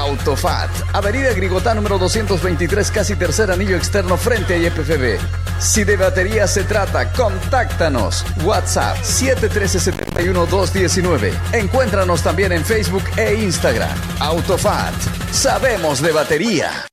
Autofat, 0.00 0.70
Avenida 0.92 1.32
Grigotá 1.32 1.72
número 1.74 1.96
223, 1.98 2.90
casi 2.90 3.16
tercer 3.16 3.50
anillo 3.50 3.74
externo 3.76 4.16
frente 4.18 4.54
a 4.54 4.58
IPFB. 4.58 5.18
Si 5.58 5.84
de 5.84 5.96
batería 5.96 6.46
se 6.46 6.64
trata, 6.64 7.10
contáctanos. 7.12 8.22
WhatsApp 8.44 8.98
713-71219. 8.98 11.32
Encuéntranos 11.54 12.22
también 12.22 12.52
en 12.52 12.62
Facebook 12.64 13.04
e 13.16 13.34
Instagram. 13.42 13.96
Autofat, 14.20 14.92
sabemos 15.32 16.02
de 16.02 16.12
batería. 16.12 16.86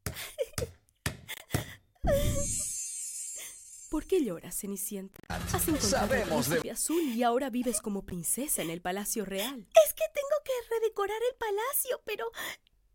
¿Por 3.89 4.05
qué 4.07 4.23
lloras, 4.23 4.55
Cenicienta? 4.57 5.19
Has 5.27 5.67
encontrado 5.67 6.07
Sabemos 6.07 6.47
el 6.47 6.53
de- 6.53 6.59
príncipe 6.61 6.71
azul 6.71 7.01
y 7.03 7.21
ahora 7.21 7.49
vives 7.51 7.79
como 7.79 8.03
princesa 8.05 8.63
en 8.63 8.71
el 8.71 8.81
Palacio 8.81 9.23
Real. 9.25 9.67
Es 9.85 9.93
que 9.93 10.03
tengo 10.13 10.37
que 10.43 10.51
redecorar 10.79 11.17
el 11.29 11.35
palacio, 11.37 12.01
pero 12.05 12.25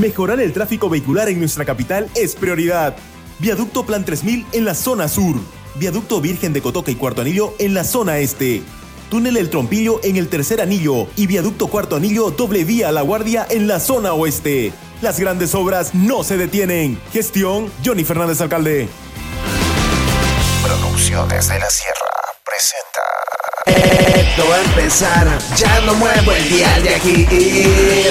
Mejorar 0.00 0.40
el 0.40 0.52
tráfico 0.52 0.90
vehicular 0.90 1.30
en 1.30 1.38
nuestra 1.38 1.64
capital 1.64 2.10
es 2.14 2.36
prioridad. 2.36 2.96
Viaducto 3.38 3.86
Plan 3.86 4.04
3000 4.04 4.46
en 4.52 4.64
la 4.66 4.74
zona 4.74 5.08
sur. 5.08 5.36
Viaducto 5.76 6.20
Virgen 6.20 6.52
de 6.52 6.60
Cotoca 6.60 6.90
y 6.90 6.96
Cuarto 6.96 7.22
Anillo 7.22 7.54
en 7.58 7.72
la 7.72 7.82
zona 7.82 8.18
este. 8.18 8.62
Túnel 9.08 9.38
El 9.38 9.48
Trompillo 9.48 10.00
en 10.04 10.16
el 10.16 10.28
tercer 10.28 10.60
anillo 10.60 11.06
y 11.16 11.26
Viaducto 11.26 11.68
Cuarto 11.68 11.96
Anillo 11.96 12.30
doble 12.30 12.64
vía 12.64 12.90
a 12.90 12.92
La 12.92 13.00
Guardia 13.00 13.46
en 13.48 13.68
la 13.68 13.80
zona 13.80 14.12
oeste. 14.12 14.72
Las 15.00 15.18
grandes 15.18 15.54
obras 15.54 15.94
no 15.94 16.24
se 16.24 16.36
detienen. 16.36 17.00
Gestión 17.12 17.72
Johnny 17.82 18.04
Fernández 18.04 18.42
Alcalde. 18.42 18.88
Producciones 20.62 21.48
de 21.48 21.58
la 21.58 21.70
Sierra 21.70 22.10
presenta. 22.44 23.15
Esto 24.36 24.50
va 24.50 24.56
a 24.56 24.64
empezar, 24.64 25.38
ya 25.56 25.80
no 25.86 25.94
muevo 25.94 26.32
el 26.32 26.46
día 26.50 26.78
de 26.80 26.94
aquí. 26.94 27.26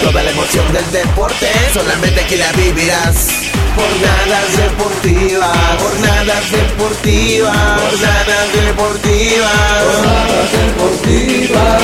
Toda 0.02 0.24
la 0.24 0.32
emoción 0.32 0.74
del 0.74 0.92
deporte, 0.92 1.48
solamente 1.72 2.20
aquí 2.20 2.36
la 2.36 2.52
vivirás. 2.54 3.28
Jornadas 3.76 4.58
deportivas, 4.58 5.56
jornadas 5.80 6.52
deportivas, 6.52 7.80
jornadas 7.80 8.54
deportivas, 8.54 9.52
jornadas 9.86 10.52
deportivas. 10.52 11.84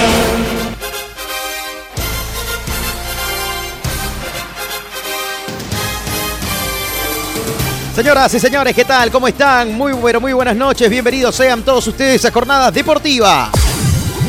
Señoras 7.95 8.33
y 8.33 8.39
señores, 8.39 8.73
¿qué 8.73 8.85
tal? 8.85 9.11
¿Cómo 9.11 9.27
están? 9.27 9.77
Muy 9.77 9.93
pero 10.01 10.19
muy 10.19 10.33
buenas 10.33 10.55
noches. 10.55 10.89
Bienvenidos 10.89 11.35
sean 11.35 11.61
todos 11.61 11.85
ustedes 11.85 12.25
a 12.25 12.31
Jornadas 12.31 12.73
Deportivas. 12.73 13.70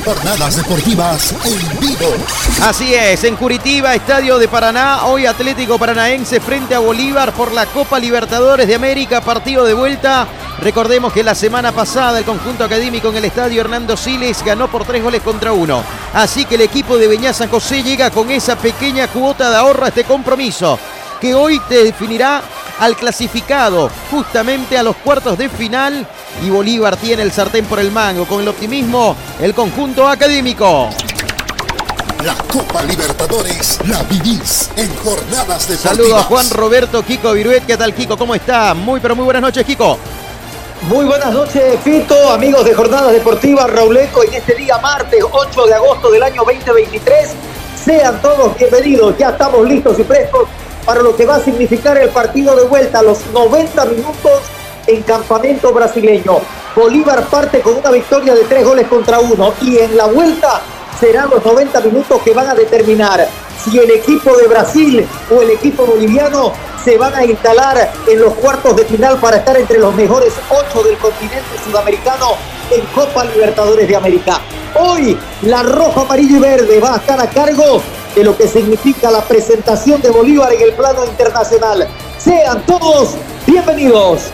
Jornadas 0.04 0.56
deportivas 0.56 1.32
en 1.44 1.78
vivo. 1.78 2.12
Así 2.62 2.92
es, 2.92 3.22
en 3.22 3.36
Curitiba, 3.36 3.94
Estadio 3.94 4.36
de 4.38 4.48
Paraná, 4.48 5.06
hoy 5.06 5.26
Atlético 5.26 5.78
Paranaense 5.78 6.40
frente 6.40 6.74
a 6.74 6.80
Bolívar 6.80 7.32
por 7.32 7.52
la 7.52 7.66
Copa 7.66 8.00
Libertadores 8.00 8.66
de 8.66 8.74
América, 8.74 9.20
partido 9.20 9.64
de 9.64 9.74
vuelta. 9.74 10.26
Recordemos 10.60 11.12
que 11.12 11.22
la 11.22 11.36
semana 11.36 11.70
pasada 11.70 12.18
el 12.18 12.24
conjunto 12.24 12.64
académico 12.64 13.10
en 13.10 13.16
el 13.16 13.26
Estadio 13.26 13.60
Hernando 13.60 13.96
Siles 13.96 14.44
ganó 14.44 14.68
por 14.68 14.84
tres 14.84 15.04
goles 15.04 15.22
contra 15.22 15.52
uno. 15.52 15.84
Así 16.14 16.46
que 16.46 16.56
el 16.56 16.62
equipo 16.62 16.98
de 16.98 17.06
Beñá 17.06 17.32
San 17.32 17.48
José 17.48 17.84
llega 17.84 18.10
con 18.10 18.28
esa 18.30 18.56
pequeña 18.56 19.06
cuota 19.06 19.50
de 19.50 19.56
ahorro 19.56 19.84
a 19.84 19.88
este 19.88 20.02
compromiso, 20.02 20.80
que 21.20 21.32
hoy 21.32 21.60
te 21.68 21.84
definirá 21.84 22.42
al 22.82 22.96
clasificado 22.96 23.88
justamente 24.10 24.76
a 24.76 24.82
los 24.82 24.96
cuartos 24.96 25.38
de 25.38 25.48
final 25.48 26.04
y 26.44 26.50
Bolívar 26.50 26.96
tiene 26.96 27.22
el 27.22 27.30
sartén 27.30 27.64
por 27.64 27.78
el 27.78 27.92
mango 27.92 28.26
con 28.26 28.40
el 28.40 28.48
optimismo 28.48 29.14
el 29.40 29.54
conjunto 29.54 30.08
académico. 30.08 30.88
La 32.24 32.34
Copa 32.52 32.82
Libertadores 32.82 33.78
la 33.86 34.02
vivís 34.02 34.68
en 34.76 34.92
jornadas 34.96 35.68
deportivas. 35.68 35.96
Saludo 35.96 36.16
a 36.16 36.24
Juan 36.24 36.50
Roberto 36.50 37.04
Kiko 37.04 37.32
Viruet. 37.34 37.64
¿Qué 37.64 37.76
tal 37.76 37.94
Kiko? 37.94 38.16
¿Cómo 38.16 38.34
está? 38.34 38.74
Muy 38.74 38.98
pero 38.98 39.14
muy 39.14 39.26
buenas 39.26 39.42
noches 39.42 39.64
Kiko. 39.64 39.96
Muy 40.88 41.04
buenas 41.04 41.32
noches, 41.32 41.78
Fito, 41.84 42.30
amigos 42.30 42.64
de 42.64 42.74
Jornadas 42.74 43.12
Deportivas, 43.12 43.70
Rauleco, 43.70 44.24
en 44.24 44.34
este 44.34 44.56
día 44.56 44.78
martes 44.78 45.24
8 45.30 45.66
de 45.66 45.74
agosto 45.74 46.10
del 46.10 46.24
año 46.24 46.42
2023. 46.44 47.30
Sean 47.84 48.20
todos 48.20 48.58
bienvenidos, 48.58 49.16
ya 49.16 49.30
estamos 49.30 49.68
listos 49.68 49.96
y 50.00 50.02
prestos 50.02 50.48
para 50.84 51.02
lo 51.02 51.16
que 51.16 51.26
va 51.26 51.36
a 51.36 51.40
significar 51.40 51.96
el 51.98 52.10
partido 52.10 52.56
de 52.56 52.64
vuelta 52.64 53.00
a 53.00 53.02
los 53.02 53.26
90 53.32 53.84
minutos 53.86 54.40
en 54.86 55.02
campamento 55.02 55.72
brasileño. 55.72 56.40
Bolívar 56.74 57.24
parte 57.26 57.60
con 57.60 57.76
una 57.76 57.90
victoria 57.90 58.34
de 58.34 58.44
tres 58.44 58.64
goles 58.64 58.86
contra 58.88 59.20
uno 59.20 59.52
y 59.60 59.78
en 59.78 59.96
la 59.96 60.06
vuelta 60.06 60.60
serán 60.98 61.30
los 61.30 61.44
90 61.44 61.80
minutos 61.80 62.22
que 62.22 62.32
van 62.32 62.48
a 62.48 62.54
determinar 62.54 63.28
si 63.62 63.78
el 63.78 63.90
equipo 63.90 64.36
de 64.36 64.46
Brasil 64.48 65.06
o 65.30 65.42
el 65.42 65.50
equipo 65.50 65.84
boliviano 65.84 66.52
se 66.82 66.98
van 66.98 67.14
a 67.14 67.24
instalar 67.24 67.92
en 68.08 68.20
los 68.20 68.34
cuartos 68.34 68.74
de 68.76 68.84
final 68.84 69.18
para 69.18 69.36
estar 69.36 69.56
entre 69.56 69.78
los 69.78 69.94
mejores 69.94 70.32
ocho 70.50 70.82
del 70.82 70.96
continente 70.96 71.58
sudamericano 71.64 72.30
en 72.70 72.84
Copa 72.86 73.24
Libertadores 73.24 73.86
de 73.86 73.96
América. 73.96 74.40
Hoy 74.74 75.16
la 75.42 75.62
roja, 75.62 76.00
amarillo 76.00 76.36
y 76.38 76.40
verde 76.40 76.80
va 76.80 76.94
a 76.94 76.96
estar 76.96 77.20
a 77.20 77.28
cargo 77.28 77.82
de 78.14 78.24
lo 78.24 78.36
que 78.36 78.46
significa 78.46 79.10
la 79.10 79.22
presentación 79.22 80.00
de 80.00 80.10
Bolívar 80.10 80.52
en 80.52 80.62
el 80.62 80.72
plano 80.72 81.04
internacional. 81.04 81.88
Sean 82.18 82.64
todos 82.66 83.14
bienvenidos. 83.46 84.30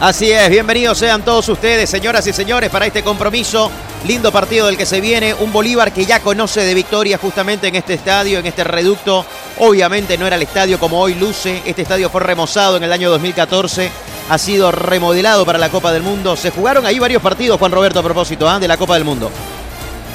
Así 0.00 0.32
es, 0.32 0.50
bienvenidos 0.50 0.98
sean 0.98 1.22
todos 1.22 1.48
ustedes, 1.48 1.88
señoras 1.88 2.26
y 2.26 2.32
señores, 2.32 2.70
para 2.70 2.86
este 2.86 3.04
compromiso. 3.04 3.70
Lindo 4.04 4.32
partido 4.32 4.66
del 4.66 4.76
que 4.76 4.84
se 4.84 5.00
viene, 5.00 5.32
un 5.32 5.52
Bolívar 5.52 5.92
que 5.92 6.04
ya 6.04 6.18
conoce 6.18 6.62
de 6.62 6.74
victoria 6.74 7.18
justamente 7.18 7.68
en 7.68 7.76
este 7.76 7.94
estadio, 7.94 8.40
en 8.40 8.46
este 8.46 8.64
reducto. 8.64 9.24
Obviamente 9.60 10.18
no 10.18 10.26
era 10.26 10.34
el 10.34 10.42
estadio 10.42 10.80
como 10.80 11.00
hoy 11.00 11.14
luce, 11.14 11.62
este 11.64 11.82
estadio 11.82 12.10
fue 12.10 12.20
remozado 12.20 12.76
en 12.76 12.82
el 12.82 12.92
año 12.92 13.10
2014, 13.10 13.90
ha 14.28 14.38
sido 14.38 14.72
remodelado 14.72 15.46
para 15.46 15.58
la 15.58 15.68
Copa 15.68 15.92
del 15.92 16.02
Mundo. 16.02 16.34
Se 16.34 16.50
jugaron 16.50 16.84
ahí 16.84 16.98
varios 16.98 17.22
partidos, 17.22 17.60
Juan 17.60 17.70
Roberto, 17.70 18.00
a 18.00 18.02
propósito, 18.02 18.48
¿ah? 18.48 18.58
de 18.58 18.66
la 18.66 18.76
Copa 18.76 18.94
del 18.94 19.04
Mundo. 19.04 19.30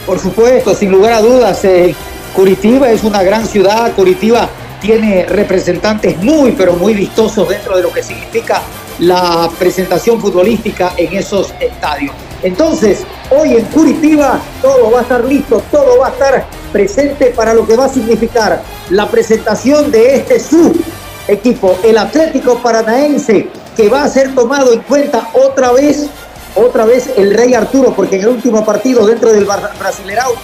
Por 0.06 0.20
supuesto, 0.20 0.76
sin 0.76 0.92
lugar 0.92 1.14
a 1.14 1.22
dudas, 1.22 1.64
eh, 1.64 1.96
Curitiba 2.38 2.92
es 2.92 3.04
una 3.04 3.24
gran 3.24 3.48
ciudad, 3.48 3.92
Curitiba 3.94 4.48
tiene 4.80 5.26
representantes 5.26 6.16
muy, 6.18 6.52
pero 6.52 6.74
muy 6.74 6.94
vistosos 6.94 7.50
dentro 7.50 7.76
de 7.76 7.82
lo 7.82 7.92
que 7.92 8.04
significa 8.04 8.62
la 9.00 9.50
presentación 9.58 10.22
futbolística 10.22 10.94
en 10.98 11.18
esos 11.18 11.52
estadios. 11.60 12.14
Entonces, 12.44 13.06
hoy 13.32 13.56
en 13.56 13.66
Curitiba 13.66 14.40
todo 14.62 14.92
va 14.92 15.00
a 15.00 15.02
estar 15.02 15.26
listo, 15.26 15.64
todo 15.72 15.98
va 15.98 16.10
a 16.10 16.12
estar 16.12 16.46
presente 16.72 17.34
para 17.36 17.56
lo 17.56 17.66
que 17.66 17.76
va 17.76 17.86
a 17.86 17.90
significar 17.90 18.62
la 18.92 19.10
presentación 19.10 19.90
de 19.90 20.18
este 20.18 20.40
su 20.40 20.80
equipo, 21.28 21.76
el 21.84 21.98
Atlético 21.98 22.60
Paranaense, 22.60 23.48
que 23.76 23.90
va 23.90 24.04
a 24.04 24.10
ser 24.10 24.36
tomado 24.36 24.74
en 24.74 24.82
cuenta 24.82 25.28
otra 25.34 25.72
vez, 25.72 26.06
otra 26.54 26.86
vez 26.86 27.10
el 27.18 27.34
Rey 27.34 27.56
Arturo, 27.56 27.96
porque 27.96 28.18
en 28.18 28.22
el 28.22 28.28
último 28.28 28.64
partido 28.64 29.08
dentro 29.08 29.34
del 29.34 29.48
Brasilerao 29.80 30.36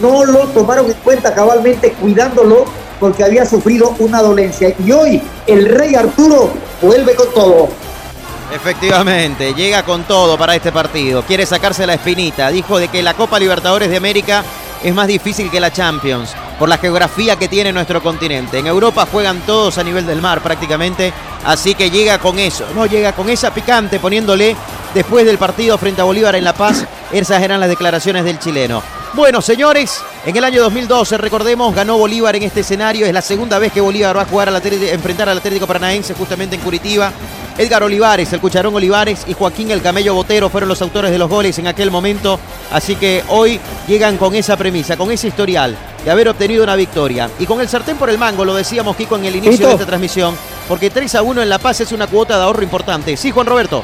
no 0.00 0.24
lo 0.24 0.48
tomaron 0.48 0.86
en 0.86 0.94
cuenta 0.94 1.34
cabalmente 1.34 1.92
cuidándolo 1.92 2.64
porque 2.98 3.24
había 3.24 3.44
sufrido 3.44 3.94
una 3.98 4.22
dolencia. 4.22 4.74
Y 4.84 4.92
hoy 4.92 5.22
el 5.46 5.68
Rey 5.68 5.94
Arturo 5.94 6.50
vuelve 6.80 7.14
con 7.14 7.32
todo. 7.34 7.68
Efectivamente, 8.54 9.54
llega 9.54 9.82
con 9.82 10.04
todo 10.04 10.36
para 10.36 10.54
este 10.54 10.70
partido. 10.72 11.22
Quiere 11.22 11.46
sacarse 11.46 11.86
la 11.86 11.94
espinita. 11.94 12.50
Dijo 12.50 12.78
de 12.78 12.88
que 12.88 13.02
la 13.02 13.14
Copa 13.14 13.38
Libertadores 13.38 13.90
de 13.90 13.96
América 13.96 14.44
es 14.82 14.94
más 14.94 15.06
difícil 15.06 15.50
que 15.50 15.60
la 15.60 15.72
Champions 15.72 16.34
por 16.58 16.68
la 16.68 16.78
geografía 16.78 17.36
que 17.36 17.48
tiene 17.48 17.72
nuestro 17.72 18.02
continente. 18.02 18.58
En 18.58 18.66
Europa 18.66 19.06
juegan 19.10 19.40
todos 19.40 19.78
a 19.78 19.82
nivel 19.82 20.06
del 20.06 20.20
mar 20.20 20.42
prácticamente, 20.42 21.12
así 21.44 21.74
que 21.74 21.90
llega 21.90 22.18
con 22.18 22.38
eso, 22.38 22.66
no 22.74 22.86
llega 22.86 23.12
con 23.12 23.28
esa 23.30 23.52
picante 23.52 23.98
poniéndole 23.98 24.54
después 24.94 25.24
del 25.24 25.38
partido 25.38 25.78
frente 25.78 26.02
a 26.02 26.04
Bolívar 26.04 26.36
en 26.36 26.44
La 26.44 26.52
Paz. 26.52 26.84
Esas 27.10 27.42
eran 27.42 27.58
las 27.58 27.68
declaraciones 27.68 28.24
del 28.24 28.38
chileno. 28.38 28.82
Bueno, 29.14 29.42
señores, 29.42 30.02
En 30.24 30.36
el 30.36 30.44
año 30.44 30.62
2012, 30.62 31.18
recordemos, 31.18 31.74
ganó 31.74 31.98
Bolívar 31.98 32.36
en 32.36 32.44
este 32.44 32.60
escenario. 32.60 33.04
Es 33.04 33.12
la 33.12 33.20
segunda 33.20 33.58
vez 33.58 33.72
que 33.72 33.80
Bolívar 33.80 34.16
va 34.16 34.22
a 34.22 34.24
jugar 34.24 34.48
a 34.48 34.56
enfrentar 34.56 35.28
al 35.28 35.38
Atlético 35.38 35.66
Paranaense 35.66 36.14
justamente 36.14 36.54
en 36.54 36.62
Curitiba. 36.62 37.12
Edgar 37.58 37.82
Olivares, 37.82 38.32
el 38.32 38.40
Cucharón 38.40 38.74
Olivares 38.74 39.24
y 39.26 39.34
Joaquín 39.34 39.72
el 39.72 39.82
Camello 39.82 40.14
Botero 40.14 40.48
fueron 40.48 40.68
los 40.68 40.80
autores 40.80 41.10
de 41.10 41.18
los 41.18 41.28
goles 41.28 41.58
en 41.58 41.66
aquel 41.66 41.90
momento. 41.90 42.38
Así 42.70 42.94
que 42.94 43.24
hoy 43.28 43.60
llegan 43.88 44.16
con 44.16 44.34
esa 44.36 44.56
premisa, 44.56 44.96
con 44.96 45.10
ese 45.10 45.28
historial 45.28 45.76
de 46.04 46.10
haber 46.10 46.28
obtenido 46.28 46.62
una 46.62 46.76
victoria. 46.76 47.28
Y 47.40 47.46
con 47.46 47.60
el 47.60 47.68
sartén 47.68 47.96
por 47.96 48.08
el 48.10 48.18
mango, 48.18 48.44
lo 48.44 48.54
decíamos 48.54 48.96
Kiko 48.96 49.16
en 49.16 49.24
el 49.24 49.36
inicio 49.36 49.66
de 49.66 49.72
esta 49.72 49.86
transmisión, 49.86 50.36
porque 50.68 50.88
3 50.88 51.16
a 51.16 51.22
1 51.22 51.42
en 51.42 51.48
La 51.48 51.58
Paz 51.58 51.80
es 51.80 51.90
una 51.90 52.06
cuota 52.06 52.38
de 52.38 52.44
ahorro 52.44 52.62
importante. 52.62 53.16
Sí, 53.16 53.32
Juan 53.32 53.46
Roberto. 53.46 53.82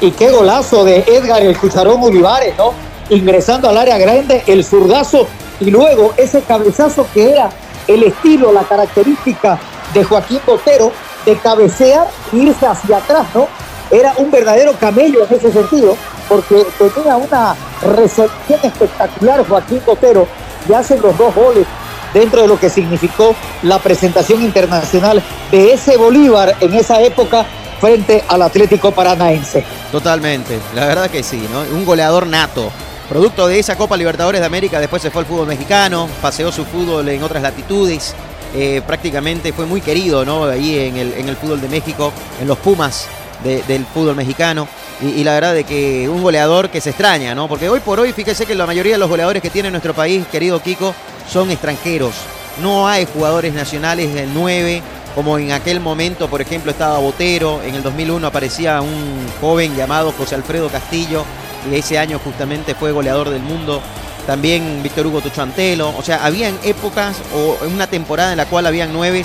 Y 0.00 0.12
qué 0.12 0.30
golazo 0.30 0.84
de 0.84 1.00
Edgar 1.00 1.42
el 1.42 1.58
Cucharón 1.58 2.00
Olivares, 2.00 2.54
¿no? 2.56 2.87
Ingresando 3.10 3.68
al 3.68 3.78
área 3.78 3.98
grande, 3.98 4.42
el 4.46 4.64
zurdazo 4.64 5.26
y 5.60 5.70
luego 5.70 6.12
ese 6.16 6.42
cabezazo 6.42 7.06
que 7.12 7.30
era 7.30 7.50
el 7.86 8.02
estilo, 8.02 8.52
la 8.52 8.64
característica 8.64 9.58
de 9.94 10.04
Joaquín 10.04 10.40
Botero 10.46 10.92
de 11.24 11.36
cabecear 11.36 12.06
e 12.32 12.36
irse 12.36 12.66
hacia 12.66 12.98
atrás, 12.98 13.26
¿no? 13.34 13.48
Era 13.90 14.12
un 14.18 14.30
verdadero 14.30 14.74
camello 14.78 15.26
en 15.26 15.34
ese 15.34 15.50
sentido, 15.50 15.96
porque 16.28 16.66
tenía 16.78 17.16
una 17.16 17.56
recepción 17.96 18.60
espectacular 18.62 19.46
Joaquín 19.48 19.80
Botero 19.86 20.28
y 20.68 20.74
hacen 20.74 21.00
los 21.00 21.16
dos 21.16 21.34
goles 21.34 21.66
dentro 22.12 22.42
de 22.42 22.48
lo 22.48 22.58
que 22.58 22.68
significó 22.68 23.34
la 23.62 23.78
presentación 23.78 24.42
internacional 24.42 25.22
de 25.50 25.72
ese 25.72 25.96
Bolívar 25.96 26.56
en 26.60 26.74
esa 26.74 27.00
época 27.00 27.46
frente 27.80 28.22
al 28.28 28.42
Atlético 28.42 28.92
Paranaense. 28.92 29.64
Totalmente, 29.90 30.58
la 30.74 30.86
verdad 30.86 31.10
que 31.10 31.22
sí, 31.22 31.48
¿no? 31.50 31.60
Un 31.74 31.84
goleador 31.84 32.26
nato. 32.26 32.70
Producto 33.08 33.46
de 33.46 33.58
esa 33.58 33.74
Copa 33.76 33.96
Libertadores 33.96 34.40
de 34.40 34.46
América, 34.46 34.78
después 34.80 35.00
se 35.00 35.10
fue 35.10 35.22
al 35.22 35.26
fútbol 35.26 35.46
mexicano, 35.46 36.08
paseó 36.20 36.52
su 36.52 36.66
fútbol 36.66 37.08
en 37.08 37.22
otras 37.22 37.42
latitudes, 37.42 38.14
eh, 38.54 38.82
prácticamente 38.86 39.52
fue 39.54 39.64
muy 39.64 39.80
querido 39.80 40.26
¿no? 40.26 40.44
ahí 40.44 40.78
en 40.78 40.96
el, 40.96 41.14
en 41.14 41.28
el 41.28 41.36
fútbol 41.36 41.60
de 41.60 41.68
México, 41.68 42.12
en 42.40 42.46
los 42.46 42.58
Pumas 42.58 43.08
del 43.42 43.86
fútbol 43.86 44.14
mexicano. 44.14 44.68
Y, 45.00 45.22
la 45.22 45.32
verdad 45.32 45.54
de 45.54 45.64
que 45.64 46.08
un 46.08 46.22
goleador 46.22 46.70
que 46.70 46.80
se 46.80 46.90
extraña, 46.90 47.34
¿no? 47.34 47.46
Porque 47.46 47.68
hoy 47.68 47.78
por 47.78 48.00
hoy, 48.00 48.12
fíjese 48.12 48.46
que 48.46 48.54
la 48.54 48.66
mayoría 48.66 48.94
de 48.94 48.98
los 48.98 49.08
goleadores 49.08 49.40
que 49.40 49.48
tiene 49.48 49.70
nuestro 49.70 49.94
país, 49.94 50.26
querido 50.26 50.60
Kiko, 50.60 50.92
son 51.30 51.50
extranjeros. 51.50 52.14
No 52.60 52.88
hay 52.88 53.06
jugadores 53.06 53.54
nacionales 53.54 54.12
del 54.12 54.34
9, 54.34 54.82
como 55.14 55.38
en 55.38 55.52
aquel 55.52 55.78
momento, 55.78 56.28
por 56.28 56.40
ejemplo, 56.40 56.72
estaba 56.72 56.98
Botero, 56.98 57.62
en 57.62 57.76
el 57.76 57.82
2001 57.84 58.26
aparecía 58.26 58.80
un 58.80 59.24
joven 59.40 59.76
llamado 59.76 60.12
José 60.18 60.34
Alfredo 60.34 60.68
Castillo, 60.68 61.24
y 61.47 61.47
ese 61.72 61.98
año 61.98 62.18
justamente 62.22 62.74
fue 62.74 62.92
goleador 62.92 63.30
del 63.30 63.42
mundo 63.42 63.82
también 64.26 64.82
Víctor 64.82 65.06
Hugo 65.06 65.22
Tuchantelo. 65.22 65.94
O 65.96 66.02
sea, 66.02 66.24
habían 66.24 66.58
épocas 66.62 67.16
o 67.34 67.56
una 67.66 67.86
temporada 67.86 68.32
en 68.32 68.36
la 68.36 68.44
cual 68.44 68.66
habían 68.66 68.92
nueve 68.92 69.24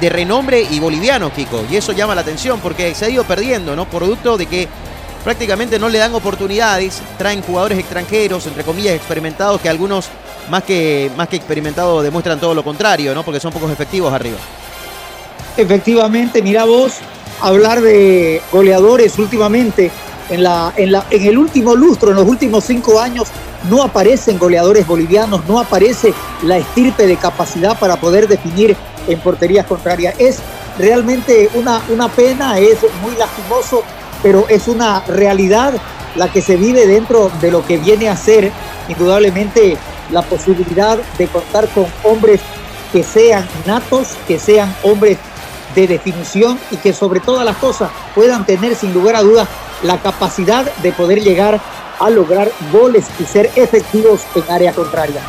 de, 0.00 0.08
renombre 0.08 0.66
y 0.70 0.80
bolivianos, 0.80 1.32
Kiko. 1.32 1.64
Y 1.70 1.76
eso 1.76 1.92
llama 1.92 2.14
la 2.14 2.22
atención 2.22 2.58
porque 2.60 2.94
se 2.94 3.04
ha 3.04 3.10
ido 3.10 3.24
perdiendo, 3.24 3.76
¿no? 3.76 3.84
Producto 3.84 4.38
de 4.38 4.46
que 4.46 4.66
prácticamente 5.24 5.78
no 5.78 5.90
le 5.90 5.98
dan 5.98 6.14
oportunidades, 6.14 7.02
traen 7.18 7.42
jugadores 7.42 7.78
extranjeros, 7.78 8.46
entre 8.46 8.64
comillas, 8.64 8.94
experimentados, 8.94 9.60
que 9.60 9.68
algunos 9.68 10.08
más 10.48 10.64
que, 10.64 11.10
más 11.18 11.28
que 11.28 11.36
experimentados 11.36 12.02
demuestran 12.02 12.40
todo 12.40 12.54
lo 12.54 12.64
contrario, 12.64 13.14
¿no? 13.14 13.22
Porque 13.22 13.40
son 13.40 13.52
pocos 13.52 13.70
efectivos 13.70 14.10
arriba. 14.10 14.38
Efectivamente, 15.56 16.40
mira 16.40 16.64
vos, 16.64 16.94
hablar 17.40 17.82
de 17.82 18.40
goleadores 18.50 19.18
últimamente, 19.18 19.90
en, 20.30 20.42
la, 20.42 20.72
en, 20.76 20.92
la, 20.92 21.04
en 21.10 21.26
el 21.26 21.36
último 21.36 21.74
lustro, 21.74 22.10
en 22.10 22.16
los 22.16 22.26
últimos 22.26 22.64
cinco 22.64 23.00
años, 23.00 23.28
no 23.68 23.82
aparecen 23.82 24.38
goleadores 24.38 24.86
bolivianos, 24.86 25.42
no 25.46 25.60
aparece 25.60 26.14
la 26.42 26.56
estirpe 26.56 27.06
de 27.06 27.16
capacidad 27.16 27.78
para 27.78 27.96
poder 27.96 28.26
definir 28.26 28.76
en 29.06 29.20
porterías 29.20 29.66
contrarias. 29.66 30.14
Es 30.18 30.38
realmente 30.78 31.50
una, 31.54 31.82
una 31.90 32.08
pena, 32.08 32.58
es 32.58 32.78
muy 33.02 33.14
lastimoso, 33.16 33.82
pero 34.22 34.46
es 34.48 34.68
una 34.68 35.00
realidad 35.00 35.74
la 36.16 36.32
que 36.32 36.40
se 36.40 36.56
vive 36.56 36.86
dentro 36.86 37.30
de 37.40 37.50
lo 37.50 37.64
que 37.66 37.76
viene 37.76 38.08
a 38.08 38.16
ser 38.16 38.50
indudablemente 38.88 39.76
la 40.10 40.22
posibilidad 40.22 40.98
de 41.18 41.26
contar 41.28 41.68
con 41.68 41.86
hombres 42.02 42.40
que 42.92 43.02
sean 43.02 43.46
natos, 43.66 44.16
que 44.26 44.38
sean 44.38 44.74
hombres 44.82 45.18
de 45.74 45.86
definición 45.86 46.58
y 46.70 46.76
que 46.76 46.92
sobre 46.92 47.20
todas 47.20 47.44
las 47.44 47.56
cosas 47.58 47.90
puedan 48.14 48.44
tener 48.44 48.74
sin 48.74 48.92
lugar 48.92 49.14
a 49.14 49.22
dudas 49.22 49.48
la 49.82 49.98
capacidad 49.98 50.70
de 50.76 50.92
poder 50.92 51.20
llegar 51.20 51.60
a 51.98 52.10
lograr 52.10 52.50
goles 52.72 53.06
y 53.18 53.24
ser 53.24 53.50
efectivos 53.56 54.22
en 54.34 54.44
área 54.50 54.72
contraria. 54.72 55.20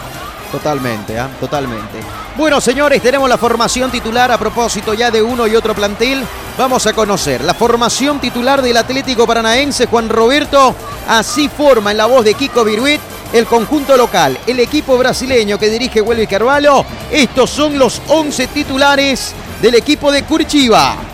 Totalmente, 0.51 1.17
¿ah? 1.17 1.29
totalmente. 1.39 1.99
Bueno, 2.35 2.59
señores, 2.59 3.01
tenemos 3.01 3.29
la 3.29 3.37
formación 3.37 3.89
titular 3.89 4.31
a 4.31 4.37
propósito 4.37 4.93
ya 4.93 5.09
de 5.09 5.21
uno 5.21 5.47
y 5.47 5.55
otro 5.55 5.73
plantel. 5.73 6.23
Vamos 6.57 6.85
a 6.87 6.93
conocer 6.93 7.41
la 7.41 7.53
formación 7.53 8.19
titular 8.19 8.61
del 8.61 8.77
Atlético 8.77 9.25
Paranaense, 9.25 9.85
Juan 9.85 10.09
Roberto. 10.09 10.75
Así 11.07 11.47
forma 11.49 11.91
en 11.91 11.97
la 11.97 12.05
voz 12.05 12.25
de 12.25 12.33
Kiko 12.33 12.65
Viruit 12.65 12.99
el 13.33 13.45
conjunto 13.45 13.95
local, 13.95 14.37
el 14.45 14.59
equipo 14.59 14.97
brasileño 14.97 15.57
que 15.57 15.69
dirige 15.69 16.01
Huelvi 16.01 16.27
Carvalho. 16.27 16.85
Estos 17.09 17.49
son 17.49 17.79
los 17.79 18.01
11 18.07 18.47
titulares 18.47 19.33
del 19.61 19.75
equipo 19.75 20.11
de 20.11 20.23
Curitiba. 20.23 21.10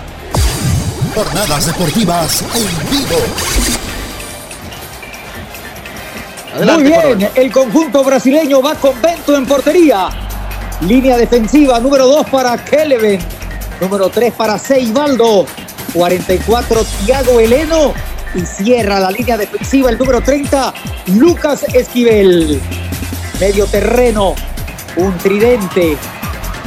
Jornadas 1.14 1.66
deportivas 1.66 2.44
en 2.56 2.90
vivo. 2.92 3.16
Muy 6.74 6.84
bien, 6.84 7.30
el 7.36 7.52
conjunto 7.52 8.04
brasileño 8.04 8.62
va 8.62 8.76
con 8.76 9.00
Bento 9.02 9.36
en 9.36 9.46
portería. 9.46 10.10
Línea 10.82 11.18
defensiva, 11.18 11.80
número 11.80 12.08
2 12.08 12.30
para 12.30 12.58
Keleven. 12.64 13.20
Número 13.80 14.10
3 14.10 14.34
para 14.34 14.58
Seibaldo. 14.58 15.46
44 15.94 16.84
Thiago 17.06 17.40
Heleno. 17.40 17.94
Y 18.36 18.42
cierra 18.42 19.00
la 19.00 19.12
línea 19.12 19.38
defensiva 19.38 19.90
el 19.90 19.98
número 19.98 20.22
30, 20.22 20.74
Lucas 21.16 21.64
Esquivel. 21.74 22.62
Medio 23.40 23.66
terreno, 23.68 24.36
un 24.98 25.18
tridente. 25.18 25.98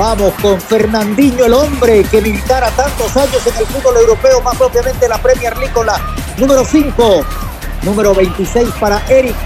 Vamos 0.00 0.32
con 0.40 0.58
Fernandinho, 0.58 1.44
el 1.44 1.52
hombre 1.52 2.02
que 2.04 2.22
militara 2.22 2.70
tantos 2.70 3.14
años 3.18 3.46
en 3.46 3.54
el 3.54 3.66
fútbol 3.66 3.98
europeo, 3.98 4.40
más 4.40 4.56
propiamente 4.56 5.06
la 5.06 5.18
Premier 5.18 5.54
League 5.58 5.74
la 5.84 6.00
número 6.38 6.64
5. 6.64 7.22
Número 7.82 8.14
26 8.14 8.70
para 8.80 9.02
Eric 9.10 9.36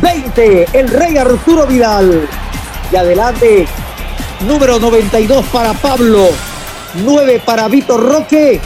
20, 0.00 0.68
el 0.74 0.88
rey 0.90 1.16
Arturo 1.16 1.66
Vidal. 1.66 2.28
Y 2.92 2.94
adelante, 2.94 3.66
número 4.46 4.78
92 4.78 5.44
para 5.46 5.72
Pablo, 5.72 6.28
9 6.94 7.42
para 7.44 7.66
Vitor 7.66 8.00
Roque 8.00 8.60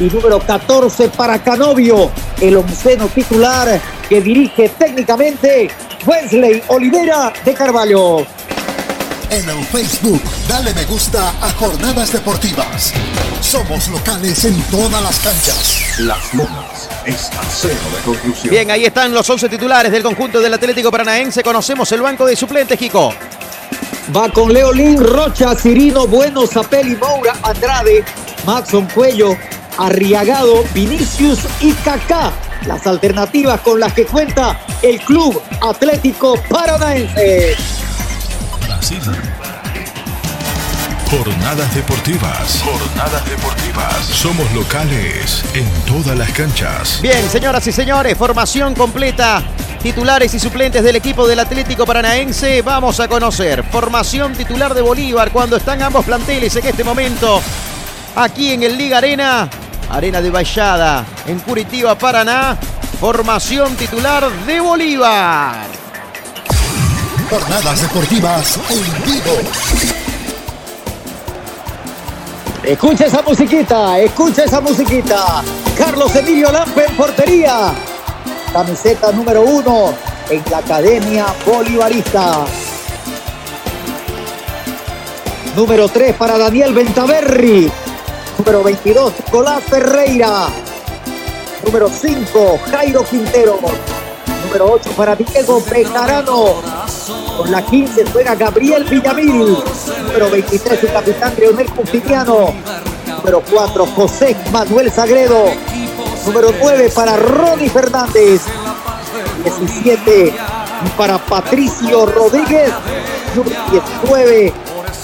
y 0.00 0.04
número 0.04 0.38
14 0.38 1.10
para 1.10 1.42
Canovio, 1.42 2.10
el 2.40 2.56
onceno 2.56 3.08
titular 3.08 3.78
que 4.08 4.22
dirige 4.22 4.70
técnicamente 4.70 5.68
Wesley 6.06 6.62
Olivera 6.68 7.34
de 7.44 7.52
Carvalho. 7.52 8.37
En 9.30 9.46
el 9.46 9.62
Facebook, 9.66 10.22
dale 10.48 10.72
me 10.72 10.84
gusta 10.86 11.28
a 11.28 11.50
Jornadas 11.52 12.12
Deportivas. 12.12 12.94
Somos 13.42 13.86
locales 13.88 14.42
en 14.46 14.58
todas 14.70 15.02
las 15.02 15.18
canchas. 15.20 15.98
Las 15.98 16.32
Lomas 16.32 16.88
es 17.04 17.30
acero 17.38 17.76
de 17.94 18.02
conclusión. 18.06 18.50
Bien, 18.50 18.70
ahí 18.70 18.86
están 18.86 19.12
los 19.12 19.28
11 19.28 19.50
titulares 19.50 19.92
del 19.92 20.02
conjunto 20.02 20.40
del 20.40 20.54
Atlético 20.54 20.90
Paranaense. 20.90 21.42
Conocemos 21.42 21.92
el 21.92 22.00
banco 22.00 22.24
de 22.24 22.36
suplentes, 22.36 22.78
Kiko. 22.78 23.12
Va 24.16 24.30
con 24.30 24.50
Leolín, 24.50 25.04
Rocha, 25.04 25.54
Cirino, 25.54 26.06
Bueno, 26.06 26.46
Zapelli, 26.46 26.96
Moura, 26.96 27.34
Andrade, 27.42 28.02
Maxon 28.46 28.86
Cuello, 28.86 29.36
Arriagado, 29.76 30.64
Vinicius 30.72 31.40
y 31.60 31.72
Kaká. 31.72 32.32
Las 32.66 32.86
alternativas 32.86 33.60
con 33.60 33.78
las 33.78 33.92
que 33.92 34.06
cuenta 34.06 34.58
el 34.80 34.98
Club 35.00 35.42
Atlético 35.60 36.40
Paranaense. 36.48 37.77
Jornadas 41.10 41.74
deportivas. 41.74 42.62
Jornadas 42.62 43.24
deportivas. 43.28 44.04
Somos 44.04 44.50
locales 44.52 45.42
en 45.54 45.68
todas 45.82 46.16
las 46.16 46.30
canchas. 46.30 47.00
Bien, 47.02 47.28
señoras 47.28 47.66
y 47.66 47.72
señores, 47.72 48.16
formación 48.16 48.74
completa. 48.74 49.42
Titulares 49.82 50.32
y 50.34 50.38
suplentes 50.38 50.84
del 50.84 50.96
equipo 50.96 51.26
del 51.26 51.40
Atlético 51.40 51.86
Paranaense. 51.86 52.62
Vamos 52.62 53.00
a 53.00 53.08
conocer 53.08 53.64
formación 53.64 54.34
titular 54.34 54.74
de 54.74 54.82
Bolívar 54.82 55.32
cuando 55.32 55.56
están 55.56 55.82
ambos 55.82 56.04
planteles 56.04 56.54
en 56.56 56.66
este 56.66 56.84
momento. 56.84 57.40
Aquí 58.14 58.52
en 58.52 58.62
el 58.62 58.78
Liga 58.78 58.98
Arena. 58.98 59.48
Arena 59.90 60.20
de 60.20 60.30
Vallada, 60.30 61.04
en 61.26 61.40
Curitiba, 61.40 61.98
Paraná. 61.98 62.56
Formación 63.00 63.74
titular 63.76 64.30
de 64.46 64.60
Bolívar. 64.60 65.87
Jornadas 67.30 67.82
deportivas 67.82 68.58
en 68.70 69.04
vivo. 69.04 69.36
Escucha 72.64 73.04
esa 73.04 73.20
musiquita, 73.20 73.98
escucha 73.98 74.44
esa 74.44 74.62
musiquita. 74.62 75.42
Carlos 75.76 76.14
Emilio 76.16 76.50
Lampe 76.50 76.86
en 76.86 76.96
portería. 76.96 77.74
Camiseta 78.50 79.12
número 79.12 79.42
uno 79.42 79.92
en 80.30 80.42
la 80.50 80.58
Academia 80.58 81.26
Bolivarista. 81.44 82.46
Número 85.54 85.86
3 85.86 86.16
para 86.16 86.38
Daniel 86.38 86.72
Ventaverri. 86.72 87.70
Número 88.38 88.62
22, 88.62 89.12
Nicolás 89.26 89.62
Ferreira. 89.64 90.46
Número 91.62 91.90
5, 91.90 92.58
Jairo 92.70 93.04
Quintero. 93.04 93.58
Número 94.44 94.72
8 94.72 94.90
para 94.96 95.14
Diego 95.16 95.62
Bejarano. 95.70 96.54
Con 97.36 97.50
la 97.50 97.64
15 97.64 98.04
juega 98.12 98.34
Gabriel 98.34 98.84
Villamil. 98.84 99.56
Número 100.06 100.30
23, 100.30 100.80
su 100.80 100.86
capitán 100.88 101.34
Leonel 101.38 101.68
Justiniano. 101.70 102.54
Número 103.06 103.42
4, 103.50 103.86
José 103.86 104.36
Manuel 104.52 104.90
Sagredo. 104.90 105.44
Número 106.26 106.52
9 106.60 106.90
para 106.94 107.16
Ronnie 107.16 107.68
Fernández. 107.68 108.42
17 109.44 110.34
para 110.96 111.18
Patricio 111.18 112.06
Rodríguez. 112.06 112.72
Número 113.34 113.56
19 113.70 114.52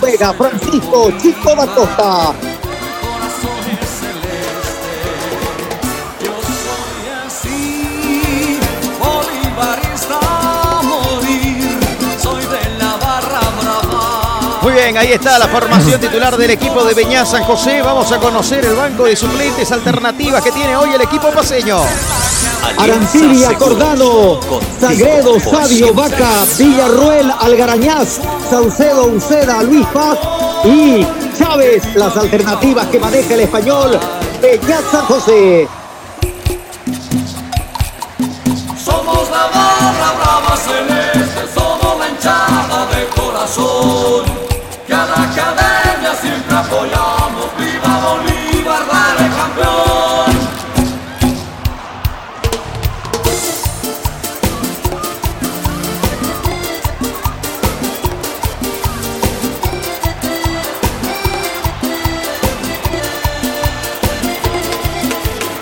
juega 0.01 0.33
Francisco 0.33 1.13
Chico 1.21 1.55
da 1.55 2.35
Muy 14.65 14.73
bien, 14.73 14.97
ahí 14.97 15.13
está 15.13 15.39
la 15.39 15.47
formación 15.47 16.01
titular 16.01 16.39
del 16.39 16.53
equipo 16.53 16.83
de 16.85 16.95
Beñá 16.95 17.27
San 17.27 17.45
José. 17.45 17.83
Vamos 17.83 18.11
a 18.13 18.19
conocer 18.19 18.65
el 18.65 18.75
banco 18.75 19.05
de 19.05 19.15
suplentes 19.15 19.71
alternativas 19.71 20.43
que 20.43 20.51
tiene 20.53 20.75
hoy 20.75 20.89
el 20.95 21.03
equipo 21.03 21.31
paseño. 21.33 21.81
Arancibia, 22.79 23.53
Cordano, 23.59 24.41
Sagredo, 24.81 25.39
Sabio, 25.39 25.93
Vaca, 25.93 26.47
Villarruel, 26.57 27.31
Algarañaz, 27.41 28.21
Saucedo, 28.49 29.09
Uceda, 29.09 29.63
Luis 29.63 29.87
Paz 29.89 30.19
y 30.65 31.07
Chávez. 31.39 31.85
Las 31.95 32.17
alternativas 32.17 32.87
que 32.87 32.99
maneja 32.99 33.35
el 33.35 33.41
español 33.41 34.01
Beñá 34.41 34.81
San 34.91 35.05
José. 35.05 35.69
Somos 38.83 39.31
la 39.31 39.47
barra 39.47 40.13
brava 40.19 40.57
celeste, 40.57 41.53
somos 41.55 41.99
la 41.99 42.09
hinchada 42.09 42.87
de 42.87 43.07
corazón. 43.21 44.34
Que 45.35 45.41
a 45.41 45.47
la 45.47 45.51
academia 45.51 46.15
siempre 46.15 46.57
apoyamos. 46.57 47.47
¡Viva 47.59 47.99
Bolívar, 48.07 48.83
dale 48.87 49.31
campeón! 49.35 50.55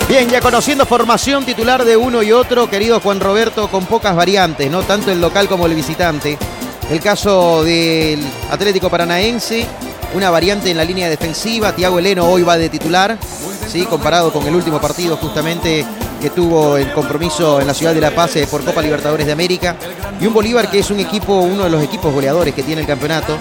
Bien, 0.06 0.28
ya 0.28 0.42
conociendo 0.42 0.84
formación 0.84 1.46
titular 1.46 1.86
de 1.86 1.96
uno 1.96 2.22
y 2.22 2.32
otro, 2.32 2.68
querido 2.68 3.00
Juan 3.00 3.20
Roberto, 3.20 3.68
con 3.68 3.86
pocas 3.86 4.14
variantes, 4.14 4.70
¿no? 4.70 4.82
Tanto 4.82 5.10
el 5.10 5.22
local 5.22 5.48
como 5.48 5.64
el 5.64 5.74
visitante. 5.74 6.36
El 6.92 7.00
caso 7.00 7.64
del 7.64 8.22
Atlético 8.50 8.90
Paranaense, 8.90 9.66
una 10.14 10.28
variante 10.28 10.70
en 10.70 10.76
la 10.76 10.84
línea 10.84 11.08
defensiva. 11.08 11.74
Tiago 11.74 11.98
Heleno 11.98 12.26
hoy 12.26 12.42
va 12.42 12.58
de 12.58 12.68
titular, 12.68 13.16
¿sí? 13.66 13.86
comparado 13.86 14.30
con 14.30 14.46
el 14.46 14.54
último 14.54 14.78
partido 14.78 15.16
justamente 15.16 15.86
que 16.20 16.28
tuvo 16.28 16.76
el 16.76 16.92
compromiso 16.92 17.62
en 17.62 17.66
la 17.66 17.72
ciudad 17.72 17.94
de 17.94 18.00
La 18.02 18.10
Paz 18.10 18.36
eh, 18.36 18.46
por 18.46 18.62
Copa 18.62 18.82
Libertadores 18.82 19.24
de 19.24 19.32
América. 19.32 19.74
Y 20.20 20.26
un 20.26 20.34
Bolívar 20.34 20.70
que 20.70 20.80
es 20.80 20.90
un 20.90 21.00
equipo, 21.00 21.32
uno 21.32 21.64
de 21.64 21.70
los 21.70 21.82
equipos 21.82 22.12
goleadores 22.12 22.54
que 22.54 22.62
tiene 22.62 22.82
el 22.82 22.86
campeonato. 22.86 23.38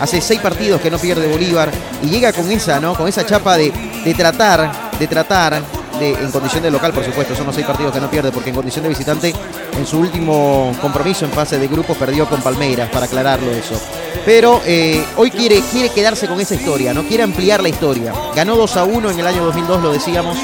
Hace 0.00 0.22
seis 0.22 0.40
partidos 0.40 0.80
que 0.80 0.90
no 0.90 0.96
pierde 0.96 1.30
Bolívar 1.30 1.70
y 2.02 2.08
llega 2.08 2.32
con 2.32 2.50
esa, 2.50 2.80
¿no? 2.80 2.94
Con 2.94 3.06
esa 3.06 3.26
chapa 3.26 3.58
de, 3.58 3.70
de 4.02 4.14
tratar, 4.14 4.98
de 4.98 5.06
tratar, 5.06 5.62
en 6.00 6.30
condición 6.30 6.62
de 6.62 6.70
local, 6.70 6.92
por 6.92 7.04
supuesto, 7.04 7.34
son 7.34 7.46
los 7.46 7.54
seis 7.54 7.66
partidos 7.66 7.92
que 7.92 8.00
no 8.00 8.10
pierde, 8.10 8.32
porque 8.32 8.50
en 8.50 8.56
condición 8.56 8.82
de 8.82 8.88
visitante, 8.88 9.34
en 9.76 9.86
su 9.86 9.98
último 9.98 10.74
compromiso 10.80 11.24
en 11.24 11.30
fase 11.30 11.58
de 11.58 11.68
grupos, 11.68 11.96
perdió 11.96 12.28
con 12.28 12.42
Palmeiras, 12.42 12.90
para 12.90 13.06
aclararlo 13.06 13.50
eso. 13.50 13.80
Pero 14.24 14.60
eh, 14.64 15.04
hoy 15.16 15.30
quiere, 15.30 15.60
quiere 15.70 15.90
quedarse 15.90 16.26
con 16.26 16.40
esa 16.40 16.54
historia, 16.54 16.94
no 16.94 17.04
quiere 17.04 17.22
ampliar 17.22 17.62
la 17.62 17.68
historia. 17.68 18.12
Ganó 18.34 18.56
2 18.56 18.76
a 18.76 18.84
1 18.84 19.10
en 19.10 19.18
el 19.18 19.26
año 19.26 19.44
2002, 19.44 19.82
lo 19.82 19.92
decíamos. 19.92 20.38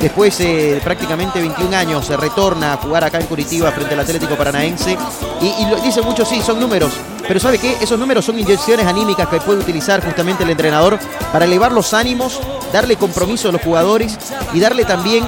Después 0.00 0.36
de 0.38 0.80
prácticamente 0.82 1.40
21 1.40 1.76
años 1.76 2.04
se 2.04 2.16
retorna 2.16 2.72
a 2.72 2.76
jugar 2.76 3.04
acá 3.04 3.20
en 3.20 3.26
Curitiba 3.26 3.70
frente 3.70 3.94
al 3.94 4.00
Atlético 4.00 4.36
Paranaense. 4.36 4.98
Y, 5.40 5.62
y 5.62 5.66
lo 5.70 5.76
dicen 5.76 6.04
muchos, 6.04 6.28
sí, 6.28 6.42
son 6.42 6.58
números. 6.58 6.92
Pero 7.26 7.38
¿sabe 7.38 7.58
qué? 7.58 7.76
Esos 7.80 7.98
números 7.98 8.24
son 8.24 8.36
inyecciones 8.36 8.84
anímicas 8.84 9.28
que 9.28 9.40
puede 9.40 9.60
utilizar 9.60 10.04
justamente 10.04 10.42
el 10.42 10.50
entrenador 10.50 10.98
para 11.32 11.44
elevar 11.44 11.70
los 11.70 11.94
ánimos, 11.94 12.40
darle 12.72 12.96
compromiso 12.96 13.48
a 13.48 13.52
los 13.52 13.62
jugadores 13.62 14.18
y 14.52 14.60
darle 14.60 14.84
también, 14.84 15.24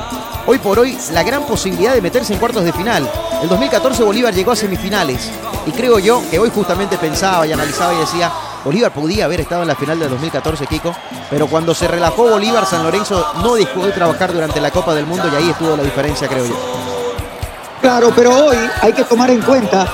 hoy 0.46 0.59
por 0.59 0.78
hoy, 0.78 0.98
la 1.12 1.22
gran 1.22 1.44
posibilidad 1.44 1.94
de 1.94 2.00
meterse 2.00 2.33
en 2.33 2.38
cuartos 2.38 2.64
de 2.64 2.72
final. 2.72 3.09
El 3.42 3.48
2014 3.48 4.02
Bolívar 4.02 4.35
llegó 4.35 4.52
a 4.52 4.57
semifinales. 4.57 5.30
Y 5.66 5.70
creo 5.70 5.98
yo 5.98 6.22
que 6.30 6.38
hoy 6.38 6.50
justamente 6.54 6.98
pensaba 6.98 7.46
y 7.46 7.52
analizaba 7.52 7.94
y 7.94 7.98
decía, 7.98 8.30
Bolívar 8.64 8.92
podía 8.92 9.26
haber 9.26 9.40
estado 9.40 9.62
en 9.62 9.68
la 9.68 9.76
final 9.76 9.98
del 9.98 10.11
2014, 10.11 10.66
Kiko, 10.66 10.94
pero 11.30 11.46
cuando 11.46 11.74
se 11.74 11.87
relajó 11.87 12.28
Bolívar, 12.28 12.64
San 12.66 12.83
Lorenzo 12.83 13.26
no 13.42 13.54
dejó 13.54 13.85
de 13.85 13.92
trabajar 13.92 14.33
durante 14.33 14.61
la 14.61 14.70
Copa 14.70 14.94
del 14.94 15.07
Mundo 15.07 15.24
y 15.30 15.37
ahí 15.37 15.50
estuvo 15.50 15.76
la 15.76 15.83
diferencia, 15.83 16.28
creo 16.28 16.46
yo. 16.46 16.54
Claro, 17.80 18.11
pero 18.16 18.46
hoy 18.46 18.57
hay 18.80 18.92
que 18.94 19.04
tomar 19.04 19.30
en 19.30 19.42
cuenta 19.42 19.87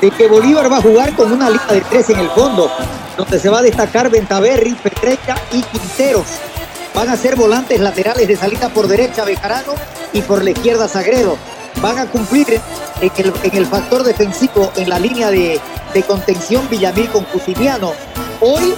de 0.00 0.10
que 0.10 0.26
Bolívar 0.26 0.72
va 0.72 0.78
a 0.78 0.82
jugar 0.82 1.14
con 1.14 1.30
una 1.30 1.50
lista 1.50 1.74
de 1.74 1.82
tres 1.82 2.08
en 2.08 2.20
el 2.20 2.30
fondo, 2.30 2.70
donde 3.18 3.38
se 3.38 3.50
va 3.50 3.58
a 3.58 3.62
destacar 3.62 4.10
Ventaverri, 4.10 4.74
Petrecha 4.74 5.34
y 5.52 5.62
Quinteros. 5.62 6.26
Van 6.94 7.08
a 7.08 7.16
ser 7.16 7.34
volantes 7.34 7.80
laterales 7.80 8.28
de 8.28 8.36
salida 8.36 8.68
por 8.68 8.86
derecha 8.86 9.24
Bejarano 9.24 9.74
y 10.12 10.22
por 10.22 10.44
la 10.44 10.50
izquierda 10.50 10.86
Sagredo. 10.86 11.36
Van 11.82 11.98
a 11.98 12.06
cumplir 12.06 12.60
en 13.00 13.10
el, 13.16 13.32
en 13.42 13.56
el 13.56 13.66
factor 13.66 14.04
defensivo 14.04 14.70
en 14.76 14.88
la 14.88 15.00
línea 15.00 15.30
de, 15.30 15.60
de 15.92 16.02
contención 16.04 16.68
Villamil 16.70 17.10
con 17.10 17.24
Cusimiano. 17.24 17.92
Hoy 18.40 18.74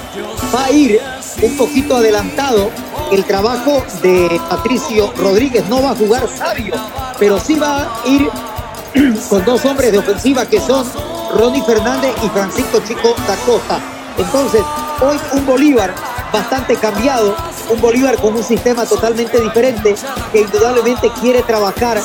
va 0.55 0.65
a 0.65 0.71
ir 0.71 1.01
un 1.43 1.57
poquito 1.57 1.97
adelantado 1.97 2.71
el 3.13 3.25
trabajo 3.25 3.85
de 4.03 4.41
Patricio 4.49 5.13
Rodríguez. 5.17 5.69
No 5.69 5.83
va 5.83 5.91
a 5.91 5.95
jugar 5.95 6.27
sabio, 6.29 6.75
pero 7.19 7.39
sí 7.39 7.57
va 7.57 7.83
a 7.83 8.09
ir 8.09 8.29
con 9.29 9.45
dos 9.45 9.65
hombres 9.67 9.93
de 9.93 9.99
ofensiva 9.99 10.47
que 10.47 10.61
son 10.61 10.87
Ronnie 11.35 11.63
Fernández 11.65 12.15
y 12.23 12.29
Francisco 12.29 12.81
Chico 12.87 13.15
da 13.27 13.37
Costa. 13.45 13.79
Entonces, 14.17 14.63
hoy 15.01 15.19
un 15.33 15.45
Bolívar 15.45 15.95
bastante 16.33 16.77
cambiado, 16.77 17.37
un 17.69 17.81
Bolívar 17.81 18.17
con 18.17 18.35
un 18.35 18.45
sistema 18.45 18.87
totalmente 18.87 19.41
diferente 19.41 19.95
que 20.33 20.41
indudablemente 20.41 21.11
quiere 21.21 21.43
trabajar 21.43 22.01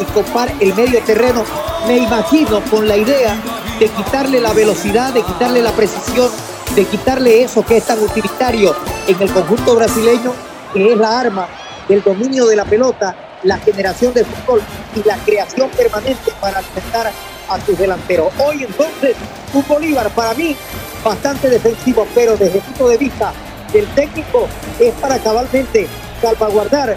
y 0.00 0.04
copar 0.12 0.52
el 0.60 0.74
medio 0.74 1.02
terreno. 1.02 1.44
Me 1.86 1.98
imagino 1.98 2.60
con 2.70 2.86
la 2.86 2.96
idea 2.96 3.36
de 3.78 3.88
quitarle 3.88 4.40
la 4.40 4.52
velocidad, 4.52 5.12
de 5.12 5.22
quitarle 5.22 5.62
la 5.62 5.72
precisión, 5.72 6.30
de 6.74 6.84
quitarle 6.84 7.42
eso 7.42 7.64
que 7.64 7.78
es 7.78 7.84
tan 7.84 8.02
utilitario 8.02 8.74
en 9.06 9.20
el 9.20 9.30
conjunto 9.30 9.76
brasileño, 9.76 10.32
que 10.72 10.92
es 10.92 10.98
la 10.98 11.20
arma 11.20 11.48
del 11.88 12.02
dominio 12.02 12.46
de 12.46 12.56
la 12.56 12.64
pelota, 12.64 13.14
la 13.42 13.58
generación 13.58 14.12
de 14.12 14.24
fútbol 14.24 14.60
y 14.94 15.06
la 15.06 15.16
creación 15.18 15.70
permanente 15.70 16.32
para 16.40 16.58
alimentar 16.58 17.12
a 17.48 17.60
sus 17.60 17.78
delanteros. 17.78 18.32
Hoy 18.38 18.64
entonces 18.64 19.16
un 19.54 19.64
Bolívar 19.68 20.10
para 20.10 20.34
mí 20.34 20.56
bastante 21.04 21.48
defensivo, 21.48 22.06
pero 22.14 22.36
desde 22.36 22.58
el 22.58 22.64
punto 22.64 22.88
de 22.88 22.96
vista 22.96 23.32
del 23.76 23.86
técnico 23.88 24.48
es 24.80 24.94
para 24.94 25.18
cabalmente 25.18 25.86
salvaguardar, 26.22 26.96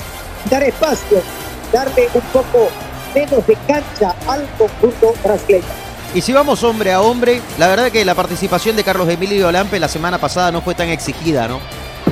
dar 0.49 0.63
espacio, 0.63 1.21
darle 1.73 2.07
un 2.13 2.21
poco 2.31 2.69
menos 3.13 3.45
de 3.45 3.57
cancha 3.67 4.15
al 4.27 4.47
conjunto 4.57 5.13
brasileño. 5.21 5.65
Y 6.13 6.21
si 6.21 6.31
vamos 6.31 6.63
hombre 6.63 6.93
a 6.93 7.01
hombre, 7.01 7.41
la 7.57 7.67
verdad 7.67 7.91
que 7.91 8.05
la 8.05 8.15
participación 8.15 8.77
de 8.77 8.85
Carlos 8.85 9.09
Emilio 9.09 9.51
Lampe 9.51 9.77
la 9.79 9.89
semana 9.89 10.17
pasada 10.19 10.51
no 10.51 10.61
fue 10.61 10.73
tan 10.73 10.87
exigida, 10.87 11.47
¿no? 11.47 11.59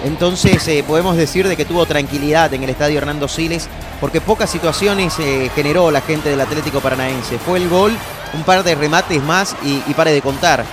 Entonces 0.03 0.67
eh, 0.67 0.83
podemos 0.85 1.15
decir 1.15 1.47
de 1.47 1.55
que 1.55 1.65
tuvo 1.65 1.85
tranquilidad 1.85 2.53
en 2.53 2.63
el 2.63 2.69
estadio 2.69 2.97
Hernando 2.97 3.27
Siles, 3.27 3.69
porque 4.01 4.21
pocas 4.21 4.49
situaciones 4.49 5.17
eh, 5.19 5.49
generó 5.55 5.89
la 5.91 6.01
gente 6.01 6.29
del 6.29 6.41
Atlético 6.41 6.81
Paranaense. 6.81 7.39
Fue 7.39 7.57
el 7.57 7.69
gol, 7.69 7.97
un 8.33 8.43
par 8.43 8.63
de 8.63 8.75
remates 8.75 9.23
más 9.23 9.55
y, 9.63 9.81
y 9.87 9.93
pare 9.93 10.11
de 10.11 10.21
contar. 10.21 10.65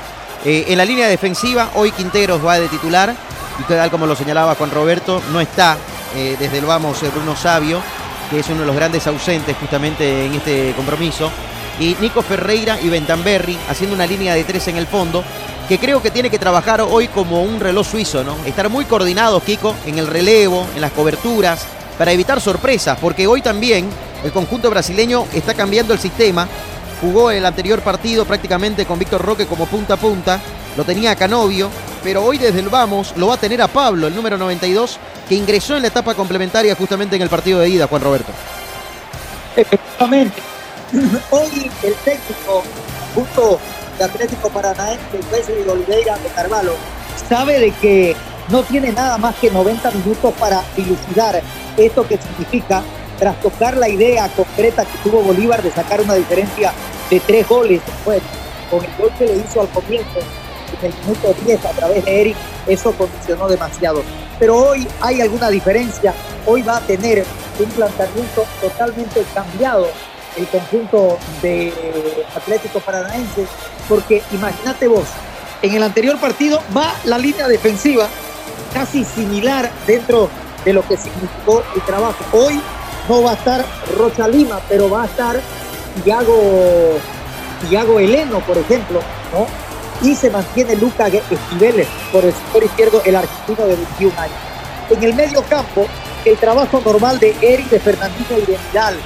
Eh, 0.44 0.66
en 0.68 0.76
la 0.76 0.84
línea 0.84 1.08
defensiva, 1.08 1.70
hoy 1.74 1.90
Quinteros 1.92 2.44
va 2.44 2.58
de 2.60 2.68
titular, 2.68 3.14
y 3.58 3.62
tal 3.64 3.90
como 3.90 4.06
lo 4.06 4.16
señalaba 4.16 4.54
Juan 4.54 4.70
Roberto, 4.70 5.22
no 5.32 5.40
está 5.40 5.76
eh, 6.16 6.36
desde 6.38 6.58
el 6.58 6.66
vamos 6.66 7.02
eh, 7.02 7.10
Bruno 7.14 7.36
Sabio, 7.36 7.80
que 8.30 8.40
es 8.40 8.48
uno 8.48 8.60
de 8.60 8.66
los 8.66 8.76
grandes 8.76 9.06
ausentes 9.06 9.56
justamente 9.58 10.26
en 10.26 10.34
este 10.34 10.72
compromiso. 10.76 11.30
Y 11.78 11.96
Nico 12.00 12.22
Ferreira 12.22 12.78
y 12.80 12.88
Bentamberri 12.88 13.58
haciendo 13.68 13.96
una 13.96 14.06
línea 14.06 14.34
de 14.34 14.44
tres 14.44 14.68
en 14.68 14.76
el 14.76 14.86
fondo, 14.86 15.24
que 15.68 15.78
creo 15.78 16.00
que 16.00 16.10
tiene 16.10 16.30
que 16.30 16.38
trabajar 16.38 16.80
hoy 16.82 17.08
como 17.08 17.42
un 17.42 17.58
reloj 17.58 17.86
suizo, 17.86 18.22
¿no? 18.22 18.36
Estar 18.44 18.68
muy 18.68 18.84
coordinados, 18.84 19.42
Kiko, 19.42 19.74
en 19.86 19.98
el 19.98 20.06
relevo, 20.06 20.66
en 20.74 20.80
las 20.80 20.92
coberturas, 20.92 21.66
para 21.98 22.12
evitar 22.12 22.40
sorpresas, 22.40 22.98
porque 23.00 23.26
hoy 23.26 23.40
también 23.40 23.88
el 24.22 24.32
conjunto 24.32 24.70
brasileño 24.70 25.26
está 25.32 25.54
cambiando 25.54 25.92
el 25.92 25.98
sistema. 25.98 26.46
Jugó 27.00 27.30
el 27.30 27.44
anterior 27.44 27.80
partido 27.80 28.24
prácticamente 28.24 28.86
con 28.86 28.98
Víctor 28.98 29.22
Roque 29.22 29.46
como 29.46 29.66
punta 29.66 29.94
a 29.94 29.96
punta, 29.96 30.40
lo 30.76 30.84
tenía 30.84 31.16
Canovio, 31.16 31.70
pero 32.04 32.22
hoy 32.22 32.36
desde 32.36 32.60
el 32.60 32.68
Vamos 32.68 33.14
lo 33.16 33.28
va 33.28 33.34
a 33.34 33.38
tener 33.38 33.62
a 33.62 33.66
Pablo, 33.66 34.06
el 34.06 34.14
número 34.14 34.36
92, 34.36 34.98
que 35.26 35.34
ingresó 35.34 35.74
en 35.74 35.82
la 35.82 35.88
etapa 35.88 36.14
complementaria 36.14 36.76
justamente 36.76 37.16
en 37.16 37.22
el 37.22 37.30
partido 37.30 37.58
de 37.58 37.70
ida, 37.70 37.86
Juan 37.88 38.02
Roberto. 38.02 38.30
Efectivamente. 39.56 40.40
Hoy 41.30 41.70
el 41.82 41.94
técnico 41.94 42.62
junto 43.14 43.58
de 43.98 44.04
Atlético 44.04 44.50
Paranaense, 44.50 45.18
Wesley 45.32 45.66
Oliveira 45.66 46.18
de 46.18 46.28
Carvalho, 46.28 46.74
sabe 47.28 47.58
de 47.58 47.70
que 47.70 48.14
no 48.50 48.62
tiene 48.62 48.92
nada 48.92 49.16
más 49.16 49.34
que 49.36 49.50
90 49.50 49.90
minutos 49.92 50.34
para 50.38 50.62
dilucidar 50.76 51.40
esto 51.78 52.06
que 52.06 52.18
significa 52.18 52.82
tras 53.18 53.40
tocar 53.40 53.78
la 53.78 53.88
idea 53.88 54.28
concreta 54.28 54.84
que 54.84 54.98
tuvo 55.02 55.22
Bolívar 55.22 55.62
de 55.62 55.70
sacar 55.70 56.02
una 56.02 56.14
diferencia 56.14 56.72
de 57.08 57.20
tres 57.20 57.48
goles 57.48 57.80
bueno, 58.04 58.24
con 58.70 58.84
el 58.84 58.90
gol 58.98 59.10
que 59.18 59.26
le 59.26 59.36
hizo 59.36 59.62
al 59.62 59.68
comienzo 59.68 60.18
en 60.18 60.43
el 60.84 60.94
minuto 61.02 61.34
10 61.44 61.64
a 61.64 61.70
través 61.70 62.04
de 62.04 62.20
Eric, 62.20 62.36
eso 62.66 62.92
condicionó 62.92 63.48
demasiado. 63.48 64.02
Pero 64.38 64.56
hoy 64.56 64.86
hay 65.00 65.20
alguna 65.20 65.48
diferencia, 65.48 66.14
hoy 66.46 66.62
va 66.62 66.78
a 66.78 66.80
tener 66.80 67.24
un 67.58 67.70
planteamiento 67.70 68.44
totalmente 68.60 69.24
cambiado 69.32 69.88
el 70.36 70.46
conjunto 70.48 71.18
de 71.42 71.72
Atlético 72.34 72.80
Paranaense, 72.80 73.46
porque 73.88 74.22
imagínate 74.32 74.88
vos, 74.88 75.04
en 75.62 75.74
el 75.74 75.82
anterior 75.82 76.18
partido 76.18 76.60
va 76.76 76.92
la 77.04 77.18
línea 77.18 77.46
defensiva 77.46 78.08
casi 78.72 79.04
similar 79.04 79.70
dentro 79.86 80.28
de 80.64 80.72
lo 80.72 80.82
que 80.82 80.96
significó 80.96 81.62
el 81.74 81.82
trabajo. 81.82 82.24
Hoy 82.32 82.60
no 83.08 83.22
va 83.22 83.32
a 83.32 83.34
estar 83.34 83.64
Rocha 83.96 84.26
Lima, 84.26 84.60
pero 84.68 84.90
va 84.90 85.02
a 85.02 85.06
estar 85.06 85.40
Iago, 86.04 86.98
Iago 87.70 88.00
Heleno, 88.00 88.40
por 88.40 88.58
ejemplo, 88.58 89.00
¿no? 89.32 89.46
Y 90.02 90.14
se 90.14 90.30
mantiene 90.30 90.76
Lucas 90.76 91.12
Esquiveles 91.30 91.86
por 92.12 92.24
el 92.24 92.32
sector 92.32 92.64
izquierdo, 92.64 93.02
el 93.04 93.16
argentino 93.16 93.66
de 93.66 93.76
21 93.76 94.20
años. 94.20 94.36
En 94.90 95.02
el 95.02 95.14
medio 95.14 95.42
campo, 95.44 95.86
el 96.24 96.36
trabajo 96.36 96.80
normal 96.84 97.18
de 97.18 97.34
Eric, 97.40 97.70
de 97.70 97.80
Fernandino 97.80 98.38
y 98.38 98.42
de 98.42 98.58
Vidal. 98.70 98.96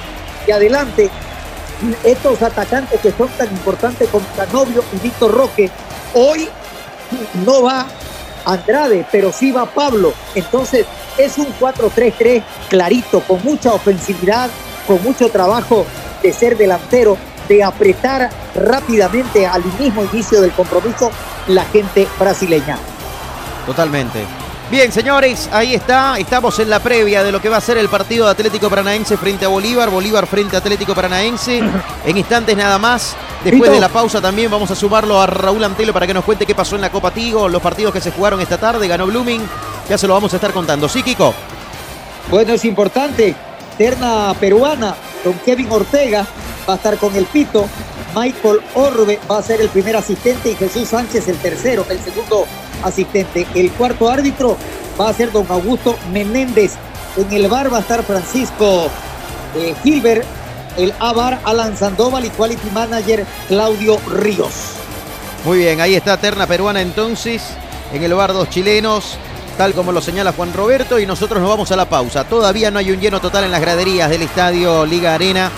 Y 0.47 0.51
adelante, 0.51 1.09
estos 2.03 2.41
atacantes 2.41 2.99
que 2.99 3.11
son 3.11 3.29
tan 3.29 3.47
importantes 3.47 4.09
como 4.09 4.25
Canovio 4.35 4.83
y 4.93 4.97
Víctor 4.97 5.31
Roque, 5.31 5.69
hoy 6.13 6.49
no 7.45 7.63
va 7.63 7.87
Andrade, 8.45 9.05
pero 9.11 9.31
sí 9.31 9.51
va 9.51 9.65
Pablo. 9.65 10.13
Entonces 10.35 10.85
es 11.17 11.37
un 11.37 11.47
4-3-3 11.59 12.43
clarito, 12.69 13.21
con 13.21 13.43
mucha 13.43 13.73
ofensividad, 13.73 14.49
con 14.87 15.01
mucho 15.03 15.29
trabajo 15.29 15.85
de 16.21 16.33
ser 16.33 16.57
delantero, 16.57 17.17
de 17.49 17.63
apretar 17.63 18.29
rápidamente 18.55 19.45
al 19.45 19.63
mismo 19.77 20.05
inicio 20.05 20.39
del 20.39 20.51
compromiso 20.51 21.11
la 21.47 21.65
gente 21.65 22.07
brasileña. 22.17 22.77
Totalmente. 23.65 24.23
Bien, 24.71 24.91
señores, 24.91 25.49
ahí 25.51 25.73
está. 25.73 26.19
Estamos 26.19 26.59
en 26.59 26.69
la 26.69 26.79
previa 26.79 27.23
de 27.23 27.31
lo 27.31 27.41
que 27.41 27.49
va 27.49 27.57
a 27.57 27.61
ser 27.61 27.79
el 27.79 27.89
partido 27.89 28.25
de 28.25 28.31
Atlético 28.31 28.69
Paranaense 28.69 29.17
frente 29.17 29.45
a 29.45 29.47
Bolívar. 29.47 29.89
Bolívar 29.89 30.27
frente 30.27 30.55
a 30.55 30.59
Atlético 30.59 30.93
Paranaense. 30.93 31.59
En 32.05 32.17
instantes 32.17 32.55
nada 32.55 32.77
más. 32.77 33.15
Después 33.43 33.71
de 33.71 33.79
la 33.79 33.89
pausa 33.89 34.21
también 34.21 34.51
vamos 34.51 34.69
a 34.69 34.75
sumarlo 34.75 35.19
a 35.19 35.25
Raúl 35.25 35.63
Antelo 35.63 35.91
para 35.91 36.05
que 36.05 36.13
nos 36.13 36.23
cuente 36.23 36.45
qué 36.45 36.53
pasó 36.53 36.75
en 36.75 36.81
la 36.81 36.91
Copa 36.91 37.11
Tigo, 37.11 37.49
los 37.49 37.61
partidos 37.61 37.93
que 37.93 38.01
se 38.01 38.11
jugaron 38.11 38.39
esta 38.41 38.57
tarde. 38.57 38.87
Ganó 38.87 39.07
Blooming. 39.07 39.41
Ya 39.89 39.97
se 39.97 40.07
lo 40.07 40.13
vamos 40.13 40.31
a 40.33 40.35
estar 40.35 40.53
contando. 40.53 40.87
¿Sí, 40.87 41.01
Kiko? 41.01 41.33
Bueno, 42.29 42.53
es 42.53 42.63
importante. 42.63 43.35
Terna 43.75 44.35
peruana 44.39 44.93
con 45.23 45.33
Kevin 45.39 45.71
Ortega 45.71 46.27
va 46.69 46.73
a 46.73 46.77
estar 46.77 46.97
con 46.97 47.15
el 47.15 47.25
Pito. 47.25 47.67
Michael 48.15 48.59
Orbe 48.75 49.19
va 49.29 49.39
a 49.39 49.43
ser 49.43 49.59
el 49.59 49.69
primer 49.69 49.95
asistente 49.95 50.51
y 50.51 50.55
Jesús 50.55 50.89
Sánchez 50.89 51.27
el 51.27 51.37
tercero, 51.37 51.85
el 51.89 51.99
segundo 51.99 52.45
asistente. 52.83 53.47
El 53.55 53.71
cuarto 53.71 54.09
árbitro 54.09 54.55
va 54.99 55.09
a 55.09 55.13
ser 55.13 55.31
don 55.31 55.45
Augusto 55.49 55.97
Menéndez. 56.11 56.73
En 57.17 57.31
el 57.33 57.47
bar 57.47 57.73
va 57.73 57.77
a 57.77 57.81
estar 57.81 58.03
Francisco 58.03 58.87
eh, 59.55 59.73
Gilbert, 59.83 60.23
el 60.77 60.93
ABAR 60.99 61.39
Alan 61.43 61.75
Sandoval 61.75 62.25
y 62.25 62.29
Quality 62.29 62.69
Manager 62.71 63.25
Claudio 63.47 63.97
Ríos. 64.07 64.53
Muy 65.45 65.59
bien, 65.59 65.81
ahí 65.81 65.95
está 65.95 66.17
Terna 66.17 66.45
Peruana 66.45 66.81
entonces. 66.81 67.43
En 67.93 68.03
el 68.03 68.13
bar 68.13 68.33
dos 68.33 68.49
chilenos, 68.49 69.17
tal 69.57 69.73
como 69.73 69.91
lo 69.91 70.01
señala 70.01 70.33
Juan 70.33 70.53
Roberto. 70.53 70.99
Y 70.99 71.07
nosotros 71.07 71.41
nos 71.41 71.49
vamos 71.49 71.71
a 71.71 71.75
la 71.75 71.89
pausa. 71.89 72.25
Todavía 72.25 72.69
no 72.69 72.77
hay 72.77 72.91
un 72.91 72.99
lleno 72.99 73.19
total 73.19 73.45
en 73.45 73.51
las 73.51 73.61
graderías 73.61 74.09
del 74.09 74.21
estadio 74.21 74.85
Liga 74.85 75.15
Arena 75.15 75.51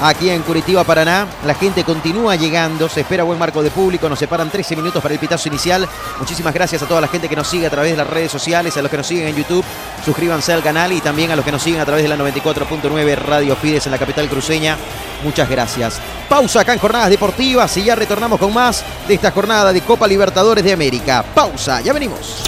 aquí 0.00 0.30
en 0.30 0.42
Curitiba, 0.42 0.84
Paraná. 0.84 1.26
La 1.46 1.54
gente 1.54 1.84
continúa 1.84 2.36
llegando, 2.36 2.88
se 2.88 3.00
espera 3.00 3.24
buen 3.24 3.38
marco 3.38 3.62
de 3.62 3.70
público, 3.70 4.08
nos 4.08 4.18
separan 4.18 4.50
13 4.50 4.76
minutos 4.76 5.02
para 5.02 5.14
el 5.14 5.20
pitazo 5.20 5.48
inicial. 5.48 5.88
Muchísimas 6.18 6.54
gracias 6.54 6.82
a 6.82 6.86
toda 6.86 7.00
la 7.00 7.08
gente 7.08 7.28
que 7.28 7.36
nos 7.36 7.48
sigue 7.48 7.66
a 7.66 7.70
través 7.70 7.92
de 7.92 7.96
las 7.96 8.06
redes 8.06 8.30
sociales, 8.30 8.76
a 8.76 8.82
los 8.82 8.90
que 8.90 8.96
nos 8.96 9.06
siguen 9.06 9.28
en 9.28 9.36
YouTube, 9.36 9.64
suscríbanse 10.04 10.52
al 10.52 10.62
canal 10.62 10.92
y 10.92 11.00
también 11.00 11.30
a 11.30 11.36
los 11.36 11.44
que 11.44 11.52
nos 11.52 11.62
siguen 11.62 11.80
a 11.80 11.84
través 11.84 12.02
de 12.02 12.08
la 12.08 12.16
94.9 12.16 13.16
Radio 13.16 13.56
Fides 13.56 13.86
en 13.86 13.92
la 13.92 13.98
capital 13.98 14.28
cruceña. 14.28 14.76
Muchas 15.24 15.48
gracias. 15.48 16.00
Pausa 16.28 16.60
acá 16.60 16.72
en 16.72 16.78
Jornadas 16.78 17.10
Deportivas 17.10 17.76
y 17.76 17.84
ya 17.84 17.94
retornamos 17.94 18.38
con 18.38 18.52
más 18.52 18.84
de 19.06 19.14
esta 19.14 19.30
jornada 19.30 19.72
de 19.72 19.80
Copa 19.80 20.06
Libertadores 20.06 20.64
de 20.64 20.72
América. 20.72 21.24
Pausa, 21.34 21.80
ya 21.80 21.92
venimos. 21.92 22.44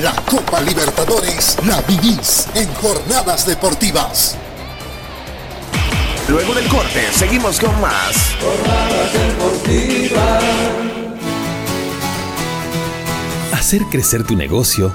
La 0.00 0.12
Copa 0.30 0.60
Libertadores 0.60 1.58
la 1.66 1.80
vivís 1.82 2.46
en 2.54 2.72
Jornadas 2.74 3.44
Deportivas. 3.46 4.36
Luego 6.30 6.54
del 6.54 6.68
corte, 6.68 7.00
seguimos 7.10 7.58
con 7.58 7.80
más. 7.80 8.36
Hacer 13.52 13.82
crecer 13.90 14.22
tu 14.22 14.36
negocio, 14.36 14.94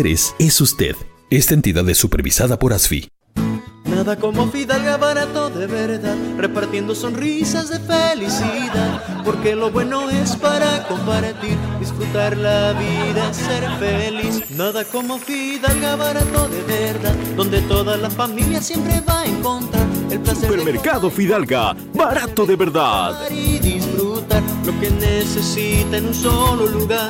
es 0.07 0.61
usted. 0.61 0.95
Esta 1.29 1.53
entidad 1.53 1.87
es 1.87 1.97
supervisada 1.97 2.57
por 2.57 2.73
ASFI. 2.73 3.07
Nada 3.85 4.15
como 4.15 4.47
Fidalga 4.47 4.97
barato 4.97 5.49
de 5.49 5.67
verdad, 5.67 6.15
repartiendo 6.37 6.95
sonrisas 6.95 7.69
de 7.69 7.79
felicidad, 7.79 9.23
porque 9.23 9.55
lo 9.55 9.69
bueno 9.69 10.09
es 10.09 10.35
para 10.35 10.87
compartir, 10.87 11.55
disfrutar 11.79 12.35
la 12.37 12.73
vida, 12.73 13.33
ser 13.33 13.63
feliz. 13.79 14.49
Nada 14.51 14.85
como 14.85 15.19
Fidalga 15.19 15.95
barato 15.95 16.47
de 16.47 16.63
verdad, 16.63 17.15
donde 17.35 17.61
toda 17.61 17.97
la 17.97 18.09
familia 18.09 18.61
siempre 18.61 19.01
va 19.07 19.21
a 19.21 19.25
encontrar 19.25 19.85
el 20.09 20.19
placer 20.19 20.49
Supermercado 20.49 21.11
Fidalga, 21.11 21.75
barato 21.93 22.45
de 22.45 22.55
verdad. 22.55 23.29
de 23.29 23.35
y 23.35 23.59
disfrutar 23.59 24.41
lo 24.65 24.79
que 24.79 24.89
necesita 24.89 25.97
en 25.97 26.07
un 26.07 26.13
solo 26.13 26.65
lugar. 26.65 27.09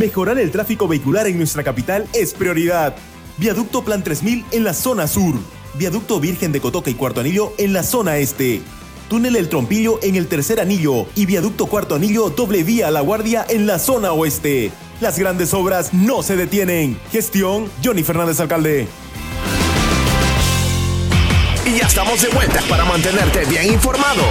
Mejorar 0.00 0.38
el 0.38 0.50
tráfico 0.50 0.88
vehicular 0.88 1.26
en 1.26 1.36
nuestra 1.36 1.62
capital 1.62 2.08
es 2.14 2.32
prioridad. 2.32 2.96
Viaducto 3.36 3.84
Plan 3.84 4.02
3000 4.02 4.46
en 4.50 4.64
la 4.64 4.72
zona 4.72 5.06
sur. 5.06 5.34
Viaducto 5.74 6.18
Virgen 6.20 6.52
de 6.52 6.60
Cotoca 6.62 6.88
y 6.88 6.94
Cuarto 6.94 7.20
Anillo 7.20 7.52
en 7.58 7.74
la 7.74 7.82
zona 7.82 8.16
este. 8.16 8.62
Túnel 9.10 9.36
El 9.36 9.50
Trompillo 9.50 9.98
en 10.02 10.16
el 10.16 10.26
tercer 10.26 10.58
anillo 10.58 11.04
y 11.14 11.26
Viaducto 11.26 11.66
Cuarto 11.66 11.96
Anillo 11.96 12.30
doble 12.30 12.62
vía 12.62 12.88
a 12.88 12.90
La 12.90 13.02
Guardia 13.02 13.44
en 13.46 13.66
la 13.66 13.78
zona 13.78 14.12
oeste. 14.12 14.72
Las 15.02 15.18
grandes 15.18 15.52
obras 15.52 15.92
no 15.92 16.22
se 16.22 16.34
detienen. 16.34 16.98
Gestión 17.12 17.70
Johnny 17.84 18.02
Fernández 18.02 18.40
Alcalde. 18.40 18.88
Y 21.66 21.78
ya 21.78 21.86
estamos 21.86 22.22
de 22.22 22.28
vuelta 22.30 22.62
para 22.70 22.86
mantenerte 22.86 23.44
bien 23.44 23.74
informado. 23.74 24.22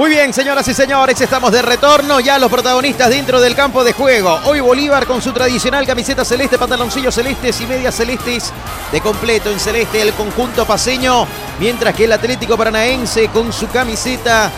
Muy 0.00 0.08
bien, 0.08 0.32
señoras 0.32 0.66
y 0.66 0.72
señores, 0.72 1.20
estamos 1.20 1.52
de 1.52 1.60
retorno 1.60 2.20
ya 2.20 2.38
los 2.38 2.50
protagonistas 2.50 3.10
dentro 3.10 3.38
del 3.38 3.54
campo 3.54 3.84
de 3.84 3.92
juego. 3.92 4.40
Hoy 4.46 4.60
Bolívar 4.60 5.04
con 5.04 5.20
su 5.20 5.30
tradicional 5.30 5.86
camiseta 5.86 6.24
celeste, 6.24 6.56
pantaloncillos 6.56 7.14
celestes 7.14 7.60
y 7.60 7.66
medias 7.66 7.96
celestes 7.96 8.50
de 8.90 9.00
completo 9.02 9.50
en 9.50 9.60
celeste 9.60 10.00
el 10.00 10.14
conjunto 10.14 10.64
paseño, 10.64 11.26
mientras 11.58 11.94
que 11.94 12.04
el 12.04 12.12
Atlético 12.12 12.56
Paranaense 12.56 13.28
con 13.28 13.52
su 13.52 13.68
camiseta 13.68 14.50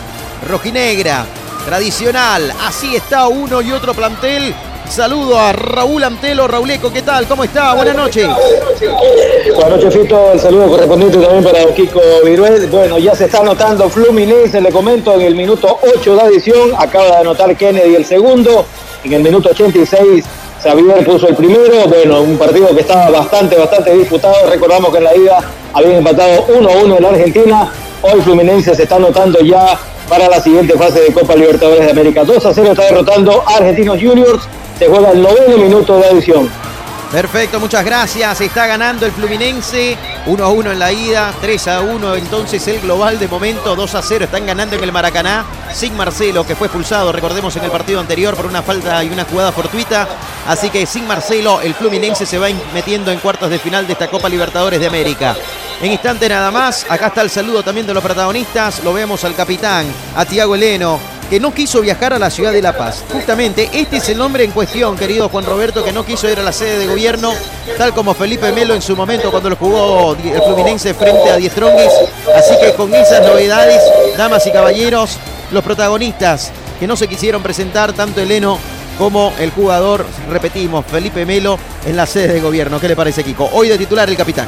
rojinegra 0.47 1.25
tradicional. 1.65 2.53
Así 2.65 2.95
está 2.95 3.27
uno 3.27 3.61
y 3.61 3.73
otro 3.73 3.93
plantel 3.93 4.55
Saludo 4.89 5.39
a 5.39 5.53
Raúl 5.53 6.03
Antelo. 6.03 6.47
Rauleco, 6.47 6.91
¿qué 6.91 7.01
tal? 7.01 7.27
¿Cómo 7.27 7.43
está? 7.43 7.73
Buenas 7.73 7.95
noches. 7.95 8.27
Buenas 9.55 9.69
noches, 9.69 9.93
Fito. 9.93 10.31
El 10.33 10.39
saludo 10.39 10.67
correspondiente 10.67 11.17
también 11.17 11.43
para 11.43 11.65
Kiko 11.73 11.99
Viruel. 12.23 12.67
Bueno, 12.67 12.99
ya 12.99 13.15
se 13.15 13.25
está 13.25 13.39
anotando 13.39 13.89
Fluminense, 13.89 14.61
le 14.61 14.71
comento, 14.71 15.13
en 15.15 15.21
el 15.21 15.35
minuto 15.35 15.79
8 15.97 16.15
de 16.15 16.21
adición. 16.21 16.71
Acaba 16.77 17.05
de 17.05 17.17
anotar 17.17 17.55
Kennedy 17.55 17.95
el 17.95 18.05
segundo. 18.05 18.65
En 19.03 19.13
el 19.13 19.23
minuto 19.23 19.49
86 19.49 20.25
Xavier 20.61 21.03
puso 21.03 21.27
el 21.27 21.35
primero, 21.35 21.87
bueno, 21.87 22.21
un 22.21 22.37
partido 22.37 22.73
que 22.73 22.81
estaba 22.81 23.09
bastante, 23.09 23.57
bastante 23.57 23.93
disputado. 23.95 24.35
Recordamos 24.49 24.91
que 24.91 24.97
en 24.99 25.03
la 25.03 25.15
ida 25.15 25.39
habían 25.73 25.95
empatado 25.95 26.47
1-1 26.47 26.97
en 26.97 27.03
la 27.03 27.09
Argentina. 27.09 27.71
Hoy 28.01 28.21
Fluminense 28.21 28.75
se 28.75 28.83
está 28.83 28.95
anotando 28.95 29.39
ya 29.41 29.77
para 30.07 30.29
la 30.29 30.39
siguiente 30.39 30.77
fase 30.77 31.01
de 31.01 31.13
Copa 31.13 31.35
Libertadores 31.35 31.85
de 31.85 31.91
América. 31.91 32.23
2 32.23 32.47
0 32.53 32.71
está 32.71 32.83
derrotando 32.83 33.43
Argentinos 33.45 33.97
Juniors. 34.01 34.47
Se 34.83 34.89
juega 34.89 35.11
el 35.11 35.21
noveno 35.21 35.57
minuto 35.59 35.97
de 35.97 36.07
adición. 36.07 36.51
Perfecto, 37.09 37.57
muchas 37.57 37.85
gracias. 37.85 38.41
Está 38.41 38.67
ganando 38.67 39.05
el 39.05 39.13
Fluminense 39.13 39.97
1 40.25 40.43
a 40.43 40.49
1 40.49 40.71
en 40.73 40.79
la 40.79 40.91
ida, 40.91 41.33
3 41.39 41.67
a 41.69 41.79
1 41.79 42.15
entonces 42.15 42.67
el 42.67 42.81
global 42.81 43.17
de 43.17 43.29
momento, 43.29 43.77
2 43.77 43.95
a 43.95 44.01
0 44.01 44.25
están 44.25 44.45
ganando 44.45 44.75
en 44.75 44.83
el 44.83 44.91
Maracaná 44.91 45.45
sin 45.73 45.95
Marcelo 45.95 46.45
que 46.45 46.57
fue 46.57 46.67
expulsado, 46.67 47.13
recordemos 47.13 47.55
en 47.55 47.63
el 47.63 47.71
partido 47.71 48.01
anterior 48.01 48.35
por 48.35 48.45
una 48.45 48.61
falta 48.61 49.01
y 49.05 49.09
una 49.09 49.23
jugada 49.23 49.53
fortuita. 49.53 50.05
Así 50.49 50.69
que 50.69 50.85
sin 50.85 51.07
Marcelo 51.07 51.61
el 51.61 51.75
Fluminense 51.75 52.25
se 52.25 52.37
va 52.37 52.47
metiendo 52.73 53.09
en 53.09 53.19
cuartos 53.19 53.49
de 53.49 53.59
final 53.59 53.87
de 53.87 53.93
esta 53.93 54.09
Copa 54.09 54.27
Libertadores 54.27 54.81
de 54.81 54.87
América. 54.87 55.33
En 55.81 55.91
instante 55.91 56.29
nada 56.29 56.49
más, 56.49 56.85
acá 56.87 57.07
está 57.07 57.21
el 57.21 57.29
saludo 57.29 57.61
también 57.61 57.85
de 57.85 57.93
los 57.93 58.03
protagonistas, 58.03 58.83
lo 58.83 58.93
vemos 58.93 59.23
al 59.25 59.35
capitán, 59.35 59.85
a 60.15 60.23
Tiago 60.23 60.55
Eleno, 60.55 60.97
que 61.29 61.41
no 61.41 61.53
quiso 61.53 61.81
viajar 61.81 62.13
a 62.13 62.19
la 62.19 62.29
ciudad 62.29 62.53
de 62.53 62.61
La 62.61 62.77
Paz. 62.77 63.03
Justamente 63.11 63.69
este 63.73 63.97
es 63.97 64.07
el 64.07 64.17
nombre 64.17 64.45
en 64.45 64.51
cuestión, 64.51 64.95
querido 64.95 65.27
Juan 65.27 65.45
Roberto, 65.45 65.83
que 65.83 65.91
no 65.91 66.05
quiso 66.05 66.29
ir 66.29 66.39
a 66.39 66.43
la 66.43 66.53
sede 66.53 66.79
de 66.79 66.87
gobierno, 66.87 67.33
tal 67.77 67.93
como 67.93 68.13
Felipe 68.13 68.51
Melo 68.53 68.73
en 68.73 68.81
su 68.81 68.95
momento 68.95 69.29
cuando 69.29 69.49
lo 69.49 69.55
jugó 69.57 70.13
el 70.13 70.41
Fluminense 70.41 70.93
frente 70.93 71.29
a 71.29 71.35
Diestronguis. 71.35 71.91
Así 72.33 72.53
que 72.61 72.73
con 72.75 72.93
esas 72.93 73.21
novedades, 73.21 73.81
damas 74.15 74.45
y 74.47 74.51
caballeros, 74.51 75.17
los 75.51 75.63
protagonistas 75.63 76.51
que 76.79 76.87
no 76.87 76.95
se 76.95 77.09
quisieron 77.09 77.43
presentar, 77.43 77.91
tanto 77.91 78.21
Eleno 78.21 78.57
como 78.97 79.33
el 79.39 79.51
jugador, 79.51 80.05
repetimos, 80.29 80.85
Felipe 80.85 81.25
Melo 81.25 81.57
en 81.85 81.97
la 81.97 82.05
sede 82.05 82.35
de 82.35 82.41
gobierno. 82.41 82.79
¿Qué 82.79 82.87
le 82.87 82.95
parece, 82.95 83.23
Kiko? 83.23 83.49
Hoy 83.51 83.67
de 83.67 83.77
titular 83.77 84.07
el 84.07 84.15
capitán. 84.15 84.47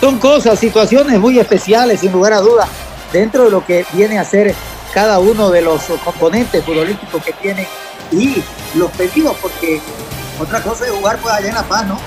Son 0.00 0.18
cosas, 0.18 0.58
situaciones 0.58 1.18
muy 1.18 1.38
especiales, 1.38 2.00
sin 2.00 2.12
lugar 2.12 2.32
a 2.32 2.40
dudas, 2.40 2.68
dentro 3.12 3.44
de 3.44 3.50
lo 3.50 3.64
que 3.64 3.84
viene 3.92 4.18
a 4.18 4.24
ser 4.24 4.54
cada 4.94 5.18
uno 5.18 5.50
de 5.50 5.62
los 5.62 5.82
componentes 6.04 6.64
futbolísticos 6.64 7.22
que 7.24 7.32
tiene 7.32 7.66
y 8.12 8.42
los 8.74 8.90
pedidos, 8.92 9.36
porque 9.42 9.80
otra 10.40 10.62
cosa 10.62 10.86
es 10.86 10.92
jugar 10.92 11.18
pues 11.18 11.34
allá 11.34 11.48
en 11.48 11.54
La 11.54 11.62
Paz, 11.62 11.86
¿no? 11.86 11.98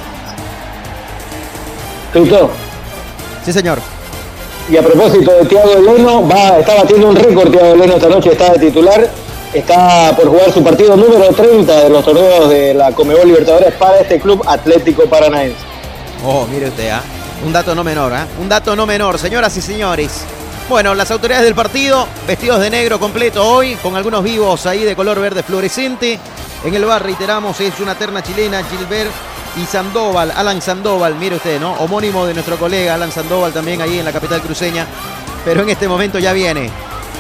Sí, 3.44 3.52
señor. 3.52 3.80
Y 4.70 4.78
a 4.78 4.82
propósito 4.82 5.32
de 5.34 5.46
Tiago 5.46 5.74
Eleno, 5.74 6.28
va, 6.28 6.60
está 6.60 6.76
batiendo 6.76 7.10
un 7.10 7.16
récord 7.16 7.52
Tiago 7.52 7.74
Eleno 7.74 7.96
esta 7.96 8.08
noche, 8.08 8.32
está 8.32 8.54
de 8.54 8.60
titular, 8.60 9.10
está 9.54 10.16
por 10.16 10.28
jugar 10.28 10.54
su 10.54 10.64
partido 10.64 10.96
número 10.96 11.28
30 11.34 11.84
de 11.84 11.90
los 11.90 12.06
torneos 12.06 12.50
de 12.50 12.74
la 12.74 12.94
Comebol 12.94 13.28
Libertadores 13.28 13.74
para 13.74 14.00
este 14.00 14.20
club 14.20 14.42
Atlético 14.48 15.04
Paranaense. 15.04 15.58
Oh, 16.26 16.46
mire 16.48 16.68
usted, 16.70 16.90
¿ah? 16.90 17.02
Un 17.44 17.52
dato 17.52 17.74
no 17.74 17.84
menor, 17.84 18.14
¿ah? 18.14 18.28
Un 18.40 18.48
dato 18.48 18.76
no 18.76 18.86
menor, 18.86 19.18
señoras 19.18 19.56
y 19.58 19.62
señores. 19.62 20.26
Bueno, 20.70 20.94
las 20.94 21.10
autoridades 21.10 21.44
del 21.44 21.56
partido, 21.56 22.08
vestidos 22.28 22.60
de 22.62 22.70
negro 22.70 23.00
completo 23.00 23.46
hoy, 23.46 23.76
con 23.76 23.96
algunos 23.96 24.24
vivos 24.24 24.66
ahí 24.68 24.84
de 24.84 24.96
color 24.96 25.20
verde 25.20 25.42
fluorescente. 25.42 26.20
En 26.64 26.74
el 26.74 26.86
bar, 26.86 27.04
reiteramos, 27.04 27.60
es 27.60 27.80
una 27.80 27.96
terna 27.96 28.22
chilena, 28.22 28.64
Gilbert 28.64 29.12
y 29.62 29.66
Sandoval, 29.66 30.32
Alan 30.36 30.62
Sandoval, 30.62 31.16
mire 31.16 31.38
usted, 31.38 31.60
¿no? 31.60 31.74
Homónimo 31.74 32.26
de 32.28 32.36
nuestro 32.36 32.58
colega 32.58 32.94
Alan 32.94 33.12
Sandoval 33.12 33.52
también 33.52 33.82
ahí 33.82 33.98
en 34.00 34.06
la 34.06 34.14
capital 34.14 34.42
cruceña. 34.42 34.86
Pero 35.44 35.64
en 35.64 35.70
este 35.70 35.88
momento 35.88 36.20
ya 36.20 36.34
viene. 36.34 36.70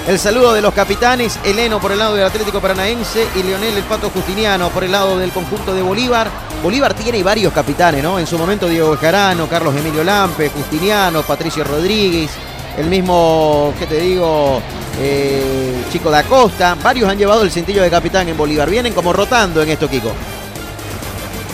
El 0.07 0.17
saludo 0.17 0.53
de 0.53 0.61
los 0.61 0.73
capitanes, 0.73 1.39
Eleno 1.43 1.79
por 1.79 1.91
el 1.91 1.99
lado 1.99 2.15
del 2.15 2.25
Atlético 2.25 2.59
Paranaense 2.59 3.27
y 3.35 3.43
Leonel 3.43 3.77
El 3.77 3.83
Pato 3.83 4.09
Justiniano 4.09 4.69
por 4.69 4.83
el 4.83 4.91
lado 4.91 5.17
del 5.19 5.31
conjunto 5.31 5.75
de 5.75 5.83
Bolívar. 5.83 6.27
Bolívar 6.63 6.95
tiene 6.95 7.21
varios 7.21 7.53
capitanes, 7.53 8.01
¿no? 8.01 8.17
En 8.17 8.25
su 8.25 8.37
momento 8.37 8.67
Diego 8.67 8.91
Bejarano, 8.91 9.47
Carlos 9.47 9.75
Emilio 9.75 10.03
Lampe, 10.03 10.49
Justiniano, 10.49 11.21
Patricio 11.21 11.63
Rodríguez, 11.63 12.31
el 12.77 12.87
mismo, 12.87 13.73
¿qué 13.77 13.85
te 13.85 13.99
digo? 13.99 14.59
Eh, 14.99 15.83
Chico 15.91 16.09
da 16.09 16.23
Costa. 16.23 16.75
Varios 16.81 17.07
han 17.07 17.17
llevado 17.17 17.43
el 17.43 17.51
cintillo 17.51 17.83
de 17.83 17.89
capitán 17.91 18.27
en 18.27 18.35
Bolívar. 18.35 18.69
Vienen 18.69 18.93
como 18.93 19.13
rotando 19.13 19.61
en 19.61 19.69
esto, 19.69 19.87
Kiko. 19.87 20.11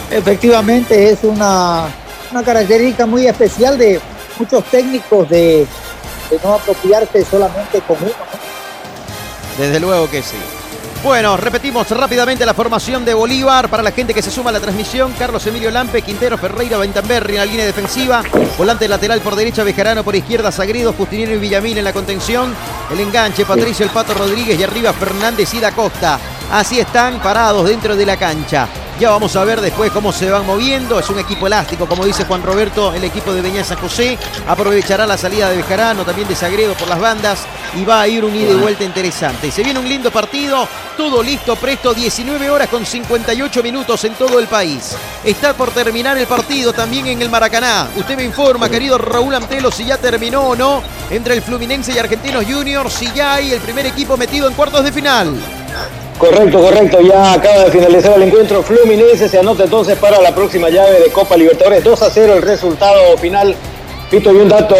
Efectivamente, 0.10 1.10
es 1.10 1.20
una, 1.24 1.90
una 2.32 2.44
característica 2.44 3.06
muy 3.06 3.28
especial 3.28 3.78
de 3.78 4.00
muchos 4.40 4.64
técnicos 4.66 5.30
de, 5.30 5.68
de 6.30 6.40
no 6.44 6.56
apropiarse 6.56 7.26
solamente 7.26 7.82
con 7.82 7.98
uno. 8.02 8.12
Desde 9.58 9.80
luego 9.80 10.10
que 10.10 10.22
sí. 10.22 10.38
Bueno, 11.04 11.38
repetimos 11.38 11.90
rápidamente 11.92 12.46
la 12.46 12.56
formación 12.56 13.06
de 13.06 13.14
Bolívar 13.14 13.70
para 13.70 13.84
la 13.84 13.92
gente 13.92 14.14
que 14.14 14.22
se 14.22 14.32
suma 14.32 14.50
a 14.50 14.54
la 14.54 14.60
transmisión. 14.60 15.14
Carlos 15.18 15.46
Emilio 15.46 15.70
Lampe, 15.70 16.02
Quintero, 16.02 16.38
Ferreira, 16.38 16.78
Bentamberri 16.78 17.36
en 17.36 17.40
la 17.40 17.46
línea 17.46 17.66
defensiva. 17.66 18.24
Volante 18.58 18.88
lateral 18.88 19.22
por 19.22 19.36
derecha, 19.36 19.64
Bejarano 19.64 20.04
por 20.04 20.16
izquierda, 20.16 20.52
Sagredo, 20.52 20.94
Justiniano 20.94 21.36
y 21.36 21.38
Villamil 21.38 21.78
en 21.78 21.84
la 21.84 21.94
contención. 21.94 22.54
El 22.92 23.00
enganche, 23.00 23.46
Patricio 23.46 23.86
El 23.86 23.92
Pato 23.92 24.16
Rodríguez 24.16 24.60
y 24.60 24.64
arriba 24.64 24.92
Fernández 24.92 25.54
y 25.54 25.60
da 25.60 25.72
Costa. 25.72 26.20
Así 26.52 26.80
están 26.80 27.20
parados 27.22 27.68
dentro 27.68 27.96
de 27.96 28.06
la 28.06 28.18
cancha. 28.18 28.68
Ya 29.00 29.12
vamos 29.12 29.36
a 29.36 29.44
ver 29.44 29.62
después 29.62 29.92
cómo 29.92 30.12
se 30.12 30.32
van 30.32 30.44
moviendo. 30.44 30.98
Es 30.98 31.08
un 31.12 31.20
equipo 31.20 31.46
elástico, 31.46 31.86
como 31.86 32.04
dice 32.04 32.26
Juan 32.26 32.42
Roberto, 32.42 32.96
el 32.96 33.04
equipo 33.04 33.32
de 33.32 33.44
Beñá 33.44 33.64
San 33.64 33.78
José. 33.78 34.18
Aprovechará 34.48 35.06
la 35.06 35.20
salida 35.20 35.52
de 35.52 35.58
Bejarano, 35.58 36.04
también 36.04 36.28
de 36.28 36.36
Sagredo 36.36 36.74
por 36.74 36.88
las 36.88 37.00
bandas. 37.00 37.46
Y 37.76 37.86
va 37.86 38.02
a 38.02 38.08
ir 38.08 38.26
un 38.26 38.36
ida 38.36 38.52
y 38.52 38.56
vuelta 38.56 38.84
interesante. 38.84 39.52
Se 39.52 39.62
viene 39.62 39.80
un 39.80 39.88
lindo 39.88 40.10
partido. 40.10 40.68
Todo 40.98 41.22
listo, 41.22 41.56
presto. 41.58 41.94
19 41.94 42.50
horas 42.50 42.70
con 42.70 42.88
58 42.88 43.62
minutos 43.62 44.04
en 44.04 44.16
todo 44.16 44.40
el 44.40 44.48
país. 44.48 44.96
Está 45.24 45.54
por 45.54 45.70
terminar 45.70 46.18
el 46.18 46.26
partido 46.26 46.74
también 46.74 47.06
en 47.06 47.22
el 47.22 47.30
Maracaná. 47.30 47.90
Usted 47.96 48.16
me 48.16 48.24
informa, 48.24 48.68
querido 48.68 48.98
Raúl 48.98 49.36
Antelo, 49.36 49.72
si 49.72 49.86
ya 49.86 49.98
terminó 49.98 50.42
o 50.42 50.56
no 50.56 50.82
entre 51.12 51.36
el 51.36 51.44
Fluminense 51.44 51.94
y 51.94 52.00
Argentinos 52.00 52.46
Juniors. 52.46 52.94
Si 52.94 53.12
ya 53.14 53.36
hay 53.36 53.52
el 53.52 53.60
primer 53.60 53.86
equipo 53.86 54.18
metido 54.18 54.48
en 54.48 54.56
cuartos 54.56 54.84
de 54.84 54.92
final. 54.92 55.36
Correcto, 56.18 56.60
correcto. 56.60 57.00
Ya 57.02 57.34
acaba 57.34 57.66
de 57.66 57.72
finalizar 57.72 58.14
el 58.16 58.24
encuentro. 58.24 58.64
Fluminense 58.64 59.30
se 59.30 59.38
anota 59.40 59.66
entonces 59.66 59.98
para 59.98 60.20
la 60.20 60.34
próxima 60.34 60.70
llave 60.70 61.00
de 61.00 61.12
Copa 61.12 61.38
Libertadores. 61.38 61.84
2 61.84 62.02
a 62.02 62.10
0 62.10 62.34
el 62.38 62.42
resultado 62.42 63.18
final. 63.18 63.56
Pito, 64.10 64.32
y 64.32 64.38
un 64.38 64.50
dato 64.50 64.76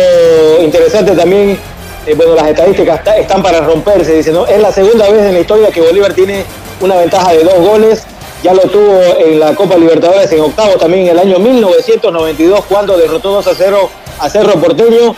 interesante 0.62 1.12
también. 1.14 1.60
eh, 2.08 2.14
bueno, 2.16 2.36
las 2.36 2.48
estadísticas 2.48 3.00
está- 3.00 3.18
están 3.18 3.44
para 3.44 3.60
romperse. 3.60 4.14
Dice, 4.16 4.32
¿no? 4.32 4.48
Es 4.48 4.60
la 4.62 4.72
segunda 4.72 5.10
vez 5.10 5.24
en 5.24 5.34
la 5.34 5.40
historia 5.42 5.70
que 5.72 5.82
Bolívar 5.82 6.14
tiene 6.14 6.46
una 6.80 6.96
ventaja 6.96 7.34
de 7.34 7.44
dos 7.44 7.56
goles. 7.60 8.04
Ya 8.42 8.54
lo 8.54 8.62
tuvo 8.62 8.98
en 9.20 9.40
la 9.42 9.54
Copa 9.56 9.76
Libertadores 9.76 10.32
en 10.32 10.40
octavo 10.40 10.76
también 10.78 11.04
en 11.08 11.10
el 11.12 11.20
año 11.20 11.38
1992 11.40 12.64
cuando 12.70 12.98
derrotó 12.98 13.32
2 13.32 13.46
a 13.48 13.54
0 13.56 13.90
a 14.20 14.30
Cerro 14.30 14.54
Porteño. 14.54 15.16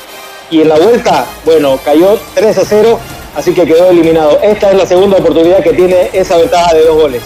Y 0.49 0.61
en 0.61 0.69
la 0.69 0.79
vuelta, 0.79 1.25
bueno, 1.45 1.79
cayó 1.85 2.17
3 2.33 2.57
a 2.57 2.65
0 2.65 2.99
así 3.35 3.53
que 3.53 3.65
quedó 3.65 3.89
eliminado. 3.89 4.39
Esta 4.41 4.71
es 4.71 4.77
la 4.77 4.85
segunda 4.85 5.17
oportunidad 5.17 5.63
que 5.63 5.73
tiene 5.73 6.09
esa 6.13 6.37
ventaja 6.37 6.73
de 6.73 6.85
dos 6.85 7.01
goles. 7.01 7.23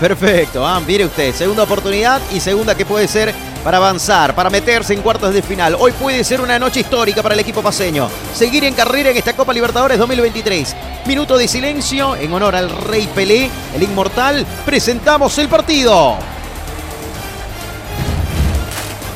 Perfecto, 0.00 0.66
ah, 0.66 0.80
mire 0.84 1.04
usted, 1.04 1.32
segunda 1.32 1.62
oportunidad 1.62 2.20
y 2.32 2.40
segunda 2.40 2.74
que 2.74 2.84
puede 2.84 3.06
ser 3.06 3.32
para 3.62 3.76
avanzar, 3.76 4.34
para 4.34 4.50
meterse 4.50 4.94
en 4.94 5.00
cuartos 5.00 5.32
de 5.32 5.42
final. 5.42 5.76
Hoy 5.78 5.92
puede 5.92 6.24
ser 6.24 6.40
una 6.40 6.58
noche 6.58 6.80
histórica 6.80 7.22
para 7.22 7.34
el 7.34 7.40
equipo 7.40 7.62
paseño. 7.62 8.08
Seguir 8.34 8.64
en 8.64 8.74
carrera 8.74 9.10
en 9.10 9.16
esta 9.16 9.34
Copa 9.34 9.52
Libertadores 9.52 9.98
2023. 9.98 10.74
Minuto 11.06 11.38
de 11.38 11.46
silencio 11.46 12.16
en 12.16 12.32
honor 12.32 12.56
al 12.56 12.70
Rey 12.70 13.08
Pelé, 13.14 13.48
el 13.74 13.82
inmortal. 13.82 14.44
Presentamos 14.66 15.38
el 15.38 15.48
partido. 15.48 16.16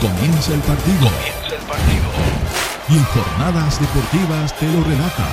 Comienza 0.00 0.54
el 0.54 0.60
partido. 0.60 0.98
Comienza 0.98 1.56
el 1.56 1.62
partido. 1.66 2.06
Y 2.88 2.96
en 2.98 3.04
jornadas 3.06 3.80
deportivas 3.80 4.56
te 4.56 4.66
lo 4.66 4.84
relata. 4.84 5.26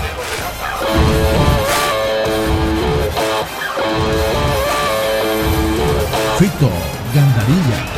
Fito 6.37 6.69
Gandarilla. 7.13 7.92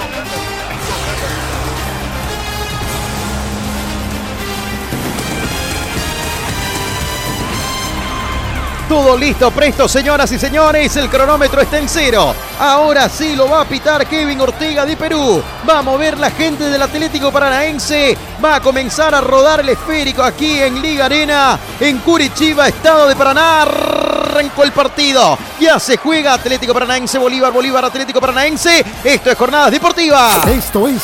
Todo 8.87 9.17
listo, 9.17 9.49
presto, 9.49 9.87
señoras 9.87 10.31
y 10.31 10.37
señores. 10.37 10.95
El 10.95 11.09
cronómetro 11.09 11.59
está 11.59 11.79
en 11.79 11.89
cero. 11.89 12.35
Ahora 12.59 13.09
sí 13.09 13.35
lo 13.35 13.49
va 13.49 13.61
a 13.61 13.65
pitar 13.65 14.05
Kevin 14.05 14.39
Ortega 14.39 14.85
de 14.85 14.95
Perú. 14.95 15.41
Va 15.67 15.79
a 15.79 15.81
mover 15.81 16.19
la 16.19 16.29
gente 16.29 16.65
del 16.69 16.81
Atlético 16.81 17.31
Paranaense. 17.31 18.15
Va 18.43 18.55
a 18.55 18.61
comenzar 18.61 19.15
a 19.15 19.21
rodar 19.21 19.61
el 19.61 19.69
esférico 19.69 20.21
aquí 20.21 20.59
en 20.59 20.83
Liga 20.83 21.05
Arena, 21.05 21.59
en 21.79 21.97
Curitiba, 21.97 22.67
estado 22.67 23.07
de 23.07 23.15
Paraná. 23.15 23.63
arrancó 23.63 24.63
el 24.63 24.71
partido. 24.71 25.35
Ya 25.59 25.79
se 25.79 25.97
juega 25.97 26.35
Atlético 26.35 26.73
Paranaense, 26.73 27.17
Bolívar, 27.17 27.51
Bolívar, 27.51 27.85
Atlético 27.85 28.21
Paranaense. 28.21 28.85
Esto 29.03 29.31
es 29.31 29.37
Jornadas 29.37 29.71
Deportivas. 29.71 30.45
Esto 30.47 30.87
es 30.87 31.01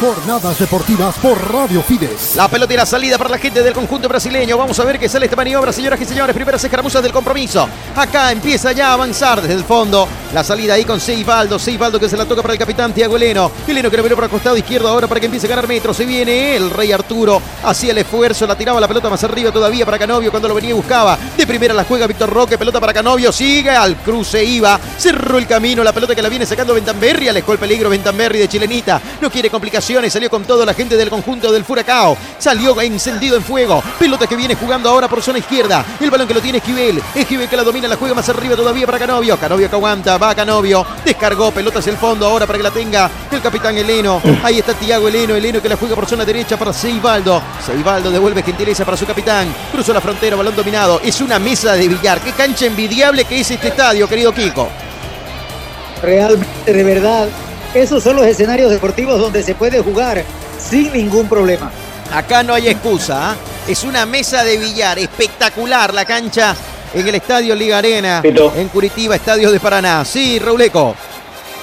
Jornadas 0.00 0.58
Deportivas 0.58 1.14
por 1.18 1.52
Radio 1.52 1.80
Fides. 1.80 2.34
La 2.34 2.48
pelota 2.48 2.74
y 2.74 2.76
la 2.76 2.84
salida 2.84 3.16
para 3.16 3.30
la 3.30 3.38
gente 3.38 3.62
del 3.62 3.72
conjunto 3.72 4.08
brasileño. 4.08 4.58
Vamos 4.58 4.78
a 4.80 4.84
ver 4.84 4.98
qué 4.98 5.08
sale 5.08 5.26
esta 5.26 5.36
maniobra, 5.36 5.72
señoras 5.72 6.00
y 6.00 6.04
señores. 6.04 6.34
Primeras 6.34 6.64
escaramuzas 6.64 7.00
del 7.00 7.12
compromiso. 7.12 7.68
Acá 7.94 8.32
empieza 8.32 8.72
ya 8.72 8.88
a 8.88 8.94
avanzar 8.94 9.40
desde 9.40 9.54
el 9.54 9.62
fondo. 9.62 10.08
La 10.32 10.42
salida 10.42 10.74
ahí 10.74 10.84
con 10.84 10.98
Seibaldo. 10.98 11.60
Seibaldo 11.60 12.00
que 12.00 12.08
se 12.08 12.16
la 12.16 12.26
toca 12.26 12.42
para 12.42 12.54
el 12.54 12.58
capitán 12.58 12.92
Tiago 12.92 13.16
Eleno. 13.16 13.52
Eleno 13.68 13.88
que 13.88 13.96
lo 13.96 14.02
viene 14.02 14.16
por 14.16 14.24
el 14.24 14.30
costado 14.30 14.56
izquierdo 14.56 14.88
ahora 14.88 15.06
para 15.06 15.20
que 15.20 15.26
empiece 15.26 15.46
a 15.46 15.50
ganar 15.50 15.68
metros. 15.68 15.96
Se 15.96 16.04
viene 16.04 16.56
el 16.56 16.70
Rey 16.70 16.90
Arturo. 16.90 17.40
Hacía 17.62 17.92
el 17.92 17.98
esfuerzo. 17.98 18.48
La 18.48 18.58
tiraba 18.58 18.80
la 18.80 18.88
pelota 18.88 19.08
más 19.08 19.22
arriba 19.22 19.52
todavía 19.52 19.84
para 19.86 19.98
Canovio 19.98 20.32
cuando 20.32 20.48
lo 20.48 20.56
venía 20.56 20.70
y 20.70 20.74
buscaba. 20.74 21.16
De 21.36 21.46
primera 21.46 21.72
la 21.72 21.84
juega 21.84 22.08
Víctor 22.08 22.30
Roque. 22.30 22.58
Pelota 22.58 22.80
para 22.80 22.92
Canovio. 22.92 23.30
Sigue 23.30 23.70
al 23.70 23.96
cruce. 23.98 24.44
Iba. 24.44 24.80
Cerró 24.98 25.38
el 25.38 25.46
camino. 25.46 25.84
La 25.84 25.92
pelota 25.92 26.16
que 26.16 26.22
la 26.22 26.28
viene 26.28 26.46
sacando 26.46 26.74
Ventamberri. 26.74 27.28
Alejó 27.28 27.52
el 27.52 27.58
peligro 27.58 27.88
Ventamberri 27.88 28.40
de 28.40 28.48
Chilenita. 28.48 29.00
No 29.20 29.30
quiere 29.30 29.48
complicaciones. 29.48 29.83
Salió 29.84 30.30
con 30.30 30.44
todo 30.44 30.64
la 30.64 30.72
gente 30.72 30.96
del 30.96 31.10
conjunto 31.10 31.52
del 31.52 31.62
Furacao. 31.62 32.16
Salió 32.38 32.80
encendido 32.80 33.36
en 33.36 33.42
fuego. 33.42 33.82
Pelota 33.98 34.26
que 34.26 34.34
viene 34.34 34.54
jugando 34.54 34.88
ahora 34.88 35.08
por 35.08 35.20
zona 35.20 35.38
izquierda. 35.38 35.84
El 36.00 36.10
balón 36.10 36.26
que 36.26 36.32
lo 36.32 36.40
tiene 36.40 36.56
Esquivel. 36.56 37.02
Esquivel 37.14 37.50
que 37.50 37.56
la 37.56 37.64
domina. 37.64 37.86
La 37.86 37.96
juega 37.96 38.14
más 38.14 38.26
arriba 38.30 38.56
todavía 38.56 38.86
para 38.86 38.98
Canovio. 38.98 39.38
Canovio 39.38 39.68
que 39.68 39.76
aguanta. 39.76 40.16
Va 40.16 40.34
Canovio. 40.34 40.86
Descargó. 41.04 41.50
Pelota 41.50 41.80
hacia 41.80 41.92
el 41.92 41.98
fondo 41.98 42.26
ahora 42.26 42.46
para 42.46 42.56
que 42.56 42.62
la 42.62 42.70
tenga 42.70 43.10
el 43.30 43.42
capitán 43.42 43.76
Eleno. 43.76 44.22
Ahí 44.42 44.58
está 44.58 44.72
Tiago 44.72 45.06
Eleno. 45.06 45.34
Eleno 45.34 45.60
que 45.60 45.68
la 45.68 45.76
juega 45.76 45.94
por 45.94 46.06
zona 46.06 46.24
derecha 46.24 46.56
para 46.56 46.72
Seibaldo. 46.72 47.42
Seibaldo 47.64 48.10
devuelve 48.10 48.42
gentileza 48.42 48.86
para 48.86 48.96
su 48.96 49.04
capitán. 49.04 49.54
Cruzó 49.70 49.92
la 49.92 50.00
frontera. 50.00 50.34
Balón 50.34 50.56
dominado. 50.56 50.98
Es 51.04 51.20
una 51.20 51.38
mesa 51.38 51.74
de 51.74 51.88
billar. 51.88 52.22
Qué 52.22 52.32
cancha 52.32 52.64
envidiable 52.64 53.26
que 53.26 53.38
es 53.38 53.50
este 53.50 53.68
estadio, 53.68 54.08
querido 54.08 54.32
Kiko. 54.32 54.66
Realmente, 56.02 56.72
de 56.72 56.84
verdad, 56.84 57.28
esos 57.74 58.02
son 58.02 58.16
los 58.16 58.26
escenarios 58.26 58.70
deportivos 58.70 59.18
donde 59.18 59.42
se 59.42 59.54
puede 59.54 59.80
jugar 59.80 60.24
sin 60.58 60.92
ningún 60.92 61.28
problema. 61.28 61.70
Acá 62.12 62.42
no 62.42 62.54
hay 62.54 62.68
excusa. 62.68 63.32
¿ah? 63.32 63.36
Es 63.66 63.82
una 63.82 64.06
mesa 64.06 64.44
de 64.44 64.56
billar 64.56 64.98
espectacular 64.98 65.92
la 65.92 66.04
cancha 66.04 66.54
en 66.94 67.06
el 67.08 67.14
estadio 67.16 67.54
Liga 67.54 67.78
Arena. 67.78 68.22
En 68.24 68.68
Curitiba, 68.68 69.16
estadio 69.16 69.50
de 69.50 69.58
Paraná. 69.58 70.04
Sí, 70.04 70.38
Rauleco. 70.38 70.94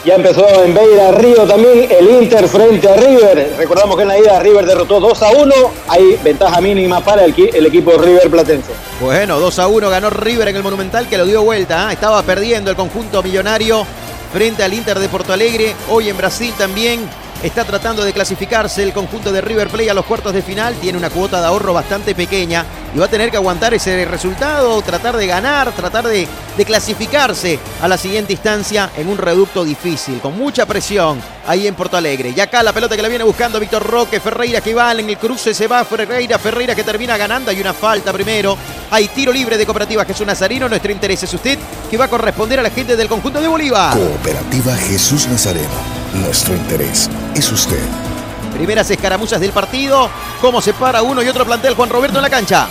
Ya 0.03 0.16
empezó 0.16 0.64
en 0.64 0.74
Beira 0.74 1.12
Río 1.12 1.43
también 1.45 1.88
el 1.91 2.09
Inter 2.24 2.47
frente 2.47 2.89
a 2.89 2.95
River. 2.95 3.53
Recordamos 3.55 3.95
que 3.95 4.01
en 4.01 4.07
la 4.07 4.18
ida 4.18 4.39
River 4.39 4.66
derrotó 4.66 4.99
2 4.99 5.22
a 5.22 5.30
1. 5.30 5.53
Hay 5.88 6.20
ventaja 6.24 6.59
mínima 6.59 7.01
para 7.01 7.24
el, 7.24 7.36
el 7.53 7.66
equipo 7.68 7.91
River 7.99 8.30
Platense. 8.32 8.72
Bueno, 8.99 9.39
2 9.39 9.59
a 9.59 9.68
1 9.68 9.89
ganó 9.91 10.09
River 10.09 10.47
en 10.47 10.55
el 10.55 10.64
Monumental 10.64 11.07
que 11.07 11.20
lo 11.20 11.26
dio 11.26 11.43
vuelta. 11.43 11.88
¿ah? 11.88 11.93
Estaba 11.93 12.24
perdiendo 12.24 12.72
el 12.72 12.76
conjunto 12.76 13.22
millonario 13.22 13.86
frente 14.32 14.63
al 14.63 14.73
Inter 14.73 14.99
de 14.99 15.09
Porto 15.09 15.34
Alegre. 15.34 15.75
Hoy 15.89 16.09
en 16.09 16.17
Brasil 16.17 16.53
también 16.57 17.01
está 17.43 17.63
tratando 17.63 18.03
de 18.03 18.13
clasificarse 18.13 18.83
el 18.83 18.93
conjunto 18.93 19.31
de 19.31 19.41
River 19.41 19.69
Plate 19.69 19.91
a 19.91 19.93
los 19.93 20.05
cuartos 20.05 20.33
de 20.33 20.41
final. 20.41 20.75
Tiene 20.75 20.97
una 20.97 21.09
cuota 21.09 21.39
de 21.39 21.47
ahorro 21.47 21.73
bastante 21.73 22.13
pequeña 22.15 22.65
y 22.93 22.99
va 22.99 23.05
a 23.05 23.09
tener 23.09 23.31
que 23.31 23.37
aguantar 23.37 23.73
ese 23.73 24.05
resultado, 24.05 24.81
tratar 24.81 25.17
de 25.17 25.27
ganar, 25.27 25.71
tratar 25.71 26.07
de, 26.07 26.27
de 26.57 26.65
qualificarse 26.65 27.59
a 27.81 27.87
la 27.87 27.97
siguiente 27.97 28.33
instancia 28.33 28.91
en 28.97 29.07
un 29.07 29.17
reducto 29.17 29.63
difícil, 29.63 30.19
con 30.19 30.37
mucha 30.37 30.65
presión 30.65 31.21
ahí 31.47 31.67
en 31.67 31.75
Porto 31.75 31.97
Alegre. 31.97 32.33
Y 32.35 32.39
acá 32.39 32.61
la 32.63 32.73
pelota 32.73 32.95
que 32.95 33.01
la 33.01 33.07
viene 33.07 33.23
buscando 33.23 33.59
Víctor 33.59 33.83
Roque, 33.83 34.19
Ferreira 34.19 34.61
que 34.61 34.73
va 34.73 34.91
en 34.91 35.09
el 35.09 35.17
cruce, 35.17 35.53
se 35.53 35.67
va 35.67 35.83
Ferreira, 35.85 36.37
Ferreira 36.37 36.75
que 36.75 36.83
termina 36.83 37.17
ganando, 37.17 37.51
hay 37.51 37.59
una 37.61 37.73
falta 37.73 38.11
primero. 38.13 38.57
Hay 38.91 39.07
tiro 39.07 39.31
libre 39.31 39.57
de 39.57 39.65
Cooperativa 39.65 40.03
Jesús 40.03 40.27
Nazareno, 40.27 40.67
nuestro 40.67 40.91
interés 40.91 41.23
es 41.23 41.33
usted, 41.33 41.57
que 41.89 41.97
va 41.97 42.05
a 42.05 42.09
corresponder 42.09 42.59
a 42.59 42.63
la 42.63 42.69
gente 42.69 42.97
del 42.97 43.07
conjunto 43.07 43.39
de 43.39 43.47
Bolívar. 43.47 43.97
Cooperativa 43.97 44.75
Jesús 44.75 45.27
Nazareno, 45.27 45.69
nuestro 46.14 46.55
interés 46.55 47.09
es 47.36 47.51
usted. 47.51 47.82
Primeras 48.53 48.89
escaramuzas 48.91 49.39
del 49.39 49.51
partido, 49.51 50.09
cómo 50.39 50.62
se 50.62 50.74
para 50.74 51.01
uno 51.01 51.22
y 51.24 51.28
otro 51.28 51.45
plantel 51.45 51.74
Juan 51.74 51.89
Roberto 51.89 52.18
en 52.18 52.24
la 52.24 52.30
cancha. 52.30 52.68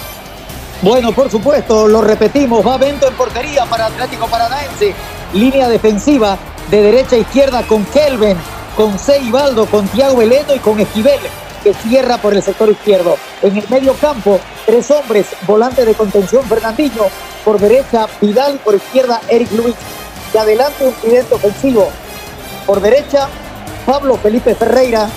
Bueno, 0.82 1.12
por 1.12 1.30
supuesto, 1.30 1.86
lo 1.88 2.00
repetimos, 2.00 2.66
va 2.66 2.78
Bento 2.78 3.06
en 3.06 3.14
portería 3.14 3.66
para 3.66 3.86
Atlético 3.86 4.26
Paranaense, 4.26 4.94
línea 5.34 5.68
defensiva 5.68 6.38
de 6.70 6.82
derecha 6.82 7.16
a 7.16 7.18
izquierda 7.18 7.62
con 7.64 7.84
Kelvin, 7.86 8.36
con 8.76 8.98
Seibaldo, 8.98 9.66
con 9.66 9.86
Tiago 9.88 10.22
Eleno 10.22 10.54
y 10.54 10.58
con 10.58 10.80
Esquivel, 10.80 11.20
que 11.62 11.74
cierra 11.74 12.18
por 12.18 12.34
el 12.34 12.42
sector 12.42 12.70
izquierdo. 12.70 13.16
En 13.42 13.56
el 13.56 13.68
medio 13.68 13.94
campo, 13.94 14.40
tres 14.64 14.90
hombres, 14.90 15.26
volante 15.46 15.84
de 15.84 15.94
contención 15.94 16.44
Fernandinho, 16.44 17.08
por 17.44 17.58
derecha 17.58 18.06
Vidal, 18.20 18.58
por 18.64 18.74
izquierda 18.74 19.20
Eric 19.28 19.52
Luis. 19.52 19.74
Y 20.32 20.38
adelante 20.38 20.86
un 20.86 20.94
tridente 20.94 21.34
ofensivo. 21.34 21.90
Por 22.70 22.80
derecha, 22.80 23.26
Pablo 23.84 24.16
Felipe 24.16 24.54
Ferreira, 24.54 25.08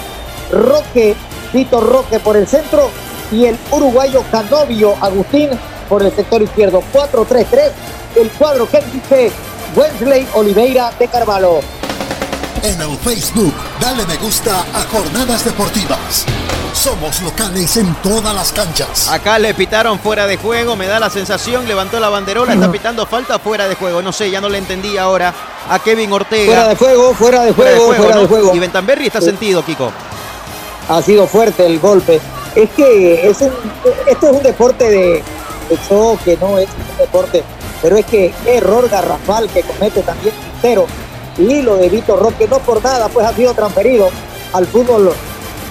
Roque, 0.51 1.15
Tito 1.51 1.81
Roque 1.81 2.19
por 2.19 2.35
el 2.35 2.47
centro 2.47 2.89
y 3.31 3.45
el 3.45 3.59
uruguayo 3.69 4.23
Canovio 4.31 4.95
Agustín 4.99 5.51
por 5.87 6.01
el 6.01 6.11
sector 6.15 6.41
izquierdo. 6.41 6.81
4-3-3, 6.91 7.71
el 8.15 8.31
cuadro 8.31 8.67
que 8.67 8.81
dice 8.91 9.31
Wesley 9.75 10.27
Oliveira 10.33 10.93
de 10.97 11.07
Carvalho. 11.07 11.59
En 12.63 12.81
el 12.81 12.97
Facebook, 12.97 13.53
dale 13.79 14.03
me 14.07 14.17
gusta 14.17 14.61
a 14.73 14.81
Jornadas 14.91 15.45
Deportivas. 15.45 16.25
Somos 16.74 17.21
locales 17.21 17.78
en 17.78 17.93
todas 18.01 18.34
las 18.34 18.51
canchas. 18.51 19.07
Acá 19.09 19.38
le 19.38 19.53
pitaron 19.53 19.99
fuera 19.99 20.26
de 20.26 20.38
juego, 20.38 20.76
me 20.76 20.88
da 20.88 20.99
la 20.99 21.09
sensación, 21.09 21.67
levantó 21.67 21.99
la 21.99 22.09
banderola, 22.09 22.53
está 22.53 22.71
pitando 22.71 23.05
falta 23.05 23.38
fuera 23.38 23.67
de 23.67 23.76
juego. 23.76 24.01
No 24.01 24.11
sé, 24.11 24.32
ya 24.32 24.41
no 24.41 24.49
le 24.49 24.57
entendí 24.57 24.97
ahora 24.97 25.34
a 25.69 25.80
Kevin 25.80 26.11
Ortega. 26.11 26.45
Fuera 26.45 26.67
de 26.67 26.76
juego, 26.76 27.13
fuera 27.13 27.43
de 27.43 27.53
juego, 27.53 27.93
fuera 27.93 28.17
de 28.17 28.28
juego. 28.28 28.55
Y 28.55 28.59
Bentamberri 28.59 29.05
está 29.07 29.21
sentido, 29.21 29.63
Kiko. 29.63 29.91
Ha 30.89 31.01
sido 31.01 31.28
fuerte 31.28 31.65
el 31.65 31.80
golpe. 31.80 32.19
Es 32.55 32.69
que 32.71 33.30
es 33.30 33.39
un, 33.41 33.51
esto 34.07 34.28
es 34.30 34.34
un 34.36 34.43
deporte 34.43 34.89
de, 34.89 35.24
de 35.69 35.80
choque, 35.88 36.38
no 36.41 36.57
es 36.57 36.67
un 36.67 36.97
deporte. 36.97 37.43
Pero 37.82 37.97
es 37.97 38.05
que 38.05 38.34
error 38.45 38.89
garrafal 38.89 39.47
que 39.49 39.61
comete 39.61 40.01
también 40.01 40.34
Quintero. 40.36 40.88
Y 41.38 41.61
lo 41.61 41.78
de 41.78 41.89
Víctor 41.89 42.19
Roque, 42.19 42.47
no 42.47 42.59
por 42.59 42.84
nada, 42.84 43.09
pues 43.09 43.26
ha 43.28 43.34
sido 43.34 43.53
transferido 43.53 44.09
al 44.53 44.67
fútbol 44.67 45.13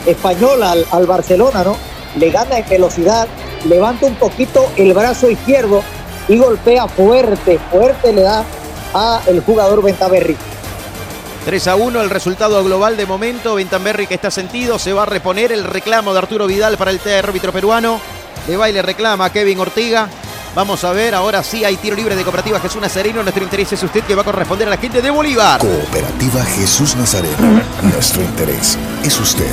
español, 0.07 0.63
al, 0.63 0.87
al 0.91 1.07
Barcelona, 1.07 1.65
¿no? 1.65 1.77
Le 2.17 2.31
gana 2.31 2.59
en 2.59 2.69
velocidad, 2.69 3.27
levanta 3.65 4.07
un 4.07 4.15
poquito 4.17 4.71
el 4.77 4.93
brazo 4.93 5.31
izquierdo 5.31 5.83
y 6.29 6.37
golpea 6.39 6.87
fuerte, 6.89 7.59
fuerte 7.71 8.13
le 8.13 8.23
da 8.23 8.45
a 8.95 9.21
el 9.27 9.41
jugador 9.41 9.83
Ventaverri. 9.83 10.37
3 11.45 11.69
a 11.69 11.75
1 11.77 12.01
el 12.01 12.11
resultado 12.11 12.63
global 12.63 12.97
de 12.97 13.07
momento. 13.07 13.57
Ventamberri 13.57 14.07
que 14.07 14.15
está 14.15 14.31
sentido. 14.31 14.79
Se 14.79 14.93
va 14.93 15.03
a 15.03 15.07
reponer 15.07 15.53
el 15.53 15.65
reclamo 15.65 16.13
de 16.13 16.21
Arturo 16.21 16.47
Vidal 16.47 16.77
para 16.77 16.93
el 16.93 17.01
árbitro 17.19 17.53
peruano. 17.53 18.01
De 18.47 18.57
baile 18.57 18.83
reclama 18.83 19.27
a 19.27 19.31
Kevin 19.31 19.59
Ortiga. 19.59 20.09
Vamos 20.55 20.85
a 20.85 20.93
ver, 20.93 21.15
ahora 21.15 21.43
sí 21.43 21.65
hay 21.65 21.77
tiro 21.77 21.97
libre 21.97 22.15
de 22.15 22.23
Cooperativa 22.25 22.61
Jesús 22.61 22.81
Nazareno. 22.81 23.23
Nuestro 23.23 23.43
interés 23.43 23.73
es 23.73 23.83
usted 23.83 24.05
que 24.05 24.15
va 24.15 24.23
a 24.23 24.25
corresponder 24.25 24.69
a 24.69 24.73
la 24.73 24.77
gente 24.77 25.01
de 25.01 25.11
Bolívar. 25.11 25.61
Cooperativa 25.61 26.45
Jesús 26.45 26.95
Nazareno, 26.95 27.63
nuestro 27.83 28.23
interés 28.23 28.77
es 29.03 29.19
usted. 29.19 29.51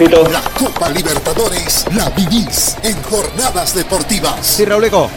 La 0.00 0.40
Copa 0.58 0.88
Libertadores 0.88 1.84
la 1.94 2.10
vivís 2.10 2.76
en 2.82 3.00
jornadas 3.04 3.74
deportivas. 3.74 4.34
Sí, 4.44 4.64
Rauleco. 4.64 5.08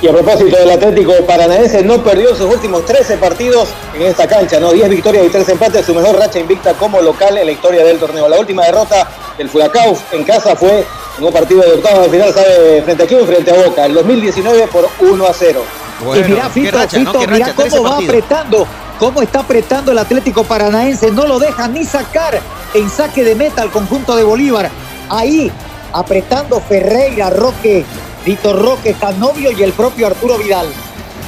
Y 0.00 0.08
a 0.08 0.12
propósito 0.12 0.56
del 0.56 0.70
Atlético 0.70 1.12
Paranaense, 1.26 1.84
no 1.84 2.02
perdió 2.02 2.34
sus 2.34 2.52
últimos 2.52 2.84
13 2.86 3.18
partidos 3.18 3.68
en 3.94 4.02
esta 4.02 4.26
cancha, 4.26 4.58
¿no? 4.58 4.72
10 4.72 4.88
victorias 4.88 5.26
y 5.26 5.28
3 5.28 5.50
empates, 5.50 5.84
su 5.84 5.94
mejor 5.94 6.18
racha 6.18 6.38
invicta 6.40 6.72
como 6.74 7.00
local 7.02 7.36
en 7.36 7.46
la 7.46 7.52
historia 7.52 7.84
del 7.84 7.98
torneo. 7.98 8.28
La 8.28 8.38
última 8.38 8.64
derrota 8.64 9.06
del 9.36 9.50
Furacao 9.50 9.96
en 10.12 10.24
casa 10.24 10.56
fue 10.56 10.86
un 11.18 11.32
partido 11.32 11.62
de 11.62 11.72
octavos 11.72 12.04
de 12.04 12.10
final, 12.10 12.34
¿sabe? 12.34 12.82
Frente 12.82 13.02
a 13.02 13.06
quién? 13.06 13.26
Frente 13.26 13.50
a 13.50 13.68
Boca, 13.68 13.86
el 13.86 13.94
2019 13.94 14.66
por 14.68 14.88
1 15.00 15.26
a 15.26 15.32
0. 15.32 15.62
Bueno, 16.04 16.26
y 16.26 16.30
mirá, 16.30 16.50
Fito. 16.50 16.78
Fito, 16.88 17.20
mirá 17.20 17.46
racha, 17.46 17.54
13 17.54 17.76
cómo 17.76 17.90
va 17.90 17.98
apretando, 17.98 18.66
cómo 18.98 19.22
está 19.22 19.40
apretando 19.40 19.92
el 19.92 19.98
Atlético 19.98 20.44
Paranaense, 20.44 21.10
no 21.10 21.26
lo 21.26 21.38
deja 21.38 21.68
ni 21.68 21.84
sacar 21.84 22.40
en 22.74 22.90
saque 22.90 23.24
de 23.24 23.34
meta 23.34 23.62
al 23.62 23.70
conjunto 23.70 24.16
de 24.16 24.24
Bolívar. 24.24 24.70
Ahí, 25.08 25.50
apretando 25.92 26.60
Ferreira, 26.60 27.30
Roque, 27.30 27.84
Vitor 28.24 28.60
Roque, 28.60 28.94
Canovio 28.94 29.50
y 29.50 29.62
el 29.62 29.72
propio 29.72 30.06
Arturo 30.06 30.38
Vidal. 30.38 30.68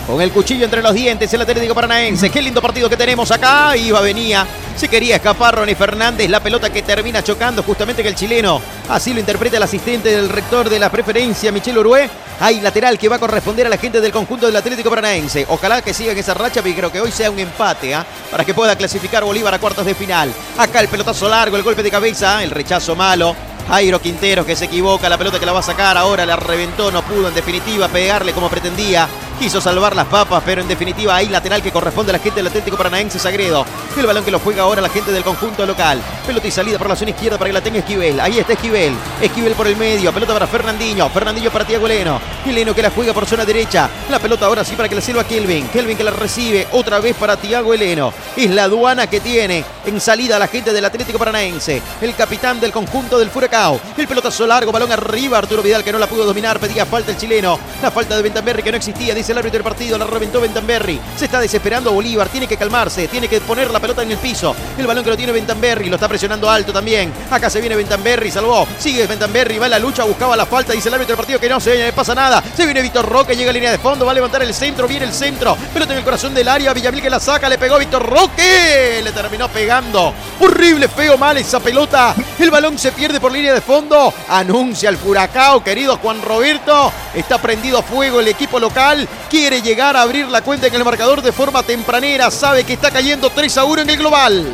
Con 0.07 0.21
el 0.21 0.33
cuchillo 0.33 0.67
entre 0.67 0.83
los 0.83 0.93
dientes, 0.93 1.33
el 1.33 1.41
Atlético 1.41 1.75
Paranaense. 1.75 2.29
Qué 2.29 2.43
lindo 2.43 2.61
partido 2.61 2.91
que 2.91 2.97
tenemos 2.97 3.31
acá. 3.31 3.75
Iba, 3.75 4.03
venía. 4.03 4.47
Se 4.77 4.87
quería 4.87 5.17
escapar 5.17 5.55
Ronnie 5.57 5.75
Fernández. 5.75 6.29
La 6.29 6.41
pelota 6.41 6.69
que 6.71 6.83
termina 6.83 7.25
chocando 7.25 7.63
justamente 7.63 8.03
que 8.03 8.11
el 8.11 8.15
chileno. 8.15 8.61
Así 8.91 9.15
lo 9.15 9.21
interpreta 9.21 9.57
el 9.57 9.63
asistente 9.63 10.11
del 10.11 10.29
rector 10.29 10.69
de 10.69 10.79
la 10.79 10.91
preferencia, 10.91 11.51
Michel 11.51 11.79
Urué. 11.79 12.11
Hay 12.39 12.61
lateral 12.61 12.99
que 12.99 13.09
va 13.09 13.17
a 13.17 13.19
corresponder 13.19 13.67
a 13.67 13.71
la 13.71 13.79
gente 13.79 14.03
del 14.03 14.13
conjunto 14.13 14.45
del 14.45 14.57
Atlético 14.57 14.91
Paranaense. 14.91 15.47
Ojalá 15.49 15.81
que 15.81 15.95
siga 15.95 16.13
en 16.13 16.19
esa 16.19 16.35
racha, 16.35 16.61
pero 16.63 16.77
creo 16.77 16.93
que 16.93 17.01
hoy 17.01 17.11
sea 17.11 17.31
un 17.31 17.39
empate, 17.39 17.95
¿ah? 17.95 18.05
Para 18.31 18.45
que 18.45 18.53
pueda 18.53 18.77
clasificar 18.77 19.25
Bolívar 19.25 19.55
a 19.55 19.59
cuartos 19.59 19.87
de 19.87 19.95
final. 19.95 20.31
Acá 20.59 20.81
el 20.81 20.89
pelotazo 20.89 21.31
largo, 21.31 21.57
el 21.57 21.63
golpe 21.63 21.83
de 21.83 21.91
cabeza, 21.91 22.43
el 22.43 22.51
rechazo 22.51 22.95
malo. 22.95 23.35
Jairo 23.69 24.01
Quinteros 24.01 24.47
que 24.47 24.57
se 24.57 24.67
equivoca, 24.67 25.09
la 25.09 25.19
pelota 25.19 25.39
que 25.39 25.47
la 25.47 25.53
va 25.53 25.61
a 25.61 25.63
sacar 25.63 25.97
ahora 25.97 26.27
la 26.27 26.37
reventó, 26.37 26.91
no 26.91 27.03
pudo 27.03 27.29
en 27.29 27.35
definitiva 27.35 27.89
pegarle 27.89 28.33
como 28.33 28.49
pretendía. 28.49 29.09
Quiso 29.39 29.61
salvar 29.61 29.97
las 29.97 30.07
papas, 30.07 30.43
pero 30.47 30.61
en 30.61 30.69
definitiva 30.69 31.17
hay 31.17 31.29
lateral 31.29 31.61
que 31.61 31.73
corresponde 31.73 32.11
a 32.11 32.15
la 32.15 32.19
gente 32.21 32.37
del 32.37 32.47
Atlético 32.47 32.77
Paranaense 32.77 33.19
Sagredo. 33.19 33.67
El 33.97 34.07
balón 34.07 34.25
que 34.25 34.31
lo 34.31 34.39
juega 34.39 34.63
ahora 34.63 34.81
la 34.81 34.89
gente 34.89 35.11
del 35.11 35.25
conjunto 35.25 35.67
local. 35.67 36.01
Pelota 36.25 36.47
y 36.47 36.51
salida 36.53 36.79
por 36.79 36.89
la 36.89 36.95
zona 36.95 37.11
izquierda 37.11 37.37
para 37.37 37.49
que 37.49 37.53
la 37.53 37.61
tenga 37.61 37.81
Esquivel. 37.81 38.21
Ahí 38.21 38.39
está 38.39 38.53
Esquivel. 38.53 38.95
Esquivel 39.21 39.55
por 39.55 39.67
el 39.67 39.77
medio. 39.77 40.13
Pelota 40.13 40.33
para 40.35 40.47
Fernandinho. 40.47 41.09
Fernandinho 41.11 41.51
para 41.51 41.65
Tiago 41.65 41.89
Leno. 41.89 42.21
Leno 42.47 42.75
que 42.75 42.83
la 42.83 42.91
juega 42.91 43.13
por 43.13 43.27
zona 43.27 43.45
derecha. 43.45 43.91
La 44.09 44.21
pelota 44.21 44.47
ahora 44.47 44.65
sí 44.65 44.77
para 44.77 44.89
que 44.89 44.95
la 44.95 45.01
sirva 45.01 45.25
Kelvin. 45.25 45.67
Kelvin 45.69 45.97
que 45.97 46.05
la 46.05 46.13
recibe 46.13 46.69
otra 46.71 47.01
vez 47.01 47.17
para 47.17 47.37
Tiago 47.37 47.75
Eleno. 47.75 48.13
Es 48.37 48.51
la 48.51 48.65
aduana 48.65 49.09
que 49.09 49.19
tiene 49.19 49.65
en 49.85 50.01
salida 50.01 50.39
la 50.39 50.47
gente 50.47 50.73
del 50.73 50.85
Atlético 50.85 51.19
Paranaense. 51.19 51.83
El 52.01 52.15
capitán 52.15 52.61
del 52.61 52.71
conjunto 52.71 53.19
del 53.19 53.31
El 53.55 54.09
pelotazo 54.09 54.49
largo, 54.49 54.73
balón 54.73 54.91
arriba. 54.91 55.39
Arturo 55.39 55.63
Vidal 55.63 55.85
que 55.85 55.93
no 55.93 55.99
la 56.01 56.09
pudo 56.09 56.25
dominar. 56.25 56.59
Pedía 56.59 56.85
falta 56.85 57.13
el 57.13 57.17
chileno. 57.17 57.57
La 57.81 57.93
falta 57.93 58.17
de 58.17 58.23
Bentamberri 58.23 58.65
que 58.65 58.73
no 58.73 58.77
existía. 58.77 59.15
Dice 59.15 59.31
el 59.31 59.39
árbitro 59.39 59.59
del 59.59 59.63
partido. 59.63 59.97
La 59.97 60.07
reventó 60.07 60.41
Bentamberri. 60.41 61.01
Se 61.17 61.27
está 61.27 61.39
desesperando 61.39 61.93
Bolívar. 61.93 62.29
Tiene 62.29 62.49
que 62.49 62.57
calmarse. 62.57 63.07
Tiene 63.07 63.29
que 63.29 63.41
poner 63.41 63.71
la 63.71 63.79
pelota 63.79 64.03
en 64.03 64.11
el 64.11 64.19
piso. 64.19 64.57
El 64.77 64.89
balón 64.89 65.05
que 65.05 65.11
lo 65.11 65.17
tiene 65.17 65.31
Bentamberri. 65.31 65.89
Lo 65.89 65.95
está 65.95 66.09
presionando 66.09 66.51
alto 66.51 66.73
también. 66.73 67.13
Acá 67.31 67.49
se 67.49 67.61
viene 67.61 67.77
Bentamberri. 67.77 68.29
Salvó. 68.33 68.67
Sigue 68.77 69.07
Bentamberri. 69.07 69.57
Va 69.59 69.67
en 69.67 69.71
la 69.71 69.79
lucha. 69.79 70.03
Buscaba 70.03 70.37
la 70.37 70.47
falta. 70.47 70.73
Dice 70.73 70.89
el 70.89 70.95
árbitro 70.95 71.15
del 71.15 71.19
partido 71.19 71.39
que 71.39 71.49
no 71.49 71.61
se 71.61 71.93
pasa 71.93 72.13
nada. 72.13 72.43
Se 72.57 72.65
viene 72.65 72.83
Víctor 72.83 73.09
Roque. 73.09 73.37
Llega 73.37 73.51
a 73.51 73.53
línea 73.53 73.71
de 73.71 73.79
fondo. 73.79 74.05
Va 74.05 74.11
a 74.11 74.15
levantar 74.15 74.43
el 74.43 74.53
centro. 74.53 74.89
Viene 74.89 75.07
el 75.07 75.13
centro. 75.13 75.57
Pelota 75.73 75.93
en 75.93 76.01
el 76.01 76.05
corazón 76.05 76.35
del 76.35 76.49
área. 76.49 76.73
Villamil 76.73 77.03
que 77.03 77.11
la 77.11 77.21
saca. 77.21 77.49
Le 77.49 77.57
pegó 77.57 77.79
Víctor 77.79 78.05
Roque. 78.05 79.01
Le 79.01 79.13
terminó 79.13 79.49
pegando. 79.49 80.13
Horrible, 80.41 80.89
feo, 80.89 81.17
mal 81.17 81.37
esa 81.37 81.61
pelota. 81.61 82.17
El 82.37 82.51
balón 82.51 82.77
se 82.77 82.91
pierde 82.91 83.21
por 83.21 83.31
línea 83.31 83.44
de 83.53 83.61
fondo. 83.61 84.15
Anuncia 84.29 84.89
el 84.89 84.97
Furacao, 84.97 85.63
querido 85.63 85.99
Juan 85.99 86.23
Roberto. 86.23 86.93
Está 87.15 87.39
prendido 87.39 87.83
fuego 87.83 88.21
el 88.21 88.29
equipo 88.29 88.59
local. 88.59 89.09
Quiere 89.29 89.61
llegar 89.61 89.97
a 89.97 90.03
abrir 90.03 90.29
la 90.29 90.43
cuenta 90.43 90.69
en 90.69 90.75
el 90.75 90.85
marcador 90.85 91.21
de 91.21 91.33
forma 91.33 91.63
tempranera. 91.63 92.31
Sabe 92.31 92.65
que 92.65 92.75
está 92.75 92.91
cayendo 92.91 93.31
3 93.31 93.59
a 93.59 93.65
1 93.65 93.83
en 93.83 93.91
el 93.91 93.97
global. 93.97 94.53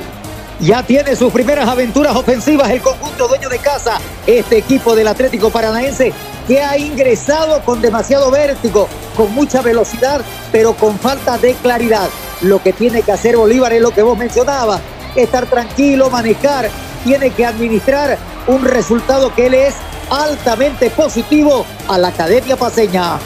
Ya 0.60 0.82
tiene 0.82 1.16
sus 1.16 1.32
primeras 1.32 1.68
aventuras 1.68 2.16
ofensivas 2.16 2.70
el 2.70 2.82
conjunto 2.82 3.28
dueño 3.28 3.48
de 3.48 3.58
casa, 3.58 3.98
este 4.26 4.58
equipo 4.58 4.94
del 4.94 5.08
Atlético 5.08 5.50
Paranaense 5.50 6.12
que 6.50 6.60
ha 6.60 6.76
ingresado 6.76 7.62
con 7.64 7.80
demasiado 7.80 8.28
vértigo, 8.30 8.88
con 9.16 9.32
mucha 9.32 9.62
velocidad, 9.62 10.20
pero 10.50 10.74
con 10.74 10.98
falta 10.98 11.38
de 11.38 11.54
claridad. 11.54 12.08
Lo 12.42 12.60
que 12.60 12.72
tiene 12.72 13.02
que 13.02 13.12
hacer 13.12 13.36
Bolívar 13.36 13.72
es 13.72 13.80
lo 13.80 13.92
que 13.92 14.02
vos 14.02 14.18
mencionabas, 14.18 14.80
estar 15.16 15.46
tranquilo, 15.46 16.10
manejar, 16.10 16.70
tiene 17.04 17.30
que 17.30 17.46
administrar 17.46 18.18
un 18.46 18.64
resultado 18.64 19.34
que 19.34 19.50
le 19.50 19.68
es 19.68 19.74
altamente 20.10 20.90
positivo 20.90 21.64
a 21.88 21.98
la 21.98 22.08
Academia 22.08 22.56
Paseña. 22.56 23.18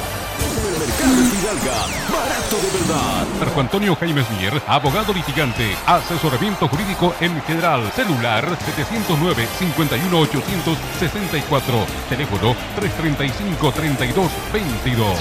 Marco 3.39 3.61
Antonio 3.61 3.97
Jaimes 3.97 4.31
Mier, 4.31 4.63
abogado 4.67 5.13
litigante, 5.13 5.77
asesoramiento 5.87 6.69
jurídico 6.69 7.15
en 7.21 7.41
general, 7.43 7.91
celular 7.93 8.57
709 8.77 9.47
51 9.59 10.19
864, 10.21 11.87
teléfono 12.09 12.55
335 12.77 13.73
32 13.73 14.31
22. 14.53 15.19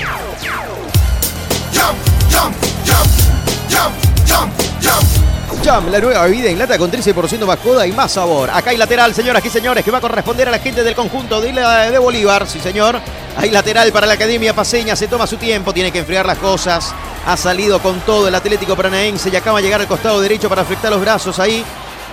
Jam, 5.63 5.89
la 5.89 5.99
nueva 5.99 6.23
bebida 6.23 6.49
en 6.49 6.59
lata 6.59 6.77
con 6.77 6.91
13% 6.91 7.45
más 7.45 7.59
joda 7.59 7.87
y 7.87 7.93
más 7.93 8.11
sabor. 8.11 8.49
Acá 8.49 8.71
hay 8.71 8.77
lateral, 8.77 9.13
señoras 9.13 9.45
y 9.45 9.49
señores, 9.49 9.85
que 9.85 9.91
va 9.91 9.99
a 9.99 10.01
corresponder 10.01 10.49
a 10.49 10.51
la 10.51 10.59
gente 10.59 10.83
del 10.83 10.93
conjunto 10.93 11.39
de, 11.39 11.53
de 11.53 11.97
Bolívar. 11.99 12.45
Sí, 12.47 12.59
señor. 12.59 12.99
Hay 13.37 13.49
lateral 13.49 13.91
para 13.93 14.05
la 14.05 14.15
Academia 14.15 14.53
Paseña. 14.53 14.95
Se 14.97 15.07
toma 15.07 15.25
su 15.25 15.37
tiempo, 15.37 15.73
tiene 15.73 15.91
que 15.91 15.99
enfriar 15.99 16.25
las 16.25 16.37
cosas. 16.37 16.93
Ha 17.25 17.37
salido 17.37 17.79
con 17.79 18.01
todo 18.01 18.27
el 18.27 18.35
Atlético 18.35 18.75
Paranaense 18.75 19.29
y 19.29 19.35
acaba 19.37 19.59
de 19.59 19.63
llegar 19.63 19.79
al 19.79 19.87
costado 19.87 20.19
derecho 20.19 20.49
para 20.49 20.63
afectar 20.63 20.91
los 20.91 20.99
brazos 20.99 21.39
ahí. 21.39 21.63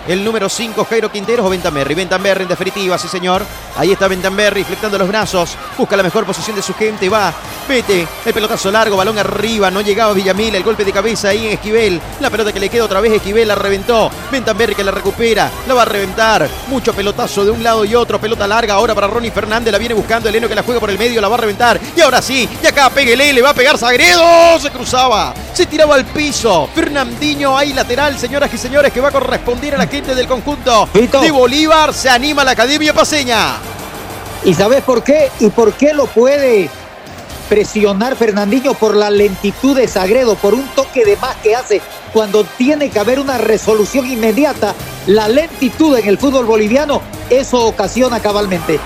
El 0.07 0.25
número 0.25 0.49
5, 0.49 0.85
Jairo 0.85 1.11
Quinteros 1.11 1.47
o 1.47 1.51
Bentamberri. 1.51 1.95
Bentamberri 1.95 2.43
en 2.43 2.49
definitiva, 2.49 2.99
sí 2.99 3.09
señor. 3.09 3.45
Ahí 3.77 3.93
está 3.93 4.09
Bentamberri 4.09 4.65
flectando 4.65 4.99
los 4.99 5.09
brazos. 5.09 5.57
Busca 5.77 5.97
la 5.97 6.03
mejor 6.03 6.25
posición 6.25 6.57
de 6.57 6.63
su 6.63 6.75
gente. 6.75 7.09
Va. 7.09 7.33
Vete. 7.69 8.07
El 8.25 8.35
pelotazo 8.35 8.71
largo, 8.71 8.97
balón 8.97 9.19
arriba. 9.19 9.71
No 9.71 9.81
llegaba 9.81 10.13
Villamil. 10.13 10.55
El 10.55 10.63
golpe 10.63 10.85
de 10.85 10.93
cabeza 10.93 11.29
ahí 11.29 11.47
en 11.47 11.53
Esquivel. 11.53 12.01
La 12.21 12.31
pelota 12.31 12.53
que 12.53 12.61
le 12.61 12.69
queda 12.69 12.85
otra 12.85 13.01
vez 13.01 13.13
Esquivel. 13.13 13.47
La 13.47 13.55
reventó. 13.55 14.11
Bentamberri 14.33 14.75
que 14.75 14.85
la 14.85 14.91
recupera. 14.91 15.51
La 15.69 15.75
va 15.75 15.83
a 15.83 15.87
reventar. 15.87 16.49
Mucho 16.69 16.93
pelotazo 16.93 17.45
de 17.45 17.51
un 17.51 17.63
lado 17.63 17.85
y 17.85 17.95
otro. 17.95 18.21
Pelota 18.21 18.47
larga 18.47 18.75
ahora 18.75 18.95
para 18.95 19.07
Ronnie 19.07 19.31
Fernández. 19.31 19.71
La 19.71 19.79
viene 19.79 19.95
buscando. 19.95 20.29
Eleno 20.29 20.49
que 20.49 20.55
la 20.55 20.63
juega 20.63 20.81
por 20.81 20.91
el 20.91 20.99
medio. 20.99 21.21
La 21.21 21.29
va 21.29 21.37
a 21.37 21.41
reventar. 21.41 21.79
Y 21.97 22.01
ahora 22.01 22.21
sí. 22.21 22.49
Y 22.63 22.67
acá 22.67 22.91
Peguele. 22.91 23.33
Le 23.33 23.43
va 23.43 23.51
a 23.51 23.55
pegar 23.55 23.79
Sagredo. 23.79 24.59
Se 24.59 24.71
cruzaba. 24.71 25.35
Se 25.53 25.67
tiraba 25.67 25.95
al 25.95 26.07
piso. 26.07 26.69
Fernandinho 26.75 27.57
ahí 27.57 27.73
lateral, 27.73 28.19
señoras 28.19 28.53
y 28.55 28.59
señores, 28.59 28.93
que 28.93 29.01
va 29.01 29.09
a 29.09 29.13
corresponder 29.13 29.75
a 29.75 29.79
la 29.79 29.87
gente 29.91 30.15
del 30.15 30.27
conjunto 30.27 30.89
de 30.93 31.31
Bolívar. 31.31 31.93
Se 31.93 32.09
anima 32.09 32.45
la 32.45 32.53
Academia 32.53 32.95
Paseña. 32.95 33.57
¿Y 34.45 34.55
sabes 34.55 34.83
por 34.83 35.03
qué? 35.03 35.31
¿Y 35.41 35.49
por 35.51 35.73
qué 35.75 35.93
lo 35.93 36.07
puede 36.07 36.71
presionar 37.49 38.17
Fernandinho? 38.17 38.75
Por 38.75 38.97
la 38.97 39.11
lentitud 39.11 39.77
de 39.77 39.89
Sagredo, 39.89 40.37
por 40.37 40.55
un 40.55 40.67
toque 40.69 41.05
de 41.05 41.17
más 41.17 41.37
que 41.37 41.55
hace 41.55 41.83
cuando 42.13 42.45
tiene 42.45 42.91
que 42.91 42.99
haber 42.99 43.21
una 43.21 43.39
resolución 43.39 44.07
inmediata. 44.07 44.75
La 45.07 45.29
lentitud 45.29 45.97
en 45.99 46.09
el 46.09 46.19
fútbol 46.19 46.47
boliviano, 46.47 47.03
eso 47.29 47.67
ocasiona 47.67 48.21
cabalmente. 48.21 48.79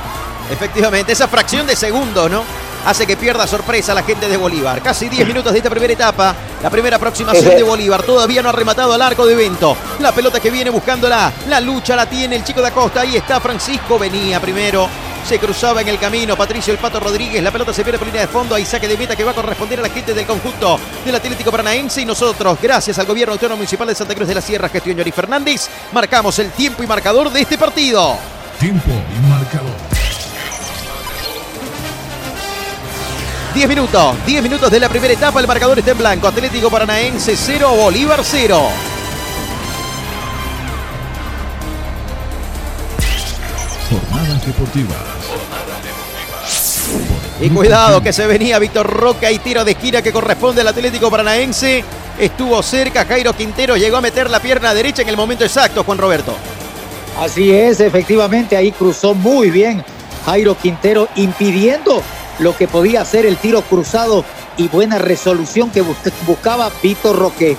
Efectivamente, 0.51 1.13
esa 1.13 1.29
fracción 1.29 1.67
de 1.67 1.77
segundo, 1.77 2.29
¿no? 2.29 2.43
Hace 2.85 3.07
que 3.07 3.17
pierda 3.17 3.47
sorpresa 3.47 3.95
la 3.95 4.03
gente 4.03 4.29
de 4.29 4.37
Bolívar. 4.37 4.83
Casi 4.83 5.09
10 5.09 5.27
minutos 5.27 5.53
de 5.53 5.59
esta 5.59 5.71
primera 5.71 5.93
etapa. 5.93 6.35
La 6.63 6.71
primera 6.71 6.97
aproximación 6.97 7.57
de 7.57 7.63
Bolívar. 7.63 8.03
Todavía 8.03 8.43
no 8.43 8.49
ha 8.49 8.53
rematado 8.53 8.93
al 8.93 9.03
arco 9.03 9.27
de 9.27 9.35
Vento. 9.35 9.77
La 10.01 10.13
pelota 10.13 10.41
que 10.41 10.51
viene 10.51 10.71
buscándola. 10.71 11.33
La 11.49 11.61
lucha 11.61 11.97
la 11.97 12.07
tiene 12.07 12.37
el 12.37 12.45
chico 12.45 12.61
de 12.61 12.69
Acosta. 12.69 13.01
Ahí 13.01 13.17
está 13.17 13.41
Francisco. 13.41 13.99
Venía 13.99 14.41
primero. 14.41 14.89
Se 15.27 15.39
cruzaba 15.39 15.81
en 15.81 15.89
el 15.89 15.99
camino 15.99 16.37
Patricio 16.37 16.73
el 16.73 16.79
Pato 16.79 17.01
Rodríguez. 17.01 17.43
La 17.43 17.51
pelota 17.51 17.73
se 17.73 17.83
pierde 17.83 17.99
por 17.99 18.07
línea 18.07 18.23
de 18.23 18.29
fondo. 18.29 18.55
Hay 18.55 18.67
saque 18.67 18.87
de 18.87 18.99
meta 18.99 19.17
que 19.17 19.25
va 19.25 19.31
a 19.31 19.35
corresponder 19.35 19.79
a 19.79 19.83
la 19.83 19.89
gente 19.89 20.13
del 20.13 20.27
conjunto 20.27 20.79
del 21.05 21.15
Atlético 21.15 21.51
Paranaense. 21.51 22.03
Y 22.03 22.05
nosotros, 22.05 22.59
gracias 22.61 22.99
al 22.99 23.07
gobierno 23.07 23.33
autónomo 23.33 23.57
municipal 23.57 23.89
de 23.89 23.95
Santa 23.95 24.15
Cruz 24.15 24.29
de 24.29 24.35
la 24.35 24.43
Sierra, 24.43 24.69
gestión 24.69 24.99
Yori 24.99 25.13
Fernández, 25.13 25.69
marcamos 25.93 26.39
el 26.39 26.51
tiempo 26.51 26.83
y 26.83 26.87
marcador 26.87 27.31
de 27.31 27.41
este 27.41 27.57
partido. 27.57 28.19
Tiempo 28.61 28.91
y 28.91 29.29
marcador. 29.29 29.84
10 33.55 33.69
minutos, 33.69 34.17
10 34.27 34.43
minutos 34.43 34.69
de 34.69 34.81
la 34.81 34.89
primera 34.89 35.15
etapa, 35.15 35.39
el 35.39 35.47
marcador 35.47 35.79
está 35.79 35.93
en 35.93 35.99
blanco. 35.99 36.27
Atlético 36.27 36.69
Paranaense 36.69 37.37
0, 37.37 37.71
Bolívar 37.71 38.21
0. 38.25 38.69
Jornadas 43.89 44.47
deportivas. 44.47 44.97
Y 47.41 47.49
cuidado 47.51 48.03
que 48.03 48.13
se 48.13 48.27
venía 48.27 48.59
Víctor 48.59 48.89
Roca 48.89 49.31
y 49.31 49.39
tiro 49.39 49.65
de 49.65 49.73
esquina 49.73 50.03
que 50.03 50.13
corresponde 50.13 50.63
al 50.63 50.69
Atlético 50.69 51.09
Paranaense. 51.09 51.85
Estuvo 52.19 52.61
cerca, 52.61 53.05
Jairo 53.05 53.33
Quintero 53.35 53.77
llegó 53.77 53.99
a 53.99 54.01
meter 54.01 54.31
la 54.31 54.41
pierna 54.41 54.75
derecha 54.75 55.03
en 55.03 55.11
el 55.11 55.17
momento 55.17 55.45
exacto, 55.45 55.85
Juan 55.85 55.99
Roberto. 55.99 56.35
Así 57.21 57.53
es, 57.53 57.79
efectivamente, 57.79 58.57
ahí 58.57 58.73
cruzó 58.73 59.15
muy 59.15 59.51
bien 59.51 59.85
Jairo 60.27 60.57
Quintero, 60.57 61.09
impidiendo 61.15 62.03
lo 62.39 62.57
que 62.57 62.69
podía 62.69 63.03
hacer 63.03 63.27
el 63.27 63.37
tiro 63.37 63.63
cruzado 63.63 64.25
y 64.57 64.69
buena 64.69 64.99
resolución 64.99 65.71
que 65.71 65.83
buscaba 66.27 66.71
Víctor 66.83 67.17
Roque. 67.17 67.57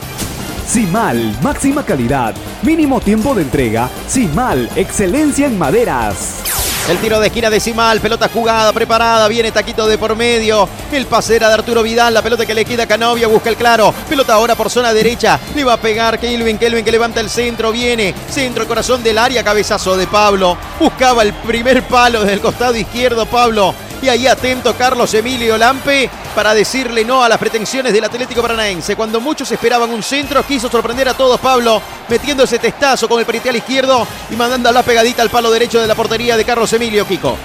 Simal, 0.67 1.37
máxima 1.41 1.85
calidad, 1.85 2.33
mínimo 2.63 2.99
tiempo 2.99 3.35
de 3.35 3.43
entrega. 3.43 3.89
Simal, 4.07 4.69
excelencia 4.75 5.45
en 5.45 5.57
maderas. 5.57 6.41
El 6.89 6.99
tiro 6.99 7.19
de 7.19 7.27
esquina 7.27 7.49
decimal, 7.49 7.99
pelota 7.99 8.29
jugada, 8.31 8.71
preparada, 8.71 9.27
viene 9.27 9.51
Taquito 9.51 9.87
de 9.87 9.97
por 9.97 10.15
medio. 10.15 10.69
El 10.91 11.07
pase 11.07 11.35
era 11.35 11.47
de 11.47 11.55
Arturo 11.55 11.81
Vidal, 11.81 12.13
la 12.13 12.21
pelota 12.21 12.45
que 12.45 12.53
le 12.53 12.63
queda 12.63 12.83
a 12.83 12.87
Canovia, 12.87 13.27
busca 13.27 13.49
el 13.49 13.55
claro. 13.55 13.91
Pelota 14.07 14.35
ahora 14.35 14.53
por 14.53 14.69
zona 14.69 14.93
derecha, 14.93 15.39
le 15.55 15.63
va 15.63 15.73
a 15.73 15.81
pegar 15.81 16.19
Kelvin, 16.19 16.59
Kelvin 16.59 16.85
que 16.85 16.91
levanta 16.91 17.21
el 17.21 17.31
centro, 17.31 17.71
viene. 17.71 18.13
Centro, 18.29 18.67
corazón 18.67 19.01
del 19.01 19.17
área, 19.17 19.43
cabezazo 19.43 19.97
de 19.97 20.05
Pablo. 20.05 20.57
Buscaba 20.79 21.23
el 21.23 21.33
primer 21.33 21.81
palo 21.87 22.19
desde 22.19 22.33
el 22.33 22.41
costado 22.41 22.75
izquierdo, 22.75 23.25
Pablo. 23.25 23.73
Y 24.05 24.09
ahí 24.09 24.27
atento 24.27 24.75
Carlos 24.75 25.11
Emilio 25.15 25.57
Lampe 25.57 26.07
para 26.35 26.53
decirle 26.53 27.03
no 27.03 27.23
a 27.23 27.27
las 27.27 27.39
pretensiones 27.39 27.91
del 27.91 28.03
Atlético 28.03 28.39
Paranaense. 28.39 28.95
Cuando 28.95 29.19
muchos 29.19 29.51
esperaban 29.51 29.89
un 29.89 30.03
centro, 30.03 30.45
quiso 30.45 30.69
sorprender 30.69 31.09
a 31.09 31.15
todos 31.15 31.39
Pablo, 31.39 31.81
metiendo 32.07 32.43
ese 32.43 32.59
testazo 32.59 33.09
con 33.09 33.19
el 33.19 33.25
peritial 33.25 33.55
izquierdo 33.55 34.05
y 34.29 34.35
mandando 34.35 34.71
la 34.71 34.83
pegadita 34.83 35.23
al 35.23 35.31
palo 35.31 35.49
derecho 35.49 35.81
de 35.81 35.87
la 35.87 35.95
portería 35.95 36.37
de 36.37 36.45
Carlos 36.45 36.71
Emilio 36.73 37.07
Kiko. 37.07 37.35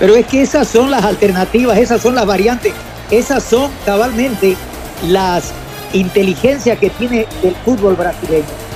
Pero 0.00 0.16
es 0.16 0.24
que 0.24 0.40
esas 0.40 0.68
son 0.68 0.90
las 0.90 1.04
alternativas, 1.04 1.76
esas 1.76 2.00
son 2.00 2.14
las 2.14 2.24
variantes, 2.24 2.72
esas 3.10 3.44
son 3.44 3.70
cabalmente 3.84 4.56
las 5.06 5.52
inteligencias 5.92 6.78
que 6.78 6.88
tiene 6.88 7.26
el 7.42 7.54
fútbol 7.56 7.94
brasileño. 7.94 8.67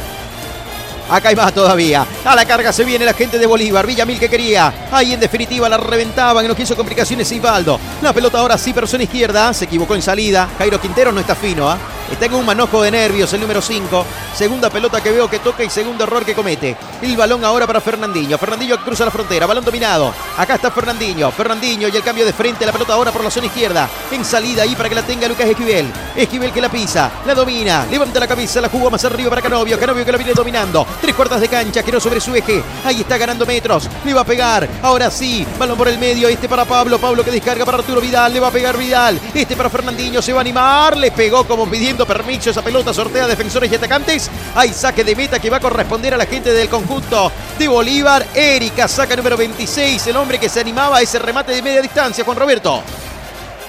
Acá 1.11 1.29
hay 1.29 1.37
más 1.37 1.53
todavía. 1.53 2.07
A 2.25 2.35
la 2.35 2.45
carga 2.45 2.73
se 2.73 2.85
viene 2.85 3.05
la 3.05 3.15
gente 3.15 3.39
de 3.39 3.47
Bolívar. 3.47 3.87
Villamil 3.87 4.19
que 4.19 4.29
quería. 4.29 4.73
Ahí 4.91 5.13
en 5.13 5.21
definitiva 5.21 5.69
la 5.69 5.77
reventaban. 5.77 6.47
No 6.47 6.55
quiso 6.55 6.77
complicaciones 6.77 7.31
Ibaldo. 7.33 7.79
La 8.01 8.13
pelota 8.13 8.39
ahora 8.39 8.57
sí, 8.59 8.73
persona 8.73 9.05
izquierda. 9.05 9.53
Se 9.53 9.65
equivocó 9.65 9.95
en 9.95 10.03
salida. 10.03 10.49
Jairo 10.59 10.81
Quintero 10.81 11.13
no 11.13 11.21
está 11.21 11.35
fino. 11.35 11.69
¿ah? 11.69 11.79
Está 12.13 12.27
en 12.27 12.35
un 12.35 12.45
manojo 12.45 12.83
de 12.83 12.91
nervios 12.91 13.33
el 13.33 13.41
número 13.41 13.63
5. 13.63 14.05
Segunda 14.35 14.69
pelota 14.69 15.03
que 15.03 15.11
veo 15.11 15.31
que 15.31 15.39
toca 15.39 15.65
y 15.65 15.71
segundo 15.71 16.05
error 16.05 16.25
que 16.27 16.35
comete. 16.35 16.77
El 17.01 17.17
balón 17.17 17.43
ahora 17.43 17.67
para 17.67 17.81
Fernandinho. 17.81 18.37
Fernandinho 18.37 18.83
cruza 18.85 19.07
la 19.07 19.11
frontera. 19.11 19.47
Balón 19.47 19.65
dominado. 19.65 20.13
Acá 20.37 20.57
está 20.57 20.71
Fernandinho. 20.71 21.31
Fernandinho 21.31 21.89
y 21.89 21.97
el 21.97 22.03
cambio 22.03 22.27
de 22.27 22.35
frente. 22.35 22.67
La 22.67 22.73
pelota 22.73 22.93
ahora 22.93 23.11
por 23.13 23.25
la 23.25 23.31
zona 23.31 23.47
izquierda. 23.47 23.89
En 24.11 24.25
salida 24.25 24.63
ahí 24.63 24.77
para 24.77 24.91
que 24.91 24.95
la 24.95 25.03
tenga 25.03 25.27
Lucas 25.27 25.49
Esquivel. 25.49 25.91
Esquivel 26.15 26.53
que 26.53 26.61
la 26.61 26.69
pisa. 26.69 27.11
La 27.27 27.35
domina. 27.35 27.87
Levanta 27.91 28.21
la 28.21 28.29
cabeza. 28.29 28.61
La 28.61 28.69
jugó 28.69 28.91
más 28.91 29.03
arriba 29.07 29.31
para 29.31 29.41
Canovio. 29.41 29.79
Canovio 29.79 30.05
que 30.05 30.13
la 30.13 30.19
viene 30.19 30.35
dominando. 30.35 30.87
Tres 31.01 31.15
cuartas 31.15 31.41
de 31.41 31.49
cancha. 31.49 31.83
Que 31.83 31.93
no 31.93 32.01
sobre 32.01 32.21
su 32.21 32.35
eje. 32.35 32.63
Ahí 32.85 33.01
está 33.01 33.17
ganando 33.19 33.47
metros. 33.47 33.89
Le 34.05 34.15
va 34.15 34.23
a 34.23 34.25
pegar. 34.25 34.69
Ahora 34.83 35.11
sí. 35.11 35.47
Balón 35.59 35.77
por 35.77 35.89
el 35.89 35.99
medio. 35.99 36.29
Este 36.29 36.49
para 36.49 36.65
Pablo. 36.65 36.99
Pablo 36.99 37.25
que 37.25 37.31
descarga 37.31 37.65
para 37.65 37.79
Arturo 37.79 38.01
Vidal. 38.01 38.33
Le 38.33 38.41
va 38.41 38.49
a 38.49 38.53
pegar 38.53 38.77
Vidal. 38.77 39.21
Este 39.35 39.57
para 39.57 39.71
Fernandinho. 39.71 40.23
Se 40.23 40.33
va 40.33 40.41
a 40.41 40.43
animar. 40.43 40.97
Le 40.97 41.11
pegó 41.11 41.47
como 41.47 41.69
pidiendo 41.69 42.07
permiso. 42.07 42.51
Esa 42.51 42.63
pelota 42.63 42.93
sortea 42.93 43.27
defensores 43.27 43.71
y 43.71 43.75
atacantes. 43.75 44.31
Hay 44.55 44.73
saque 44.73 45.05
de 45.05 45.17
meta 45.17 45.39
que 45.39 45.51
va 45.51 45.59
a 45.59 45.61
corresponder 45.61 46.15
a 46.15 46.17
la 46.17 46.27
gente 46.27 46.53
del 46.53 46.69
conjunto 46.69 47.31
de 47.59 47.69
Bolívar. 47.69 48.27
Erika 48.35 48.89
saca 48.89 49.17
número 49.17 49.37
26. 49.37 50.07
El 50.07 50.17
hombre 50.17 50.39
que 50.39 50.49
se 50.49 50.61
animaba 50.61 50.99
a 50.99 51.03
ese 51.03 51.19
remate 51.19 51.53
de 51.53 51.63
media 51.63 51.83
distancia, 51.83 52.25
Juan 52.25 52.37
Roberto. 52.37 52.83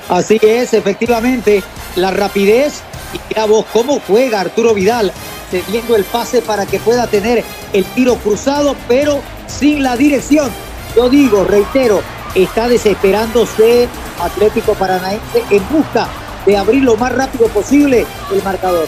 Así 0.09 0.39
es, 0.41 0.74
efectivamente. 0.74 1.63
La 1.95 2.11
rapidez. 2.11 2.82
Y 3.30 3.39
a 3.39 3.45
vos 3.45 3.65
cómo 3.71 4.01
juega 4.07 4.41
Arturo 4.41 4.74
Vidal. 4.74 5.13
Cediendo 5.54 5.95
el 5.95 6.04
pase 6.04 6.41
para 6.41 6.66
que 6.66 6.80
pueda 6.80 7.06
tener 7.06 7.43
el 7.74 7.86
tiro 7.86 8.16
cruzado, 8.16 8.76
pero 8.88 9.22
sin 9.45 9.84
la 9.84 9.95
dirección. 9.95 10.49
Yo 10.95 11.12
digo, 11.12 11.43
reitero, 11.43 12.01
está 12.34 12.68
desesperándose 12.68 13.88
Atlético 14.20 14.74
Paranaense 14.74 15.43
en 15.51 15.62
busca 15.70 16.08
de 16.47 16.58
abrir 16.58 16.84
lo 16.84 16.97
más 16.97 17.12
rápido 17.12 17.45
posible 17.49 18.04
el 18.32 18.41
marcador. 18.41 18.88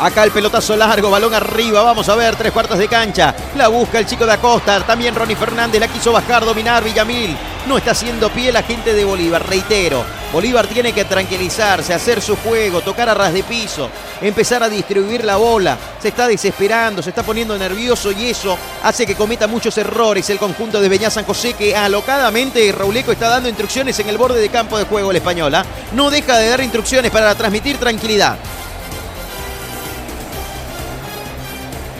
Acá 0.00 0.24
el 0.24 0.32
pelotazo 0.32 0.76
largo, 0.76 1.10
balón 1.10 1.34
arriba, 1.34 1.82
vamos 1.82 2.08
a 2.08 2.16
ver, 2.16 2.34
tres 2.34 2.50
cuartos 2.50 2.78
de 2.78 2.88
cancha. 2.88 3.34
La 3.56 3.68
busca 3.68 3.98
el 3.98 4.06
chico 4.06 4.26
de 4.26 4.32
Acosta, 4.32 4.80
también 4.80 5.14
Ronnie 5.14 5.36
Fernández 5.36 5.80
la 5.80 5.86
quiso 5.86 6.12
bajar, 6.12 6.44
dominar 6.44 6.82
Villamil. 6.82 7.36
No 7.68 7.78
está 7.78 7.92
haciendo 7.92 8.28
pie 8.30 8.50
la 8.50 8.64
gente 8.64 8.94
de 8.94 9.04
Bolívar, 9.04 9.46
reitero. 9.48 10.04
Bolívar 10.32 10.66
tiene 10.66 10.92
que 10.92 11.04
tranquilizarse, 11.04 11.94
hacer 11.94 12.20
su 12.20 12.36
juego, 12.36 12.80
tocar 12.80 13.08
a 13.08 13.14
ras 13.14 13.32
de 13.32 13.44
piso, 13.44 13.90
empezar 14.20 14.62
a 14.62 14.68
distribuir 14.68 15.24
la 15.24 15.36
bola. 15.36 15.78
Se 16.00 16.08
está 16.08 16.26
desesperando, 16.26 17.02
se 17.02 17.10
está 17.10 17.22
poniendo 17.22 17.56
nervioso 17.56 18.10
y 18.10 18.30
eso 18.30 18.58
hace 18.82 19.06
que 19.06 19.14
cometa 19.14 19.46
muchos 19.46 19.76
errores 19.78 20.28
el 20.30 20.38
conjunto 20.38 20.80
de 20.80 20.88
Beñá 20.88 21.10
San 21.10 21.24
José 21.24 21.52
que 21.52 21.76
alocadamente 21.76 22.72
Rauleco 22.72 23.12
está 23.12 23.28
dando 23.28 23.48
instrucciones 23.48 23.96
en 24.00 24.08
el 24.08 24.18
borde 24.18 24.40
de 24.40 24.48
campo 24.48 24.78
de 24.78 24.84
juego 24.84 25.10
el 25.10 25.18
española. 25.18 25.64
No 25.92 26.10
deja 26.10 26.38
de 26.38 26.48
dar 26.48 26.62
instrucciones 26.62 27.12
para 27.12 27.34
transmitir 27.34 27.78
tranquilidad. 27.78 28.38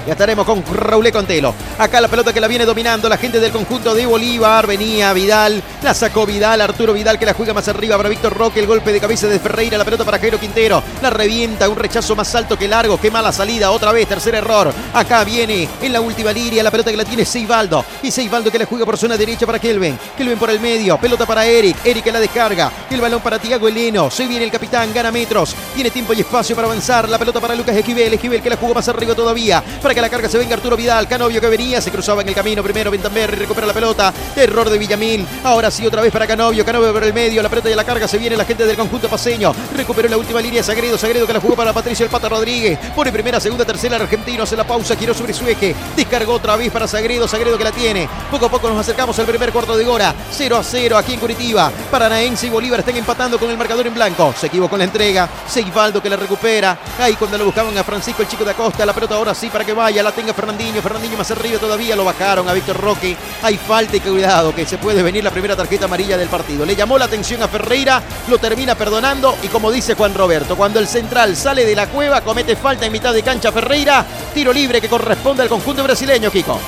Ya 0.06 0.12
estaremos 0.12 0.44
con 0.44 0.64
Raúl 0.74 1.12
Contelo. 1.12 1.54
Acá 1.78 2.00
la 2.00 2.08
pelota 2.08 2.32
que 2.32 2.40
la 2.40 2.48
viene 2.48 2.64
dominando 2.64 3.08
la 3.08 3.16
gente 3.16 3.38
del 3.38 3.52
conjunto 3.52 3.94
de 3.94 4.04
Bolívar. 4.04 4.66
Venía 4.66 5.12
Vidal, 5.12 5.62
la 5.82 5.94
sacó 5.94 6.26
Vidal, 6.26 6.60
Arturo 6.60 6.92
Vidal 6.92 7.18
que 7.18 7.26
la 7.26 7.34
juega 7.34 7.54
más 7.54 7.68
arriba 7.68 7.96
para 7.96 8.08
Víctor 8.08 8.36
Roque. 8.36 8.58
El 8.58 8.66
golpe 8.66 8.92
de 8.92 9.00
cabeza 9.00 9.28
de 9.28 9.38
Ferreira, 9.38 9.78
la 9.78 9.84
pelota 9.84 10.04
para 10.04 10.18
Jairo 10.18 10.40
Quintero. 10.40 10.82
La 11.00 11.10
revienta, 11.10 11.68
un 11.68 11.76
rechazo 11.76 12.16
más 12.16 12.34
alto 12.34 12.58
que 12.58 12.66
largo. 12.66 13.00
Qué 13.00 13.10
mala 13.10 13.30
salida, 13.30 13.70
otra 13.70 13.92
vez, 13.92 14.08
tercer 14.08 14.34
error. 14.34 14.72
Acá 14.92 15.22
viene 15.22 15.68
en 15.80 15.92
la 15.92 16.00
última 16.00 16.32
línea 16.32 16.64
la 16.64 16.70
pelota 16.70 16.90
que 16.90 16.96
la 16.96 17.04
tiene 17.04 17.24
Seibaldo. 17.24 17.84
Y 18.02 18.10
Seibaldo 18.10 18.50
que 18.50 18.58
la 18.58 18.66
juega 18.66 18.84
por 18.84 18.98
zona 18.98 19.16
derecha 19.16 19.46
para 19.46 19.60
Kelvin. 19.60 19.96
Kelvin 20.16 20.38
por 20.38 20.50
el 20.50 20.58
medio, 20.58 20.98
pelota 20.98 21.26
para 21.26 21.46
Eric. 21.46 21.76
Eric 21.84 22.06
la 22.06 22.18
descarga. 22.18 22.72
El 22.90 23.00
balón 23.00 23.20
para 23.20 23.38
Tiago 23.38 23.68
Eleno. 23.68 24.10
Se 24.10 24.26
viene 24.26 24.44
el 24.44 24.50
capitán, 24.50 24.92
gana 24.92 25.12
metros. 25.12 25.54
Tiene 25.74 25.90
tiempo 25.90 26.12
y 26.12 26.20
espacio 26.20 26.56
para 26.56 26.66
avanzar. 26.66 27.08
La 27.08 27.18
pelota 27.18 27.40
para 27.40 27.54
Lucas 27.54 27.76
Esquivel. 27.76 28.12
Esquivel 28.14 28.42
que 28.42 28.50
la 28.50 28.56
jugó 28.56 28.74
más 28.74 28.88
arriba 28.88 29.14
todavía. 29.14 29.62
Que 29.94 30.00
la 30.00 30.08
carga 30.08 30.28
se 30.28 30.38
venga 30.38 30.54
Arturo 30.54 30.76
Vidal. 30.76 31.08
Canovio 31.08 31.40
que 31.40 31.48
venía, 31.48 31.80
se 31.80 31.90
cruzaba 31.90 32.22
en 32.22 32.28
el 32.28 32.34
camino 32.34 32.62
primero. 32.62 32.90
Bentamberri 32.90 33.36
recupera 33.36 33.66
la 33.66 33.72
pelota. 33.72 34.12
Error 34.34 34.70
de 34.70 34.78
Villamil. 34.78 35.26
Ahora 35.44 35.70
sí, 35.70 35.86
otra 35.86 36.02
vez 36.02 36.12
para 36.12 36.26
Canovio. 36.26 36.64
Canovio 36.64 36.92
por 36.92 37.04
el 37.04 37.12
medio. 37.12 37.42
La 37.42 37.48
pelota 37.48 37.70
y 37.70 37.74
la 37.74 37.84
carga 37.84 38.08
se 38.08 38.18
viene 38.18 38.36
la 38.36 38.44
gente 38.44 38.64
del 38.64 38.76
conjunto 38.76 39.08
paseño. 39.08 39.54
Recuperó 39.76 40.08
la 40.08 40.16
última 40.16 40.40
línea 40.40 40.62
Sagredo. 40.62 40.96
Sagredo 40.96 41.26
que 41.26 41.32
la 41.32 41.40
jugó 41.40 41.56
para 41.56 41.72
Patricio 41.72 42.04
el 42.04 42.10
Pata 42.10 42.28
Rodríguez. 42.28 42.78
Pone 42.94 43.12
primera, 43.12 43.40
segunda, 43.40 43.64
tercera. 43.64 43.96
Argentino 43.96 44.44
hace 44.44 44.56
la 44.56 44.64
pausa. 44.64 44.96
Giró 44.96 45.14
sobre 45.14 45.32
su 45.32 45.46
eje. 45.46 45.74
Descargó 45.96 46.34
otra 46.34 46.56
vez 46.56 46.70
para 46.70 46.86
Sagredo. 46.86 47.28
Sagredo 47.28 47.58
que 47.58 47.64
la 47.64 47.72
tiene. 47.72 48.08
Poco 48.30 48.46
a 48.46 48.50
poco 48.50 48.68
nos 48.68 48.78
acercamos 48.78 49.18
al 49.18 49.26
primer 49.26 49.52
cuarto 49.52 49.76
de 49.76 49.86
hora. 49.86 50.14
0 50.30 50.56
a 50.56 50.62
0 50.62 50.96
aquí 50.96 51.14
en 51.14 51.20
Curitiba. 51.20 51.70
Paranaense 51.90 52.46
y 52.46 52.50
Bolívar 52.50 52.80
están 52.80 52.96
empatando 52.96 53.38
con 53.38 53.50
el 53.50 53.58
marcador 53.58 53.86
en 53.86 53.94
blanco. 53.94 54.34
Se 54.38 54.46
equivocó 54.46 54.76
en 54.76 54.80
la 54.80 54.84
entrega. 54.84 55.28
Seivaldo 55.46 56.02
que 56.02 56.08
la 56.08 56.16
recupera. 56.16 56.78
Ahí 56.98 57.14
cuando 57.14 57.38
lo 57.38 57.44
buscaban 57.44 57.76
a 57.76 57.84
Francisco, 57.84 58.22
el 58.22 58.28
chico 58.28 58.44
de 58.44 58.52
Acosta. 58.52 58.86
La 58.86 58.92
pelota 58.92 59.14
ahora 59.14 59.34
sí 59.34 59.48
para 59.48 59.64
que 59.64 59.72
vaya. 59.82 60.02
La 60.02 60.12
tenga 60.12 60.32
Fernandinho. 60.32 60.80
Fernandinho 60.80 61.16
más 61.16 61.30
arriba 61.30 61.58
todavía. 61.58 61.94
Lo 61.94 62.04
bajaron 62.04 62.48
a 62.48 62.52
Víctor 62.52 62.80
Roque. 62.80 63.16
Hay 63.42 63.56
falta 63.56 63.96
y 63.96 64.00
cuidado 64.00 64.54
que 64.54 64.64
se 64.64 64.78
puede 64.78 65.02
venir 65.02 65.22
la 65.22 65.30
primera 65.30 65.54
tarjeta 65.54 65.84
amarilla 65.84 66.16
del 66.16 66.28
partido. 66.28 66.64
Le 66.64 66.74
llamó 66.74 66.98
la 66.98 67.04
atención 67.04 67.42
a 67.42 67.48
Ferreira. 67.48 68.02
Lo 68.28 68.38
termina 68.38 68.74
perdonando. 68.74 69.36
Y 69.42 69.48
como 69.48 69.70
dice 69.70 69.94
Juan 69.94 70.14
Roberto, 70.14 70.56
cuando 70.56 70.78
el 70.78 70.88
central 70.88 71.36
sale 71.36 71.64
de 71.64 71.76
la 71.76 71.88
cueva, 71.88 72.22
comete 72.22 72.56
falta 72.56 72.86
en 72.86 72.92
mitad 72.92 73.12
de 73.12 73.22
cancha 73.22 73.52
Ferreira. 73.52 74.04
Tiro 74.32 74.52
libre 74.52 74.80
que 74.80 74.88
corresponde 74.88 75.42
al 75.42 75.48
conjunto 75.48 75.82
brasileño, 75.84 76.30
Kiko. 76.30 76.58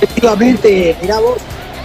Efectivamente, 0.00 0.96
mira 1.02 1.18
vos, 1.18 1.38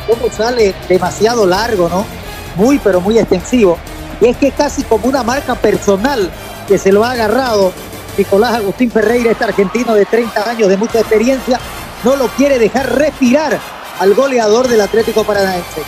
cómo 0.07 0.32
sale 0.32 0.74
demasiado 0.88 1.45
largo, 1.45 1.89
¿no? 1.89 2.24
muy, 2.55 2.80
pero 2.80 3.01
muy 3.01 3.18
extensivo. 3.18 3.78
Y 4.22 4.28
es 4.28 4.38
que 4.38 4.51
casi 4.51 4.84
como 4.84 5.07
una 5.07 5.24
marca 5.24 5.55
personal 5.55 6.30
que 6.68 6.78
se 6.78 6.91
lo 6.91 7.03
ha 7.03 7.11
agarrado 7.11 7.74
Nicolás 8.18 8.53
Agustín 8.53 8.91
Ferreira, 8.91 9.32
este 9.32 9.43
argentino 9.43 9.93
de 9.93 10.05
30 10.05 10.49
años 10.49 10.70
de 10.70 10.78
mucha 10.78 10.99
experiencia, 10.99 11.59
no 12.03 12.16
lo 12.16 12.28
quiere 12.30 12.59
dejar 12.59 12.95
respirar 12.95 13.59
al 13.99 14.14
goleador 14.14 14.68
del 14.68 14.82
Atlético 14.82 15.24
Paranaense. 15.24 15.82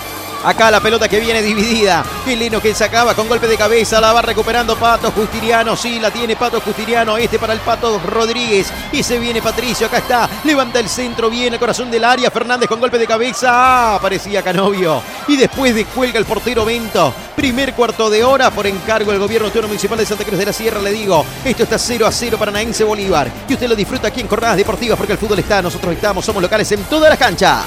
Acá 0.46 0.70
la 0.70 0.80
pelota 0.80 1.10
que 1.10 1.20
viene 1.20 1.41
dividida. 1.41 2.06
Qué 2.24 2.36
que 2.62 2.76
sacaba 2.76 3.16
con 3.16 3.28
golpe 3.28 3.48
de 3.48 3.58
cabeza. 3.58 4.00
La 4.00 4.14
va 4.14 4.22
recuperando 4.22 4.76
Pato 4.76 5.10
Justiniano. 5.10 5.76
Sí, 5.76 6.00
la 6.00 6.12
tiene 6.12 6.36
Pato 6.36 6.62
Justiniano. 6.62 7.18
Este 7.18 7.39
para 7.39 7.54
el 7.54 7.60
Pato 7.62 8.00
Rodríguez. 8.06 8.72
Y 8.91 9.02
se 9.02 9.18
viene 9.18 9.41
Patricio. 9.41 9.88
Acá 9.88 9.98
está. 9.98 10.30
Levanta 10.43 10.80
el 10.80 10.88
centro. 10.88 11.32
Viene 11.32 11.58
corazón 11.58 11.89
del 11.89 12.04
área. 12.04 12.30
Fernández 12.30 12.70
con 12.70 12.80
golpe 12.80 13.00
de 13.00 13.08
cabeza. 13.08 13.48
Ah, 13.96 14.00
parecía 14.00 14.43
Canovio. 14.43 15.02
Y 15.28 15.36
después 15.36 15.74
descuelga 15.74 16.20
el 16.20 16.26
portero 16.26 16.64
Vento. 16.64 17.12
Primer 17.36 17.74
cuarto 17.74 18.12
de 18.12 18.24
hora 18.24 18.52
por 18.52 18.68
encargo 18.68 19.10
del 19.10 19.20
gobierno 19.20 19.48
autónomo 19.48 19.70
municipal 19.70 19.98
de 19.98 20.06
Santa 20.06 20.26
Cruz 20.26 20.38
de 20.38 20.46
la 20.46 20.54
Sierra. 20.54 20.80
Le 20.80 20.91
digo, 20.91 21.26
esto 21.43 21.64
está 21.64 21.80
0 21.80 22.06
a 22.06 22.12
0 22.12 22.38
para 22.38 22.52
Naense 22.52 22.84
Bolívar. 22.84 23.32
Y 23.50 23.54
usted 23.54 23.68
lo 23.68 23.76
disfruta 23.76 24.10
aquí 24.10 24.22
en 24.22 24.28
Jornadas 24.28 24.58
Deportivas 24.58 24.96
porque 24.96 25.14
el 25.14 25.20
fútbol 25.20 25.39
está. 25.39 25.64
Nosotros 25.64 25.91
estamos. 25.91 26.24
Somos 26.24 26.43
locales 26.43 26.72
en 26.72 26.84
todas 26.84 27.10
las 27.10 27.18
canchas. 27.18 27.64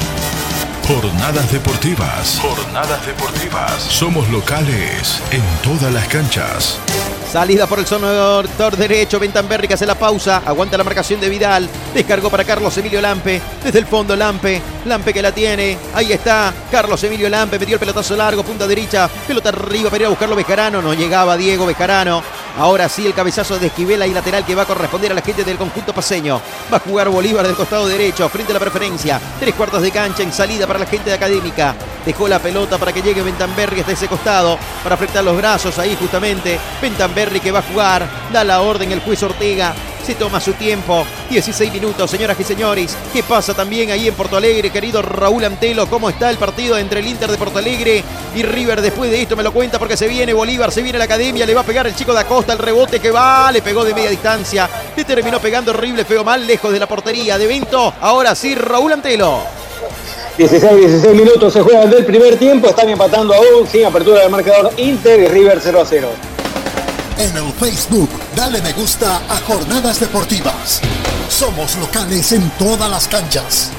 Jornadas 0.89 1.53
deportivas. 1.53 2.41
Jornadas 2.41 3.05
deportivas. 3.05 3.83
Somos 3.83 4.27
locales 4.31 5.23
en 5.31 5.43
todas 5.63 5.93
las 5.93 6.09
canchas. 6.09 6.79
Salida 7.31 7.67
por 7.67 7.79
el 7.79 7.87
sonador 7.87 8.49
derecho. 8.75 9.21
Bentamberri 9.21 9.69
que 9.69 9.75
hace 9.75 9.85
la 9.85 9.99
pausa. 9.99 10.41
Aguanta 10.47 10.79
la 10.79 10.85
marcación 10.85 11.21
de 11.21 11.29
Vidal. 11.29 11.69
Descargó 11.93 12.31
para 12.31 12.43
Carlos 12.45 12.79
Emilio 12.79 13.03
Lampe. 13.03 13.39
Desde 13.63 13.81
el 13.81 13.87
fondo 13.87 14.17
Lampe. 14.17 14.63
Lampe 14.87 15.13
que 15.13 15.21
la 15.21 15.31
tiene. 15.31 15.77
Ahí 15.93 16.11
está. 16.11 16.55
Carlos 16.71 17.05
Emilio 17.05 17.29
Lampe. 17.29 17.59
Metió 17.59 17.75
el 17.75 17.81
pelotazo 17.81 18.17
largo. 18.17 18.43
Punta 18.43 18.67
derecha. 18.67 19.11
Pelota 19.27 19.51
arriba 19.51 19.91
para 19.91 20.05
ir 20.05 20.07
a 20.07 20.09
buscarlo 20.09 20.37
Bejarano. 20.37 20.81
No 20.81 20.95
llegaba 20.95 21.37
Diego 21.37 21.67
Bejarano. 21.67 22.23
Ahora 22.59 22.89
sí 22.89 23.07
el 23.07 23.15
cabezazo 23.15 23.57
de 23.57 23.69
Esquivel 23.69 24.05
y 24.05 24.13
lateral 24.13 24.45
que 24.45 24.57
va 24.57 24.63
a 24.63 24.67
corresponder 24.67 25.13
a 25.13 25.15
la 25.15 25.23
gente 25.23 25.45
del 25.45 25.57
conjunto 25.57 25.93
paseño. 25.93 26.41
Va 26.73 26.79
a 26.79 26.81
jugar 26.81 27.09
Bolívar 27.09 27.47
del 27.47 27.55
costado 27.55 27.87
derecho. 27.87 28.29
Frente 28.29 28.51
a 28.51 28.55
la 28.55 28.61
preferencia. 28.61 29.21
Tres 29.39 29.55
cuartos 29.55 29.81
de 29.81 29.93
cancha 29.93 30.25
en 30.25 30.33
salida 30.33 30.67
para 30.67 30.81
la 30.81 30.87
gente 30.87 31.09
de 31.09 31.15
Académica. 31.15 31.77
Dejó 32.05 32.27
la 32.27 32.41
pelota 32.41 32.77
para 32.77 32.93
que 32.93 33.01
llegue 33.01 33.23
Bentamberri 33.23 33.81
hasta 33.81 33.93
ese 33.93 34.09
costado. 34.09 34.59
Para 34.83 34.97
afectar 34.97 35.23
los 35.23 35.37
brazos 35.37 35.79
ahí 35.79 35.97
justamente. 36.01 36.59
Bentamberri 36.83 37.39
que 37.39 37.53
va 37.53 37.61
a 37.61 37.63
jugar. 37.63 38.09
Da 38.33 38.43
la 38.43 38.61
orden 38.61 38.91
el 38.91 39.03
juez 39.03 39.23
Ortega. 39.23 39.73
Se 40.09 40.15
toma 40.15 40.41
su 40.41 40.55
tiempo. 40.55 41.05
16 41.29 41.71
minutos, 41.71 42.11
señoras 42.11 42.41
y 42.41 42.43
señores. 42.43 42.97
¿Qué 43.13 43.23
pasa 43.23 43.53
también 43.53 43.91
ahí 43.91 44.09
en 44.09 44.15
Porto 44.15 44.39
Alegre, 44.39 44.71
querido 44.71 45.03
Raúl 45.03 45.45
Antelo? 45.45 45.87
¿Cómo 45.87 46.09
está 46.09 46.31
el 46.31 46.39
partido 46.39 46.79
entre 46.79 47.01
el 47.01 47.09
Inter 47.09 47.31
de 47.31 47.37
Porto 47.37 47.59
Alegre 47.59 48.03
y 48.35 48.43
River? 48.43 48.81
Después 48.81 49.11
de 49.11 49.21
esto 49.21 49.37
me 49.37 49.43
lo 49.43 49.53
cuenta 49.53 49.79
porque 49.79 49.99
se 49.99 50.09
viene 50.09 50.33
Bolívar, 50.33 50.73
se 50.73 50.81
viene 50.81 50.97
la 50.97 51.05
academia, 51.05 51.45
le 51.45 51.53
va 51.53 51.61
a 51.61 51.65
pegar 51.65 51.87
el 51.87 51.95
chico 51.95 52.15
de 52.15 52.21
Acosta, 52.21 52.55
el 52.55 52.59
rebote 52.59 53.01
que 53.01 53.11
va, 53.11 53.53
le 53.53 53.61
pegó 53.61 53.85
de 53.85 53.93
media 53.93 54.09
distancia. 54.09 54.67
Le 54.97 55.05
terminó 55.05 55.41
pegando 55.41 55.73
horrible, 55.73 56.07
feo 56.07 56.25
mal, 56.25 56.47
lejos 56.47 56.73
de 56.73 56.79
la 56.79 56.87
portería 56.87 57.37
de 57.37 57.47
Vento. 57.47 57.93
Ahora 58.01 58.35
sí, 58.35 58.55
Raúl 58.55 58.95
Antelo. 58.95 59.43
16, 60.39 60.75
16 60.75 61.15
minutos 61.17 61.53
se 61.53 61.61
juegan 61.61 61.91
del 61.91 62.07
primer 62.07 62.39
tiempo, 62.39 62.69
están 62.69 62.89
empatando 62.89 63.35
aún 63.35 63.69
sin 63.71 63.85
apertura 63.85 64.23
del 64.23 64.31
marcador 64.31 64.73
Inter 64.79 65.21
y 65.21 65.27
River 65.27 65.61
0 65.63 65.81
a 65.83 65.85
0. 65.85 66.09
En 67.19 67.37
el 67.37 67.53
Facebook, 67.55 68.09
dale 68.37 68.63
me 68.63 68.73
gusta 68.75 69.17
a 69.29 69.41
Jornadas 69.41 69.99
Deportivas. 69.99 70.81
Somos 71.29 71.75
locales 71.77 72.31
en 72.31 72.49
todas 72.51 72.89
las 72.89 73.09
canchas. 73.09 73.73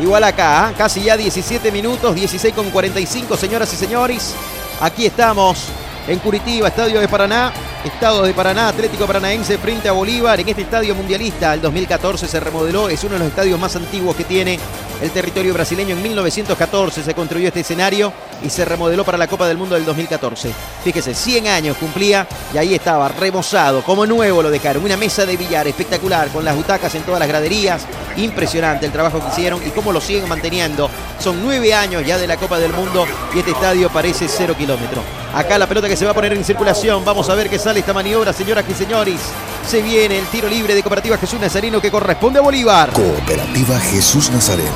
Igual 0.00 0.24
acá, 0.24 0.66
¿ah? 0.66 0.72
casi 0.76 1.04
ya 1.04 1.16
17 1.16 1.70
minutos, 1.70 2.16
16 2.16 2.52
con 2.52 2.70
45, 2.70 3.36
señoras 3.36 3.72
y 3.72 3.76
señores. 3.76 4.34
Aquí 4.80 5.06
estamos 5.06 5.66
en 6.08 6.18
Curitiba, 6.20 6.68
Estadio 6.68 7.00
de 7.00 7.08
Paraná. 7.08 7.52
Estado 7.84 8.24
de 8.24 8.34
Paraná, 8.34 8.68
Atlético 8.68 9.06
Paranaense 9.06 9.56
frente 9.56 9.88
a 9.88 9.92
Bolívar 9.92 10.40
en 10.40 10.48
este 10.48 10.62
estadio 10.62 10.96
mundialista. 10.96 11.54
El 11.54 11.60
2014 11.60 12.26
se 12.26 12.40
remodeló, 12.40 12.88
es 12.88 13.04
uno 13.04 13.12
de 13.12 13.20
los 13.20 13.28
estadios 13.28 13.58
más 13.58 13.76
antiguos 13.76 14.16
que 14.16 14.24
tiene 14.24 14.58
el 15.00 15.10
territorio 15.12 15.54
brasileño. 15.54 15.94
En 15.94 16.02
1914 16.02 17.04
se 17.04 17.14
construyó 17.14 17.46
este 17.46 17.60
escenario 17.60 18.12
y 18.42 18.50
se 18.50 18.64
remodeló 18.64 19.04
para 19.04 19.16
la 19.16 19.28
Copa 19.28 19.46
del 19.46 19.56
Mundo 19.56 19.76
del 19.76 19.84
2014. 19.84 20.52
Fíjese, 20.82 21.14
100 21.14 21.46
años 21.46 21.76
cumplía 21.76 22.26
y 22.52 22.58
ahí 22.58 22.74
estaba, 22.74 23.08
remozado, 23.08 23.82
como 23.82 24.04
nuevo 24.06 24.42
lo 24.42 24.50
dejaron. 24.50 24.84
Una 24.84 24.96
mesa 24.96 25.24
de 25.24 25.36
billar 25.36 25.68
espectacular, 25.68 26.28
con 26.28 26.44
las 26.44 26.56
butacas 26.56 26.92
en 26.96 27.02
todas 27.02 27.20
las 27.20 27.28
graderías. 27.28 27.86
Impresionante 28.16 28.86
el 28.86 28.92
trabajo 28.92 29.20
que 29.20 29.28
hicieron 29.28 29.64
y 29.64 29.70
cómo 29.70 29.92
lo 29.92 30.00
siguen 30.00 30.28
manteniendo. 30.28 30.90
Son 31.20 31.40
nueve 31.40 31.72
años 31.72 32.04
ya 32.04 32.18
de 32.18 32.26
la 32.26 32.36
Copa 32.36 32.58
del 32.58 32.72
Mundo 32.72 33.06
y 33.34 33.38
este 33.38 33.52
estadio 33.52 33.88
parece 33.88 34.26
cero 34.28 34.54
kilómetros. 34.58 35.04
Acá 35.38 35.56
la 35.56 35.68
pelota 35.68 35.86
que 35.86 35.96
se 35.96 36.04
va 36.04 36.10
a 36.10 36.14
poner 36.14 36.32
en 36.32 36.42
circulación. 36.44 37.04
Vamos 37.04 37.30
a 37.30 37.34
ver 37.36 37.48
qué 37.48 37.60
sale 37.60 37.78
esta 37.78 37.92
maniobra, 37.92 38.32
señoras 38.32 38.64
y 38.68 38.74
señores. 38.74 39.20
Se 39.64 39.80
viene 39.80 40.18
el 40.18 40.26
tiro 40.26 40.48
libre 40.48 40.74
de 40.74 40.82
Cooperativa 40.82 41.16
Jesús 41.16 41.38
Nazareno 41.38 41.80
que 41.80 41.92
corresponde 41.92 42.40
a 42.40 42.42
Bolívar. 42.42 42.90
Cooperativa 42.90 43.78
Jesús 43.78 44.32
Nazareno. 44.32 44.72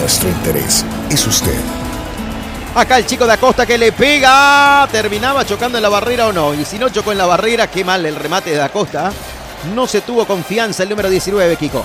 Nuestro 0.00 0.28
interés 0.28 0.84
es 1.10 1.24
usted. 1.24 1.54
Acá 2.74 2.98
el 2.98 3.06
chico 3.06 3.24
de 3.24 3.34
Acosta 3.34 3.64
que 3.64 3.78
le 3.78 3.92
pega. 3.92 4.88
Terminaba 4.90 5.46
chocando 5.46 5.78
en 5.78 5.82
la 5.82 5.88
barrera 5.88 6.26
o 6.26 6.32
no. 6.32 6.54
Y 6.54 6.64
si 6.64 6.76
no 6.76 6.88
chocó 6.88 7.12
en 7.12 7.18
la 7.18 7.26
barrera, 7.26 7.68
qué 7.68 7.84
mal 7.84 8.04
el 8.04 8.16
remate 8.16 8.50
de 8.50 8.60
Acosta. 8.60 9.12
No 9.76 9.86
se 9.86 10.00
tuvo 10.00 10.24
confianza 10.24 10.82
el 10.82 10.88
número 10.88 11.08
19, 11.08 11.54
Kiko. 11.54 11.84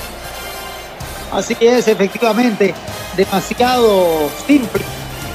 Así 1.31 1.55
es 1.59 1.87
efectivamente 1.87 2.73
demasiado 3.15 4.31
simple 4.47 4.81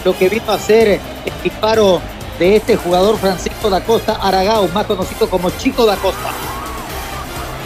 lo 0.05 0.19
que 0.19 0.29
vino 0.29 0.51
a 0.51 0.55
hacer 0.55 0.89
el 0.89 1.43
disparo 1.45 2.03
de 2.41 2.57
este 2.57 2.75
jugador 2.75 3.19
Francisco 3.19 3.69
da 3.69 3.85
Costa 3.85 4.15
Aragao, 4.15 4.67
más 4.69 4.87
conocido 4.87 5.29
como 5.29 5.51
Chico 5.51 5.85
da 5.85 5.97
Costa. 5.97 6.31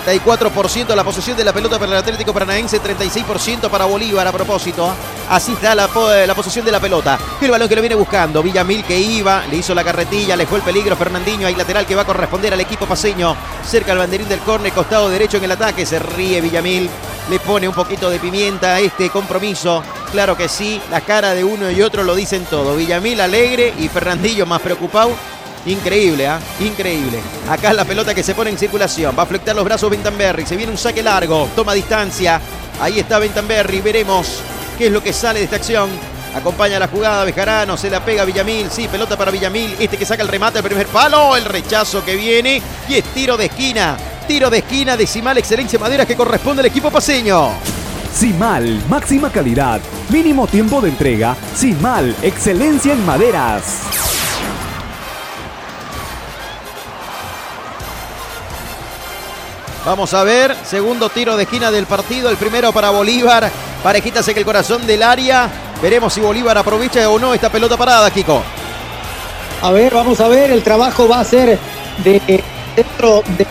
34% 0.04 0.94
la 0.94 1.02
posesión 1.02 1.36
de 1.36 1.44
la 1.44 1.52
pelota 1.52 1.78
para 1.78 1.92
el 1.92 1.98
Atlético 1.98 2.32
Paranaense, 2.32 2.80
36% 2.80 3.70
para 3.70 3.86
Bolívar 3.86 4.26
a 4.26 4.32
propósito. 4.32 4.92
Así 5.30 5.52
está 5.52 5.74
la, 5.74 5.88
la, 6.26 6.34
posesión 6.34 6.64
de 6.64 6.72
la 6.72 6.80
pelota. 6.80 7.18
El 7.40 7.50
balón 7.50 7.68
que 7.68 7.74
lo 7.74 7.80
viene 7.80 7.94
buscando. 7.94 8.42
Villamil 8.42 8.84
que 8.84 8.98
iba, 8.98 9.44
le 9.46 9.56
hizo 9.56 9.74
la 9.74 9.82
carretilla, 9.82 10.34
alejó 10.34 10.56
el 10.56 10.62
peligro. 10.62 10.96
Fernandinho, 10.96 11.46
ahí 11.46 11.54
lateral 11.54 11.86
que 11.86 11.94
va 11.94 12.02
a 12.02 12.06
corresponder 12.06 12.52
al 12.52 12.60
equipo 12.60 12.86
paseño. 12.86 13.34
Cerca 13.66 13.92
al 13.92 13.98
banderín 13.98 14.28
del 14.28 14.40
córner, 14.40 14.72
costado 14.72 15.08
derecho 15.08 15.38
en 15.38 15.44
el 15.44 15.52
ataque. 15.52 15.86
Se 15.86 15.98
ríe 15.98 16.40
Villamil. 16.40 16.90
Le 17.30 17.38
pone 17.38 17.66
un 17.66 17.74
poquito 17.74 18.10
de 18.10 18.18
pimienta 18.18 18.74
a 18.74 18.80
este 18.80 19.08
compromiso. 19.08 19.82
Claro 20.12 20.36
que 20.36 20.48
sí, 20.48 20.80
la 20.90 21.00
cara 21.00 21.32
de 21.32 21.42
uno 21.42 21.70
y 21.70 21.80
otro 21.80 22.04
lo 22.04 22.14
dicen 22.14 22.44
todo. 22.44 22.76
Villamil 22.76 23.20
alegre 23.22 23.72
y 23.78 23.88
Fernandillo 23.88 24.44
más 24.44 24.60
preocupado 24.60 25.12
Increíble, 25.66 26.26
¿ah? 26.26 26.38
Increíble. 26.60 27.20
Acá 27.48 27.70
es 27.70 27.76
la 27.76 27.84
pelota 27.84 28.14
que 28.14 28.22
se 28.22 28.34
pone 28.34 28.50
en 28.50 28.58
circulación. 28.58 29.14
Va 29.18 29.22
a 29.22 29.26
flectar 29.26 29.56
los 29.56 29.64
brazos 29.64 29.90
Bentamberry. 29.90 30.46
Se 30.46 30.56
viene 30.56 30.72
un 30.72 30.78
saque 30.78 31.02
largo. 31.02 31.48
Toma 31.56 31.72
distancia. 31.72 32.40
Ahí 32.80 32.98
está 32.98 33.18
Bentamberry. 33.18 33.80
Veremos 33.80 34.40
qué 34.76 34.86
es 34.86 34.92
lo 34.92 35.02
que 35.02 35.12
sale 35.12 35.38
de 35.38 35.46
esta 35.46 35.56
acción. 35.56 35.88
Acompaña 36.34 36.80
la 36.80 36.88
jugada 36.88 37.24
Bejarano, 37.24 37.76
se 37.76 37.88
la 37.88 38.04
pega 38.04 38.24
Villamil, 38.24 38.68
sí, 38.68 38.88
pelota 38.88 39.16
para 39.16 39.30
Villamil, 39.30 39.76
este 39.78 39.96
que 39.96 40.04
saca 40.04 40.22
el 40.22 40.28
remate 40.28 40.58
al 40.58 40.64
primer 40.64 40.88
palo, 40.88 41.36
el 41.36 41.44
rechazo 41.44 42.04
que 42.04 42.16
viene 42.16 42.60
y 42.88 42.94
es 42.94 43.04
tiro 43.14 43.36
de 43.36 43.44
esquina, 43.44 43.96
tiro 44.26 44.50
de 44.50 44.58
esquina, 44.58 44.96
decimal 44.96 45.38
excelencia 45.38 45.78
madera 45.78 46.04
que 46.04 46.16
corresponde 46.16 46.58
al 46.58 46.66
equipo 46.66 46.90
paseño. 46.90 47.50
Simal, 48.12 48.82
máxima 48.88 49.30
calidad, 49.30 49.80
mínimo 50.08 50.48
tiempo 50.48 50.80
de 50.80 50.88
entrega, 50.88 51.36
Simal, 51.54 52.16
excelencia 52.20 52.94
en 52.94 53.06
maderas. 53.06 54.23
Vamos 59.84 60.14
a 60.14 60.24
ver, 60.24 60.56
segundo 60.64 61.10
tiro 61.10 61.36
de 61.36 61.42
esquina 61.42 61.70
del 61.70 61.84
partido, 61.84 62.30
el 62.30 62.38
primero 62.38 62.72
para 62.72 62.88
Bolívar. 62.88 63.50
Parejita 63.82 64.22
que 64.22 64.38
el 64.38 64.44
corazón 64.44 64.86
del 64.86 65.02
área. 65.02 65.50
Veremos 65.82 66.14
si 66.14 66.22
Bolívar 66.22 66.56
aprovecha 66.56 67.06
o 67.10 67.18
no 67.18 67.34
esta 67.34 67.50
pelota 67.50 67.76
parada, 67.76 68.10
Kiko. 68.10 68.42
A 69.60 69.70
ver, 69.72 69.92
vamos 69.92 70.20
a 70.20 70.28
ver, 70.28 70.50
el 70.52 70.62
trabajo 70.62 71.06
va 71.06 71.20
a 71.20 71.24
ser 71.24 71.58
de 72.02 72.42
dentro 72.74 73.22
del 73.36 73.46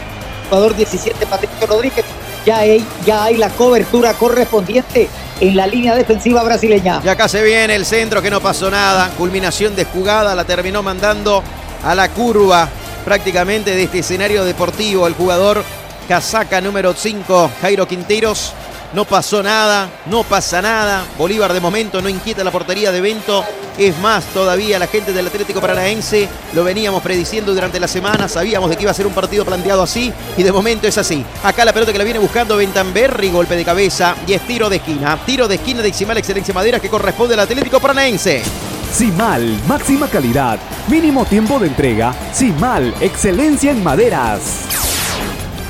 jugador 0.49 0.75
17, 0.75 1.23
Patricio 1.27 1.67
Rodríguez. 1.67 2.05
Ya 2.47 2.57
hay, 2.57 2.83
ya 3.05 3.25
hay 3.25 3.37
la 3.37 3.49
cobertura 3.49 4.15
correspondiente 4.15 5.07
en 5.39 5.55
la 5.55 5.67
línea 5.67 5.93
defensiva 5.93 6.41
brasileña. 6.41 6.99
Y 7.03 7.09
acá 7.09 7.27
se 7.27 7.43
viene 7.43 7.75
el 7.75 7.85
centro 7.85 8.23
que 8.23 8.31
no 8.31 8.41
pasó 8.41 8.71
nada. 8.71 9.11
Culminación 9.19 9.75
de 9.75 9.85
jugada, 9.85 10.33
la 10.33 10.45
terminó 10.45 10.81
mandando 10.81 11.43
a 11.85 11.93
la 11.93 12.09
curva 12.09 12.67
prácticamente 13.05 13.75
de 13.75 13.83
este 13.83 13.99
escenario 13.99 14.43
deportivo. 14.45 15.05
El 15.05 15.13
jugador 15.13 15.63
Casaca 16.07 16.59
número 16.59 16.93
5, 16.93 17.51
Jairo 17.61 17.87
Quinteros. 17.87 18.53
No 18.93 19.05
pasó 19.05 19.41
nada, 19.41 19.89
no 20.05 20.23
pasa 20.23 20.61
nada. 20.61 21.03
Bolívar 21.17 21.51
de 21.51 21.59
momento 21.59 21.99
no 21.99 22.09
inquieta 22.09 22.43
la 22.43 22.51
portería 22.51 22.91
de 22.91 23.01
Vento. 23.01 23.43
Es 23.75 23.97
más, 23.97 24.23
todavía 24.25 24.77
la 24.77 24.85
gente 24.85 25.13
del 25.13 25.25
Atlético 25.25 25.59
Paranaense 25.59 26.29
lo 26.53 26.63
veníamos 26.63 27.01
prediciendo 27.01 27.55
durante 27.55 27.79
la 27.79 27.87
semana. 27.87 28.27
Sabíamos 28.27 28.69
de 28.69 28.75
que 28.75 28.83
iba 28.83 28.91
a 28.91 28.93
ser 28.93 29.07
un 29.07 29.13
partido 29.13 29.45
planteado 29.45 29.81
así 29.81 30.13
y 30.37 30.43
de 30.43 30.51
momento 30.51 30.87
es 30.87 30.99
así. 30.99 31.25
Acá 31.43 31.65
la 31.65 31.73
pelota 31.73 31.91
que 31.91 31.97
la 31.97 32.03
viene 32.03 32.19
buscando 32.19 32.55
Bentamberri, 32.55 33.31
golpe 33.31 33.55
de 33.55 33.65
cabeza 33.65 34.15
y 34.27 34.33
es 34.33 34.45
tiro 34.45 34.69
de 34.69 34.75
esquina. 34.75 35.17
Tiro 35.25 35.47
de 35.47 35.55
esquina 35.55 35.81
de 35.81 35.89
Iximal 35.89 36.17
Excelencia 36.19 36.53
Madera 36.53 36.79
que 36.79 36.89
corresponde 36.89 37.33
al 37.33 37.39
Atlético 37.39 37.79
Paranaense. 37.79 38.43
Simal, 38.93 39.59
máxima 39.67 40.07
calidad, 40.07 40.59
mínimo 40.87 41.25
tiempo 41.25 41.57
de 41.57 41.65
entrega. 41.65 42.13
Simal, 42.31 42.93
excelencia 43.01 43.71
en 43.71 43.83
maderas. 43.83 44.92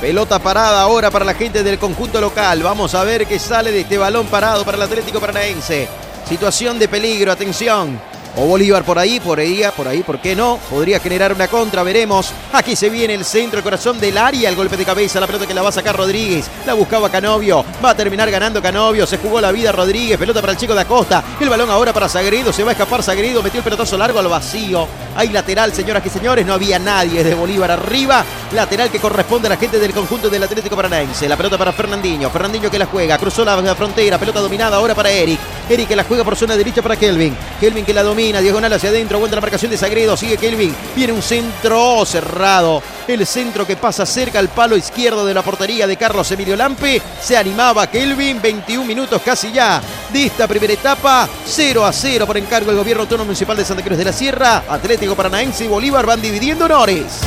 Pelota 0.03 0.37
parada 0.37 0.81
ahora 0.81 1.09
para 1.09 1.23
la 1.23 1.33
gente 1.33 1.63
del 1.63 1.79
conjunto 1.79 2.19
local. 2.19 2.61
Vamos 2.61 2.93
a 2.93 3.05
ver 3.05 3.25
qué 3.25 3.39
sale 3.39 3.71
de 3.71 3.79
este 3.79 3.97
balón 3.97 4.27
parado 4.27 4.65
para 4.65 4.75
el 4.75 4.83
Atlético 4.83 5.21
Paranaense. 5.21 5.87
Situación 6.27 6.77
de 6.77 6.89
peligro, 6.89 7.31
atención. 7.31 8.01
O 8.36 8.45
Bolívar 8.45 8.84
por 8.84 8.97
ahí, 8.97 9.19
por 9.19 9.39
ahí, 9.39 9.63
por 9.77 9.88
ahí, 9.88 10.01
¿por 10.01 10.19
qué 10.19 10.36
no? 10.36 10.59
Podría 10.69 10.99
generar 10.99 11.34
una 11.34 11.47
contra, 11.47 11.84
veremos. 11.84 12.31
Aquí 12.51 12.75
se 12.75 12.89
viene 12.89 13.13
el 13.13 13.25
centro, 13.25 13.59
el 13.59 13.63
corazón 13.63 13.99
del 13.99 14.17
área, 14.17 14.49
el 14.49 14.55
golpe 14.55 14.75
de 14.75 14.86
cabeza, 14.86 15.19
la 15.19 15.27
pelota 15.27 15.45
que 15.45 15.53
la 15.53 15.61
va 15.61 15.69
a 15.69 15.71
sacar 15.71 15.95
Rodríguez. 15.95 16.49
La 16.65 16.73
buscaba 16.73 17.11
Canovio, 17.11 17.63
va 17.84 17.91
a 17.91 17.95
terminar 17.95 18.31
ganando 18.31 18.61
Canovio. 18.61 19.05
Se 19.05 19.19
jugó 19.19 19.39
la 19.39 19.51
vida 19.51 19.71
Rodríguez, 19.71 20.17
pelota 20.17 20.41
para 20.41 20.53
el 20.53 20.57
chico 20.57 20.73
de 20.73 20.81
Acosta. 20.81 21.23
El 21.39 21.49
balón 21.49 21.69
ahora 21.69 21.93
para 21.93 22.09
Sagredo, 22.09 22.51
se 22.51 22.63
va 22.63 22.71
a 22.71 22.73
escapar 22.73 23.03
Sagredo, 23.03 23.43
metió 23.43 23.59
el 23.59 23.63
pelotazo 23.63 23.97
largo 23.97 24.17
al 24.17 24.27
vacío. 24.27 24.88
Hay 25.15 25.29
lateral, 25.29 25.71
señoras 25.71 26.03
y 26.03 26.09
señores, 26.09 26.43
no 26.43 26.53
había 26.53 26.79
nadie 26.79 27.23
de 27.23 27.36
Bolívar 27.36 27.69
arriba. 27.69 28.25
Lateral 28.51 28.89
que 28.89 28.99
corresponde 28.99 29.47
a 29.47 29.49
la 29.49 29.57
gente 29.57 29.79
del 29.79 29.93
conjunto 29.93 30.29
del 30.29 30.41
Atlético 30.41 30.75
Paranaense. 30.75 31.29
La 31.29 31.38
pelota 31.38 31.57
para 31.57 31.71
Fernandinho, 31.71 32.31
Fernandinho 32.31 32.71
que 32.71 32.79
la 32.79 32.88
juega, 32.88 33.17
cruzó 33.19 33.45
la 33.45 33.75
frontera, 33.75 34.17
pelota 34.17 34.39
dominada 34.39 34.77
ahora 34.77 34.95
para 34.95 35.11
Eric. 35.11 35.39
Eric 35.69 35.88
que 35.88 35.95
la 35.95 36.03
juega 36.03 36.23
por 36.23 36.36
zona 36.36 36.57
derecha 36.57 36.81
para 36.81 36.95
Kelvin. 36.95 37.36
Kelvin 37.59 37.86
que 37.86 37.93
la 37.93 38.01
domina, 38.03 38.22
diagonal 38.32 38.71
hacia 38.71 38.89
adentro, 38.89 39.17
aguanta 39.17 39.36
la 39.36 39.41
marcación 39.41 39.69
de 39.69 39.78
Sagredo, 39.78 40.15
sigue 40.15 40.38
Kelvin. 40.38 40.74
Viene 40.95 41.11
un 41.11 41.21
centro 41.21 42.05
cerrado. 42.05 42.82
El 43.05 43.28
centro 43.28 43.67
que 43.67 43.76
pasa 43.76 44.05
cerca 44.05 44.39
al 44.39 44.47
palo 44.47 44.78
izquierdo 44.78 45.26
de 45.26 45.34
la 45.34 45.41
portería 45.41 45.88
de 45.88 45.97
Carlos 45.97 46.32
Emilio 46.32 46.55
Lampe. 46.55 47.01
Se 47.21 47.36
animaba 47.36 47.88
Kelvin, 47.88 48.41
21 48.41 48.86
minutos 48.86 49.21
casi 49.24 49.51
ya 49.51 49.82
de 50.11 50.28
esta 50.28 50.47
primera 50.47 50.71
etapa. 50.71 51.28
0 51.45 51.86
a 51.86 51.91
0 51.91 52.26
por 52.26 52.38
encargo 52.38 52.67
del 52.67 52.80
gobierno 52.80 53.03
autónomo 53.03 53.26
municipal 53.26 53.57
de 53.57 53.65
Santa 53.65 53.84
Cruz 53.84 53.97
de 53.97 54.05
la 54.05 54.13
Sierra. 54.13 54.63
Atlético 54.69 55.15
Paranaense 55.15 55.65
y 55.65 55.67
Bolívar 55.67 56.05
van 56.05 56.21
dividiendo 56.21 56.65
honores. 56.65 57.19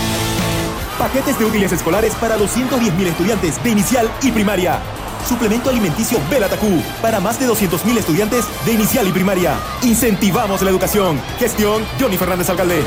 Paquetes 0.98 1.38
de 1.38 1.44
útiles 1.44 1.72
escolares 1.72 2.14
para 2.14 2.38
210.000 2.38 3.06
estudiantes 3.06 3.62
de 3.62 3.70
inicial 3.70 4.10
y 4.22 4.32
primaria. 4.32 4.80
Suplemento 5.26 5.70
alimenticio 5.70 6.20
Belatacú 6.30 6.82
para 7.02 7.18
más 7.18 7.40
de 7.40 7.48
200.000 7.48 7.98
estudiantes 7.98 8.46
de 8.64 8.72
inicial 8.72 9.08
y 9.08 9.12
primaria. 9.12 9.58
Incentivamos 9.82 10.62
la 10.62 10.70
educación. 10.70 11.20
Gestión 11.38 11.84
Johnny 11.98 12.16
Fernández 12.16 12.48
Alcalde. 12.48 12.84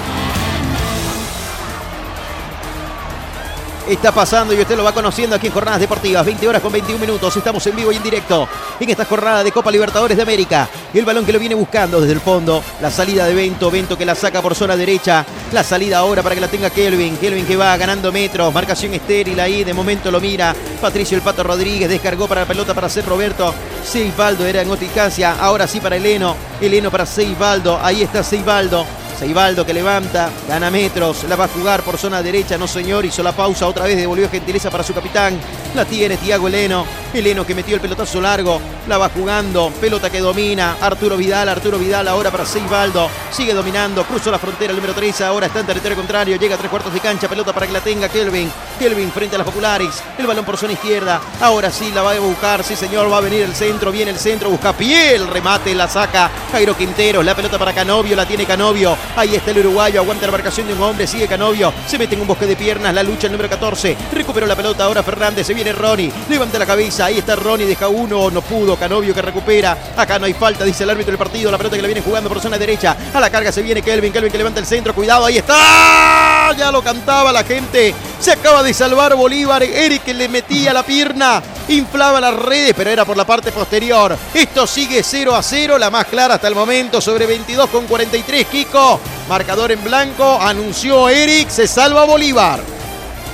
Está 3.93 4.11
pasando 4.11 4.53
y 4.53 4.61
usted 4.61 4.77
lo 4.77 4.83
va 4.83 4.91
conociendo 4.91 5.35
aquí 5.35 5.47
en 5.47 5.53
Jornadas 5.53 5.79
Deportivas. 5.79 6.25
20 6.25 6.47
horas 6.47 6.61
con 6.61 6.71
21 6.71 6.99
minutos. 6.99 7.35
Estamos 7.35 7.65
en 7.67 7.75
vivo 7.75 7.91
y 7.91 7.95
en 7.95 8.03
directo 8.03 8.47
en 8.79 8.89
esta 8.89 9.05
jornada 9.05 9.43
de 9.43 9.51
Copa 9.51 9.71
Libertadores 9.71 10.15
de 10.15 10.23
América. 10.23 10.69
El 10.93 11.05
balón 11.05 11.25
que 11.25 11.33
lo 11.33 11.39
viene 11.39 11.55
buscando 11.55 11.99
desde 11.99 12.13
el 12.13 12.21
fondo. 12.21 12.63
La 12.81 12.91
salida 12.91 13.25
de 13.25 13.33
Bento. 13.33 13.71
Bento 13.71 13.97
que 13.97 14.05
la 14.05 14.15
saca 14.15 14.41
por 14.41 14.55
zona 14.55 14.75
derecha. 14.75 15.25
La 15.51 15.63
salida 15.63 15.97
ahora 15.97 16.21
para 16.21 16.35
que 16.35 16.41
la 16.41 16.47
tenga 16.47 16.69
Kelvin. 16.69 17.17
Kelvin 17.17 17.45
que 17.45 17.55
va 17.55 17.75
ganando 17.77 18.11
metros. 18.11 18.53
Marcación 18.53 18.93
estéril 18.93 19.39
ahí. 19.39 19.63
De 19.63 19.73
momento 19.73 20.11
lo 20.11 20.19
mira. 20.19 20.55
Patricio 20.79 21.17
el 21.17 21.23
Pato 21.23 21.43
Rodríguez 21.43 21.89
descargó 21.89 22.27
para 22.27 22.41
la 22.41 22.47
pelota 22.47 22.73
para 22.73 22.87
hacer 22.87 23.05
Roberto. 23.05 23.53
Seibaldo 23.83 24.45
era 24.45 24.61
en 24.61 24.71
eficacia. 24.71 25.35
Ahora 25.39 25.67
sí 25.67 25.79
para 25.79 25.95
Eleno. 25.95 26.35
Eleno 26.61 26.91
para 26.91 27.05
Seibaldo. 27.05 27.79
Ahí 27.81 28.03
está 28.03 28.23
Seibaldo. 28.23 28.85
Seibaldo 29.19 29.65
que 29.65 29.73
levanta, 29.73 30.29
gana 30.47 30.71
metros, 30.71 31.25
la 31.25 31.35
va 31.35 31.43
a 31.43 31.49
jugar 31.49 31.81
por 31.83 31.97
zona 31.97 32.23
derecha, 32.23 32.57
no 32.57 32.69
señor, 32.69 33.03
hizo 33.03 33.21
la 33.21 33.33
pausa, 33.33 33.67
otra 33.67 33.83
vez 33.83 33.97
devolvió 33.97 34.29
gentileza 34.29 34.71
para 34.71 34.81
su 34.81 34.93
capitán, 34.93 35.37
la 35.75 35.83
tiene 35.83 36.15
Tiago 36.15 36.47
Eleno, 36.47 36.85
Eleno 37.13 37.45
que 37.45 37.53
metió 37.53 37.75
el 37.75 37.81
pelotazo 37.81 38.21
largo, 38.21 38.61
la 38.87 38.97
va 38.97 39.09
jugando, 39.09 39.73
pelota 39.81 40.09
que 40.09 40.21
domina, 40.21 40.77
Arturo 40.79 41.17
Vidal, 41.17 41.49
Arturo 41.49 41.77
Vidal 41.77 42.07
ahora 42.07 42.31
para 42.31 42.45
Seibaldo, 42.45 43.09
sigue 43.29 43.53
dominando, 43.53 44.05
cruzó 44.05 44.31
la 44.31 44.39
frontera 44.39 44.71
el 44.71 44.77
número 44.77 44.93
3, 44.93 45.19
ahora 45.21 45.47
está 45.47 45.59
en 45.59 45.65
territorio 45.65 45.97
contrario, 45.97 46.37
llega 46.37 46.55
a 46.55 46.57
tres 46.57 46.69
cuartos 46.69 46.93
de 46.93 47.01
cancha, 47.01 47.27
pelota 47.27 47.51
para 47.51 47.67
que 47.67 47.73
la 47.73 47.81
tenga 47.81 48.07
Kelvin, 48.07 48.49
Kelvin 48.79 49.11
frente 49.11 49.35
a 49.35 49.39
las 49.39 49.47
populares, 49.47 50.01
el 50.17 50.27
balón 50.27 50.45
por 50.45 50.55
zona 50.55 50.73
izquierda, 50.73 51.19
ahora 51.41 51.71
sí 51.71 51.91
la 51.93 52.03
va 52.03 52.13
a 52.13 52.19
buscar, 52.19 52.63
sí 52.63 52.77
señor, 52.77 53.11
va 53.11 53.17
a 53.17 53.21
venir 53.21 53.41
el 53.41 53.53
centro, 53.53 53.91
viene 53.91 54.11
el 54.11 54.17
centro, 54.17 54.49
busca 54.49 54.71
pie, 54.71 55.15
el 55.15 55.27
remate, 55.27 55.75
la 55.75 55.89
saca 55.89 56.31
Jairo 56.53 56.77
Quintero, 56.77 57.21
la 57.21 57.35
pelota 57.35 57.59
para 57.59 57.73
Canovio, 57.73 58.15
la 58.15 58.25
tiene 58.25 58.45
Canovio, 58.45 58.95
Ahí 59.15 59.35
está 59.35 59.51
el 59.51 59.59
uruguayo, 59.59 59.99
aguanta 59.99 60.25
la 60.25 60.31
marcación 60.31 60.67
de 60.67 60.73
un 60.73 60.81
hombre, 60.81 61.07
sigue 61.07 61.27
Canovio, 61.27 61.73
se 61.85 61.97
mete 61.97 62.15
en 62.15 62.21
un 62.21 62.27
bosque 62.27 62.45
de 62.45 62.55
piernas, 62.55 62.93
la 62.93 63.03
lucha 63.03 63.27
el 63.27 63.33
número 63.33 63.49
14, 63.49 63.97
recuperó 64.13 64.45
la 64.45 64.55
pelota 64.55 64.85
ahora 64.85 65.03
Fernández, 65.03 65.45
se 65.45 65.53
viene 65.53 65.73
Ronnie, 65.73 66.11
levanta 66.29 66.57
la 66.59 66.65
cabeza, 66.65 67.05
ahí 67.05 67.17
está 67.17 67.35
Ronnie, 67.35 67.65
deja 67.65 67.87
uno, 67.87 68.29
no 68.29 68.41
pudo, 68.41 68.77
Canovio 68.77 69.13
que 69.13 69.21
recupera, 69.21 69.77
acá 69.95 70.19
no 70.19 70.25
hay 70.25 70.33
falta, 70.33 70.63
dice 70.63 70.83
el 70.83 70.89
árbitro 70.91 71.11
del 71.11 71.17
partido, 71.17 71.51
la 71.51 71.57
pelota 71.57 71.75
que 71.75 71.81
la 71.81 71.87
viene 71.87 72.01
jugando 72.01 72.29
por 72.29 72.39
zona 72.39 72.57
derecha, 72.57 72.95
a 73.13 73.19
la 73.19 73.29
carga 73.29 73.51
se 73.51 73.61
viene 73.61 73.81
Kelvin, 73.81 74.13
Kelvin 74.13 74.31
que 74.31 74.37
levanta 74.37 74.59
el 74.59 74.65
centro, 74.65 74.93
cuidado, 74.93 75.25
ahí 75.25 75.37
está, 75.37 76.38
ya 76.55 76.71
lo 76.71 76.81
cantaba 76.81 77.31
la 77.31 77.43
gente, 77.43 77.93
se 78.19 78.31
acaba 78.31 78.63
de 78.63 78.73
salvar 78.73 79.15
Bolívar, 79.15 79.63
Eric 79.63 80.07
le 80.07 80.27
metía 80.27 80.73
la 80.73 80.83
pierna, 80.83 81.41
inflaba 81.67 82.19
las 82.19 82.35
redes, 82.35 82.73
pero 82.75 82.89
era 82.89 83.05
por 83.05 83.17
la 83.17 83.25
parte 83.25 83.51
posterior, 83.51 84.17
esto 84.33 84.67
sigue 84.67 85.03
0 85.03 85.35
a 85.35 85.43
0, 85.43 85.77
la 85.77 85.89
más 85.89 86.05
clara 86.05 86.35
hasta 86.35 86.47
el 86.47 86.55
momento, 86.55 87.01
sobre 87.01 87.25
22 87.25 87.69
con 87.69 87.85
43, 87.85 88.47
Kiko, 88.47 88.99
Marcador 89.27 89.71
en 89.71 89.83
blanco, 89.83 90.39
anunció 90.41 91.09
Eric, 91.09 91.49
se 91.49 91.67
salva 91.67 92.05
Bolívar. 92.05 92.59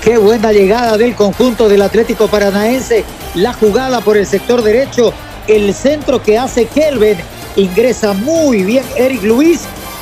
Qué 0.05 0.18
buena 0.20 0.51
llegada 0.51 0.97
del 0.97 1.16
conjunto 1.16 1.68
del 1.68 1.82
Atlético 1.82 2.28
Paranaense. 2.28 3.03
La 3.34 3.53
jugada 3.53 4.01
por 4.01 4.18
el 4.18 4.28
sector 4.28 4.61
derecho, 4.61 5.11
el 5.47 5.74
centro 5.74 6.22
que 6.22 6.38
hace 6.38 6.68
Kelvin. 6.68 7.18
Ingresa 7.55 8.13
muy 8.13 8.63
bien 8.63 8.86
Eric 8.95 9.24
Luis, 9.24 9.61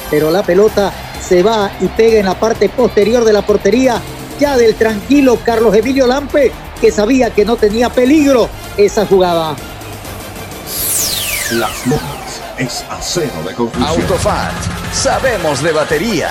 pero 0.10 0.30
la 0.30 0.44
pelota 0.44 0.92
se 1.24 1.42
va 1.42 1.72
y 1.80 1.88
pega 1.88 2.20
en 2.20 2.26
la 2.26 2.36
parte 2.36 2.70
posterior 2.70 3.24
de 3.24 3.34
la 3.34 3.42
portería 3.42 4.02
ya 4.40 4.58
del 4.58 4.76
tranquilo 4.76 5.40
Carlos 5.44 5.76
Emilio 5.76 6.08
Lampe, 6.08 6.52
que 6.82 6.92
sabía 6.92 7.30
que 7.30 7.46
no 7.46 7.56
tenía 7.56 7.90
peligro 7.90 8.50
esa 8.78 9.06
jugada. 9.06 9.56
Las 11.52 11.88
Lomas 11.88 12.42
es 12.58 12.84
acero 12.90 13.44
de 13.48 13.54
conclusión. 13.54 14.02
Autofat, 14.02 14.54
sabemos 14.92 15.62
de 15.62 15.72
batería. 15.72 16.30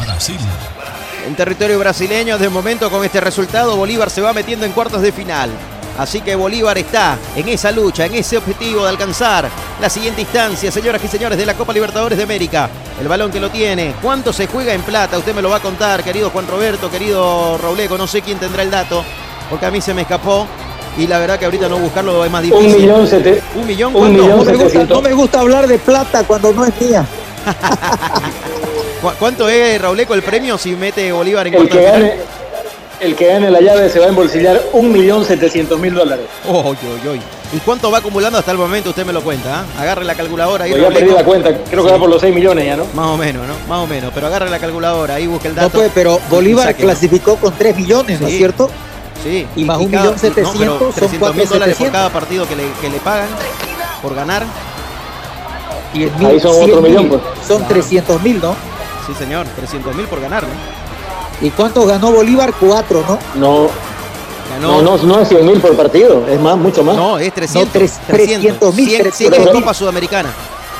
Brasil. 0.00 0.38
En 1.26 1.34
territorio 1.34 1.78
brasileño, 1.78 2.38
de 2.38 2.48
momento 2.48 2.90
con 2.90 3.04
este 3.04 3.20
resultado, 3.20 3.76
Bolívar 3.76 4.10
se 4.10 4.20
va 4.20 4.32
metiendo 4.32 4.64
en 4.64 4.72
cuartos 4.72 5.02
de 5.02 5.12
final. 5.12 5.50
Así 5.98 6.22
que 6.22 6.34
Bolívar 6.34 6.78
está 6.78 7.18
en 7.36 7.48
esa 7.48 7.70
lucha, 7.70 8.06
en 8.06 8.14
ese 8.14 8.38
objetivo 8.38 8.84
de 8.84 8.90
alcanzar 8.90 9.50
la 9.80 9.88
siguiente 9.90 10.20
instancia, 10.20 10.70
señoras 10.70 11.02
y 11.02 11.08
señores, 11.08 11.38
de 11.38 11.46
la 11.46 11.54
Copa 11.54 11.72
Libertadores 11.72 12.18
de 12.18 12.24
América. 12.24 12.68
El 13.00 13.08
balón 13.08 13.30
que 13.30 13.40
lo 13.40 13.50
tiene. 13.50 13.94
¿Cuánto 14.02 14.32
se 14.32 14.46
juega 14.46 14.74
en 14.74 14.82
plata? 14.82 15.16
Usted 15.18 15.34
me 15.34 15.40
lo 15.42 15.48
va 15.50 15.56
a 15.56 15.60
contar, 15.60 16.02
querido 16.04 16.30
Juan 16.30 16.46
Roberto, 16.46 16.90
querido 16.90 17.56
Rauleco. 17.58 17.96
No 17.96 18.06
sé 18.06 18.20
quién 18.22 18.38
tendrá 18.38 18.62
el 18.62 18.70
dato, 18.70 19.02
porque 19.48 19.66
a 19.66 19.70
mí 19.70 19.80
se 19.80 19.94
me 19.94 20.02
escapó. 20.02 20.46
Y 20.98 21.06
la 21.06 21.18
verdad 21.18 21.38
que 21.38 21.44
ahorita 21.46 21.68
no 21.68 21.78
buscarlo 21.78 22.24
es 22.24 22.30
más 22.30 22.42
difícil. 22.42 22.66
Un 22.74 22.80
millón 22.80 23.06
sete- 23.06 23.42
¿Un 23.54 23.66
millón? 23.66 23.96
Un 23.96 24.16
no, 24.16 24.44
me 24.44 24.54
gusta, 24.56 24.84
no 24.84 25.00
me 25.02 25.12
gusta 25.12 25.40
hablar 25.40 25.66
de 25.66 25.78
plata 25.78 26.24
cuando 26.24 26.52
no 26.52 26.64
es 26.66 26.80
mía. 26.80 27.06
¿Cu- 29.00 29.12
¿Cuánto 29.18 29.48
es, 29.48 29.80
Rauleco, 29.80 30.14
el 30.14 30.22
premio 30.22 30.58
si 30.58 30.74
mete 30.76 31.10
Bolívar 31.12 31.46
en 31.46 31.54
El 31.54 31.68
que, 31.68 31.82
gane, 31.82 32.14
el 33.00 33.16
que 33.16 33.26
gane 33.26 33.50
la 33.50 33.60
llave 33.60 33.88
se 33.88 33.98
va 33.98 34.06
a 34.06 34.08
embolsillar 34.10 34.60
1.700.000 34.72 35.92
dólares. 35.92 36.26
Oy, 36.46 36.76
oy, 37.02 37.08
oy. 37.08 37.20
¿Y 37.52 37.58
cuánto 37.58 37.90
va 37.90 37.98
acumulando 37.98 38.38
hasta 38.38 38.52
el 38.52 38.58
momento? 38.58 38.90
Usted 38.90 39.04
me 39.04 39.12
lo 39.12 39.22
cuenta. 39.22 39.60
¿ah? 39.60 39.80
Agarre 39.82 40.04
la 40.04 40.14
calculadora 40.14 40.64
ahí. 40.66 40.70
Pues 40.72 40.82
ya 40.82 40.88
perdí 40.90 41.10
la 41.10 41.24
cuenta, 41.24 41.50
creo 41.68 41.84
que 41.84 41.90
va 41.90 41.98
por 41.98 42.08
los 42.08 42.20
6 42.20 42.34
millones 42.34 42.64
ya, 42.66 42.76
¿no? 42.76 42.84
Más 42.94 43.06
o 43.06 43.16
menos, 43.16 43.46
¿no? 43.46 43.54
Más 43.68 43.78
o 43.82 43.86
menos. 43.86 44.12
Pero 44.14 44.26
agarre 44.28 44.48
la 44.50 44.58
calculadora, 44.58 45.14
ahí 45.14 45.26
busque 45.26 45.48
el 45.48 45.54
No 45.56 45.62
dato. 45.62 45.78
pues, 45.78 45.90
pero 45.94 46.20
Bolívar 46.30 46.74
clasificó 46.76 47.36
con 47.36 47.52
3 47.54 47.76
millones, 47.76 48.20
¿no 48.20 48.28
es 48.28 48.36
cierto? 48.36 48.70
Sí. 49.24 49.46
Y 49.56 49.64
más 49.64 49.78
un 49.78 49.90
cada- 49.90 50.04
millón 50.04 50.18
setecientos 50.18 50.64
no, 50.66 50.78
pero 50.78 50.92
son 50.92 50.94
300 50.94 51.34
mil 51.36 51.48
dólares 51.48 51.76
por 51.76 51.86
4.700. 51.88 51.92
cada 51.92 52.08
partido 52.10 52.48
que 52.48 52.56
le, 52.56 52.62
que 52.80 52.88
le 52.88 52.98
pagan 52.98 53.28
por 54.00 54.14
ganar. 54.14 54.44
Y 55.92 56.04
el 56.04 56.26
Ahí 56.26 56.38
son 56.40 56.62
otro 56.62 56.80
millón, 56.80 57.08
pues. 57.08 57.20
Son 57.46 57.58
Claro. 57.58 57.74
300 57.74 58.22
mil, 58.22 58.40
¿no? 58.40 58.54
Sí, 59.06 59.12
señor. 59.18 59.46
300 59.56 59.94
mil 59.96 60.06
por 60.06 60.20
ganar, 60.20 60.44
¿no? 60.44 60.79
¿Y 61.40 61.50
cuánto 61.50 61.86
ganó 61.86 62.12
Bolívar? 62.12 62.52
4, 62.58 63.04
¿no? 63.08 63.18
No, 63.34 63.68
Ganó. 64.50 64.82
no, 64.82 64.96
no, 64.98 65.02
no 65.04 65.20
es 65.20 65.28
100 65.28 65.46
mil 65.46 65.60
por 65.60 65.74
partido, 65.76 66.26
es 66.28 66.38
más, 66.40 66.56
mucho 66.56 66.84
más. 66.84 66.96
No, 66.96 67.18
es 67.18 67.32
300. 67.32 67.66
No, 67.66 67.72
tres- 67.72 67.98
300 68.06 68.74
mil, 68.74 68.88
100, 68.88 68.96
100 69.02 69.06
en 69.06 69.10
300 69.10 69.38
mil. 69.54 69.62
Copa 69.62 69.74
Sudamericana. 69.74 70.30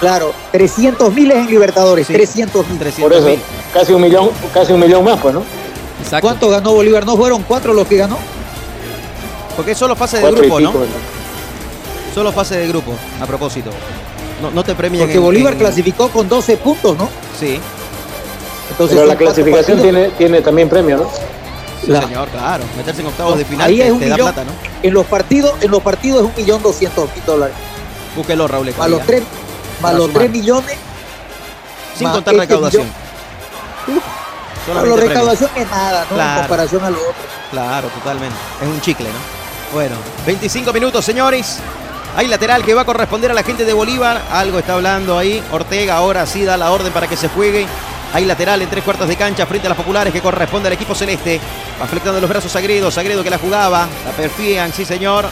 Claro, 0.00 0.32
300 0.52 1.12
mil 1.12 1.30
es 1.30 1.38
en 1.38 1.46
Libertadores, 1.46 2.06
Sí. 2.06 2.12
300 2.12 2.66
mil. 2.68 2.78
300 2.78 3.02
Por 3.20 3.30
eso, 3.32 3.42
casi 3.72 3.92
un 3.92 4.02
millón, 4.02 4.30
casi 4.52 4.72
un 4.72 4.80
millón 4.80 5.04
más, 5.04 5.18
pues, 5.20 5.34
¿no? 5.34 5.42
Exacto. 6.02 6.26
¿Cuánto 6.26 6.48
ganó 6.48 6.72
Bolívar? 6.72 7.04
¿No 7.06 7.16
fueron 7.16 7.42
4 7.42 7.72
los 7.74 7.86
que 7.86 7.96
ganó? 7.96 8.16
Porque 9.56 9.72
es 9.72 9.78
solo 9.78 9.94
fase 9.96 10.16
de 10.16 10.22
Cuatro 10.22 10.40
grupo, 10.40 10.61
¿no? 10.61 10.72
pico, 10.72 10.84
Solo 12.14 12.32
fase 12.32 12.56
de 12.58 12.66
grupo, 12.68 12.92
a 13.20 13.26
propósito. 13.26 13.70
No, 14.42 14.50
no 14.50 14.64
te 14.64 14.74
premian 14.74 15.02
Porque 15.04 15.18
en- 15.18 15.22
Bolívar 15.22 15.52
en- 15.52 15.58
clasificó 15.58 16.08
con 16.08 16.28
12 16.28 16.56
puntos, 16.56 16.96
¿no? 16.96 17.08
Sí, 17.38 17.61
Entonces 18.70 18.96
Pero 18.96 19.06
la 19.08 19.16
clasificación 19.16 19.78
partidos. 19.78 19.82
tiene, 19.82 20.08
tiene 20.16 20.40
también 20.42 20.68
premio, 20.68 20.96
¿no? 20.98 21.10
sí, 21.82 21.90
La- 21.90 22.02
señor, 22.02 22.28
claro. 22.28 22.64
Meterse 22.76 23.00
en 23.00 23.06
octavos 23.08 23.38
de 23.38 23.44
final 23.44 23.68
Ahí 23.68 23.78
te, 23.78 23.86
es 23.86 23.92
un 23.92 23.98
te 24.00 24.08
da 24.08 24.16
plata, 24.16 24.44
¿no? 24.44 24.52
En 24.82 24.94
los 24.94 25.06
partidos, 25.06 25.54
en 25.60 25.70
los 25.70 25.82
partidos 25.82 26.20
es 26.22 26.26
un 26.28 26.32
millón 26.36 26.62
doscientos 26.62 27.08
mil 27.14 27.24
dólares. 27.24 27.54
Búsquelo, 28.16 28.46
Raúl. 28.48 28.72
A 28.78 28.88
los 28.88 29.02
tres, 29.06 29.22
Para 29.80 29.94
los 29.96 30.06
sumar. 30.06 30.18
3 30.22 30.30
millones. 30.32 30.76
Sin 31.96 32.08
contar 32.10 32.34
este 32.34 32.46
recaudación. 32.46 32.82
millón. 33.86 34.02
Solamente 34.66 34.88
la 34.90 34.96
premios. 34.96 35.08
recaudación 35.08 35.50
es 35.56 35.70
nada, 35.70 36.00
¿no? 36.08 36.14
Claro. 36.16 36.30
En 36.32 36.38
comparación 36.40 36.84
a 36.84 36.90
lo 36.90 36.98
otro. 37.00 37.14
Claro, 37.50 37.88
totalmente. 37.88 38.36
Es 38.62 38.68
un 38.68 38.80
chicle, 38.80 39.06
¿no? 39.08 39.74
Bueno, 39.74 39.94
25 40.26 40.72
minutos, 40.72 41.04
señores. 41.04 41.58
Hay 42.16 42.26
lateral 42.26 42.64
que 42.64 42.74
va 42.74 42.82
a 42.82 42.84
corresponder 42.84 43.30
a 43.30 43.34
la 43.34 43.42
gente 43.42 43.64
de 43.64 43.72
Bolívar. 43.72 44.20
Algo 44.32 44.58
está 44.58 44.74
hablando 44.74 45.16
ahí. 45.16 45.42
Ortega 45.52 45.96
ahora 45.96 46.26
sí 46.26 46.44
da 46.44 46.56
la 46.56 46.70
orden 46.72 46.92
para 46.92 47.06
que 47.06 47.16
se 47.16 47.28
juegue. 47.28 47.66
Hay 48.12 48.24
lateral 48.24 48.61
en 48.61 48.68
tres 48.68 48.82
cuartos 48.82 49.08
de 49.08 49.16
cancha 49.16 49.46
frente 49.46 49.68
a 49.68 49.70
las 49.70 49.78
populares 49.78 50.12
que 50.12 50.20
corresponde 50.20 50.66
al 50.66 50.72
equipo 50.72 50.94
celeste. 50.94 51.40
Va 51.80 52.20
los 52.20 52.28
brazos 52.28 52.50
Sagredo. 52.50 52.90
Sagredo 52.90 53.22
que 53.22 53.30
la 53.30 53.38
jugaba. 53.38 53.88
La 54.04 54.11
perfían, 54.12 54.72
sí 54.72 54.84
señor. 54.84 55.26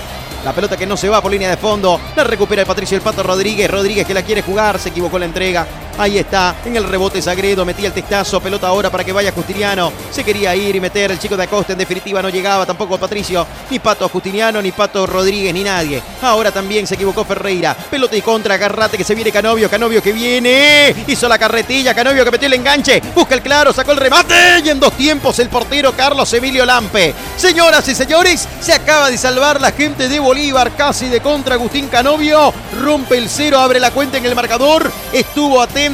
La 0.45 0.53
pelota 0.53 0.76
que 0.76 0.87
no 0.87 0.97
se 0.97 1.09
va 1.09 1.20
por 1.20 1.33
línea 1.33 1.51
de 1.51 1.57
fondo. 1.57 2.01
La 2.14 2.22
recupera 2.22 2.62
el 2.62 2.68
Patricio 2.68 2.97
el 2.97 3.03
Pato 3.03 3.24
Rodríguez. 3.24 3.68
Rodríguez 3.68 4.07
que 4.07 4.14
la 4.14 4.22
quiere 4.22 4.43
jugar. 4.43 4.79
Se 4.79 4.91
equivocó 4.91 5.18
la 5.18 5.24
entrega. 5.24 5.66
Ahí 5.99 6.17
está. 6.17 6.55
En 6.65 6.77
el 6.77 6.85
rebote 6.85 7.21
Sagredo. 7.21 7.65
Metía 7.65 7.89
el 7.89 7.93
testazo. 7.93 8.41
Pelota 8.41 8.69
ahora 8.69 8.89
para 8.89 9.03
que 9.03 9.13
vaya 9.13 9.33
Justiniano. 9.33 9.93
Se 10.13 10.23
quería 10.23 10.55
ir 10.55 10.77
y 10.77 10.81
meter. 10.81 11.11
El 11.11 11.19
chico 11.19 11.37
de 11.37 11.43
Acosta 11.43 11.73
en 11.73 11.79
definitiva 11.79 12.23
no 12.23 12.29
llegaba. 12.29 12.65
Tampoco 12.65 12.97
Patricio. 12.99 13.45
Ni 13.69 13.81
Pato 13.81 14.09
Justiniano. 14.09 14.63
Ni 14.63 14.71
Pato 14.71 15.07
Rodríguez. 15.07 15.53
Ni 15.53 15.65
nadie. 15.65 16.01
Ahora 16.23 16.53
también 16.53 16.87
se 16.87 16.95
equivocó 16.95 17.25
Ferreira. 17.25 17.75
Pelota 17.75 18.17
y 18.17 18.23
contra. 18.23 18.55
Agarrate 18.55 18.97
que 18.97 19.03
se 19.03 19.17
viene 19.17 19.33
Canovio. 19.33 19.69
Canovio 19.69 20.01
que 20.01 20.13
viene. 20.13 20.95
Hizo 21.09 21.29
la 21.29 21.37
carretilla. 21.37 21.93
Canovio 21.95 22.25
que 22.25 22.31
metió 22.31 22.47
el 22.47 22.55
enganche. 22.55 23.03
Busca 23.13 23.35
el 23.35 23.43
claro. 23.43 23.73
Sacó 23.73 23.91
el 23.91 23.99
remate. 23.99 24.61
Y 24.65 24.69
en 24.69 24.79
dos 24.79 24.93
tiempos 24.93 25.37
el 25.41 25.49
portero 25.49 25.93
Carlos 25.97 26.33
Emilio 26.33 26.65
Lampe. 26.65 27.13
Señoras 27.37 27.89
y 27.89 27.97
señores. 27.97 28.47
Se 28.61 28.73
acaba 28.73 29.11
de 29.11 29.19
salvar 29.19 29.61
la 29.61 29.73
gente 29.73 30.09
de 30.09 30.21
Bolívar. 30.21 30.77
Casi 30.77 31.09
de 31.09 31.21
contra 31.21 31.57
Agustín 31.57 31.89
Canovio. 31.89 32.55
Rompe 32.81 33.19
el 33.19 33.29
cero. 33.29 33.59
Abre 33.59 33.81
la 33.81 33.91
cuenta 33.91 34.19
en 34.19 34.27
el 34.27 34.37
marcador. 34.37 34.93
Estuvo 35.13 35.61
atento 35.61 35.88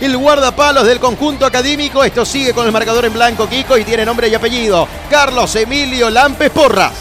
el 0.00 0.16
guardapalos 0.16 0.86
del 0.86 0.98
conjunto 0.98 1.46
académico. 1.46 2.02
Esto 2.02 2.24
sigue 2.24 2.52
con 2.52 2.66
el 2.66 2.72
marcador 2.72 3.04
en 3.04 3.12
blanco, 3.12 3.48
Kiko, 3.48 3.78
y 3.78 3.84
tiene 3.84 4.04
nombre 4.04 4.28
y 4.28 4.34
apellido. 4.34 4.88
Carlos 5.08 5.54
Emilio 5.54 6.10
Lampes 6.10 6.50
Porras. 6.50 6.92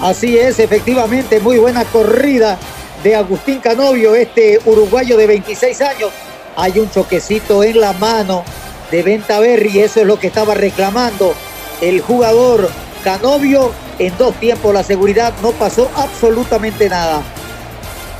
Así 0.00 0.36
es, 0.36 0.58
efectivamente, 0.58 1.40
muy 1.40 1.58
buena 1.58 1.84
corrida 1.86 2.58
de 3.02 3.16
Agustín 3.16 3.60
Canovio, 3.60 4.14
este 4.14 4.60
uruguayo 4.66 5.16
de 5.16 5.26
26 5.26 5.80
años. 5.80 6.10
Hay 6.56 6.78
un 6.78 6.90
choquecito 6.90 7.62
en 7.64 7.80
la 7.80 7.94
mano 7.94 8.44
de 8.90 9.02
Venta 9.02 9.40
Berry, 9.40 9.80
eso 9.80 10.00
es 10.00 10.06
lo 10.06 10.18
que 10.18 10.26
estaba 10.26 10.54
reclamando 10.54 11.34
el 11.80 12.02
jugador 12.02 12.68
Canovio. 13.02 13.72
En 13.98 14.16
dos 14.18 14.34
tiempos 14.34 14.74
la 14.74 14.82
seguridad 14.82 15.32
no 15.42 15.52
pasó 15.52 15.90
absolutamente 15.96 16.88
nada. 16.90 17.22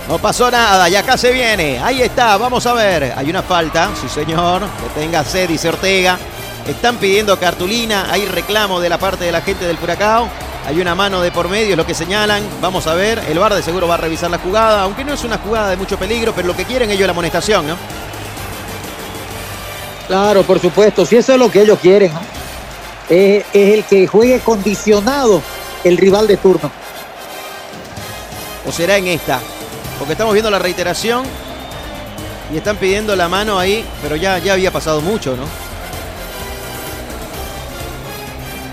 No 0.08 0.18
pasó 0.18 0.50
nada 0.50 0.88
y 0.88 0.94
acá 0.94 1.16
se 1.16 1.32
viene. 1.32 1.80
Ahí 1.82 2.00
está, 2.00 2.36
vamos 2.36 2.64
a 2.66 2.74
ver. 2.74 3.12
Hay 3.16 3.28
una 3.28 3.42
falta, 3.42 3.90
sí 4.00 4.08
señor. 4.08 4.62
Que 4.62 5.00
tenga 5.00 5.24
sed, 5.24 5.48
dice 5.48 5.68
Ortega. 5.68 6.18
Están 6.66 6.96
pidiendo 6.96 7.38
cartulina. 7.38 8.06
Hay 8.10 8.24
reclamo 8.26 8.80
de 8.80 8.88
la 8.88 8.98
parte 8.98 9.24
de 9.24 9.32
la 9.32 9.40
gente 9.40 9.66
del 9.66 9.76
Furacao. 9.76 10.28
Hay 10.66 10.80
una 10.80 10.94
mano 10.94 11.20
de 11.22 11.30
por 11.30 11.48
medio, 11.48 11.72
es 11.72 11.76
lo 11.76 11.86
que 11.86 11.94
señalan. 11.94 12.42
Vamos 12.60 12.86
a 12.86 12.94
ver. 12.94 13.20
El 13.28 13.38
VAR 13.38 13.54
de 13.54 13.62
seguro 13.62 13.88
va 13.88 13.94
a 13.94 13.98
revisar 13.98 14.30
la 14.30 14.38
jugada. 14.38 14.82
Aunque 14.82 15.04
no 15.04 15.12
es 15.12 15.24
una 15.24 15.38
jugada 15.38 15.70
de 15.70 15.76
mucho 15.76 15.98
peligro, 15.98 16.32
pero 16.34 16.46
lo 16.46 16.56
que 16.56 16.64
quieren 16.64 16.90
ellos 16.90 17.00
es 17.00 17.06
la 17.06 17.12
amonestación, 17.12 17.66
¿no? 17.66 17.76
Claro, 20.06 20.44
por 20.44 20.60
supuesto, 20.60 21.04
si 21.04 21.16
eso 21.16 21.32
es 21.32 21.38
lo 21.38 21.50
que 21.50 21.62
ellos 21.62 21.80
quieren, 21.80 22.14
¿no? 22.14 22.20
es, 23.08 23.44
es 23.52 23.74
el 23.74 23.84
que 23.84 24.06
juegue 24.06 24.40
condicionado 24.40 25.42
el 25.84 25.96
rival 25.96 26.26
de 26.26 26.36
turno. 26.36 26.70
¿O 28.66 28.72
será 28.72 28.96
en 28.96 29.08
esta? 29.08 29.40
Porque 29.98 30.12
estamos 30.12 30.32
viendo 30.34 30.50
la 30.50 30.58
reiteración 30.58 31.24
y 32.52 32.56
están 32.56 32.76
pidiendo 32.76 33.16
la 33.16 33.28
mano 33.28 33.58
ahí, 33.58 33.84
pero 34.02 34.16
ya, 34.16 34.38
ya 34.38 34.52
había 34.52 34.70
pasado 34.70 35.00
mucho, 35.00 35.36
¿no? 35.36 35.44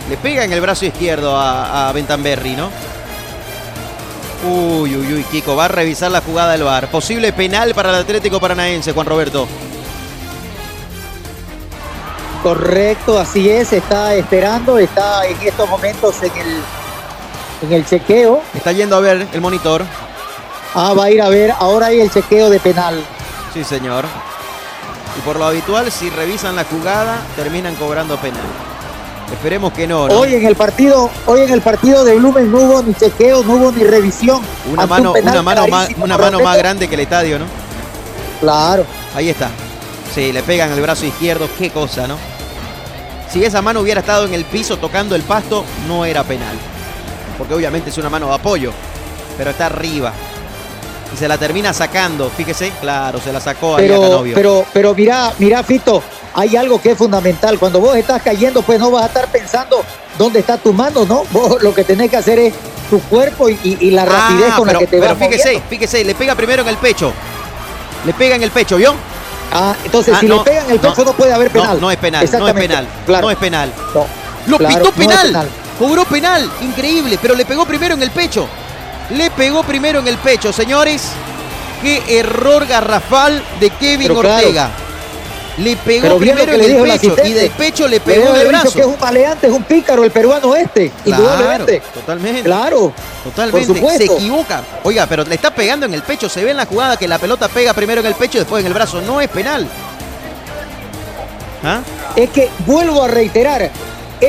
Le 0.09 0.17
pega 0.17 0.43
en 0.43 0.51
el 0.51 0.61
brazo 0.61 0.85
izquierdo 0.85 1.37
a, 1.37 1.89
a 1.89 1.91
Bentamberri, 1.93 2.55
¿no? 2.55 2.69
Uy, 4.45 4.95
uy, 4.97 5.13
uy, 5.13 5.23
Kiko, 5.23 5.55
va 5.55 5.65
a 5.65 5.67
revisar 5.69 6.11
la 6.11 6.19
jugada 6.19 6.51
del 6.51 6.63
VAR. 6.63 6.87
Posible 6.91 7.31
penal 7.31 7.73
para 7.73 7.89
el 7.89 7.95
Atlético 7.95 8.41
Paranaense, 8.41 8.91
Juan 8.91 9.07
Roberto. 9.07 9.47
Correcto, 12.43 13.17
así 13.17 13.49
es, 13.49 13.71
está 13.71 14.13
esperando, 14.15 14.77
está 14.77 15.25
en 15.25 15.41
estos 15.41 15.69
momentos 15.69 16.21
en 16.21 16.31
el, 16.35 16.61
en 17.61 17.71
el 17.71 17.85
chequeo. 17.85 18.41
Está 18.53 18.73
yendo 18.73 18.97
a 18.97 18.99
ver 18.99 19.25
el 19.31 19.39
monitor. 19.39 19.85
Ah, 20.75 20.93
va 20.93 21.05
a 21.05 21.11
ir 21.11 21.21
a 21.21 21.29
ver, 21.29 21.51
ahora 21.51 21.87
hay 21.87 22.01
el 22.01 22.11
chequeo 22.11 22.49
de 22.49 22.59
penal. 22.59 23.03
Sí, 23.53 23.63
señor. 23.63 24.05
Y 25.17 25.21
por 25.21 25.37
lo 25.37 25.45
habitual, 25.45 25.91
si 25.91 26.09
revisan 26.09 26.55
la 26.55 26.63
jugada, 26.63 27.21
terminan 27.35 27.75
cobrando 27.75 28.17
penal. 28.17 28.41
Esperemos 29.31 29.73
que 29.73 29.87
no, 29.87 30.07
¿no? 30.07 30.19
Hoy 30.19 30.35
en 30.35 30.45
el 30.45 30.55
partido, 30.55 31.09
hoy 31.25 31.41
en 31.41 31.51
el 31.51 31.61
partido 31.61 32.03
de 32.03 32.15
Blumen 32.15 32.51
no 32.51 32.59
hubo 32.59 32.81
ni 32.83 32.93
chequeo, 32.93 33.43
no 33.43 33.53
hubo 33.53 33.71
ni 33.71 33.83
revisión. 33.83 34.41
Una 34.71 34.85
mano, 34.85 35.13
un 35.13 35.27
una 35.27 35.41
mano, 35.41 35.67
más, 35.67 35.89
una 35.97 36.17
mano 36.17 36.39
más 36.39 36.57
grande 36.57 36.87
que 36.87 36.95
el 36.95 37.01
estadio, 37.01 37.39
¿no? 37.39 37.45
Claro. 38.39 38.85
Ahí 39.15 39.29
está. 39.29 39.49
Sí, 40.13 40.31
le 40.31 40.43
pegan 40.43 40.71
el 40.71 40.81
brazo 40.81 41.05
izquierdo, 41.05 41.47
qué 41.57 41.69
cosa, 41.69 42.07
¿no? 42.07 42.17
Si 43.31 43.43
esa 43.43 43.61
mano 43.61 43.79
hubiera 43.79 44.01
estado 44.01 44.25
en 44.25 44.33
el 44.33 44.45
piso 44.45 44.77
tocando 44.77 45.15
el 45.15 45.23
pasto, 45.23 45.65
no 45.87 46.05
era 46.05 46.23
penal. 46.23 46.55
Porque 47.37 47.55
obviamente 47.55 47.89
es 47.89 47.97
una 47.97 48.09
mano 48.09 48.27
de 48.27 48.35
apoyo. 48.35 48.71
Pero 49.37 49.49
está 49.49 49.67
arriba. 49.67 50.13
Y 51.13 51.17
se 51.17 51.27
la 51.27 51.37
termina 51.37 51.71
sacando, 51.73 52.29
fíjese, 52.35 52.71
claro, 52.81 53.19
se 53.23 53.31
la 53.31 53.39
sacó 53.39 53.75
ahí 53.75 53.85
a 53.85 53.87
Pero, 53.89 54.01
Canovio. 54.01 54.33
pero, 54.35 54.65
pero 54.73 54.95
mira, 54.95 55.31
mira, 55.37 55.61
Fito, 55.63 56.01
hay 56.33 56.55
algo 56.57 56.81
que 56.81 56.91
es 56.91 56.97
fundamental. 56.97 57.59
Cuando 57.59 57.79
vos 57.79 57.95
estás 57.95 58.21
cayendo, 58.23 58.63
pues 58.63 58.79
no 58.79 58.89
vas 58.89 59.03
a 59.03 59.07
estar 59.07 59.27
pensando 59.27 59.83
dónde 60.17 60.39
está 60.39 60.57
tu 60.57 60.73
mano, 60.73 61.05
¿no? 61.05 61.23
Vos 61.31 61.61
lo 61.61 61.73
que 61.73 61.83
tenés 61.83 62.09
que 62.09 62.17
hacer 62.17 62.39
es 62.39 62.53
tu 62.89 62.99
cuerpo 63.01 63.47
y, 63.49 63.59
y- 63.63 63.77
y 63.81 63.91
la 63.91 64.05
rapidez 64.05 64.49
Ah, 64.53 64.55
con 64.57 64.67
pero, 64.67 64.73
la 64.73 64.85
que 64.85 64.87
te 64.87 64.97
pero 64.99 65.09
vas 65.13 65.17
fíjese, 65.19 65.43
moviendo. 65.45 65.69
fíjese, 65.69 66.03
le 66.03 66.15
pega 66.15 66.33
primero 66.35 66.63
en 66.63 66.69
el 66.69 66.77
pecho. 66.77 67.13
Le 68.05 68.13
pega 68.13 68.35
en 68.35 68.43
el 68.43 68.51
pecho, 68.51 68.77
¿vio? 68.77 68.93
Ah, 69.51 69.75
entonces 69.85 70.15
Ah, 70.15 70.19
si 70.19 70.25
no, 70.27 70.37
le 70.37 70.43
pegan 70.43 70.69
el 70.71 70.79
pecho 70.79 71.03
no, 71.05 71.13
puede 71.13 71.31
haber 71.33 71.47
No, 71.53 71.61
penal. 71.61 71.79
no 71.81 71.91
es 71.91 71.97
penal, 71.97 72.27
no 72.39 72.47
es 72.47 72.53
penal. 72.55 72.87
claro. 73.05 73.21
No 73.27 73.31
es 73.31 73.37
penal. 73.37 73.71
No, 73.93 74.05
Lo 74.47 74.57
claro, 74.57 74.75
pitó 74.77 74.89
no 74.89 74.95
penal. 74.97 75.27
penal. 75.27 75.47
Cobró 75.77 76.05
penal. 76.05 76.49
Increíble, 76.61 77.19
pero 77.21 77.35
le 77.35 77.45
pegó 77.45 77.65
primero 77.65 77.93
en 77.93 78.01
el 78.03 78.09
pecho. 78.11 78.47
Le 79.15 79.29
pegó 79.31 79.63
primero 79.63 79.99
en 79.99 80.07
el 80.07 80.17
pecho, 80.17 80.51
señores. 80.53 81.09
Qué 81.81 82.01
error 82.19 82.65
garrafal 82.65 83.43
de 83.59 83.69
Kevin 83.71 84.07
Pero 84.07 84.21
claro. 84.21 84.37
Ortega. 84.37 84.69
Le 85.57 85.75
pegó 85.75 86.17
primero 86.17 86.51
en 86.53 86.61
el 86.61 86.81
pecho 86.99 87.15
y 87.23 87.33
del 87.33 87.51
pecho 87.51 87.87
le 87.87 87.99
pegó 87.99 88.29
en 88.33 88.41
el 88.41 88.47
brazo. 88.47 88.71
que 88.73 88.79
es 88.79 88.85
un 88.87 88.97
maleante, 88.99 89.47
es 89.47 89.53
un 89.53 89.61
pícaro 89.63 90.03
el 90.03 90.09
peruano 90.09 90.55
este, 90.55 90.89
Claro, 91.03 91.21
indudablemente. 91.23 91.81
totalmente. 91.93 92.41
Claro, 92.43 92.91
Totalmente. 93.23 93.79
por. 93.79 93.91
Se 93.93 94.05
equivoca. 94.05 94.63
Oiga, 94.81 95.05
pero 95.05 95.23
le 95.25 95.35
está 95.35 95.51
pegando 95.53 95.85
en 95.85 95.93
el 95.93 96.01
pecho. 96.01 96.27
Se 96.27 96.43
ve 96.43 96.51
en 96.51 96.57
la 96.57 96.65
jugada 96.65 96.97
que 96.97 97.07
la 97.07 97.19
pelota 97.19 97.47
pega 97.49 97.73
primero 97.73 98.01
en 98.01 98.07
el 98.07 98.15
pecho 98.15 98.37
y 98.37 98.39
después 98.39 98.61
en 98.61 98.67
el 98.67 98.73
brazo. 98.73 99.01
No 99.01 99.21
es 99.21 99.29
penal. 99.29 99.67
¿Ah? 101.63 101.81
Es 102.15 102.29
que 102.31 102.49
vuelvo 102.65 103.03
a 103.03 103.07
reiterar, 103.07 103.69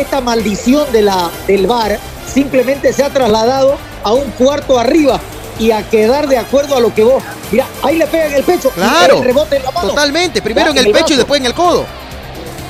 esta 0.01 0.21
maldición 0.21 0.91
de 0.93 1.03
la, 1.03 1.31
del 1.47 1.67
VAR 1.67 1.99
simplemente 2.33 2.93
se 2.93 3.03
ha 3.03 3.11
trasladado 3.11 3.77
a 4.03 4.13
un 4.13 4.31
cuarto 4.33 4.79
arriba 4.79 5.21
y 5.59 5.71
a 5.71 5.83
quedar 5.89 6.27
de 6.29 6.37
acuerdo 6.39 6.77
a 6.77 6.81
lo 6.81 6.93
que 6.95 7.05
vos. 7.05 7.23
Mira, 7.53 7.67
ahí 7.83 7.97
le 7.97 8.07
pega 8.07 8.27
en 8.27 8.35
el 8.35 8.43
pecho. 8.43 8.71
y 8.75 8.81
Claro. 8.81 9.19
el 9.19 9.25
rebote 9.25 9.57
en 9.57 9.63
la 9.63 9.71
mano. 9.71 9.89
Totalmente. 9.91 10.43
Primero 10.43 10.71
en 10.71 10.79
el 10.79 10.91
pecho 10.91 11.15
y 11.15 11.17
después 11.17 11.41
en 11.41 11.47
el 11.47 11.55
codo. 11.55 11.85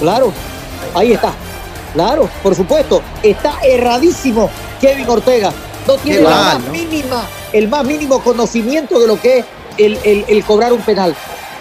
Claro, 0.01 0.33
ahí 0.95 1.13
está. 1.13 1.33
Claro, 1.95 2.29
por 2.43 2.55
supuesto. 2.55 3.03
Está 3.23 3.55
erradísimo 3.63 4.51
Kevin 4.81 5.09
Ortega. 5.09 5.53
No 5.87 5.95
tiene 5.97 6.19
Qué 6.19 6.25
la 6.25 6.31
mal, 6.31 6.45
más 6.59 6.65
¿no? 6.65 6.73
mínima, 6.73 7.23
el 7.53 7.69
más 7.69 7.85
mínimo 7.85 8.21
conocimiento 8.23 8.99
de 8.99 9.07
lo 9.07 9.21
que 9.21 9.39
es 9.39 9.45
el, 9.79 9.99
el- 10.05 10.25
el 10.29 10.45
cobrar 10.45 10.73
un 10.73 10.81
penal. 10.83 11.15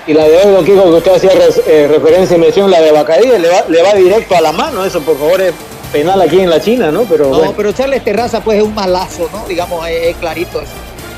Y 0.05 0.13
la 0.13 0.27
de 0.27 0.37
hoy, 0.37 0.51
don 0.53 0.65
Kiko, 0.65 0.83
que 0.83 0.89
usted 0.97 1.15
hacía 1.15 1.29
res- 1.31 1.61
eh, 1.65 1.87
referencia 1.89 2.35
y 2.35 2.39
mención, 2.39 2.69
la 2.69 2.81
de 2.81 2.91
Bacadí, 2.91 3.27
le 3.27 3.47
va, 3.49 3.63
le 3.69 3.81
va 3.81 3.93
directo 3.93 4.35
a 4.35 4.41
la 4.41 4.51
mano. 4.51 4.83
Eso, 4.83 4.99
por 5.01 5.17
favor, 5.17 5.41
es 5.41 5.53
penal 5.93 6.21
aquí 6.21 6.39
en 6.41 6.49
la 6.49 6.59
China, 6.59 6.91
¿no? 6.91 7.03
Pero 7.03 7.29
No, 7.29 7.37
bueno. 7.37 7.53
pero 7.55 7.71
Charles 7.71 8.03
Terraza 8.03 8.41
pues 8.41 8.57
es 8.57 8.63
un 8.63 8.75
malazo, 8.75 9.29
¿no? 9.31 9.45
Digamos, 9.47 9.87
es, 9.87 10.07
es 10.07 10.15
clarito 10.17 10.59
eso. 10.61 10.71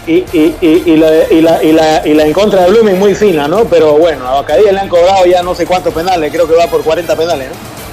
Y, 0.05 0.17
y, 0.33 0.55
y, 0.61 0.83
y 0.85 0.97
la, 0.97 1.09
y, 1.31 1.41
la, 1.41 1.63
y, 1.63 1.71
la, 1.71 2.01
y 2.07 2.13
la 2.13 2.25
en 2.27 2.33
contra 2.33 2.61
de 2.61 2.69
Blooming 2.69 2.99
muy 2.99 3.15
fina, 3.15 3.47
¿no? 3.47 3.65
Pero 3.65 3.93
bueno, 3.93 4.27
a 4.27 4.35
Bacadí 4.35 4.63
le 4.71 4.79
han 4.79 4.87
cobrado 4.87 5.25
ya 5.25 5.41
no 5.41 5.55
sé 5.55 5.65
cuántos 5.65 5.91
penales, 5.91 6.31
creo 6.31 6.47
que 6.47 6.53
va 6.53 6.67
por 6.67 6.83
40 6.83 7.15
penales, 7.15 7.47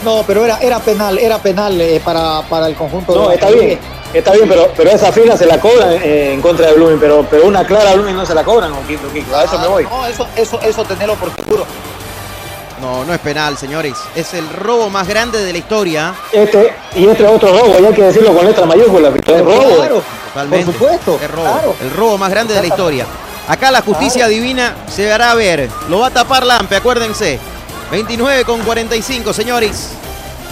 ¿no? 0.04 0.16
No, 0.16 0.24
pero 0.26 0.44
era, 0.44 0.58
era 0.60 0.78
penal, 0.80 1.16
era 1.18 1.38
penal 1.38 1.80
eh, 1.80 2.02
para, 2.04 2.42
para 2.50 2.66
el 2.66 2.74
conjunto 2.74 3.14
No, 3.14 3.28
de 3.28 3.36
está 3.36 3.50
bien, 3.50 3.78
está 4.12 4.32
bien, 4.32 4.48
pero, 4.48 4.70
pero 4.76 4.90
esa 4.90 5.12
fina 5.12 5.36
se 5.36 5.46
la 5.46 5.58
cobran 5.58 5.92
eh, 6.02 6.32
en 6.34 6.40
contra 6.40 6.66
de 6.66 6.74
Blooming, 6.74 6.98
pero, 6.98 7.26
pero 7.30 7.46
una 7.46 7.64
clara 7.66 7.94
Blooming 7.94 8.16
no 8.16 8.26
se 8.26 8.34
la 8.34 8.44
cobran, 8.44 8.72
Kiko, 8.86 9.08
Kiko, 9.12 9.36
a 9.36 9.44
eso 9.44 9.58
me 9.58 9.66
voy. 9.66 9.84
No, 9.84 10.06
eso, 10.06 10.26
eso, 10.36 10.60
eso 10.60 10.84
tenerlo 10.84 11.14
por 11.16 11.34
seguro. 11.34 11.66
No, 12.80 13.04
no 13.04 13.14
es 13.14 13.20
penal, 13.20 13.56
señores. 13.56 13.94
Es 14.16 14.34
el 14.34 14.48
robo 14.48 14.90
más 14.90 15.06
grande 15.06 15.38
de 15.40 15.52
la 15.52 15.58
historia. 15.58 16.14
Este, 16.32 16.74
y 16.96 17.06
este 17.06 17.24
es 17.24 17.30
otro 17.30 17.52
robo, 17.56 17.76
y 17.80 17.86
hay 17.86 17.94
que 17.94 18.02
decirlo 18.02 18.34
con 18.34 18.44
letra 18.44 18.66
mayúscula, 18.66 19.08
es 19.08 19.40
robo. 19.40 19.76
Claro, 19.76 20.02
Totalmente. 20.28 20.64
por 20.66 20.74
supuesto. 20.74 21.20
Es 21.22 21.30
robo. 21.30 21.44
claro. 21.44 21.76
El 21.80 21.90
robo 21.92 22.18
más 22.18 22.30
grande 22.30 22.54
de 22.54 22.60
la 22.60 22.66
historia. 22.66 23.06
Acá 23.48 23.70
la 23.70 23.82
justicia 23.82 24.28
divina 24.28 24.74
se 24.88 25.12
hará 25.12 25.34
ver. 25.34 25.68
Lo 25.88 26.00
va 26.00 26.08
a 26.08 26.10
tapar 26.10 26.44
Lampe, 26.44 26.76
acuérdense. 26.76 27.38
29 27.90 28.44
con 28.44 28.60
45, 28.62 29.32
señores. 29.32 29.90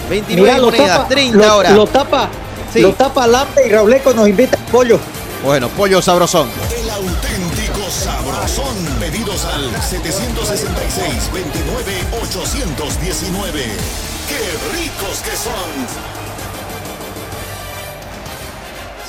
29 0.09 0.51
Mirá, 0.51 0.61
monedas, 0.63 0.97
tapa, 0.97 1.07
30 1.07 1.37
lo, 1.37 1.45
ahora. 1.45 1.69
Lo 1.71 1.87
tapa, 1.87 2.29
Sí. 2.73 2.79
lo 2.81 2.93
tapa 2.93 3.27
Lampe 3.27 3.67
y 3.67 3.69
Rauleco 3.69 4.13
nos 4.13 4.27
invita 4.27 4.57
al 4.57 4.71
pollo. 4.71 4.99
Bueno, 5.43 5.69
pollo 5.69 6.01
sabrosón. 6.01 6.49
El 6.73 6.89
auténtico 6.89 7.89
sabrosón. 7.89 8.75
Pedidos 8.99 9.45
al 9.45 9.69
766 9.81 11.33
29 11.33 11.91
819. 12.23 13.63
¡Qué 14.29 14.77
ricos 14.77 15.19
que 15.23 15.35
son! 15.35 16.11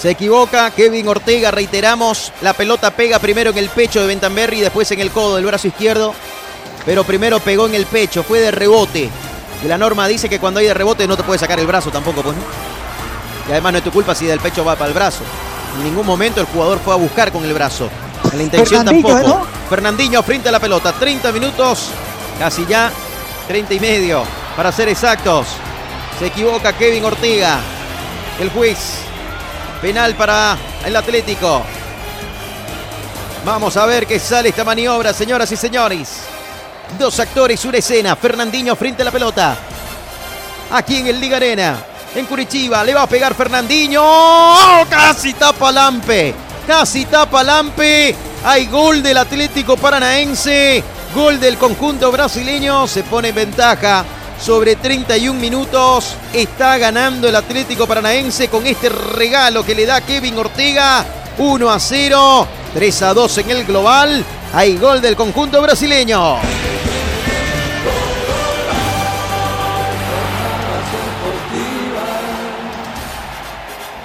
Se 0.00 0.10
equivoca 0.10 0.68
Kevin 0.72 1.06
Ortega, 1.06 1.52
reiteramos. 1.52 2.32
La 2.40 2.54
pelota 2.54 2.90
pega 2.90 3.20
primero 3.20 3.50
en 3.50 3.58
el 3.58 3.68
pecho 3.68 4.00
de 4.00 4.08
Bentamberri 4.08 4.58
y 4.58 4.62
después 4.62 4.90
en 4.90 4.98
el 4.98 5.12
codo 5.12 5.36
del 5.36 5.44
brazo 5.44 5.68
izquierdo. 5.68 6.12
Pero 6.84 7.04
primero 7.04 7.38
pegó 7.38 7.66
en 7.66 7.76
el 7.76 7.86
pecho, 7.86 8.24
fue 8.24 8.40
de 8.40 8.50
rebote. 8.50 9.08
Y 9.64 9.68
la 9.68 9.78
norma 9.78 10.08
dice 10.08 10.28
que 10.28 10.40
cuando 10.40 10.58
hay 10.58 10.66
de 10.66 10.74
rebote 10.74 11.06
no 11.06 11.16
te 11.16 11.22
puede 11.22 11.38
sacar 11.38 11.60
el 11.60 11.68
brazo 11.68 11.90
tampoco, 11.90 12.22
pues 12.22 12.36
no. 12.36 12.42
Y 13.48 13.52
además 13.52 13.72
no 13.72 13.78
es 13.78 13.84
tu 13.84 13.90
culpa 13.90 14.14
si 14.14 14.26
del 14.26 14.40
pecho 14.40 14.64
va 14.64 14.76
para 14.76 14.88
el 14.88 14.94
brazo. 14.94 15.22
En 15.76 15.84
ningún 15.84 16.06
momento 16.06 16.40
el 16.40 16.46
jugador 16.46 16.78
fue 16.78 16.94
a 16.94 16.96
buscar 16.96 17.32
con 17.32 17.44
el 17.44 17.54
brazo. 17.54 17.88
En 18.30 18.38
la 18.38 18.44
intención 18.44 18.84
tampoco. 18.84 19.18
¿no? 19.20 19.46
Fernandinho 19.68 20.22
frente 20.22 20.48
a 20.48 20.52
la 20.52 20.60
pelota. 20.60 20.92
30 20.92 21.32
minutos, 21.32 21.90
casi 22.38 22.66
ya. 22.66 22.90
30 23.48 23.74
y 23.74 23.80
medio, 23.80 24.22
para 24.56 24.70
ser 24.70 24.88
exactos. 24.88 25.48
Se 26.18 26.26
equivoca 26.26 26.72
Kevin 26.72 27.04
Ortega. 27.04 27.58
El 28.40 28.50
juez. 28.50 28.98
Penal 29.80 30.14
para 30.14 30.56
el 30.84 30.94
Atlético. 30.94 31.62
Vamos 33.44 33.76
a 33.76 33.84
ver 33.86 34.06
qué 34.06 34.20
sale 34.20 34.50
esta 34.50 34.62
maniobra, 34.62 35.12
señoras 35.12 35.50
y 35.50 35.56
señores. 35.56 36.20
Dos 36.98 37.18
actores, 37.18 37.64
una 37.64 37.78
escena. 37.78 38.14
Fernandinho 38.14 38.76
frente 38.76 39.02
a 39.02 39.06
la 39.06 39.10
pelota. 39.10 39.56
Aquí 40.70 40.98
en 40.98 41.08
el 41.08 41.20
Liga 41.20 41.38
Arena. 41.38 41.91
En 42.14 42.26
Curitiba. 42.26 42.84
Le 42.84 42.94
va 42.94 43.02
a 43.02 43.06
pegar 43.06 43.34
Fernandinho. 43.34 44.02
¡Oh! 44.04 44.84
Casi 44.88 45.32
tapa 45.34 45.72
Lampe. 45.72 46.34
Casi 46.66 47.06
tapa 47.06 47.42
Lampe. 47.42 48.14
Hay 48.44 48.66
gol 48.66 49.02
del 49.02 49.18
Atlético 49.18 49.76
Paranaense. 49.76 50.82
Gol 51.14 51.40
del 51.40 51.56
conjunto 51.56 52.10
brasileño. 52.12 52.86
Se 52.86 53.02
pone 53.02 53.28
en 53.28 53.34
ventaja 53.34 54.04
sobre 54.40 54.76
31 54.76 55.38
minutos. 55.38 56.16
Está 56.32 56.76
ganando 56.76 57.28
el 57.28 57.36
Atlético 57.36 57.86
Paranaense 57.86 58.48
con 58.48 58.66
este 58.66 58.88
regalo 58.88 59.64
que 59.64 59.74
le 59.74 59.86
da 59.86 60.00
Kevin 60.02 60.36
Ortega. 60.38 61.04
1 61.38 61.70
a 61.70 61.80
0. 61.80 62.46
3 62.74 63.02
a 63.02 63.14
2 63.14 63.38
en 63.38 63.50
el 63.50 63.64
global. 63.64 64.24
Hay 64.52 64.76
gol 64.76 65.00
del 65.00 65.16
conjunto 65.16 65.62
brasileño. 65.62 66.71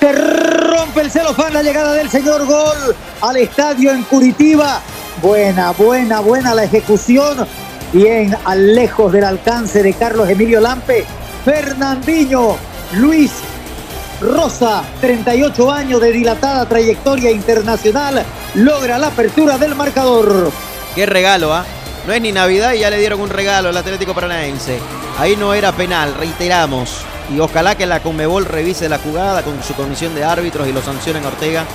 Se 0.07 0.13
rompe 0.13 1.01
el 1.01 1.11
celofán 1.11 1.53
la 1.53 1.61
llegada 1.61 1.91
del 1.91 2.09
señor 2.09 2.45
Gol 2.45 2.95
al 3.19 3.35
estadio 3.35 3.91
en 3.91 4.03
Curitiba. 4.03 4.79
Buena, 5.21 5.71
buena, 5.71 6.21
buena 6.21 6.55
la 6.55 6.63
ejecución. 6.63 7.45
Bien, 7.91 8.33
al 8.45 8.73
lejos 8.73 9.11
del 9.11 9.25
alcance 9.25 9.83
de 9.83 9.91
Carlos 9.91 10.29
Emilio 10.29 10.61
Lampe. 10.61 11.03
Fernandinho, 11.43 12.55
Luis 12.93 13.33
Rosa, 14.21 14.81
38 15.01 15.71
años 15.73 15.99
de 15.99 16.13
dilatada 16.13 16.65
trayectoria 16.69 17.29
internacional, 17.29 18.23
logra 18.55 18.97
la 18.97 19.07
apertura 19.07 19.57
del 19.57 19.75
marcador. 19.75 20.53
Qué 20.95 21.05
regalo, 21.05 21.53
¿ah? 21.53 21.65
No 22.07 22.13
es 22.13 22.21
ni 22.21 22.31
Navidad 22.31 22.71
y 22.71 22.79
ya 22.79 22.89
le 22.89 22.97
dieron 22.97 23.19
un 23.19 23.29
regalo 23.29 23.67
al 23.67 23.75
Atlético 23.75 24.13
Paranaense. 24.13 24.79
Ahí 25.19 25.35
no 25.35 25.53
era 25.53 25.73
penal, 25.73 26.15
reiteramos. 26.15 27.03
Y 27.33 27.39
ojalá 27.39 27.75
que 27.75 27.85
la 27.85 27.99
Conmebol 27.99 28.45
revise 28.45 28.87
la 28.87 28.99
jugada 28.99 29.43
con 29.43 29.61
su 29.63 29.73
comisión 29.73 30.15
de 30.15 30.23
árbitros 30.23 30.67
y 30.67 30.73
lo 30.73 30.81
sancionen 30.81 31.25
a 31.25 31.27
Ortega. 31.27 31.65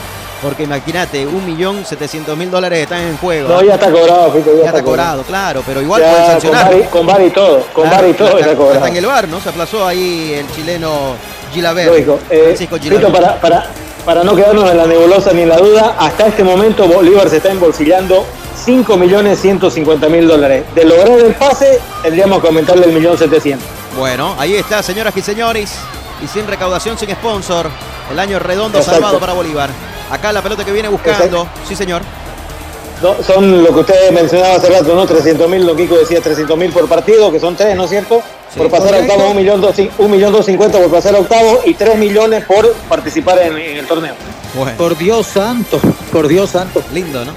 Porque 0.43 0.65
imagínate, 0.65 1.25
un 1.25 1.47
millón 1.47 1.85
setecientos 1.85 2.37
mil 2.37 2.51
dólares 2.51 2.81
están 2.81 3.03
en 3.03 3.17
juego. 3.17 3.49
No, 3.49 3.59
¿ah? 3.59 3.65
ya 3.65 3.75
está 3.75 3.93
cobrado, 3.93 4.33
Fito, 4.33 4.51
Ya 4.61 4.67
está 4.67 4.83
cobrado, 4.83 5.23
claro, 5.23 5.63
pero 5.65 5.81
igual 5.81 6.03
pueden 6.03 6.17
Ya, 6.17 6.23
con 6.33 6.33
sancionar. 6.33 6.91
con 6.91 7.07
bar 7.07 7.23
y 7.23 7.31
todo, 7.31 7.67
con 7.73 7.89
bar 7.89 8.09
y 8.09 8.13
todo 8.13 8.39
está 8.39 8.57
cobrado. 8.57 8.79
Hasta 8.79 8.89
en 8.89 8.97
el 8.97 9.07
bar, 9.07 9.29
¿no? 9.29 9.41
Se 9.41 9.51
aplazó 9.51 9.87
ahí 9.87 10.35
el 10.35 10.51
chileno 10.53 11.15
Gilabert. 11.53 11.91
Lógico. 11.93 12.19
Eh, 12.29 12.57
Francisco 12.57 13.13
para, 13.13 13.41
para, 13.41 13.67
para 14.05 14.25
no 14.25 14.35
quedarnos 14.35 14.69
en 14.69 14.79
la 14.79 14.87
nebulosa 14.87 15.33
ni 15.33 15.43
en 15.43 15.49
la 15.49 15.59
duda, 15.59 15.95
hasta 15.97 16.27
este 16.27 16.43
momento 16.43 16.89
Bolívar 16.89 17.29
se 17.29 17.37
está 17.37 17.53
embolsillando 17.53 18.27
5.150.000 18.67 20.27
dólares. 20.27 20.65
De 20.75 20.85
lograr 20.85 21.21
el 21.21 21.35
pase, 21.35 21.79
tendríamos 22.03 22.41
que 22.41 22.49
aumentarle 22.49 22.87
el 22.87 22.93
millón 22.93 23.17
setecientos. 23.17 23.69
Bueno, 23.97 24.35
ahí 24.39 24.55
está, 24.55 24.83
señoras 24.83 25.17
y 25.17 25.23
señores. 25.23 25.75
Y 26.23 26.29
sin 26.29 26.47
recaudación, 26.47 26.99
sin 26.99 27.11
sponsor. 27.11 27.69
El 28.11 28.19
año 28.19 28.39
redondo 28.39 28.79
Exacto. 28.79 29.01
salvado 29.01 29.19
para 29.21 29.33
Bolívar. 29.33 29.71
Acá 30.11 30.33
la 30.33 30.43
pelota 30.43 30.65
que 30.65 30.73
viene 30.73 30.89
buscando. 30.89 31.49
Sí, 31.69 31.75
señor. 31.77 32.03
No, 33.03 33.17
son 33.23 33.65
lo 33.65 33.75
que 33.75 33.81
usted 33.81 34.13
mencionaba 34.13 34.55
hace 34.55 34.69
rato, 34.71 34.95
¿no? 34.95 35.07
300.000, 35.07 35.65
Don 35.65 35.77
Kiko 35.77 35.97
decía 35.97 36.21
300.000 36.21 36.73
por 36.73 36.89
partido, 36.89 37.33
que 37.33 37.41
son 37.41 37.57
tres, 37.57 37.75
¿no 37.77 37.85
es 37.85 37.91
cierto? 37.91 38.23
por 38.57 38.71
pasar 38.71 38.95
a 38.95 38.99
octavo, 38.99 39.31
un 39.31 39.37
millón, 39.37 39.61
dos, 39.61 39.75
un 39.99 40.11
millón 40.11 40.33
dos 40.33 40.45
cincuenta 40.45 40.79
por 40.79 40.91
pasar 40.91 41.15
a 41.17 41.21
octavo 41.21 41.61
y 41.65 41.73
3 41.75 41.97
millones 41.97 42.45
por 42.45 42.71
participar 42.89 43.39
en, 43.39 43.57
en 43.57 43.79
el 43.79 43.87
torneo. 43.87 44.15
Por 44.77 44.97
Dios 44.99 45.27
santo, 45.27 45.81
por 46.13 46.29
Dios 46.29 46.51
santo. 46.51 46.83
Lindo, 46.93 47.25
¿no? 47.25 47.33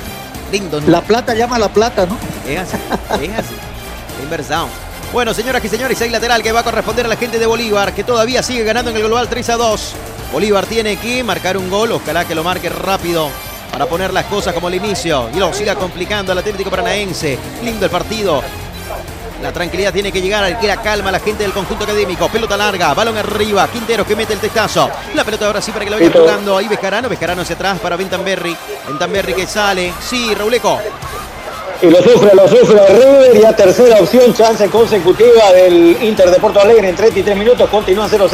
Lindo, 0.51 0.82
¿no? 0.82 0.89
La 0.89 1.01
plata 1.01 1.34
llama 1.34 1.56
a 1.56 1.60
la 1.60 1.70
plata, 1.70 2.06
¿no? 2.06 2.18
Es 2.47 2.60
así, 2.60 3.26
es 3.26 3.39
así. 3.39 3.56
Inversão. 4.24 4.68
Bueno, 5.16 5.34
señoras 5.34 5.63
y 5.63 5.70
señores, 5.70 6.01
hay 6.01 6.09
lateral 6.09 6.43
que 6.43 6.51
va 6.51 6.59
a 6.59 6.63
corresponder 6.63 7.05
a 7.05 7.07
la 7.07 7.16
gente 7.16 7.39
de 7.39 7.45
Bolívar, 7.45 7.93
que 7.93 8.03
todavía 8.03 8.43
sigue 8.43 8.66
ganando 8.66 8.91
en 8.91 8.97
el 8.97 9.03
global 9.03 9.30
3 9.30 9.49
a 9.51 9.55
2. 9.55 9.95
Bolívar 10.34 10.66
tiene 10.66 10.97
que 10.97 11.24
marcar 11.24 11.55
un 11.55 11.70
gol, 11.70 11.93
ojalá 11.93 12.26
que 12.26 12.36
lo 12.36 12.43
marque 12.43 12.68
rápido 12.68 13.30
para 13.72 13.86
poner 13.86 14.11
las 14.11 14.26
cosas 14.26 14.53
como 14.53 14.68
el 14.68 14.76
inicio 14.76 15.30
y 15.34 15.38
lo 15.38 15.53
siga 15.53 15.76
complicando 15.76 16.34
al 16.34 16.39
Atlético 16.39 16.70
Paranaense. 16.70 17.39
Lindo 17.63 17.86
el 17.86 17.91
partido. 17.91 18.43
La 19.41 19.53
tranquilidad 19.53 19.93
tiene 19.93 20.11
que 20.11 20.22
llegar, 20.22 20.59
que 20.59 20.68
la 20.68 20.82
calma 20.82 21.07
a 21.07 21.13
la 21.13 21.20
gente 21.22 21.43
del 21.43 21.53
conjunto 21.53 21.86
académico. 21.86 22.28
Pelota 22.28 22.57
larga, 22.57 22.93
balón 22.93 23.18
arriba, 23.18 23.70
Quinteros 23.70 24.05
que 24.05 24.18
mete 24.18 24.34
el 24.34 24.39
testazo. 24.39 24.89
La 25.13 25.24
pelota 25.24 25.47
ahora 25.47 25.61
sí 25.61 25.72
para 25.72 25.86
que 25.86 25.91
lo 25.91 25.97
vaya 25.97 26.11
jugando. 26.11 26.57
Ahí 26.57 26.68
Vescarano, 26.68 27.07
Vescarano 27.07 27.43
hacia 27.43 27.55
atrás 27.55 27.80
para 27.80 27.95
Bentamberri. 27.95 28.53
Bentamberri 28.86 29.34
que 29.34 29.47
sale. 29.47 29.93
Sí, 30.01 30.36
Rauleco. 30.36 30.78
Y 31.82 31.88
lo 31.88 32.02
sufre, 32.02 32.32
lo 32.34 32.48
sufre 32.48 32.88
River, 32.88 33.42
ya 33.42 33.56
tercera 33.56 34.00
opción, 34.00 34.34
chance 34.34 34.68
consecutiva 34.70 35.52
del 35.54 35.98
Inter 36.02 36.32
de 36.32 36.40
Porto 36.40 36.62
Alegre 36.62 36.90
en 36.90 36.96
33 36.96 37.38
minutos, 37.38 37.70
continúa 37.70 38.08
0-0, 38.08 38.30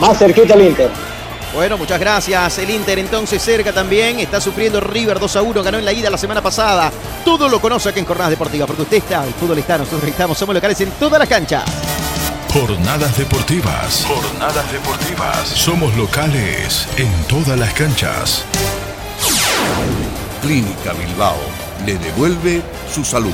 más 0.00 0.18
cerquita 0.18 0.54
el 0.54 0.62
Inter. 0.62 0.90
Bueno, 1.54 1.78
muchas 1.78 1.98
gracias. 1.98 2.58
El 2.58 2.70
Inter 2.70 2.98
entonces 2.98 3.42
cerca 3.42 3.72
también. 3.72 4.20
Está 4.20 4.40
sufriendo 4.40 4.80
River 4.80 5.18
2 5.18 5.36
a 5.36 5.42
1. 5.42 5.62
Ganó 5.62 5.78
en 5.78 5.84
la 5.84 5.92
ida 5.92 6.10
la 6.10 6.18
semana 6.18 6.42
pasada. 6.42 6.92
Todo 7.24 7.48
lo 7.48 7.58
conoce 7.60 7.88
aquí 7.88 7.98
en 7.98 8.04
Jornadas 8.04 8.30
Deportivas. 8.30 8.66
Porque 8.66 8.82
usted 8.82 8.98
está, 8.98 9.24
el 9.24 9.32
fútbol 9.32 9.58
está, 9.58 9.78
nosotros 9.78 10.04
estamos, 10.04 10.38
somos 10.38 10.54
locales 10.54 10.80
en 10.82 10.90
todas 10.92 11.18
las 11.18 11.28
canchas. 11.28 11.64
Jornadas 12.52 13.16
deportivas. 13.16 14.06
Jornadas 14.06 14.70
deportivas. 14.70 15.48
Somos 15.48 15.96
locales 15.96 16.86
en 16.96 17.10
todas 17.24 17.58
las 17.58 17.72
canchas. 17.72 18.44
Clínica 20.42 20.92
Bilbao 20.92 21.57
le 21.88 21.96
devuelve 21.96 22.60
su 22.92 23.02
salud. 23.02 23.32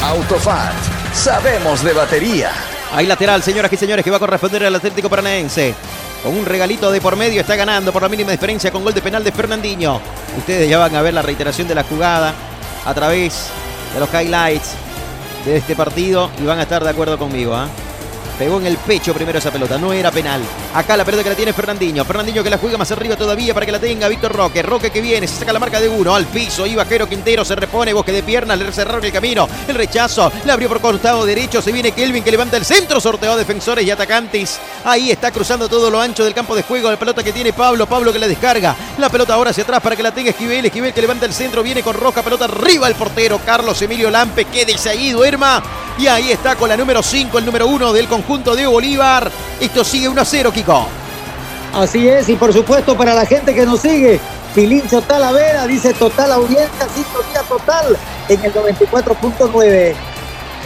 Autofat, 0.00 0.74
sabemos 1.12 1.82
de 1.82 1.92
batería. 1.92 2.52
Hay 2.92 3.04
lateral, 3.04 3.42
señoras 3.42 3.72
y 3.72 3.76
señores, 3.76 4.04
que 4.04 4.12
va 4.12 4.18
a 4.18 4.20
corresponder 4.20 4.64
al 4.64 4.76
Atlético 4.76 5.08
Paranaense. 5.08 5.74
Con 6.22 6.36
un 6.36 6.46
regalito 6.46 6.88
de 6.92 7.00
por 7.00 7.16
medio 7.16 7.40
está 7.40 7.56
ganando 7.56 7.92
por 7.92 8.02
la 8.02 8.08
mínima 8.08 8.30
diferencia 8.30 8.70
con 8.70 8.84
gol 8.84 8.94
de 8.94 9.02
penal 9.02 9.24
de 9.24 9.32
Fernandinho. 9.32 10.00
Ustedes 10.38 10.70
ya 10.70 10.78
van 10.78 10.94
a 10.94 11.02
ver 11.02 11.14
la 11.14 11.22
reiteración 11.22 11.66
de 11.66 11.74
la 11.74 11.82
jugada 11.82 12.32
a 12.84 12.94
través 12.94 13.48
de 13.92 13.98
los 13.98 14.08
highlights 14.14 14.74
de 15.44 15.56
este 15.56 15.74
partido 15.74 16.30
y 16.40 16.46
van 16.46 16.60
a 16.60 16.62
estar 16.62 16.84
de 16.84 16.90
acuerdo 16.90 17.18
conmigo. 17.18 17.56
¿ah? 17.56 17.66
Pegó 18.38 18.60
en 18.60 18.66
el 18.66 18.76
pecho 18.76 19.14
primero 19.14 19.38
esa 19.38 19.50
pelota, 19.50 19.78
no 19.78 19.94
era 19.94 20.10
penal. 20.10 20.42
Acá 20.74 20.94
la 20.94 21.06
pelota 21.06 21.22
que 21.22 21.30
la 21.30 21.34
tiene 21.34 21.54
Fernandinho. 21.54 22.04
Fernandinho 22.04 22.44
que 22.44 22.50
la 22.50 22.58
juega 22.58 22.76
más 22.76 22.90
arriba 22.92 23.16
todavía 23.16 23.54
para 23.54 23.64
que 23.64 23.72
la 23.72 23.78
tenga 23.78 24.08
Víctor 24.08 24.30
Roque. 24.30 24.62
Roque 24.62 24.90
que 24.90 25.00
viene, 25.00 25.26
se 25.26 25.36
saca 25.36 25.54
la 25.54 25.58
marca 25.58 25.80
de 25.80 25.88
uno 25.88 26.14
al 26.14 26.26
piso. 26.26 26.66
Iba 26.66 26.84
Jero 26.84 27.08
Quintero, 27.08 27.46
se 27.46 27.56
repone, 27.56 27.94
bosque 27.94 28.12
de 28.12 28.22
piernas, 28.22 28.58
le 28.58 28.70
cerraron 28.72 29.02
el 29.02 29.10
camino. 29.10 29.48
El 29.66 29.74
rechazo, 29.74 30.30
le 30.44 30.52
abrió 30.52 30.68
por 30.68 30.82
costado 30.82 31.24
derecho. 31.24 31.62
Se 31.62 31.72
viene 31.72 31.92
Kelvin 31.92 32.22
que 32.22 32.30
levanta 32.30 32.58
el 32.58 32.66
centro, 32.66 33.00
sorteó 33.00 33.38
defensores 33.38 33.86
y 33.86 33.90
atacantes. 33.90 34.60
Ahí 34.84 35.10
está 35.10 35.30
cruzando 35.30 35.66
todo 35.66 35.90
lo 35.90 35.98
ancho 35.98 36.22
del 36.22 36.34
campo 36.34 36.54
de 36.54 36.62
juego. 36.62 36.90
La 36.90 36.98
pelota 36.98 37.24
que 37.24 37.32
tiene 37.32 37.54
Pablo, 37.54 37.86
Pablo 37.86 38.12
que 38.12 38.18
la 38.18 38.28
descarga. 38.28 38.76
La 38.98 39.08
pelota 39.08 39.32
ahora 39.32 39.50
hacia 39.50 39.64
atrás 39.64 39.80
para 39.80 39.96
que 39.96 40.02
la 40.02 40.12
tenga 40.12 40.28
Esquivel. 40.28 40.66
Esquivel 40.66 40.92
que 40.92 41.00
levanta 41.00 41.24
el 41.24 41.32
centro, 41.32 41.62
viene 41.62 41.82
con 41.82 41.96
Roca, 41.96 42.22
pelota 42.22 42.44
arriba 42.44 42.86
el 42.86 42.96
portero 42.96 43.40
Carlos 43.46 43.80
Emilio 43.80 44.10
Lampe. 44.10 44.44
Quédese 44.44 44.90
ahí, 44.90 45.12
duerma. 45.12 45.62
Y 45.98 46.08
ahí 46.08 46.30
está 46.30 46.56
con 46.56 46.68
la 46.68 46.76
número 46.76 47.02
5, 47.02 47.38
el 47.38 47.46
número 47.46 47.66
1 47.66 47.94
del 47.94 48.06
conjunto 48.06 48.25
de 48.26 48.66
Bolívar. 48.66 49.30
Esto 49.60 49.84
sigue 49.84 50.08
1 50.08 50.20
a 50.20 50.24
0, 50.24 50.52
Kiko. 50.52 50.88
Así 51.74 52.08
es, 52.08 52.28
y 52.28 52.36
por 52.36 52.52
supuesto 52.52 52.96
para 52.96 53.14
la 53.14 53.24
gente 53.24 53.54
que 53.54 53.64
nos 53.64 53.80
sigue 53.80 54.18
Pilincho 54.54 55.00
Talavera, 55.02 55.66
dice 55.66 55.92
total 55.94 56.32
audiencia, 56.32 56.88
sintonía 56.94 57.42
total 57.48 57.96
en 58.28 58.44
el 58.44 58.52
94.9. 58.52 59.94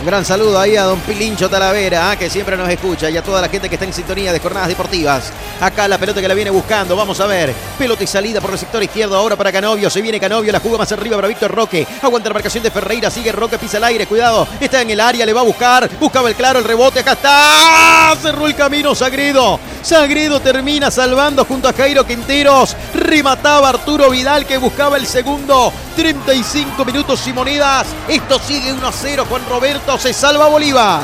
Un 0.01 0.07
gran 0.07 0.25
saludo 0.25 0.59
ahí 0.59 0.77
a 0.77 0.85
don 0.85 0.99
Pilincho 1.01 1.51
Talavera, 1.51 2.11
ah, 2.11 2.17
que 2.17 2.31
siempre 2.31 2.57
nos 2.57 2.71
escucha, 2.71 3.11
y 3.11 3.19
a 3.19 3.23
toda 3.23 3.43
la 3.43 3.51
gente 3.51 3.69
que 3.69 3.75
está 3.75 3.85
en 3.85 3.93
sintonía 3.93 4.33
de 4.33 4.41
jornadas 4.41 4.69
deportivas. 4.69 5.31
Acá 5.61 5.87
la 5.89 5.99
pelota 5.99 6.23
que 6.23 6.29
la 6.29 6.33
viene 6.33 6.49
buscando, 6.49 6.97
vamos 6.97 7.21
a 7.21 7.27
ver. 7.27 7.55
Pelota 7.79 8.03
y 8.03 8.07
salida 8.07 8.41
por 8.41 8.51
el 8.51 8.59
sector 8.59 8.83
izquierdo 8.83 9.15
ahora 9.15 9.37
para 9.37 9.53
Canovio. 9.53 9.91
Se 9.91 10.01
viene 10.01 10.19
Canovio, 10.19 10.53
la 10.53 10.61
juga 10.61 10.79
más 10.79 10.91
arriba 10.93 11.17
para 11.17 11.29
Víctor 11.29 11.51
Roque. 11.51 11.87
Aguanta 12.01 12.31
la 12.31 12.33
marcación 12.33 12.65
de 12.65 12.71
Ferreira, 12.71 13.11
sigue 13.11 13.31
Roque, 13.31 13.59
pisa 13.59 13.77
el 13.77 13.85
aire, 13.85 14.07
cuidado. 14.07 14.49
Está 14.59 14.81
en 14.81 14.89
el 14.89 15.01
área, 15.01 15.27
le 15.27 15.35
va 15.35 15.41
a 15.43 15.45
buscar. 15.45 15.91
Buscaba 16.01 16.31
el 16.31 16.35
claro, 16.35 16.61
el 16.61 16.65
rebote, 16.65 17.01
acá 17.01 17.13
está. 17.13 18.17
Cerró 18.23 18.47
el 18.47 18.55
camino 18.55 18.95
Sagredo. 18.95 19.61
Sagredo 19.83 20.41
termina 20.41 20.91
salvando 20.91 21.45
junto 21.45 21.69
a 21.69 21.75
Jairo 21.75 22.07
Quinteros. 22.07 22.75
Remataba 22.95 23.69
Arturo 23.69 24.09
Vidal 24.09 24.47
que 24.47 24.57
buscaba 24.57 24.97
el 24.97 25.07
segundo. 25.07 25.71
35 25.95 26.83
minutos 26.87 27.27
y 27.27 27.35
monedas. 27.35 27.87
Esto 28.09 28.39
sigue 28.39 28.73
1 28.73 28.87
a 28.87 28.93
0. 28.93 29.27
Juan 29.29 29.43
Roberto 29.47 29.90
se 29.99 30.13
salva 30.13 30.47
Bolívar. 30.47 31.03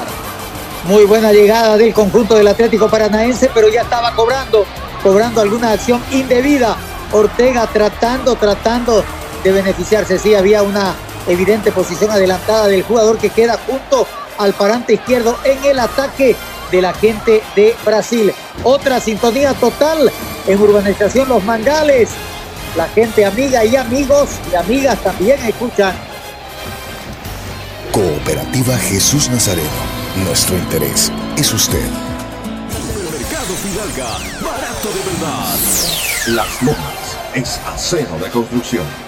Muy 0.84 1.04
buena 1.04 1.32
llegada 1.32 1.76
del 1.76 1.92
conjunto 1.92 2.36
del 2.36 2.46
Atlético 2.46 2.88
Paranaense, 2.88 3.50
pero 3.52 3.68
ya 3.68 3.82
estaba 3.82 4.14
cobrando, 4.14 4.64
cobrando 5.02 5.40
alguna 5.40 5.72
acción 5.72 6.00
indebida. 6.12 6.76
Ortega 7.10 7.66
tratando, 7.66 8.36
tratando 8.36 9.04
de 9.42 9.52
beneficiarse. 9.52 10.18
Sí, 10.18 10.34
había 10.34 10.62
una 10.62 10.94
evidente 11.26 11.72
posición 11.72 12.10
adelantada 12.10 12.68
del 12.68 12.82
jugador 12.82 13.18
que 13.18 13.30
queda 13.30 13.58
junto 13.66 14.06
al 14.38 14.52
parante 14.52 14.94
izquierdo 14.94 15.36
en 15.44 15.64
el 15.64 15.78
ataque 15.78 16.36
de 16.70 16.82
la 16.82 16.92
gente 16.92 17.42
de 17.56 17.74
Brasil. 17.84 18.32
Otra 18.62 19.00
sintonía 19.00 19.54
total 19.54 20.12
en 20.46 20.60
urbanización 20.60 21.28
Los 21.28 21.42
Mangales. 21.44 22.10
La 22.76 22.86
gente 22.88 23.24
amiga 23.24 23.64
y 23.64 23.74
amigos 23.74 24.28
y 24.52 24.54
amigas 24.54 24.98
también 25.02 25.44
escuchan 25.44 25.94
Cooperativa 28.27 28.77
Jesús 28.77 29.31
Nazareno. 29.31 29.70
Nuestro 30.24 30.59
interés 30.59 31.12
es 31.36 31.53
usted. 31.55 31.89
Mercado 33.12 33.55
Fidalga, 33.55 34.19
barato 34.43 34.89
de 34.89 35.01
verdad. 35.12 35.57
Las 36.27 36.61
Lomas 36.61 37.16
es 37.35 37.61
acero 37.65 38.19
de 38.19 38.28
construcción. 38.28 39.05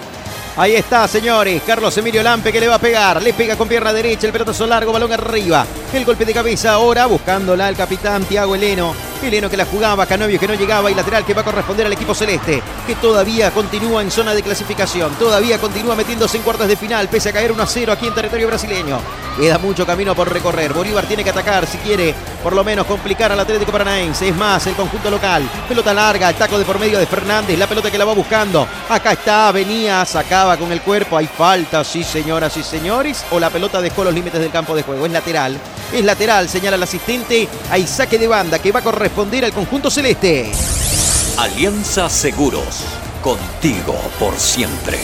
Ahí 0.59 0.75
está, 0.75 1.07
señores. 1.07 1.61
Carlos 1.65 1.97
Emilio 1.97 2.21
Lampe 2.21 2.51
que 2.51 2.59
le 2.59 2.67
va 2.67 2.75
a 2.75 2.79
pegar. 2.79 3.21
Le 3.21 3.31
pega 3.31 3.55
con 3.55 3.69
pierna 3.69 3.93
derecha. 3.93 4.27
El 4.27 4.33
pelotazo 4.33 4.67
largo, 4.67 4.91
balón 4.91 5.13
arriba. 5.13 5.65
El 5.93 6.03
golpe 6.03 6.25
de 6.25 6.33
cabeza 6.33 6.73
ahora 6.73 7.05
buscándola 7.05 7.65
al 7.65 7.77
capitán 7.77 8.25
Tiago 8.25 8.55
Heleno. 8.55 8.93
Heleno 9.23 9.49
que 9.49 9.57
la 9.57 9.65
jugaba, 9.65 10.05
Canovio 10.05 10.39
que 10.39 10.47
no 10.47 10.53
llegaba 10.53 10.89
y 10.89 10.95
lateral 10.95 11.25
que 11.25 11.33
va 11.33 11.41
a 11.41 11.45
corresponder 11.45 11.85
al 11.85 11.93
equipo 11.93 12.13
celeste, 12.15 12.61
que 12.87 12.95
todavía 12.95 13.51
continúa 13.51 14.01
en 14.01 14.11
zona 14.11 14.33
de 14.33 14.41
clasificación, 14.41 15.13
todavía 15.15 15.59
continúa 15.59 15.95
metiéndose 15.95 16.37
en 16.37 16.43
cuartos 16.43 16.67
de 16.67 16.77
final, 16.77 17.09
pese 17.09 17.29
a 17.29 17.33
caer 17.33 17.51
1 17.51 17.61
a 17.61 17.67
0 17.67 17.91
aquí 17.91 18.07
en 18.07 18.15
territorio 18.15 18.47
brasileño. 18.47 18.99
Queda 19.37 19.57
mucho 19.57 19.85
camino 19.85 20.15
por 20.15 20.31
recorrer. 20.31 20.73
Bolívar 20.73 21.05
tiene 21.05 21.23
que 21.23 21.29
atacar 21.29 21.65
si 21.65 21.77
quiere, 21.79 22.13
por 22.43 22.53
lo 22.53 22.63
menos 22.63 22.85
complicar 22.85 23.31
al 23.31 23.39
Atlético 23.39 23.71
Paranaense. 23.71 24.27
Es 24.27 24.35
más, 24.35 24.65
el 24.67 24.75
conjunto 24.75 25.09
local. 25.09 25.49
Pelota 25.67 25.93
larga, 25.93 26.29
el 26.29 26.35
taco 26.35 26.57
de 26.57 26.65
por 26.65 26.79
medio 26.79 26.99
de 26.99 27.05
Fernández, 27.05 27.57
la 27.57 27.67
pelota 27.67 27.91
que 27.91 27.97
la 27.97 28.05
va 28.05 28.13
buscando. 28.13 28.67
Acá 28.89 29.13
está, 29.13 29.51
venía, 29.51 30.05
sacaba 30.05 30.48
con 30.57 30.71
el 30.71 30.81
cuerpo. 30.81 31.17
Hay 31.17 31.27
falta, 31.27 31.83
sí, 31.83 32.03
señoras 32.03 32.55
y 32.57 32.63
señores. 32.63 33.25
O 33.31 33.39
la 33.39 33.49
pelota 33.49 33.81
dejó 33.81 34.03
los 34.03 34.13
límites 34.13 34.39
del 34.39 34.51
campo 34.51 34.75
de 34.75 34.83
juego. 34.83 35.05
Es 35.05 35.11
lateral. 35.11 35.57
Es 35.93 36.03
lateral, 36.03 36.49
señala 36.49 36.77
el 36.77 36.83
asistente. 36.83 37.47
Hay 37.71 37.85
saque 37.87 38.17
de 38.17 38.27
banda 38.27 38.59
que 38.59 38.71
va 38.71 38.79
a 38.79 38.83
corresponder 38.83 39.45
al 39.45 39.53
conjunto 39.53 39.89
celeste. 39.89 40.51
Alianza 41.37 42.09
Seguros. 42.09 42.83
Contigo 43.23 43.95
por 44.17 44.37
siempre. 44.37 44.99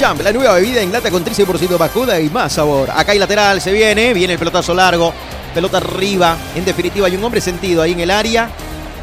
Jump, 0.00 0.22
la 0.22 0.32
nueva 0.32 0.54
bebida 0.54 0.80
en 0.80 0.90
lata 0.90 1.10
con 1.10 1.24
13% 1.24 1.78
vacuda 1.78 2.18
y 2.20 2.28
más 2.28 2.54
sabor. 2.54 2.90
Acá 2.90 3.12
hay 3.12 3.18
lateral, 3.18 3.60
se 3.60 3.72
viene, 3.72 4.12
viene 4.12 4.32
el 4.32 4.38
pelotazo 4.38 4.74
largo, 4.74 5.12
pelota 5.54 5.78
arriba. 5.78 6.36
En 6.54 6.64
definitiva, 6.64 7.06
hay 7.06 7.16
un 7.16 7.24
hombre 7.24 7.40
sentido 7.40 7.82
ahí 7.82 7.92
en 7.92 8.00
el 8.00 8.10
área. 8.10 8.50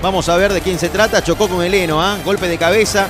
Vamos 0.02 0.28
a 0.30 0.36
ver 0.38 0.52
de 0.52 0.62
quién 0.62 0.80
se 0.80 0.90
trata. 0.90 1.24
Chocó 1.24 1.48
con 1.48 1.64
Heleno, 1.64 2.02
¿ah? 2.02 2.18
golpe 2.26 2.48
de 2.48 2.58
cabeza. 2.58 3.08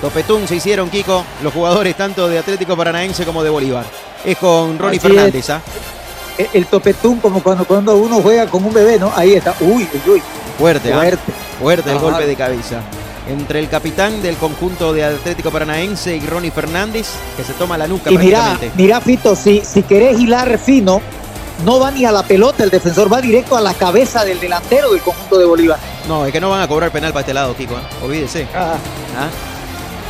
Topetún 0.00 0.46
se 0.46 0.56
hicieron, 0.56 0.90
Kiko, 0.90 1.24
los 1.42 1.52
jugadores 1.52 1.96
tanto 1.96 2.28
de 2.28 2.38
Atlético 2.38 2.76
Paranaense 2.76 3.24
como 3.24 3.42
de 3.42 3.50
Bolívar. 3.50 3.84
Es 4.24 4.36
con 4.36 4.78
Ronnie 4.78 4.98
Así 4.98 5.08
Fernández, 5.08 5.44
es. 5.44 5.50
¿ah? 5.50 5.60
El, 6.36 6.48
el 6.52 6.66
topetún 6.66 7.18
como 7.18 7.42
cuando, 7.42 7.64
cuando 7.64 7.96
uno 7.96 8.20
juega 8.20 8.46
con 8.46 8.64
un 8.64 8.72
bebé, 8.72 8.98
¿no? 8.98 9.10
Ahí 9.16 9.34
está. 9.34 9.54
Uy, 9.60 9.88
uy, 9.92 10.12
uy. 10.12 10.22
Fuerte, 10.58 10.92
¿ah? 10.92 10.98
Fuerte. 10.98 11.32
Fuerte 11.60 11.90
el 11.90 11.96
Ajá. 11.96 12.04
golpe 12.06 12.26
de 12.26 12.36
cabeza. 12.36 12.80
Entre 13.28 13.58
el 13.58 13.68
capitán 13.68 14.22
del 14.22 14.36
conjunto 14.36 14.92
de 14.92 15.04
Atlético 15.04 15.50
Paranaense 15.50 16.16
y 16.16 16.20
Ronnie 16.20 16.50
Fernández, 16.50 17.08
que 17.36 17.44
se 17.44 17.52
toma 17.54 17.76
la 17.76 17.86
nuca 17.86 18.10
Y 18.10 18.16
mira, 18.16 19.00
Fito, 19.00 19.34
si, 19.36 19.62
si 19.64 19.82
querés 19.82 20.18
hilar 20.18 20.58
fino, 20.58 21.02
no 21.64 21.80
va 21.80 21.90
ni 21.90 22.04
a 22.04 22.12
la 22.12 22.22
pelota 22.22 22.64
el 22.64 22.70
defensor, 22.70 23.12
va 23.12 23.20
directo 23.20 23.56
a 23.56 23.60
la 23.60 23.74
cabeza 23.74 24.24
del 24.24 24.40
delantero 24.40 24.92
del 24.92 25.02
conjunto 25.02 25.38
de 25.38 25.44
Bolívar. 25.44 25.78
No, 26.06 26.24
es 26.24 26.32
que 26.32 26.40
no 26.40 26.50
van 26.50 26.62
a 26.62 26.68
cobrar 26.68 26.90
penal 26.90 27.12
para 27.12 27.20
este 27.20 27.34
lado, 27.34 27.54
Kiko. 27.54 27.74
¿eh? 27.74 28.04
Olvídese. 28.04 28.46
Ah. 28.54 28.76
¿Ah? 29.16 29.28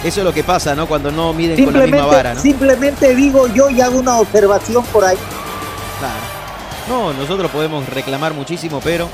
Eso 0.05 0.21
es 0.21 0.25
lo 0.25 0.33
que 0.33 0.45
pasa, 0.45 0.75
¿no? 0.75 0.87
Cuando 0.87 1.11
no 1.11 1.33
miden 1.33 1.65
con 1.65 1.75
la 1.75 1.87
misma 1.87 2.07
vara, 2.07 2.35
¿no? 2.35 2.41
simplemente 2.41 3.15
digo 3.17 3.49
yo 3.49 3.69
y 3.69 3.81
hago 3.81 3.99
una 3.99 4.19
observación 4.19 4.85
por 4.87 5.05
ahí. 5.05 5.17
Claro. 5.99 6.39
No, 6.89 7.13
nosotros 7.13 7.51
podemos 7.51 7.87
reclamar 7.89 8.33
muchísimo, 8.33 8.81
pero 8.83 9.09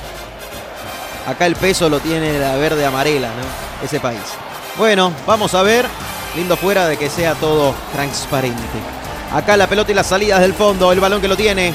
acá 1.27 1.47
el 1.47 1.57
peso 1.57 1.89
lo 1.89 2.01
tiene 2.01 2.39
la 2.39 2.57
verde 2.57 2.85
amarela, 2.85 3.29
¿no? 3.29 3.85
Ese 3.85 3.99
país. 3.99 4.21
Bueno, 4.77 5.13
vamos 5.27 5.55
a 5.55 5.63
ver. 5.63 5.87
Lindo 6.37 6.57
fuera 6.57 6.89
de 6.89 6.97
que 6.97 7.09
sea 7.09 7.35
todo 7.35 7.75
transparente. 7.93 8.61
Acá 9.33 9.57
la 9.57 9.69
pelota 9.69 9.93
y 9.93 9.95
las 9.95 10.09
salidas 10.09 10.41
del 10.41 10.53
fondo, 10.53 10.91
el 10.91 11.01
balón 11.01 11.21
que 11.21 11.29
lo 11.29 11.37
tiene. 11.37 11.73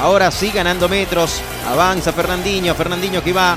Ahora 0.00 0.30
sí 0.30 0.50
ganando 0.50 0.88
metros. 0.88 1.40
Avanza 1.68 2.12
Fernandinho, 2.12 2.74
Fernandinho 2.74 3.22
que 3.22 3.32
va. 3.32 3.56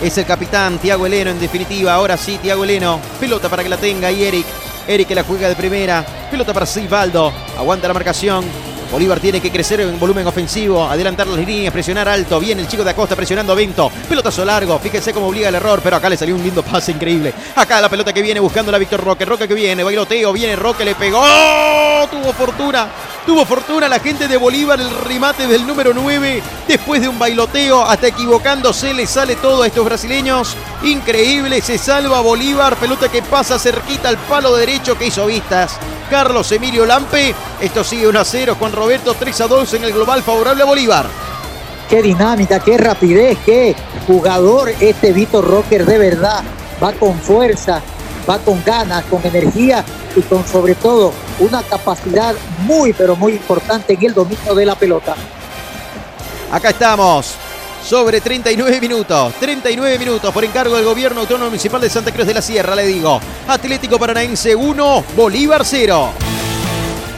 Es 0.00 0.18
el 0.18 0.26
capitán 0.26 0.78
Tiago 0.78 1.06
Heleno 1.06 1.30
en 1.30 1.40
definitiva. 1.40 1.94
Ahora 1.94 2.16
sí, 2.16 2.38
Tiago 2.40 2.64
Heleno. 2.64 3.00
Pelota 3.20 3.48
para 3.48 3.62
que 3.62 3.68
la 3.68 3.76
tenga 3.76 4.10
y 4.10 4.24
Eric. 4.24 4.46
Eric 4.86 5.08
que 5.08 5.14
la 5.14 5.24
juega 5.24 5.48
de 5.48 5.56
primera. 5.56 6.04
Pelota 6.30 6.52
para 6.52 6.66
Sivaldo. 6.66 7.32
Aguanta 7.58 7.88
la 7.88 7.94
marcación. 7.94 8.71
Bolívar 8.92 9.20
tiene 9.20 9.40
que 9.40 9.50
crecer 9.50 9.80
en 9.80 9.98
volumen 9.98 10.26
ofensivo, 10.26 10.84
adelantar 10.84 11.26
las 11.26 11.38
líneas, 11.38 11.72
presionar 11.72 12.06
alto. 12.10 12.38
Viene 12.38 12.60
el 12.60 12.68
chico 12.68 12.84
de 12.84 12.90
Acosta 12.90 13.16
presionando 13.16 13.54
a 13.54 13.56
Bento. 13.56 13.90
Pelotazo 14.06 14.44
largo. 14.44 14.78
Fíjense 14.78 15.14
cómo 15.14 15.28
obliga 15.28 15.48
el 15.48 15.54
error, 15.54 15.80
pero 15.82 15.96
acá 15.96 16.10
le 16.10 16.16
salió 16.18 16.34
un 16.34 16.42
lindo 16.42 16.62
pase 16.62 16.92
increíble. 16.92 17.32
Acá 17.56 17.80
la 17.80 17.88
pelota 17.88 18.12
que 18.12 18.20
viene 18.20 18.38
buscando 18.38 18.70
la 18.70 18.76
Víctor 18.76 19.02
Roque. 19.02 19.24
Roque 19.24 19.48
que 19.48 19.54
viene, 19.54 19.82
bailoteo, 19.82 20.30
viene 20.34 20.56
Roque, 20.56 20.84
le 20.84 20.94
pegó. 20.94 21.22
¡Oh! 21.22 22.06
Tuvo 22.10 22.34
fortuna. 22.34 22.88
Tuvo 23.24 23.46
fortuna 23.46 23.88
la 23.88 23.98
gente 23.98 24.28
de 24.28 24.36
Bolívar, 24.36 24.78
el 24.78 24.90
remate 24.90 25.46
del 25.46 25.66
número 25.66 25.94
9. 25.94 26.42
Después 26.68 27.00
de 27.00 27.08
un 27.08 27.18
bailoteo, 27.18 27.82
hasta 27.82 28.08
equivocándose, 28.08 28.92
le 28.92 29.06
sale 29.06 29.36
todo 29.36 29.62
a 29.62 29.68
estos 29.68 29.86
brasileños. 29.86 30.54
Increíble, 30.82 31.62
se 31.62 31.78
salva 31.78 32.20
Bolívar. 32.20 32.76
Pelota 32.76 33.08
que 33.08 33.22
pasa 33.22 33.58
cerquita 33.58 34.10
al 34.10 34.18
palo 34.18 34.54
derecho 34.54 34.98
que 34.98 35.06
hizo 35.06 35.24
vistas. 35.24 35.78
Carlos 36.12 36.52
Emilio 36.52 36.84
Lampe. 36.84 37.34
Esto 37.58 37.82
sigue 37.82 38.06
1 38.06 38.20
a 38.20 38.24
0. 38.24 38.56
Juan 38.58 38.72
Roberto 38.82 39.14
3 39.14 39.40
a 39.42 39.46
2 39.46 39.74
en 39.74 39.84
el 39.84 39.92
global 39.92 40.24
favorable 40.24 40.64
a 40.64 40.66
Bolívar. 40.66 41.06
Qué 41.88 42.02
dinámica, 42.02 42.58
qué 42.58 42.76
rapidez, 42.76 43.38
qué 43.46 43.76
jugador 44.08 44.70
este 44.80 45.12
Víctor 45.12 45.48
Rocker 45.48 45.86
de 45.86 45.98
verdad. 45.98 46.42
Va 46.82 46.92
con 46.92 47.16
fuerza, 47.20 47.80
va 48.28 48.38
con 48.38 48.60
ganas, 48.64 49.04
con 49.04 49.24
energía 49.24 49.84
y 50.16 50.20
con 50.22 50.44
sobre 50.44 50.74
todo 50.74 51.12
una 51.38 51.62
capacidad 51.62 52.34
muy 52.64 52.92
pero 52.92 53.14
muy 53.14 53.34
importante 53.34 53.92
en 53.92 54.02
el 54.04 54.14
dominio 54.14 54.52
de 54.52 54.66
la 54.66 54.74
pelota. 54.74 55.14
Acá 56.50 56.70
estamos. 56.70 57.36
Sobre 57.84 58.20
39 58.20 58.80
minutos, 58.80 59.34
39 59.38 59.96
minutos 59.96 60.34
por 60.34 60.44
encargo 60.44 60.74
del 60.74 60.84
gobierno 60.84 61.20
autónomo 61.20 61.50
municipal 61.50 61.80
de 61.80 61.88
Santa 61.88 62.10
Cruz 62.10 62.26
de 62.26 62.34
la 62.34 62.42
Sierra, 62.42 62.74
le 62.74 62.84
digo. 62.84 63.20
Atlético 63.46 63.96
Paranaense 63.96 64.56
1, 64.56 65.04
Bolívar 65.14 65.62
0. 65.64 66.32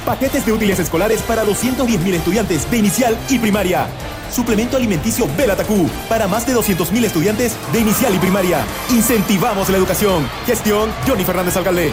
Paquetes 0.05 0.45
de 0.45 0.53
útiles 0.53 0.79
escolares 0.79 1.23
para 1.23 1.45
210.000 1.45 2.15
estudiantes 2.15 2.71
de 2.71 2.77
inicial 2.77 3.17
y 3.31 3.39
primaria. 3.39 3.87
Suplemento 4.31 4.77
alimenticio 4.77 5.27
Belatacú 5.35 5.89
para 6.11 6.29
más 6.29 6.47
de 6.47 6.55
200.000 6.55 7.05
estudiantes 7.05 7.57
de 7.73 7.81
inicial 7.81 8.15
y 8.15 8.19
primaria. 8.19 8.67
Incentivamos 8.91 9.71
la 9.71 9.79
educación. 9.79 10.29
Gestión 10.47 10.91
Johnny 11.07 11.25
Fernández 11.25 11.57
Alcalde. 11.57 11.91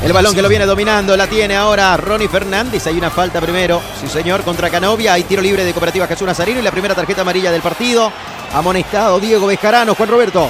El 0.00 0.12
balón 0.12 0.32
que 0.32 0.42
lo 0.42 0.48
viene 0.48 0.64
dominando 0.64 1.16
la 1.16 1.26
tiene 1.26 1.56
ahora 1.56 1.96
Ronnie 1.96 2.28
Fernández. 2.28 2.86
Hay 2.86 2.96
una 2.96 3.10
falta 3.10 3.40
primero. 3.40 3.80
Sí, 4.00 4.06
señor, 4.06 4.42
contra 4.42 4.70
Canovia. 4.70 5.14
Hay 5.14 5.24
tiro 5.24 5.42
libre 5.42 5.64
de 5.64 5.72
Cooperativa 5.72 6.06
Jesús 6.06 6.24
Nazarino 6.26 6.60
y 6.60 6.62
la 6.62 6.70
primera 6.70 6.94
tarjeta 6.94 7.22
amarilla 7.22 7.50
del 7.50 7.62
partido. 7.62 8.12
Amonestado 8.54 9.18
Diego 9.18 9.48
Bejarano. 9.48 9.96
Juan 9.96 10.08
Roberto. 10.08 10.48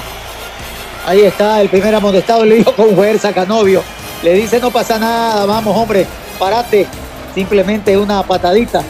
Ahí 1.07 1.21
está 1.21 1.61
el 1.61 1.69
primer 1.69 1.95
amonestado, 1.95 2.45
le 2.45 2.55
dijo 2.55 2.73
con 2.73 2.93
fuerza 2.93 3.29
a 3.29 3.33
Canovio. 3.33 3.81
Le 4.23 4.33
dice 4.33 4.59
no 4.59 4.69
pasa 4.69 4.99
nada, 4.99 5.45
vamos 5.45 5.75
hombre, 5.75 6.05
parate. 6.37 6.87
Simplemente 7.33 7.97
una 7.97 8.21
patadita. 8.23 8.81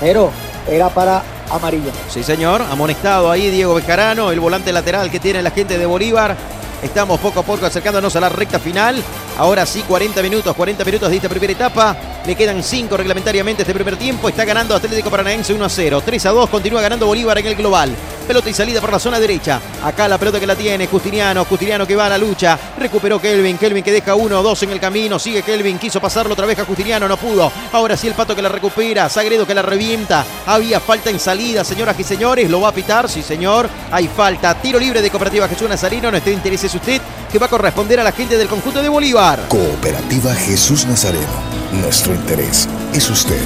Pero 0.00 0.30
era 0.68 0.88
para 0.88 1.22
amarilla. 1.50 1.92
Sí, 2.08 2.22
señor. 2.22 2.62
Amonestado 2.62 3.30
ahí 3.30 3.50
Diego 3.50 3.74
Bejarano, 3.74 4.30
el 4.30 4.40
volante 4.40 4.72
lateral 4.72 5.10
que 5.10 5.20
tiene 5.20 5.42
la 5.42 5.50
gente 5.50 5.78
de 5.78 5.86
Bolívar. 5.86 6.36
Estamos 6.82 7.20
poco 7.20 7.40
a 7.40 7.42
poco 7.44 7.64
acercándonos 7.64 8.14
a 8.16 8.20
la 8.20 8.28
recta 8.28 8.58
final. 8.58 9.02
Ahora 9.38 9.64
sí, 9.64 9.82
40 9.82 10.22
minutos, 10.22 10.54
40 10.54 10.84
minutos 10.84 11.10
de 11.10 11.16
esta 11.16 11.28
primera 11.28 11.52
etapa. 11.52 11.96
Le 12.26 12.36
quedan 12.36 12.62
5 12.62 12.96
reglamentariamente 12.96 13.62
este 13.62 13.74
primer 13.74 13.96
tiempo. 13.96 14.28
Está 14.28 14.44
ganando 14.44 14.74
Atlético 14.74 15.10
Paranaense 15.10 15.52
1 15.52 15.64
a 15.64 15.68
0. 15.68 16.02
3 16.04 16.26
a 16.26 16.30
2, 16.30 16.50
continúa 16.50 16.80
ganando 16.80 17.06
Bolívar 17.06 17.38
en 17.38 17.46
el 17.46 17.56
global. 17.56 17.96
Pelota 18.26 18.50
y 18.50 18.54
salida 18.54 18.80
por 18.80 18.92
la 18.92 19.00
zona 19.00 19.18
derecha. 19.18 19.60
Acá 19.82 20.06
la 20.06 20.18
pelota 20.18 20.38
que 20.38 20.46
la 20.46 20.54
tiene 20.54 20.86
Justiniano. 20.86 21.44
Justiniano 21.44 21.86
que 21.86 21.96
va 21.96 22.06
a 22.06 22.10
la 22.10 22.18
lucha. 22.18 22.56
Recuperó 22.78 23.20
Kelvin. 23.20 23.58
Kelvin 23.58 23.82
que 23.82 23.90
deja 23.90 24.14
1 24.14 24.42
2 24.42 24.62
en 24.62 24.70
el 24.70 24.78
camino. 24.80 25.18
Sigue 25.18 25.42
Kelvin. 25.42 25.78
Quiso 25.78 26.00
pasarlo 26.00 26.34
otra 26.34 26.46
vez 26.46 26.58
a 26.60 26.64
Justiniano. 26.64 27.08
No 27.08 27.16
pudo. 27.16 27.50
Ahora 27.72 27.96
sí 27.96 28.06
el 28.06 28.14
pato 28.14 28.36
que 28.36 28.42
la 28.42 28.48
recupera. 28.48 29.08
Sagredo 29.08 29.46
que 29.46 29.54
la 29.54 29.62
revienta. 29.62 30.24
Había 30.46 30.78
falta 30.78 31.10
en 31.10 31.18
salida, 31.18 31.64
señoras 31.64 31.98
y 31.98 32.04
señores. 32.04 32.48
Lo 32.48 32.60
va 32.60 32.68
a 32.68 32.72
pitar. 32.72 33.08
Sí, 33.08 33.22
señor. 33.22 33.68
Hay 33.90 34.06
falta. 34.06 34.54
Tiro 34.54 34.78
libre 34.78 35.02
de 35.02 35.10
Cooperativa 35.10 35.48
Jesús 35.48 35.68
Nazarino. 35.68 36.10
No 36.10 36.16
esté 36.16 36.32
interés 36.32 36.62
usted 36.62 37.00
que 37.32 37.38
va 37.38 37.46
a 37.46 37.48
corresponder 37.48 37.98
a 37.98 38.04
la 38.04 38.12
gente 38.12 38.36
del 38.36 38.46
conjunto 38.46 38.82
de 38.82 38.90
Bolívar. 38.90 39.48
Cooperativa 39.48 40.34
Jesús 40.34 40.84
Nazareno. 40.84 41.32
Nuestro 41.72 42.14
interés 42.14 42.68
es 42.92 43.08
usted. 43.08 43.40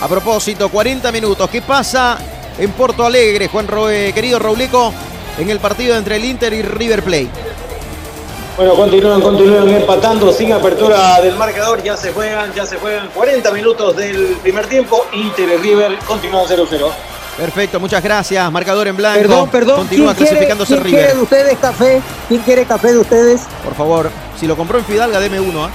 A 0.00 0.08
propósito, 0.08 0.70
40 0.70 1.12
minutos. 1.12 1.50
¿Qué 1.50 1.60
pasa 1.60 2.18
en 2.58 2.72
Porto 2.72 3.04
Alegre, 3.04 3.48
Juan 3.48 3.68
Roe, 3.68 4.14
querido 4.14 4.38
Rauleco, 4.38 4.94
en 5.38 5.50
el 5.50 5.60
partido 5.60 5.96
entre 5.96 6.16
el 6.16 6.24
Inter 6.24 6.54
y 6.54 6.62
River 6.62 7.02
Plate? 7.02 7.30
Bueno, 8.56 8.74
continúan, 8.74 9.20
continúan 9.20 9.68
empatando 9.68 10.32
sin 10.32 10.50
apertura 10.52 11.20
del 11.20 11.36
marcador. 11.36 11.82
Ya 11.82 11.96
se 11.96 12.12
juegan, 12.12 12.54
ya 12.54 12.64
se 12.64 12.76
juegan 12.76 13.08
40 13.08 13.50
minutos 13.50 13.94
del 13.96 14.38
primer 14.42 14.66
tiempo. 14.66 15.04
Inter 15.12 15.50
y 15.50 15.56
River 15.58 15.98
continúan 16.06 16.46
0-0. 16.46 16.90
Perfecto, 17.36 17.80
muchas 17.80 18.02
gracias. 18.02 18.50
Marcador 18.52 18.86
en 18.88 18.96
blanco. 18.96 19.20
Perdón, 19.20 19.48
perdón. 19.50 19.76
Continúa 19.78 20.14
¿quién 20.14 20.28
quiere- 20.28 20.46
clasificándose 20.46 20.72
¿quién 20.74 20.84
River. 20.84 21.00
quiere 21.00 21.14
de 21.16 21.22
ustedes 21.22 21.58
café? 21.58 22.02
¿Quién 22.28 22.42
quiere 22.42 22.64
café 22.64 22.92
de 22.92 22.98
ustedes? 22.98 23.40
Por 23.64 23.74
favor, 23.74 24.10
si 24.38 24.46
lo 24.46 24.56
compró 24.56 24.78
en 24.78 24.84
Fidalga, 24.84 25.18
deme 25.18 25.40
uno. 25.40 25.64
¿ah? 25.64 25.70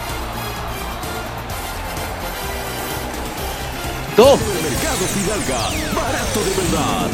Dos. 4.16 4.40
Mercado 4.40 5.06
Fidalga, 5.14 5.60
barato 5.96 6.40
de 6.44 6.62
verdad. 6.62 7.10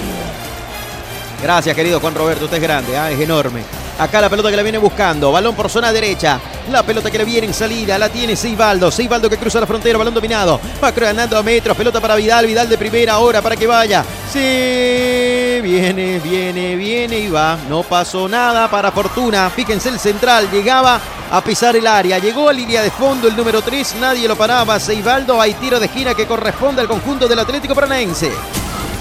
Gracias, 1.46 1.76
querido 1.76 2.00
Juan 2.00 2.16
Roberto. 2.16 2.46
Usted 2.46 2.58
es 2.58 2.64
grande, 2.64 2.98
¿ah? 2.98 3.12
es 3.12 3.20
enorme. 3.20 3.62
Acá 4.00 4.20
la 4.20 4.32
pelota 4.32 4.50
que 4.50 4.56
la 4.56 4.64
viene 4.64 4.80
buscando. 4.80 5.32
Balón 5.32 5.54
por 5.54 5.70
zona 5.70 5.94
derecha. 5.94 6.40
La 6.72 6.82
pelota 6.82 7.12
que 7.12 7.20
le 7.20 7.24
viene 7.24 7.46
en 7.46 7.54
salida. 7.54 8.00
La 8.00 8.10
tiene 8.10 8.36
Seibaldo. 8.36 8.90
Seibaldo 8.90 9.30
que 9.30 9.38
cruza 9.38 9.60
la 9.60 9.68
frontera. 9.68 9.96
Balón 9.96 10.16
dominado. 10.16 10.60
Va 10.84 10.90
ganando 10.90 11.38
a 11.38 11.44
metros. 11.44 11.78
Pelota 11.78 12.02
para 12.02 12.16
Vidal. 12.16 12.48
Vidal 12.48 12.68
de 12.68 12.80
primera 12.80 13.14
ahora 13.14 13.44
para 13.44 13.56
que 13.56 13.68
vaya. 13.68 14.04
Sí. 14.34 15.62
Viene, 15.62 16.18
viene, 16.18 16.76
viene 16.78 17.20
y 17.20 17.30
va. 17.30 17.60
No 17.70 17.84
pasó 17.84 18.28
nada 18.28 18.68
para 18.68 18.92
Fortuna. 18.92 19.48
Fíjense 19.52 19.90
el 19.90 20.00
central. 20.00 20.50
Llegaba 20.50 21.00
a 21.30 21.44
pisar 21.44 21.76
el 21.76 21.86
área. 21.86 22.18
Llegó 22.18 22.50
a 22.50 22.54
línea 22.54 22.82
de 22.82 22.90
fondo 22.90 23.28
el 23.28 23.36
número 23.36 23.62
3. 23.62 23.98
Nadie 24.02 24.28
lo 24.28 24.36
paraba. 24.36 24.80
Seibaldo. 24.80 25.40
Hay 25.40 25.54
tiro 25.54 25.80
de 25.80 25.86
esquina 25.86 26.16
que 26.16 26.26
corresponde 26.26 26.82
al 26.82 26.88
conjunto 26.88 27.28
del 27.28 27.38
Atlético 27.38 27.76
Paranaense. 27.76 28.32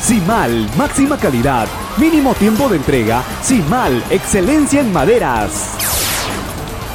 Simal, 0.01 0.69
máxima 0.77 1.17
calidad, 1.17 1.67
mínimo 1.97 2.35
tiempo 2.35 2.69
de 2.69 2.77
entrega. 2.77 3.23
Simal, 3.43 4.03
excelencia 4.11 4.81
en 4.81 4.93
maderas. 4.93 6.14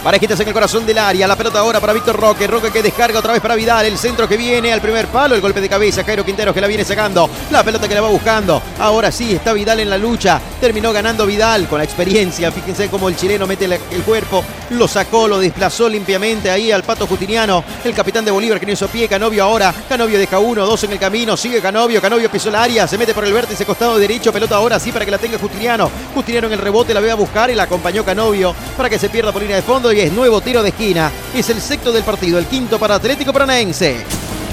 Parejitas 0.04 0.40
en 0.40 0.48
el 0.48 0.54
corazón 0.54 0.86
del 0.86 0.98
área. 0.98 1.28
La 1.28 1.36
pelota 1.36 1.60
ahora 1.60 1.80
para 1.80 1.92
Víctor 1.94 2.16
Roque. 2.20 2.48
Roque 2.48 2.72
que 2.72 2.82
descarga 2.82 3.20
otra 3.20 3.34
vez 3.34 3.42
para 3.42 3.56
Vidal. 3.56 3.86
El 3.86 3.98
centro 3.98 4.28
que 4.30 4.38
viene 4.38 4.72
al 4.72 4.80
primer 4.82 5.08
palo. 5.08 5.36
El 5.36 5.42
golpe 5.42 5.60
de 5.60 5.68
cabeza. 5.70 6.04
Jairo 6.06 6.24
Quinteros 6.26 6.54
que 6.54 6.62
la 6.62 6.68
viene 6.68 6.86
sacando. 6.86 7.30
La 7.52 7.64
pelota 7.64 7.88
que 7.88 7.96
la 7.96 8.02
va 8.02 8.08
buscando. 8.08 8.62
Ahora 8.80 9.12
sí 9.12 9.34
está 9.34 9.52
Vidal 9.54 9.82
en 9.82 9.90
la 9.90 9.98
lucha. 9.98 10.40
Terminó 10.62 10.94
ganando 10.94 11.26
Vidal 11.26 11.68
con 11.68 11.80
la 11.80 11.84
experiencia. 11.84 12.50
Fíjense 12.52 12.88
cómo 12.90 13.10
el 13.10 13.18
chileno 13.18 13.46
mete 13.46 13.68
la- 13.68 13.76
el 13.76 14.04
cuerpo. 14.04 14.44
Lo 14.72 14.88
sacó, 14.88 15.28
lo 15.28 15.40
desplazó 15.40 15.90
limpiamente 15.90 16.50
ahí 16.50 16.72
al 16.72 16.84
pato 16.84 17.06
Justiniano. 17.06 17.64
El 17.84 17.94
capitán 17.94 18.24
de 18.24 18.32
Bolívar 18.32 18.60
que 18.60 18.66
no 18.66 18.72
hizo 18.72 18.88
pie. 18.88 19.08
Canovio 19.10 19.44
ahora. 19.44 19.74
Canovio 19.90 20.18
deja 20.18 20.40
uno, 20.40 20.66
dos 20.66 20.82
en 20.86 20.94
el 20.94 21.00
camino. 21.00 21.36
Sigue 21.36 21.62
Canovio. 21.62 22.02
Canovio 22.02 22.32
pisó 22.32 22.50
el 22.50 22.56
área. 22.56 22.88
Se 22.88 22.98
mete 22.98 23.14
por 23.14 23.26
el 23.26 23.34
vértice 23.34 23.66
costado 23.66 23.98
derecho. 24.00 24.32
Pelota 24.32 24.56
ahora 24.56 24.80
sí 24.80 24.92
para 24.94 25.04
que 25.04 25.12
la 25.12 25.18
tenga 25.18 25.38
Justiniano. 25.38 25.92
Justiniano 26.16 26.48
en 26.48 26.54
el 26.54 26.60
rebote 26.60 26.94
la 26.94 27.02
ve 27.02 27.12
a 27.12 27.16
buscar 27.16 27.50
y 27.52 27.56
la 27.56 27.64
acompañó 27.64 28.06
Canovio 28.06 28.56
para 28.78 28.90
que 28.90 28.98
se 28.98 29.10
pierda 29.10 29.32
por 29.34 29.42
línea 29.42 29.58
de 29.58 29.62
fondo. 29.62 29.89
Y 29.92 30.02
es 30.02 30.14
nuevo 30.14 30.40
tiro 30.40 30.62
de 30.62 30.70
esquina. 30.70 31.12
Es 31.34 31.50
el 31.50 31.60
sexto 31.60 31.92
del 31.92 32.04
partido. 32.04 32.38
El 32.38 32.46
quinto 32.46 32.78
para 32.78 32.96
Atlético 32.96 33.34
Paranaense. 33.34 34.06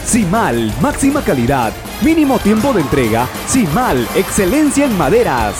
Simal, 0.06 0.72
máxima 0.80 1.22
calidad, 1.22 1.72
mínimo 2.00 2.38
tiempo 2.38 2.72
de 2.72 2.80
entrega. 2.80 3.28
Simal, 3.48 4.08
excelencia 4.14 4.86
en 4.86 4.96
maderas. 4.96 5.56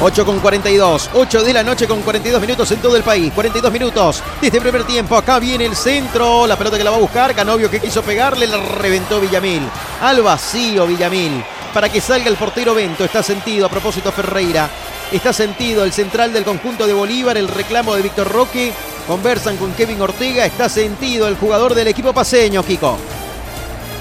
8 0.00 0.24
con 0.24 0.40
42, 0.40 1.10
8 1.14 1.42
de 1.42 1.52
la 1.52 1.62
noche 1.62 1.86
con 1.86 2.00
42 2.02 2.40
minutos 2.40 2.70
en 2.70 2.80
todo 2.80 2.96
el 2.96 3.02
país, 3.02 3.32
42 3.34 3.72
minutos 3.72 4.22
de 4.40 4.48
este 4.48 4.60
primer 4.60 4.84
tiempo, 4.84 5.16
acá 5.16 5.38
viene 5.38 5.64
el 5.64 5.74
centro, 5.74 6.46
la 6.46 6.56
pelota 6.56 6.76
que 6.76 6.84
la 6.84 6.90
va 6.90 6.96
a 6.96 7.00
buscar, 7.00 7.34
Canovio 7.34 7.70
que 7.70 7.80
quiso 7.80 8.02
pegarle, 8.02 8.46
la 8.46 8.58
reventó 8.58 9.20
Villamil, 9.20 9.62
al 10.02 10.20
vacío 10.20 10.86
Villamil, 10.86 11.42
para 11.72 11.88
que 11.88 12.02
salga 12.02 12.28
el 12.28 12.36
portero 12.36 12.74
Bento, 12.74 13.04
está 13.04 13.22
sentido 13.22 13.66
a 13.66 13.70
propósito 13.70 14.12
Ferreira, 14.12 14.68
está 15.12 15.32
sentido 15.32 15.84
el 15.84 15.92
central 15.92 16.32
del 16.32 16.44
conjunto 16.44 16.86
de 16.86 16.92
Bolívar, 16.92 17.36
el 17.36 17.48
reclamo 17.48 17.94
de 17.94 18.02
Víctor 18.02 18.30
Roque, 18.30 18.72
conversan 19.06 19.56
con 19.56 19.72
Kevin 19.72 20.00
Ortega, 20.00 20.44
está 20.44 20.68
sentido 20.68 21.28
el 21.28 21.36
jugador 21.36 21.74
del 21.74 21.88
equipo 21.88 22.12
paseño, 22.12 22.62
Kiko. 22.62 22.96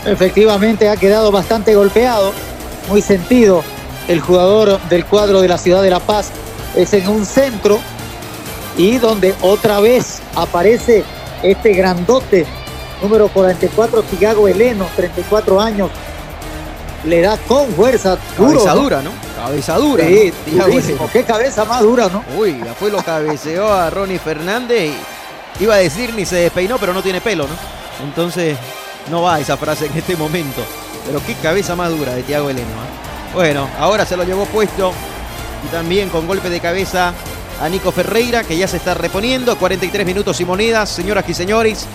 Efectivamente 0.05 0.89
ha 0.89 0.97
quedado 0.97 1.31
bastante 1.31 1.75
golpeado, 1.75 2.33
muy 2.89 3.01
sentido. 3.01 3.63
El 4.07 4.19
jugador 4.19 4.79
del 4.81 5.05
cuadro 5.05 5.41
de 5.41 5.47
la 5.47 5.57
ciudad 5.57 5.81
de 5.81 5.89
La 5.89 5.99
Paz 5.99 6.29
es 6.75 6.93
en 6.93 7.07
un 7.07 7.25
centro 7.25 7.79
y 8.77 8.97
donde 8.97 9.33
otra 9.41 9.79
vez 9.79 10.21
aparece 10.35 11.03
este 11.41 11.73
grandote, 11.73 12.45
número 13.01 13.29
44, 13.29 14.03
Tiago 14.03 14.47
Heleno, 14.47 14.87
34 14.95 15.59
años. 15.61 15.89
Le 17.05 17.21
da 17.21 17.37
con 17.37 17.71
fuerza, 17.73 18.17
duro. 18.37 18.51
Cabeza 18.51 18.73
dura, 18.73 19.01
¿no? 19.01 19.11
Cabeza 19.35 19.77
dura. 19.77 20.05
Sí. 20.05 20.33
Qué 21.13 21.23
cabeza 21.23 21.65
más 21.65 21.81
dura, 21.81 22.09
¿no? 22.09 22.23
Uy, 22.37 22.59
fue 22.79 22.89
lo 22.89 23.01
cabeceó 23.03 23.71
a 23.71 23.89
Ronnie 23.89 24.17
Fernández 24.17 24.91
y 25.59 25.63
iba 25.63 25.75
a 25.75 25.77
decir 25.77 26.13
ni 26.13 26.25
se 26.25 26.37
despeinó, 26.37 26.77
pero 26.79 26.93
no 26.93 27.03
tiene 27.03 27.21
pelo, 27.21 27.45
¿no? 27.47 28.05
Entonces 28.05 28.57
no 29.11 29.21
va 29.21 29.39
esa 29.39 29.55
frase 29.57 29.85
en 29.85 29.97
este 29.97 30.15
momento. 30.15 30.61
Pero 31.05 31.21
qué 31.25 31.35
cabeza 31.35 31.75
más 31.75 31.91
dura 31.91 32.15
de 32.15 32.23
Tiago 32.23 32.49
Heleno. 32.49 32.67
¿eh? 32.67 33.33
Bueno, 33.33 33.69
ahora 33.79 34.05
se 34.05 34.17
lo 34.17 34.23
llevó 34.23 34.45
puesto 34.45 34.91
y 35.63 35.67
también 35.71 36.09
con 36.09 36.25
golpe 36.25 36.49
de 36.49 36.59
cabeza 36.59 37.13
a 37.61 37.69
Nico 37.69 37.91
Ferreira, 37.91 38.43
que 38.43 38.57
ya 38.57 38.67
se 38.67 38.77
está 38.77 38.95
reponiendo. 38.95 39.55
43 39.57 40.05
minutos 40.05 40.41
y 40.41 40.45
monedas, 40.45 40.89
señoras 40.89 41.25
y 41.27 41.33
señores. 41.33 41.85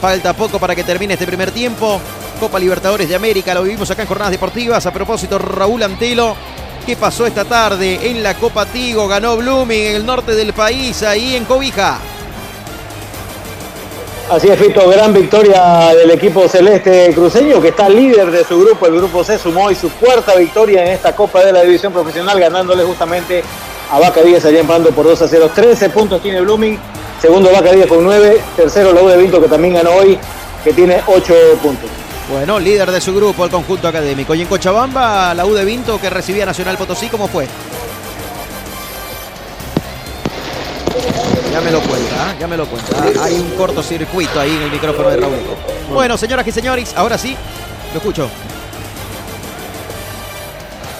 Falta 0.00 0.32
poco 0.32 0.58
para 0.58 0.74
que 0.74 0.84
termine 0.84 1.14
este 1.14 1.26
primer 1.26 1.52
tiempo. 1.52 2.00
Copa 2.36 2.58
Libertadores 2.58 3.08
de 3.08 3.16
América, 3.16 3.54
lo 3.54 3.62
vivimos 3.62 3.90
acá 3.90 4.02
en 4.02 4.08
Jornadas 4.08 4.32
Deportivas. 4.32 4.84
A 4.86 4.92
propósito, 4.92 5.38
Raúl 5.38 5.82
Antelo, 5.82 6.36
¿qué 6.84 6.96
pasó 6.96 7.26
esta 7.26 7.44
tarde 7.44 8.10
en 8.10 8.22
la 8.22 8.34
Copa 8.34 8.66
Tigo? 8.66 9.08
Ganó 9.08 9.36
Blooming 9.36 9.86
en 9.86 9.96
el 9.96 10.06
norte 10.06 10.34
del 10.34 10.52
país, 10.52 11.02
ahí 11.02 11.36
en 11.36 11.44
Cobija. 11.44 11.98
Así 14.30 14.48
es, 14.48 14.58
Fito, 14.58 14.88
gran 14.88 15.14
victoria 15.14 15.94
del 15.94 16.10
equipo 16.10 16.48
celeste 16.48 17.12
cruceño 17.14 17.62
que 17.62 17.68
está 17.68 17.88
líder 17.88 18.30
de 18.30 18.44
su 18.44 18.58
grupo. 18.58 18.86
El 18.86 18.96
grupo 18.96 19.22
C 19.22 19.38
sumó 19.38 19.66
hoy 19.66 19.76
su 19.76 19.90
cuarta 19.92 20.34
victoria 20.34 20.84
en 20.84 20.92
esta 20.92 21.14
Copa 21.14 21.44
de 21.44 21.52
la 21.52 21.62
División 21.62 21.92
Profesional, 21.92 22.38
ganándole 22.40 22.82
justamente 22.82 23.44
a 23.90 24.00
Vaca 24.00 24.22
10 24.22 24.44
allá 24.44 24.60
empando 24.60 24.90
por 24.90 25.06
2 25.06 25.22
a 25.22 25.28
0. 25.28 25.50
13 25.54 25.90
puntos 25.90 26.20
tiene 26.20 26.40
Blooming, 26.40 26.76
segundo 27.22 27.52
Vaca 27.52 27.70
10 27.70 27.86
con 27.86 28.02
9, 28.02 28.40
tercero 28.56 28.92
la 28.92 29.00
U 29.00 29.06
de 29.06 29.16
Vinto 29.16 29.40
que 29.40 29.48
también 29.48 29.74
ganó 29.74 29.92
hoy, 29.92 30.18
que 30.64 30.72
tiene 30.72 31.00
8 31.06 31.34
puntos. 31.62 31.88
Bueno, 32.30 32.58
líder 32.58 32.90
de 32.90 33.00
su 33.00 33.14
grupo, 33.14 33.44
el 33.44 33.50
conjunto 33.50 33.86
académico. 33.86 34.34
Y 34.34 34.42
en 34.42 34.48
Cochabamba, 34.48 35.32
la 35.34 35.46
U 35.46 35.54
de 35.54 35.64
Vinto 35.64 36.00
que 36.00 36.10
recibía 36.10 36.44
Nacional 36.44 36.76
Potosí, 36.76 37.08
¿cómo 37.08 37.28
fue? 37.28 37.46
Ya 41.52 41.60
me 41.60 41.70
lo 41.70 41.80
cuenta, 41.80 42.14
¿ah? 42.30 42.34
ya 42.38 42.46
me 42.48 42.56
lo 42.56 42.66
cuenta. 42.66 42.96
Ah, 42.98 43.24
Hay 43.24 43.34
un 43.34 43.50
cortocircuito 43.50 44.40
ahí 44.40 44.50
en 44.56 44.62
el 44.62 44.70
micrófono 44.72 45.08
de 45.08 45.16
Raúl. 45.18 45.34
Bueno, 45.92 46.16
señoras 46.18 46.46
y 46.46 46.52
señores, 46.52 46.92
ahora 46.96 47.16
sí, 47.16 47.36
lo 47.92 47.98
escucho. 47.98 48.28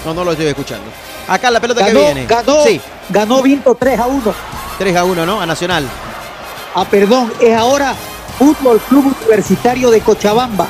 No, 0.05 0.15
no 0.15 0.24
lo 0.24 0.31
estoy 0.32 0.47
escuchando. 0.47 0.85
Acá 1.28 1.51
la 1.51 1.59
pelota 1.61 1.81
Ganó, 1.81 1.98
que 1.98 2.05
viene. 2.05 2.27
ganó, 2.27 2.62
Sí, 2.65 2.81
ganó 3.11 3.43
Vinto 3.43 3.74
3 3.74 3.98
a 3.98 4.07
1. 4.07 4.35
3 4.78 4.97
a 4.97 5.05
1, 5.05 5.27
¿no? 5.27 5.40
A 5.40 5.47
Nacional. 5.47 5.85
Ah, 6.74 6.85
perdón, 6.89 7.32
es 7.40 7.55
ahora 7.57 7.94
Fútbol 8.39 8.78
Club 8.89 9.12
Universitario 9.23 9.90
de 9.90 10.01
Cochabamba. 10.01 10.69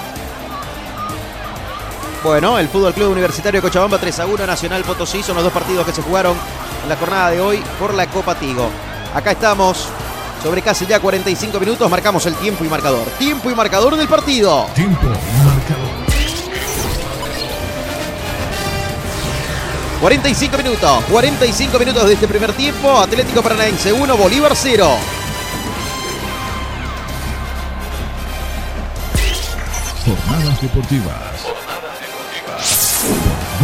Bueno, 2.26 2.58
el 2.58 2.68
Fútbol 2.68 2.92
Club 2.92 3.12
Universitario 3.12 3.60
de 3.60 3.62
Cochabamba 3.62 3.98
3 3.98 4.18
a 4.18 4.26
1, 4.26 4.46
Nacional 4.48 4.82
Potosí 4.82 5.22
son 5.22 5.36
los 5.36 5.44
dos 5.44 5.52
partidos 5.52 5.86
que 5.86 5.92
se 5.92 6.02
jugaron 6.02 6.36
en 6.82 6.88
la 6.88 6.96
jornada 6.96 7.30
de 7.30 7.40
hoy 7.40 7.62
por 7.78 7.94
la 7.94 8.08
Copa 8.08 8.34
Tigo. 8.34 8.68
Acá 9.14 9.30
estamos 9.30 9.86
sobre 10.42 10.60
casi 10.60 10.86
ya 10.86 10.98
45 10.98 11.60
minutos, 11.60 11.88
marcamos 11.88 12.26
el 12.26 12.34
tiempo 12.34 12.64
y 12.64 12.68
marcador. 12.68 13.06
Tiempo 13.16 13.48
y 13.48 13.54
marcador 13.54 13.94
del 13.94 14.08
partido. 14.08 14.66
Tiempo 14.74 15.06
y 15.06 15.44
marcador. 15.46 15.88
45 20.00 20.56
minutos, 20.58 21.04
45 21.08 21.78
minutos 21.78 22.06
de 22.08 22.14
este 22.14 22.26
primer 22.26 22.52
tiempo. 22.54 22.98
Atlético 22.98 23.40
Paranaense 23.40 23.92
1, 23.92 24.16
Bolívar 24.16 24.50
0. 24.56 24.96
Jornadas 30.04 30.60
deportivas. 30.60 31.35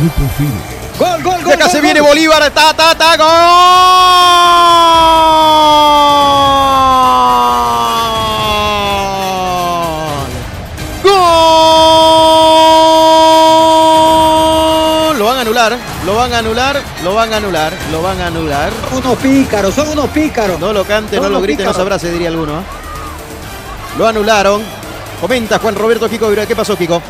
Grupo 0.03 0.29
FIDE. 0.37 0.51
Gol, 0.99 1.23
gol, 1.23 1.43
gol. 1.45 1.51
Y 1.51 1.53
acá 1.53 1.69
se 1.69 1.81
viene 1.81 2.01
Bolívar. 2.01 2.51
Ta, 2.51 2.74
ta, 2.74 2.93
ta, 2.93 3.16
gol. 3.16 3.29
Gol. 13.83 15.19
Lo 15.19 15.24
van 15.27 15.39
a 15.39 15.41
anular. 15.43 15.79
Lo 16.05 16.15
van 16.16 16.33
a 16.33 16.39
anular. 16.39 16.83
Lo 17.05 17.15
van 17.15 17.33
a 17.33 17.37
anular. 17.37 17.73
Lo 17.93 18.03
van 18.03 18.20
a 18.20 18.27
anular. 18.27 18.73
Unos 18.93 19.19
pícaros, 19.19 19.73
son 19.74 19.89
unos 19.91 20.09
pícaros. 20.11 20.59
No 20.59 20.73
lo 20.73 20.85
cante, 20.85 21.16
Son 21.16 21.24
no 21.27 21.31
lo 21.31 21.41
grite, 21.41 21.62
no 21.62 21.69
pícaros. 21.69 21.77
se 21.77 21.83
abrace, 21.83 22.11
diría 22.11 22.29
alguno. 22.29 22.59
¿eh? 22.59 22.65
Lo 23.99 24.09
anularon. 24.09 24.62
Comenta 25.20 25.61
Juan 25.61 25.77
Roberto 25.77 26.09
Kiko. 26.09 26.29
¿Qué 26.47 26.57
pasó, 26.57 26.77
Kiko? 26.77 27.01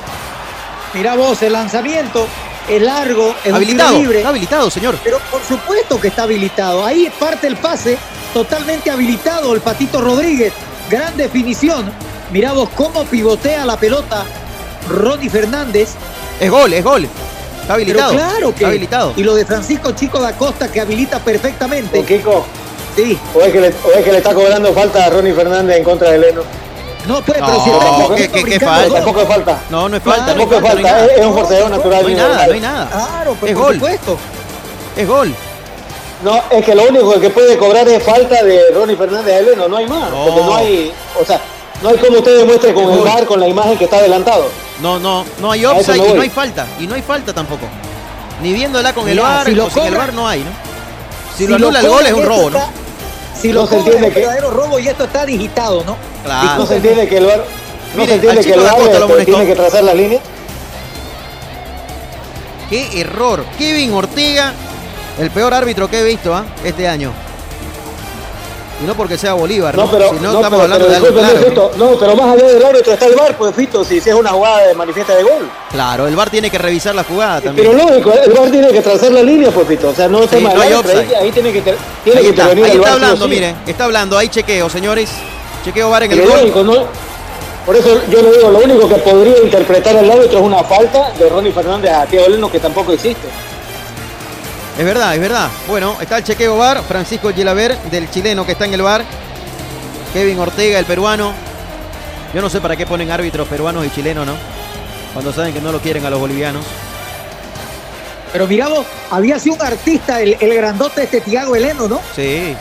Mirá 0.92 1.14
vos, 1.14 1.40
el 1.42 1.54
lanzamiento 1.54 2.28
es 2.68 2.82
largo, 2.82 3.34
es 3.44 3.52
Habilitado, 3.52 3.98
libre. 3.98 4.18
está 4.18 4.28
habilitado, 4.30 4.70
señor. 4.70 4.96
Pero 5.02 5.18
por 5.30 5.42
supuesto 5.42 6.00
que 6.00 6.08
está 6.08 6.22
habilitado. 6.24 6.84
Ahí 6.84 7.10
parte 7.18 7.46
el 7.46 7.56
pase, 7.56 7.98
totalmente 8.32 8.90
habilitado 8.90 9.54
el 9.54 9.60
Patito 9.60 10.00
Rodríguez. 10.00 10.52
Gran 10.90 11.16
definición. 11.16 11.90
Mirá 12.30 12.52
vos 12.52 12.68
cómo 12.74 13.04
pivotea 13.04 13.64
la 13.66 13.76
pelota 13.76 14.24
Ronnie 14.88 15.28
Fernández. 15.28 15.90
Es 16.40 16.50
gol, 16.50 16.72
es 16.72 16.82
gol. 16.84 17.06
Está 17.60 17.74
habilitado. 17.74 18.12
Pero 18.12 18.22
claro 18.22 18.48
que 18.50 18.56
Está 18.56 18.68
habilitado. 18.68 19.12
Y 19.16 19.22
lo 19.22 19.34
de 19.34 19.44
Francisco 19.44 19.92
Chico 19.92 20.20
da 20.20 20.32
Costa 20.32 20.70
que 20.70 20.80
habilita 20.80 21.18
perfectamente. 21.20 21.98
¿O 21.98 22.04
Kiko? 22.04 22.46
Sí. 22.96 23.18
¿O 23.34 23.40
es, 23.40 23.52
que 23.52 23.60
le, 23.60 23.68
o 23.68 23.92
es 23.96 24.04
que 24.04 24.12
le 24.12 24.18
está 24.18 24.34
cobrando 24.34 24.72
falta 24.72 25.06
a 25.06 25.10
Ronnie 25.10 25.32
Fernández 25.32 25.76
en 25.78 25.84
contra 25.84 26.10
de 26.10 26.18
Leno? 26.18 26.42
No, 27.06 27.20
pues, 27.22 27.40
No, 27.40 27.46
pero 27.46 27.64
si 27.64 27.70
está 27.70 27.84
¿qué- 27.84 27.90
corriendo, 27.90 28.14
qué- 28.16 28.28
qué 28.28 28.42
brincando 28.42 28.74
falta? 28.80 28.94
Tampoco 28.94 29.20
es 29.22 29.28
falta. 29.28 29.58
No, 29.70 29.88
no 29.88 29.96
es 29.96 30.02
falta. 30.02 30.24
Claro, 30.24 30.38
no 30.38 30.38
Tampoco 30.48 30.54
es 30.54 30.62
falta, 30.62 30.74
no 30.74 30.78
hay 30.78 30.84
falta. 30.84 31.00
nada. 31.02 31.12
Es, 31.12 31.20
es 31.20 31.26
un 31.26 31.34
forcejeo 31.34 31.68
natural. 31.68 32.02
No 32.02 32.08
hay 32.08 32.14
nada, 32.14 32.46
no 32.46 32.52
hay 32.52 32.60
nada. 32.60 32.88
Claro, 32.90 33.36
pues, 33.40 33.52
Es 33.52 33.56
por 33.58 33.64
gol. 33.66 33.74
supuesto. 33.74 34.18
Es 34.96 35.08
gol. 35.08 35.34
No, 36.22 36.40
es 36.50 36.64
que 36.64 36.74
lo 36.76 36.82
único 36.84 37.20
que 37.20 37.30
puede 37.30 37.58
cobrar 37.58 37.88
es 37.88 38.02
falta 38.04 38.42
de 38.44 38.60
Ronnie 38.72 38.94
Fernández 38.96 39.36
a 39.36 39.42
Leno, 39.42 39.68
no 39.68 39.76
hay 39.76 39.86
más. 39.88 40.10
No. 40.10 40.24
Porque 40.26 40.40
no 40.42 40.56
hay, 40.56 40.92
o 41.20 41.24
sea, 41.24 41.40
no 41.82 41.88
hay 41.88 41.96
como 41.96 42.18
usted 42.18 42.38
demuestre 42.38 42.72
con 42.72 42.92
el. 42.92 43.00
VAR, 43.00 43.26
con 43.26 43.40
la 43.40 43.48
imagen 43.48 43.76
que 43.76 43.84
está 43.86 43.96
adelantado. 43.96 44.44
No, 44.80 45.00
no, 45.00 45.24
no 45.40 45.50
hay 45.50 45.64
offside 45.64 45.96
y 45.96 46.00
voy. 46.00 46.12
no 46.14 46.22
hay 46.22 46.30
falta. 46.30 46.66
Y 46.78 46.86
no 46.86 46.94
hay 46.94 47.02
falta 47.02 47.32
tampoco. 47.32 47.66
Ni 48.40 48.52
viéndola 48.52 48.92
con 48.92 49.08
el 49.08 49.16
Mirá, 49.16 49.28
VAR 49.28 49.46
si 49.46 49.54
lo 49.56 49.66
o 49.66 49.70
sin 49.70 49.82
el 49.82 49.88
cobra- 49.88 49.98
VAR 49.98 50.14
no 50.14 50.28
hay, 50.28 50.40
¿no? 50.40 50.50
Si, 51.36 51.38
Si 51.38 51.46
lo 51.48 51.56
anula 51.56 51.80
el 51.80 51.88
gol 51.88 52.06
es 52.06 52.12
un 52.12 52.24
robo, 52.26 52.50
¿no? 52.50 52.81
Si 53.42 53.48
No 53.48 53.54
lo 53.54 53.66
se 53.66 53.76
cobran 53.76 53.86
entiende 53.88 54.14
que- 54.14 54.20
verdadero 54.20 54.50
robo 54.50 54.78
y 54.78 54.88
esto 54.88 55.04
está 55.04 55.26
digitado, 55.26 55.82
¿no? 55.84 55.96
Claro. 56.24 56.58
No 56.60 56.66
se 56.66 56.76
entiende 56.76 57.08
que 57.08 57.16
el 57.18 57.26
VAR, 57.26 57.44
no 57.96 58.04
se 58.06 58.14
entiende 58.14 58.40
que 58.44 58.52
el 58.52 58.60
este, 58.60 58.96
amonestó. 58.96 59.24
tiene 59.24 59.46
que 59.46 59.54
trazar 59.56 59.84
las 59.84 59.94
líneas. 59.96 60.22
Qué 62.70 63.00
error. 63.00 63.44
Kevin 63.58 63.92
Ortega, 63.92 64.54
el 65.18 65.30
peor 65.30 65.52
árbitro 65.52 65.90
que 65.90 65.98
he 66.00 66.04
visto 66.04 66.34
¿ah? 66.34 66.44
este 66.64 66.88
año. 66.88 67.12
Y 68.80 68.84
no 68.84 68.94
porque 68.94 69.16
sea 69.16 69.34
Bolívar, 69.34 69.76
¿no? 69.76 69.90
Pero, 69.90 70.10
si 70.10 70.16
no, 70.16 70.32
no, 70.32 70.40
estamos 70.40 70.50
pero, 70.50 70.62
hablando 70.62 70.86
pero 70.86 70.90
de 70.90 70.96
algo 70.96 71.18
claro. 71.18 71.48
Fito, 71.48 71.70
¿no? 71.76 71.98
pero 71.98 72.16
más 72.16 72.36
allá 72.36 72.48
del 72.48 72.64
árbitro 72.64 72.92
está 72.92 73.06
el 73.06 73.14
VAR, 73.14 73.36
pues 73.36 73.54
Fito, 73.54 73.84
si, 73.84 74.00
si 74.00 74.10
es 74.10 74.14
una 74.14 74.30
jugada 74.30 74.66
de 74.66 74.74
manifiesta 74.74 75.14
de 75.14 75.22
gol. 75.22 75.50
Claro, 75.70 76.06
el 76.08 76.16
VAR 76.16 76.30
tiene 76.30 76.50
que 76.50 76.58
revisar 76.58 76.94
la 76.94 77.04
jugada 77.04 77.40
también. 77.40 77.68
Pero 77.68 77.78
lógico, 77.84 78.12
el 78.12 78.32
VAR 78.32 78.50
tiene 78.50 78.68
que 78.68 78.80
trazar 78.80 79.12
la 79.12 79.22
línea, 79.22 79.50
pues 79.50 79.68
Fito, 79.68 79.90
o 79.90 79.94
sea, 79.94 80.08
no 80.08 80.26
Sí, 80.26 80.40
no 80.40 80.60
hay 80.60 80.72
árbitro, 80.72 81.18
ahí, 81.20 81.30
tiene 81.30 81.52
que, 81.52 81.60
tiene 81.60 82.18
Ahí 82.18 82.24
que 82.24 82.30
está, 82.30 82.46
ahí 82.46 82.62
está 82.62 82.92
hablando, 82.94 83.28
mire, 83.28 83.54
está 83.66 83.84
hablando, 83.84 84.18
hay 84.18 84.28
chequeo, 84.28 84.68
señores. 84.68 85.10
Chequeo 85.64 85.90
VAR 85.90 86.04
en 86.04 86.12
el 86.12 86.20
gol. 86.22 86.28
lógico, 86.30 86.64
¿no? 86.64 86.86
Por 87.64 87.76
eso 87.76 88.00
yo 88.10 88.20
le 88.20 88.32
digo, 88.32 88.50
lo 88.50 88.58
único 88.58 88.88
que 88.88 88.96
podría 88.96 89.38
interpretar 89.38 89.94
el 89.94 90.10
árbitro 90.10 90.38
es 90.38 90.44
una 90.44 90.64
falta 90.64 91.12
de 91.16 91.28
Ronnie 91.28 91.52
Fernández 91.52 91.92
a 91.92 92.06
Thiago 92.06 92.28
Leno 92.28 92.50
que 92.50 92.58
tampoco 92.58 92.92
existe. 92.92 93.28
Es 94.78 94.84
verdad, 94.84 95.14
es 95.14 95.20
verdad. 95.20 95.48
Bueno, 95.68 95.96
está 96.00 96.18
el 96.18 96.24
chequeo 96.24 96.56
VAR, 96.56 96.82
Francisco 96.82 97.32
Gilaver, 97.32 97.76
del 97.90 98.10
chileno 98.10 98.46
que 98.46 98.52
está 98.52 98.64
en 98.64 98.74
el 98.74 98.82
VAR. 98.82 99.04
Kevin 100.12 100.38
Ortega, 100.38 100.78
el 100.78 100.86
peruano. 100.86 101.32
Yo 102.34 102.40
no 102.40 102.48
sé 102.48 102.60
para 102.60 102.76
qué 102.76 102.86
ponen 102.86 103.10
árbitros 103.10 103.46
peruanos 103.48 103.84
y 103.84 103.90
chilenos, 103.90 104.26
¿no? 104.26 104.34
Cuando 105.12 105.32
saben 105.32 105.52
que 105.52 105.60
no 105.60 105.72
lo 105.72 105.80
quieren 105.80 106.06
a 106.06 106.10
los 106.10 106.18
bolivianos. 106.18 106.64
Pero 108.32 108.46
mirá 108.46 108.68
vos, 108.68 108.86
había 109.10 109.38
sido 109.38 109.56
un 109.56 109.62
artista 109.62 110.22
el, 110.22 110.38
el 110.40 110.54
grandote 110.54 111.02
este 111.02 111.20
Tiago 111.20 111.54
Heleno, 111.54 111.86
¿no? 111.86 112.00
Sí. 112.16 112.56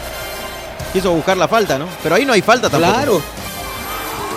Quiso 0.92 1.12
buscar 1.12 1.38
la 1.38 1.48
falta, 1.48 1.78
¿no? 1.78 1.88
Pero 2.04 2.16
ahí 2.16 2.26
no 2.26 2.34
hay 2.34 2.42
falta 2.42 2.70
tampoco. 2.70 2.94
Claro. 2.94 3.22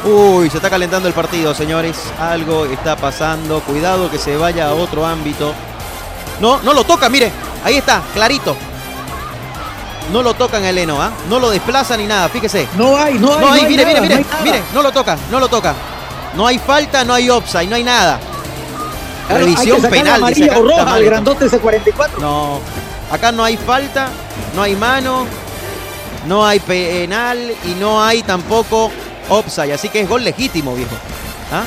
Uy, 0.05 0.49
se 0.51 0.59
está 0.59 0.71
calentando 0.71 1.09
el 1.09 1.15
partido, 1.15 1.53
señores. 1.55 1.97
Algo 2.21 2.67
está 2.67 2.95
pasando. 2.95 3.61
Cuidado 3.61 4.09
que 4.11 4.19
se 4.19 4.37
vaya 4.37 4.69
a 4.69 4.75
otro 4.75 5.05
ámbito. 5.05 5.53
No, 6.40 6.61
no 6.62 6.73
lo 6.73 6.85
toca, 6.85 7.09
mire. 7.09 7.31
Ahí 7.65 7.77
está, 7.77 8.02
clarito. 8.12 8.56
No 10.12 10.23
lo 10.23 10.35
tocan 10.35 10.62
a 10.65 10.70
Eleno, 10.70 11.01
¿ah? 11.01 11.11
No 11.28 11.39
lo 11.39 11.51
desplaza 11.51 11.97
ni 11.97 12.06
nada, 12.06 12.28
fíjese. 12.28 12.69
No 12.77 12.97
hay, 12.97 13.15
no 13.15 13.35
hay. 13.35 13.40
No 13.40 13.52
hay, 13.52 13.61
hay 13.61 13.70
mire, 13.70 13.85
nada, 13.85 14.01
mire, 14.01 14.16
mire, 14.16 14.27
no 14.31 14.36
hay 14.36 14.44
mire, 14.44 14.62
no 14.74 14.82
lo 14.82 14.93
toca, 14.93 15.16
no 15.31 15.40
lo 15.40 15.48
toca. 15.48 15.74
No 16.35 16.47
hay 16.47 16.59
falta, 16.59 17.05
no 17.05 17.15
hay 17.15 17.31
offside, 17.31 17.69
no 17.69 17.77
hay 17.77 17.85
nada. 17.85 18.19
Claro, 19.27 19.47
hay 19.47 19.55
Revisión 19.55 19.77
que 19.77 19.82
sacarle 19.82 20.02
penal, 20.02 20.20
dice 20.35 20.44
amarilla 20.44 20.52
acá. 20.52 20.61
o 20.61 20.62
roja 20.62 20.94
al 20.94 21.05
grandote 21.05 21.47
ese 21.47 21.59
44. 21.59 22.20
No, 22.20 22.61
acá 23.11 23.32
no 23.32 23.44
hay 23.44 23.56
falta, 23.56 24.09
no 24.55 24.62
hay 24.62 24.77
mano, 24.77 25.27
no 26.27 26.44
hay 26.44 26.61
penal 26.61 27.55
y 27.65 27.74
no 27.81 28.02
hay 28.02 28.23
tampoco 28.23 28.90
offside. 29.31 29.73
Así 29.73 29.89
que 29.89 30.01
es 30.01 30.09
gol 30.09 30.23
legítimo, 30.23 30.74
viejo. 30.74 30.94
¿Ah? 31.51 31.65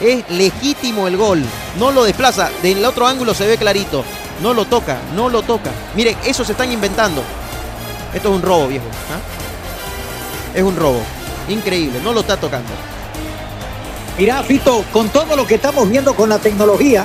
Es 0.00 0.28
legítimo 0.30 1.08
el 1.08 1.16
gol. 1.16 1.42
No 1.78 1.90
lo 1.90 2.04
desplaza. 2.04 2.50
Del 2.62 2.84
otro 2.84 3.06
ángulo 3.06 3.34
se 3.34 3.46
ve 3.46 3.56
clarito. 3.56 4.04
No 4.42 4.54
lo 4.54 4.64
toca, 4.64 4.98
no 5.14 5.28
lo 5.28 5.42
toca. 5.42 5.70
Mire, 5.94 6.16
eso 6.24 6.44
se 6.44 6.52
están 6.52 6.72
inventando. 6.72 7.22
Esto 8.12 8.28
es 8.28 8.34
un 8.34 8.42
robo, 8.42 8.68
viejo. 8.68 8.86
¿ah? 9.10 10.56
Es 10.56 10.62
un 10.62 10.76
robo. 10.76 11.00
Increíble, 11.48 12.00
no 12.02 12.12
lo 12.12 12.20
está 12.20 12.36
tocando. 12.36 12.70
Mirá, 14.16 14.42
Fito, 14.42 14.84
con 14.92 15.08
todo 15.08 15.34
lo 15.34 15.46
que 15.46 15.56
estamos 15.56 15.88
viendo 15.90 16.14
con 16.14 16.28
la 16.28 16.38
tecnología, 16.38 17.04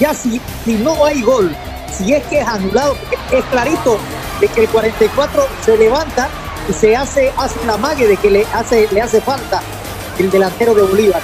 ya 0.00 0.14
si, 0.14 0.40
si 0.64 0.74
no 0.74 1.04
hay 1.04 1.20
gol, 1.20 1.54
si 1.90 2.14
es 2.14 2.24
que 2.24 2.40
es 2.40 2.48
anulado, 2.48 2.96
es 3.30 3.44
clarito 3.46 3.98
de 4.40 4.48
que 4.48 4.62
el 4.62 4.68
44 4.68 5.46
se 5.64 5.76
levanta 5.76 6.28
y 6.68 6.72
se 6.72 6.96
hace, 6.96 7.32
hace 7.36 7.64
la 7.66 7.76
mague 7.76 8.06
de 8.08 8.16
que 8.16 8.30
le 8.30 8.46
hace, 8.54 8.88
le 8.90 9.02
hace 9.02 9.20
falta 9.20 9.62
el 10.18 10.30
delantero 10.30 10.74
de 10.74 10.82
Bolívar. 10.82 11.22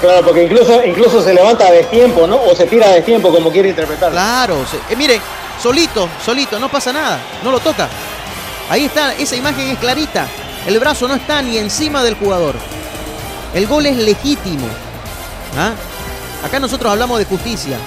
Claro, 0.00 0.24
porque 0.24 0.44
incluso, 0.44 0.84
incluso 0.84 1.22
se 1.22 1.32
levanta 1.32 1.70
de 1.70 1.84
tiempo, 1.84 2.26
¿no? 2.26 2.36
O 2.36 2.54
se 2.54 2.66
tira 2.66 2.88
de 2.90 3.02
tiempo, 3.02 3.32
como 3.32 3.50
quiere 3.50 3.70
interpretar. 3.70 4.10
Claro, 4.10 4.56
eh, 4.90 4.96
mire, 4.96 5.20
solito, 5.62 6.08
solito, 6.24 6.58
no 6.58 6.68
pasa 6.68 6.92
nada, 6.92 7.18
no 7.42 7.50
lo 7.50 7.60
toca. 7.60 7.88
Ahí 8.68 8.84
está, 8.86 9.14
esa 9.14 9.36
imagen 9.36 9.68
es 9.68 9.78
clarita. 9.78 10.26
El 10.66 10.78
brazo 10.78 11.06
no 11.06 11.14
está 11.14 11.42
ni 11.42 11.58
encima 11.58 12.02
del 12.02 12.14
jugador. 12.14 12.54
El 13.54 13.66
gol 13.66 13.86
es 13.86 13.96
legítimo. 13.96 14.66
¿Ah? 15.56 15.72
Acá 16.44 16.58
nosotros 16.58 16.90
hablamos 16.90 17.18
de 17.18 17.26
justicia. 17.26 17.78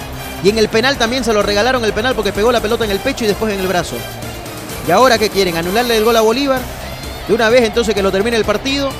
Y 0.42 0.48
en 0.48 0.58
el 0.58 0.68
penal 0.68 0.96
también 0.96 1.24
se 1.24 1.32
lo 1.32 1.42
regalaron 1.42 1.84
el 1.84 1.92
penal 1.92 2.14
porque 2.14 2.32
pegó 2.32 2.52
la 2.52 2.60
pelota 2.60 2.84
en 2.84 2.92
el 2.92 3.00
pecho 3.00 3.24
y 3.24 3.28
después 3.28 3.52
en 3.52 3.60
el 3.60 3.66
brazo. 3.66 3.96
¿Y 4.86 4.90
ahora 4.90 5.18
qué 5.18 5.28
quieren? 5.28 5.56
¿Anularle 5.56 5.96
el 5.96 6.04
gol 6.04 6.16
a 6.16 6.20
Bolívar? 6.20 6.60
De 7.26 7.34
una 7.34 7.50
vez 7.50 7.64
entonces 7.64 7.94
que 7.94 8.02
lo 8.02 8.12
termine 8.12 8.36
el 8.36 8.44
partido 8.44 8.90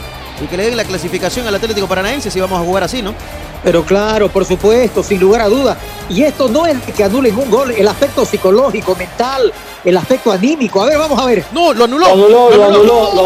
y 0.41 0.47
que 0.47 0.57
le 0.57 0.65
den 0.65 0.77
la 0.77 0.85
clasificación 0.85 1.47
al 1.47 1.55
Atlético 1.55 1.87
Paranaense 1.87 2.31
si 2.31 2.41
vamos 2.41 2.61
a 2.61 2.65
jugar 2.65 2.85
así, 2.85 3.03
¿no? 3.03 3.15
Pero 3.63 3.85
claro, 3.85 4.29
por 4.29 4.45
supuesto, 4.45 5.03
sin 5.03 5.21
lugar 5.21 5.43
a 5.43 5.49
dudas. 5.49 5.77
Y 6.09 6.23
esto 6.23 6.49
no 6.49 6.67
es 6.67 6.85
de 6.87 6.93
que 6.93 7.05
anulen 7.05 7.37
un 7.37 7.51
gol, 7.51 7.73
el 7.73 7.89
aspecto 7.89 8.25
psicológico, 8.25 8.95
mental, 8.95 9.53
el 9.85 9.97
aspecto 9.97 10.31
anímico. 10.31 10.83
A 10.83 10.87
ver, 10.87 10.99
vamos 10.99 11.21
a 11.21 11.27
ver. 11.27 11.45
No, 11.53 11.73
lo 11.73 11.85
anuló. 11.85 12.07
Lo 12.07 12.13
anuló, 12.13 12.51
lo 12.51 12.65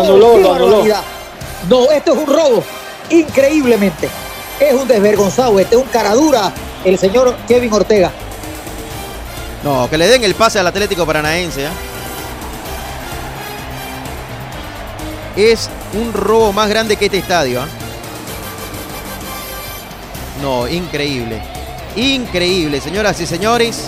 anuló, 0.01 0.39
lo 0.39 0.55
anuló. 0.55 0.85
No, 1.69 1.91
esto 1.91 2.13
es 2.13 2.19
un 2.19 2.27
robo, 2.27 2.65
increíblemente. 3.11 4.09
Es 4.59 4.75
un 4.75 4.89
desvergonzado, 4.89 5.59
este 5.61 5.77
es 5.77 5.83
un 5.83 5.89
caradura, 5.89 6.53
el 6.85 6.99
señor 6.99 7.37
Kevin 7.47 7.73
Ortega. 7.73 8.11
No, 9.63 9.89
que 9.89 9.97
le 9.97 10.09
den 10.09 10.25
el 10.25 10.35
pase 10.35 10.59
al 10.59 10.67
Atlético 10.67 11.07
Paranaense. 11.07 11.67
¿eh? 11.67 11.92
Es 15.37 15.71
un 15.95 16.13
robo 16.13 16.53
más 16.53 16.69
grande 16.69 16.97
que 16.97 17.07
este 17.07 17.19
estadio. 17.19 17.63
¿eh? 17.63 17.69
No, 20.43 20.69
increíble. 20.69 21.41
Increíble, 21.97 22.81
señoras 22.81 23.21
y 23.21 23.27
señores. 23.27 23.85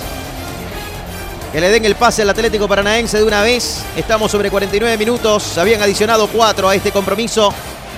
Que 1.52 1.60
le 1.60 1.70
den 1.70 1.84
el 1.84 1.94
pase 1.94 2.22
al 2.22 2.30
Atlético 2.30 2.66
Paranaense 2.66 3.18
de 3.18 3.24
una 3.24 3.42
vez. 3.42 3.82
Estamos 3.96 4.30
sobre 4.30 4.50
49 4.50 4.96
minutos. 4.98 5.56
Habían 5.58 5.82
adicionado 5.82 6.26
4 6.28 6.68
a 6.68 6.74
este 6.74 6.90
compromiso. 6.90 7.52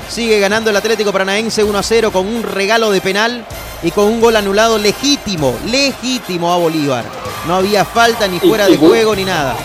Sigue 0.08 0.38
ganando 0.38 0.70
el 0.70 0.76
Atlético 0.76 1.12
Paranaense 1.12 1.64
1 1.64 1.78
a 1.78 1.82
0 1.82 2.12
con 2.12 2.26
un 2.26 2.42
regalo 2.42 2.90
de 2.90 3.00
penal 3.00 3.44
y 3.82 3.90
con 3.90 4.04
un 4.04 4.20
gol 4.20 4.36
anulado 4.36 4.78
legítimo, 4.78 5.54
legítimo 5.66 6.52
a 6.52 6.56
Bolívar. 6.56 7.04
No 7.46 7.56
había 7.56 7.84
falta 7.84 8.28
ni 8.28 8.38
fuera 8.38 8.66
de 8.68 8.76
juego 8.76 9.14
ni 9.16 9.24
nada. 9.24 9.56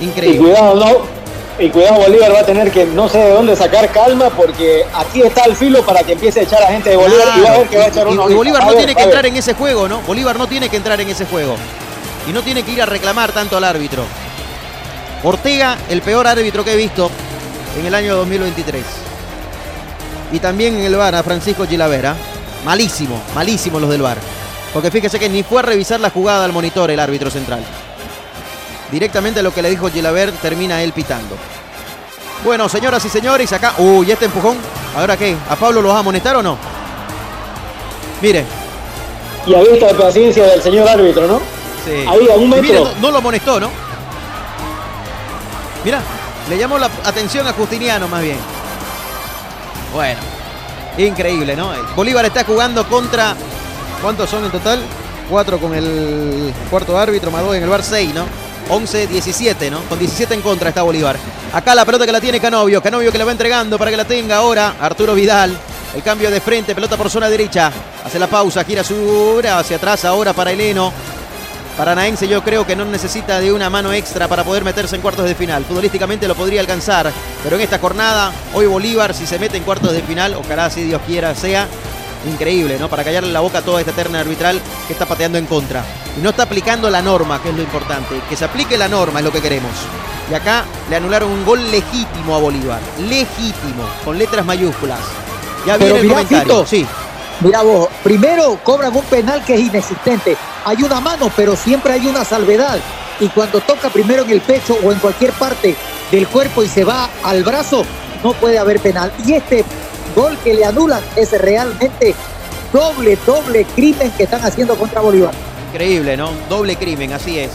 Y 0.00 0.04
Increíble. 0.06 0.38
cuidado, 0.38 0.74
no. 0.74 1.15
Y 1.58 1.70
cuidado, 1.70 2.00
Bolívar 2.00 2.34
va 2.34 2.40
a 2.40 2.44
tener 2.44 2.70
que 2.70 2.84
no 2.84 3.08
sé 3.08 3.16
de 3.18 3.30
dónde 3.30 3.56
sacar 3.56 3.90
calma 3.90 4.28
porque 4.28 4.84
aquí 4.94 5.22
está 5.22 5.44
el 5.44 5.56
filo 5.56 5.82
para 5.84 6.02
que 6.02 6.12
empiece 6.12 6.40
a 6.40 6.42
echar 6.42 6.62
a 6.62 6.66
gente 6.66 6.90
de 6.90 6.96
Bolívar 6.96 7.28
y 7.38 7.40
va 7.40 7.48
a 7.48 7.58
ver 7.58 7.68
que 7.68 7.78
va 7.78 7.84
a 7.84 7.88
echar 7.88 8.06
Y- 8.06 8.10
uno. 8.10 8.14
y, 8.14 8.20
ahorita. 8.24 8.36
Bolívar 8.36 8.62
no 8.62 8.68
ver, 8.68 8.76
tiene 8.76 8.94
que 8.94 9.02
entrar 9.02 9.26
en 9.26 9.36
ese 9.36 9.54
juego, 9.54 9.88
¿no? 9.88 10.00
Bolívar 10.02 10.38
no 10.38 10.46
tiene 10.46 10.68
que 10.68 10.76
entrar 10.76 11.00
en 11.00 11.08
ese 11.08 11.24
juego. 11.24 11.56
Y 12.28 12.32
no 12.32 12.42
tiene 12.42 12.62
que 12.62 12.72
ir 12.72 12.82
a 12.82 12.86
reclamar 12.86 13.32
tanto 13.32 13.56
al 13.56 13.64
árbitro. 13.64 14.02
Ortega, 15.22 15.78
el 15.88 16.02
peor 16.02 16.26
árbitro 16.26 16.62
que 16.62 16.74
he 16.74 16.76
visto 16.76 17.10
en 17.78 17.86
el 17.86 17.94
año 17.94 18.16
2023. 18.16 18.84
Y 20.32 20.38
también 20.40 20.74
en 20.76 20.84
el 20.84 20.96
VAR 20.96 21.14
a 21.14 21.22
Francisco 21.22 21.66
Gilavera. 21.66 22.14
Malísimo, 22.64 23.22
malísimo 23.34 23.80
los 23.80 23.88
del 23.88 24.02
VAR. 24.02 24.18
Porque 24.74 24.90
fíjese 24.90 25.18
que 25.18 25.28
ni 25.28 25.42
fue 25.42 25.60
a 25.60 25.62
revisar 25.62 26.00
la 26.00 26.10
jugada 26.10 26.44
al 26.44 26.52
monitor 26.52 26.90
el 26.90 27.00
árbitro 27.00 27.30
central. 27.30 27.64
Directamente 28.90 29.42
lo 29.42 29.52
que 29.52 29.62
le 29.62 29.70
dijo 29.70 29.90
Gilaver 29.90 30.32
termina 30.32 30.82
él 30.82 30.92
pitando. 30.92 31.36
Bueno, 32.44 32.68
señoras 32.68 33.04
y 33.04 33.08
señores, 33.08 33.52
acá. 33.52 33.74
Uy, 33.78 34.10
este 34.10 34.26
empujón. 34.26 34.56
¿Ahora 34.96 35.16
qué? 35.16 35.36
¿A 35.48 35.56
Pablo 35.56 35.82
lo 35.82 35.88
va 35.88 35.96
a 35.96 36.00
amonestar 36.00 36.36
o 36.36 36.42
no? 36.42 36.56
Mire. 38.22 38.44
Y 39.46 39.54
a 39.54 39.60
vista 39.60 39.86
de 39.88 39.94
paciencia 39.94 40.44
del 40.44 40.62
señor 40.62 40.88
árbitro, 40.88 41.26
¿no? 41.26 41.40
Sí. 41.84 42.04
Ahí 42.08 42.28
a 42.28 42.34
un 42.34 42.50
metro. 42.50 42.62
mire, 42.62 42.80
no, 42.80 42.90
no 43.00 43.10
lo 43.10 43.18
amonestó, 43.18 43.60
¿no? 43.60 43.70
Mira, 45.84 46.00
le 46.48 46.58
llamó 46.58 46.78
la 46.78 46.90
atención 47.04 47.46
a 47.46 47.52
Justiniano 47.52 48.08
más 48.08 48.22
bien. 48.22 48.38
Bueno, 49.92 50.20
increíble, 50.98 51.56
¿no? 51.56 51.72
Bolívar 51.94 52.24
está 52.24 52.44
jugando 52.44 52.86
contra. 52.88 53.34
¿Cuántos 54.02 54.28
son 54.28 54.44
en 54.44 54.50
total? 54.50 54.80
Cuatro 55.30 55.58
con 55.58 55.74
el 55.74 56.52
cuarto 56.70 56.98
árbitro, 56.98 57.30
más 57.30 57.42
dos 57.42 57.56
en 57.56 57.62
el 57.62 57.68
bar 57.68 57.82
6, 57.82 58.14
¿no? 58.14 58.24
11, 58.68 59.06
17, 59.06 59.70
¿no? 59.70 59.80
Con 59.82 59.98
17 59.98 60.34
en 60.34 60.42
contra 60.42 60.70
está 60.70 60.82
Bolívar. 60.82 61.16
Acá 61.52 61.74
la 61.74 61.84
pelota 61.84 62.06
que 62.06 62.12
la 62.12 62.20
tiene 62.20 62.40
Canovio. 62.40 62.82
Canovio 62.82 63.12
que 63.12 63.18
la 63.18 63.24
va 63.24 63.32
entregando 63.32 63.78
para 63.78 63.90
que 63.90 63.96
la 63.96 64.04
tenga 64.04 64.36
ahora 64.36 64.76
Arturo 64.80 65.14
Vidal. 65.14 65.56
El 65.94 66.02
cambio 66.02 66.30
de 66.30 66.40
frente, 66.40 66.74
pelota 66.74 66.96
por 66.96 67.08
zona 67.08 67.28
derecha. 67.28 67.72
Hace 68.04 68.18
la 68.18 68.26
pausa, 68.26 68.64
gira 68.64 68.84
su 68.84 69.40
hacia 69.44 69.76
atrás 69.76 70.04
ahora 70.04 70.32
para 70.32 70.52
Heleno. 70.52 70.92
Paranaense 71.76 72.26
yo 72.26 72.42
creo 72.42 72.66
que 72.66 72.74
no 72.74 72.86
necesita 72.86 73.38
de 73.38 73.52
una 73.52 73.68
mano 73.68 73.92
extra 73.92 74.28
para 74.28 74.44
poder 74.44 74.64
meterse 74.64 74.96
en 74.96 75.02
cuartos 75.02 75.26
de 75.26 75.34
final. 75.34 75.64
Futbolísticamente 75.64 76.26
lo 76.26 76.34
podría 76.34 76.60
alcanzar, 76.60 77.12
pero 77.42 77.56
en 77.56 77.62
esta 77.62 77.78
jornada, 77.78 78.32
hoy 78.54 78.66
Bolívar, 78.66 79.12
si 79.12 79.26
se 79.26 79.38
mete 79.38 79.58
en 79.58 79.62
cuartos 79.62 79.92
de 79.92 80.00
final, 80.00 80.34
ojalá 80.34 80.70
si 80.70 80.84
Dios 80.84 81.02
quiera 81.06 81.34
sea, 81.34 81.68
increíble, 82.28 82.78
¿no? 82.78 82.88
Para 82.88 83.04
callarle 83.04 83.32
la 83.32 83.40
boca 83.40 83.58
a 83.58 83.62
toda 83.62 83.80
esta 83.80 83.92
terna 83.92 84.20
arbitral 84.20 84.60
que 84.86 84.92
está 84.92 85.06
pateando 85.06 85.38
en 85.38 85.46
contra. 85.46 85.84
Y 86.16 86.20
no 86.20 86.30
está 86.30 86.44
aplicando 86.44 86.90
la 86.90 87.02
norma, 87.02 87.42
que 87.42 87.50
es 87.50 87.54
lo 87.54 87.62
importante. 87.62 88.20
Que 88.28 88.36
se 88.36 88.44
aplique 88.44 88.76
la 88.76 88.88
norma 88.88 89.20
es 89.20 89.24
lo 89.24 89.32
que 89.32 89.40
queremos. 89.40 89.72
Y 90.30 90.34
acá 90.34 90.64
le 90.90 90.96
anularon 90.96 91.30
un 91.30 91.44
gol 91.44 91.70
legítimo 91.70 92.34
a 92.34 92.38
Bolívar. 92.38 92.80
Legítimo, 92.98 93.84
con 94.04 94.18
letras 94.18 94.44
mayúsculas. 94.44 95.00
Ya 95.66 95.78
Pero 95.78 95.94
viene 95.94 96.00
el 96.00 96.06
mirá, 96.06 96.14
comentario. 96.16 96.66
Sí. 96.66 96.86
Mira 97.40 97.62
vos, 97.62 97.88
primero 98.02 98.58
cobran 98.62 98.96
un 98.96 99.04
penal 99.04 99.44
que 99.44 99.54
es 99.54 99.60
inexistente. 99.60 100.36
Hay 100.64 100.82
una 100.82 101.00
mano, 101.00 101.30
pero 101.36 101.54
siempre 101.54 101.92
hay 101.92 102.06
una 102.06 102.24
salvedad. 102.24 102.78
Y 103.20 103.28
cuando 103.28 103.60
toca 103.60 103.88
primero 103.90 104.24
en 104.24 104.30
el 104.30 104.40
pecho 104.40 104.76
o 104.82 104.90
en 104.90 104.98
cualquier 104.98 105.32
parte 105.32 105.76
del 106.10 106.26
cuerpo 106.28 106.62
y 106.62 106.68
se 106.68 106.84
va 106.84 107.08
al 107.22 107.44
brazo, 107.44 107.84
no 108.22 108.32
puede 108.32 108.58
haber 108.58 108.80
penal. 108.80 109.12
Y 109.24 109.34
este 109.34 109.64
gol 110.16 110.36
que 110.42 110.54
le 110.54 110.64
anulan 110.64 111.02
es 111.14 111.30
realmente 111.32 112.14
doble, 112.72 113.16
doble 113.24 113.64
crimen 113.76 114.10
que 114.12 114.24
están 114.24 114.44
haciendo 114.44 114.74
contra 114.76 115.00
Bolívar. 115.00 115.32
Increíble, 115.70 116.16
¿no? 116.16 116.30
Doble 116.48 116.74
crimen, 116.76 117.12
así 117.12 117.38
es. 117.38 117.50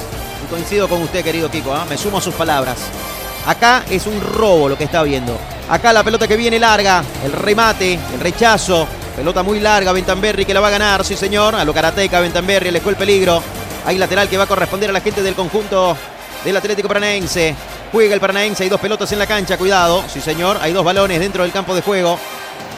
Y 0.46 0.50
coincido 0.50 0.88
con 0.88 1.02
usted, 1.02 1.24
querido 1.24 1.50
Kiko, 1.50 1.74
¿ah? 1.74 1.86
me 1.90 1.98
sumo 1.98 2.20
a 2.20 2.22
sus 2.22 2.36
palabras. 2.36 2.78
Acá 3.48 3.84
es 3.90 4.06
un 4.06 4.22
robo 4.22 4.70
lo 4.70 4.78
que 4.78 4.84
está 4.84 5.02
viendo. 5.02 5.38
Acá 5.68 5.92
la 5.92 6.04
pelota 6.04 6.28
que 6.28 6.38
viene 6.38 6.60
larga, 6.60 7.04
el 7.26 7.32
remate, 7.32 8.00
el 8.14 8.20
rechazo. 8.20 8.88
Pelota 9.16 9.44
muy 9.44 9.60
larga, 9.60 9.92
Bentamberri 9.92 10.46
que 10.46 10.54
la 10.54 10.60
va 10.60 10.68
a 10.68 10.72
ganar, 10.72 11.04
sí 11.04 11.18
señor. 11.18 11.56
A 11.56 11.66
lo 11.66 11.74
karateca, 11.74 12.20
Bentamberri, 12.20 12.70
alejó 12.70 12.92
el 12.92 12.96
peligro. 12.96 13.42
Hay 13.86 13.98
lateral 13.98 14.30
que 14.30 14.38
va 14.38 14.44
a 14.44 14.48
corresponder 14.48 14.92
a 14.92 14.94
la 14.94 15.02
gente 15.02 15.24
del 15.24 15.34
conjunto 15.34 15.98
del 16.46 16.56
Atlético 16.56 16.88
Paranaense. 16.88 17.56
Juega 17.92 18.14
el 18.14 18.20
Paranaense, 18.20 18.64
hay 18.64 18.70
dos 18.70 18.80
pelotas 18.80 19.12
en 19.12 19.20
la 19.20 19.26
cancha, 19.26 19.58
cuidado. 19.58 20.04
Sí 20.08 20.22
señor, 20.22 20.60
hay 20.62 20.72
dos 20.72 20.86
balones 20.86 21.20
dentro 21.20 21.44
del 21.44 21.52
campo 21.52 21.74
de 21.74 21.82
juego. 21.82 22.20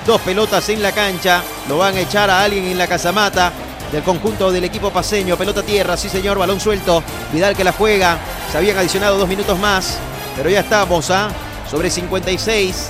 Dos 0.06 0.20
pelotas 0.22 0.68
en 0.68 0.82
la 0.82 0.92
cancha. 0.92 1.42
Lo 1.70 1.78
van 1.78 1.96
a 1.96 2.02
echar 2.02 2.30
a 2.30 2.44
alguien 2.44 2.66
en 2.66 2.78
la 2.78 2.88
casamata 2.88 3.54
del 3.90 4.04
conjunto 4.04 4.52
del 4.52 4.66
equipo 4.66 4.92
paseño. 4.92 5.38
Pelota 5.38 5.64
tierra, 5.64 5.96
sí 5.96 6.10
señor, 6.10 6.38
balón 6.38 6.60
suelto. 6.60 7.02
Vidal 7.32 7.56
que 7.56 7.64
la 7.64 7.72
juega. 7.72 8.18
Se 8.52 8.58
habían 8.58 8.78
adicionado 8.78 9.18
dos 9.18 9.30
minutos 9.30 9.58
más. 9.60 9.98
Pero 10.36 10.50
ya 10.50 10.60
estamos 10.60 11.10
¿ah? 11.10 11.30
sobre 11.70 11.90
56. 11.90 12.90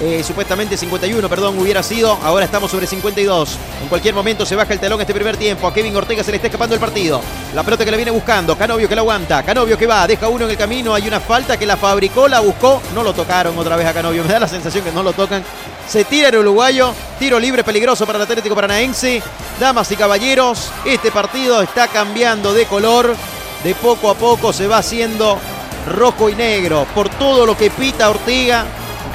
eh, 0.00 0.22
supuestamente 0.24 0.76
51, 0.76 1.28
perdón, 1.28 1.58
hubiera 1.58 1.82
sido. 1.82 2.18
Ahora 2.22 2.44
estamos 2.44 2.70
sobre 2.70 2.88
52. 2.88 3.56
En 3.82 3.88
cualquier 3.88 4.14
momento 4.14 4.44
se 4.44 4.56
baja 4.56 4.72
el 4.72 4.80
telón 4.80 5.00
este 5.00 5.14
primer 5.14 5.36
tiempo. 5.36 5.66
A 5.66 5.72
Kevin 5.74 5.94
Ortega 5.94 6.24
se 6.24 6.32
le 6.32 6.36
está 6.36 6.48
escapando 6.48 6.74
el 6.74 6.80
partido. 6.80 7.20
La 7.54 7.62
pelota 7.62 7.84
que 7.84 7.90
le 7.92 7.96
viene 7.96 8.10
buscando. 8.10 8.56
Canovio 8.58 8.88
que 8.88 8.96
la 8.96 9.02
aguanta. 9.02 9.44
Canovio 9.44 9.78
que 9.78 9.86
va. 9.86 10.08
Deja 10.08 10.28
uno 10.28 10.44
en 10.44 10.50
el 10.50 10.56
camino. 10.56 10.92
Hay 10.92 11.06
una 11.06 11.20
falta 11.20 11.56
que 11.56 11.66
la 11.66 11.76
fabricó, 11.76 12.26
la 12.26 12.40
buscó. 12.40 12.82
No 12.94 13.04
lo 13.04 13.12
tocaron 13.12 13.56
otra 13.56 13.76
vez 13.76 13.86
a 13.86 13.92
Canovio. 13.92 14.24
Me 14.26 14.32
da 14.32 14.40
la 14.40 14.48
sensación 14.48 14.82
que 14.82 14.90
no 14.90 15.02
lo 15.02 15.12
tocan. 15.12 15.44
Se 15.88 16.04
tira 16.04 16.28
el 16.28 16.36
uruguayo. 16.36 16.92
Tiro 17.18 17.38
libre 17.40 17.64
peligroso 17.64 18.06
para 18.06 18.18
el 18.18 18.22
Atlético 18.22 18.54
Paranaense. 18.54 19.22
Damas 19.58 19.90
y 19.90 19.96
caballeros, 19.96 20.70
este 20.84 21.10
partido 21.10 21.62
está 21.62 21.88
cambiando 21.88 22.52
de 22.52 22.66
color. 22.66 23.16
De 23.64 23.74
poco 23.74 24.10
a 24.10 24.14
poco 24.14 24.52
se 24.52 24.68
va 24.68 24.78
haciendo 24.78 25.38
rojo 25.86 26.28
y 26.28 26.34
negro. 26.34 26.86
Por 26.94 27.08
todo 27.08 27.46
lo 27.46 27.56
que 27.56 27.70
pita 27.70 28.10
Ortega. 28.10 28.66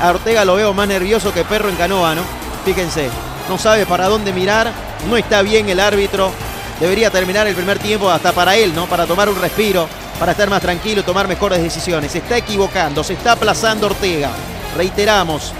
A 0.01 0.09
Ortega 0.09 0.43
lo 0.43 0.55
veo 0.55 0.73
más 0.73 0.87
nervioso 0.87 1.31
que 1.31 1.45
perro 1.45 1.69
en 1.69 1.75
canoa, 1.75 2.15
¿no? 2.15 2.23
Fíjense, 2.65 3.07
no 3.47 3.57
sabe 3.59 3.85
para 3.85 4.09
dónde 4.09 4.33
mirar. 4.33 4.71
No 5.07 5.15
está 5.15 5.43
bien 5.43 5.69
el 5.69 5.79
árbitro. 5.79 6.31
Debería 6.79 7.11
terminar 7.11 7.45
el 7.47 7.55
primer 7.55 7.77
tiempo 7.77 8.09
hasta 8.09 8.31
para 8.31 8.55
él, 8.55 8.73
¿no? 8.73 8.87
Para 8.87 9.05
tomar 9.05 9.29
un 9.29 9.39
respiro, 9.39 9.87
para 10.19 10.31
estar 10.31 10.49
más 10.49 10.61
tranquilo 10.61 11.03
tomar 11.03 11.27
mejores 11.27 11.61
decisiones. 11.61 12.11
Se 12.11 12.17
está 12.17 12.35
equivocando, 12.35 13.03
se 13.03 13.13
está 13.13 13.33
aplazando 13.33 13.85
Ortega. 13.85 14.31
Reiteramos, 14.75 15.53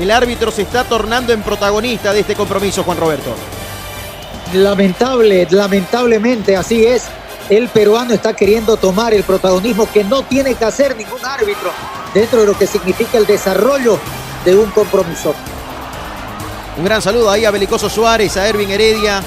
el 0.00 0.10
árbitro 0.10 0.50
se 0.50 0.62
está 0.62 0.84
tornando 0.84 1.32
en 1.32 1.42
protagonista 1.42 2.12
de 2.12 2.20
este 2.20 2.34
compromiso, 2.34 2.82
Juan 2.84 2.98
Roberto. 2.98 3.34
Lamentable, 4.54 5.46
lamentablemente 5.50 6.56
así 6.56 6.86
es. 6.86 7.04
El 7.50 7.68
peruano 7.68 8.14
está 8.14 8.32
queriendo 8.32 8.76
tomar 8.76 9.12
el 9.12 9.24
protagonismo 9.24 9.90
que 9.92 10.04
no 10.04 10.22
tiene 10.22 10.54
que 10.54 10.64
hacer 10.64 10.96
ningún 10.96 11.24
árbitro 11.24 11.70
dentro 12.14 12.40
de 12.40 12.46
lo 12.46 12.56
que 12.56 12.66
significa 12.66 13.18
el 13.18 13.26
desarrollo 13.26 13.98
de 14.44 14.56
un 14.56 14.70
compromiso. 14.70 15.34
Un 16.78 16.84
gran 16.84 17.02
saludo 17.02 17.30
ahí 17.30 17.44
a 17.44 17.50
Belicoso 17.50 17.90
Suárez, 17.90 18.36
a 18.36 18.48
Ervin 18.48 18.70
Heredia, 18.70 19.22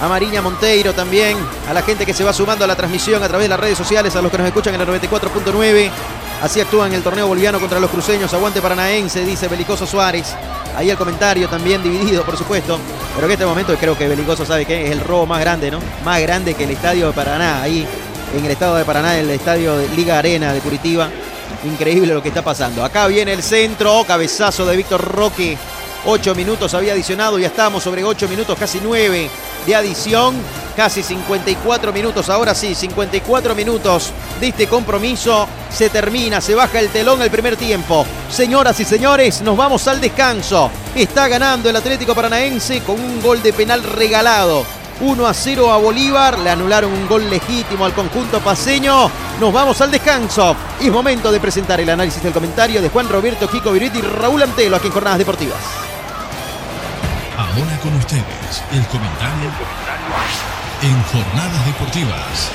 a 0.00 0.08
Mariña 0.08 0.40
Monteiro 0.40 0.94
también, 0.94 1.36
a 1.68 1.74
la 1.74 1.82
gente 1.82 2.06
que 2.06 2.14
se 2.14 2.24
va 2.24 2.32
sumando 2.32 2.64
a 2.64 2.68
la 2.68 2.74
transmisión 2.74 3.22
a 3.22 3.28
través 3.28 3.44
de 3.44 3.48
las 3.50 3.60
redes 3.60 3.76
sociales, 3.76 4.16
a 4.16 4.22
los 4.22 4.32
que 4.32 4.38
nos 4.38 4.46
escuchan 4.46 4.74
en 4.74 4.80
el 4.80 4.88
94.9. 4.88 5.90
Así 6.42 6.58
actúa 6.58 6.86
en 6.86 6.94
el 6.94 7.02
torneo 7.02 7.26
boliviano 7.26 7.60
contra 7.60 7.78
los 7.78 7.90
cruceños. 7.90 8.32
Aguante 8.32 8.62
paranaense, 8.62 9.22
dice 9.26 9.46
Belicoso 9.46 9.86
Suárez. 9.86 10.34
Ahí 10.74 10.88
el 10.88 10.96
comentario 10.96 11.48
también 11.48 11.82
dividido, 11.82 12.24
por 12.24 12.38
supuesto. 12.38 12.78
Pero 13.14 13.26
en 13.26 13.32
este 13.32 13.44
momento 13.44 13.76
creo 13.78 13.96
que 13.96 14.08
Belicoso 14.08 14.46
sabe 14.46 14.64
que 14.64 14.86
es 14.86 14.90
el 14.90 15.00
robo 15.00 15.26
más 15.26 15.40
grande, 15.40 15.70
¿no? 15.70 15.80
Más 16.02 16.18
grande 16.22 16.54
que 16.54 16.64
el 16.64 16.70
estadio 16.70 17.08
de 17.08 17.12
Paraná, 17.12 17.60
ahí 17.60 17.86
en 18.34 18.42
el 18.42 18.50
estado 18.50 18.76
de 18.76 18.86
Paraná, 18.86 19.18
el 19.18 19.28
estadio 19.28 19.76
de 19.76 19.88
Liga 19.90 20.18
Arena 20.18 20.54
de 20.54 20.60
Curitiba. 20.60 21.10
Increíble 21.64 22.14
lo 22.14 22.22
que 22.22 22.30
está 22.30 22.40
pasando. 22.40 22.82
Acá 22.82 23.06
viene 23.06 23.34
el 23.34 23.42
centro, 23.42 24.02
cabezazo 24.06 24.64
de 24.64 24.76
Víctor 24.76 25.02
Roque. 25.02 25.58
Ocho 26.06 26.34
minutos 26.34 26.72
había 26.72 26.94
adicionado, 26.94 27.38
ya 27.38 27.48
estamos 27.48 27.82
sobre 27.82 28.02
ocho 28.02 28.26
minutos, 28.26 28.58
casi 28.58 28.80
nueve 28.82 29.28
de 29.66 29.74
adición. 29.74 30.34
Casi 30.76 31.02
54 31.02 31.92
minutos, 31.92 32.30
ahora 32.30 32.54
sí, 32.54 32.74
54 32.74 33.54
minutos 33.54 34.12
de 34.40 34.48
este 34.48 34.66
compromiso. 34.66 35.46
Se 35.70 35.90
termina, 35.90 36.40
se 36.40 36.54
baja 36.54 36.80
el 36.80 36.88
telón 36.88 37.20
el 37.22 37.30
primer 37.30 37.56
tiempo. 37.56 38.06
Señoras 38.30 38.78
y 38.80 38.84
señores, 38.84 39.42
nos 39.42 39.56
vamos 39.56 39.86
al 39.88 40.00
descanso. 40.00 40.70
Está 40.94 41.28
ganando 41.28 41.68
el 41.68 41.76
Atlético 41.76 42.14
Paranaense 42.14 42.80
con 42.82 43.00
un 43.00 43.20
gol 43.20 43.42
de 43.42 43.52
penal 43.52 43.82
regalado. 43.82 44.64
1 45.00 45.26
a 45.26 45.32
0 45.32 45.72
a 45.72 45.78
Bolívar, 45.78 46.38
le 46.38 46.50
anularon 46.50 46.92
un 46.92 47.08
gol 47.08 47.28
legítimo 47.28 47.86
al 47.86 47.94
conjunto 47.94 48.38
paseño. 48.40 49.10
Nos 49.40 49.52
vamos 49.52 49.80
al 49.80 49.90
descanso. 49.90 50.54
Es 50.78 50.90
momento 50.90 51.32
de 51.32 51.40
presentar 51.40 51.80
el 51.80 51.88
análisis 51.88 52.22
del 52.22 52.34
comentario 52.34 52.82
de 52.82 52.90
Juan 52.90 53.08
Roberto 53.08 53.48
Kiko 53.48 53.72
Viruti 53.72 53.98
y 53.98 54.02
Raúl 54.02 54.42
Antelo 54.42 54.76
aquí 54.76 54.88
en 54.88 54.92
Jornadas 54.92 55.18
Deportivas. 55.18 55.79
Ahora 57.56 57.76
con 57.82 57.94
ustedes, 57.96 58.62
el 58.72 58.86
comentario 58.86 59.50
en 60.82 61.02
Jornadas 61.02 61.66
Deportivas. 61.66 62.50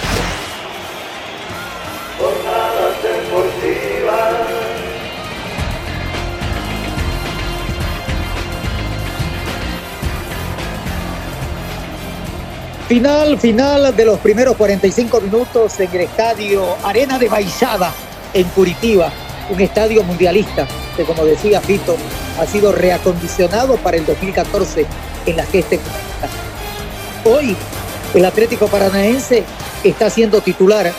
Final, 12.88 13.40
final 13.40 13.96
de 13.96 14.06
los 14.06 14.20
primeros 14.20 14.56
45 14.56 15.20
minutos 15.22 15.78
en 15.80 15.90
el 15.92 16.02
estadio 16.02 16.78
Arena 16.84 17.20
de 17.20 17.28
Baixada 17.28 17.92
en 18.34 18.48
Curitiba, 18.50 19.12
un 19.50 19.62
estadio 19.62 20.04
mundialista 20.04 20.68
que 20.96 21.04
como 21.04 21.26
decía 21.26 21.62
Fito 21.62 21.96
ha 22.40 22.46
sido 22.46 22.72
reacondicionado 22.72 23.76
para 23.78 23.98
el 23.98 24.06
2014 24.06 24.86
en 25.26 25.38
la 25.38 25.46
gesta 25.46 25.78
Hoy 27.24 27.56
el 28.14 28.26
Atlético 28.26 28.68
Paranaense 28.68 29.44
está 29.84 30.10
siendo 30.10 30.42
titular 30.42 30.92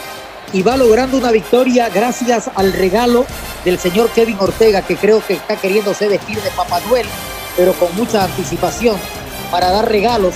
y 0.53 0.63
va 0.63 0.77
logrando 0.77 1.17
una 1.17 1.31
victoria 1.31 1.89
gracias 1.89 2.51
al 2.55 2.73
regalo 2.73 3.27
del 3.65 3.79
señor 3.79 4.11
Kevin 4.11 4.37
Ortega 4.39 4.83
que 4.83 4.97
creo 4.97 5.25
que 5.27 5.35
está 5.35 5.57
queriéndose 5.57 6.09
vestir 6.09 6.41
de 6.41 6.51
Papá 6.51 6.81
Noel 6.89 7.07
pero 7.57 7.73
con 7.75 7.95
mucha 7.97 8.25
anticipación 8.25 8.97
para 9.51 9.71
dar 9.71 9.89
regalos 9.89 10.35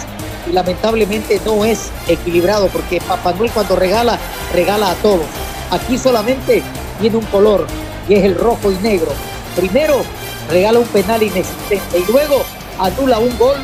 y 0.49 0.53
lamentablemente 0.53 1.41
no 1.45 1.65
es 1.65 1.91
equilibrado 2.09 2.69
porque 2.69 3.01
Papá 3.01 3.33
Noel 3.33 3.51
cuando 3.51 3.77
regala, 3.77 4.19
regala 4.55 4.91
a 4.91 4.95
todos. 4.97 5.27
Aquí 5.71 5.99
solamente 5.99 6.63
tiene 7.01 7.17
un 7.17 7.27
color 7.27 7.67
y 8.11 8.17
es 8.17 8.25
el 8.25 8.35
rojo 8.35 8.73
y 8.73 8.77
negro. 8.79 9.13
Primero 9.55 10.03
regala 10.49 10.81
un 10.81 10.87
penal 10.89 11.23
inexistente 11.23 12.01
y 12.01 12.11
luego 12.11 12.43
anula 12.79 13.21
un 13.21 13.39
gol 13.39 13.57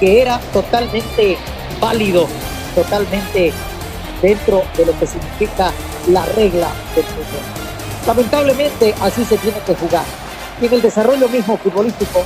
que 0.00 0.22
era 0.22 0.40
totalmente 0.52 1.36
válido, 1.78 2.26
totalmente 2.74 3.52
dentro 4.22 4.62
de 4.78 4.86
lo 4.86 4.98
que 4.98 5.06
significa 5.06 5.72
la 6.08 6.24
regla 6.24 6.68
del 6.96 7.04
fútbol. 7.04 7.44
Lamentablemente 8.06 8.94
así 9.02 9.26
se 9.26 9.36
tiene 9.36 9.58
que 9.66 9.74
jugar. 9.74 10.04
Y 10.60 10.66
en 10.66 10.72
el 10.72 10.82
desarrollo 10.82 11.28
mismo 11.28 11.58
futbolístico, 11.58 12.24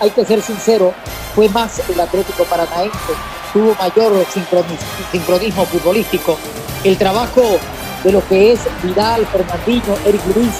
hay 0.00 0.10
que 0.10 0.24
ser 0.24 0.40
sincero, 0.42 0.94
fue 1.34 1.48
más 1.48 1.82
el 1.88 1.98
Atlético 1.98 2.44
Paranaense, 2.44 3.12
tuvo 3.52 3.74
mayor 3.74 4.24
sincronismo, 5.10 5.66
futbolístico. 5.66 6.38
El 6.84 6.96
trabajo 6.96 7.42
de 8.04 8.12
lo 8.12 8.26
que 8.28 8.52
es 8.52 8.60
Vidal, 8.82 9.26
Fernandinho, 9.26 9.96
Eric 10.06 10.22
Luis, 10.36 10.54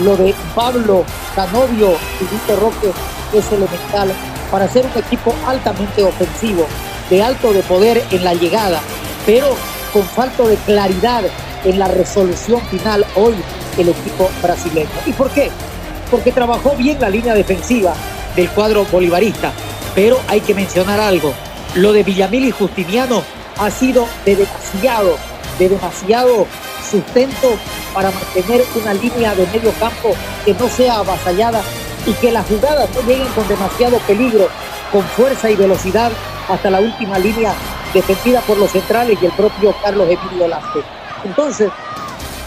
lo 0.00 0.16
de 0.16 0.34
Pablo, 0.54 1.04
Canovio 1.34 1.96
y 2.20 2.24
Víctor 2.24 2.60
Roque 2.60 2.92
es 3.32 3.52
elemental 3.52 4.12
para 4.50 4.68
ser 4.68 4.86
un 4.86 5.02
equipo 5.02 5.34
altamente 5.46 6.02
ofensivo, 6.02 6.66
de 7.10 7.22
alto 7.22 7.52
de 7.52 7.62
poder 7.62 8.02
en 8.10 8.24
la 8.24 8.34
llegada, 8.34 8.80
pero 9.26 9.48
con 9.92 10.02
falta 10.04 10.44
de 10.44 10.56
claridad 10.56 11.24
en 11.64 11.78
la 11.78 11.88
resolución 11.88 12.60
final 12.68 13.04
hoy 13.14 13.34
el 13.76 13.88
equipo 13.88 14.30
brasileño. 14.42 14.88
¿Y 15.06 15.12
por 15.12 15.30
qué? 15.30 15.50
Porque 16.10 16.32
trabajó 16.32 16.74
bien 16.76 17.00
la 17.00 17.10
línea 17.10 17.34
defensiva 17.34 17.94
del 18.36 18.48
cuadro 18.50 18.84
bolivarista, 18.86 19.52
pero 19.94 20.18
hay 20.28 20.40
que 20.40 20.54
mencionar 20.54 21.00
algo. 21.00 21.32
Lo 21.74 21.92
de 21.92 22.02
Villamil 22.02 22.44
y 22.44 22.50
Justiniano 22.50 23.22
ha 23.58 23.70
sido 23.70 24.06
de 24.24 24.36
demasiado, 24.36 25.16
de 25.58 25.68
demasiado 25.68 26.46
sustento 26.88 27.56
para 27.94 28.10
mantener 28.10 28.64
una 28.74 28.94
línea 28.94 29.34
de 29.34 29.46
medio 29.46 29.72
campo 29.78 30.14
que 30.44 30.54
no 30.54 30.68
sea 30.68 30.96
avasallada 30.96 31.62
y 32.06 32.12
que 32.14 32.32
las 32.32 32.46
jugadas 32.46 32.88
no 32.94 33.02
lleguen 33.02 33.28
con 33.28 33.46
demasiado 33.48 33.98
peligro, 34.00 34.48
con 34.90 35.02
fuerza 35.02 35.50
y 35.50 35.56
velocidad 35.56 36.10
hasta 36.48 36.70
la 36.70 36.80
última 36.80 37.18
línea 37.18 37.54
defendida 37.92 38.40
por 38.42 38.58
los 38.58 38.70
centrales 38.70 39.18
y 39.20 39.26
el 39.26 39.32
propio 39.32 39.74
Carlos 39.82 40.08
Emilio 40.08 40.48
Lasque. 40.48 40.82
Entonces, 41.24 41.70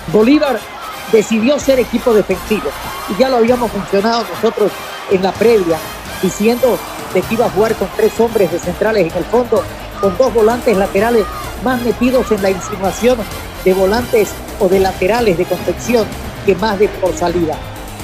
Bolívar 0.08 0.60
decidió 1.12 1.60
ser 1.60 1.80
equipo 1.80 2.14
defensivo 2.14 2.70
y 3.10 3.20
ya 3.20 3.30
lo 3.30 3.38
habíamos 3.38 3.74
mencionado 3.74 4.26
nosotros 4.34 4.72
en 5.10 5.22
la 5.24 5.32
previa, 5.32 5.78
diciendo 6.22 6.78
de 7.14 7.22
que 7.22 7.34
iba 7.34 7.46
a 7.46 7.50
jugar 7.50 7.76
con 7.76 7.90
tres 7.96 8.18
hombres 8.20 8.52
de 8.52 8.60
centrales 8.60 9.12
en 9.12 9.18
el 9.18 9.26
fondo, 9.26 9.64
con 10.02 10.18
dos 10.18 10.34
volantes 10.34 10.76
laterales 10.76 11.26
más 11.64 11.82
metidos 11.82 12.30
en 12.32 12.42
la 12.42 12.50
insinuación 12.50 13.20
de 13.64 13.74
volantes 13.74 14.30
o 14.60 14.68
de 14.68 14.80
laterales 14.80 15.38
de 15.38 15.46
concepción 15.46 16.06
que 16.46 16.56
más 16.56 16.80
de 16.80 16.90
por 16.90 17.16
salida. 17.16 17.56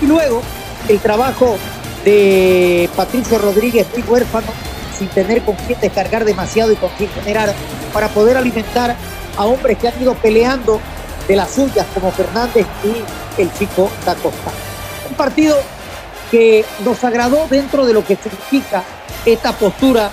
Y 0.01 0.05
luego 0.05 0.41
el 0.87 0.99
trabajo 0.99 1.57
de 2.05 2.89
Patricio 2.95 3.39
Rodríguez, 3.39 3.87
muy 3.93 4.03
huérfano, 4.03 4.47
sin 4.97 5.07
tener 5.09 5.41
con 5.41 5.55
quién 5.55 5.79
descargar 5.79 6.23
demasiado 6.23 6.71
y 6.71 6.75
con 6.75 6.89
quién 6.97 7.09
generar, 7.09 7.53
para 7.91 8.07
poder 8.09 8.37
alimentar 8.37 8.95
a 9.35 9.45
hombres 9.45 9.77
que 9.77 9.87
han 9.87 10.01
ido 10.01 10.13
peleando 10.15 10.79
de 11.27 11.35
las 11.35 11.51
suyas, 11.51 11.85
como 11.93 12.11
Fernández 12.11 12.65
y 12.83 13.41
el 13.41 13.51
chico 13.53 13.89
da 14.05 14.15
Costa. 14.15 14.51
Un 15.09 15.15
partido 15.15 15.57
que 16.31 16.65
nos 16.83 17.03
agradó 17.03 17.47
dentro 17.49 17.85
de 17.85 17.93
lo 17.93 18.05
que 18.05 18.15
significa 18.15 18.83
esta 19.25 19.51
postura 19.53 20.09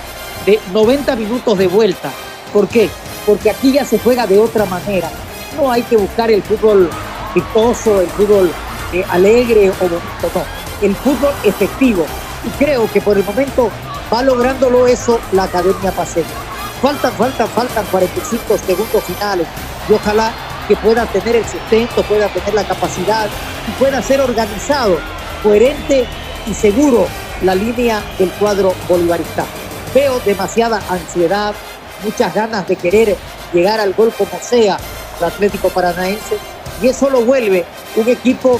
de 0.47 0.61
90 0.73 1.17
minutos 1.17 1.59
de 1.59 1.67
vuelta. 1.67 2.13
¿Por 2.53 2.69
qué? 2.69 2.89
Porque 3.27 3.51
aquí 3.51 3.73
ya 3.73 3.85
se 3.85 3.99
juega 3.99 4.27
de 4.27 4.39
otra 4.39 4.65
manera. 4.67 5.11
No 5.57 5.71
hay 5.71 5.83
que 5.83 5.97
buscar 5.97 6.31
el 6.31 6.43
fútbol 6.43 6.91
vistoso, 7.35 8.01
el 8.01 8.09
fútbol 8.09 8.51
eh, 8.93 9.05
alegre 9.11 9.71
o 9.71 9.75
bonito, 9.75 10.31
no. 10.35 10.45
El 10.87 10.95
fútbol 10.95 11.33
efectivo. 11.45 12.05
Y 12.45 12.51
creo 12.63 12.91
que 12.93 13.01
por 13.01 13.17
el 13.17 13.25
momento 13.25 13.71
va 14.13 14.23
lográndolo 14.23 14.87
eso 14.87 15.19
la 15.33 15.45
Academia 15.45 15.93
Paseña. 15.93 16.27
Faltan, 16.83 17.13
faltan, 17.13 17.49
faltan 17.49 17.87
45 17.87 18.59
segundos 18.59 19.05
finales 19.05 19.47
y 19.89 19.93
ojalá 19.93 20.33
que 20.69 20.77
pueda 20.77 21.07
tener 21.07 21.37
el 21.37 21.45
sustento, 21.45 22.03
pueda 22.03 22.29
tener 22.29 22.55
la 22.55 22.65
capacidad 22.65 23.29
y 23.69 23.71
pueda 23.79 24.03
ser 24.03 24.21
organizado, 24.21 24.99
coherente 25.43 26.07
y 26.47 26.55
seguro 26.55 27.07
la 27.43 27.55
línea 27.55 28.03
del 28.19 28.31
cuadro 28.33 28.75
bolivarista. 28.89 29.45
Veo 29.95 30.19
demasiada 30.21 30.83
ansiedad, 30.89 31.55
muchas 32.03 32.35
ganas 32.35 32.67
de 32.67 32.75
querer 32.75 33.17
llegar 33.53 33.79
al 33.79 33.95
gol 33.95 34.13
como 34.19 34.41
sea 34.41 34.77
el 35.19 35.25
Atlético 35.25 35.69
Paranaense 35.69 36.37
y 36.83 36.89
eso 36.89 37.09
lo 37.09 37.21
vuelve 37.25 37.65
un 37.95 38.09
equipo 38.09 38.59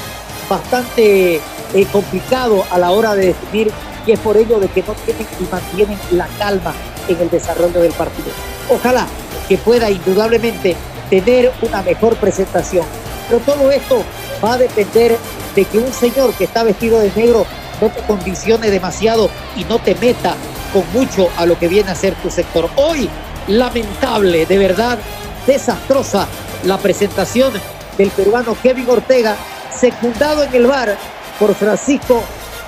bastante 0.49 1.35
eh, 1.35 1.85
complicado 1.91 2.63
a 2.71 2.77
la 2.77 2.91
hora 2.91 3.15
de 3.15 3.27
definir 3.27 3.69
y 4.07 4.13
es 4.13 4.19
por 4.19 4.37
ello 4.37 4.59
de 4.59 4.69
que 4.69 4.81
no 4.83 4.93
tienen 4.93 5.27
y 5.37 5.43
mantienen 5.51 5.99
la 6.11 6.27
calma 6.37 6.73
en 7.09 7.19
el 7.19 7.29
desarrollo 7.29 7.81
del 7.81 7.91
partido. 7.91 8.29
Ojalá 8.69 9.05
que 9.49 9.57
pueda 9.57 9.89
indudablemente 9.89 10.77
tener 11.09 11.51
una 11.61 11.81
mejor 11.81 12.15
presentación, 12.15 12.85
pero 13.27 13.41
todo 13.41 13.71
esto 13.71 14.03
va 14.41 14.53
a 14.53 14.57
depender 14.57 15.17
de 15.53 15.65
que 15.65 15.79
un 15.79 15.91
señor 15.91 16.33
que 16.33 16.45
está 16.45 16.63
vestido 16.63 16.99
de 16.99 17.11
negro 17.13 17.45
no 17.81 17.89
te 17.89 18.01
condicione 18.03 18.71
demasiado 18.71 19.29
y 19.57 19.65
no 19.65 19.79
te 19.79 19.95
meta 19.95 20.35
con 20.75 20.83
mucho 20.91 21.29
a 21.37 21.45
lo 21.45 21.57
que 21.57 21.69
viene 21.69 21.89
a 21.89 21.95
ser 21.95 22.15
tu 22.15 22.29
sector. 22.29 22.69
Hoy, 22.75 23.09
lamentable, 23.47 24.45
de 24.45 24.57
verdad, 24.57 24.99
desastrosa 25.47 26.27
la 26.65 26.77
presentación 26.77 27.53
del 27.97 28.09
peruano 28.09 28.57
Kevin 28.61 28.89
Ortega, 28.89 29.37
secundado 29.73 30.43
en 30.43 30.53
el 30.53 30.67
bar 30.67 30.97
por 31.39 31.55
Francisco 31.55 32.21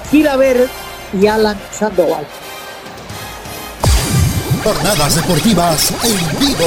Gilaver 0.10 0.70
y 1.20 1.28
Alan 1.28 1.60
Sandoval. 1.70 2.26
Jornadas 4.64 5.16
deportivas 5.16 5.92
en 6.06 6.40
vivo. 6.40 6.66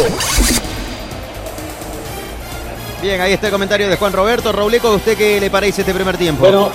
Bien, 3.01 3.19
ahí 3.19 3.33
está 3.33 3.47
el 3.47 3.53
comentario 3.53 3.89
de 3.89 3.97
Juan 3.97 4.13
Roberto. 4.13 4.53
Rauleco, 4.53 4.89
¿a 4.89 4.97
usted 4.97 5.17
qué 5.17 5.41
le 5.41 5.49
parece 5.49 5.81
este 5.81 5.95
primer 5.95 6.19
tiempo? 6.19 6.43
Bueno, 6.43 6.71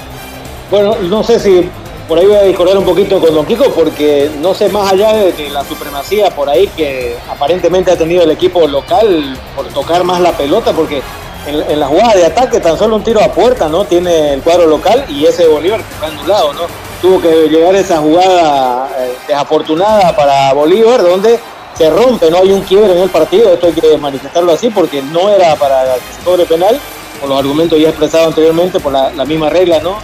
bueno, 0.71 0.95
no 1.03 1.23
sé 1.23 1.39
si 1.39 1.69
por 2.07 2.19
ahí 2.19 2.25
voy 2.25 2.35
a 2.35 2.43
discordar 2.43 2.77
un 2.77 2.85
poquito 2.85 3.19
con 3.19 3.33
Don 3.33 3.45
Kiko, 3.45 3.71
porque 3.71 4.29
no 4.39 4.53
sé 4.53 4.69
más 4.69 4.93
allá 4.93 5.13
de 5.13 5.49
la 5.49 5.63
supremacía 5.63 6.29
por 6.29 6.49
ahí 6.49 6.67
que 6.67 7.15
aparentemente 7.29 7.91
ha 7.91 7.97
tenido 7.97 8.23
el 8.23 8.31
equipo 8.31 8.67
local 8.67 9.37
por 9.55 9.67
tocar 9.67 10.03
más 10.03 10.21
la 10.21 10.31
pelota, 10.31 10.73
porque 10.73 11.01
en, 11.47 11.79
la 11.79 11.87
jugada 11.87 12.13
de 12.13 12.25
ataque 12.25 12.59
tan 12.59 12.77
solo 12.77 12.95
un 12.95 13.03
tiro 13.03 13.21
a 13.21 13.31
puerta, 13.31 13.67
¿no? 13.69 13.85
Tiene 13.85 14.33
el 14.33 14.41
cuadro 14.41 14.67
local 14.67 15.05
y 15.09 15.25
ese 15.25 15.47
Bolívar 15.47 15.83
que 15.83 15.93
está 15.93 16.07
anulado, 16.07 16.53
¿no? 16.53 16.61
Tuvo 17.01 17.21
que 17.21 17.47
llegar 17.49 17.75
esa 17.75 17.97
jugada 17.97 18.89
eh, 18.99 19.13
desafortunada 19.27 20.15
para 20.15 20.53
Bolívar, 20.53 21.01
donde 21.01 21.39
se 21.75 21.89
rompe, 21.89 22.31
no 22.31 22.37
hay 22.37 22.51
un 22.51 22.61
quiebre 22.61 22.93
en 22.93 22.99
el 22.99 23.09
partido, 23.09 23.53
esto 23.53 23.67
hay 23.67 23.73
que 23.73 23.97
manifestarlo 23.97 24.51
así, 24.51 24.69
porque 24.69 25.01
no 25.01 25.29
era 25.29 25.55
para 25.55 25.95
se 25.95 26.23
cobre 26.23 26.45
penal, 26.45 26.79
por 27.19 27.29
los 27.29 27.37
argumentos 27.37 27.79
ya 27.79 27.89
expresados 27.89 28.27
anteriormente, 28.27 28.79
por 28.79 28.93
la, 28.93 29.25
misma 29.25 29.49
regla, 29.49 29.79
¿no? 29.79 29.97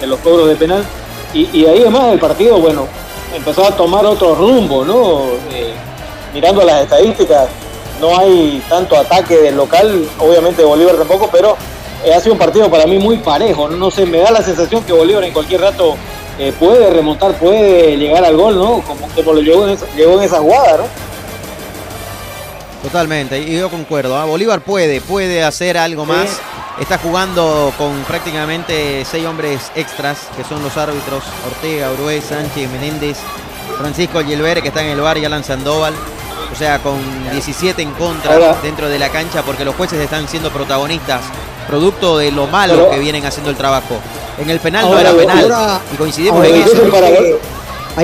De, 0.00 0.06
los 0.06 0.18
cobros 0.20 0.48
de 0.48 0.56
penal. 0.56 0.84
Y, 1.34 1.66
ahí 1.66 1.80
además 1.80 2.12
el 2.12 2.18
partido, 2.18 2.58
bueno, 2.58 2.86
empezó 3.34 3.64
a 3.64 3.70
tomar 3.70 4.04
otro 4.06 4.34
rumbo, 4.34 4.84
¿no? 4.84 5.20
Eh, 5.52 5.74
mirando 6.32 6.62
las 6.62 6.82
estadísticas, 6.82 7.48
no 8.00 8.16
hay 8.18 8.62
tanto 8.68 8.96
ataque 8.96 9.36
del 9.36 9.56
local, 9.56 10.08
obviamente 10.18 10.64
Bolívar 10.64 10.96
tampoco, 10.96 11.28
pero 11.30 11.56
eh, 12.04 12.14
ha 12.14 12.20
sido 12.20 12.32
un 12.32 12.38
partido 12.38 12.70
para 12.70 12.86
mí 12.86 12.98
muy 12.98 13.18
parejo. 13.18 13.68
No, 13.68 13.90
sé, 13.90 14.06
me 14.06 14.18
da 14.18 14.30
la 14.30 14.42
sensación 14.42 14.82
que 14.84 14.92
Bolívar 14.92 15.24
en 15.24 15.32
cualquier 15.32 15.60
rato 15.60 15.96
eh, 16.38 16.52
puede 16.58 16.90
remontar, 16.90 17.34
puede 17.34 17.96
llegar 17.96 18.24
al 18.24 18.36
gol, 18.36 18.56
¿no? 18.56 18.80
Como, 18.82 19.08
como 19.14 19.32
lo 19.34 19.40
llegó 19.40 19.66
llegó 19.96 20.18
en 20.18 20.22
esa 20.22 20.38
jugada, 20.38 20.78
¿no? 20.78 20.84
Totalmente, 22.88 23.38
y 23.38 23.58
yo 23.58 23.68
concuerdo. 23.68 24.16
¿ah? 24.16 24.24
Bolívar 24.24 24.62
puede, 24.62 25.02
puede 25.02 25.44
hacer 25.44 25.76
algo 25.76 26.06
más. 26.06 26.40
Está 26.80 26.96
jugando 26.96 27.70
con 27.76 27.92
prácticamente 28.04 29.04
seis 29.04 29.26
hombres 29.26 29.70
extras, 29.74 30.20
que 30.34 30.42
son 30.42 30.62
los 30.62 30.74
árbitros 30.78 31.22
Ortega, 31.46 31.90
Urué, 31.92 32.22
Sánchez, 32.22 32.70
Menéndez, 32.70 33.18
Francisco 33.76 34.24
Gilbert, 34.24 34.62
que 34.62 34.68
está 34.68 34.82
en 34.82 34.88
el 34.88 35.00
bar, 35.02 35.18
y 35.18 35.24
Alan 35.26 35.44
Sandoval. 35.44 35.92
o 36.50 36.56
sea, 36.56 36.78
con 36.78 36.98
17 37.30 37.82
en 37.82 37.90
contra 37.92 38.54
dentro 38.62 38.88
de 38.88 38.98
la 38.98 39.10
cancha, 39.10 39.42
porque 39.42 39.66
los 39.66 39.74
jueces 39.74 40.00
están 40.00 40.26
siendo 40.26 40.50
protagonistas, 40.50 41.24
producto 41.66 42.16
de 42.16 42.30
lo 42.30 42.46
malo 42.46 42.90
que 42.90 42.98
vienen 42.98 43.26
haciendo 43.26 43.50
el 43.50 43.56
trabajo. 43.56 43.98
En 44.38 44.48
el 44.48 44.60
penal 44.60 44.90
no 44.90 44.98
era 44.98 45.12
penal, 45.12 45.80
y 45.92 45.96
coincidimos 45.96 46.42
en 46.46 46.54
eso. 46.62 46.72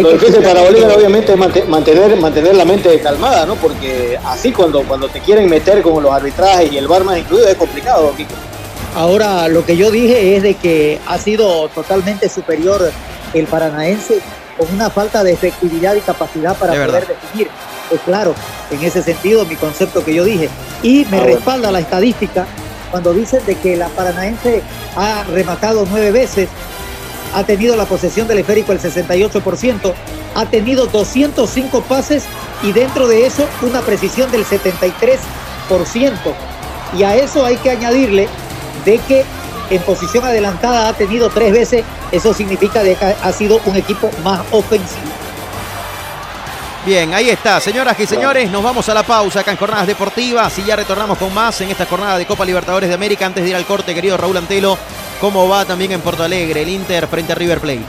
Lo 0.03 0.13
difícil 0.13 0.43
para 0.43 0.63
Bolívar 0.63 0.93
obviamente 0.97 1.33
es 1.33 1.69
mantener, 1.69 2.17
mantener 2.17 2.55
la 2.55 2.65
mente 2.65 2.99
calmada, 3.01 3.47
¿no? 3.47 3.55
Porque 3.57 4.19
así 4.25 4.53
cuando, 4.53 4.83
cuando 4.83 5.09
te 5.09 5.21
quieren 5.21 5.49
meter 5.49 5.83
con 5.83 6.03
los 6.03 6.13
arbitrajes 6.13 6.73
y 6.73 6.79
el 6.79 6.89
bar 6.89 7.05
más 7.05 7.19
incluido 7.19 7.49
es 7.49 7.55
complicado, 7.55 8.15
Kiko. 8.17 8.35
Ahora, 8.95 9.49
lo 9.49 9.65
que 9.65 9.77
yo 9.77 9.91
dije 9.91 10.37
es 10.37 10.43
de 10.43 10.55
que 10.55 11.01
ha 11.07 11.19
sido 11.19 11.69
totalmente 11.69 12.29
superior 12.29 12.93
el 13.33 13.47
paranaense 13.47 14.21
con 14.57 14.73
una 14.73 14.89
falta 14.89 15.25
de 15.25 15.33
efectividad 15.33 15.95
y 15.95 16.01
capacidad 16.01 16.57
para 16.57 16.73
poder 16.87 17.07
definir. 17.07 17.49
Pues 17.89 18.01
claro, 18.03 18.35
en 18.71 18.83
ese 18.83 19.03
sentido, 19.03 19.45
mi 19.45 19.57
concepto 19.57 20.05
que 20.05 20.15
yo 20.15 20.25
dije. 20.25 20.49
Y 20.83 21.05
me 21.07 21.19
ah, 21.19 21.25
respalda 21.25 21.73
la 21.73 21.81
estadística 21.81 22.47
cuando 22.91 23.13
dicen 23.13 23.45
de 23.47 23.57
que 23.57 23.77
la 23.77 23.89
paranaense 23.89 24.63
ha 24.97 25.25
rematado 25.25 25.85
nueve 25.91 26.13
veces, 26.13 26.49
ha 27.35 27.45
tenido 27.45 27.77
la 27.77 27.85
posesión 27.85 28.29
del 28.29 28.39
esférico 28.39 28.73
el 28.73 28.81
68%, 28.81 29.93
ha 30.35 30.47
tenido 30.47 30.87
205 30.87 31.83
pases 31.83 32.25
y 32.63 32.73
dentro 32.73 33.07
de 33.09 33.27
eso 33.27 33.47
una 33.63 33.83
precisión 33.83 34.31
del 34.31 34.45
73%. 34.45 35.19
Y 36.97 37.03
a 37.03 37.17
eso 37.17 37.45
hay 37.45 37.57
que 37.57 37.71
añadirle 37.71 38.29
de 38.85 38.99
que 38.99 39.25
en 39.71 39.83
posición 39.83 40.25
adelantada 40.25 40.89
ha 40.89 40.93
tenido 40.93 41.29
tres 41.31 41.53
veces, 41.53 41.85
eso 42.13 42.33
significa 42.35 42.83
que 42.83 42.97
ha 43.01 43.33
sido 43.33 43.61
un 43.67 43.77
equipo 43.77 44.11
más 44.23 44.43
ofensivo. 44.51 45.24
Bien, 46.85 47.15
ahí 47.15 47.31
está, 47.31 47.61
señoras 47.61 47.99
y 47.99 48.07
señores, 48.07 48.51
nos 48.51 48.63
vamos 48.63 48.87
a 48.91 48.95
la 48.95 49.03
pausa 49.03 49.41
acá 49.41 49.51
en 49.51 49.57
Jornadas 49.57 49.87
Deportivas 49.87 50.59
y 50.59 50.65
ya 50.65 50.77
retornamos 50.77 51.17
con 51.17 51.33
más 51.33 51.59
en 51.63 51.71
esta 51.71 51.87
jornada 51.87 52.19
de 52.19 52.27
Copa 52.27 52.45
Libertadores 52.45 52.91
de 52.91 52.95
América. 52.95 53.25
Antes 53.25 53.43
de 53.43 53.49
ir 53.49 53.57
al 53.57 53.65
corte, 53.65 53.95
querido 53.95 54.19
Raúl 54.19 54.37
Antelo, 54.37 54.77
¿cómo 55.19 55.49
va 55.49 55.65
también 55.65 55.93
en 55.93 56.03
Porto 56.03 56.25
Alegre 56.25 56.61
el 56.61 56.69
Inter 56.69 57.07
frente 57.07 57.33
a 57.33 57.37
River 57.37 57.61
Plate? 57.61 57.81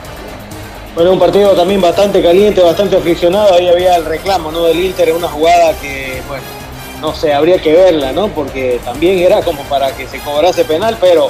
Bueno, 0.96 1.12
un 1.12 1.20
partido 1.20 1.52
también 1.52 1.82
bastante 1.82 2.24
caliente, 2.24 2.62
bastante 2.62 2.96
aficionado. 2.96 3.54
Ahí 3.54 3.68
había 3.68 3.98
el 3.98 4.06
reclamo 4.06 4.50
¿no? 4.50 4.64
del 4.64 4.80
Inter 4.80 5.10
en 5.10 5.18
una 5.18 5.28
jugada 5.28 5.74
que, 5.74 6.22
bueno, 6.30 6.46
no 7.02 7.14
sé, 7.14 7.34
habría 7.34 7.62
que 7.62 7.74
verla, 7.74 8.14
¿no? 8.14 8.30
Porque 8.30 8.80
también 8.86 9.20
era 9.20 9.42
como 9.42 9.64
para 9.64 9.92
que 9.92 10.08
se 10.08 10.20
cobrase 10.20 10.64
penal, 10.64 10.98
pero 11.02 11.28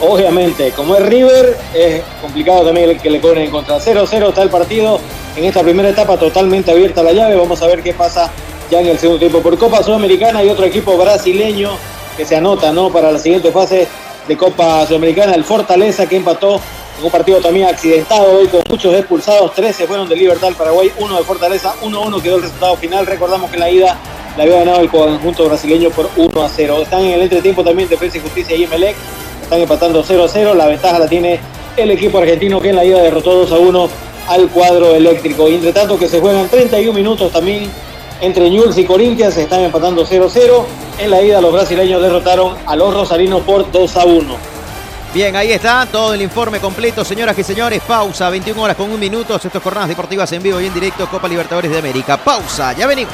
obviamente, 0.00 0.70
como 0.72 0.96
es 0.96 1.06
River, 1.06 1.56
es 1.74 2.02
complicado 2.20 2.64
también 2.64 2.98
que 2.98 3.10
le 3.10 3.20
cobren 3.20 3.44
en 3.44 3.50
contra. 3.50 3.78
0-0 3.78 4.28
está 4.28 4.42
el 4.42 4.50
partido 4.50 5.00
en 5.36 5.44
esta 5.44 5.62
primera 5.62 5.88
etapa 5.88 6.16
totalmente 6.16 6.70
abierta 6.70 7.02
la 7.02 7.12
llave. 7.12 7.36
Vamos 7.36 7.60
a 7.62 7.66
ver 7.66 7.82
qué 7.82 7.92
pasa 7.92 8.30
ya 8.70 8.80
en 8.80 8.88
el 8.88 8.98
segundo 8.98 9.18
tiempo. 9.18 9.40
Por 9.40 9.58
Copa 9.58 9.82
Sudamericana 9.82 10.42
y 10.42 10.48
otro 10.48 10.64
equipo 10.64 10.96
brasileño 10.96 11.76
que 12.16 12.24
se 12.24 12.36
anota 12.36 12.72
¿no? 12.72 12.90
para 12.90 13.10
la 13.10 13.18
siguiente 13.18 13.50
fase 13.50 13.88
de 14.26 14.36
Copa 14.36 14.86
Sudamericana, 14.86 15.34
el 15.34 15.44
Fortaleza 15.44 16.06
que 16.06 16.16
empató 16.16 16.60
en 16.98 17.04
un 17.04 17.10
partido 17.10 17.40
también 17.40 17.66
accidentado 17.66 18.38
hoy 18.38 18.46
con 18.46 18.62
muchos 18.70 18.94
expulsados, 18.94 19.52
13 19.54 19.86
fueron 19.86 20.08
de 20.08 20.16
Libertad 20.16 20.48
al 20.48 20.54
Paraguay, 20.54 20.92
uno 20.98 21.16
de 21.16 21.24
Fortaleza, 21.24 21.74
1-1 21.82 22.22
quedó 22.22 22.36
el 22.36 22.42
resultado 22.42 22.76
final. 22.76 23.06
Recordamos 23.06 23.50
que 23.50 23.56
en 23.56 23.60
la 23.60 23.70
ida 23.70 23.98
la 24.36 24.44
había 24.44 24.58
ganado 24.58 24.80
el 24.80 24.88
conjunto 24.88 25.44
brasileño 25.46 25.90
por 25.90 26.08
1 26.16 26.42
a 26.42 26.48
0. 26.48 26.82
Están 26.82 27.02
en 27.02 27.12
el 27.12 27.22
entretiempo 27.22 27.64
también 27.64 27.88
Defensa 27.88 28.18
y 28.18 28.20
Justicia 28.20 28.56
y 28.56 28.64
Emelec. 28.64 28.96
Están 29.44 29.60
empatando 29.60 30.02
0 30.04 30.24
a 30.24 30.28
0. 30.28 30.54
La 30.54 30.66
ventaja 30.66 30.98
la 30.98 31.06
tiene 31.06 31.38
el 31.76 31.90
equipo 31.90 32.18
argentino 32.18 32.60
que 32.60 32.70
en 32.70 32.76
la 32.76 32.84
ida 32.84 33.00
derrotó 33.02 33.34
2 33.34 33.52
a 33.52 33.58
1 33.58 33.88
al 34.28 34.48
cuadro 34.48 34.94
eléctrico. 34.94 35.46
Entre 35.46 35.72
tanto 35.72 35.98
que 35.98 36.08
se 36.08 36.20
juegan 36.20 36.48
31 36.48 36.92
minutos 36.92 37.30
también 37.30 37.70
entre 38.20 38.48
Newell's 38.50 38.78
y 38.78 38.84
Corinthians. 38.84 39.36
Están 39.36 39.60
empatando 39.60 40.04
0 40.04 40.26
a 40.26 40.30
0. 40.30 40.66
En 40.98 41.10
la 41.10 41.22
ida 41.22 41.40
los 41.40 41.52
brasileños 41.52 42.00
derrotaron 42.00 42.56
a 42.66 42.74
los 42.74 42.92
rosarinos 42.94 43.42
por 43.42 43.70
2 43.70 43.96
a 43.96 44.04
1. 44.04 44.36
Bien, 45.12 45.36
ahí 45.36 45.52
está 45.52 45.86
todo 45.86 46.14
el 46.14 46.22
informe 46.22 46.58
completo, 46.58 47.04
señoras 47.04 47.38
y 47.38 47.44
señores. 47.44 47.80
Pausa, 47.86 48.30
21 48.30 48.60
horas 48.60 48.76
con 48.76 48.90
un 48.90 48.98
minuto. 48.98 49.36
Estas 49.36 49.62
jornadas 49.62 49.88
deportivas 49.88 50.32
en 50.32 50.42
vivo 50.42 50.60
y 50.60 50.66
en 50.66 50.74
directo, 50.74 51.06
Copa 51.06 51.28
Libertadores 51.28 51.70
de 51.70 51.78
América. 51.78 52.16
Pausa, 52.16 52.72
ya 52.72 52.86
venimos. 52.86 53.12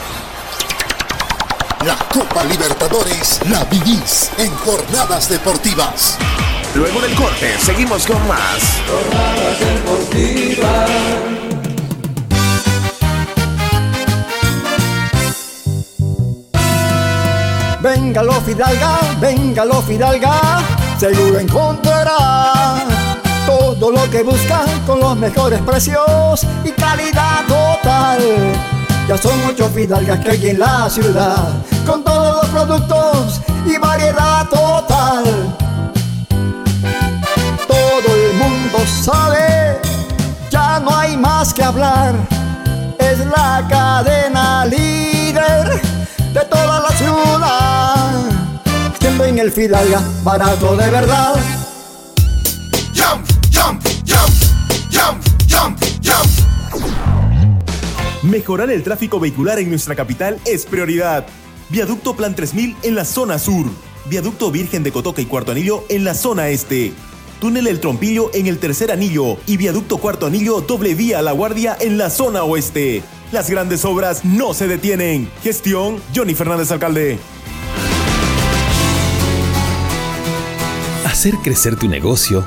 La 1.87 1.97
Copa 2.13 2.45
Libertadores 2.45 3.41
la 3.49 3.65
vivís 3.65 4.31
en 4.37 4.55
jornadas 4.57 5.31
deportivas. 5.31 6.19
Luego 6.75 7.01
del 7.01 7.15
corte, 7.15 7.59
seguimos 7.59 8.07
con 8.07 8.19
más. 8.29 8.83
Jornadas 8.87 9.61
deportivas. 9.61 10.91
Venga 17.81 18.23
lo 18.25 18.35
Fidalga, 18.43 18.99
venga 19.19 19.65
lo 19.65 19.81
Fidalga, 19.81 20.63
seguro 20.99 21.39
encontrará 21.39 22.85
todo 23.47 23.91
lo 23.91 24.11
que 24.11 24.23
busca 24.23 24.67
con 24.87 25.01
los 25.01 25.17
mejores 25.17 25.61
precios 25.63 26.47
y 26.63 26.73
calidad 26.73 27.47
total 27.47 28.80
ya 29.11 29.19
son 29.19 29.45
ocho 29.45 29.69
fidalgas 29.71 30.21
que 30.21 30.31
hay 30.31 30.51
en 30.51 30.61
la 30.61 30.89
ciudad, 30.89 31.49
con 31.85 32.05
todos 32.05 32.43
los 32.43 32.47
productos 32.53 33.41
y 33.67 33.77
variedad 33.77 34.49
total. 34.49 35.25
Todo 37.67 38.09
el 38.15 38.35
mundo 38.35 38.79
sabe, 39.03 39.81
ya 40.49 40.79
no 40.79 40.97
hay 40.97 41.17
más 41.17 41.53
que 41.53 41.65
hablar. 41.65 42.15
Es 43.01 43.19
la 43.27 43.67
cadena 43.69 44.67
líder 44.67 45.83
de 46.33 46.45
toda 46.49 46.79
la 46.79 46.91
ciudad. 46.91 48.13
Siempre 49.01 49.29
en 49.29 49.41
el 49.41 49.51
Fidalga, 49.51 50.01
barato 50.23 50.77
de 50.77 50.89
verdad. 50.89 51.35
Mejorar 58.31 58.71
el 58.71 58.85
tráfico 58.85 59.19
vehicular 59.19 59.59
en 59.59 59.71
nuestra 59.71 59.97
capital 59.97 60.39
es 60.45 60.65
prioridad. 60.65 61.27
Viaducto 61.69 62.15
Plan 62.15 62.37
3000 62.37 62.77
en 62.85 62.95
la 62.95 63.05
zona 63.05 63.41
sur. 63.41 63.67
Viaducto 64.07 64.53
Virgen 64.53 64.85
de 64.85 64.93
Cotoca 64.93 65.21
y 65.21 65.27
Cuarto 65.27 65.51
Anillo 65.51 65.83
en 65.89 66.05
la 66.05 66.15
zona 66.15 66.49
este. 66.49 66.93
Túnel 67.41 67.67
El 67.67 67.81
Trompillo 67.81 68.31
en 68.33 68.47
el 68.47 68.59
tercer 68.59 68.93
anillo 68.93 69.37
y 69.49 69.57
viaducto 69.57 69.99
Cuarto 69.99 70.27
Anillo 70.27 70.61
doble 70.61 70.95
vía 70.95 71.23
La 71.23 71.33
Guardia 71.33 71.77
en 71.81 71.99
la 71.99 72.09
zona 72.09 72.45
oeste. 72.45 73.03
Las 73.33 73.51
grandes 73.51 73.85
obras 73.85 74.25
no 74.25 74.55
se 74.55 74.69
detienen. 74.69 75.29
Gestión 75.43 76.01
Johnny 76.15 76.35
Fernández 76.35 76.71
Alcalde. 76.71 77.19
Hacer 81.05 81.35
crecer 81.43 81.75
tu 81.75 81.89
negocio 81.89 82.47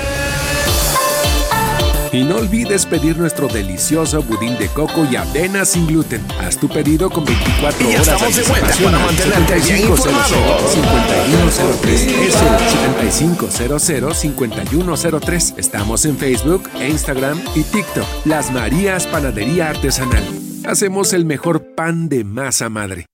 Y 2.13 2.23
no 2.25 2.35
olvides 2.35 2.85
pedir 2.85 3.17
nuestro 3.17 3.47
delicioso 3.47 4.21
budín 4.21 4.57
de 4.57 4.67
coco 4.67 5.07
y 5.09 5.15
avena 5.15 5.63
sin 5.63 5.87
gluten. 5.87 6.21
Haz 6.41 6.57
tu 6.57 6.67
pedido 6.67 7.09
con 7.09 7.23
24 7.23 7.87
Y 7.87 7.93
ya 7.93 8.01
horas 8.01 8.07
estamos 8.09 8.35
de 8.35 8.43
vuelta 8.43 8.75
para 8.83 8.99
mantenerte 8.99 9.53
bien 9.53 9.95
7500 9.95 10.71
5103 10.73 12.01
Es 12.01 12.35
el 13.89 14.01
7500-5103. 14.01 15.53
Estamos 15.57 16.05
en 16.05 16.17
Facebook 16.17 16.69
Instagram 16.85 17.41
y 17.55 17.63
TikTok. 17.63 18.05
Las 18.25 18.51
Marías 18.51 19.07
Panadería 19.07 19.69
Artesanal. 19.69 20.23
Hacemos 20.65 21.13
el 21.13 21.23
mejor 21.25 21.75
pan 21.75 22.09
de 22.09 22.25
masa 22.25 22.67
madre. 22.67 23.05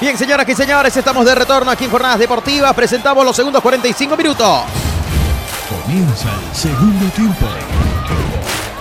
Bien, 0.00 0.16
señoras 0.16 0.48
y 0.48 0.54
señores, 0.54 0.96
estamos 0.96 1.26
de 1.26 1.34
retorno 1.34 1.70
aquí 1.70 1.84
en 1.84 1.90
Jornadas 1.90 2.18
Deportivas. 2.18 2.72
Presentamos 2.74 3.22
los 3.22 3.36
segundos 3.36 3.60
45 3.60 4.16
minutos. 4.16 4.62
Comienza 5.70 6.28
el 6.28 6.56
segundo 6.56 7.06
tiempo. 7.14 7.46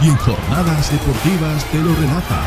Y 0.01 0.07
en 0.07 0.17
jornadas 0.17 0.91
deportivas 0.91 1.63
te 1.65 1.77
lo 1.77 1.93
relata. 1.93 2.41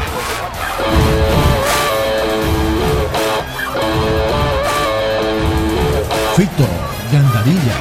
Fito 6.34 6.66
Gandarilla. 7.12 7.76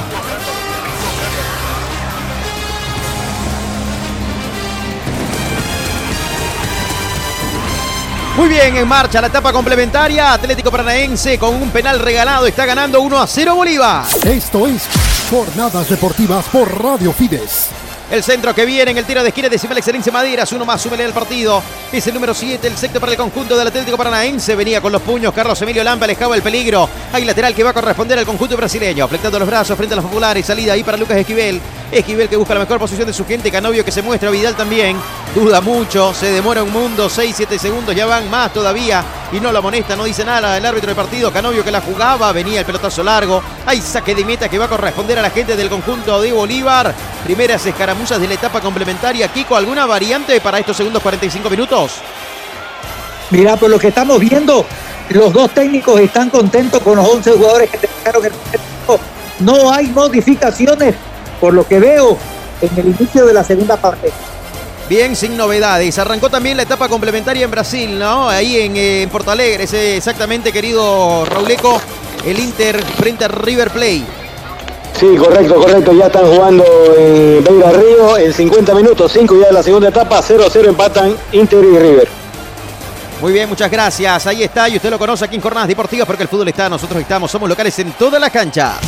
Muy 8.37 8.49
bien, 8.49 8.75
en 8.75 8.87
marcha 8.87 9.19
la 9.19 9.27
etapa 9.27 9.51
complementaria. 9.51 10.33
Atlético 10.33 10.69
Paranaense 10.69 11.39
con 11.39 11.55
un 11.55 11.71
penal 11.71 11.99
regalado 11.99 12.45
está 12.45 12.67
ganando 12.67 13.01
1 13.01 13.19
a 13.19 13.25
0 13.25 13.55
Bolívar. 13.55 14.05
Esto 14.23 14.67
es 14.67 15.10
Jornadas 15.31 15.87
Deportivas 15.87 16.49
por 16.49 16.83
Radio 16.83 17.13
Fides. 17.13 17.80
El 18.11 18.23
centro 18.23 18.53
que 18.53 18.65
viene 18.65 18.91
en 18.91 18.97
el 18.97 19.05
tiro 19.05 19.23
de 19.23 19.29
esquina 19.29 19.47
decima 19.47 19.73
excelencia 19.73 20.11
Maderas. 20.11 20.51
Uno 20.51 20.65
más, 20.65 20.81
súmele 20.81 21.05
al 21.05 21.13
partido. 21.13 21.63
Es 21.93 22.05
el 22.07 22.13
número 22.13 22.33
7, 22.33 22.67
el 22.67 22.75
sector 22.75 22.99
para 22.99 23.13
el 23.13 23.17
conjunto 23.17 23.57
del 23.57 23.65
Atlético 23.65 23.95
Paranaense. 23.95 24.53
Venía 24.53 24.81
con 24.81 24.91
los 24.91 25.01
puños. 25.01 25.33
Carlos 25.33 25.61
Emilio 25.61 25.81
Lampa 25.81 26.03
alejaba 26.03 26.35
el 26.35 26.41
peligro. 26.41 26.89
Hay 27.13 27.23
lateral 27.23 27.55
que 27.55 27.63
va 27.63 27.69
a 27.69 27.73
corresponder 27.73 28.19
al 28.19 28.25
conjunto 28.25 28.57
brasileño. 28.57 29.07
Flectando 29.07 29.39
los 29.39 29.47
brazos 29.47 29.77
frente 29.77 29.93
a 29.93 29.95
los 29.95 30.03
populares. 30.03 30.45
Salida 30.45 30.73
ahí 30.73 30.83
para 30.83 30.97
Lucas 30.97 31.15
Esquivel. 31.15 31.61
Esquivel 31.89 32.27
que 32.27 32.35
busca 32.35 32.53
la 32.53 32.59
mejor 32.59 32.79
posición 32.79 33.07
de 33.07 33.13
su 33.13 33.25
gente. 33.25 33.49
Canovio 33.49 33.85
que 33.85 33.93
se 33.93 34.01
muestra. 34.01 34.29
Vidal 34.29 34.55
también. 34.55 34.97
Duda 35.33 35.61
mucho. 35.61 36.13
Se 36.13 36.31
demora 36.31 36.63
un 36.63 36.73
mundo. 36.73 37.09
6-7 37.09 37.57
segundos. 37.57 37.95
Ya 37.95 38.07
van 38.07 38.29
más 38.29 38.51
todavía. 38.51 39.05
Y 39.31 39.39
no 39.39 39.53
lo 39.53 39.59
amonesta. 39.59 39.95
No 39.95 40.03
dice 40.03 40.25
nada 40.25 40.57
el 40.57 40.65
árbitro 40.65 40.87
del 40.87 40.97
partido. 40.97 41.31
Canovio 41.31 41.63
que 41.63 41.71
la 41.71 41.79
jugaba. 41.79 42.33
Venía 42.33 42.59
el 42.59 42.65
pelotazo 42.65 43.05
largo. 43.05 43.41
Hay 43.65 43.79
saque 43.79 44.13
de 44.13 44.25
meta 44.25 44.49
que 44.49 44.57
va 44.57 44.65
a 44.65 44.69
corresponder 44.69 45.17
a 45.17 45.21
la 45.21 45.29
gente 45.29 45.55
del 45.55 45.69
conjunto 45.69 46.21
de 46.21 46.33
Bolívar. 46.33 46.93
Primeras 47.23 47.65
escaramuzas 48.01 48.21
de 48.21 48.27
la 48.27 48.33
etapa 48.33 48.61
complementaria. 48.61 49.27
Kiko, 49.27 49.55
¿alguna 49.55 49.85
variante 49.85 50.39
para 50.41 50.59
estos 50.59 50.77
segundos 50.77 51.01
45 51.01 51.49
minutos? 51.49 51.93
Mira, 53.29 53.55
por 53.55 53.69
lo 53.69 53.79
que 53.79 53.89
estamos 53.89 54.19
viendo, 54.19 54.65
los 55.09 55.31
dos 55.31 55.51
técnicos 55.51 55.99
están 55.99 56.29
contentos 56.29 56.81
con 56.81 56.97
los 56.97 57.07
11 57.07 57.31
jugadores 57.31 57.69
que 57.69 57.77
dejaron 57.77 58.25
el 58.25 58.31
No 59.39 59.71
hay 59.71 59.87
modificaciones, 59.87 60.95
por 61.39 61.53
lo 61.53 61.65
que 61.65 61.79
veo 61.79 62.17
en 62.61 62.79
el 62.79 62.87
inicio 62.87 63.25
de 63.25 63.33
la 63.33 63.43
segunda 63.43 63.77
parte. 63.77 64.11
Bien, 64.89 65.15
sin 65.15 65.37
novedades. 65.37 65.97
Arrancó 65.99 66.29
también 66.29 66.57
la 66.57 66.63
etapa 66.63 66.89
complementaria 66.89 67.45
en 67.45 67.51
Brasil, 67.51 67.97
¿no? 67.97 68.27
Ahí 68.27 68.57
en, 68.57 68.75
eh, 68.75 69.03
en 69.03 69.09
Porto 69.09 69.31
Alegre, 69.31 69.63
ese 69.63 69.95
exactamente, 69.95 70.51
querido 70.51 71.23
Rauleco, 71.25 71.79
el 72.25 72.39
Inter 72.39 72.83
frente 72.83 73.25
a 73.25 73.29
River 73.29 73.69
Plate. 73.69 74.03
Sí, 74.99 75.15
correcto, 75.17 75.55
correcto. 75.55 75.93
Ya 75.93 76.07
están 76.07 76.25
jugando 76.25 76.63
en 76.97 77.43
Beira 77.43 77.71
Río 77.71 78.17
en 78.17 78.33
50 78.33 78.75
minutos, 78.75 79.11
5 79.11 79.35
ya 79.41 79.47
de 79.47 79.53
la 79.53 79.63
segunda 79.63 79.89
etapa, 79.89 80.21
0-0 80.21 80.67
empatan 80.67 81.15
Inter 81.31 81.63
y 81.63 81.77
River. 81.77 82.07
Muy 83.21 83.33
bien, 83.33 83.47
muchas 83.49 83.69
gracias. 83.69 84.25
Ahí 84.27 84.43
está, 84.43 84.67
y 84.67 84.77
usted 84.77 84.89
lo 84.89 84.97
conoce 84.97 85.25
aquí 85.25 85.35
en 85.35 85.41
Jornadas 85.41 85.67
Deportivas 85.67 86.07
porque 86.07 86.23
el 86.23 86.29
fútbol 86.29 86.47
está, 86.47 86.69
nosotros 86.69 87.01
estamos, 87.01 87.29
somos 87.29 87.47
locales 87.47 87.77
en 87.79 87.91
toda 87.93 88.19
la 88.19 88.29
cancha. 88.29 88.79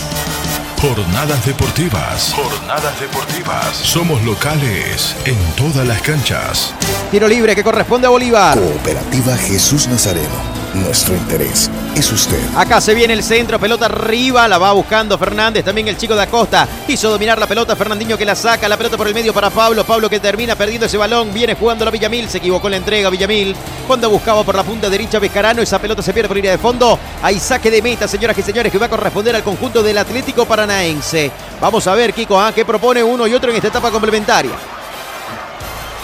Jornadas 0.84 1.45
deportivas. 1.45 2.34
Jornadas 2.35 2.99
deportivas. 2.99 3.77
Somos 3.77 4.21
locales 4.23 5.15
en 5.23 5.38
todas 5.55 5.88
las 5.88 6.01
canchas. 6.01 6.73
Tiro 7.09 7.25
libre 7.25 7.55
que 7.55 7.63
corresponde 7.63 8.07
a 8.07 8.09
Bolívar. 8.09 8.59
Cooperativa 8.59 9.38
Jesús 9.38 9.88
Nazareno. 9.88 10.52
Nuestro 10.73 11.15
interés 11.15 11.69
es 11.95 12.11
usted. 12.11 12.39
Acá 12.55 12.81
se 12.81 12.95
viene 12.95 13.13
el 13.13 13.21
centro, 13.21 13.59
pelota 13.59 13.85
arriba, 13.85 14.47
la 14.47 14.57
va 14.57 14.71
buscando 14.71 15.19
Fernández, 15.19 15.63
también 15.63 15.87
el 15.87 15.97
chico 15.97 16.15
de 16.15 16.23
Acosta. 16.23 16.67
Quiso 16.87 17.11
dominar 17.11 17.37
la 17.37 17.45
pelota, 17.45 17.75
Fernandinho 17.75 18.17
que 18.17 18.25
la 18.25 18.35
saca, 18.35 18.67
la 18.67 18.75
pelota 18.75 18.97
por 18.97 19.07
el 19.07 19.13
medio 19.13 19.35
para 19.35 19.51
Pablo, 19.51 19.83
Pablo 19.83 20.09
que 20.09 20.19
termina 20.19 20.55
perdiendo 20.55 20.87
ese 20.87 20.97
balón, 20.97 21.31
viene 21.31 21.53
jugando 21.53 21.85
la 21.85 21.91
Villamil, 21.91 22.27
se 22.27 22.39
equivocó 22.39 22.67
en 22.67 22.71
la 22.71 22.77
entrega 22.77 23.11
Villamil. 23.11 23.55
Cuando 23.85 24.09
buscaba 24.09 24.43
por 24.43 24.55
la 24.55 24.63
punta 24.63 24.89
derecha 24.89 25.19
Bejarano, 25.19 25.61
esa 25.61 25.77
pelota 25.77 26.01
se 26.01 26.11
pierde 26.11 26.27
por 26.27 26.37
línea 26.37 26.51
de 26.51 26.57
fondo. 26.57 26.97
Hay 27.21 27.39
saque 27.39 27.69
de 27.69 27.81
meta, 27.83 28.07
señoras 28.07 28.35
y 28.39 28.41
señores, 28.41 28.71
que 28.71 28.79
va 28.79 28.87
a 28.87 28.89
corresponder 28.89 29.35
al 29.35 29.43
conjunto 29.43 29.83
del 29.83 29.99
Atlético 29.99 30.45
Paranaense. 30.45 31.31
Vamos 31.61 31.85
a 31.85 31.93
ver, 31.93 32.13
Kiko, 32.13 32.39
¿ah? 32.39 32.51
qué 32.51 32.65
propone 32.65 33.03
uno 33.03 33.27
y 33.27 33.35
otro 33.35 33.51
en 33.51 33.57
esta 33.57 33.67
etapa 33.67 33.91
complementaria. 33.91 34.53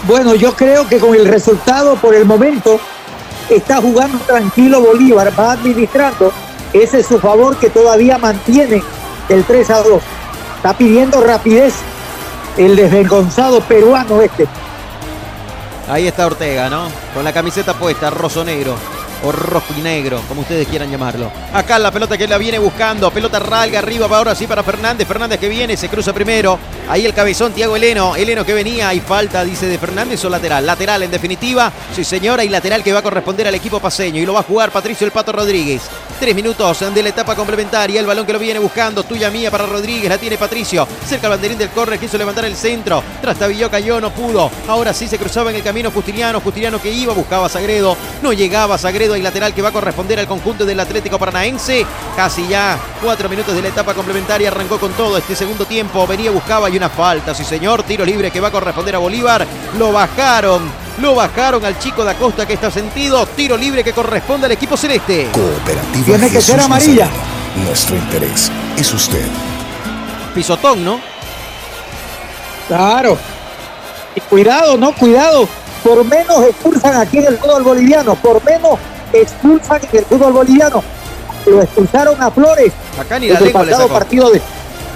Bueno, 0.04 0.36
yo 0.36 0.56
creo 0.56 0.88
que 0.88 1.00
con 1.00 1.16
el 1.16 1.26
resultado 1.26 1.96
por 1.96 2.14
el 2.14 2.26
momento 2.26 2.80
está 3.56 3.82
jugando 3.82 4.18
tranquilo 4.20 4.82
Bolívar, 4.82 5.32
va 5.38 5.54
administrando. 5.54 6.32
Ese 6.74 7.00
es 7.00 7.08
su 7.08 7.20
favor 7.20 7.58
que 7.58 7.70
todavía 7.70 8.18
mantiene 8.18 8.84
el 9.30 9.44
3 9.44 9.70
a 9.72 9.84
2. 9.84 10.02
Está 10.58 10.78
pidiendo 10.78 11.22
rapidez 11.22 11.74
el 12.58 12.76
desvergonzado 12.76 13.62
peruano 13.62 14.22
este. 14.22 14.48
Ahí 15.88 16.08
está 16.08 16.28
Ortega, 16.28 16.70
¿no? 16.70 16.90
Con 17.14 17.24
la 17.24 17.34
camiseta 17.34 17.74
puesta, 17.74 18.10
roso 18.10 18.44
negro 18.44 18.76
o 19.24 19.32
rojo 19.32 19.74
y 19.78 19.82
negro, 19.82 20.22
como 20.28 20.42
ustedes 20.42 20.68
quieran 20.68 20.92
llamarlo. 20.92 21.32
Acá 21.54 21.80
la 21.80 21.92
pelota 21.92 22.18
que 22.18 22.28
la 22.28 22.38
viene 22.38 22.60
buscando, 22.60 23.12
pelota 23.12 23.40
ralga 23.40 23.80
arriba, 23.80 24.08
va 24.08 24.18
ahora 24.18 24.36
sí 24.36 24.48
para 24.48 24.64
Fernández, 24.64 25.08
Fernández 25.08 25.40
que 25.40 25.50
viene, 25.50 25.76
se 25.78 25.90
cruza 25.90 26.14
primero, 26.14 26.60
ahí 26.88 27.06
el 27.06 27.14
cabezón, 27.14 27.54
Tiago 27.54 27.76
Eleno, 27.76 28.16
Eleno 28.16 28.46
que 28.46 28.54
venía, 28.54 28.90
hay 28.90 29.00
falta, 29.00 29.44
dice 29.44 29.68
de 29.68 29.78
Fernández 29.78 30.24
o 30.26 30.30
lateral, 30.30 30.66
lateral 30.66 31.04
en 31.04 31.12
definitiva, 31.12 31.72
sí 31.96 32.04
señora, 32.04 32.44
y 32.44 32.50
lateral 32.50 32.84
que 32.84 32.94
va 32.94 33.00
a 33.00 33.04
corresponder 33.04 33.48
al 33.48 33.56
equipo 33.56 33.80
paseño 33.80 34.22
y 34.22 34.26
lo 34.26 34.34
va 34.34 34.40
a 34.42 34.44
jugar 34.44 34.72
Patricio 34.72 35.06
el 35.06 35.12
Pato 35.12 35.32
Rodríguez. 35.32 35.82
Tres 36.20 36.36
minutos 36.36 36.80
de 36.94 37.04
la 37.04 37.10
etapa 37.10 37.36
complementaria, 37.36 38.00
el 38.00 38.06
balón 38.06 38.26
que 38.26 38.34
lo 38.34 38.40
viene 38.40 38.60
buscando, 38.60 39.04
tuya 39.04 39.30
mía 39.30 39.50
para 39.50 39.66
Rodríguez, 39.66 40.10
la 40.10 40.18
tiene 40.18 40.38
Patricio, 40.38 40.88
cerca 41.08 41.28
el 41.28 41.32
banderín 41.32 41.58
del 41.58 41.70
córner, 41.70 42.00
quiso 42.00 42.18
levantar 42.18 42.46
el 42.46 42.56
centro, 42.56 43.02
trastabilló, 43.22 43.70
cayó, 43.70 44.02
no 44.02 44.12
pudo, 44.12 44.52
ahora 44.68 44.94
sí 44.94 45.08
se 45.08 45.18
cruzaba 45.18 45.50
en 45.50 45.58
el 45.58 45.64
camino 45.64 45.92
Justiniano, 45.92 46.42
Justiniano 46.42 46.82
que 46.82 46.92
iba, 46.92 47.14
buscaba 47.14 47.46
a 47.46 47.50
Sagredo, 47.50 47.96
no 48.22 48.34
llegaba 48.34 48.78
Sagredo 48.78 49.09
y 49.16 49.22
lateral 49.22 49.54
que 49.54 49.62
va 49.62 49.70
a 49.70 49.72
corresponder 49.72 50.20
al 50.20 50.28
conjunto 50.28 50.66
del 50.66 50.80
Atlético 50.80 51.18
Paranaense. 51.18 51.86
Casi 52.16 52.48
ya 52.48 52.78
cuatro 53.02 53.30
minutos 53.30 53.56
de 53.56 53.62
la 53.62 53.70
etapa 53.70 53.94
complementaria. 53.94 54.50
Arrancó 54.50 54.80
con 54.80 54.92
todo 54.94 55.18
este 55.18 55.36
segundo 55.36 55.66
tiempo. 55.66 56.06
Venía, 56.08 56.32
buscaba 56.32 56.70
y 56.70 56.78
una 56.78 56.90
falta. 56.90 57.34
Sí, 57.34 57.44
señor. 57.44 57.84
Tiro 57.84 58.06
libre 58.06 58.32
que 58.32 58.40
va 58.40 58.50
a 58.50 58.52
corresponder 58.52 58.96
a 58.96 59.00
Bolívar. 59.00 59.46
Lo 59.78 59.92
bajaron. 59.92 60.72
Lo 61.00 61.16
bajaron 61.16 61.64
al 61.66 61.80
chico 61.80 62.04
de 62.04 62.12
Acosta 62.12 62.46
que 62.46 62.54
está 62.54 62.70
sentido. 62.70 63.26
Tiro 63.26 63.56
libre 63.56 63.84
que 63.84 63.94
corresponde 63.94 64.48
al 64.48 64.52
equipo 64.52 64.76
celeste. 64.76 65.30
Cooperativa 65.32 66.06
Tiene 66.06 66.30
que 66.30 66.42
ser 66.42 66.60
amarilla. 66.60 67.10
Nuestro 67.66 67.96
interés 67.96 68.52
es 68.78 68.94
usted. 68.94 69.26
Pisotón, 70.34 70.84
¿no? 70.84 71.00
Claro. 72.68 73.18
Y 74.16 74.22
cuidado, 74.22 74.78
no, 74.78 74.94
cuidado. 74.94 75.48
Por 75.84 76.04
menos 76.06 76.44
expulsan 76.44 76.96
aquí 76.96 77.18
en 77.20 77.28
el 77.28 77.38
fútbol 77.38 77.64
boliviano. 77.64 78.16
Por 78.16 78.44
menos 78.44 78.78
expulsan 79.14 79.82
en 79.92 79.98
el 80.00 80.06
fútbol 80.06 80.34
boliviano. 80.34 80.84
Lo 81.46 81.62
expulsaron 81.62 82.22
a 82.22 82.30
Flores. 82.32 82.74
Acá 83.00 83.20
ni 83.20 83.30
la 83.30 83.40
le 83.40 83.52
sacó. 83.52 83.88
partido 83.88 84.30
de. 84.32 84.42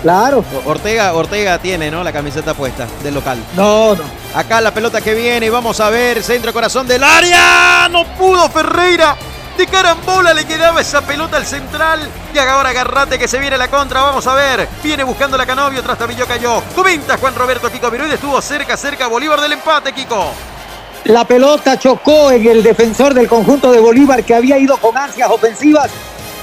Claro. 0.01 0.43
Ortega, 0.65 1.13
Ortega 1.13 1.57
tiene, 1.59 1.89
¿no? 1.89 2.03
La 2.03 2.11
camiseta 2.11 2.53
puesta 2.53 2.85
del 3.01 3.13
local. 3.13 3.37
No, 3.55 3.95
no. 3.95 4.03
Acá 4.35 4.59
la 4.59 4.73
pelota 4.73 4.99
que 4.99 5.13
viene, 5.13 5.49
vamos 5.49 5.79
a 5.79 5.89
ver, 5.89 6.21
centro 6.21 6.51
corazón 6.51 6.87
del 6.87 7.03
área. 7.03 7.87
No 7.89 8.05
pudo 8.17 8.49
Ferreira. 8.49 9.15
De 9.57 9.67
carambola 9.67 10.33
le 10.33 10.45
quedaba 10.45 10.81
esa 10.81 11.01
pelota 11.01 11.37
al 11.37 11.45
central. 11.45 12.09
Y 12.33 12.37
ahora 12.39 12.69
agarrate 12.69 13.19
que 13.19 13.27
se 13.27 13.39
viene 13.39 13.57
la 13.57 13.69
contra. 13.69 14.01
Vamos 14.01 14.25
a 14.27 14.33
ver. 14.33 14.67
Viene 14.83 15.03
buscando 15.03 15.37
la 15.37 15.45
Canovio. 15.45 15.83
Tras 15.83 15.97
Tabillo 15.97 16.25
cayó. 16.25 16.61
Comenta 16.75 17.17
Juan 17.17 17.35
Roberto 17.35 17.71
Kiko 17.71 17.91
Viruide. 17.91 18.15
Estuvo 18.15 18.41
cerca, 18.41 18.75
cerca. 18.75 19.07
Bolívar 19.07 19.39
del 19.39 19.53
empate, 19.53 19.93
Kiko. 19.93 20.31
La 21.05 21.25
pelota 21.25 21.77
chocó 21.77 22.31
en 22.31 22.47
el 22.47 22.63
defensor 22.63 23.13
del 23.13 23.27
conjunto 23.27 23.73
de 23.73 23.79
Bolívar 23.81 24.23
que 24.23 24.35
había 24.35 24.57
ido 24.57 24.77
con 24.77 24.97
ansias 24.97 25.29
ofensivas. 25.29 25.91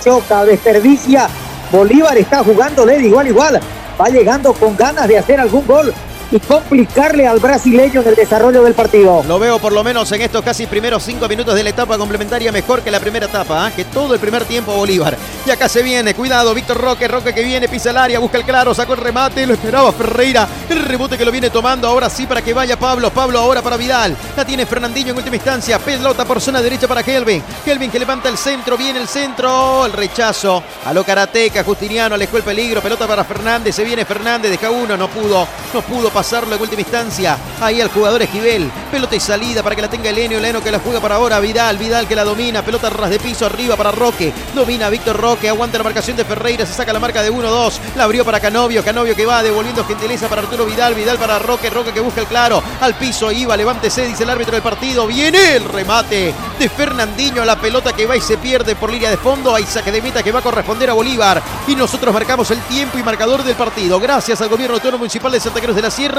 Choca, 0.04 0.44
desperdicia. 0.44 1.28
Bolívar 1.72 2.18
está 2.18 2.44
jugando 2.44 2.84
de 2.84 2.98
igual 2.98 3.28
igual. 3.28 3.58
Va 3.98 4.08
llegando 4.10 4.52
con 4.52 4.76
ganas 4.76 5.08
de 5.08 5.16
hacer 5.16 5.40
algún 5.40 5.66
gol 5.66 5.94
y 6.30 6.38
complicarle 6.38 7.26
al 7.26 7.40
brasileño 7.40 8.02
en 8.02 8.08
el 8.08 8.14
desarrollo 8.14 8.62
del 8.62 8.74
partido. 8.74 9.24
Lo 9.26 9.38
veo 9.38 9.58
por 9.58 9.72
lo 9.72 9.82
menos 9.82 10.10
en 10.12 10.22
estos 10.22 10.42
casi 10.42 10.66
primeros 10.66 11.02
cinco 11.02 11.28
minutos 11.28 11.54
de 11.54 11.64
la 11.64 11.70
etapa 11.70 11.98
complementaria 11.98 12.52
mejor 12.52 12.82
que 12.82 12.90
la 12.90 13.00
primera 13.00 13.26
etapa, 13.26 13.68
¿eh? 13.68 13.72
que 13.74 13.84
todo 13.84 14.14
el 14.14 14.20
primer 14.20 14.44
tiempo 14.44 14.74
Bolívar. 14.74 15.16
Y 15.44 15.50
acá 15.50 15.68
se 15.68 15.82
viene, 15.82 16.14
cuidado, 16.14 16.54
Víctor 16.54 16.78
Roque, 16.78 17.08
Roque 17.08 17.34
que 17.34 17.42
viene, 17.42 17.68
pisa 17.68 17.90
el 17.90 17.96
área, 17.96 18.18
busca 18.18 18.38
el 18.38 18.44
claro, 18.44 18.74
sacó 18.74 18.94
el 18.94 19.00
remate, 19.00 19.46
lo 19.46 19.54
esperaba 19.54 19.92
Ferreira, 19.92 20.46
el 20.68 20.84
rebote 20.84 21.18
que 21.18 21.24
lo 21.24 21.32
viene 21.32 21.50
tomando, 21.50 21.88
ahora 21.88 22.08
sí 22.08 22.26
para 22.26 22.42
que 22.42 22.54
vaya 22.54 22.78
Pablo, 22.78 23.10
Pablo 23.10 23.38
ahora 23.38 23.62
para 23.62 23.76
Vidal, 23.76 24.16
la 24.36 24.44
tiene 24.44 24.66
Fernandinho 24.66 25.10
en 25.10 25.16
última 25.16 25.36
instancia, 25.36 25.78
pelota 25.78 26.24
por 26.24 26.40
zona 26.40 26.62
derecha 26.62 26.86
para 26.86 27.02
Kelvin, 27.02 27.42
Kelvin 27.64 27.90
que 27.90 27.98
levanta 27.98 28.28
el 28.28 28.36
centro, 28.36 28.76
viene 28.76 29.00
el 29.00 29.08
centro, 29.08 29.86
el 29.86 29.92
rechazo, 29.92 30.62
a 30.84 30.92
lo 30.92 31.04
Karateca, 31.04 31.64
Justiniano 31.64 32.14
alejó 32.14 32.36
el 32.36 32.42
peligro, 32.42 32.80
pelota 32.80 33.06
para 33.06 33.24
Fernández, 33.24 33.74
se 33.74 33.84
viene 33.84 34.04
Fernández, 34.04 34.50
deja 34.50 34.70
uno, 34.70 34.96
no 34.96 35.08
pudo, 35.08 35.46
no 35.74 35.82
pudo 35.82 36.10
pasarlo 36.20 36.54
en 36.54 36.60
última 36.60 36.82
instancia, 36.82 37.38
ahí 37.62 37.80
al 37.80 37.88
jugador 37.88 38.20
Esquivel, 38.20 38.70
pelota 38.90 39.16
y 39.16 39.20
salida 39.20 39.62
para 39.62 39.74
que 39.74 39.80
la 39.80 39.88
tenga 39.88 40.10
Eleno, 40.10 40.36
Eleno 40.36 40.62
que 40.62 40.70
la 40.70 40.78
juega 40.78 41.00
para 41.00 41.14
ahora, 41.14 41.40
Vidal, 41.40 41.78
Vidal 41.78 42.06
que 42.06 42.14
la 42.14 42.24
domina, 42.24 42.62
pelota 42.62 42.90
ras 42.90 43.08
de 43.08 43.18
piso 43.18 43.46
arriba 43.46 43.74
para 43.74 43.90
Roque, 43.90 44.30
domina 44.54 44.90
Víctor 44.90 45.16
Roque, 45.16 45.48
aguanta 45.48 45.78
la 45.78 45.84
marcación 45.84 46.18
de 46.18 46.26
Ferreira, 46.26 46.66
se 46.66 46.74
saca 46.74 46.92
la 46.92 47.00
marca 47.00 47.22
de 47.22 47.32
1-2, 47.32 47.78
la 47.96 48.04
abrió 48.04 48.22
para 48.22 48.38
Canovio, 48.38 48.84
Canovio 48.84 49.16
que 49.16 49.24
va 49.24 49.42
devolviendo 49.42 49.82
gentileza 49.82 50.28
para 50.28 50.42
Arturo 50.42 50.66
Vidal, 50.66 50.94
Vidal 50.94 51.16
para 51.16 51.38
Roque, 51.38 51.70
Roque 51.70 51.94
que 51.94 52.00
busca 52.00 52.20
el 52.20 52.26
claro, 52.26 52.62
al 52.82 52.94
piso 52.96 53.32
iba, 53.32 53.56
levántese, 53.56 54.06
dice 54.06 54.24
el 54.24 54.28
árbitro 54.28 54.52
del 54.52 54.62
partido, 54.62 55.06
viene 55.06 55.56
el 55.56 55.64
remate 55.64 56.34
de 56.58 56.68
Fernandinho, 56.68 57.46
la 57.46 57.58
pelota 57.58 57.94
que 57.94 58.04
va 58.04 58.14
y 58.14 58.20
se 58.20 58.36
pierde 58.36 58.76
por 58.76 58.92
línea 58.92 59.08
de 59.08 59.16
fondo, 59.16 59.54
hay 59.54 59.64
saque 59.64 59.90
de 59.90 60.02
meta 60.02 60.22
que 60.22 60.32
va 60.32 60.40
a 60.40 60.42
corresponder 60.42 60.90
a 60.90 60.92
Bolívar. 60.92 61.42
Y 61.66 61.74
nosotros 61.74 62.12
marcamos 62.12 62.50
el 62.50 62.60
tiempo 62.64 62.98
y 62.98 63.02
marcador 63.02 63.42
del 63.42 63.56
partido, 63.56 63.98
gracias 63.98 64.42
al 64.42 64.50
gobierno 64.50 64.74
autónomo 64.74 64.98
municipal 64.98 65.32
de 65.32 65.40
Santa 65.40 65.60
Cruz 65.60 65.76
de 65.76 65.82
la 65.82 65.90
Sierra, 65.90 66.09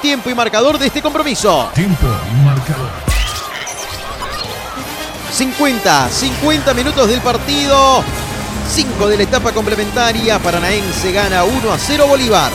tiempo 0.00 0.30
y 0.30 0.34
marcador 0.34 0.78
de 0.78 0.86
este 0.86 1.02
compromiso. 1.02 1.70
Tiempo 1.74 2.06
y 2.06 2.44
marcador. 2.44 2.90
50, 5.32 6.08
50 6.08 6.74
minutos 6.74 7.08
del 7.08 7.20
partido. 7.20 8.02
5 8.70 9.08
de 9.08 9.16
la 9.16 9.22
etapa 9.22 9.52
complementaria. 9.52 10.38
Paranaense 10.38 11.12
gana 11.12 11.44
1 11.44 11.72
a 11.72 11.78
0 11.78 12.06
Bolívar. 12.06 12.50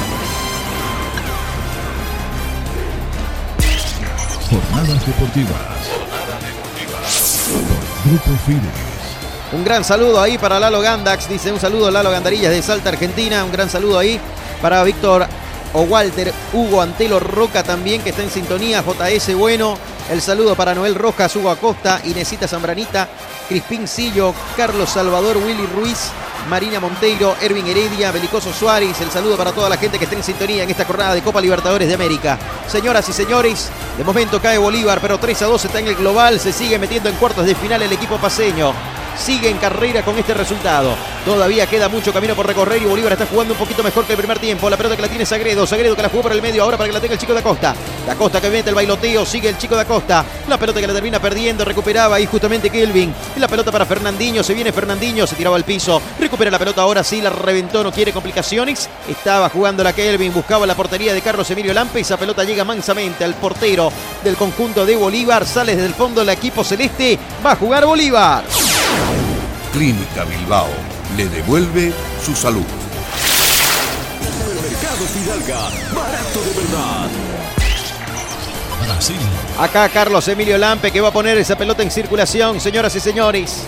Jornadas 4.49 5.05
deportivas. 5.05 5.51
Grupo 8.05 8.31
Fides. 8.45 8.93
Un 9.53 9.63
gran 9.63 9.83
saludo 9.83 10.19
ahí 10.19 10.37
para 10.39 10.59
Lalo 10.59 10.81
Gandax, 10.81 11.29
dice 11.29 11.51
un 11.51 11.59
saludo 11.59 11.91
Lalo 11.91 12.09
Gandarillas 12.09 12.51
de 12.51 12.61
Salta, 12.61 12.89
Argentina. 12.89 13.43
Un 13.43 13.51
gran 13.51 13.69
saludo 13.69 13.99
ahí 13.99 14.19
para 14.61 14.83
Víctor 14.83 15.27
o 15.73 15.81
Walter, 15.81 16.33
Hugo 16.53 16.81
Antelo 16.81 17.19
Roca 17.19 17.63
también, 17.63 18.01
que 18.01 18.11
está 18.11 18.23
en 18.23 18.31
sintonía, 18.31 18.83
JS 18.83 19.35
Bueno. 19.35 19.77
El 20.09 20.21
saludo 20.21 20.53
para 20.55 20.75
Noel 20.75 20.95
Rojas, 20.95 21.33
Hugo 21.35 21.49
Acosta, 21.49 22.01
Inesita 22.03 22.45
Zambranita, 22.45 23.07
Crispín 23.47 23.87
Sillo, 23.87 24.33
Carlos 24.57 24.89
Salvador, 24.89 25.37
Willy 25.37 25.65
Ruiz, 25.65 26.09
Marina 26.49 26.81
Monteiro, 26.81 27.37
Ervin 27.41 27.65
Heredia, 27.65 28.11
Belicoso 28.11 28.51
Suárez. 28.51 28.99
El 28.99 29.09
saludo 29.11 29.37
para 29.37 29.53
toda 29.53 29.69
la 29.69 29.77
gente 29.77 29.97
que 29.97 30.03
está 30.03 30.17
en 30.17 30.23
sintonía 30.23 30.63
en 30.63 30.69
esta 30.69 30.83
jornada 30.83 31.15
de 31.15 31.21
Copa 31.21 31.39
Libertadores 31.39 31.87
de 31.87 31.93
América. 31.93 32.37
Señoras 32.67 33.07
y 33.07 33.13
señores, 33.13 33.69
de 33.97 34.03
momento 34.03 34.41
cae 34.41 34.57
Bolívar, 34.57 34.99
pero 35.01 35.17
3 35.17 35.41
a 35.43 35.45
2 35.45 35.65
está 35.65 35.79
en 35.79 35.87
el 35.87 35.95
global. 35.95 36.37
Se 36.39 36.51
sigue 36.51 36.77
metiendo 36.77 37.07
en 37.07 37.15
cuartos 37.15 37.45
de 37.45 37.55
final 37.55 37.81
el 37.81 37.93
equipo 37.93 38.17
paseño 38.17 38.73
sigue 39.17 39.49
en 39.49 39.57
carrera 39.57 40.03
con 40.03 40.17
este 40.17 40.33
resultado. 40.33 40.95
Todavía 41.25 41.67
queda 41.67 41.87
mucho 41.87 42.11
camino 42.11 42.35
por 42.35 42.45
recorrer 42.45 42.81
y 42.81 42.85
Bolívar 42.85 43.13
está 43.13 43.25
jugando 43.25 43.53
un 43.53 43.59
poquito 43.59 43.83
mejor 43.83 44.05
que 44.05 44.13
el 44.13 44.17
primer 44.17 44.39
tiempo. 44.39 44.69
La 44.69 44.77
pelota 44.77 44.95
que 44.95 45.01
la 45.01 45.07
tiene 45.07 45.25
Sagredo, 45.25 45.65
Sagredo 45.65 45.95
que 45.95 46.01
la 46.01 46.09
jugó 46.09 46.23
por 46.23 46.33
el 46.33 46.41
medio 46.41 46.63
ahora 46.63 46.77
para 46.77 46.87
que 46.87 46.93
la 46.93 46.99
tenga 46.99 47.13
el 47.13 47.19
chico 47.19 47.33
de 47.33 47.39
Acosta. 47.39 47.75
Da 48.05 48.15
Costa 48.15 48.41
que 48.41 48.49
mete 48.49 48.69
el 48.69 48.75
bailoteo, 48.75 49.25
sigue 49.25 49.49
el 49.49 49.57
chico 49.57 49.75
de 49.75 49.81
Acosta. 49.81 50.25
La 50.47 50.57
pelota 50.57 50.81
que 50.81 50.87
la 50.87 50.93
termina 50.93 51.19
perdiendo, 51.19 51.63
recuperaba 51.63 52.15
ahí 52.15 52.25
justamente 52.25 52.69
Kelvin. 52.69 53.13
La 53.37 53.47
pelota 53.47 53.71
para 53.71 53.85
Fernandinho, 53.85 54.43
se 54.43 54.53
viene 54.53 54.71
Fernandinho, 54.73 55.25
se 55.25 55.35
tiraba 55.35 55.55
al 55.55 55.63
piso. 55.63 56.01
Recupera 56.19 56.51
la 56.51 56.59
pelota 56.59 56.81
ahora 56.81 57.03
sí, 57.03 57.21
la 57.21 57.29
reventó, 57.29 57.83
no 57.83 57.91
quiere 57.91 58.11
complicaciones. 58.11 58.89
Estaba 59.07 59.49
jugando 59.49 59.83
la 59.83 59.93
Kelvin, 59.93 60.33
buscaba 60.33 60.65
la 60.65 60.75
portería 60.75 61.13
de 61.13 61.21
Carlos 61.21 61.49
Emilio 61.51 61.73
Lampe. 61.73 62.01
Esa 62.01 62.17
pelota 62.17 62.43
llega 62.43 62.63
mansamente 62.63 63.23
al 63.23 63.35
portero 63.35 63.91
del 64.23 64.35
conjunto 64.35 64.85
de 64.85 64.95
Bolívar. 64.95 65.45
Sale 65.45 65.75
desde 65.75 65.87
el 65.87 65.93
fondo 65.93 66.21
el 66.21 66.29
equipo 66.29 66.63
celeste. 66.63 67.17
Va 67.45 67.51
a 67.51 67.55
jugar 67.55 67.85
Bolívar. 67.85 68.43
Clínica 69.73 70.23
Bilbao 70.25 70.67
le 71.17 71.27
devuelve 71.27 71.91
su 72.23 72.35
salud. 72.35 72.65
Mercado 74.61 75.05
Fidalga, 75.05 75.69
barato 75.93 76.41
de 76.41 76.61
verdad. 76.61 77.09
Brasil. 78.85 79.17
Acá 79.59 79.89
Carlos 79.89 80.27
Emilio 80.27 80.57
Lampe 80.57 80.91
que 80.91 81.01
va 81.01 81.09
a 81.09 81.13
poner 81.13 81.37
esa 81.37 81.57
pelota 81.57 81.83
en 81.83 81.91
circulación, 81.91 82.59
señoras 82.59 82.95
y 82.95 82.99
señores. 82.99 83.65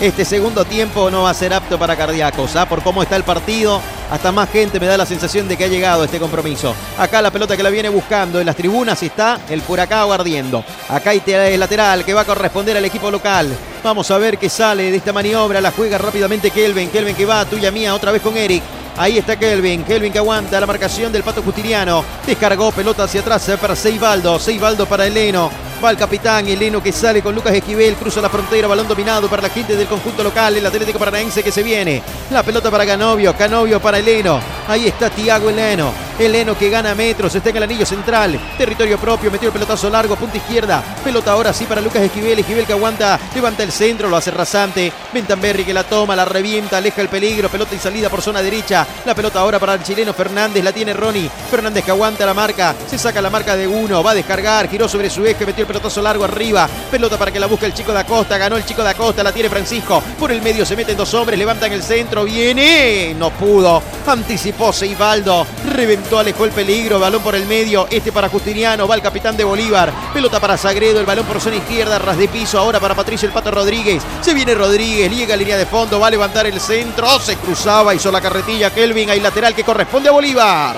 Este 0.00 0.26
segundo 0.26 0.66
tiempo 0.66 1.10
no 1.10 1.22
va 1.22 1.30
a 1.30 1.34
ser 1.34 1.54
apto 1.54 1.78
para 1.78 1.96
cardíacos, 1.96 2.54
¿ah? 2.54 2.68
por 2.68 2.82
cómo 2.82 3.02
está 3.02 3.16
el 3.16 3.22
partido. 3.22 3.80
Hasta 4.10 4.30
más 4.30 4.50
gente 4.50 4.78
me 4.78 4.86
da 4.86 4.98
la 4.98 5.06
sensación 5.06 5.48
de 5.48 5.56
que 5.56 5.64
ha 5.64 5.68
llegado 5.68 6.04
este 6.04 6.20
compromiso. 6.20 6.74
Acá 6.98 7.22
la 7.22 7.30
pelota 7.30 7.56
que 7.56 7.62
la 7.62 7.70
viene 7.70 7.88
buscando 7.88 8.38
en 8.38 8.44
las 8.44 8.56
tribunas 8.56 9.02
está 9.02 9.40
el 9.48 9.62
Puracao 9.62 10.12
ardiendo. 10.12 10.62
Acá 10.90 11.10
hay 11.10 11.56
lateral 11.56 12.04
que 12.04 12.12
va 12.12 12.20
a 12.20 12.24
corresponder 12.26 12.76
al 12.76 12.84
equipo 12.84 13.10
local. 13.10 13.56
Vamos 13.82 14.10
a 14.10 14.18
ver 14.18 14.36
qué 14.36 14.50
sale 14.50 14.90
de 14.90 14.98
esta 14.98 15.14
maniobra. 15.14 15.62
La 15.62 15.72
juega 15.72 15.96
rápidamente 15.96 16.50
Kelvin. 16.50 16.90
Kelvin 16.90 17.16
que 17.16 17.24
va, 17.24 17.46
tuya 17.46 17.70
mía, 17.70 17.94
otra 17.94 18.12
vez 18.12 18.20
con 18.20 18.36
Eric. 18.36 18.62
Ahí 18.98 19.16
está 19.16 19.38
Kelvin, 19.38 19.82
Kelvin 19.84 20.12
que 20.12 20.18
aguanta 20.18 20.60
la 20.60 20.66
marcación 20.66 21.10
del 21.10 21.22
Pato 21.22 21.42
Justiniano. 21.42 22.04
Descargó 22.26 22.70
pelota 22.70 23.04
hacia 23.04 23.22
atrás 23.22 23.50
para 23.58 23.74
Seibaldo, 23.74 24.38
Seibaldo 24.38 24.86
para 24.86 25.06
Eleno. 25.06 25.65
Va 25.84 25.90
el 25.90 25.96
capitán 25.98 26.48
Eleno 26.48 26.82
que 26.82 26.90
sale 26.90 27.20
con 27.20 27.34
Lucas 27.34 27.52
Esquivel, 27.52 27.96
cruza 27.96 28.22
la 28.22 28.30
frontera, 28.30 28.66
balón 28.66 28.88
dominado 28.88 29.28
para 29.28 29.42
la 29.42 29.50
gente 29.50 29.76
del 29.76 29.86
conjunto 29.86 30.22
local, 30.22 30.56
el 30.56 30.64
Atlético 30.64 30.98
Paranaense 30.98 31.42
que 31.42 31.52
se 31.52 31.62
viene. 31.62 32.02
La 32.30 32.42
pelota 32.42 32.70
para 32.70 32.86
Canovio, 32.86 33.36
Canovio 33.36 33.78
para 33.80 33.98
Eleno. 33.98 34.40
Ahí 34.68 34.86
está 34.86 35.10
Tiago 35.10 35.50
Eleno. 35.50 35.92
Eleno 36.18 36.56
que 36.56 36.70
gana 36.70 36.94
metros, 36.94 37.34
está 37.34 37.50
en 37.50 37.58
el 37.58 37.62
anillo 37.64 37.84
central. 37.84 38.40
Territorio 38.56 38.96
propio, 38.98 39.30
metió 39.30 39.48
el 39.48 39.52
pelotazo 39.52 39.90
largo, 39.90 40.16
punta 40.16 40.38
izquierda. 40.38 40.82
Pelota 41.04 41.32
ahora 41.32 41.52
sí 41.52 41.66
para 41.66 41.82
Lucas 41.82 42.02
Esquivel. 42.02 42.38
Esquivel 42.38 42.64
que 42.64 42.72
aguanta, 42.72 43.20
levanta 43.34 43.62
el 43.62 43.70
centro, 43.70 44.08
lo 44.08 44.16
hace 44.16 44.30
rasante. 44.30 44.90
Bentamberri 45.12 45.64
que 45.64 45.74
la 45.74 45.84
toma, 45.84 46.16
la 46.16 46.24
revienta, 46.24 46.78
aleja 46.78 47.02
el 47.02 47.10
peligro. 47.10 47.50
Pelota 47.50 47.74
y 47.74 47.78
salida 47.78 48.08
por 48.08 48.22
zona 48.22 48.40
derecha. 48.40 48.86
La 49.04 49.14
pelota 49.14 49.40
ahora 49.40 49.58
para 49.58 49.74
el 49.74 49.82
chileno 49.82 50.14
Fernández, 50.14 50.64
la 50.64 50.72
tiene 50.72 50.94
Ronnie. 50.94 51.30
Fernández 51.50 51.84
que 51.84 51.90
aguanta 51.90 52.24
la 52.24 52.32
marca, 52.32 52.74
se 52.88 52.96
saca 52.96 53.20
la 53.20 53.28
marca 53.28 53.54
de 53.54 53.68
uno, 53.68 54.02
va 54.02 54.12
a 54.12 54.14
descargar, 54.14 54.70
giró 54.70 54.88
sobre 54.88 55.10
su 55.10 55.24
eje, 55.26 55.44
metió 55.44 55.65
el 55.66 55.68
pelotazo 55.68 56.00
largo 56.00 56.24
arriba. 56.24 56.68
Pelota 56.90 57.18
para 57.18 57.32
que 57.32 57.40
la 57.40 57.46
busque 57.46 57.66
el 57.66 57.74
chico 57.74 57.92
de 57.92 58.00
Acosta, 58.00 58.38
ganó 58.38 58.56
el 58.56 58.64
chico 58.64 58.82
de 58.82 58.90
Acosta, 58.90 59.22
la 59.22 59.32
tiene 59.32 59.50
Francisco. 59.50 60.02
Por 60.18 60.30
el 60.30 60.40
medio 60.40 60.64
se 60.64 60.76
meten 60.76 60.96
dos 60.96 61.12
hombres, 61.14 61.38
levantan 61.38 61.72
el 61.72 61.82
centro, 61.82 62.24
viene, 62.24 63.14
no 63.18 63.30
pudo. 63.30 63.82
Anticipó 64.06 64.72
Seibaldo, 64.72 65.46
reventó, 65.72 66.18
alejó 66.18 66.44
el 66.44 66.52
peligro, 66.52 67.00
balón 67.00 67.22
por 67.22 67.34
el 67.34 67.46
medio, 67.46 67.88
este 67.90 68.12
para 68.12 68.28
Justiniano, 68.28 68.86
va 68.86 68.94
el 68.94 69.02
capitán 69.02 69.36
de 69.36 69.44
Bolívar. 69.44 69.92
Pelota 70.14 70.38
para 70.38 70.56
Sagredo, 70.56 71.00
el 71.00 71.06
balón 71.06 71.26
por 71.26 71.40
zona 71.40 71.56
izquierda, 71.56 71.98
ras 71.98 72.16
de 72.16 72.28
piso, 72.28 72.58
ahora 72.58 72.78
para 72.78 72.94
Patricio 72.94 73.26
el 73.26 73.34
Pato 73.34 73.50
Rodríguez. 73.50 74.02
Se 74.20 74.32
viene 74.32 74.54
Rodríguez, 74.54 75.10
llega 75.10 75.34
a 75.34 75.36
línea 75.36 75.56
de 75.56 75.66
fondo, 75.66 75.98
va 75.98 76.06
a 76.06 76.10
levantar 76.10 76.46
el 76.46 76.60
centro, 76.60 77.18
se 77.18 77.36
cruzaba, 77.36 77.94
hizo 77.94 78.12
la 78.12 78.20
carretilla 78.20 78.72
Kelvin, 78.72 79.10
hay 79.10 79.20
lateral 79.20 79.54
que 79.54 79.64
corresponde 79.64 80.08
a 80.08 80.12
Bolívar. 80.12 80.76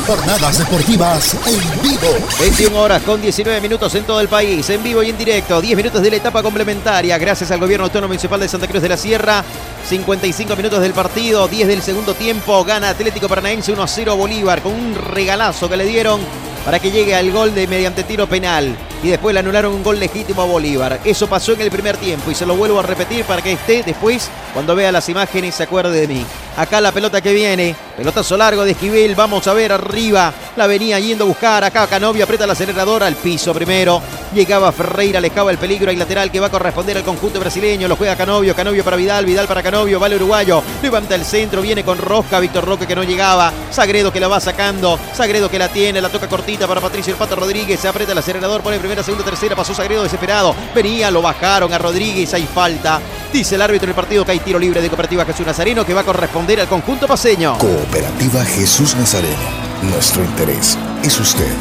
Jornadas 0.07 0.59
deportivas 0.59 1.35
en 1.45 1.81
vivo. 1.81 2.07
21 2.39 2.79
horas 2.79 3.03
con 3.03 3.21
19 3.21 3.59
minutos 3.59 3.93
en 3.93 4.05
todo 4.05 4.21
el 4.21 4.29
país, 4.29 4.69
en 4.69 4.81
vivo 4.81 5.03
y 5.03 5.09
en 5.09 5.17
directo. 5.17 5.59
10 5.59 5.75
minutos 5.75 6.01
de 6.01 6.09
la 6.09 6.15
etapa 6.15 6.41
complementaria, 6.41 7.17
gracias 7.17 7.51
al 7.51 7.59
Gobierno 7.59 7.83
Autónomo 7.83 8.07
Municipal 8.07 8.39
de 8.39 8.47
Santa 8.47 8.69
Cruz 8.69 8.81
de 8.81 8.87
la 8.87 8.95
Sierra. 8.95 9.43
55 9.85 10.55
minutos 10.55 10.79
del 10.79 10.93
partido, 10.93 11.49
10 11.49 11.67
del 11.67 11.81
segundo 11.81 12.13
tiempo. 12.13 12.63
Gana 12.63 12.87
Atlético 12.87 13.27
Paranaense 13.27 13.73
1 13.73 13.83
a 13.83 13.87
0 13.87 14.15
Bolívar 14.15 14.61
con 14.61 14.71
un 14.71 14.95
regalazo 14.95 15.67
que 15.67 15.75
le 15.75 15.83
dieron 15.83 16.21
para 16.63 16.79
que 16.79 16.89
llegue 16.89 17.13
al 17.13 17.29
gol 17.31 17.53
de 17.53 17.67
mediante 17.67 18.03
tiro 18.03 18.27
penal. 18.27 18.77
Y 19.07 19.11
después 19.11 19.33
le 19.33 19.39
anularon 19.39 19.73
un 19.73 19.83
gol 19.83 20.01
legítimo 20.01 20.41
a 20.41 20.45
Bolívar. 20.45 20.99
Eso 21.05 21.27
pasó 21.27 21.53
en 21.53 21.61
el 21.61 21.71
primer 21.71 21.95
tiempo 21.95 22.29
y 22.29 22.35
se 22.35 22.45
lo 22.45 22.57
vuelvo 22.57 22.79
a 22.79 22.83
repetir 22.83 23.23
para 23.23 23.41
que 23.41 23.53
esté 23.53 23.81
después, 23.81 24.29
cuando 24.53 24.75
vea 24.75 24.91
las 24.91 25.07
imágenes, 25.07 25.55
se 25.55 25.63
acuerde 25.63 26.01
de 26.01 26.07
mí. 26.09 26.25
Acá 26.57 26.81
la 26.81 26.91
pelota 26.91 27.21
que 27.21 27.33
viene, 27.33 27.75
pelotazo 27.95 28.35
largo 28.35 28.65
de 28.65 28.71
Esquivel, 28.71 29.15
vamos 29.15 29.47
a 29.47 29.53
ver 29.53 29.71
arriba, 29.71 30.33
la 30.55 30.65
venía 30.65 30.99
yendo 30.99 31.23
a 31.23 31.27
buscar, 31.27 31.63
acá 31.63 31.85
Canovio 31.85 32.23
aprieta 32.23 32.45
el 32.45 32.49
acelerador 32.49 33.03
al 33.03 33.13
piso 33.13 33.53
primero, 33.53 34.01
llegaba 34.33 34.71
Ferreira, 34.71 35.19
alejaba 35.19 35.51
el 35.51 35.59
peligro, 35.59 35.91
hay 35.91 35.95
lateral 35.95 36.31
que 36.31 36.39
va 36.39 36.47
a 36.47 36.49
corresponder 36.49 36.97
al 36.97 37.03
conjunto 37.03 37.39
brasileño, 37.39 37.87
lo 37.87 37.95
juega 37.95 38.15
Canovio, 38.15 38.55
Canovio 38.55 38.83
para 38.83 38.97
Vidal, 38.97 39.23
Vidal 39.23 39.47
para 39.47 39.61
Canovio, 39.61 39.99
vale 39.99 40.15
uruguayo, 40.15 40.63
levanta 40.81 41.13
el 41.13 41.25
centro, 41.25 41.61
viene 41.61 41.83
con 41.83 41.99
Rosca, 41.99 42.39
Víctor 42.39 42.65
Roque 42.65 42.87
que 42.87 42.95
no 42.95 43.03
llegaba, 43.03 43.53
Sagredo 43.69 44.11
que 44.11 44.19
la 44.19 44.27
va 44.27 44.39
sacando, 44.39 44.99
Sagredo 45.13 45.51
que 45.51 45.59
la 45.59 45.69
tiene, 45.69 46.01
la 46.01 46.09
toca 46.09 46.27
cortita 46.27 46.67
para 46.67 46.81
Patricio 46.81 47.13
el 47.13 47.19
Pato 47.19 47.35
Rodríguez, 47.35 47.79
se 47.79 47.87
aprieta 47.87 48.13
el 48.13 48.17
acelerador, 48.17 48.63
pone 48.63 48.79
primera, 48.97 49.03
segunda, 49.03 49.25
tercera, 49.25 49.55
pasó 49.55 49.73
Sagredo 49.75 50.03
desesperado, 50.03 50.55
venía, 50.73 51.11
lo 51.11 51.21
bajaron 51.21 51.71
a 51.71 51.77
Rodríguez, 51.77 52.33
hay 52.33 52.47
falta, 52.47 52.99
dice 53.31 53.55
el 53.55 53.61
árbitro 53.61 53.85
del 53.85 53.95
partido 53.95 54.25
que 54.25 54.31
hay 54.31 54.39
tiro 54.39 54.57
libre 54.57 54.81
de 54.81 54.89
Cooperativa 54.89 55.25
Jesús 55.25 55.45
Nazareno 55.45 55.85
que 55.85 55.93
va 55.93 56.01
a 56.01 56.03
corresponder 56.03 56.61
al 56.61 56.67
conjunto 56.67 57.07
paseño. 57.07 57.57
Cooperativa 57.57 58.43
Jesús 58.43 58.95
Nazareno. 58.95 59.67
Nuestro 59.83 60.23
interés 60.23 60.77
es 61.03 61.19
usted. 61.19 61.51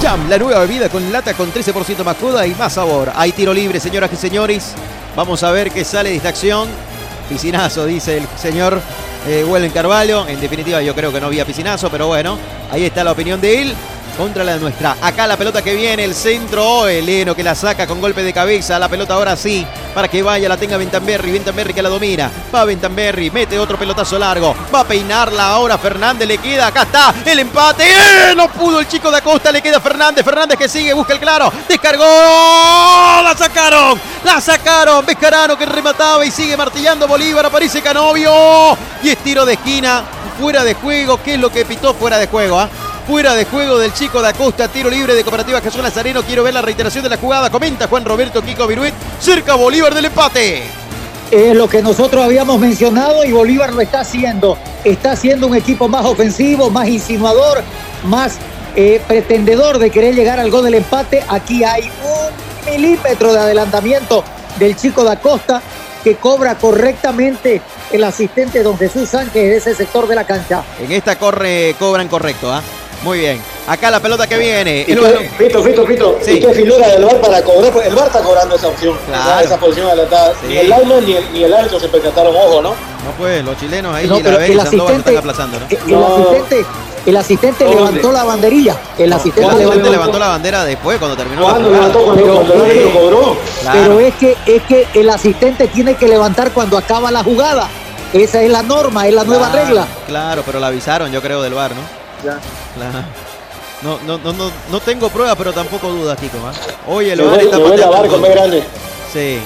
Jam, 0.00 0.30
la 0.30 0.38
nueva 0.38 0.60
bebida 0.60 0.88
con 0.88 1.12
lata 1.12 1.34
con 1.34 1.52
13% 1.52 2.04
más 2.04 2.16
joda 2.16 2.46
y 2.46 2.54
más 2.54 2.72
sabor. 2.74 3.12
Hay 3.16 3.32
tiro 3.32 3.52
libre, 3.52 3.80
señoras 3.80 4.10
y 4.12 4.16
señores. 4.16 4.72
Vamos 5.14 5.42
a 5.42 5.50
ver 5.50 5.70
qué 5.70 5.84
sale 5.84 6.10
de 6.10 6.16
esta 6.16 6.30
acción. 6.30 6.68
Piscinazo, 7.28 7.84
dice 7.84 8.16
el 8.16 8.26
señor 8.40 8.80
eh, 9.26 9.44
Wellen 9.44 9.70
Carvalho. 9.70 10.26
En 10.28 10.40
definitiva, 10.40 10.82
yo 10.82 10.94
creo 10.94 11.12
que 11.12 11.20
no 11.20 11.26
había 11.26 11.44
piscinazo, 11.44 11.90
pero 11.90 12.06
bueno, 12.06 12.38
ahí 12.70 12.84
está 12.84 13.04
la 13.04 13.12
opinión 13.12 13.40
de 13.40 13.62
él 13.62 13.74
contra 14.20 14.44
la 14.44 14.58
nuestra. 14.58 14.98
Acá 15.00 15.26
la 15.26 15.38
pelota 15.38 15.62
que 15.62 15.74
viene, 15.74 16.04
el 16.04 16.14
centro, 16.14 16.86
Eleno 16.86 17.34
que 17.34 17.42
la 17.42 17.54
saca 17.54 17.86
con 17.86 18.02
golpe 18.02 18.22
de 18.22 18.34
cabeza. 18.34 18.78
La 18.78 18.86
pelota 18.86 19.14
ahora 19.14 19.34
sí, 19.34 19.66
para 19.94 20.08
que 20.08 20.22
vaya, 20.22 20.46
la 20.46 20.58
tenga 20.58 20.76
Bentamberri. 20.76 21.32
Bentamberri 21.32 21.72
que 21.72 21.80
la 21.80 21.88
domina. 21.88 22.30
Va 22.54 22.66
Bentamberri, 22.66 23.30
mete 23.30 23.58
otro 23.58 23.78
pelotazo 23.78 24.18
largo. 24.18 24.54
Va 24.74 24.80
a 24.80 24.84
peinarla 24.84 25.46
ahora 25.46 25.78
Fernández, 25.78 26.28
le 26.28 26.36
queda. 26.36 26.66
Acá 26.66 26.82
está 26.82 27.14
el 27.24 27.38
empate. 27.38 27.84
¡Eh! 27.84 28.34
No 28.36 28.48
pudo 28.48 28.80
el 28.80 28.88
chico 28.88 29.10
de 29.10 29.16
Acosta, 29.16 29.50
le 29.50 29.62
queda 29.62 29.80
Fernández. 29.80 30.22
Fernández 30.22 30.58
que 30.58 30.68
sigue, 30.68 30.92
busca 30.92 31.14
el 31.14 31.18
claro. 31.18 31.50
Descargó. 31.66 32.04
La 32.04 33.34
sacaron, 33.38 33.98
la 34.22 34.38
sacaron. 34.38 35.06
Vescarano 35.06 35.56
que 35.56 35.64
remataba 35.64 36.26
y 36.26 36.30
sigue 36.30 36.58
martillando 36.58 37.08
Bolívar. 37.08 37.46
Aparece 37.46 37.80
Canovio. 37.80 38.76
Y 39.02 39.08
es 39.08 39.16
tiro 39.24 39.46
de 39.46 39.54
esquina, 39.54 40.04
fuera 40.38 40.62
de 40.62 40.74
juego. 40.74 41.18
¿Qué 41.22 41.34
es 41.34 41.40
lo 41.40 41.50
que 41.50 41.64
pitó 41.64 41.94
fuera 41.94 42.18
de 42.18 42.26
juego? 42.26 42.60
ah? 42.60 42.68
Fuera 43.10 43.34
de 43.34 43.44
juego 43.44 43.76
del 43.80 43.92
chico 43.92 44.22
de 44.22 44.28
Acosta, 44.28 44.68
tiro 44.68 44.88
libre 44.88 45.16
de 45.16 45.24
Cooperativa 45.24 45.60
Jesús 45.60 45.82
Nazareno. 45.82 46.22
Quiero 46.22 46.44
ver 46.44 46.54
la 46.54 46.62
reiteración 46.62 47.02
de 47.02 47.10
la 47.10 47.16
jugada. 47.16 47.50
Comenta 47.50 47.88
Juan 47.88 48.04
Roberto 48.04 48.40
Kiko 48.40 48.68
Viruet. 48.68 48.94
Cerca 49.18 49.56
Bolívar 49.56 49.92
del 49.92 50.04
empate. 50.04 50.62
Es 51.28 51.56
lo 51.56 51.68
que 51.68 51.82
nosotros 51.82 52.24
habíamos 52.24 52.60
mencionado 52.60 53.24
y 53.24 53.32
Bolívar 53.32 53.72
lo 53.72 53.80
está 53.80 54.02
haciendo. 54.02 54.56
Está 54.84 55.16
siendo 55.16 55.48
un 55.48 55.56
equipo 55.56 55.88
más 55.88 56.06
ofensivo, 56.06 56.70
más 56.70 56.86
insinuador, 56.86 57.64
más 58.04 58.38
eh, 58.76 59.02
pretendedor 59.08 59.80
de 59.80 59.90
querer 59.90 60.14
llegar 60.14 60.38
al 60.38 60.48
gol 60.48 60.62
del 60.62 60.74
empate. 60.74 61.24
Aquí 61.26 61.64
hay 61.64 61.90
un 62.04 62.72
milímetro 62.72 63.32
de 63.32 63.40
adelantamiento 63.40 64.22
del 64.60 64.76
chico 64.76 65.02
da 65.02 65.16
Costa 65.16 65.60
que 66.04 66.14
cobra 66.14 66.54
correctamente 66.58 67.60
el 67.90 68.04
asistente 68.04 68.62
don 68.62 68.78
Jesús 68.78 69.08
Sánchez 69.08 69.34
de 69.34 69.56
ese 69.56 69.74
sector 69.74 70.06
de 70.06 70.14
la 70.14 70.22
cancha. 70.22 70.62
En 70.80 70.92
esta 70.92 71.18
corre, 71.18 71.74
cobran 71.76 72.06
correcto, 72.06 72.52
¿ah? 72.52 72.62
Muy 73.02 73.18
bien. 73.18 73.40
Acá 73.66 73.90
la 73.90 74.00
pelota 74.00 74.26
que 74.26 74.36
viene. 74.36 74.80
Y 74.82 74.84
qué- 74.84 75.30
Fito, 75.38 75.62
Fito, 75.62 75.86
Fito. 75.86 76.18
Sí. 76.22 76.32
¿Y 76.32 76.40
qué 76.40 76.52
figura 76.52 76.88
del 76.88 77.04
VAR 77.04 77.20
para 77.20 77.42
cobrar? 77.42 77.72
El 77.84 77.94
VAR 77.94 78.06
está 78.08 78.20
cobrando 78.20 78.56
esa 78.56 78.68
opción. 78.68 78.96
Claro. 79.06 79.40
Esa, 79.44 79.56
posición 79.58 79.86
adelantada. 79.86 80.32
Sí. 80.40 80.48
Ni 80.48 80.56
el 80.58 80.68
lineman 80.68 81.04
ni 81.06 81.12
el, 81.14 81.32
ni 81.32 81.44
el 81.44 81.54
árbitro 81.54 81.80
se 81.80 81.88
percataron, 81.88 82.34
ojo, 82.36 82.60
¿no? 82.62 82.70
No 82.70 83.12
pues, 83.16 83.42
los 83.44 83.56
chilenos 83.58 83.94
ahí 83.94 84.06
No, 84.06 84.18
y 84.18 84.22
la 84.22 84.30
pero 84.30 84.46
y 84.46 84.52
el 84.52 84.60
asistente- 84.60 84.96
están 84.98 85.16
aplazando, 85.16 85.60
¿no? 85.60 85.66
El 85.66 86.04
asistente, 86.04 86.66
el 87.06 87.16
asistente 87.16 87.64
¿Dónde? 87.64 87.76
levantó 87.80 88.12
la 88.12 88.24
banderilla. 88.24 88.76
El 88.98 89.12
asistente 89.14 89.40
El 89.40 89.46
asistente 89.50 89.76
levantó, 89.76 89.90
levantó 89.92 90.18
la 90.18 90.28
bandera 90.28 90.64
después 90.64 90.98
cuando 90.98 91.16
terminó 91.16 91.42
la 91.42 91.48
¿Cuándo 91.48 91.68
jugada. 91.68 91.86
levantó? 91.88 92.04
Cuando- 92.04 92.34
cuando 92.34 92.54
el 92.54 92.60
árbitro 92.70 93.00
cobró. 93.00 93.36
Claro. 93.62 93.80
Pero 93.82 94.00
es 94.00 94.14
que, 94.16 94.36
es 94.46 94.62
que 94.64 94.86
el 94.94 95.08
asistente 95.08 95.68
tiene 95.68 95.94
que 95.94 96.06
levantar 96.08 96.50
cuando 96.52 96.76
acaba 96.76 97.10
la 97.10 97.22
jugada. 97.24 97.68
Esa 98.12 98.42
es 98.42 98.50
la 98.50 98.62
norma, 98.62 99.06
es 99.06 99.14
la 99.14 99.24
nueva 99.24 99.48
Claro, 99.50 99.64
regla. 99.66 99.86
Claro, 100.06 100.42
pero 100.44 100.58
la 100.60 100.66
avisaron, 100.66 101.10
yo 101.12 101.22
creo, 101.22 101.40
del 101.42 101.54
bar, 101.54 101.70
¿no? 101.70 101.99
Ya. 102.24 102.38
Claro. 102.74 103.04
No, 103.82 103.98
no, 104.06 104.18
no, 104.18 104.32
no, 104.34 104.50
no 104.70 104.80
tengo 104.80 105.08
pruebas, 105.08 105.36
pero 105.36 105.52
tampoco 105.52 105.88
dudas, 105.88 106.18
Kiko. 106.18 106.36
¿ah? 106.46 106.52
Hoy 106.86 107.10
el 107.10 107.20
voy- 107.22 107.38
está 107.38 107.56
me 107.56 107.62
voy 107.64 107.72
a 107.72 107.76
pateando 107.76 107.90
lavar 107.92 108.08
con 108.10 108.20
todo. 108.20 108.28
B 108.28 108.34
grande. 108.34 108.64
Sí, 109.12 109.38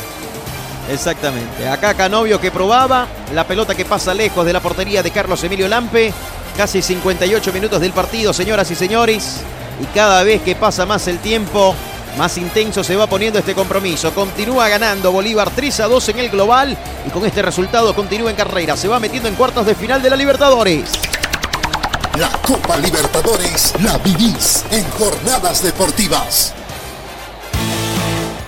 exactamente. 0.90 1.68
Acá 1.68 1.94
Canovio 1.94 2.40
que 2.40 2.50
probaba, 2.50 3.06
la 3.32 3.44
pelota 3.46 3.74
que 3.74 3.84
pasa 3.84 4.12
lejos 4.14 4.44
de 4.44 4.52
la 4.52 4.60
portería 4.60 5.02
de 5.02 5.10
Carlos 5.10 5.42
Emilio 5.44 5.68
Lampe. 5.68 6.12
Casi 6.56 6.82
58 6.82 7.52
minutos 7.52 7.80
del 7.80 7.92
partido, 7.92 8.32
señoras 8.32 8.70
y 8.70 8.74
señores. 8.76 9.40
Y 9.80 9.86
cada 9.86 10.22
vez 10.22 10.40
que 10.42 10.54
pasa 10.54 10.86
más 10.86 11.08
el 11.08 11.18
tiempo, 11.18 11.74
más 12.16 12.36
intenso 12.38 12.84
se 12.84 12.94
va 12.94 13.08
poniendo 13.08 13.40
este 13.40 13.54
compromiso. 13.56 14.12
Continúa 14.14 14.68
ganando 14.68 15.10
Bolívar 15.10 15.50
3 15.54 15.80
a 15.80 15.88
2 15.88 16.08
en 16.10 16.18
el 16.20 16.30
global. 16.30 16.76
Y 17.06 17.10
con 17.10 17.24
este 17.26 17.42
resultado 17.42 17.92
continúa 17.94 18.30
en 18.30 18.36
carrera. 18.36 18.76
Se 18.76 18.86
va 18.86 19.00
metiendo 19.00 19.28
en 19.28 19.34
cuartos 19.34 19.66
de 19.66 19.74
final 19.74 20.00
de 20.00 20.10
la 20.10 20.16
Libertadores. 20.16 20.90
La 22.18 22.30
Copa 22.46 22.76
Libertadores 22.76 23.74
la 23.82 23.98
vivís 23.98 24.64
en 24.70 24.88
jornadas 24.90 25.64
deportivas. 25.64 26.54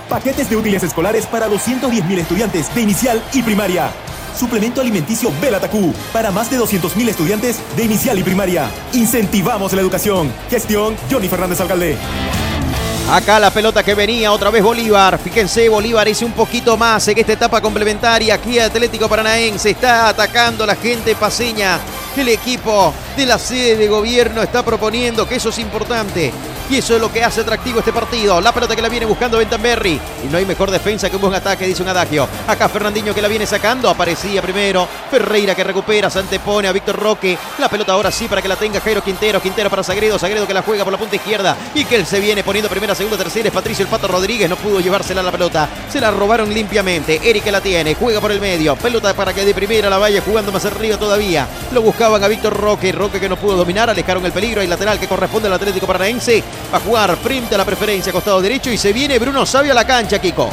Paquetes 0.07 0.49
de 0.49 0.55
útiles 0.55 0.83
escolares 0.83 1.25
para 1.25 1.49
210.000 1.49 2.17
estudiantes 2.17 2.73
de 2.73 2.81
inicial 2.81 3.21
y 3.33 3.41
primaria. 3.41 3.91
Suplemento 4.39 4.79
alimenticio 4.79 5.33
Belatacú 5.41 5.93
para 6.13 6.31
más 6.31 6.49
de 6.49 6.57
200.000 6.57 7.09
estudiantes 7.09 7.59
de 7.75 7.83
inicial 7.83 8.17
y 8.17 8.23
primaria. 8.23 8.69
Incentivamos 8.93 9.73
la 9.73 9.81
educación. 9.81 10.31
Gestión 10.49 10.95
Johnny 11.11 11.27
Fernández 11.27 11.59
Alcalde. 11.59 11.97
Acá 13.11 13.37
la 13.37 13.51
pelota 13.51 13.83
que 13.83 13.95
venía 13.95 14.31
otra 14.31 14.49
vez 14.49 14.63
Bolívar. 14.63 15.19
Fíjense, 15.19 15.67
Bolívar 15.67 16.07
hizo 16.07 16.25
un 16.25 16.31
poquito 16.31 16.77
más 16.77 17.05
en 17.09 17.17
esta 17.17 17.33
etapa 17.33 17.59
complementaria. 17.59 18.35
Aquí 18.35 18.59
Atlético 18.59 19.09
Paranaense 19.09 19.71
está 19.71 20.07
atacando 20.07 20.63
a 20.63 20.67
la 20.67 20.75
gente 20.75 21.15
paseña. 21.15 21.81
El 22.17 22.29
equipo 22.29 22.95
de 23.15 23.27
la 23.27 23.37
sede 23.37 23.75
de 23.75 23.87
gobierno 23.87 24.41
está 24.41 24.65
proponiendo 24.65 25.27
que 25.27 25.35
eso 25.35 25.49
es 25.49 25.59
importante. 25.59 26.33
Y 26.69 26.77
eso 26.77 26.95
es 26.95 27.01
lo 27.01 27.11
que 27.11 27.23
hace 27.23 27.41
atractivo 27.41 27.79
este 27.79 27.93
partido. 27.93 28.41
La 28.41 28.51
pelota 28.51 28.75
que 28.75 28.81
la 28.81 28.89
viene 28.89 29.05
buscando 29.05 29.37
Bentamberri. 29.37 29.99
Y 30.25 30.27
no 30.29 30.37
hay 30.37 30.45
mejor 30.45 30.69
defensa 30.69 31.09
que 31.09 31.15
un 31.15 31.21
buen 31.21 31.33
ataque, 31.33 31.65
dice 31.65 31.81
un 31.81 31.87
adagio. 31.87 32.27
Acá 32.45 32.67
Fernandinho 32.67 33.13
que 33.15 33.21
la 33.21 33.29
viene 33.29 33.45
sacando. 33.45 33.89
Aparecía 33.89 34.41
primero. 34.41 34.85
Ferreira 35.09 35.55
que 35.55 35.63
recupera. 35.63 36.09
Se 36.09 36.19
antepone 36.19 36.67
a 36.67 36.73
Víctor 36.73 36.97
Roque. 36.99 37.37
La 37.59 37.69
pelota 37.69 37.93
ahora 37.93 38.11
sí 38.11 38.27
para 38.27 38.41
que 38.41 38.49
la 38.49 38.57
tenga 38.57 38.81
Jairo 38.81 39.01
Quintero. 39.01 39.41
Quintero 39.41 39.69
para 39.69 39.81
Sagredo. 39.81 40.19
Sagredo 40.19 40.45
que 40.45 40.53
la 40.53 40.61
juega 40.61 40.83
por 40.83 40.91
la 40.91 40.99
punta 40.99 41.15
izquierda. 41.15 41.55
Y 41.73 41.85
que 41.85 41.95
él 41.95 42.05
se 42.05 42.19
viene 42.19 42.43
poniendo 42.43 42.69
primera, 42.69 42.93
segunda, 42.93 43.17
tercera. 43.17 43.47
Es 43.47 43.53
Patricio 43.53 43.83
el 43.83 43.89
Pato 43.89 44.09
Rodríguez. 44.09 44.49
No 44.49 44.57
pudo 44.57 44.81
llevársela 44.81 45.23
la 45.23 45.31
pelota. 45.31 45.69
Se 45.89 46.01
la 46.01 46.11
robaron 46.11 46.53
limpiamente. 46.53 47.21
Eric 47.23 47.45
que 47.45 47.51
la 47.51 47.61
tiene. 47.61 47.95
Juega 47.95 48.19
por 48.19 48.33
el 48.33 48.41
medio. 48.41 48.75
Pelota 48.75 49.13
para 49.13 49.33
que 49.33 49.45
de 49.45 49.53
primera 49.53 49.89
la 49.89 49.97
vaya 49.97 50.21
jugando 50.21 50.51
más 50.51 50.65
arriba 50.65 50.97
todavía. 50.97 51.47
Lo 51.71 51.81
buscaban 51.81 52.21
a 52.21 52.27
Víctor 52.27 52.57
Roque. 52.57 52.91
Roque 52.91 53.21
que 53.21 53.29
no 53.29 53.37
pudo 53.37 53.55
dominar. 53.55 53.89
Alejaron 53.89 54.25
el 54.25 54.33
peligro. 54.33 54.61
Y 54.61 54.67
lateral 54.67 54.99
que 54.99 55.07
corresponde 55.07 55.47
al 55.47 55.53
Atlético 55.53 55.87
Paranaense. 55.87 56.43
Va 56.73 56.77
a 56.77 56.81
jugar 56.81 57.15
frente 57.17 57.55
a 57.55 57.57
la 57.57 57.65
preferencia, 57.65 58.11
costado 58.11 58.41
derecho. 58.41 58.69
Y 58.69 58.77
se 58.77 58.91
viene 58.93 59.17
Bruno 59.19 59.45
Sabio 59.45 59.71
a 59.71 59.75
la 59.75 59.85
cancha, 59.87 60.19
Kiko. 60.19 60.49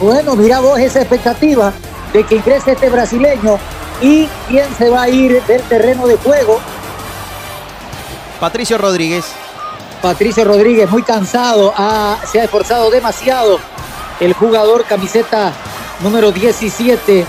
Bueno, 0.00 0.34
mira 0.34 0.60
vos 0.60 0.78
esa 0.78 1.00
expectativa 1.00 1.72
de 2.12 2.24
que 2.24 2.36
ingrese 2.36 2.72
este 2.72 2.88
brasileño 2.88 3.58
y 4.00 4.26
quién 4.48 4.66
se 4.76 4.88
va 4.90 5.02
a 5.02 5.08
ir 5.08 5.42
del 5.44 5.62
terreno 5.62 6.06
de 6.06 6.16
juego. 6.16 6.58
Patricio 8.40 8.78
Rodríguez. 8.78 9.24
Patricio 10.00 10.44
Rodríguez, 10.44 10.90
muy 10.90 11.02
cansado, 11.04 11.72
ha- 11.76 12.18
se 12.30 12.40
ha 12.40 12.44
esforzado 12.44 12.90
demasiado 12.90 13.60
el 14.18 14.32
jugador 14.32 14.84
camiseta 14.84 15.52
número 16.00 16.32
17, 16.32 17.24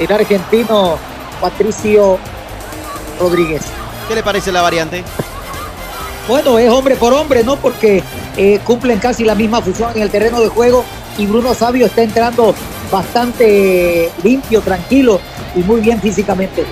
el 0.00 0.12
argentino 0.12 0.98
Patricio 1.40 2.18
Rodríguez. 3.20 3.62
¿Qué 4.08 4.16
le 4.16 4.24
parece 4.24 4.50
la 4.50 4.62
variante? 4.62 5.04
Bueno, 6.26 6.58
es 6.58 6.70
hombre 6.70 6.96
por 6.96 7.12
hombre, 7.12 7.44
¿no? 7.44 7.56
Porque 7.56 8.02
eh, 8.36 8.58
cumplen 8.64 8.98
casi 8.98 9.24
la 9.24 9.34
misma 9.34 9.60
función 9.60 9.92
en 9.94 10.02
el 10.02 10.10
terreno 10.10 10.40
de 10.40 10.48
juego 10.48 10.84
y 11.18 11.26
Bruno 11.26 11.54
Sabio 11.54 11.86
está 11.86 12.02
entrando 12.02 12.54
bastante 12.90 14.10
limpio, 14.22 14.62
tranquilo 14.62 15.20
y 15.54 15.58
muy 15.60 15.80
bien 15.80 16.00
físicamente. 16.00 16.64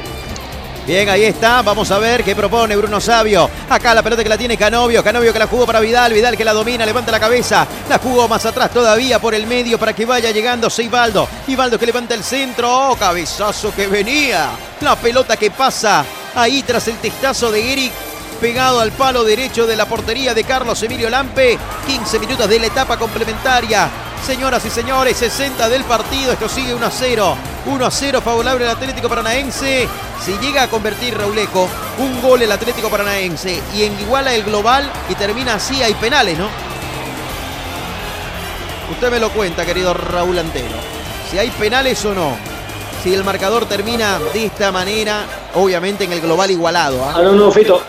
Bien, 0.87 1.09
ahí 1.09 1.25
está. 1.25 1.63
Vamos 1.63 1.91
a 1.93 1.99
ver 1.99 2.25
qué 2.25 2.35
propone 2.35 2.75
Bruno 2.75 3.01
Sabio. 3.01 3.49
Acá 3.69 3.95
la 3.95 4.03
pelota 4.03 4.25
que 4.25 4.29
la 4.29 4.39
tiene 4.39 4.57
Canovio. 4.57 5.05
Canovio 5.05 5.33
que 5.33 5.39
la 5.39 5.47
jugó 5.47 5.65
para 5.65 5.79
Vidal. 5.79 6.13
Vidal 6.13 6.37
que 6.37 6.45
la 6.45 6.53
domina, 6.53 6.85
levanta 6.85 7.13
la 7.13 7.21
cabeza. 7.21 7.67
La 7.89 7.99
jugó 7.99 8.27
más 8.27 8.45
atrás 8.47 8.71
todavía 8.71 9.21
por 9.21 9.35
el 9.35 9.47
medio 9.47 9.79
para 9.79 9.93
que 9.93 10.07
vaya 10.07 10.33
llegando 10.33 10.69
Seibaldo. 10.69 11.29
Ibaldo 11.47 11.79
que 11.79 11.87
levanta 11.87 12.15
el 12.15 12.25
centro. 12.25 12.91
Oh, 12.91 12.97
cabezazo 12.97 13.73
que 13.73 13.87
venía. 13.87 14.51
La 14.81 14.97
pelota 14.97 15.37
que 15.37 15.53
pasa 15.53 16.05
Ahí 16.35 16.63
tras 16.63 16.89
el 16.89 16.97
testazo 16.97 17.51
de 17.51 17.73
Eric, 17.73 17.93
pegado 18.43 18.81
al 18.81 18.91
palo 18.91 19.23
derecho 19.23 19.69
de 19.69 19.77
la 19.77 19.87
portería 19.87 20.35
de 20.35 20.43
Carlos 20.43 20.83
Emilio 20.83 21.09
Lampe. 21.09 21.57
15 21.87 22.19
minutos 22.19 22.49
de 22.49 22.59
la 22.59 22.67
etapa 22.67 22.97
complementaria. 22.97 23.89
Señoras 24.27 24.65
y 24.67 24.71
señores, 24.71 25.17
60 25.17 25.69
del 25.69 25.85
partido. 25.85 26.33
Esto 26.33 26.49
sigue 26.49 26.75
1 26.75 26.85
a 26.85 26.91
0. 26.91 27.37
1 27.67 27.87
a 27.87 27.91
0 27.93 28.21
favorable 28.21 28.65
al 28.65 28.73
Atlético 28.73 29.09
Paranaense. 29.09 29.87
Si 30.25 30.37
llega 30.39 30.65
a 30.65 30.69
convertir 30.69 31.17
Rauleco 31.17 31.69
un 31.99 32.21
gol 32.21 32.43
el 32.43 32.51
Atlético 32.51 32.89
Paranaense 32.91 33.63
y 33.77 33.85
en 33.85 34.01
iguala 34.01 34.35
el 34.35 34.43
global 34.43 34.91
y 35.09 35.15
termina 35.15 35.55
así, 35.55 35.81
hay 35.81 35.95
penales, 35.95 36.37
¿no? 36.37 36.49
Usted 38.91 39.09
me 39.09 39.21
lo 39.21 39.31
cuenta, 39.31 39.65
querido 39.65 39.95
Raúl 39.95 40.41
Antero. 40.41 40.75
Si 41.31 41.39
hay 41.39 41.51
penales 41.51 42.05
o 42.05 42.13
no. 42.13 42.37
Si 43.05 43.15
el 43.15 43.23
marcador 43.23 43.67
termina 43.67 44.19
de 44.35 44.47
esta 44.47 44.73
manera, 44.73 45.27
obviamente 45.55 46.03
en 46.03 46.13
el 46.13 46.21
global 46.21 46.51
igualado. 46.51 47.05
Ah, 47.05 47.23
no, 47.23 47.33
no, 47.35 47.53
Fito. 47.53 47.81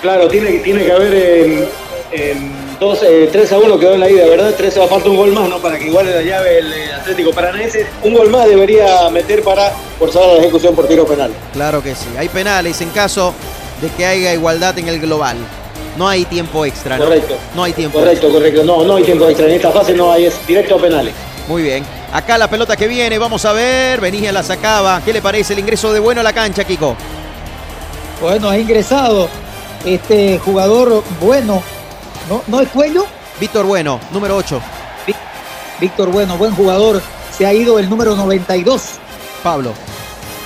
Claro, 0.00 0.28
tiene, 0.28 0.58
tiene 0.58 0.84
que 0.84 0.92
haber 0.92 1.14
eh, 1.14 1.68
eh, 2.12 2.36
dos, 2.78 3.02
eh, 3.02 3.28
3 3.30 3.52
a 3.52 3.58
1 3.58 3.78
quedó 3.78 3.94
en 3.94 4.00
la 4.00 4.10
ida, 4.10 4.26
¿verdad? 4.26 4.54
3 4.56 4.78
va 4.80 4.84
a 4.84 4.88
falta 4.88 5.08
un 5.08 5.16
gol 5.16 5.32
más, 5.32 5.48
¿no? 5.48 5.58
Para 5.58 5.78
que 5.78 5.86
iguale 5.86 6.14
la 6.14 6.22
llave 6.22 6.58
el 6.58 6.92
Atlético 6.92 7.32
Paranaense. 7.32 7.86
Un 8.02 8.14
gol 8.14 8.30
más 8.30 8.46
debería 8.48 9.08
meter 9.10 9.42
para 9.42 9.72
forzar 9.98 10.26
la 10.26 10.34
ejecución 10.34 10.74
por 10.74 10.86
tiro 10.86 11.06
penal. 11.06 11.32
Claro 11.52 11.82
que 11.82 11.94
sí. 11.94 12.08
Hay 12.18 12.28
penales 12.28 12.80
en 12.80 12.90
caso 12.90 13.34
de 13.80 13.88
que 13.90 14.06
haya 14.06 14.32
igualdad 14.32 14.78
en 14.78 14.88
el 14.88 15.00
global. 15.00 15.36
No 15.96 16.08
hay 16.08 16.24
tiempo 16.24 16.64
extra, 16.64 16.98
¿no? 16.98 17.04
Correcto. 17.04 17.36
No 17.54 17.64
hay 17.64 17.72
tiempo 17.72 18.00
Correcto, 18.00 18.28
correcto. 18.28 18.64
No, 18.64 18.84
no 18.84 18.96
hay 18.96 19.04
tiempo 19.04 19.28
extra. 19.28 19.46
En 19.46 19.52
esta 19.52 19.70
fase 19.70 19.94
no 19.94 20.10
hay, 20.10 20.26
es 20.26 20.46
directo 20.46 20.76
a 20.76 20.80
penales. 20.80 21.14
Muy 21.48 21.62
bien. 21.62 21.84
Acá 22.12 22.38
la 22.38 22.48
pelota 22.48 22.76
que 22.76 22.88
viene, 22.88 23.18
vamos 23.18 23.44
a 23.44 23.52
ver. 23.52 24.00
Venía, 24.00 24.32
la 24.32 24.42
sacaba. 24.42 25.00
¿Qué 25.04 25.12
le 25.12 25.22
parece 25.22 25.52
el 25.52 25.60
ingreso 25.60 25.92
de 25.92 26.00
bueno 26.00 26.20
a 26.20 26.24
la 26.24 26.32
cancha, 26.32 26.64
Kiko? 26.64 26.96
Bueno, 28.20 28.48
ha 28.48 28.58
ingresado 28.58 29.28
este 29.84 30.38
jugador 30.38 31.02
bueno. 31.20 31.62
¿No, 32.28 32.42
¿No 32.46 32.60
es 32.60 32.68
Cuello? 32.68 33.06
Víctor 33.40 33.66
Bueno, 33.66 34.00
número 34.12 34.36
8. 34.36 34.60
Víctor 35.80 36.10
Bueno, 36.10 36.38
buen 36.38 36.54
jugador. 36.54 37.02
Se 37.36 37.46
ha 37.46 37.52
ido 37.52 37.78
el 37.78 37.90
número 37.90 38.14
92. 38.16 38.82
Pablo. 39.42 39.74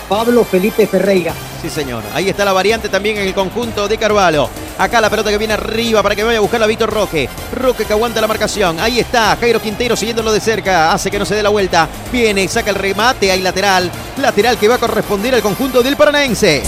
Pablo 0.08 0.44
Felipe 0.44 0.86
Ferreira. 0.86 1.34
Sí, 1.60 1.68
señor. 1.68 2.02
Ahí 2.14 2.28
está 2.28 2.44
la 2.44 2.52
variante 2.52 2.88
también 2.88 3.18
en 3.18 3.26
el 3.26 3.34
conjunto 3.34 3.88
de 3.88 3.98
Carvalho. 3.98 4.48
Acá 4.78 5.00
la 5.00 5.10
pelota 5.10 5.30
que 5.30 5.38
viene 5.38 5.54
arriba 5.54 6.02
para 6.02 6.14
que 6.14 6.22
vaya 6.24 6.38
a 6.38 6.40
buscar 6.40 6.62
a 6.62 6.66
Víctor 6.66 6.90
Roque. 6.90 7.28
Roque 7.52 7.84
que 7.84 7.92
aguanta 7.92 8.20
la 8.20 8.26
marcación. 8.26 8.80
Ahí 8.80 9.00
está. 9.00 9.36
Jairo 9.36 9.60
Quintero 9.60 9.96
siguiéndolo 9.96 10.32
de 10.32 10.40
cerca. 10.40 10.92
Hace 10.92 11.10
que 11.10 11.18
no 11.18 11.26
se 11.26 11.34
dé 11.34 11.42
la 11.42 11.48
vuelta. 11.50 11.88
Viene, 12.10 12.46
saca 12.48 12.70
el 12.70 12.76
remate. 12.76 13.30
Hay 13.30 13.42
lateral. 13.42 13.90
Lateral 14.16 14.56
que 14.56 14.68
va 14.68 14.76
a 14.76 14.78
corresponder 14.78 15.34
al 15.34 15.42
conjunto 15.42 15.82
del 15.82 15.96
Paranaense. 15.96 16.62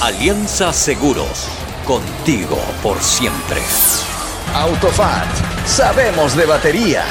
Alianza 0.00 0.72
Seguros. 0.72 1.59
Contigo 1.90 2.56
por 2.84 3.02
siempre. 3.02 3.60
Autofat. 4.54 5.26
Sabemos 5.66 6.36
de 6.36 6.46
batería. 6.46 7.04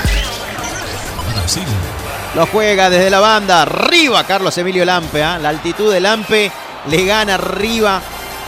Lo 2.33 2.45
juega 2.45 2.89
desde 2.89 3.09
la 3.09 3.19
banda. 3.19 3.63
Arriba 3.63 4.23
Carlos 4.23 4.57
Emilio 4.57 4.85
Lampe. 4.85 5.21
¿ah? 5.21 5.37
La 5.37 5.49
altitud 5.49 5.91
de 5.91 5.99
Lampe 5.99 6.49
le 6.87 7.03
gana 7.03 7.33
arriba. 7.33 8.01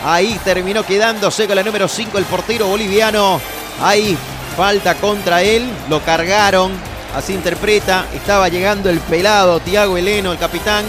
Ahí 0.05 0.39
terminó 0.41 0.85
quedándose 0.85 1.47
con 1.47 1.57
la 1.57 1.63
número 1.63 1.89
5 1.89 2.17
el 2.17 2.23
portero 2.23 2.67
boliviano. 2.67 3.41
Ahí 3.81 4.17
falta 4.55 4.95
contra 4.95 5.41
él. 5.41 5.69
Lo 5.89 5.99
cargaron. 6.01 6.71
Así 7.13 7.33
interpreta. 7.33 8.05
Estaba 8.13 8.47
llegando 8.47 8.89
el 8.89 9.01
pelado 9.01 9.59
Tiago 9.59 9.97
Heleno, 9.97 10.31
el 10.31 10.37
capitán. 10.37 10.85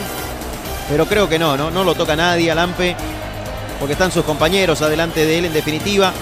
Pero 0.89 1.07
creo 1.07 1.29
que 1.29 1.41
no, 1.41 1.57
no, 1.57 1.69
no 1.69 1.83
lo 1.83 1.97
toca 1.97 2.15
nadie 2.15 2.49
a 2.49 2.55
Lampe. 2.55 2.95
Porque 3.83 3.95
están 3.95 4.13
sus 4.13 4.25
compañeros 4.25 4.81
adelante 4.81 5.27
de 5.27 5.39
él 5.41 5.47
en 5.47 5.53
definitiva. 5.53 6.13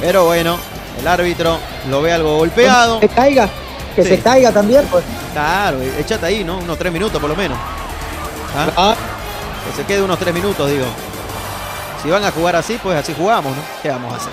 Pero 0.00 0.24
bueno, 0.24 0.58
el 0.98 1.06
árbitro 1.06 1.58
lo 1.88 2.02
ve 2.02 2.12
algo 2.12 2.38
golpeado. 2.38 2.98
Que 2.98 3.06
se 3.06 3.14
caiga. 3.14 3.48
Que 3.94 4.02
Sí. 4.02 4.08
se 4.08 4.18
caiga 4.20 4.50
también, 4.50 4.84
pues. 4.90 5.04
Claro, 5.32 5.78
échate 5.80 6.26
ahí, 6.26 6.42
¿no? 6.42 6.58
Unos 6.58 6.76
tres 6.76 6.92
minutos 6.92 7.20
por 7.20 7.30
lo 7.30 7.36
menos. 7.36 7.56
¿Ah? 8.76 8.96
Que 9.70 9.76
se 9.80 9.86
quede 9.86 10.02
unos 10.02 10.18
tres 10.18 10.34
minutos, 10.34 10.68
digo. 10.68 10.86
Si 12.02 12.10
van 12.10 12.24
a 12.24 12.32
jugar 12.32 12.56
así, 12.56 12.80
pues 12.82 12.98
así 12.98 13.14
jugamos, 13.16 13.54
¿no? 13.56 13.62
¿Qué 13.80 13.88
vamos 13.88 14.12
a 14.12 14.16
hacer? 14.16 14.32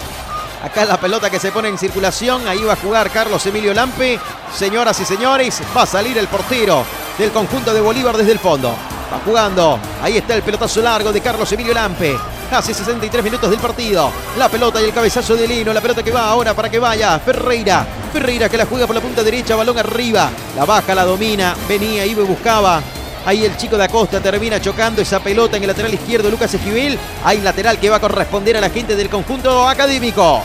Acá 0.64 0.86
la 0.86 0.98
pelota 0.98 1.30
que 1.30 1.40
se 1.40 1.52
pone 1.52 1.68
en 1.70 1.78
circulación. 1.78 2.48
Ahí 2.48 2.64
va 2.64 2.74
a 2.74 2.78
jugar 2.78 3.12
Carlos 3.12 3.46
Emilio 3.46 3.76
Lampe. 3.76 4.20
Señoras 4.58 5.00
y 5.00 5.06
señores, 5.06 5.62
va 5.78 5.84
a 5.84 5.86
salir 5.86 6.18
el 6.18 6.28
portero 6.28 6.84
del 7.20 7.30
conjunto 7.30 7.76
de 7.76 7.80
Bolívar 7.82 8.18
desde 8.18 8.32
el 8.32 8.40
fondo. 8.40 8.74
Va 9.14 9.20
jugando. 9.20 9.80
Ahí 10.02 10.18
está 10.18 10.34
el 10.34 10.42
pelotazo 10.42 10.82
largo 10.82 11.14
de 11.14 11.22
Carlos 11.22 11.52
Emilio 11.52 11.72
Lampe. 11.72 12.18
Hace 12.50 12.74
63 12.74 13.24
minutos 13.24 13.48
del 13.48 13.60
partido. 13.60 14.12
La 14.40 14.50
pelota 14.50 14.82
y 14.82 14.86
el 14.86 14.94
cabezazo 14.94 15.36
de 15.36 15.48
Lino. 15.48 15.72
La 15.72 15.82
pelota 15.82 16.02
que 16.02 16.10
va 16.10 16.30
ahora 16.30 16.56
para 16.56 16.68
que 16.68 16.80
vaya. 16.80 17.20
Ferreira. 17.20 17.86
Ferreira 18.12 18.50
que 18.50 18.58
la 18.58 18.66
juega 18.66 18.88
por 18.88 18.96
la 18.96 19.02
punta 19.04 19.24
derecha. 19.24 19.56
Balón 19.56 19.78
arriba. 19.78 20.32
La 20.56 20.66
baja, 20.66 20.96
la 20.96 21.06
domina. 21.06 21.56
Venía, 21.70 22.08
iba 22.08 22.24
y 22.24 22.26
buscaba. 22.26 22.82
Ahí 23.24 23.46
el 23.46 23.56
chico 23.56 23.78
de 23.78 23.84
Acosta 23.84 24.20
termina 24.20 24.60
chocando 24.60 25.00
esa 25.00 25.20
pelota 25.20 25.58
en 25.58 25.64
el 25.64 25.68
lateral 25.68 25.94
izquierdo. 25.94 26.32
Lucas 26.32 26.52
Esquivel. 26.52 26.98
Hay 27.24 27.40
lateral 27.42 27.80
que 27.80 27.92
va 27.92 27.98
a 27.98 28.02
corresponder 28.02 28.58
a 28.58 28.62
la 28.62 28.72
gente 28.72 28.96
del 28.96 29.10
conjunto 29.10 29.68
académico. 29.70 30.42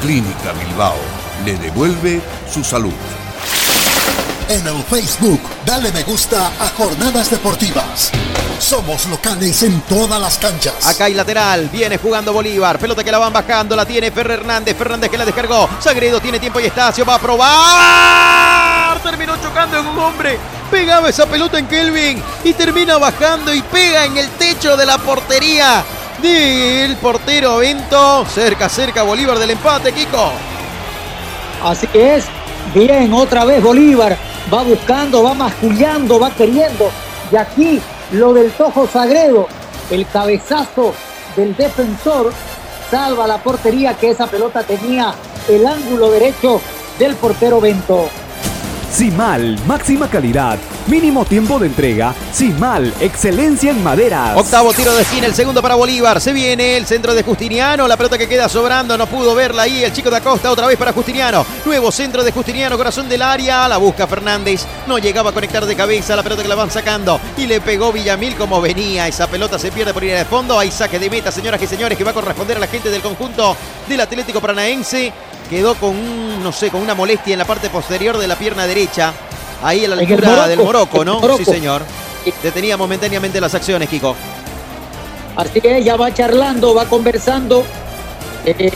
Clínica 0.00 0.52
Bilbao 0.52 0.96
le 1.44 1.58
devuelve 1.58 2.22
su 2.50 2.64
salud. 2.64 3.19
En 4.50 4.66
el 4.66 4.82
Facebook, 4.82 5.40
dale 5.64 5.92
me 5.92 6.02
gusta 6.02 6.48
a 6.48 6.70
Jornadas 6.76 7.30
Deportivas. 7.30 8.10
Somos 8.58 9.06
locales 9.06 9.62
en 9.62 9.80
todas 9.82 10.20
las 10.20 10.38
canchas. 10.38 10.88
Acá 10.88 11.04
hay 11.04 11.14
lateral, 11.14 11.68
viene 11.68 11.98
jugando 11.98 12.32
Bolívar, 12.32 12.76
pelota 12.80 13.04
que 13.04 13.12
la 13.12 13.18
van 13.18 13.32
bajando, 13.32 13.76
la 13.76 13.86
tiene 13.86 14.10
Ferrer 14.10 14.40
Hernández, 14.40 14.76
Fernández 14.76 15.08
que 15.08 15.18
la 15.18 15.24
descargó, 15.24 15.68
Sagredo 15.78 16.18
tiene 16.18 16.40
tiempo 16.40 16.58
y 16.58 16.64
Estacio, 16.64 17.04
va 17.04 17.14
a 17.14 17.18
probar, 17.20 19.00
terminó 19.04 19.40
chocando 19.40 19.78
en 19.78 19.86
un 19.86 19.98
hombre, 20.00 20.36
pegaba 20.68 21.08
esa 21.08 21.26
pelota 21.26 21.56
en 21.56 21.68
Kelvin 21.68 22.20
y 22.42 22.52
termina 22.52 22.98
bajando 22.98 23.54
y 23.54 23.62
pega 23.62 24.04
en 24.04 24.16
el 24.16 24.28
techo 24.30 24.76
de 24.76 24.84
la 24.84 24.98
portería 24.98 25.84
del 26.20 26.96
portero 26.96 27.58
Bento, 27.58 28.26
cerca, 28.26 28.68
cerca 28.68 29.04
Bolívar 29.04 29.38
del 29.38 29.50
empate, 29.50 29.92
Kiko. 29.92 30.32
Así 31.62 31.88
es. 31.92 32.24
Bien, 32.74 33.12
otra 33.12 33.44
vez 33.44 33.62
Bolívar. 33.62 34.29
Va 34.52 34.62
buscando, 34.62 35.22
va 35.22 35.34
mascullando, 35.34 36.18
va 36.18 36.30
queriendo. 36.30 36.90
Y 37.30 37.36
aquí 37.36 37.80
lo 38.12 38.32
del 38.32 38.50
Tojo 38.52 38.86
Sagredo. 38.86 39.46
El 39.90 40.06
cabezazo 40.06 40.94
del 41.36 41.56
defensor 41.56 42.32
salva 42.90 43.26
la 43.26 43.38
portería 43.38 43.94
que 43.94 44.10
esa 44.10 44.26
pelota 44.26 44.62
tenía 44.62 45.14
el 45.48 45.66
ángulo 45.66 46.10
derecho 46.10 46.60
del 46.98 47.14
portero 47.16 47.60
Bento. 47.60 48.08
Simal, 48.90 49.58
máxima 49.66 50.08
calidad, 50.08 50.58
mínimo 50.90 51.24
tiempo 51.24 51.60
de 51.60 51.68
entrega. 51.68 52.12
Simal, 52.32 52.92
excelencia 53.00 53.70
en 53.70 53.82
maderas. 53.82 54.36
Octavo 54.36 54.72
tiro 54.72 54.92
de 54.92 55.02
esquina, 55.02 55.26
el 55.26 55.34
segundo 55.34 55.62
para 55.62 55.76
Bolívar. 55.76 56.20
Se 56.20 56.32
viene 56.32 56.76
el 56.76 56.84
centro 56.84 57.14
de 57.14 57.22
Justiniano. 57.22 57.86
La 57.86 57.96
pelota 57.96 58.18
que 58.18 58.28
queda 58.28 58.48
sobrando, 58.48 58.98
no 58.98 59.06
pudo 59.06 59.36
verla 59.36 59.62
ahí. 59.62 59.84
El 59.84 59.92
chico 59.92 60.10
de 60.10 60.16
Acosta 60.16 60.50
otra 60.50 60.66
vez 60.66 60.76
para 60.76 60.92
Justiniano. 60.92 61.46
Nuevo 61.64 61.92
centro 61.92 62.24
de 62.24 62.32
Justiniano, 62.32 62.76
corazón 62.76 63.08
del 63.08 63.22
área. 63.22 63.68
La 63.68 63.76
busca 63.76 64.08
Fernández. 64.08 64.66
No 64.88 64.98
llegaba 64.98 65.30
a 65.30 65.32
conectar 65.32 65.64
de 65.64 65.76
cabeza. 65.76 66.16
La 66.16 66.24
pelota 66.24 66.42
que 66.42 66.48
la 66.48 66.56
van 66.56 66.72
sacando. 66.72 67.20
Y 67.36 67.46
le 67.46 67.60
pegó 67.60 67.92
Villamil 67.92 68.34
como 68.34 68.60
venía. 68.60 69.06
Esa 69.06 69.28
pelota 69.28 69.60
se 69.60 69.70
pierde 69.70 69.94
por 69.94 70.02
ir 70.02 70.16
al 70.16 70.26
fondo. 70.26 70.58
Hay 70.58 70.72
saque 70.72 70.98
de 70.98 71.08
meta, 71.08 71.30
señoras 71.30 71.62
y 71.62 71.68
señores, 71.68 71.96
que 71.96 72.02
va 72.02 72.10
a 72.10 72.14
corresponder 72.14 72.56
a 72.56 72.60
la 72.60 72.66
gente 72.66 72.90
del 72.90 73.00
conjunto 73.00 73.56
del 73.88 74.00
Atlético 74.00 74.40
Paranaense. 74.40 75.12
Quedó 75.48 75.76
con 75.76 76.42
no 76.42 76.52
sé, 76.52 76.70
con 76.70 76.80
una 76.80 76.94
molestia 76.94 77.32
en 77.32 77.38
la 77.38 77.44
parte 77.44 77.70
posterior 77.70 78.18
de 78.18 78.26
la 78.26 78.36
pierna 78.36 78.66
derecha. 78.66 79.12
Ahí 79.62 79.84
a 79.84 79.88
la 79.88 79.96
altura 79.96 80.28
Morocco, 80.28 80.48
del 80.48 80.58
Morocco, 80.58 81.04
¿no? 81.04 81.20
Morocco. 81.20 81.38
Sí, 81.38 81.44
señor. 81.44 81.82
Detenía 82.42 82.76
momentáneamente 82.76 83.40
las 83.40 83.54
acciones, 83.54 83.88
Kiko. 83.88 84.14
Así 85.36 85.60
que 85.60 85.78
ella 85.78 85.96
va 85.96 86.12
charlando, 86.12 86.74
va 86.74 86.86
conversando. 86.86 87.64
Eh, 88.44 88.72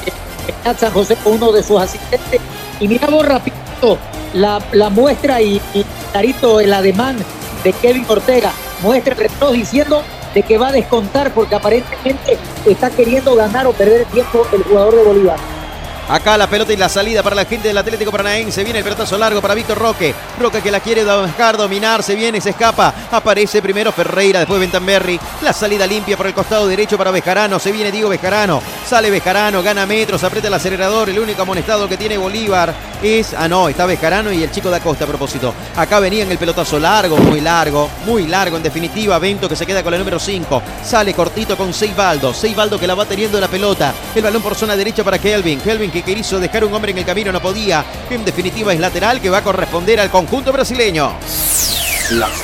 San 0.78 0.92
José 0.92 1.16
con 1.16 1.34
uno 1.34 1.52
de 1.52 1.62
sus 1.62 1.80
asistentes. 1.80 2.40
Y 2.80 2.88
mira 2.88 3.06
vos 3.08 3.26
rapidito 3.26 3.98
la, 4.34 4.62
la 4.72 4.90
muestra 4.90 5.40
y, 5.40 5.60
y 5.72 5.84
clarito 6.12 6.60
el 6.60 6.72
ademán 6.72 7.16
de 7.62 7.72
Kevin 7.72 8.04
Ortega. 8.08 8.52
Muestra 8.82 9.14
el 9.14 9.28
reloj 9.28 9.52
diciendo 9.52 10.02
de 10.34 10.42
que 10.42 10.58
va 10.58 10.68
a 10.68 10.72
descontar 10.72 11.32
porque 11.32 11.54
aparentemente 11.54 12.36
está 12.66 12.90
queriendo 12.90 13.34
ganar 13.34 13.66
o 13.66 13.72
perder 13.72 14.04
tiempo 14.06 14.46
el 14.52 14.62
jugador 14.64 14.96
de 14.96 15.02
Bolívar. 15.02 15.53
Acá 16.08 16.36
la 16.36 16.46
pelota 16.46 16.70
y 16.72 16.76
la 16.76 16.90
salida 16.90 17.22
para 17.22 17.34
la 17.34 17.46
gente 17.46 17.68
del 17.68 17.78
Atlético 17.78 18.10
Paranaense. 18.10 18.62
Viene 18.62 18.80
el 18.80 18.84
pelotazo 18.84 19.16
largo 19.16 19.40
para 19.40 19.54
Víctor 19.54 19.78
Roque. 19.78 20.14
Roque 20.38 20.60
que 20.60 20.70
la 20.70 20.80
quiere 20.80 21.02
buscar, 21.02 21.56
dominar. 21.56 22.02
Se 22.02 22.14
viene, 22.14 22.42
se 22.42 22.50
escapa. 22.50 22.92
Aparece 23.10 23.62
primero 23.62 23.90
Ferreira, 23.90 24.40
después 24.40 24.60
Bentamberri. 24.60 25.18
La 25.42 25.54
salida 25.54 25.86
limpia 25.86 26.16
por 26.16 26.26
el 26.26 26.34
costado 26.34 26.68
derecho 26.68 26.98
para 26.98 27.10
Bejarano. 27.10 27.58
Se 27.58 27.72
viene 27.72 27.90
Diego 27.90 28.10
Bejarano. 28.10 28.60
Sale 28.86 29.10
Bejarano, 29.10 29.62
gana 29.62 29.86
metros, 29.86 30.22
aprieta 30.24 30.48
el 30.48 30.54
acelerador. 30.54 31.08
El 31.08 31.18
único 31.18 31.40
amonestado 31.40 31.88
que 31.88 31.96
tiene 31.96 32.18
Bolívar 32.18 32.74
es. 33.02 33.32
Ah, 33.32 33.48
no, 33.48 33.70
está 33.70 33.86
Bejarano 33.86 34.30
y 34.30 34.42
el 34.42 34.50
chico 34.50 34.68
da 34.68 34.80
Costa 34.80 35.04
a 35.04 35.08
propósito. 35.08 35.54
Acá 35.74 36.00
venía 36.00 36.24
en 36.24 36.30
el 36.30 36.38
pelotazo 36.38 36.78
largo, 36.78 37.16
muy 37.16 37.40
largo, 37.40 37.88
muy 38.04 38.26
largo. 38.26 38.58
En 38.58 38.62
definitiva, 38.62 39.18
Vento 39.18 39.48
que 39.48 39.56
se 39.56 39.64
queda 39.64 39.82
con 39.82 39.92
la 39.92 39.98
número 39.98 40.18
5. 40.18 40.62
Sale 40.84 41.14
cortito 41.14 41.56
con 41.56 41.72
Seibaldo. 41.72 42.34
Seibaldo 42.34 42.78
que 42.78 42.86
la 42.86 42.94
va 42.94 43.06
teniendo 43.06 43.40
la 43.40 43.48
pelota. 43.48 43.94
El 44.14 44.22
balón 44.22 44.42
por 44.42 44.54
zona 44.54 44.76
derecha 44.76 45.02
para 45.02 45.18
Kelvin. 45.18 45.60
Kelvin 45.60 45.93
que 46.02 46.14
quiso 46.14 46.40
dejar 46.40 46.64
un 46.64 46.74
hombre 46.74 46.90
en 46.90 46.98
el 46.98 47.04
camino, 47.04 47.30
no 47.30 47.40
podía. 47.40 47.84
En 48.10 48.24
definitiva, 48.24 48.72
es 48.72 48.80
lateral 48.80 49.20
que 49.20 49.30
va 49.30 49.38
a 49.38 49.42
corresponder 49.42 50.00
al 50.00 50.10
conjunto 50.10 50.52
brasileño. 50.52 51.12
Las 52.10 52.42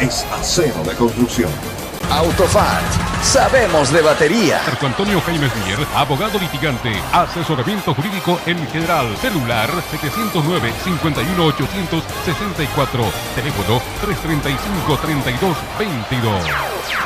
es 0.00 0.26
acero 0.30 0.82
de 0.84 0.94
construcción. 0.94 1.75
Autofat, 2.10 2.84
sabemos 3.22 3.92
de 3.92 4.00
batería. 4.00 4.62
Marco 4.64 4.86
Antonio 4.86 5.20
Jaime 5.22 5.50
Mier, 5.64 5.78
abogado 5.94 6.38
litigante, 6.38 6.92
asesoramiento 7.12 7.94
jurídico 7.94 8.38
en 8.46 8.64
general, 8.68 9.16
celular 9.16 9.68
709 9.90 10.72
51 10.84 11.44
864, 11.46 13.04
teléfono 13.34 13.82
335 14.00 14.98
32 15.02 15.56
22. 15.78 16.44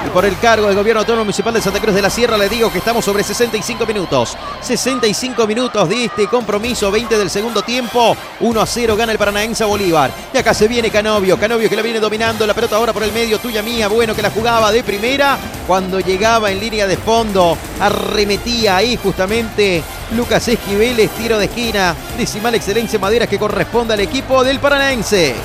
Y 0.07 0.09
por 0.11 0.25
el 0.25 0.39
cargo 0.39 0.67
del 0.67 0.77
gobierno 0.77 1.01
autónomo 1.01 1.25
municipal 1.25 1.53
de 1.53 1.61
Santa 1.61 1.81
Cruz 1.81 1.95
de 1.95 2.03
la 2.03 2.09
Sierra 2.09 2.39
le 2.39 2.49
digo 2.49 2.73
que 2.73 2.79
estamos 2.79 3.05
sobre 3.05 3.23
65 3.23 3.85
minutos. 3.87 4.37
65 4.63 5.47
minutos 5.47 5.89
de 5.89 6.07
este 6.07 6.27
compromiso, 6.27 6.91
20 6.91 7.19
del 7.19 7.29
segundo 7.29 7.63
tiempo. 7.63 8.17
1 8.41 8.61
a 8.61 8.67
0 8.67 8.97
gana 8.97 9.13
el 9.13 9.19
Paranaense 9.19 9.65
Bolívar. 9.65 10.11
Y 10.33 10.39
acá 10.39 10.55
se 10.55 10.69
viene 10.69 10.91
Canovio. 10.91 11.39
Canovio 11.39 11.69
que 11.69 11.77
la 11.77 11.83
viene 11.83 12.01
dominando. 12.01 12.47
La 12.47 12.55
pelota 12.55 12.77
ahora 12.77 12.95
por 12.95 13.03
el 13.03 13.13
medio, 13.13 13.39
tuya 13.39 13.63
mía. 13.63 13.89
Bueno 13.89 14.15
que 14.15 14.23
la 14.23 14.31
jugaba 14.31 14.73
de 14.73 14.83
primera. 14.91 15.39
Cuando 15.69 16.01
llegaba 16.01 16.51
en 16.51 16.59
línea 16.59 16.89
de 16.89 16.97
fondo, 16.97 17.57
arremetía 17.79 18.77
ahí 18.77 18.97
justamente 18.97 19.85
Lucas 20.17 20.49
Esquiveles. 20.49 21.11
Tiro 21.11 21.39
de 21.39 21.45
esquina. 21.45 21.95
Decimal 22.19 22.57
excelencia 22.57 22.97
en 22.97 23.01
maderas 23.01 23.29
que 23.29 23.39
corresponde 23.39 23.95
al 23.95 24.01
equipo 24.01 24.43
del 24.43 24.59
Paranaense. 24.59 25.37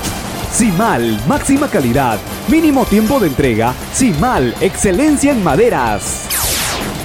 Simal, 0.51 1.19
máxima 1.27 1.69
calidad, 1.69 2.17
mínimo 2.47 2.85
tiempo 2.85 3.19
de 3.19 3.27
entrega. 3.27 3.75
Simal, 3.93 4.55
excelencia 4.61 5.31
en 5.31 5.43
maderas. 5.43 6.21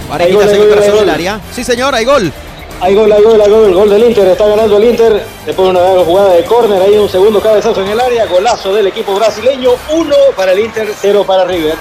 Parejitas 0.08 0.52
en 0.52 0.62
el 0.62 0.68
corazón 0.70 1.00
del 1.00 1.10
área. 1.10 1.40
Sí, 1.52 1.62
señor, 1.62 1.94
hay 1.94 2.06
gol. 2.06 2.32
Hay 2.80 2.94
gol, 2.94 3.12
hay 3.12 3.22
gol, 3.22 3.38
hay 3.38 3.50
gol, 3.50 3.64
el 3.66 3.74
gol 3.74 3.90
del 3.90 4.04
Inter, 4.04 4.28
está 4.28 4.46
ganando 4.46 4.78
el 4.78 4.84
Inter, 4.84 5.22
después 5.44 5.70
de 5.70 5.78
una 5.78 6.02
jugada 6.02 6.32
de 6.32 6.44
córner, 6.44 6.80
ahí 6.80 6.96
un 6.96 7.10
segundo 7.10 7.38
cabezazo 7.38 7.82
en 7.82 7.88
el 7.88 8.00
área, 8.00 8.24
golazo 8.24 8.72
del 8.72 8.86
equipo 8.86 9.14
brasileño, 9.14 9.72
uno 9.92 10.16
para 10.34 10.52
el 10.52 10.60
Inter, 10.60 10.90
cero 10.98 11.22
para 11.26 11.44
River. 11.44 11.74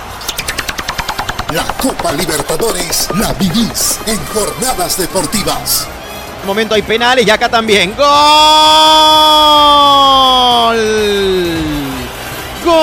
La 1.52 1.64
Copa 1.82 2.12
Libertadores 2.12 3.10
la 3.16 3.34
vivís 3.34 4.00
en 4.06 4.24
jornadas 4.28 5.00
deportivas. 5.00 5.88
Un 6.44 6.48
momento 6.48 6.76
hay 6.76 6.84
penales 6.84 7.26
y 7.26 7.30
acá 7.32 7.50
también. 7.50 7.96
¡Gol! 7.98 8.06
¡Gol! 12.64 12.80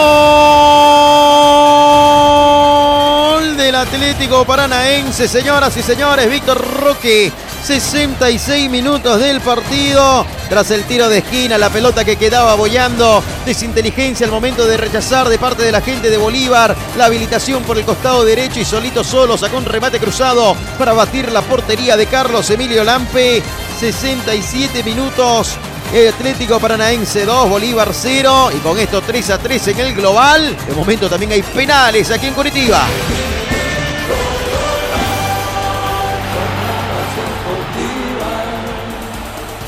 Del 3.56 3.76
Atlético 3.76 4.44
Paranaense, 4.44 5.28
señoras 5.28 5.76
y 5.76 5.84
señores. 5.84 6.28
Víctor 6.28 6.60
Roque 6.80 7.32
66 7.66 8.70
minutos 8.70 9.18
del 9.18 9.40
partido. 9.40 10.24
Tras 10.48 10.70
el 10.70 10.84
tiro 10.84 11.08
de 11.08 11.18
esquina, 11.18 11.58
la 11.58 11.68
pelota 11.68 12.04
que 12.04 12.14
quedaba 12.14 12.54
boyando. 12.54 13.24
Desinteligencia 13.44 14.24
al 14.24 14.30
momento 14.30 14.64
de 14.68 14.76
rechazar 14.76 15.28
de 15.28 15.36
parte 15.36 15.64
de 15.64 15.72
la 15.72 15.80
gente 15.80 16.08
de 16.08 16.16
Bolívar. 16.16 16.76
La 16.96 17.06
habilitación 17.06 17.64
por 17.64 17.76
el 17.76 17.84
costado 17.84 18.24
derecho 18.24 18.60
y 18.60 18.64
solito 18.64 19.02
solo 19.02 19.36
sacó 19.36 19.56
un 19.56 19.64
remate 19.64 19.98
cruzado 19.98 20.56
para 20.78 20.92
batir 20.92 21.32
la 21.32 21.42
portería 21.42 21.96
de 21.96 22.06
Carlos 22.06 22.48
Emilio 22.50 22.84
Lampe. 22.84 23.42
67 23.80 24.84
minutos. 24.84 25.56
El 25.92 26.14
Atlético 26.14 26.60
Paranaense 26.60 27.24
2, 27.24 27.50
Bolívar 27.50 27.88
0. 27.92 28.50
Y 28.56 28.58
con 28.58 28.78
esto 28.78 29.02
3 29.02 29.30
a 29.30 29.38
3 29.38 29.68
en 29.68 29.80
el 29.80 29.94
global. 29.96 30.56
De 30.68 30.74
momento 30.74 31.10
también 31.10 31.32
hay 31.32 31.42
penales 31.42 32.12
aquí 32.12 32.28
en 32.28 32.34
Curitiba. 32.34 32.86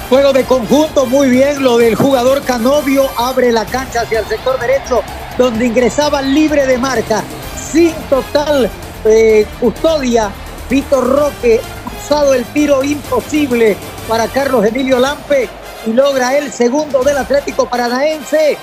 Juego 0.09 0.33
de 0.33 0.45
conjunto, 0.45 1.05
muy 1.05 1.29
bien. 1.29 1.63
Lo 1.63 1.77
del 1.77 1.95
jugador 1.95 2.43
Canovio 2.43 3.11
abre 3.19 3.53
la 3.53 3.67
cancha 3.67 4.01
hacia 4.01 4.21
el 4.21 4.27
sector 4.27 4.59
derecho, 4.59 5.03
donde 5.37 5.67
ingresaba 5.67 6.23
libre 6.23 6.67
de 6.67 6.79
marca, 6.79 7.23
sin 7.71 7.93
total 8.09 8.71
eh, 9.05 9.47
custodia. 9.61 10.31
Víctor 10.71 11.07
Roque, 11.07 11.61
usado 12.03 12.33
el 12.33 12.47
tiro 12.47 12.83
imposible 12.83 13.77
para 14.09 14.29
Carlos 14.29 14.65
Emilio 14.65 14.99
Lampe 14.99 15.47
y 15.87 15.93
logra 15.93 16.39
el 16.39 16.51
segundo 16.53 17.03
del 17.03 17.19
Atlético 17.19 17.69
Paranaense. 17.69 18.57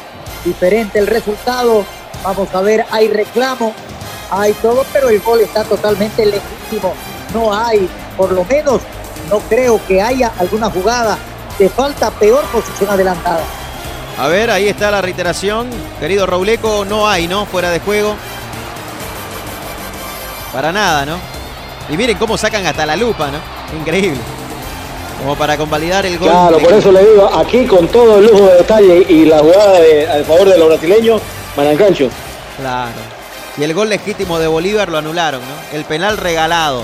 Diferente 0.43 0.97
el 0.97 1.05
resultado. 1.05 1.85
Vamos 2.23 2.49
a 2.55 2.61
ver, 2.61 2.87
hay 2.89 3.07
reclamo, 3.07 3.71
hay 4.31 4.53
todo, 4.53 4.83
pero 4.91 5.09
el 5.09 5.19
gol 5.19 5.41
está 5.41 5.63
totalmente 5.63 6.25
legítimo. 6.25 6.95
No 7.35 7.53
hay, 7.53 7.87
por 8.17 8.31
lo 8.31 8.43
menos, 8.45 8.81
no 9.29 9.37
creo 9.41 9.79
que 9.87 10.01
haya 10.01 10.31
alguna 10.39 10.71
jugada 10.71 11.19
de 11.57 11.69
falta 11.69 12.11
peor 12.11 12.43
posición 12.45 12.89
adelantada. 12.89 13.43
A 14.17 14.27
ver, 14.27 14.49
ahí 14.49 14.67
está 14.67 14.91
la 14.91 15.01
reiteración. 15.01 15.69
Querido 15.99 16.25
Rauleco, 16.25 16.85
no 16.85 17.07
hay, 17.07 17.27
¿no? 17.27 17.45
Fuera 17.45 17.69
de 17.69 17.79
juego. 17.79 18.15
Para 20.53 20.71
nada, 20.71 21.05
¿no? 21.05 21.17
Y 21.89 21.97
miren 21.97 22.17
cómo 22.17 22.37
sacan 22.37 22.65
hasta 22.65 22.85
la 22.85 22.95
lupa, 22.95 23.29
¿no? 23.29 23.39
Increíble. 23.77 24.19
Como 25.19 25.35
para 25.35 25.57
convalidar 25.57 26.05
el 26.05 26.17
gol. 26.17 26.29
Claro, 26.29 26.57
por 26.59 26.73
eso 26.73 26.91
le 26.91 27.05
digo, 27.05 27.29
aquí 27.35 27.65
con 27.65 27.87
todo 27.87 28.19
el 28.19 28.25
lujo 28.25 28.45
de 28.45 28.55
detalle 28.55 29.05
y 29.09 29.25
la 29.25 29.39
jugada 29.39 29.79
de, 29.79 30.09
a 30.09 30.23
favor 30.23 30.49
de 30.49 30.57
los 30.57 30.67
brasileños, 30.69 31.21
Manancancho. 31.57 32.09
Claro. 32.57 32.91
Y 33.57 33.63
el 33.63 33.73
gol 33.73 33.89
legítimo 33.89 34.39
de 34.39 34.47
Bolívar 34.47 34.89
lo 34.89 34.97
anularon, 34.97 35.41
¿no? 35.41 35.77
El 35.77 35.85
penal 35.85 36.17
regalado. 36.17 36.83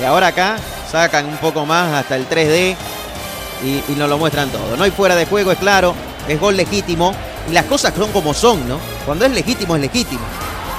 Y 0.00 0.04
ahora 0.04 0.28
acá 0.28 0.56
sacan 0.90 1.26
un 1.26 1.36
poco 1.38 1.64
más 1.64 1.92
hasta 1.92 2.16
el 2.16 2.28
3D 2.28 2.76
y, 3.62 3.92
y 3.92 3.96
nos 3.96 4.08
lo 4.08 4.18
muestran 4.18 4.50
todo. 4.50 4.76
No 4.76 4.84
hay 4.84 4.90
fuera 4.90 5.14
de 5.16 5.26
juego, 5.26 5.52
es 5.52 5.58
claro. 5.58 5.94
Es 6.28 6.40
gol 6.40 6.56
legítimo. 6.56 7.14
Y 7.48 7.52
las 7.52 7.64
cosas 7.64 7.94
son 7.96 8.10
como 8.12 8.34
son, 8.34 8.68
¿no? 8.68 8.78
Cuando 9.04 9.24
es 9.24 9.32
legítimo, 9.32 9.76
es 9.76 9.80
legítimo. 9.82 10.22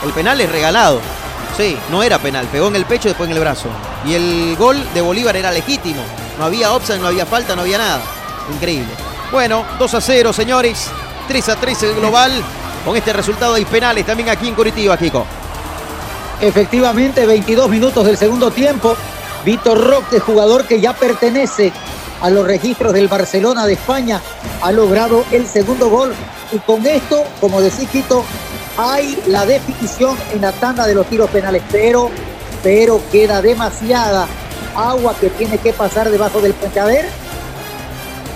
El 0.04 0.12
penal 0.12 0.40
es 0.41 0.52
regalado. 0.52 0.99
Sí, 1.56 1.78
no 1.90 2.04
era 2.04 2.20
penal. 2.20 2.45
Pegó 2.48 2.68
en 2.68 2.76
el 2.76 2.86
pecho 2.86 3.08
después 3.08 3.30
en 3.30 3.36
el 3.36 3.41
brazo. 3.41 3.68
Y 4.06 4.14
el 4.14 4.56
gol 4.58 4.78
de 4.94 5.02
Bolívar 5.02 5.36
era 5.36 5.52
legítimo. 5.52 6.02
No 6.38 6.45
había 6.45 6.74
offside, 6.74 6.99
no 6.99 7.08
había 7.08 7.26
falta, 7.26 7.56
no 7.56 7.62
había 7.62 7.78
nada. 7.78 8.02
Increíble. 8.54 8.90
Bueno, 9.32 9.66
2 9.80 9.94
a 9.94 10.02
0, 10.02 10.34
señores. 10.34 10.90
3 11.28 11.49
a 11.49 11.56
3 11.56 11.84
el 11.84 11.95
global. 11.95 12.32
Con 12.86 12.95
este 12.95 13.12
resultado 13.12 13.56
hay 13.56 13.66
penales 13.66 14.06
también 14.06 14.30
aquí 14.30 14.48
en 14.48 14.56
Curitiba, 14.56 14.98
Kiko. 14.98 15.26
Efectivamente, 16.40 17.26
22 17.26 17.70
minutos 17.70 18.06
del 18.06 18.18
segundo 18.18 18.52
tiempo. 18.52 18.95
Víctor 19.44 19.84
Roque, 19.84 20.20
jugador 20.20 20.66
que 20.66 20.80
ya 20.80 20.94
pertenece 20.94 21.72
a 22.22 22.30
los 22.30 22.45
registros 22.45 22.94
del 22.94 23.07
Barcelona 23.07 23.65
de 23.65 23.73
España, 23.73 24.22
ha 24.61 24.72
logrado 24.72 25.23
el 25.31 25.48
segundo 25.48 25.89
gol. 25.89 26.14
Y 26.52 26.60
con 26.60 26.85
esto, 26.85 27.23
como 27.39 27.61
decía 27.61 27.88
Quito, 27.89 28.23
hay 28.77 29.22
la 29.27 29.45
definición 29.45 30.18
en 30.34 30.41
la 30.41 30.52
tanda 30.52 30.85
de 30.85 30.95
los 30.95 31.06
tiros 31.07 31.30
penales, 31.30 31.61
pero, 31.72 32.10
pero 32.64 33.02
queda 33.11 33.41
demasiada 33.41 34.27
agua 34.76 35.15
que 35.19 35.30
tiene 35.31 35.57
que 35.57 35.73
pasar 35.73 36.10
debajo 36.10 36.39
del 36.41 36.53
puente. 36.53 36.80
A 36.80 36.85
ver, 36.85 37.10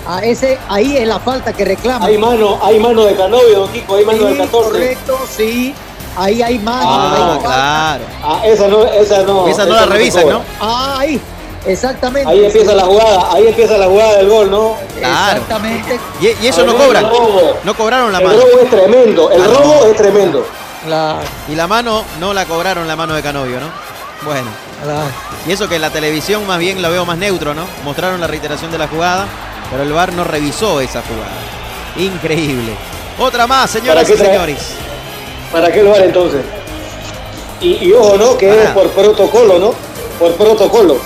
a 0.06 0.24
ese, 0.24 0.58
ahí 0.68 0.96
es 0.96 1.06
la 1.06 1.20
falta 1.20 1.52
que 1.52 1.64
reclama. 1.64 2.06
Hay 2.06 2.18
mano, 2.18 2.58
hay 2.62 2.80
mano 2.80 3.04
de 3.04 3.14
Canovio, 3.14 3.60
don 3.60 3.72
Kiko, 3.72 3.96
hay 3.96 4.04
mano 4.04 4.18
Sí, 4.18 4.24
del 4.24 4.38
14. 4.38 4.70
Correcto, 4.70 5.18
sí. 5.30 5.74
Ahí 6.16 6.42
hay 6.42 6.58
mano. 6.58 6.88
Ah, 6.88 7.32
hay 7.32 7.40
claro. 7.40 8.04
Ah, 8.22 8.46
esa 8.46 8.68
no, 8.68 8.84
esa 8.84 9.22
no. 9.22 9.48
Esa 9.48 9.64
no 9.64 9.74
la 9.74 9.84
se 9.84 9.86
revisan. 9.86 10.28
¿no? 10.28 10.42
Ah, 10.60 10.96
ahí, 10.98 11.20
exactamente. 11.66 12.30
Ahí 12.30 12.44
empieza 12.44 12.74
la 12.74 12.84
jugada, 12.84 13.32
ahí 13.32 13.46
empieza 13.48 13.78
la 13.78 13.86
jugada 13.86 14.16
del 14.18 14.28
gol, 14.28 14.50
¿no? 14.50 14.76
Claro. 14.98 15.32
Exactamente. 15.40 16.00
Y, 16.20 16.44
y 16.44 16.48
eso 16.48 16.64
no 16.64 16.76
cobran. 16.76 17.04
el 17.04 17.10
robo. 17.10 17.56
No 17.64 17.74
cobraron 17.76 18.12
la 18.12 18.18
El 18.18 18.24
mano. 18.24 18.38
robo 18.40 18.60
es 18.62 18.70
tremendo, 18.70 19.30
el 19.30 19.42
Ah, 19.42 19.46
no. 19.46 19.54
robo 19.54 19.86
es 19.86 19.96
tremendo. 19.96 20.46
Claro, 20.86 21.20
Y 21.48 21.54
la 21.54 21.66
mano 21.68 22.04
no 22.18 22.34
la 22.34 22.44
cobraron 22.44 22.88
la 22.88 22.96
mano 22.96 23.14
de 23.14 23.22
Canovio, 23.22 23.60
¿no? 23.60 23.68
Bueno. 24.24 24.48
claro. 24.82 25.06
Y 25.46 25.52
eso 25.52 25.68
que 25.68 25.76
en 25.76 25.80
la 25.82 25.90
televisión 25.90 26.46
más 26.46 26.58
bien 26.58 26.80
la 26.82 26.88
veo 26.88 27.04
más 27.04 27.18
neutro, 27.18 27.54
¿no? 27.54 27.64
Mostraron 27.84 28.20
la 28.20 28.26
reiteración 28.26 28.70
de 28.72 28.78
la 28.78 28.88
jugada, 28.88 29.26
pero 29.70 29.82
el 29.84 29.92
VAR 29.92 30.12
no 30.12 30.24
revisó 30.24 30.80
esa 30.80 31.02
jugada. 31.02 31.32
Increíble. 31.96 32.72
Otra 33.18 33.46
más, 33.46 33.70
señoras 33.70 34.08
¿Para 34.08 34.14
y 34.14 34.26
señores. 34.26 34.58
¿Para 35.52 35.70
qué 35.72 35.80
el 35.80 35.86
VAR 35.88 36.02
entonces? 36.02 36.42
Y, 37.60 37.88
y 37.88 37.92
ojo, 37.92 38.16
¿no? 38.16 38.36
Que 38.36 38.50
es 38.64 38.70
por 38.70 38.88
protocolo, 38.90 39.58
¿no? 39.58 39.74
Por 40.18 40.32
protocolo. 40.34 40.96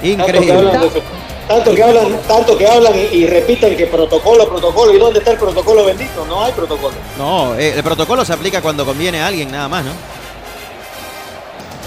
Tanto 0.00 0.26
que 0.26 0.32
Increíble. 0.36 0.52
hablan, 0.52 0.80
de 0.80 0.86
eso. 0.86 1.00
tanto 1.48 1.74
que 1.74 1.82
hablan, 1.82 2.20
tanto 2.28 2.58
que 2.58 2.66
hablan 2.68 2.92
y, 2.94 3.16
y 3.16 3.26
repiten 3.26 3.76
que 3.76 3.86
protocolo, 3.86 4.48
protocolo. 4.48 4.94
¿Y 4.94 4.98
dónde 4.98 5.18
está 5.18 5.32
el 5.32 5.38
protocolo 5.38 5.84
bendito? 5.84 6.24
No 6.26 6.44
hay 6.44 6.52
protocolo. 6.52 6.94
No, 7.16 7.54
eh, 7.56 7.74
el 7.76 7.82
protocolo 7.82 8.24
se 8.24 8.32
aplica 8.32 8.60
cuando 8.62 8.84
conviene 8.84 9.20
a 9.20 9.26
alguien, 9.26 9.50
nada 9.50 9.68
más, 9.68 9.84
¿no? 9.84 9.92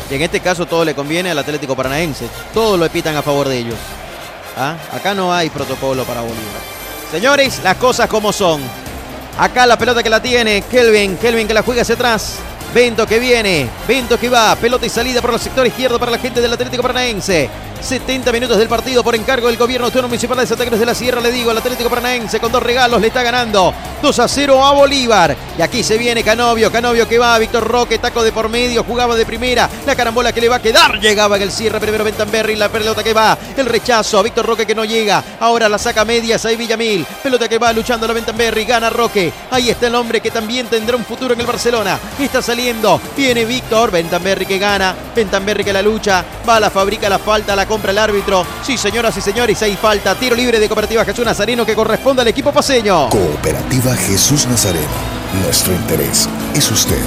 Y 0.10 0.16
en 0.16 0.22
este 0.24 0.42
caso 0.42 0.66
todo 0.66 0.84
le 0.84 0.94
conviene 0.94 1.32
al 1.32 1.40
Atlético 1.40 1.74
Paranaense. 1.76 2.28
Todo 2.54 2.76
lo 2.76 2.90
pitan 2.90 3.16
a 3.16 3.22
favor 3.22 3.48
de 3.48 3.58
ellos. 3.60 3.76
¿Ah? 4.58 4.76
Acá 4.94 5.14
no 5.14 5.34
hay 5.34 5.50
protocolo 5.50 6.04
para 6.04 6.20
Bolívar. 6.20 6.42
Señores, 7.10 7.62
las 7.64 7.78
cosas 7.78 8.10
como 8.10 8.34
son. 8.34 8.62
Acá 9.40 9.66
la 9.66 9.78
pelota 9.78 10.04
que 10.04 10.10
la 10.10 10.22
tiene 10.22 10.64
Kelvin. 10.70 11.16
Kelvin 11.18 11.48
que 11.48 11.54
la 11.54 11.62
juega 11.64 11.84
hacia 11.84 11.96
atrás. 11.96 12.40
Vento 12.74 13.06
que 13.06 13.20
viene, 13.20 13.68
Vento 13.86 14.18
que 14.18 14.30
va, 14.30 14.56
pelota 14.56 14.86
y 14.86 14.90
salida 14.90 15.22
por 15.22 15.34
el 15.34 15.40
sector 15.42 15.68
izquierdo 15.68 16.00
para 16.00 16.12
la 16.12 16.18
gente 16.18 16.40
del 16.42 16.54
Atlético 16.54 16.82
Paranaense. 16.82 17.50
70 17.82 18.32
minutos 18.32 18.58
del 18.58 18.68
partido 18.68 19.04
por 19.04 19.16
encargo 19.16 19.48
del 19.48 19.58
gobierno 19.58 19.88
autónomo 19.88 20.10
municipal 20.10 20.38
de 20.38 20.46
Santa 20.46 20.66
Cruz 20.66 20.80
de 20.80 20.86
la 20.86 20.96
Sierra. 20.96 21.20
Le 21.20 21.32
digo 21.32 21.52
al 21.52 21.58
Atlético 21.58 21.90
Paranaense 21.90 22.40
con 22.40 22.52
dos 22.52 22.62
regalos 22.62 23.02
le 23.02 23.08
está 23.08 23.24
ganando 23.24 23.74
2 24.02 24.20
a 24.20 24.28
0 24.28 24.66
a 24.66 24.74
Bolívar. 24.74 25.36
Y 25.58 25.62
aquí 25.62 25.84
se 25.84 25.98
viene 25.98 26.24
Canovio. 26.24 26.72
Canovio 26.72 27.08
que 27.08 27.20
va, 27.20 27.38
Víctor 27.38 27.68
Roque, 27.68 28.00
taco 28.00 28.24
de 28.24 28.32
por 28.32 28.50
medio, 28.50 28.84
jugaba 28.84 29.16
de 29.16 29.26
primera. 29.26 29.70
La 29.86 29.96
carambola 29.96 30.32
que 30.32 30.42
le 30.42 30.50
va 30.50 30.58
a 30.58 30.62
quedar. 30.62 31.00
Llegaba 31.00 31.38
en 31.38 31.44
el 31.44 31.52
cierre 31.52 31.80
primero 31.80 32.04
Bentamberri. 32.04 32.56
La 32.56 32.70
pelota 32.70 33.04
que 33.04 33.14
va, 33.14 33.38
el 33.56 33.66
rechazo. 33.66 34.22
Víctor 34.24 34.46
Roque 34.46 34.66
que 34.66 34.76
no 34.76 34.86
llega. 34.86 35.24
Ahora 35.40 35.70
la 35.70 35.78
saca 35.78 36.06
medias 36.06 36.46
ahí 36.46 36.56
Villamil. 36.56 37.06
Pelota 37.24 37.48
que 37.48 37.58
va 37.58 37.74
luchando 37.74 38.08
la 38.08 38.14
Bentamberri. 38.14 38.66
Gana 38.66 38.90
Roque. 38.90 39.32
Ahí 39.52 39.70
está 39.70 39.88
el 39.88 39.96
hombre 39.96 40.22
que 40.22 40.32
también 40.32 40.68
tendrá 40.68 40.96
un 40.96 41.06
futuro 41.06 41.34
en 41.34 41.40
el 41.40 41.48
Barcelona. 41.48 42.00
Está 42.20 42.42
saliendo. 42.42 43.00
Viene 43.16 43.46
Víctor. 43.46 43.92
Bentamberri 43.92 44.46
que 44.46 44.58
gana. 44.58 44.96
Bentamberri 45.16 45.64
que 45.64 45.74
la 45.74 45.82
lucha. 45.82 46.24
Va 46.48 46.60
la 46.60 46.70
fábrica, 46.70 47.10
la 47.10 47.20
falta, 47.20 47.56
la 47.56 47.68
compra 47.72 47.92
el 47.92 48.00
árbitro. 48.00 48.46
Sí, 48.64 48.78
señoras 48.78 49.16
y 49.16 49.22
señores, 49.22 49.62
hay 49.62 49.78
falta. 49.78 50.14
Tiro 50.16 50.36
libre 50.36 50.60
de 50.60 50.68
Cooperativa 50.68 51.06
Jesús 51.06 51.24
Nazareno 51.24 51.66
que 51.66 51.74
corresponde 51.74 52.22
al 52.22 52.28
equipo 52.28 52.52
paseño. 52.52 53.08
Cooperativa 53.08 53.96
Jesús 53.96 54.46
Nazareno. 54.46 54.90
Nuestro 55.42 55.72
interés 55.72 56.28
es 56.54 56.70
usted. 56.70 57.02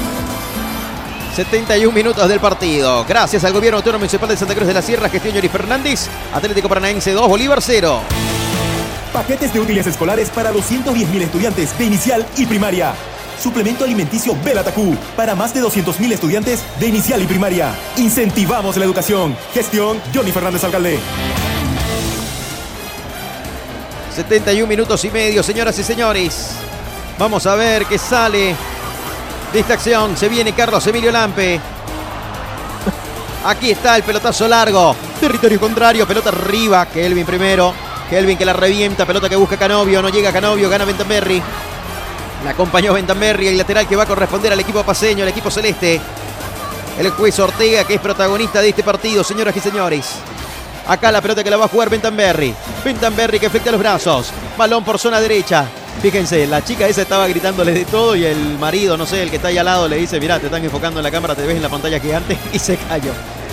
71 1.37 1.93
minutos 1.93 2.27
del 2.27 2.41
partido. 2.41 3.05
Gracias 3.07 3.45
al 3.45 3.53
gobierno 3.53 3.77
autónomo 3.77 3.99
municipal 3.99 4.27
de 4.27 4.39
Santa 4.39 4.55
Cruz 4.55 4.67
de 4.67 4.73
la 4.73 4.81
Sierra, 4.81 5.11
gestión 5.11 5.35
Yori 5.35 5.49
Fernández. 5.51 6.09
Atlético 6.33 6.67
Paranaense 6.67 7.13
2, 7.13 7.29
Bolívar 7.29 7.61
0. 7.61 8.01
Paquetes 9.13 9.53
de 9.53 9.61
útiles 9.61 9.87
escolares 9.87 10.31
para 10.31 10.51
210.000 10.51 11.21
estudiantes 11.21 11.77
de 11.77 11.85
inicial 11.85 12.27
y 12.39 12.47
primaria. 12.47 12.95
Suplemento 13.41 13.85
alimenticio 13.85 14.37
Belatacú 14.43 14.97
para 15.17 15.35
más 15.35 15.53
de 15.53 15.63
200.000 15.63 16.13
estudiantes 16.13 16.63
de 16.79 16.87
inicial 16.87 17.23
y 17.23 17.27
primaria. 17.27 17.75
Incentivamos 17.97 18.77
la 18.77 18.85
educación. 18.85 19.37
Gestión 19.53 20.01
Johnny 20.15 20.33
Fernández 20.33 20.65
Alcalde. 20.65 20.99
71 24.15 24.67
minutos 24.69 25.05
y 25.05 25.11
medio, 25.11 25.43
señoras 25.43 25.77
y 25.79 25.83
señores. 25.83 26.53
Vamos 27.19 27.47
a 27.47 27.55
ver 27.57 27.85
qué 27.87 27.99
sale 27.99 28.55
de 29.53 29.61
esta 29.61 29.75
acción. 29.75 30.17
Se 30.17 30.29
viene 30.29 30.53
Carlos 30.53 30.87
Emilio 30.87 31.11
Lampe. 31.11 31.61
Aquí 33.45 33.71
está 33.71 33.97
el 33.97 34.05
pelotazo 34.05 34.49
largo. 34.49 34.95
Territorio 35.21 35.61
contrario, 35.61 36.07
pelota 36.07 36.31
arriba. 36.31 36.87
Kelvin 36.87 37.27
primero. 37.27 37.75
Kelvin 38.09 38.39
que 38.39 38.45
la 38.45 38.53
revienta, 38.53 39.05
pelota 39.05 39.29
que 39.29 39.37
busca 39.37 39.57
Canovio. 39.57 40.01
No 40.01 40.09
llega 40.09 40.33
Canovio, 40.33 40.71
gana 40.71 40.85
Bentamberri. 40.85 41.43
La 42.45 42.51
acompañó 42.51 42.93
Bentamberri, 42.93 43.49
el 43.49 43.57
lateral 43.57 43.89
que 43.89 43.97
va 43.97 44.03
a 44.03 44.07
corresponder 44.07 44.53
al 44.53 44.61
equipo 44.61 44.83
paseño, 44.83 45.23
el 45.23 45.31
equipo 45.31 45.51
celeste. 45.51 45.99
El 46.99 47.11
juez 47.11 47.39
Ortega, 47.39 47.85
que 47.85 47.95
es 47.95 48.01
protagonista 48.01 48.61
de 48.61 48.69
este 48.69 48.83
partido, 48.83 49.25
señoras 49.25 49.57
y 49.57 49.61
señores. 49.61 50.11
Acá 50.87 51.11
la 51.11 51.23
pelota 51.23 51.43
que 51.43 51.51
la 51.51 51.57
va 51.57 51.65
a 51.65 51.69
jugar 51.69 51.89
Bentamberri. 51.89 52.55
Bentamberri 52.85 53.41
que 53.41 53.49
flecha 53.49 53.71
los 53.71 53.81
brazos. 53.81 54.31
Balón 54.59 54.85
por 54.85 54.99
zona 54.99 55.21
derecha. 55.21 55.67
Fíjense, 56.03 56.47
la 56.47 56.63
chica 56.63 56.87
esa 56.87 57.03
estaba 57.03 57.27
gritándole 57.27 57.73
de 57.73 57.87
todo 57.87 58.15
y 58.15 58.27
el 58.27 58.59
marido, 58.59 58.97
no 58.99 59.07
sé, 59.07 59.23
el 59.23 59.31
que 59.31 59.37
está 59.37 59.49
ahí 59.49 59.57
al 59.57 59.65
lado 59.65 59.89
le 59.89 59.97
dice, 59.97 60.21
mirá, 60.21 60.39
te 60.39 60.47
están 60.47 60.63
enfocando 60.63 61.01
en 61.01 61.05
la 61.05 61.11
cámara, 61.11 61.35
te 61.35 61.47
ves 61.47 61.57
en 61.57 61.63
la 61.63 61.71
pantalla 61.71 61.99
gigante 61.99 62.37
y 62.53 62.59
se 62.59 62.77
cayó. 62.77 63.13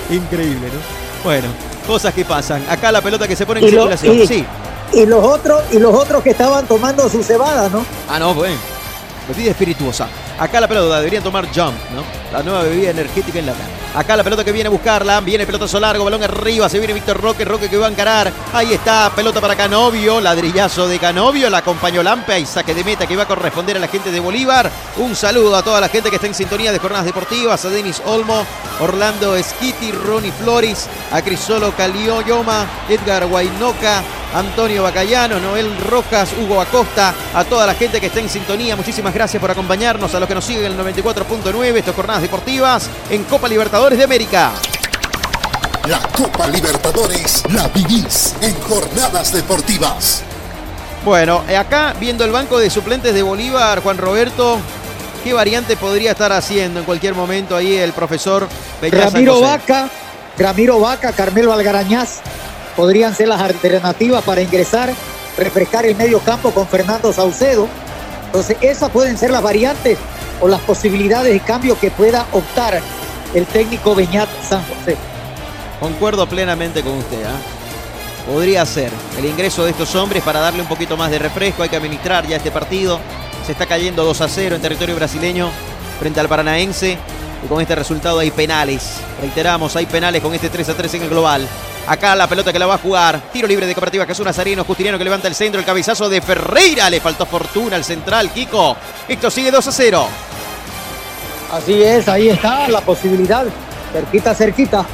Increíble, 0.09 0.67
¿no? 0.67 1.23
Bueno, 1.23 1.47
cosas 1.87 2.13
que 2.13 2.25
pasan. 2.25 2.65
Acá 2.69 2.91
la 2.91 3.01
pelota 3.01 3.25
que 3.27 3.37
se 3.37 3.45
pone 3.45 3.61
en 3.61 3.69
circulación. 3.69 4.27
sí. 4.27 4.45
Y 4.93 5.05
los 5.05 5.23
otros, 5.23 5.63
y 5.71 5.79
los 5.79 5.93
otros 5.93 6.21
que 6.21 6.31
estaban 6.31 6.65
tomando 6.65 7.07
su 7.07 7.23
cebada, 7.23 7.69
¿no? 7.69 7.85
Ah, 8.09 8.19
no, 8.19 8.33
bueno. 8.33 8.57
Bebida 9.31 9.51
espirituosa. 9.51 10.09
Acá 10.41 10.59
la 10.59 10.67
pelota 10.67 10.97
deberían 10.97 11.21
tomar 11.21 11.45
Jump, 11.53 11.75
¿no? 11.93 12.03
La 12.33 12.41
nueva 12.41 12.63
bebida 12.63 12.89
energética 12.89 13.37
en 13.37 13.45
la 13.45 13.53
cara. 13.53 13.67
Acá 13.93 14.15
la 14.15 14.23
pelota 14.23 14.43
que 14.43 14.51
viene 14.51 14.69
a 14.69 14.71
buscarla. 14.71 15.21
Viene 15.21 15.45
pelotazo 15.45 15.79
largo, 15.79 16.03
balón 16.03 16.23
arriba. 16.23 16.67
Se 16.67 16.79
viene 16.79 16.95
Víctor 16.95 17.21
Roque. 17.21 17.45
Roque 17.45 17.69
que 17.69 17.77
va 17.77 17.85
a 17.85 17.91
encarar. 17.91 18.33
Ahí 18.51 18.73
está, 18.73 19.11
pelota 19.15 19.39
para 19.39 19.55
Canovio. 19.55 20.19
Ladrillazo 20.19 20.87
de 20.87 20.97
Canovio. 20.97 21.47
La 21.47 21.59
acompañó 21.59 22.01
Lampe. 22.01 22.39
Y 22.39 22.47
saque 22.47 22.73
de 22.73 22.83
meta 22.83 23.05
que 23.05 23.15
va 23.15 23.23
a 23.23 23.27
corresponder 23.27 23.77
a 23.77 23.79
la 23.79 23.87
gente 23.87 24.09
de 24.09 24.19
Bolívar. 24.19 24.71
Un 24.97 25.15
saludo 25.15 25.55
a 25.55 25.61
toda 25.61 25.79
la 25.79 25.89
gente 25.89 26.09
que 26.09 26.15
está 26.15 26.25
en 26.25 26.33
sintonía 26.33 26.71
de 26.71 26.79
jornadas 26.79 27.05
deportivas. 27.05 27.63
A 27.63 27.69
Denis 27.69 28.01
Olmo, 28.05 28.43
Orlando 28.79 29.35
Esquiti, 29.35 29.91
Ronnie 29.91 30.31
Flores, 30.31 30.87
a 31.11 31.21
Crisolo 31.21 31.71
Calioyoma, 31.75 32.65
Edgar 32.89 33.27
Guainoca, 33.27 34.01
Antonio 34.33 34.83
Bacayano, 34.83 35.39
Noel 35.39 35.69
Rojas, 35.89 36.31
Hugo 36.39 36.61
Acosta, 36.61 37.13
a 37.33 37.43
toda 37.43 37.67
la 37.67 37.73
gente 37.73 37.99
que 37.99 38.07
está 38.07 38.21
en 38.21 38.29
sintonía. 38.29 38.77
Muchísimas 38.77 39.13
gracias 39.13 39.41
por 39.41 39.51
acompañarnos, 39.51 40.15
a 40.15 40.19
los 40.21 40.29
que 40.31 40.35
nos 40.35 40.45
siguen 40.45 40.63
en 40.63 40.79
el 40.79 40.95
94.9, 40.95 41.75
estas 41.75 41.93
jornadas 41.93 42.21
deportivas 42.21 42.89
en 43.09 43.25
Copa 43.25 43.49
Libertadores 43.49 43.97
de 43.97 44.05
América. 44.05 44.53
La 45.89 45.99
Copa 46.15 46.47
Libertadores 46.47 47.43
la 47.49 47.67
vivís 47.67 48.33
en 48.39 48.57
jornadas 48.61 49.33
deportivas. 49.33 50.23
Bueno, 51.03 51.43
eh, 51.49 51.57
acá 51.57 51.93
viendo 51.99 52.23
el 52.23 52.31
banco 52.31 52.59
de 52.59 52.69
suplentes 52.69 53.13
de 53.13 53.21
Bolívar, 53.23 53.83
Juan 53.83 53.97
Roberto, 53.97 54.57
¿qué 55.21 55.33
variante 55.33 55.75
podría 55.75 56.11
estar 56.11 56.31
haciendo 56.31 56.79
en 56.79 56.85
cualquier 56.85 57.13
momento 57.13 57.57
ahí 57.57 57.75
el 57.75 57.91
profesor 57.91 58.47
Ramiro 58.81 59.41
Vaca, 59.41 59.89
Ramiro 60.37 60.79
Vaca, 60.79 61.11
Carmelo 61.11 61.51
Algarañaz, 61.51 62.21
podrían 62.77 63.13
ser 63.13 63.27
las 63.27 63.41
alternativas 63.41 64.23
para 64.23 64.39
ingresar, 64.39 64.93
refrescar 65.37 65.85
el 65.85 65.97
medio 65.97 66.19
campo 66.19 66.51
con 66.51 66.69
Fernando 66.69 67.11
Saucedo. 67.11 67.67
Entonces, 68.27 68.55
esas 68.61 68.89
pueden 68.91 69.17
ser 69.17 69.29
las 69.31 69.43
variantes 69.43 69.97
o 70.41 70.47
las 70.47 70.61
posibilidades 70.61 71.31
de 71.31 71.39
cambio 71.39 71.79
que 71.79 71.91
pueda 71.91 72.25
optar 72.33 72.81
el 73.33 73.45
técnico 73.45 73.95
Beñat 73.95 74.29
San 74.47 74.63
José. 74.63 74.97
Concuerdo 75.79 76.27
plenamente 76.27 76.81
con 76.81 76.93
usted. 76.93 77.23
¿ah? 77.23 77.39
Podría 78.31 78.65
ser 78.65 78.91
el 79.17 79.25
ingreso 79.25 79.63
de 79.63 79.71
estos 79.71 79.95
hombres 79.95 80.23
para 80.23 80.39
darle 80.39 80.61
un 80.61 80.67
poquito 80.67 80.97
más 80.97 81.09
de 81.11 81.19
refresco. 81.19 81.63
Hay 81.63 81.69
que 81.69 81.75
administrar 81.75 82.27
ya 82.27 82.37
este 82.37 82.51
partido. 82.51 82.99
Se 83.45 83.53
está 83.53 83.65
cayendo 83.65 84.03
2 84.03 84.21
a 84.21 84.27
0 84.27 84.55
en 84.55 84.61
territorio 84.61 84.95
brasileño 84.95 85.49
frente 85.99 86.19
al 86.19 86.27
Paranaense. 86.27 86.97
Y 87.43 87.47
con 87.47 87.61
este 87.61 87.75
resultado 87.75 88.19
hay 88.19 88.29
penales. 88.29 88.97
Reiteramos, 89.19 89.75
hay 89.75 89.85
penales 89.85 90.21
con 90.21 90.33
este 90.33 90.49
3 90.49 90.69
a 90.69 90.73
3 90.75 90.93
en 90.95 91.03
el 91.03 91.09
global. 91.09 91.47
Acá 91.87 92.15
la 92.15 92.27
pelota 92.27 92.53
que 92.53 92.59
la 92.59 92.67
va 92.67 92.75
a 92.75 92.77
jugar. 92.77 93.21
Tiro 93.33 93.47
libre 93.47 93.65
de 93.65 93.73
Cooperativa 93.73 94.05
Jesús 94.05 94.25
Nazareno. 94.25 94.63
Justiniano 94.63 94.97
que 94.97 95.03
levanta 95.03 95.27
el 95.27 95.35
centro. 95.35 95.59
El 95.59 95.65
cabezazo 95.65 96.09
de 96.09 96.21
Ferreira. 96.21 96.89
Le 96.89 96.99
faltó 96.99 97.25
fortuna 97.25 97.75
al 97.75 97.83
central, 97.83 98.31
Kiko. 98.31 98.77
Esto 99.07 99.29
sigue 99.29 99.51
2 99.51 99.67
a 99.67 99.71
0. 99.71 100.07
Así 101.51 101.83
es, 101.83 102.07
ahí 102.07 102.29
está 102.29 102.67
la 102.69 102.81
posibilidad. 102.81 103.45
Cerquita, 103.91 104.33
cerquita. 104.33 104.85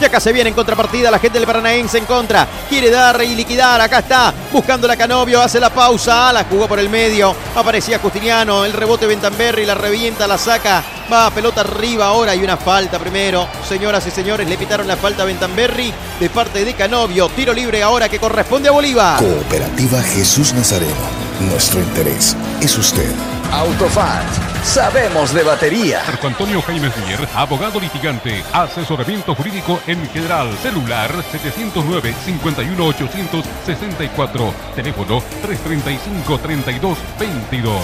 Y 0.00 0.04
acá 0.04 0.20
se 0.20 0.32
viene 0.32 0.48
en 0.48 0.54
contrapartida 0.54 1.10
la 1.10 1.18
gente 1.18 1.38
del 1.38 1.46
Paranaense 1.46 1.98
en 1.98 2.04
contra. 2.04 2.46
Quiere 2.68 2.90
dar 2.90 3.22
y 3.22 3.34
liquidar. 3.34 3.80
Acá 3.80 3.98
está 3.98 4.32
buscando 4.52 4.86
la 4.86 4.96
Canovio. 4.96 5.42
Hace 5.42 5.58
la 5.58 5.70
pausa. 5.70 6.32
La 6.32 6.44
jugó 6.44 6.68
por 6.68 6.78
el 6.78 6.88
medio. 6.88 7.34
Aparecía 7.56 7.98
Justiniano. 7.98 8.64
El 8.64 8.72
rebote 8.72 9.06
Bentamberri. 9.06 9.66
La 9.66 9.74
revienta, 9.74 10.26
la 10.26 10.38
saca. 10.38 10.84
Va 11.12 11.30
pelota 11.30 11.62
arriba 11.62 12.06
ahora. 12.06 12.34
Y 12.34 12.44
una 12.44 12.56
falta 12.56 12.98
primero. 12.98 13.48
Señoras 13.68 14.06
y 14.06 14.10
señores, 14.10 14.48
le 14.48 14.56
pitaron 14.56 14.86
la 14.86 14.96
falta 14.96 15.22
a 15.22 15.26
Bentamberri 15.26 15.92
de 16.20 16.30
parte 16.30 16.64
de 16.64 16.74
Canovio. 16.74 17.28
Tiro 17.30 17.52
libre 17.52 17.82
ahora 17.82 18.08
que 18.08 18.18
corresponde 18.18 18.68
a 18.68 18.72
Bolívar. 18.72 19.18
Cooperativa 19.18 20.00
Jesús 20.02 20.52
Nazareno. 20.54 20.92
Nuestro 21.40 21.80
interés 21.80 22.36
es 22.60 22.76
usted. 22.78 23.12
Autofat. 23.52 24.47
Sabemos 24.64 25.32
de 25.32 25.42
batería. 25.42 26.02
Marco 26.06 26.26
Antonio 26.26 26.60
Jaime 26.62 26.90
Mier, 27.04 27.20
abogado 27.34 27.80
litigante, 27.80 28.44
asesoramiento 28.52 29.34
jurídico 29.34 29.80
en 29.86 30.06
general, 30.10 30.50
celular 30.62 31.10
709 31.30 32.14
51 32.24 32.86
864, 32.86 34.54
teléfono 34.74 35.22
335 35.42 36.38
32 36.38 36.98
22. 37.18 37.82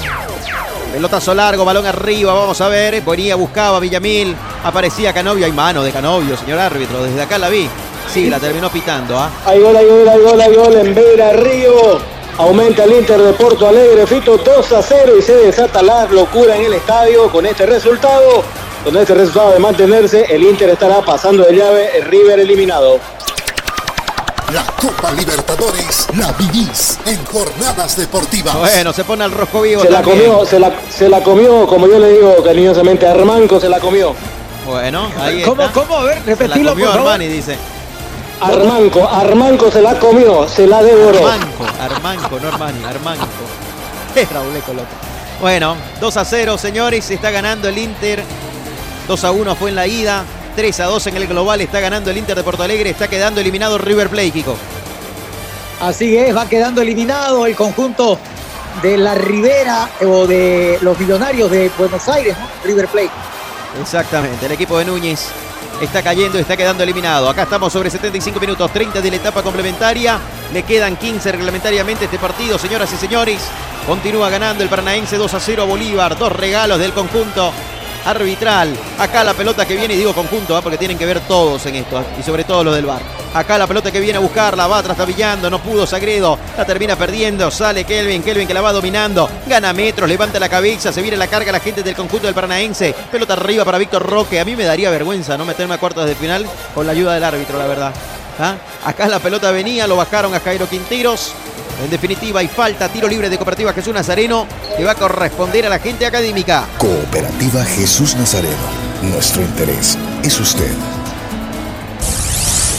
Pelotazo 0.93 1.35
largo, 1.35 1.65
balón 1.65 1.87
arriba, 1.87 2.33
vamos 2.33 2.61
a 2.61 2.69
ver. 2.69 3.03
Venía, 3.03 3.35
buscaba 3.35 3.81
Villamil. 3.81 4.37
Aparecía 4.63 5.13
Canovio. 5.13 5.45
Hay 5.45 5.53
mano 5.53 5.83
de 5.83 5.91
Canovio, 5.91 6.37
señor 6.37 6.61
árbitro. 6.61 7.03
Desde 7.03 7.21
acá 7.21 7.37
la 7.37 7.49
vi. 7.49 7.69
Sí, 8.13 8.31
la 8.31 8.39
terminó 8.39 8.71
pitando. 8.71 9.19
¿ah? 9.19 9.29
Hay 9.45 9.59
gol, 9.59 9.77
hay 9.77 9.87
gol, 9.87 10.09
hay 10.09 10.21
gol, 10.21 10.41
hay 10.41 10.55
gol 10.55 10.77
en 10.77 10.95
Vera 10.95 11.33
Río. 11.33 12.01
Aumenta 12.39 12.83
el 12.85 12.93
Inter 12.95 13.21
de 13.23 13.33
Porto 13.35 13.69
Alegre, 13.69 14.07
Fito 14.07 14.37
2 14.37 14.73
a 14.73 14.83
0 14.83 15.13
y 15.19 15.23
se 15.23 15.35
desata 15.37 15.83
la 15.83 16.07
locura 16.07 16.57
en 16.57 16.65
el 16.65 16.73
estadio 16.75 17.31
con 17.31 17.47
este 17.47 17.65
resultado. 17.65 18.43
Con 18.83 18.97
este 18.97 19.15
resultado 19.15 19.53
de 19.53 19.61
mantenerse, 19.61 20.27
el 20.29 20.43
Inter 20.43 20.71
estará 20.71 21.01
pasando 21.01 21.45
de 21.45 21.55
llave, 21.57 21.97
el 21.97 22.05
River 22.05 22.41
eliminado. 22.41 22.99
La 24.53 24.65
Copa 24.65 25.13
Libertadores 25.13 26.09
la 26.19 26.33
vivís 26.33 26.99
en 27.07 27.25
jornadas 27.25 27.97
deportivas. 27.97 28.57
Bueno, 28.59 28.93
se 28.93 29.05
pone 29.05 29.25
al 29.25 29.31
rojo 29.31 29.63
vivo. 29.63 29.83
Se 29.83 29.91
la 29.91 30.03
comió, 30.03 30.45
se 30.45 30.59
la, 30.59 30.73
se 30.91 31.09
la 31.09 31.23
comió, 31.23 31.67
como 31.67 31.87
yo 31.87 31.99
le 31.99 32.11
digo 32.13 32.35
cariñosamente 32.45 33.07
a 33.07 33.13
Armanco, 33.13 33.59
se 33.61 33.69
la 33.69 33.79
comió. 33.81 34.13
Bueno, 34.67 35.11
ahí 35.19 35.43
¿Cómo, 35.43 35.63
está. 35.63 35.73
cómo? 35.73 35.99
A 35.99 36.05
ver, 36.05 36.19
Se 36.25 36.31
la 36.31 36.37
repetilo, 36.37 36.71
comió 36.71 36.87
por 36.87 36.95
favor. 36.97 37.13
Armani, 37.13 37.29
dice. 37.29 37.57
Armanco, 38.41 39.09
Armanco 39.09 39.71
se 39.71 39.81
la 39.81 39.99
comió, 39.99 40.49
se 40.49 40.67
la 40.67 40.83
devoró. 40.83 41.27
Armanco, 41.27 41.65
Armanco, 41.81 42.41
no 42.41 42.49
Armani, 42.49 42.85
Armanco. 42.85 43.25
Es 44.15 44.31
Rauleco 44.31 44.73
loco. 44.73 44.87
Bueno, 45.41 45.77
2 46.01 46.17
a 46.17 46.25
0, 46.25 46.59
señores, 46.59 47.11
está 47.11 47.31
ganando 47.31 47.69
el 47.69 47.79
Inter. 47.79 48.23
2 49.09 49.25
a 49.25 49.31
1 49.33 49.57
fue 49.57 49.71
en 49.71 49.77
la 49.77 49.87
ida. 49.87 50.25
3 50.57 50.81
a 50.81 50.85
2 50.85 51.09
en 51.09 51.17
el 51.17 51.27
global 51.27 51.61
está 51.61 51.81
ganando 51.81 52.11
el 52.11 52.17
Inter 52.17 52.37
de 52.37 52.45
Porto 52.45 52.63
Alegre. 52.63 52.91
Está 52.91 53.09
quedando 53.09 53.41
eliminado 53.41 53.77
River 53.77 54.09
Plate, 54.09 54.31
Kiko. 54.31 54.57
Así 55.81 56.17
es, 56.17 56.35
va 56.35 56.49
quedando 56.49 56.81
eliminado 56.81 57.47
el 57.47 57.57
conjunto 57.57 58.19
de 58.83 58.97
la 58.97 59.15
Ribera 59.15 59.91
eh, 60.01 60.07
o 60.07 60.27
de 60.27 60.79
los 60.81 60.99
millonarios 60.99 61.51
de 61.51 61.71
Buenos 61.77 62.09
Aires, 62.09 62.37
¿no? 62.39 62.47
River 62.65 62.87
Plate. 62.89 63.11
Exactamente, 63.81 64.47
el 64.47 64.53
equipo 64.53 64.79
de 64.79 64.85
Núñez 64.85 65.27
está 65.81 66.03
cayendo, 66.03 66.39
está 66.39 66.57
quedando 66.57 66.83
eliminado. 66.83 67.29
Acá 67.29 67.43
estamos 67.43 67.73
sobre 67.73 67.91
75 67.91 68.39
minutos, 68.41 68.73
30 68.73 69.01
de 69.01 69.11
la 69.11 69.17
etapa 69.17 69.43
complementaria. 69.43 70.19
Le 70.53 70.63
quedan 70.63 70.97
15 70.97 71.33
reglamentariamente 71.33 72.05
este 72.05 72.19
partido, 72.19 72.59
señoras 72.59 72.93
y 72.93 72.97
señores. 72.97 73.41
Continúa 73.87 74.31
ganando 74.31 74.63
el 74.63 74.69
Paranaense 74.69 75.17
2 75.17 75.35
a 75.35 75.41
0 75.41 75.63
a 75.63 75.67
Bolívar. 75.67 76.17
Dos 76.17 76.33
regalos 76.33 76.79
del 76.79 76.93
conjunto 76.93 77.53
arbitral. 78.05 78.75
Acá 78.99 79.25
la 79.25 79.35
pelota 79.35 79.67
que 79.67 79.77
viene, 79.77 79.95
y 79.95 79.99
digo 79.99 80.15
conjunto, 80.15 80.57
¿ah? 80.57 80.63
porque 80.63 80.79
tienen 80.79 80.99
que 80.99 81.07
ver 81.07 81.21
todos 81.21 81.65
en 81.67 81.77
esto, 81.77 81.99
¿ah? 81.99 82.05
y 82.19 82.23
sobre 82.23 82.45
todo 82.45 82.65
los 82.65 82.75
del 82.75 82.87
bar. 82.87 83.01
Acá 83.35 83.59
la 83.59 83.67
pelota 83.67 83.91
que 83.91 84.01
viene 84.01 84.19
a 84.19 84.21
buscarla, 84.21 84.67
va 84.67 84.83
trastabillando, 84.83 85.51
no 85.51 85.61
pudo 85.61 85.87
Sagredo, 85.87 86.39
la 86.57 86.65
termina 86.65 86.97
perdiendo, 86.97 87.51
sale 87.51 87.85
Kelvin, 87.85 88.23
Kelvin 88.23 88.47
que 88.47 88.55
la 88.55 88.61
va 88.61 88.73
dominando, 88.73 89.29
gana 89.47 89.73
metros, 89.73 90.09
levanta 90.09 90.39
la 90.39 90.49
cabeza, 90.49 90.93
se 90.93 91.03
viene 91.03 91.17
la 91.17 91.27
carga 91.27 91.51
la 91.51 91.61
gente 91.61 91.83
del 91.83 91.97
conjunto 91.97 92.27
del 92.27 92.35
Paranaense, 92.35 92.95
pelota 93.11 93.33
arriba 93.33 93.65
para 93.65 93.79
Víctor 93.79 94.09
Roque, 94.09 94.39
a 94.39 94.45
mí 94.45 94.55
me 94.55 94.65
daría 94.65 94.91
vergüenza 94.91 95.37
no 95.37 95.45
meterme 95.45 95.75
a 95.75 95.79
cuartos 95.79 96.07
de 96.07 96.15
final 96.15 96.47
con 96.75 96.87
la 96.87 96.93
ayuda 96.93 97.15
del 97.15 97.25
árbitro, 97.25 97.59
la 97.59 97.67
verdad. 97.67 97.93
¿Ah? 98.39 98.57
Acá 98.85 99.07
la 99.07 99.21
pelota 99.21 99.51
venía, 99.51 99.87
lo 99.87 99.97
bajaron 99.97 100.35
a 100.35 100.41
Jairo 100.41 100.69
Quinteros. 100.69 101.33
En 101.83 101.91
definitiva, 101.91 102.41
hay 102.41 102.49
falta, 102.49 102.89
tiro 102.89 103.09
libre 103.09 103.29
de 103.29 103.37
Cooperativa 103.37 103.73
Jesús 103.73 103.95
Nazareno, 103.95 104.47
que 104.77 104.85
va 104.85 104.93
a 104.93 104.95
corresponder 104.95 105.67
a 105.67 105.69
la 105.69 105.79
gente 105.79 106.07
académica. 106.07 106.67
Cooperativa 106.79 107.65
Jesús 107.65 108.15
Nazareno. 108.17 108.55
Nuestro 109.03 109.43
interés 109.43 109.99
es 110.23 110.39
usted. 110.39 110.73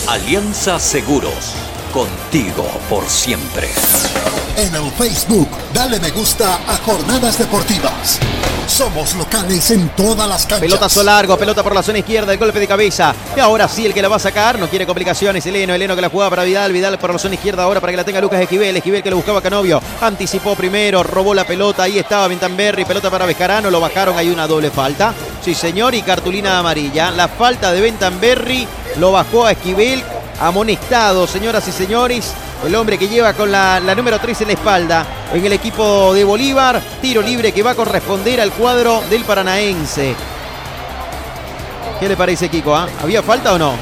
Alianza 0.08 0.80
Seguros. 0.80 1.65
Contigo 1.96 2.68
por 2.90 3.08
siempre. 3.08 3.70
En 4.58 4.76
el 4.76 4.92
Facebook, 4.92 5.48
dale 5.74 5.98
me 6.02 6.12
gusta 6.12 6.56
a 6.68 6.76
Jornadas 6.86 7.38
Deportivas. 7.38 8.20
Somos 8.68 9.16
locales 9.16 9.72
en 9.72 9.88
todas 9.96 10.28
las 10.28 10.42
canchas. 10.42 10.60
Pelotazo 10.60 11.04
largo, 11.04 11.38
pelota 11.38 11.64
por 11.64 11.74
la 11.74 11.82
zona 11.82 12.00
izquierda, 12.00 12.34
el 12.34 12.38
golpe 12.38 12.60
de 12.60 12.68
cabeza. 12.68 13.16
Y 13.38 13.40
ahora 13.40 13.70
sí, 13.70 13.86
el 13.86 13.94
que 13.94 14.02
la 14.02 14.10
va 14.10 14.18
a 14.18 14.20
sacar, 14.20 14.60
no 14.60 14.68
quiere 14.68 14.86
complicaciones. 14.86 15.46
Eleno, 15.46 15.74
Eleno 15.74 15.96
que 15.96 16.02
la 16.02 16.10
jugaba 16.10 16.32
para 16.32 16.44
Vidal, 16.44 16.74
Vidal 16.74 17.00
por 17.00 17.14
la 17.14 17.18
zona 17.18 17.36
izquierda 17.36 17.64
ahora 17.64 17.80
para 17.80 17.92
que 17.92 17.98
la 17.98 18.04
tenga 18.04 18.20
Lucas 18.20 18.42
Esquivel. 18.42 18.76
Esquivel 18.76 19.02
que 19.02 19.10
lo 19.10 19.16
buscaba 19.16 19.42
Canovio. 19.42 19.82
Anticipó 20.02 20.54
primero, 20.54 21.02
robó 21.02 21.34
la 21.34 21.48
pelota. 21.48 21.84
Ahí 21.84 21.98
estaba 21.98 22.28
Bentamberri, 22.28 22.84
pelota 22.84 23.10
para 23.10 23.26
Bejarano, 23.26 23.72
lo 23.72 23.80
bajaron. 23.80 24.18
Hay 24.18 24.28
una 24.28 24.48
doble 24.48 24.70
falta. 24.70 25.14
Sí, 25.42 25.56
señor, 25.56 25.96
y 25.96 26.02
cartulina 26.02 26.60
amarilla. 26.60 27.10
La 27.12 27.30
falta 27.30 27.72
de 27.72 27.80
Bentamberri 27.80 28.68
lo 28.98 29.14
bajó 29.14 29.46
a 29.46 29.54
Esquivel. 29.54 30.04
Amonestado, 30.40 31.28
señoras 31.28 31.68
y 31.68 31.72
señores. 31.72 32.34
El 32.66 32.76
hombre 32.76 32.98
que 32.98 33.07
lleva 33.07 33.34
con 33.34 33.52
la, 33.52 33.80
la 33.80 33.95
número 33.95 34.20
3 34.20 34.41
en 34.41 34.48
la 34.48 34.53
espalda 34.53 35.06
en 35.34 35.45
el 35.45 35.53
equipo 35.53 36.14
de 36.14 36.24
Bolívar. 36.24 36.82
Tiro 37.02 37.22
libre 37.22 37.52
que 37.52 37.64
va 37.64 37.72
a 37.72 37.76
corresponder 37.76 38.41
al 38.41 38.52
cuadro 38.52 39.02
del 39.10 39.24
Paranaense. 39.24 40.16
¿Qué 41.99 42.07
le 42.07 42.18
parece, 42.18 42.49
Kiko? 42.49 42.76
ah? 42.76 42.88
¿Había 43.02 43.24
falta 43.24 43.53
o 43.53 43.57
no? 43.57 43.74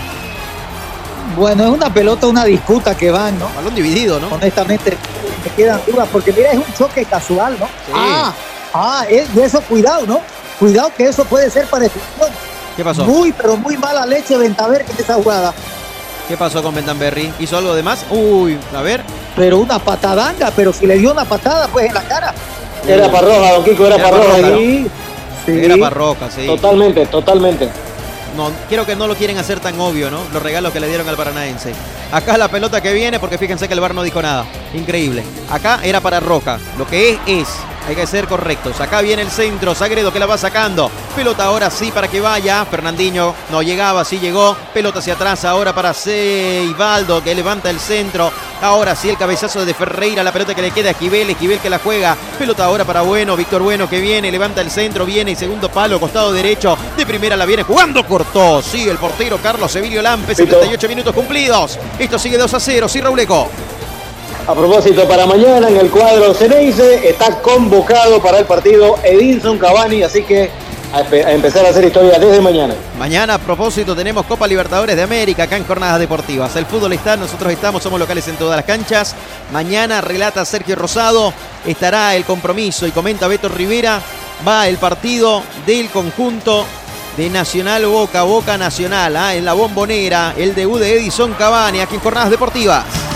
Bueno, 1.35 1.63
es 1.63 1.69
una 1.69 1.91
pelota, 1.91 2.27
una 2.27 2.45
disputa 2.45 2.95
que 2.95 3.09
van, 3.09 3.39
¿no? 3.39 3.49
Balón 3.55 3.73
dividido, 3.73 4.19
¿no? 4.19 4.27
Honestamente, 4.27 4.95
me 5.43 5.51
quedan 5.51 5.81
dudas, 5.87 6.07
porque 6.11 6.31
mira, 6.31 6.51
es 6.51 6.57
un 6.57 6.73
choque 6.77 7.05
casual, 7.05 7.57
¿no? 7.59 7.67
Ah, 7.93 8.33
ah, 8.73 9.05
y 9.09 9.39
eso, 9.39 9.61
cuidado, 9.61 10.05
¿no? 10.05 10.21
Cuidado 10.59 10.91
que 10.95 11.05
eso 11.05 11.25
puede 11.25 11.49
ser 11.49 11.65
para 11.67 11.85
expulsión. 11.85 12.29
¿Qué 12.75 12.83
pasó? 12.83 13.05
Muy, 13.05 13.31
pero 13.31 13.57
muy 13.57 13.77
mala 13.77 14.05
leche 14.05 14.37
Ventaver 14.37 14.85
en 14.87 14.97
esa 15.03 15.15
jugada. 15.15 15.53
¿Qué 16.27 16.37
pasó 16.37 16.63
con 16.63 16.73
Bentamberri? 16.73 17.33
¿Hizo 17.39 17.57
algo 17.57 17.75
de 17.75 17.83
más? 17.83 18.05
Uy, 18.09 18.57
a 18.75 18.81
ver. 18.81 19.01
Pero 19.35 19.59
una 19.59 19.79
patadanga, 19.79 20.51
pero 20.55 20.71
si 20.71 20.87
le 20.87 20.97
dio 20.97 21.11
una 21.11 21.25
patada, 21.25 21.67
pues 21.67 21.87
en 21.87 21.93
la 21.93 22.03
cara. 22.03 22.33
Era 22.87 23.11
para 23.11 23.27
Roja, 23.27 23.51
don 23.53 23.63
Kiko, 23.63 23.85
era, 23.87 23.95
Era 23.95 24.03
para 24.09 24.17
Roja. 24.17 24.37
Roja, 24.37 24.47
ahí. 24.55 24.87
Era 25.47 25.77
para 25.77 25.89
Roca, 25.89 26.31
sí. 26.31 26.45
Totalmente, 26.45 27.05
totalmente. 27.07 27.69
No, 28.37 28.51
creo 28.67 28.85
que 28.85 28.95
no 28.95 29.07
lo 29.07 29.15
quieren 29.15 29.37
hacer 29.37 29.59
tan 29.59 29.79
obvio, 29.79 30.09
¿no? 30.09 30.19
Los 30.33 30.41
regalos 30.41 30.73
que 30.73 30.79
le 30.79 30.87
dieron 30.87 31.07
al 31.07 31.15
Paranaense. 31.15 31.73
Acá 32.11 32.37
la 32.37 32.47
pelota 32.47 32.81
que 32.81 32.91
viene, 32.93 33.19
porque 33.19 33.37
fíjense 33.37 33.67
que 33.67 33.73
el 33.73 33.79
bar 33.79 33.93
no 33.93 34.01
dijo 34.01 34.21
nada. 34.21 34.45
Increíble. 34.73 35.23
Acá 35.51 35.79
era 35.83 35.99
para 36.01 36.19
Roca. 36.19 36.59
Lo 36.77 36.87
que 36.87 37.11
es, 37.11 37.19
es. 37.27 37.47
Hay 37.87 37.95
que 37.95 38.07
ser 38.07 38.27
correctos. 38.27 38.79
Acá 38.79 39.01
viene 39.01 39.21
el 39.21 39.29
centro. 39.29 39.75
Sagredo 39.75 40.13
que 40.13 40.19
la 40.19 40.25
va 40.25 40.37
sacando. 40.37 40.89
Pelota 41.15 41.45
ahora 41.45 41.69
sí 41.69 41.91
para 41.91 42.07
que 42.07 42.21
vaya. 42.21 42.65
Fernandinho 42.65 43.35
no 43.51 43.61
llegaba, 43.61 44.05
sí 44.05 44.19
llegó. 44.19 44.55
Pelota 44.73 44.99
hacia 44.99 45.13
atrás 45.13 45.43
ahora 45.43 45.73
para 45.73 45.93
Seibaldo 45.93 47.21
que 47.21 47.35
levanta 47.35 47.69
el 47.69 47.79
centro. 47.79 48.31
Ahora 48.61 48.95
sí 48.95 49.09
el 49.09 49.17
cabezazo 49.17 49.65
de 49.65 49.73
Ferreira. 49.73 50.23
La 50.23 50.31
pelota 50.31 50.55
que 50.55 50.61
le 50.61 50.71
queda 50.71 50.89
a 50.89 50.91
Esquivel. 50.91 51.29
Esquivel 51.29 51.59
que 51.59 51.69
la 51.69 51.79
juega. 51.79 52.15
Pelota 52.39 52.63
ahora 52.63 52.85
para 52.85 53.01
Bueno. 53.01 53.35
Víctor 53.35 53.61
Bueno 53.61 53.89
que 53.89 53.99
viene. 53.99 54.31
Levanta 54.31 54.61
el 54.61 54.71
centro. 54.71 55.05
Viene 55.05 55.31
y 55.31 55.35
segundo 55.35 55.69
palo. 55.69 55.99
Costado 55.99 56.31
derecho. 56.31 56.77
De 56.95 57.05
primera 57.05 57.35
la 57.35 57.45
viene 57.45 57.63
jugando. 57.63 58.05
Cortó. 58.07 58.61
Sí, 58.61 58.87
el 58.87 58.97
portero 58.97 59.39
Carlos 59.39 59.69
Sevilio 59.69 60.01
Lampe. 60.01 60.33
78 60.33 60.87
minutos 60.87 61.13
cumplidos. 61.13 61.77
Esto 61.99 62.17
sigue 62.17 62.37
2 62.37 62.53
a 62.53 62.59
0. 62.61 62.87
Sí, 62.87 63.01
Rauleco. 63.01 63.49
A 64.45 64.53
propósito, 64.53 65.07
para 65.07 65.25
mañana 65.25 65.69
en 65.69 65.77
el 65.77 65.89
cuadro 65.89 66.33
Ceneice 66.33 67.07
está 67.07 67.41
convocado 67.41 68.21
para 68.21 68.39
el 68.39 68.45
partido 68.45 68.97
Edinson 69.01 69.57
Cavani, 69.57 70.03
así 70.03 70.23
que 70.23 70.51
a, 70.91 70.99
empezar 71.31 71.65
a 71.65 71.69
hacer 71.69 71.85
historia 71.85 72.19
desde 72.19 72.41
mañana. 72.41 72.75
Mañana 72.99 73.35
a 73.35 73.37
propósito 73.37 73.95
tenemos 73.95 74.25
Copa 74.25 74.45
Libertadores 74.45 74.97
de 74.97 75.01
América 75.01 75.43
acá 75.43 75.55
en 75.55 75.65
Jornadas 75.65 75.97
Deportivas. 75.97 76.53
El 76.57 76.65
fútbol 76.65 76.91
está, 76.91 77.15
nosotros 77.15 77.53
estamos, 77.53 77.81
somos 77.81 77.97
locales 77.97 78.27
en 78.27 78.35
todas 78.35 78.57
las 78.57 78.65
canchas. 78.65 79.15
Mañana 79.53 80.01
relata 80.01 80.43
Sergio 80.43 80.75
Rosado, 80.75 81.33
estará 81.65 82.13
el 82.13 82.25
compromiso 82.25 82.85
y 82.85 82.91
comenta 82.91 83.29
Beto 83.29 83.47
Rivera, 83.47 84.01
va 84.45 84.67
el 84.67 84.75
partido 84.75 85.41
del 85.65 85.89
conjunto 85.89 86.65
de 87.15 87.29
Nacional 87.29 87.85
Boca, 87.85 88.23
Boca 88.23 88.57
Nacional, 88.57 89.15
ah, 89.15 89.35
en 89.35 89.45
la 89.45 89.53
bombonera, 89.53 90.33
el 90.35 90.53
debut 90.53 90.81
de 90.81 90.97
Edison 90.97 91.31
Cavani 91.33 91.79
aquí 91.79 91.95
en 91.95 92.01
Jornadas 92.01 92.29
Deportivas. 92.29 93.12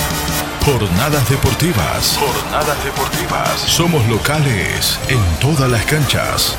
Jornadas 0.67 1.29
deportivas. 1.29 2.19
Jornadas 2.19 2.83
deportivas. 2.83 3.57
Somos 3.61 4.05
locales 4.07 4.99
en 5.07 5.23
todas 5.39 5.71
las 5.71 5.85
canchas. 5.85 6.57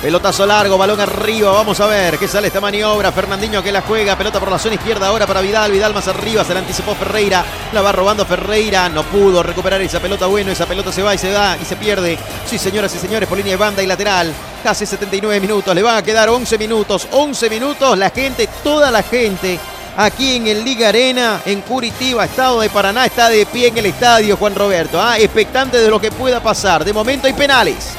Pelotazo 0.00 0.46
largo, 0.46 0.78
balón 0.78 0.98
arriba, 1.00 1.52
vamos 1.52 1.78
a 1.80 1.86
ver 1.86 2.16
qué 2.16 2.28
sale 2.28 2.46
esta 2.46 2.62
maniobra. 2.62 3.12
Fernandinho 3.12 3.62
que 3.62 3.70
la 3.72 3.82
juega, 3.82 4.16
pelota 4.16 4.40
por 4.40 4.50
la 4.50 4.58
zona 4.58 4.76
izquierda 4.76 5.08
ahora 5.08 5.26
para 5.26 5.42
Vidal, 5.42 5.70
Vidal 5.70 5.92
más 5.92 6.08
arriba, 6.08 6.44
se 6.44 6.54
la 6.54 6.60
anticipó 6.60 6.94
Ferreira, 6.94 7.44
la 7.74 7.82
va 7.82 7.92
robando 7.92 8.24
Ferreira, 8.24 8.88
no 8.88 9.02
pudo 9.02 9.42
recuperar 9.42 9.82
esa 9.82 10.00
pelota, 10.00 10.24
bueno, 10.24 10.50
esa 10.50 10.64
pelota 10.64 10.90
se 10.90 11.02
va 11.02 11.14
y 11.14 11.18
se 11.18 11.28
da 11.28 11.58
y 11.60 11.64
se 11.66 11.76
pierde. 11.76 12.18
Sí, 12.46 12.56
señoras 12.56 12.94
y 12.94 12.98
señores, 12.98 13.28
por 13.28 13.36
línea 13.36 13.52
de 13.52 13.58
banda 13.58 13.82
y 13.82 13.86
lateral, 13.86 14.32
casi 14.62 14.86
79 14.86 15.40
minutos, 15.40 15.74
le 15.74 15.82
van 15.82 15.96
a 15.98 16.02
quedar 16.02 16.30
11 16.30 16.56
minutos, 16.56 17.06
11 17.10 17.50
minutos, 17.50 17.98
la 17.98 18.08
gente, 18.08 18.48
toda 18.64 18.90
la 18.90 19.02
gente. 19.02 19.60
Aquí 19.98 20.36
en 20.36 20.46
el 20.46 20.62
Liga 20.62 20.90
Arena, 20.90 21.40
en 21.46 21.62
Curitiba, 21.62 22.26
Estado 22.26 22.60
de 22.60 22.68
Paraná, 22.68 23.06
está 23.06 23.30
de 23.30 23.46
pie 23.46 23.68
en 23.68 23.78
el 23.78 23.86
estadio 23.86 24.36
Juan 24.36 24.54
Roberto. 24.54 25.00
¿ah? 25.00 25.18
Expectante 25.18 25.78
de 25.78 25.88
lo 25.88 25.98
que 25.98 26.10
pueda 26.10 26.42
pasar. 26.42 26.84
De 26.84 26.92
momento 26.92 27.26
hay 27.26 27.32
penales. 27.32 27.94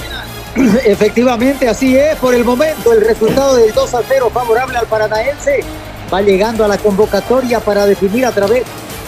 Efectivamente, 0.85 1.67
así 1.67 1.98
es. 1.98 2.16
Por 2.17 2.35
el 2.35 2.45
momento, 2.45 2.93
el 2.93 3.01
resultado 3.01 3.56
del 3.56 3.74
2 3.74 3.95
a 3.95 4.01
0 4.08 4.30
favorable 4.32 4.77
al 4.77 4.85
Paranaense 4.85 5.64
va 6.14 6.22
llegando 6.22 6.64
a 6.64 6.67
la 6.67 6.77
convocatoria 6.77 7.59
para 7.61 7.88
definir 7.88 8.27
a 8.27 8.32
través 8.32 8.64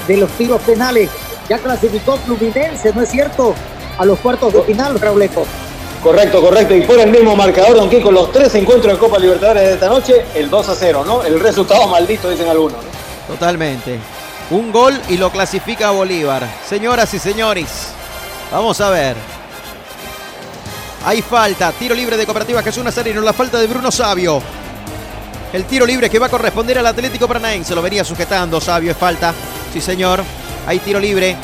de 0.07 0.17
los 0.17 0.31
tiros 0.31 0.59
penales. 0.63 1.11
Ya 1.47 1.59
clasificó 1.59 2.17
Fluminense, 2.17 2.91
¿no 2.93 3.03
es 3.03 3.09
cierto? 3.09 3.53
A 3.99 4.05
los 4.05 4.17
cuartos 4.19 4.51
de 4.51 4.63
final, 4.63 4.99
Rauleco. 4.99 5.45
Correcto, 6.03 6.41
correcto. 6.41 6.75
Y 6.75 6.81
por 6.81 6.99
el 6.99 7.11
mismo 7.11 7.35
marcador, 7.35 7.75
don 7.75 7.89
Kiko, 7.89 8.11
los 8.11 8.31
tres 8.31 8.55
encuentros 8.55 8.93
de 8.93 8.99
Copa 8.99 9.19
Libertadores 9.19 9.63
de 9.63 9.73
esta 9.73 9.89
noche, 9.89 10.25
el 10.33 10.49
2 10.49 10.69
a 10.69 10.75
0, 10.75 11.03
¿no? 11.05 11.23
El 11.23 11.39
resultado 11.39 11.87
maldito, 11.87 12.29
dicen 12.29 12.47
algunos. 12.47 12.81
¿no? 12.81 13.33
Totalmente. 13.33 13.99
Un 14.49 14.71
gol 14.71 14.99
y 15.09 15.17
lo 15.17 15.29
clasifica 15.29 15.91
Bolívar. 15.91 16.47
Señoras 16.67 17.13
y 17.13 17.19
señores, 17.19 17.89
vamos 18.51 18.79
a 18.81 18.89
ver. 18.89 19.15
Hay 21.05 21.21
falta. 21.21 21.71
Tiro 21.73 21.93
libre 21.95 22.17
de 22.17 22.25
Cooperativa 22.25 22.63
Jesús 22.63 22.83
Nazareno. 22.83 23.21
La 23.21 23.33
falta 23.33 23.59
de 23.59 23.67
Bruno 23.67 23.91
Sabio. 23.91 24.41
El 25.51 25.65
tiro 25.65 25.85
libre 25.85 26.09
que 26.09 26.19
va 26.19 26.27
a 26.27 26.29
corresponder 26.29 26.77
al 26.77 26.87
Atlético 26.87 27.27
Paranaense. 27.27 27.75
Lo 27.75 27.81
venía 27.81 28.03
sujetando 28.03 28.59
Sabio. 28.59 28.91
Es 28.91 28.97
falta. 28.97 29.33
Sí, 29.71 29.81
señor. 29.81 30.23
Hay 30.65 30.79
tiro 30.79 30.99
libre. 30.99 31.35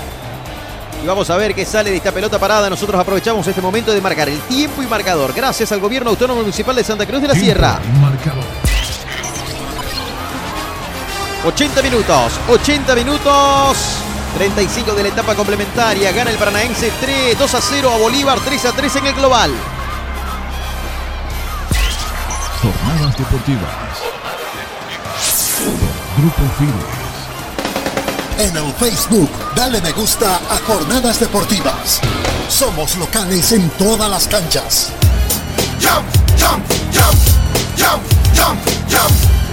Y 1.05 1.07
vamos 1.07 1.29
a 1.29 1.37
ver 1.37 1.53
qué 1.53 1.67
sale 1.67 1.91
de 1.91 1.97
esta 1.97 2.11
pelota 2.11 2.39
parada. 2.39 2.67
Nosotros 2.67 2.99
aprovechamos 2.99 3.45
este 3.45 3.61
momento 3.61 3.91
de 3.91 4.01
marcar 4.01 4.27
el 4.27 4.39
tiempo 4.39 4.81
y 4.81 4.87
marcador. 4.87 5.33
Gracias 5.33 5.71
al 5.71 5.79
Gobierno 5.79 6.09
Autónomo 6.09 6.39
Municipal 6.41 6.75
de 6.75 6.83
Santa 6.83 7.05
Cruz 7.05 7.21
de 7.21 7.27
la 7.27 7.35
Sierra. 7.35 7.79
Marcador. 8.01 8.43
80 11.45 11.81
minutos, 11.83 12.33
80 12.49 12.95
minutos. 12.95 13.77
35 14.35 14.93
de 14.95 15.03
la 15.03 15.09
etapa 15.09 15.35
complementaria. 15.35 16.11
Gana 16.11 16.31
el 16.31 16.37
Paranaense 16.37 16.91
3, 16.99 17.37
2 17.37 17.53
a 17.53 17.61
0 17.61 17.91
a 17.93 17.97
Bolívar, 17.99 18.39
3 18.43 18.65
a 18.65 18.71
3 18.71 18.95
en 18.95 19.05
el 19.05 19.13
global. 19.13 19.51
Jornadas 22.63 23.15
deportivas. 23.15 23.69
Grupo 26.17 26.41
Fides. 26.57 27.04
En 28.37 28.55
el 28.57 28.73
Facebook, 28.73 29.29
dale 29.55 29.79
me 29.81 29.93
gusta 29.93 30.35
a 30.35 30.57
Jornadas 30.67 31.21
Deportivas. 31.21 32.01
Somos 32.49 32.97
locales 32.97 33.53
en 33.53 33.69
todas 33.71 34.09
las 34.09 34.27
canchas. 34.27 34.91
Jump, 35.79 36.05
jump, 36.37 36.65
jump, 36.91 37.17
jump, 37.77 38.59
jump. 38.89 39.44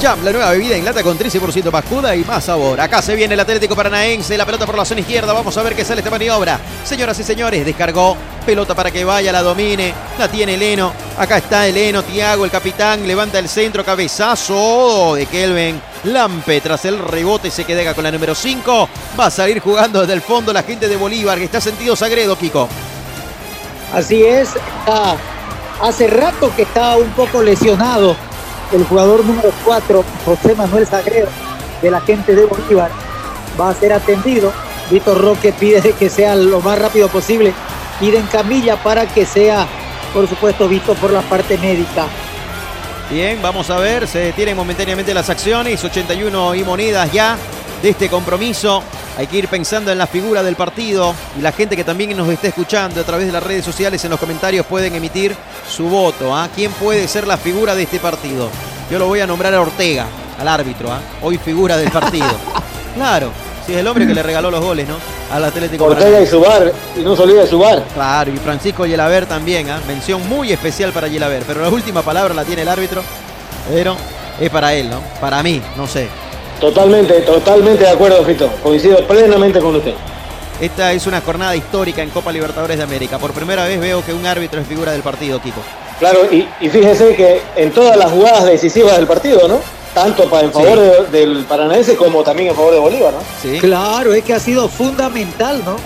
Jam, 0.00 0.24
la 0.24 0.32
nueva 0.32 0.50
bebida 0.52 0.76
en 0.76 0.84
lata 0.84 1.02
con 1.02 1.18
13% 1.18 1.70
más 1.70 1.84
cruda 1.84 2.16
y 2.16 2.24
más 2.24 2.44
sabor. 2.44 2.80
Acá 2.80 3.02
se 3.02 3.14
viene 3.14 3.34
el 3.34 3.40
Atlético 3.40 3.76
Paranaense, 3.76 4.36
la 4.38 4.46
pelota 4.46 4.64
por 4.64 4.76
la 4.78 4.84
zona 4.86 5.00
izquierda. 5.00 5.32
Vamos 5.34 5.54
a 5.58 5.62
ver 5.62 5.74
qué 5.76 5.84
sale 5.84 6.00
esta 6.00 6.10
maniobra. 6.10 6.58
Señoras 6.84 7.18
y 7.18 7.22
señores, 7.24 7.66
descargó. 7.66 8.16
Pelota 8.46 8.74
para 8.74 8.90
que 8.90 9.04
vaya, 9.04 9.30
la 9.30 9.42
domine. 9.42 9.92
La 10.18 10.26
tiene 10.28 10.54
Eleno. 10.54 10.92
Acá 11.18 11.36
está 11.38 11.66
Eleno, 11.66 12.02
Tiago, 12.02 12.46
el 12.46 12.50
capitán. 12.50 13.06
Levanta 13.06 13.38
el 13.38 13.48
centro, 13.48 13.84
cabezazo 13.84 15.14
de 15.16 15.26
Kelvin. 15.26 15.80
Lampe 16.04 16.62
tras 16.62 16.86
el 16.86 16.98
rebote 16.98 17.50
se 17.50 17.64
queda 17.64 17.92
con 17.92 18.02
la 18.04 18.10
número 18.10 18.34
5. 18.34 18.88
Va 19.18 19.26
a 19.26 19.30
salir 19.30 19.60
jugando 19.60 20.00
desde 20.00 20.14
el 20.14 20.22
fondo 20.22 20.50
la 20.52 20.62
gente 20.62 20.88
de 20.88 20.96
Bolívar, 20.96 21.36
que 21.36 21.44
está 21.44 21.60
sentido 21.60 21.94
Sagredo, 21.94 22.38
Kiko. 22.38 22.68
Así 23.92 24.22
es, 24.24 24.48
está- 24.56 25.16
hace 25.82 26.06
rato 26.06 26.50
que 26.56 26.62
está 26.62 26.96
un 26.96 27.10
poco 27.10 27.42
lesionado 27.42 28.16
el 28.72 28.84
jugador 28.84 29.24
número 29.24 29.52
4, 29.64 30.04
José 30.24 30.54
Manuel 30.54 30.86
Sagredo, 30.86 31.28
de 31.82 31.90
la 31.90 32.00
gente 32.00 32.34
de 32.34 32.44
Bolívar, 32.44 32.90
va 33.60 33.70
a 33.70 33.74
ser 33.74 33.92
atendido. 33.92 34.52
Víctor 34.90 35.20
Roque 35.20 35.52
pide 35.52 35.80
de 35.80 35.92
que 35.92 36.10
sea 36.10 36.34
lo 36.34 36.60
más 36.60 36.78
rápido 36.78 37.08
posible, 37.08 37.52
pide 38.00 38.18
en 38.18 38.26
camilla 38.26 38.76
para 38.82 39.06
que 39.06 39.24
sea, 39.24 39.66
por 40.12 40.28
supuesto, 40.28 40.68
visto 40.68 40.94
por 40.94 41.12
la 41.12 41.22
parte 41.22 41.56
médica. 41.58 42.06
Bien, 43.08 43.40
vamos 43.42 43.70
a 43.70 43.78
ver, 43.78 44.06
se 44.06 44.18
detienen 44.18 44.56
momentáneamente 44.56 45.12
las 45.14 45.30
acciones, 45.30 45.82
81 45.82 46.54
y 46.54 46.64
monedas 46.64 47.10
ya 47.12 47.36
de 47.82 47.90
este 47.90 48.08
compromiso. 48.08 48.82
Hay 49.18 49.26
que 49.26 49.38
ir 49.38 49.48
pensando 49.48 49.90
en 49.92 49.98
la 49.98 50.06
figura 50.06 50.42
del 50.42 50.56
partido 50.56 51.14
y 51.38 51.42
la 51.42 51.52
gente 51.52 51.76
que 51.76 51.84
también 51.84 52.16
nos 52.16 52.28
está 52.28 52.48
escuchando 52.48 53.00
a 53.00 53.04
través 53.04 53.26
de 53.26 53.32
las 53.32 53.42
redes 53.42 53.64
sociales 53.64 54.02
en 54.04 54.10
los 54.10 54.20
comentarios 54.20 54.66
pueden 54.66 54.94
emitir 54.94 55.34
su 55.68 55.84
voto. 55.88 56.34
¿ah? 56.34 56.48
¿Quién 56.54 56.72
puede 56.72 57.06
ser 57.08 57.26
la 57.26 57.36
figura 57.36 57.74
de 57.74 57.82
este 57.82 57.98
partido? 57.98 58.48
Yo 58.90 58.98
lo 58.98 59.06
voy 59.06 59.20
a 59.20 59.26
nombrar 59.26 59.54
a 59.54 59.60
Ortega, 59.60 60.06
al 60.38 60.48
árbitro, 60.48 60.90
¿ah? 60.92 61.00
hoy 61.22 61.38
figura 61.38 61.76
del 61.76 61.90
partido. 61.90 62.26
claro, 62.94 63.30
si 63.66 63.72
es 63.72 63.78
el 63.78 63.86
hombre 63.86 64.06
que 64.06 64.14
le 64.14 64.22
regaló 64.22 64.50
los 64.50 64.60
goles, 64.64 64.88
¿no? 64.88 64.96
Al 65.30 65.44
Atlético 65.44 65.84
Ortega 65.84 66.20
y 66.20 66.26
Paranaense. 66.26 66.30
su 66.30 66.40
bar, 66.40 66.72
y 66.96 67.00
no 67.00 67.14
se 67.14 67.22
olvide 67.22 67.40
de 67.42 67.46
su 67.46 67.58
bar. 67.58 67.84
Claro, 67.94 68.32
y 68.32 68.36
Francisco 68.38 68.86
Yelaber 68.86 69.26
también, 69.26 69.70
¿ah? 69.70 69.80
mención 69.86 70.26
muy 70.28 70.50
especial 70.50 70.92
para 70.92 71.08
Yelaber, 71.08 71.44
pero 71.46 71.62
la 71.62 71.68
última 71.68 72.02
palabra 72.02 72.34
la 72.34 72.44
tiene 72.44 72.62
el 72.62 72.68
árbitro, 72.68 73.02
pero 73.70 73.96
es 74.40 74.50
para 74.50 74.74
él, 74.74 74.90
¿no? 74.90 75.00
Para 75.20 75.42
mí, 75.42 75.62
no 75.76 75.86
sé. 75.86 76.08
Totalmente, 76.60 77.14
totalmente 77.22 77.84
de 77.84 77.90
acuerdo, 77.90 78.22
Fito. 78.24 78.48
Coincido 78.62 78.98
plenamente 79.06 79.60
con 79.60 79.76
usted. 79.76 79.94
Esta 80.60 80.92
es 80.92 81.06
una 81.06 81.22
jornada 81.22 81.56
histórica 81.56 82.02
en 82.02 82.10
Copa 82.10 82.30
Libertadores 82.30 82.76
de 82.76 82.82
América. 82.82 83.18
Por 83.18 83.32
primera 83.32 83.64
vez 83.64 83.80
veo 83.80 84.04
que 84.04 84.12
un 84.12 84.26
árbitro 84.26 84.60
es 84.60 84.66
figura 84.66 84.92
del 84.92 85.02
partido, 85.02 85.40
Kiko. 85.40 85.60
Claro, 85.98 86.20
y, 86.30 86.46
y 86.60 86.68
fíjese 86.68 87.14
que 87.16 87.40
en 87.56 87.70
todas 87.72 87.96
las 87.96 88.10
jugadas 88.10 88.44
decisivas 88.44 88.96
del 88.96 89.06
partido, 89.06 89.48
¿no? 89.48 89.60
Tanto 89.94 90.28
para 90.28 90.44
en 90.46 90.52
favor 90.52 90.78
de- 90.78 91.18
del 91.18 91.44
Paranaense 91.46 91.96
como 91.96 92.22
también 92.22 92.50
en 92.50 92.54
favor 92.54 92.72
de 92.74 92.78
Bolívar, 92.78 93.12
¿no? 93.14 93.20
Claro, 93.60 94.12
es 94.12 94.22
que 94.22 94.34
ha 94.34 94.38
sido 94.38 94.68
fundamental, 94.68 95.62
¿no? 95.64 95.76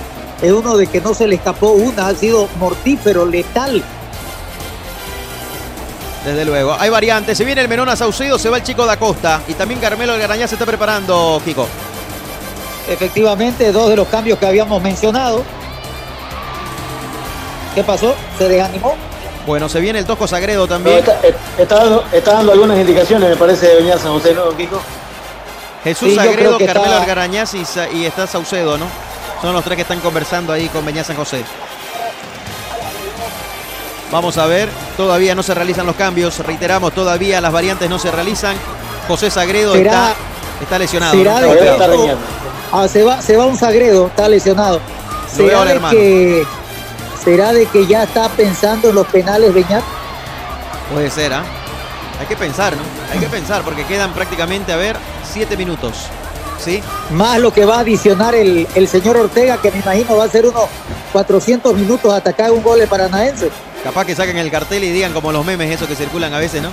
Es 0.43 0.53
uno 0.53 0.77
de 0.77 0.89
que 0.89 1.01
no 1.01 1.15
se 1.15 1.27
le 1.29 1.37
escapó 1.37 1.69
una, 1.71 2.09
ha 2.09 2.15
sido 2.15 2.49
mortífero, 2.59 3.25
letal. 3.27 3.83
Desde 6.25 6.45
luego. 6.45 6.75
Hay 6.79 6.89
variantes. 6.91 7.37
Se 7.37 7.45
viene 7.45 7.61
el 7.61 7.69
Menón 7.69 7.89
a 7.89 7.97
Saucedo, 7.97 8.39
se 8.39 8.49
va 8.49 8.57
el 8.59 8.63
chico 8.63 8.87
da 8.87 8.97
Costa. 8.97 9.43
Y 9.47 9.55
también 9.55 9.81
Carmelo 9.81 10.13
Algarañá 10.15 10.49
se 10.49 10.55
está 10.55 10.65
preparando, 10.65 11.41
Kiko. 11.45 11.67
Efectivamente, 12.89 13.73
dos 13.73 13.91
de 13.91 13.97
los 13.97 14.09
cambios 14.09 14.39
que 14.39 14.47
habíamos 14.47 14.81
mencionado. 14.83 15.43
¿Qué 17.75 17.83
pasó? 17.83 18.15
¿Se 18.39 18.49
desanimó? 18.49 18.95
Bueno, 19.47 19.69
se 19.69 19.81
viene 19.81 19.99
el 19.99 20.07
Tosco 20.07 20.27
Sagredo 20.27 20.67
también. 20.67 20.99
está, 20.99 21.19
eh, 21.23 21.35
está 21.59 21.77
dando, 21.77 22.05
está 22.13 22.33
dando 22.35 22.53
algunas 22.53 22.79
indicaciones, 22.79 23.29
me 23.29 23.37
parece, 23.37 23.67
de 23.67 23.75
Beñat 23.77 24.01
San 24.01 24.13
José, 24.13 24.33
¿no, 24.33 24.57
Kiko? 24.57 24.81
Jesús 25.83 26.09
Sí, 26.11 26.15
Sagredo, 26.17 26.57
Carmelo 26.59 26.85
está- 26.85 27.01
Algarañaz 27.01 27.53
y, 27.55 28.07
está 28.07 28.27
Saucedo, 28.27 28.79
¿no? 28.79 28.87
Son 29.43 29.53
los 29.53 29.63
tres 29.63 29.77
que 29.77 29.83
están 29.83 30.01
conversando 30.01 30.53
ahí 30.53 30.69
con 30.69 30.87
Beñá 30.87 31.05
San 31.05 31.17
José. 31.17 31.45
Vamos 34.13 34.39
a 34.39 34.47
ver, 34.47 34.69
todavía 34.97 35.35
no 35.35 35.43
se 35.43 35.55
realizan 35.55 35.87
los 35.87 35.97
cambios, 35.97 36.39
reiteramos, 36.41 36.93
todavía 36.93 37.41
las 37.41 37.53
variantes 37.53 37.89
no 37.91 37.99
se 37.99 38.11
realizan. 38.11 38.57
José 39.09 39.31
Sagredo 39.31 39.75
Será- 39.75 39.91
está, 40.11 40.15
está 40.63 40.79
lesionado. 40.79 41.15
será 41.15 41.41
¿no? 41.41 41.49
de 41.49 41.53
Está 41.71 41.85
que- 41.87 41.97
golpeado. 41.97 42.19
Ah, 42.73 42.89
se 42.89 43.03
va, 43.03 43.21
se 43.23 43.37
va 43.37 43.47
un 43.47 43.57
Sagredo, 43.57 44.07
está 44.07 44.29
lesionado. 44.29 44.81
¿Será 45.31 45.65
de 45.65 45.81
que 45.91 46.47
será 47.25 47.53
de 47.53 47.67
que 47.67 47.87
ya 47.87 48.05
está 48.05 48.29
pensando 48.29 48.91
en 48.91 48.95
los 48.95 49.07
penales 49.09 49.53
Beñat? 49.53 49.83
Puede 50.93 51.11
ser, 51.11 51.33
¿ah? 51.33 51.43
Hay 52.21 52.27
que 52.27 52.37
pensar, 52.37 52.75
¿no? 52.77 52.83
Hay 53.13 53.19
que 53.19 53.27
pensar 53.29 53.63
porque 53.63 53.85
quedan 53.85 54.13
prácticamente, 54.13 54.73
a 54.73 54.77
ver, 54.77 54.97
siete 55.33 55.57
minutos. 55.57 56.07
¿Sí? 56.63 56.83
Más 57.11 57.39
lo 57.41 57.53
que 57.53 57.65
va 57.65 57.77
a 57.77 57.81
adicionar 57.81 58.35
el, 58.35 58.67
el 58.75 58.89
señor 58.89 59.17
Ortega, 59.17 59.59
que 59.61 59.71
me 59.71 59.79
imagino 59.81 60.17
va 60.17 60.25
a 60.25 60.29
ser 60.29 60.47
unos 60.47 60.65
400 61.13 61.75
minutos 61.75 62.13
hasta 62.13 62.33
que 62.33 62.43
haga 62.43 62.53
un 62.53 62.63
gol 62.63 62.79
de 62.79 62.87
Paranaense. 62.87 63.51
Capaz 63.83 64.05
que 64.07 64.15
saquen 64.15 64.39
el 64.39 64.51
cartel 64.51 64.83
y 64.85 64.91
digan 64.91 65.13
como 65.13 65.31
los 65.33 65.45
memes 65.45 65.71
esos 65.71 65.87
que 65.87 65.95
circulan 65.95 66.33
a 66.33 66.39
veces, 66.39 66.63
¿no? 66.63 66.71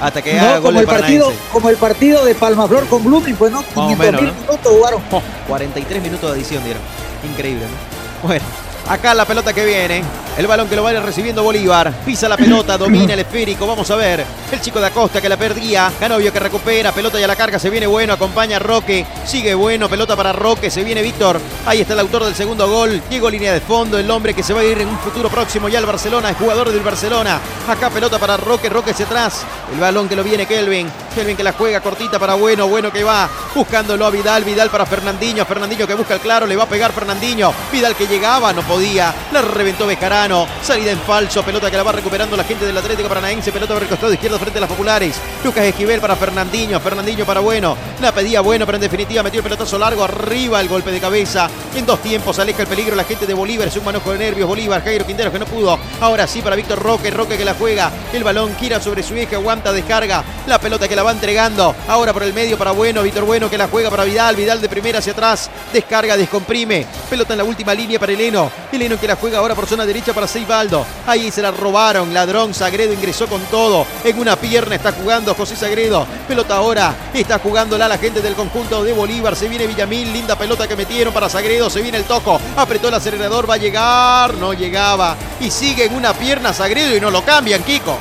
Hasta 0.00 0.20
que 0.20 0.34
No, 0.34 0.40
haga 0.40 0.58
gol 0.58 0.62
como, 0.74 0.80
el 0.80 0.86
partido, 0.86 1.32
como 1.52 1.68
el 1.70 1.76
partido 1.76 2.24
de 2.24 2.34
Palmaflor 2.34 2.86
con 2.88 3.02
Blooming, 3.04 3.36
pues 3.36 3.50
no, 3.52 3.58
Más 3.62 3.68
o 3.76 3.80
500 3.88 3.98
menos, 4.06 4.22
mil 4.22 4.30
¿no? 4.34 4.40
minutos 4.40 4.72
jugaron. 4.72 5.02
43 5.48 6.02
minutos 6.02 6.30
de 6.30 6.36
adición 6.36 6.64
dieron. 6.64 6.82
Increíble, 7.30 7.64
¿no? 7.64 8.28
Bueno, 8.28 8.44
acá 8.88 9.14
la 9.14 9.24
pelota 9.24 9.52
que 9.52 9.64
viene. 9.64 10.02
El 10.36 10.48
balón 10.48 10.68
que 10.68 10.74
lo 10.74 10.82
va 10.82 10.90
a 10.90 10.94
ir 10.94 11.00
recibiendo 11.00 11.44
Bolívar. 11.44 11.92
Pisa 12.04 12.28
la 12.28 12.36
pelota, 12.36 12.76
domina 12.78 13.14
el 13.14 13.20
esférico. 13.20 13.66
Vamos 13.66 13.88
a 13.90 13.96
ver. 13.96 14.24
El 14.50 14.60
chico 14.60 14.80
de 14.80 14.86
Acosta 14.86 15.20
que 15.20 15.28
la 15.28 15.36
perdía. 15.36 15.92
Canovio 16.00 16.32
que 16.32 16.40
recupera. 16.40 16.90
Pelota 16.90 17.20
y 17.20 17.22
a 17.22 17.28
la 17.28 17.36
carga. 17.36 17.58
Se 17.58 17.70
viene 17.70 17.86
bueno. 17.86 18.12
Acompaña 18.14 18.56
a 18.56 18.58
Roque. 18.58 19.06
Sigue 19.24 19.54
bueno. 19.54 19.88
Pelota 19.88 20.16
para 20.16 20.32
Roque. 20.32 20.70
Se 20.70 20.82
viene 20.82 21.02
Víctor. 21.02 21.40
Ahí 21.66 21.82
está 21.82 21.92
el 21.92 22.00
autor 22.00 22.24
del 22.24 22.34
segundo 22.34 22.68
gol. 22.68 23.00
Diego 23.08 23.30
línea 23.30 23.52
de 23.52 23.60
fondo. 23.60 23.96
El 23.96 24.10
hombre 24.10 24.34
que 24.34 24.42
se 24.42 24.52
va 24.52 24.60
a 24.60 24.64
ir 24.64 24.80
en 24.80 24.88
un 24.88 24.98
futuro 24.98 25.28
próximo 25.28 25.68
ya 25.68 25.78
al 25.78 25.86
Barcelona. 25.86 26.30
Es 26.30 26.36
jugador 26.36 26.72
del 26.72 26.82
Barcelona. 26.82 27.38
Acá 27.68 27.90
pelota 27.90 28.18
para 28.18 28.36
Roque. 28.36 28.68
Roque 28.68 28.90
hacia 28.90 29.06
atrás. 29.06 29.44
El 29.72 29.78
balón 29.78 30.08
que 30.08 30.16
lo 30.16 30.24
viene 30.24 30.46
Kelvin. 30.46 30.88
Kelvin 31.14 31.36
que 31.36 31.44
la 31.44 31.52
juega 31.52 31.80
cortita 31.80 32.18
para 32.18 32.34
Bueno. 32.34 32.66
Bueno 32.66 32.92
que 32.92 33.04
va 33.04 33.28
buscándolo 33.54 34.04
a 34.04 34.10
Vidal. 34.10 34.44
Vidal 34.44 34.68
para 34.68 34.84
Fernandinho. 34.84 35.44
Fernandinho 35.44 35.86
que 35.86 35.94
busca 35.94 36.14
el 36.14 36.20
claro. 36.20 36.46
Le 36.46 36.56
va 36.56 36.64
a 36.64 36.68
pegar 36.68 36.92
Fernandinho. 36.92 37.54
Vidal 37.72 37.94
que 37.94 38.06
llegaba. 38.06 38.52
No 38.52 38.62
podía. 38.62 39.14
La 39.32 39.40
reventó 39.40 39.86
Bejarano. 39.86 40.46
Salida 40.62 40.90
en 40.90 40.98
falso. 41.00 41.42
Pelota 41.42 41.70
que 41.70 41.76
la 41.76 41.82
va 41.84 41.92
recuperando 41.92 42.36
la 42.36 42.44
gente 42.44 42.66
del 42.66 42.76
Atlético 42.76 43.08
Paranaense. 43.08 43.52
Pelota 43.52 43.74
por 43.74 43.82
el 43.82 43.88
costado 43.88 44.12
izquierdo 44.12 44.38
frente 44.38 44.58
a 44.58 44.62
las 44.62 44.70
populares. 44.70 45.16
Lucas 45.44 45.64
Esquivel 45.64 46.00
para 46.00 46.16
Fernandinho. 46.16 46.80
Fernandinho 46.80 47.24
para 47.24 47.40
Bueno. 47.40 47.76
La 48.00 48.12
pedía 48.12 48.40
Bueno, 48.40 48.66
pero 48.66 48.76
en 48.76 48.82
definitiva 48.82 49.22
metió 49.22 49.38
el 49.38 49.44
pelotazo 49.44 49.78
largo. 49.78 50.02
Arriba 50.02 50.60
el 50.60 50.68
golpe 50.68 50.90
de 50.90 51.00
cabeza. 51.00 51.48
En 51.76 51.86
dos 51.86 52.00
tiempos 52.00 52.38
aleja 52.40 52.62
el 52.62 52.68
peligro 52.68 52.96
la 52.96 53.04
gente 53.04 53.26
de 53.26 53.34
Bolívar. 53.34 53.68
Es 53.68 53.76
un 53.76 53.84
manojo 53.84 54.12
de 54.12 54.18
nervios. 54.18 54.48
Bolívar. 54.48 54.82
Jairo 54.82 55.06
Quinteros 55.06 55.32
que 55.32 55.38
no 55.38 55.46
pudo. 55.46 55.78
Ahora 56.00 56.26
sí 56.26 56.42
para 56.42 56.56
Víctor 56.56 56.80
Roque. 56.80 57.10
Roque 57.10 57.36
que 57.36 57.44
la 57.44 57.54
juega. 57.54 57.92
El 58.12 58.24
balón 58.24 58.56
gira 58.56 58.80
sobre 58.80 59.02
su 59.02 59.14
eje. 59.14 59.36
Aguanta, 59.36 59.72
descarga. 59.72 60.24
La 60.46 60.58
pelota 60.58 60.88
que 60.88 60.96
la 60.96 61.03
va 61.04 61.12
entregando. 61.12 61.74
Ahora 61.88 62.12
por 62.12 62.22
el 62.22 62.32
medio 62.32 62.58
para 62.58 62.72
Bueno. 62.72 63.02
Víctor 63.02 63.24
Bueno 63.24 63.50
que 63.50 63.58
la 63.58 63.68
juega 63.68 63.90
para 63.90 64.04
Vidal. 64.04 64.34
Vidal 64.36 64.60
de 64.60 64.68
primera 64.68 64.98
hacia 64.98 65.12
atrás. 65.12 65.50
Descarga, 65.72 66.16
descomprime. 66.16 66.86
Pelota 67.08 67.34
en 67.34 67.38
la 67.38 67.44
última 67.44 67.74
línea 67.74 67.98
para 67.98 68.12
Eleno. 68.12 68.50
Eleno 68.72 68.98
que 68.98 69.06
la 69.06 69.16
juega 69.16 69.38
ahora 69.38 69.54
por 69.54 69.66
zona 69.66 69.86
derecha 69.86 70.12
para 70.12 70.26
Seibaldo. 70.26 70.84
Ahí 71.06 71.30
se 71.30 71.42
la 71.42 71.50
robaron. 71.50 72.12
Ladrón. 72.12 72.54
Sagredo 72.54 72.92
ingresó 72.92 73.26
con 73.26 73.40
todo. 73.42 73.86
En 74.02 74.18
una 74.18 74.36
pierna 74.36 74.74
está 74.74 74.92
jugando 74.92 75.34
José 75.34 75.56
Sagredo. 75.56 76.06
Pelota 76.26 76.56
ahora. 76.56 76.94
Está 77.12 77.38
jugándola 77.38 77.86
la 77.86 77.98
gente 77.98 78.20
del 78.20 78.34
conjunto 78.34 78.82
de 78.82 78.92
Bolívar. 78.92 79.36
Se 79.36 79.48
viene 79.48 79.66
Villamil. 79.66 80.12
Linda 80.12 80.36
pelota 80.36 80.66
que 80.66 80.76
metieron 80.76 81.12
para 81.12 81.28
Sagredo. 81.28 81.70
Se 81.70 81.82
viene 81.82 81.98
el 81.98 82.04
toco. 82.04 82.40
Apretó 82.56 82.88
el 82.88 82.94
acelerador. 82.94 83.48
Va 83.48 83.54
a 83.54 83.58
llegar. 83.58 84.34
No 84.34 84.52
llegaba. 84.52 85.16
Y 85.40 85.50
sigue 85.50 85.84
en 85.84 85.94
una 85.94 86.14
pierna 86.14 86.52
Sagredo 86.52 86.96
y 86.96 87.00
no 87.00 87.10
lo 87.10 87.24
cambian, 87.24 87.62
Kiko. 87.62 87.98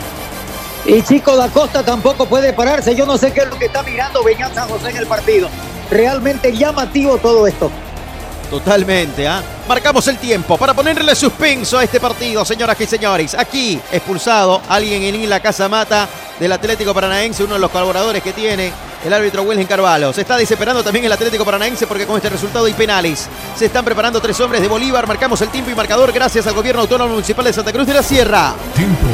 Y 0.85 1.01
Chico 1.01 1.35
da 1.37 1.47
Costa 1.47 1.83
tampoco 1.83 2.25
puede 2.25 2.51
pararse. 2.51 2.95
Yo 2.95 3.05
no 3.05 3.17
sé 3.17 3.31
qué 3.31 3.41
es 3.41 3.49
lo 3.49 3.57
que 3.57 3.65
está 3.65 3.83
mirando 3.83 4.23
Beñat 4.23 4.53
San 4.53 4.67
José 4.67 4.89
en 4.89 4.97
el 4.97 5.07
partido. 5.07 5.49
Realmente 5.89 6.55
llamativo 6.55 7.17
todo 7.17 7.47
esto. 7.47 7.71
Totalmente, 8.49 9.27
¿ah? 9.27 9.41
Marcamos 9.67 10.07
el 10.07 10.17
tiempo 10.17 10.57
para 10.57 10.73
ponerle 10.73 11.15
suspenso 11.15 11.77
a 11.77 11.83
este 11.83 11.99
partido, 11.99 12.43
señoras 12.43 12.79
y 12.79 12.85
señores. 12.85 13.33
Aquí, 13.33 13.79
expulsado, 13.91 14.61
alguien 14.69 15.01
en 15.03 15.29
la 15.29 15.39
Casa 15.39 15.69
Mata 15.69 16.07
del 16.39 16.51
Atlético 16.51 16.93
Paranaense, 16.93 17.43
uno 17.43 17.55
de 17.55 17.59
los 17.61 17.71
colaboradores 17.71 18.21
que 18.21 18.33
tiene 18.33 18.71
el 19.05 19.13
árbitro 19.13 19.43
Wilhelm 19.43 19.67
Carvalho. 19.67 20.13
Se 20.13 20.21
está 20.21 20.37
desesperando 20.37 20.83
también 20.83 21.05
el 21.05 21.11
Atlético 21.11 21.45
Paranaense 21.45 21.87
porque 21.87 22.05
con 22.05 22.17
este 22.17 22.29
resultado 22.29 22.65
hay 22.65 22.73
penales. 22.73 23.27
Se 23.55 23.65
están 23.65 23.85
preparando 23.85 24.21
tres 24.21 24.39
hombres 24.41 24.61
de 24.61 24.67
Bolívar. 24.67 25.07
Marcamos 25.07 25.41
el 25.41 25.49
tiempo 25.49 25.71
y 25.71 25.75
marcador 25.75 26.11
gracias 26.11 26.45
al 26.45 26.53
gobierno 26.53 26.81
autónomo 26.81 27.13
municipal 27.13 27.45
de 27.45 27.53
Santa 27.53 27.71
Cruz 27.71 27.87
de 27.87 27.93
la 27.93 28.03
Sierra. 28.03 28.53
Tiempo 28.75 29.07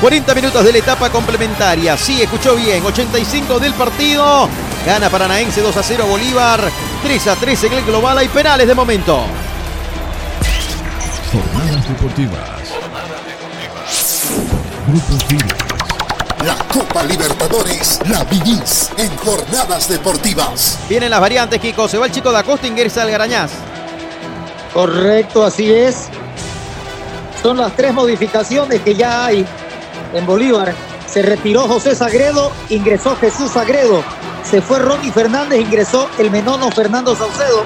40 0.00 0.34
minutos 0.34 0.64
de 0.64 0.72
la 0.72 0.78
etapa 0.78 1.10
complementaria. 1.10 1.94
Sí, 1.96 2.22
escuchó 2.22 2.56
bien. 2.56 2.84
85 2.84 3.58
del 3.58 3.74
partido. 3.74 4.48
Gana 4.86 5.10
Paranaense 5.10 5.60
2 5.60 5.76
a 5.76 5.82
0 5.82 6.06
Bolívar. 6.08 6.60
3 7.02 7.26
a 7.26 7.36
3 7.36 7.64
en 7.64 7.72
el 7.74 7.84
global. 7.84 8.16
Hay 8.16 8.28
penales 8.28 8.66
de 8.66 8.74
momento. 8.74 9.24
Jornadas 11.30 11.88
deportivas. 11.88 12.40
Grupo 14.86 15.24
Tigres. 15.28 15.54
La 16.46 16.54
Copa 16.72 17.02
Libertadores 17.02 18.00
la 18.08 18.24
vivís 18.24 18.90
en 18.96 19.14
jornadas 19.18 19.86
deportivas. 19.90 20.78
Vienen 20.88 21.10
las 21.10 21.20
variantes, 21.20 21.60
Kiko. 21.60 21.86
Se 21.86 21.98
va 21.98 22.06
el 22.06 22.12
chico 22.12 22.32
de 22.32 22.38
Acosta, 22.38 22.66
ingresa 22.66 23.02
al 23.02 23.10
Garañaz. 23.10 23.50
Correcto, 24.72 25.44
así 25.44 25.70
es. 25.70 26.08
Son 27.42 27.58
las 27.58 27.76
tres 27.76 27.92
modificaciones 27.92 28.80
que 28.80 28.94
ya 28.94 29.26
hay 29.26 29.44
en 30.12 30.26
Bolívar. 30.26 30.74
Se 31.06 31.22
retiró 31.22 31.62
José 31.62 31.94
Sagredo, 31.94 32.52
ingresó 32.68 33.16
Jesús 33.16 33.50
Sagredo. 33.50 34.02
Se 34.44 34.60
fue 34.60 34.78
Ronnie 34.78 35.12
Fernández, 35.12 35.60
ingresó 35.60 36.08
el 36.18 36.30
menono 36.30 36.70
Fernando 36.70 37.14
Saucedo. 37.14 37.64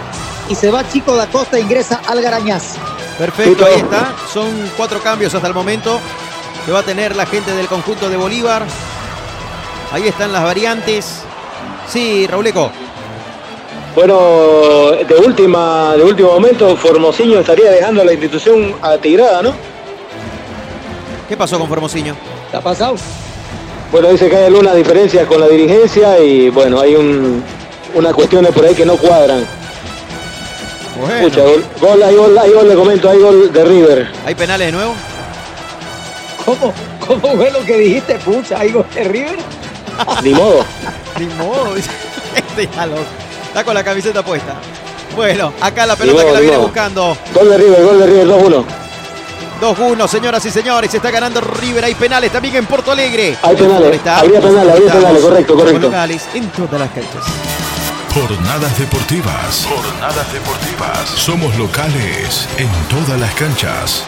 Y 0.49 0.55
se 0.55 0.71
va 0.71 0.89
Chico 0.89 1.15
da 1.15 1.27
Costa, 1.27 1.59
ingresa 1.59 2.01
al 2.07 2.21
Garañaz. 2.21 2.75
Perfecto, 3.19 3.65
ahí 3.65 3.77
está. 3.77 4.15
Son 4.33 4.51
cuatro 4.77 5.01
cambios 5.01 5.35
hasta 5.35 5.47
el 5.47 5.55
momento 5.55 6.01
que 6.67 6.73
va 6.73 6.81
a 6.81 6.83
tener 6.83 7.15
la 7.15 7.27
gente 7.27 7.53
del 7.53 7.67
conjunto 7.67 8.09
de 8.09 8.17
Bolívar. 8.17 8.65
Ahí 9.93 10.09
están 10.09 10.33
las 10.33 10.43
variantes. 10.43 11.21
Sí, 11.89 12.27
Rauleco. 12.27 12.71
Bueno, 13.95 14.91
de 15.07 15.15
última, 15.25 15.95
de 15.97 16.03
último 16.03 16.33
momento, 16.33 16.77
Formosinho 16.77 17.39
estaría 17.39 17.71
dejando 17.71 18.03
la 18.03 18.13
institución 18.13 18.75
atigrada, 18.83 19.43
¿no? 19.43 19.53
¿Qué 21.29 21.37
pasó 21.37 21.59
con 21.59 21.69
Formosinho? 21.69 22.17
¿Qué 22.55 22.59
ha 22.59 22.63
pasado? 22.63 22.95
Bueno, 23.91 24.11
dice 24.11 24.31
que 24.31 24.37
hay 24.37 24.45
algunas 24.45 24.77
diferencias 24.77 25.27
con 25.27 25.41
la 25.41 25.49
dirigencia 25.49 26.21
y 26.21 26.51
bueno, 26.51 26.79
hay 26.79 26.95
un, 26.95 27.43
unas 27.95 28.15
cuestiones 28.15 28.53
por 28.53 28.65
ahí 28.65 28.77
que 28.77 28.87
no 28.87 28.97
cuadran. 28.97 29.45
Bueno. 31.01 31.15
Escucha, 31.27 31.43
gol, 31.43 31.65
gol, 31.81 32.03
hay 32.05 32.15
gol, 32.15 32.39
hay 32.39 32.51
gol, 32.53 32.69
le 32.69 32.75
comento, 32.77 33.11
hay 33.11 33.19
gol 33.19 33.53
de 33.53 33.65
River. 33.65 34.13
¿Hay 34.25 34.37
penales 34.37 34.69
de 34.69 34.73
nuevo? 34.73 34.95
¿Cómo, 36.45 36.73
¿Cómo 37.05 37.35
fue 37.37 37.51
lo 37.51 37.59
que 37.65 37.77
dijiste, 37.77 38.15
pucha? 38.21 38.61
¿Hay 38.61 38.71
gol 38.71 38.87
de 38.95 39.03
River? 39.03 39.37
Ni 40.23 40.31
modo. 40.31 40.65
Ni 41.19 41.27
modo. 41.35 41.75
Este 42.37 42.69
ya 42.73 42.87
lo- 42.87 42.95
Está 43.49 43.65
con 43.65 43.75
la 43.75 43.83
camiseta 43.83 44.23
puesta. 44.25 44.55
Bueno, 45.17 45.53
acá 45.61 45.87
la 45.87 45.97
pelota 45.97 46.19
modo, 46.23 46.27
que 46.29 46.33
la 46.35 46.41
viene 46.41 46.57
modo. 46.57 46.67
buscando. 46.69 47.17
Gol 47.35 47.49
de 47.51 47.59
River, 47.59 47.83
gol 47.85 47.99
de 47.99 48.07
River, 48.07 48.27
2-1. 48.29 48.65
2-1, 49.65 50.07
señoras 50.09 50.45
y 50.47 50.51
señores. 50.51 50.91
Se 50.91 50.99
está 50.99 51.11
ganando 51.11 51.41
River. 51.41 51.85
Hay 51.85 51.95
penales 51.95 52.31
también 52.31 52.57
en 52.57 52.67
Porto 52.67 52.93
Alegre. 52.93 53.37
Hay 53.43 53.57
penales, 53.57 53.95
Está. 53.95 54.19
habría 54.21 54.41
penales, 54.41 54.73
habría 54.75 54.93
penales, 54.93 55.23
correcto, 55.23 55.55
correcto. 55.55 55.81
Locales 55.81 56.29
en 56.35 56.49
todas 56.51 56.81
las 56.81 56.91
canchas. 56.91 57.25
Jornadas 58.13 58.79
deportivas. 58.79 59.67
Jornadas 59.67 60.33
deportivas. 60.33 61.09
Somos 61.17 61.57
locales 61.57 62.49
en 62.59 62.69
todas 62.89 63.19
las 63.19 63.35
canchas. 63.35 64.05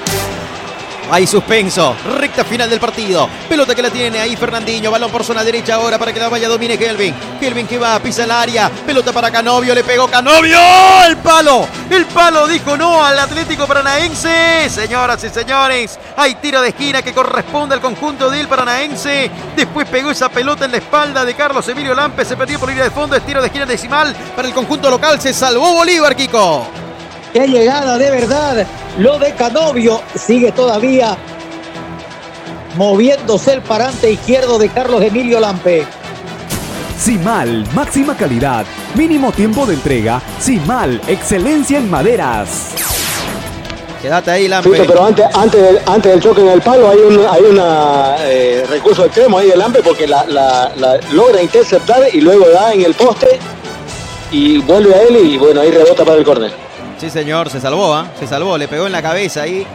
Hay 1.11 1.27
suspenso. 1.27 1.95
Recta 2.19 2.45
final 2.45 2.69
del 2.69 2.81
partido. 2.81 3.29
Pelota 3.49 3.75
que 3.75 3.83
la 3.83 3.91
tiene 3.91 4.19
ahí 4.19 4.37
Fernandinho. 4.37 4.91
Balón 4.91 5.11
por 5.11 5.25
zona 5.25 5.45
derecha 5.45 5.75
ahora 5.75 5.99
para 5.99 6.13
que 6.13 6.19
la 6.19 6.29
vaya 6.29 6.49
domine 6.49 6.77
Kelvin. 6.77 7.15
Kelvin 7.39 7.67
que 7.67 7.79
va, 7.79 7.99
pisa 8.01 8.25
el 8.25 8.31
área. 8.31 8.69
Pelota 8.69 9.13
para 9.13 9.31
Canovio. 9.31 9.75
Le 9.75 9.85
pegó 9.85 10.09
Canovio. 10.09 10.59
El 11.07 11.17
palo. 11.19 11.69
El 11.89 12.07
palo 12.07 12.49
dijo 12.49 12.77
no 12.77 13.05
al 13.05 13.19
Atlético 13.19 13.67
Paranaense. 13.67 14.69
Señoras 14.69 15.23
y 15.23 15.29
señores. 15.29 15.99
Hay 16.17 16.35
tiro 16.37 16.61
de 16.61 16.69
esquina 16.71 17.03
que 17.03 17.13
corresponde 17.13 17.75
al 17.75 17.81
conjunto 17.81 18.29
del 18.29 18.49
Paranaense. 18.49 19.31
Después 19.55 19.89
pegó 19.89 20.11
esa 20.11 20.29
pelota 20.29 20.65
en 20.65 20.73
la 20.73 20.79
espalda 20.79 21.25
de 21.25 21.35
Carlos 21.35 21.69
Emilio 21.69 21.95
Lampe. 21.95 22.25
Se 22.25 22.37
perdió 22.37 22.59
por 22.59 22.69
línea 22.69 22.85
de 22.85 22.91
fondo. 22.91 23.15
Es 23.15 23.25
tiro 23.25 23.41
de 23.41 23.47
esquina 23.47 23.65
decimal 23.65 24.15
para 24.35 24.49
el 24.49 24.55
conjunto 24.55 24.91
local. 24.91 25.21
Se 25.21 25.33
salvó 25.33 25.73
Bolívar, 25.75 26.17
Kiko. 26.17 26.86
¡Qué 27.33 27.47
llegada 27.47 27.99
de 27.99 28.11
verdad! 28.11 28.67
Lo 28.99 29.19
de 29.19 29.33
Canovio 29.35 30.01
sigue 30.15 30.53
todavía 30.53 31.17
moviéndose 32.77 33.53
el 33.55 33.63
parante 33.63 34.11
izquierdo 34.11 34.59
de 34.59 34.69
Carlos 34.69 35.03
Emilio 35.03 35.41
Lampe. 35.41 35.87
Simal, 36.99 37.67
máxima 37.75 38.17
calidad, 38.17 38.65
mínimo 38.95 39.33
tiempo 39.33 39.67
de 39.67 39.75
entrega. 39.75 40.21
Simal, 40.41 41.01
excelencia 41.09 41.79
en 41.79 41.91
maderas. 41.91 42.71
Quédate 44.01 44.31
ahí, 44.31 44.49
Lampe. 44.49 44.71
Pero 44.87 45.05
antes, 45.05 45.27
antes, 45.35 45.61
del, 45.63 45.79
antes 45.87 46.13
del 46.13 46.23
choque 46.23 46.41
en 46.43 46.49
el 46.49 46.63
palo 46.63 46.89
hay 46.89 46.99
un 46.99 47.21
hay 47.27 47.43
una 47.43 48.17
eh, 48.21 48.65
recurso 48.69 49.05
extremo 49.05 49.39
ahí 49.39 49.49
del 49.49 49.59
Lampe 49.59 49.83
porque 49.83 50.07
la, 50.07 50.25
la- 50.27 50.73
la 50.77 50.99
logra 51.13 51.43
interceptar 51.43 52.03
y 52.13 52.21
luego 52.21 52.49
da 52.49 52.73
en 52.73 52.83
el 52.83 52.95
poste 52.95 53.39
y 54.31 54.59
vuelve 54.59 54.95
a 54.95 55.03
él 55.03 55.17
y 55.17 55.39
bueno, 55.39 55.61
ahí 55.61 55.71
rebota 55.71 56.05
para 56.05 56.19
el 56.19 56.25
córner. 56.25 56.53
Sí, 56.99 57.11
señor, 57.11 57.51
se 57.51 57.61
salvó, 57.61 57.95
¿ah? 57.95 58.07
Se 58.19 58.27
salvó, 58.27 58.57
le 58.57 58.69
pegó 58.69 58.87
en 58.87 58.93
la 58.93 59.03
cabeza 59.03 59.43
ahí. 59.43 59.67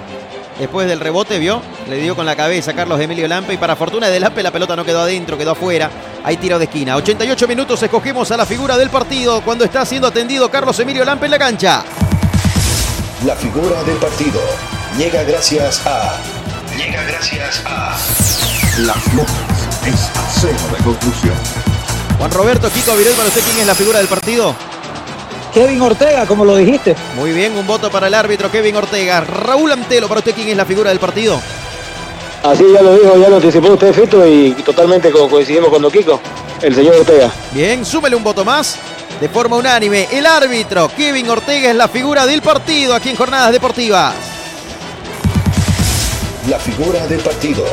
Después 0.57 0.87
del 0.87 0.99
rebote, 0.99 1.39
vio, 1.39 1.61
le 1.89 1.97
dio 1.97 2.15
con 2.15 2.25
la 2.25 2.35
cabeza 2.35 2.71
a 2.71 2.73
Carlos 2.75 2.99
Emilio 2.99 3.27
Lampe 3.27 3.53
y 3.53 3.57
para 3.57 3.75
fortuna 3.75 4.09
de 4.09 4.19
Lampe 4.19 4.43
la 4.43 4.51
pelota 4.51 4.75
no 4.75 4.83
quedó 4.85 5.01
adentro, 5.01 5.37
quedó 5.37 5.51
afuera. 5.51 5.89
Hay 6.23 6.37
tiro 6.37 6.59
de 6.59 6.65
esquina. 6.65 6.95
88 6.97 7.47
minutos 7.47 7.81
escogemos 7.81 8.29
a 8.31 8.37
la 8.37 8.45
figura 8.45 8.77
del 8.77 8.89
partido 8.89 9.41
cuando 9.41 9.65
está 9.65 9.85
siendo 9.85 10.07
atendido 10.07 10.49
Carlos 10.49 10.79
Emilio 10.79 11.05
Lampe 11.05 11.25
en 11.25 11.31
la 11.31 11.39
cancha. 11.39 11.83
La 13.25 13.35
figura 13.35 13.83
del 13.83 13.97
partido 13.97 14.39
llega 14.97 15.23
gracias 15.23 15.81
a. 15.85 16.17
Llega 16.75 17.03
gracias 17.03 17.63
a. 17.65 17.97
Las 18.79 19.13
Lomas 19.13 19.31
es 19.85 20.09
acero 20.15 20.77
de 20.77 20.83
conclusión. 20.83 21.35
Juan 22.17 22.31
Roberto 22.31 22.69
Kiko 22.69 22.95
Virel, 22.95 23.13
para 23.13 23.27
usted, 23.29 23.41
¿quién 23.41 23.59
es 23.59 23.67
la 23.67 23.75
figura 23.75 23.99
del 23.99 24.07
partido? 24.07 24.55
Kevin 25.53 25.81
Ortega, 25.81 26.25
como 26.25 26.45
lo 26.45 26.55
dijiste. 26.55 26.95
Muy 27.15 27.31
bien, 27.33 27.55
un 27.57 27.67
voto 27.67 27.89
para 27.91 28.07
el 28.07 28.13
árbitro 28.13 28.49
Kevin 28.49 28.75
Ortega. 28.75 29.21
Raúl 29.21 29.71
Antelo, 29.71 30.07
para 30.07 30.19
usted, 30.19 30.33
¿quién 30.33 30.47
es 30.49 30.57
la 30.57 30.65
figura 30.65 30.89
del 30.89 30.99
partido? 30.99 31.41
Así 32.43 32.63
ya 32.73 32.81
lo 32.81 32.97
dijo, 32.97 33.17
ya 33.17 33.29
lo 33.29 33.35
anticipó 33.35 33.67
usted, 33.73 33.93
Fito, 33.93 34.25
y 34.25 34.53
totalmente 34.65 35.11
co- 35.11 35.29
coincidimos 35.29 35.69
con 35.69 35.81
Don 35.81 35.91
Kiko, 35.91 36.19
el 36.61 36.73
señor 36.73 36.95
Ortega. 36.95 37.29
Bien, 37.51 37.85
súmele 37.85 38.15
un 38.15 38.23
voto 38.23 38.43
más. 38.43 38.77
De 39.19 39.29
forma 39.29 39.57
unánime, 39.57 40.07
el 40.11 40.25
árbitro 40.25 40.89
Kevin 40.97 41.29
Ortega 41.29 41.69
es 41.69 41.75
la 41.75 41.87
figura 41.87 42.25
del 42.25 42.41
partido 42.41 42.95
aquí 42.95 43.09
en 43.09 43.15
Jornadas 43.15 43.51
Deportivas. 43.51 44.15
La 46.49 46.57
figura 46.57 47.05
del 47.05 47.19
partido 47.19 47.63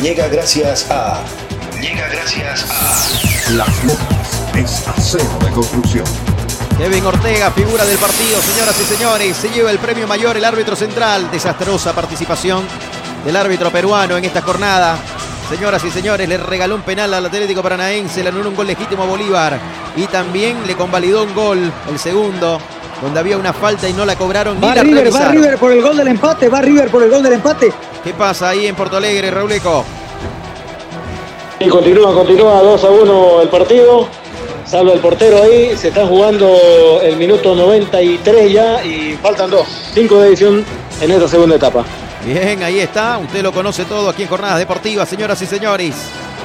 llega 0.00 0.28
gracias 0.28 0.86
a. 0.90 1.20
Llega 1.80 2.06
gracias 2.08 2.64
a. 2.70 3.50
Las 3.54 3.84
Lomas 3.84 4.44
es 4.54 4.86
acero 4.86 5.24
de 5.44 5.50
conclusión. 5.50 6.04
Kevin 6.78 7.06
Ortega, 7.06 7.50
figura 7.50 7.84
del 7.84 7.98
partido, 7.98 8.40
señoras 8.40 8.80
y 8.80 8.84
señores. 8.84 9.36
Se 9.36 9.50
lleva 9.50 9.70
el 9.70 9.78
premio 9.78 10.06
mayor 10.06 10.36
el 10.36 10.44
árbitro 10.44 10.74
central. 10.74 11.30
Desastrosa 11.30 11.92
participación 11.92 12.64
del 13.24 13.36
árbitro 13.36 13.70
peruano 13.70 14.16
en 14.16 14.24
esta 14.24 14.42
jornada. 14.42 14.96
Señoras 15.48 15.84
y 15.84 15.90
señores, 15.90 16.28
le 16.28 16.38
regaló 16.38 16.74
un 16.74 16.82
penal 16.82 17.12
al 17.12 17.26
Atlético 17.26 17.62
Paranaense, 17.62 18.22
le 18.22 18.30
anuló 18.30 18.48
un 18.48 18.56
gol 18.56 18.66
legítimo 18.66 19.02
a 19.02 19.06
Bolívar 19.06 19.58
y 19.96 20.06
también 20.06 20.56
le 20.66 20.74
convalidó 20.74 21.24
un 21.24 21.34
gol, 21.34 21.72
el 21.90 21.98
segundo, 21.98 22.58
donde 23.02 23.20
había 23.20 23.36
una 23.36 23.52
falta 23.52 23.88
y 23.88 23.92
no 23.92 24.06
la 24.06 24.16
cobraron 24.16 24.58
ni 24.58 24.66
Va 24.66 24.74
la 24.74 24.82
River, 24.82 25.14
va. 25.14 25.28
River 25.28 25.58
por 25.58 25.72
el 25.72 25.82
gol 25.82 25.96
del 25.96 26.08
empate, 26.08 26.48
va 26.48 26.62
River 26.62 26.90
por 26.90 27.02
el 27.02 27.10
gol 27.10 27.22
del 27.22 27.34
empate. 27.34 27.72
¿Qué 28.02 28.14
pasa 28.14 28.48
ahí 28.48 28.66
en 28.66 28.74
Porto 28.74 28.96
Alegre, 28.96 29.30
Rauleco? 29.30 29.84
Y 31.60 31.68
continúa, 31.68 32.14
continúa 32.14 32.62
2 32.62 32.84
a 32.84 32.88
1 32.88 33.42
el 33.42 33.48
partido. 33.48 34.08
Salva 34.66 34.92
el 34.92 35.00
portero 35.00 35.42
ahí, 35.42 35.76
se 35.76 35.88
está 35.88 36.06
jugando 36.06 37.00
el 37.02 37.16
minuto 37.16 37.54
93 37.54 38.52
ya 38.52 38.84
y 38.84 39.18
faltan 39.20 39.50
dos. 39.50 39.66
5 39.94 40.20
de 40.20 40.28
edición 40.28 40.64
en 41.00 41.10
esta 41.10 41.28
segunda 41.28 41.56
etapa. 41.56 41.84
Bien, 42.24 42.62
ahí 42.62 42.78
está. 42.78 43.18
Usted 43.18 43.42
lo 43.42 43.52
conoce 43.52 43.84
todo 43.84 44.08
aquí 44.08 44.22
en 44.22 44.28
Jornadas 44.28 44.58
Deportivas, 44.58 45.08
señoras 45.08 45.42
y 45.42 45.46
señores. 45.46 45.94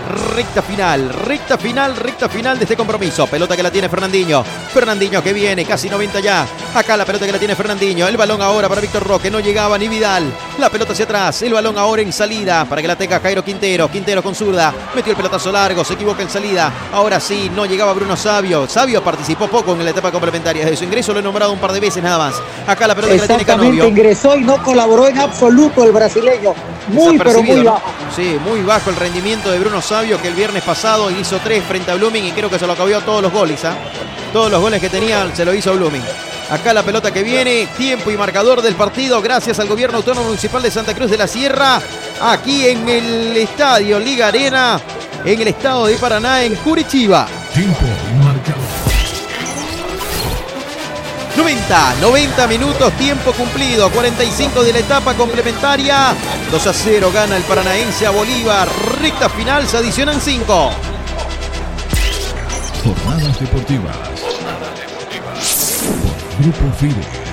Recta 0.07 0.61
final, 0.61 1.09
recta 1.09 1.57
final, 1.57 1.95
recta 1.95 2.29
final 2.29 2.57
de 2.57 2.63
este 2.63 2.77
compromiso. 2.77 3.27
Pelota 3.27 3.55
que 3.55 3.63
la 3.63 3.71
tiene 3.71 3.89
Fernandinho. 3.89 4.43
Fernandinho 4.43 5.21
que 5.21 5.33
viene, 5.33 5.65
casi 5.65 5.89
90 5.89 6.19
ya. 6.21 6.47
Acá 6.73 6.95
la 6.95 7.05
pelota 7.05 7.25
que 7.25 7.31
la 7.31 7.39
tiene 7.39 7.55
Fernandinho. 7.55 8.07
El 8.07 8.15
balón 8.15 8.41
ahora 8.41 8.69
para 8.69 8.79
Víctor 8.79 9.03
Roque. 9.03 9.29
No 9.29 9.39
llegaba 9.39 9.77
ni 9.77 9.87
Vidal. 9.87 10.31
La 10.59 10.69
pelota 10.69 10.93
hacia 10.93 11.05
atrás. 11.05 11.41
El 11.41 11.53
balón 11.53 11.77
ahora 11.77 12.01
en 12.01 12.13
salida 12.13 12.65
para 12.65 12.81
que 12.81 12.87
la 12.87 12.95
tenga 12.95 13.19
Jairo 13.19 13.43
Quintero. 13.43 13.89
Quintero 13.89 14.23
con 14.23 14.33
zurda. 14.33 14.73
Metió 14.95 15.11
el 15.11 15.17
pelotazo 15.17 15.51
largo. 15.51 15.83
Se 15.83 15.95
equivoca 15.95 16.21
en 16.21 16.29
salida. 16.29 16.71
Ahora 16.93 17.19
sí, 17.19 17.51
no 17.53 17.65
llegaba 17.65 17.93
Bruno 17.93 18.15
Sabio. 18.15 18.67
Sabio 18.67 19.03
participó 19.03 19.47
poco 19.47 19.73
en 19.73 19.83
la 19.83 19.91
etapa 19.91 20.11
complementaria 20.11 20.65
de 20.65 20.77
su 20.77 20.85
ingreso. 20.85 21.13
Lo 21.13 21.19
he 21.19 21.23
nombrado 21.23 21.51
un 21.51 21.59
par 21.59 21.73
de 21.73 21.79
veces 21.79 22.01
nada 22.01 22.17
más. 22.17 22.35
Acá 22.65 22.87
la 22.87 22.95
pelota 22.95 23.13
que 23.13 23.19
la 23.19 23.27
tiene 23.27 23.45
Canovio. 23.45 23.85
ingresó 23.85 24.37
y 24.37 24.41
no 24.41 24.61
colaboró 24.63 25.07
en 25.07 25.19
absoluto 25.19 25.83
el 25.83 25.91
brasileño. 25.91 26.53
Muy, 26.89 27.17
pero 27.17 27.43
muy 27.43 27.63
bajo. 27.63 27.81
Sí, 28.15 28.37
muy 28.45 28.61
bajo 28.61 28.89
el 28.89 28.95
rendimiento 28.95 29.51
de 29.51 29.59
Bruno 29.59 29.81
Sabio, 29.81 29.96
que 29.97 30.27
el 30.27 30.35
viernes 30.35 30.63
pasado 30.63 31.09
hizo 31.09 31.39
tres 31.43 31.63
frente 31.63 31.89
a 31.89 31.95
Blooming 31.95 32.25
y 32.25 32.31
creo 32.31 32.51
que 32.51 32.59
se 32.59 32.67
lo 32.67 32.73
acabó 32.73 33.01
todos 33.01 33.19
los 33.19 33.33
goles. 33.33 33.65
¿ah? 33.65 33.75
Todos 34.31 34.51
los 34.51 34.61
goles 34.61 34.79
que 34.79 34.89
tenía 34.89 35.27
se 35.35 35.43
lo 35.43 35.55
hizo 35.55 35.73
Blooming. 35.73 36.03
Acá 36.51 36.71
la 36.71 36.83
pelota 36.83 37.11
que 37.11 37.23
viene, 37.23 37.67
tiempo 37.75 38.11
y 38.11 38.17
marcador 38.17 38.61
del 38.61 38.75
partido, 38.75 39.19
gracias 39.23 39.59
al 39.59 39.67
gobierno 39.67 39.97
autónomo 39.97 40.27
municipal 40.27 40.61
de 40.61 40.69
Santa 40.69 40.93
Cruz 40.93 41.09
de 41.09 41.17
la 41.17 41.27
Sierra, 41.27 41.81
aquí 42.21 42.67
en 42.67 42.87
el 42.87 43.35
estadio 43.37 43.99
Liga 43.99 44.27
Arena, 44.27 44.79
en 45.25 45.41
el 45.41 45.47
estado 45.47 45.87
de 45.87 45.97
Paraná, 45.97 46.43
en 46.43 46.53
Curitiba. 46.57 47.27
Tiempo 47.53 47.81
marcado. 48.23 48.96
90, 51.37 51.95
90 52.01 52.47
minutos, 52.47 52.91
tiempo 52.93 53.31
cumplido, 53.31 53.91
45 53.91 54.63
de 54.63 54.73
la 54.73 54.79
etapa 54.79 55.13
complementaria. 55.13 56.15
2 56.51 56.67
a 56.67 56.73
0 56.73 57.11
gana 57.13 57.37
el 57.37 57.43
paranaense 57.43 58.07
a 58.07 58.09
Bolívar. 58.09 58.67
Recta 58.99 59.29
final, 59.29 59.67
se 59.67 59.77
adicionan 59.77 60.19
5. 60.19 60.71
Jornadas 62.83 63.39
deportivas. 63.39 63.95
Por 65.85 66.43
Grupo 66.43 66.75
Fide. 66.79 67.27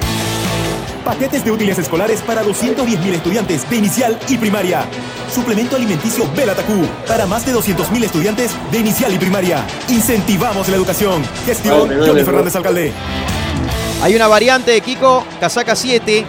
Paquetes 1.03 1.45
de 1.45 1.51
útiles 1.51 1.79
escolares 1.79 2.21
para 2.21 2.43
210.000 2.45 3.15
estudiantes 3.15 3.69
de 3.69 3.77
inicial 3.77 4.19
y 4.29 4.37
primaria. 4.37 4.87
Suplemento 5.33 5.77
alimenticio 5.77 6.31
Belatacú 6.35 6.87
para 7.09 7.27
más 7.27 7.45
de 7.47 7.55
200.000 7.55 8.05
estudiantes 8.05 8.53
de 8.71 8.79
inicial 8.79 9.15
y 9.15 9.19
primaria. 9.19 9.67
Incentivamos 9.89 10.69
la 10.69 10.77
educación. 10.77 11.23
Gestión 11.47 11.89
Johnny. 11.89 12.23
Fernández 12.23 12.55
Alcalde. 12.57 12.93
Hay 14.05 14.15
una 14.15 14.29
variante 14.29 14.71
de 14.71 14.83
Kiko, 14.83 15.25
casaca 15.41 15.75
7. 15.75 16.27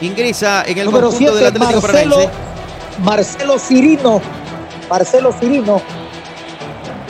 Ingresa 0.00 0.64
en 0.66 0.76
el 0.76 0.86
Número 0.86 1.10
conjunto 1.10 1.36
del 1.36 1.44
7, 1.44 1.56
Atlético 1.56 1.80
Marcelo, 1.80 2.16
Paranaense. 2.16 2.38
Marcelo 2.98 3.58
Cirino. 3.60 4.20
Marcelo 4.90 5.32
Cirino. 5.38 5.80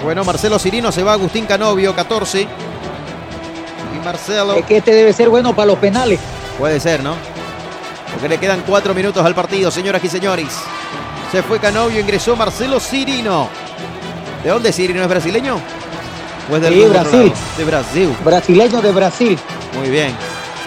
Bueno, 0.04 0.22
Marcelo 0.22 0.58
Cirino 0.58 0.92
se 0.92 1.02
va 1.02 1.12
a 1.12 1.14
Agustín 1.14 1.46
Canovio, 1.46 1.96
14. 1.96 2.42
Y 2.42 4.04
Marcelo. 4.04 4.52
Es 4.52 4.66
que 4.66 4.76
este 4.76 4.92
debe 4.92 5.14
ser 5.14 5.30
bueno 5.30 5.56
para 5.56 5.64
los 5.64 5.78
penales. 5.78 6.20
Puede 6.58 6.78
ser, 6.78 7.02
¿no? 7.02 7.14
Porque 8.12 8.28
le 8.28 8.36
quedan 8.36 8.62
cuatro 8.66 8.92
minutos 8.92 9.24
al 9.24 9.34
partido, 9.34 9.70
señoras 9.70 10.04
y 10.04 10.10
señores. 10.10 10.48
Se 11.30 11.42
fue 11.42 11.58
Canovio, 11.58 12.00
ingresó 12.00 12.36
Marcelo 12.36 12.78
Cirino. 12.78 13.48
¿De 14.44 14.50
dónde 14.50 14.74
Cirino? 14.74 15.00
¿Es 15.00 15.08
brasileño? 15.08 15.58
¿O 16.50 16.56
es 16.56 16.62
del 16.62 16.74
Sí, 16.74 16.80
otro 16.82 17.00
Brasil. 17.00 17.32
De 17.56 17.64
Brasil. 17.64 18.16
Brasileño 18.24 18.80
de 18.80 18.92
Brasil. 18.92 19.38
Muy 19.78 19.90
bien. 19.90 20.14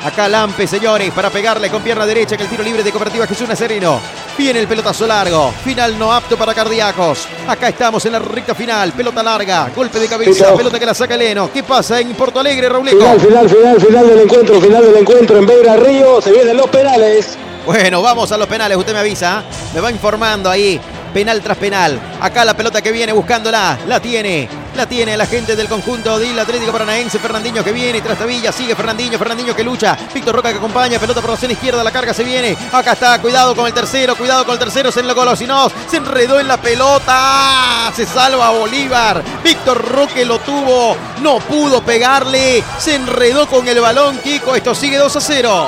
Acá 0.04 0.30
Lampe, 0.30 0.68
señores, 0.68 1.12
para 1.12 1.32
pegarle 1.32 1.70
con 1.72 1.82
pierna 1.82 2.06
derecha 2.06 2.38
que 2.38 2.44
el 2.44 2.50
tiro 2.50 2.64
libre 2.64 2.84
de 2.84 2.92
Cooperativa 2.92 3.26
Jesús 3.26 3.50
Nazareno. 3.50 4.00
Viene 4.38 4.60
el 4.60 4.68
pelotazo 4.68 5.08
largo. 5.08 5.52
Final 5.64 5.98
no 5.98 6.14
apto 6.14 6.38
para 6.38 6.54
cardíacos. 6.54 7.28
Acá 7.48 7.70
estamos 7.70 8.06
en 8.06 8.12
la 8.12 8.20
recta 8.20 8.54
final. 8.54 8.92
Pelota 8.92 9.24
larga. 9.24 9.72
Golpe 9.76 10.00
de 10.00 10.08
cabeza. 10.08 10.46
Pito. 10.46 10.58
Pelota 10.58 10.80
que 10.80 10.86
la 10.86 10.94
saca 10.94 11.18
Leno. 11.18 11.50
¿Qué 11.52 11.64
pasa 11.64 12.00
en 12.00 12.14
Porto 12.14 12.40
Alegre, 12.40 12.70
Rauleco? 12.70 12.98
Final, 13.00 13.20
final, 13.20 13.50
final, 13.50 13.82
final 13.82 14.08
del 14.08 14.20
encuentro, 14.20 14.62
final 14.62 14.84
del 14.86 14.96
encuentro 14.98 15.38
en 15.40 15.46
Beira 15.48 15.76
Río. 15.78 16.22
Se 16.22 16.32
vienen 16.32 16.58
los 16.58 16.70
penales. 16.70 17.36
Bueno, 17.66 18.04
vamos 18.04 18.32
a 18.32 18.38
los 18.38 18.48
penales, 18.48 18.78
usted 18.78 18.94
me 18.94 19.00
avisa, 19.00 19.40
¿eh? 19.40 19.56
me 19.74 19.82
va 19.82 19.90
informando 19.90 20.52
ahí, 20.52 20.80
penal 21.12 21.42
tras 21.42 21.58
penal. 21.58 22.00
Acá 22.22 22.46
la 22.46 22.54
pelota 22.54 22.80
que 22.80 22.92
viene 22.92 23.12
buscándola, 23.12 23.80
la 23.88 24.00
tiene, 24.00 24.48
la 24.76 24.86
tiene 24.86 25.16
la 25.16 25.26
gente 25.26 25.56
del 25.56 25.68
conjunto 25.68 26.20
del 26.20 26.38
Atlético 26.38 26.72
Paranaense, 26.72 27.20
Fernandinho 27.20 27.64
que 27.64 27.72
viene, 27.72 28.02
tras 28.02 28.18
Travilla, 28.18 28.52
sigue 28.52 28.76
Fernandinho, 28.76 29.18
Fernandinho 29.18 29.56
que 29.56 29.64
lucha, 29.64 29.98
Víctor 30.14 30.36
Roca 30.36 30.52
que 30.52 30.58
acompaña, 30.58 31.00
pelota 31.00 31.22
por 31.22 31.32
la 31.32 31.38
zona 31.38 31.54
izquierda, 31.54 31.84
la 31.84 31.92
carga 31.92 32.14
se 32.14 32.24
viene, 32.24 32.58
acá 32.72 32.94
está, 32.94 33.20
cuidado 33.22 33.56
con 33.56 33.68
el 33.68 33.74
tercero, 33.74 34.16
cuidado 34.16 34.46
con 34.46 34.54
el 34.54 34.60
tercero, 34.60 34.92
se 34.92 35.00
enlocó 35.00 35.36
si 35.36 35.48
no, 35.48 35.70
se 35.90 35.98
enredó 35.98 36.40
en 36.40 36.48
la 36.48 36.58
pelota, 36.58 37.92
se 37.96 38.06
salva 38.06 38.50
Bolívar, 38.52 39.24
Víctor 39.44 39.78
Roque 39.92 40.26
lo 40.26 40.40
tuvo, 40.40 40.96
no 41.22 41.40
pudo 41.40 41.82
pegarle, 41.82 42.64
se 42.78 42.96
enredó 42.96 43.48
con 43.48 43.68
el 43.68 43.80
balón, 43.80 44.18
Kiko, 44.20 44.56
esto 44.56 44.76
sigue 44.76 44.98
2 44.98 45.16
a 45.16 45.22
0. 45.22 45.68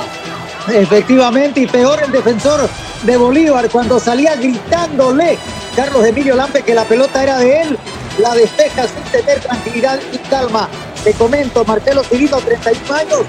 Efectivamente, 0.68 1.60
y 1.60 1.66
peor 1.66 2.02
el 2.02 2.12
defensor 2.12 2.68
de 3.02 3.16
Bolívar 3.16 3.68
cuando 3.70 3.98
salía 3.98 4.36
gritándole 4.36 5.38
Carlos 5.74 6.04
Emilio 6.04 6.34
Lampe 6.34 6.62
que 6.62 6.74
la 6.74 6.84
pelota 6.84 7.22
era 7.22 7.38
de 7.38 7.62
él, 7.62 7.78
la 8.18 8.34
despeja 8.34 8.86
sin 8.86 9.02
tener 9.10 9.40
tranquilidad 9.40 10.00
y 10.12 10.18
calma. 10.18 10.68
Te 11.04 11.12
comento, 11.14 11.64
Marcelo 11.64 12.02
Cirino, 12.02 12.38
31 12.38 12.94
años, 12.94 13.20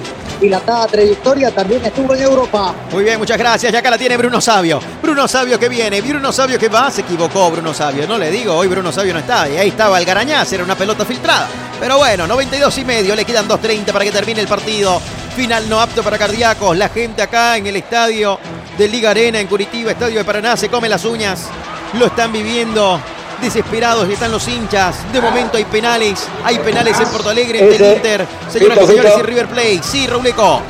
dilatada 0.41 0.87
trayectoria, 0.87 1.51
también 1.51 1.85
estuvo 1.85 2.15
en 2.15 2.21
Europa. 2.23 2.73
Muy 2.91 3.03
bien, 3.03 3.19
muchas 3.19 3.37
gracias. 3.37 3.71
Y 3.71 3.75
acá 3.75 3.91
la 3.91 3.97
tiene 3.97 4.17
Bruno 4.17 4.41
Sabio. 4.41 4.79
Bruno 5.01 5.27
Sabio 5.27 5.59
que 5.59 5.69
viene, 5.69 6.01
Bruno 6.01 6.31
Sabio 6.31 6.57
que 6.57 6.67
va. 6.67 6.89
Se 6.89 7.01
equivocó 7.01 7.51
Bruno 7.51 7.73
Sabio. 7.73 8.07
No 8.07 8.17
le 8.17 8.31
digo, 8.31 8.55
hoy 8.55 8.67
Bruno 8.67 8.91
Sabio 8.91 9.13
no 9.13 9.19
está. 9.19 9.47
Y 9.47 9.57
ahí 9.57 9.69
estaba 9.69 9.99
el 9.99 10.05
Garañaz, 10.05 10.51
era 10.53 10.63
una 10.63 10.75
pelota 10.75 11.05
filtrada. 11.05 11.47
Pero 11.79 11.97
bueno, 11.97 12.27
92 12.27 12.77
y 12.79 12.85
medio, 12.85 13.15
le 13.15 13.23
quedan 13.23 13.47
2.30 13.47 13.91
para 13.91 14.03
que 14.03 14.11
termine 14.11 14.41
el 14.41 14.47
partido. 14.47 14.99
Final 15.35 15.69
no 15.69 15.79
apto 15.79 16.03
para 16.03 16.17
cardíacos. 16.17 16.75
La 16.75 16.89
gente 16.89 17.21
acá 17.21 17.55
en 17.55 17.67
el 17.67 17.75
estadio 17.75 18.39
de 18.77 18.87
Liga 18.87 19.11
Arena 19.11 19.39
en 19.39 19.47
Curitiba, 19.47 19.91
estadio 19.91 20.17
de 20.17 20.25
Paraná, 20.25 20.57
se 20.57 20.69
come 20.69 20.89
las 20.89 21.05
uñas. 21.05 21.47
Lo 21.93 22.07
están 22.07 22.31
viviendo. 22.31 22.99
Desesperados 23.41 24.09
están 24.09 24.31
los 24.31 24.47
hinchas. 24.47 25.11
De 25.13 25.21
momento 25.21 25.57
hay 25.57 25.65
penales. 25.65 26.27
Hay 26.43 26.59
penales 26.59 26.99
en 26.99 27.07
Porto 27.07 27.29
Alegre 27.29 27.59
entre 27.59 27.89
el 27.89 27.95
Inter. 27.95 28.27
Señoras 28.51 28.79
y 28.83 28.87
señores, 28.87 29.13
y. 29.17 29.21
River 29.21 29.47
Plate. 29.47 29.79
Sí, 29.83 30.07
Rauleco. 30.07 30.61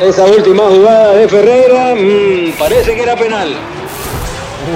Esa 0.00 0.24
última 0.24 0.62
jugada 0.64 1.12
de 1.12 1.28
Ferreira, 1.28 1.94
mm, 1.94 2.52
parece 2.58 2.94
que 2.94 3.02
era 3.02 3.16
penal. 3.16 3.48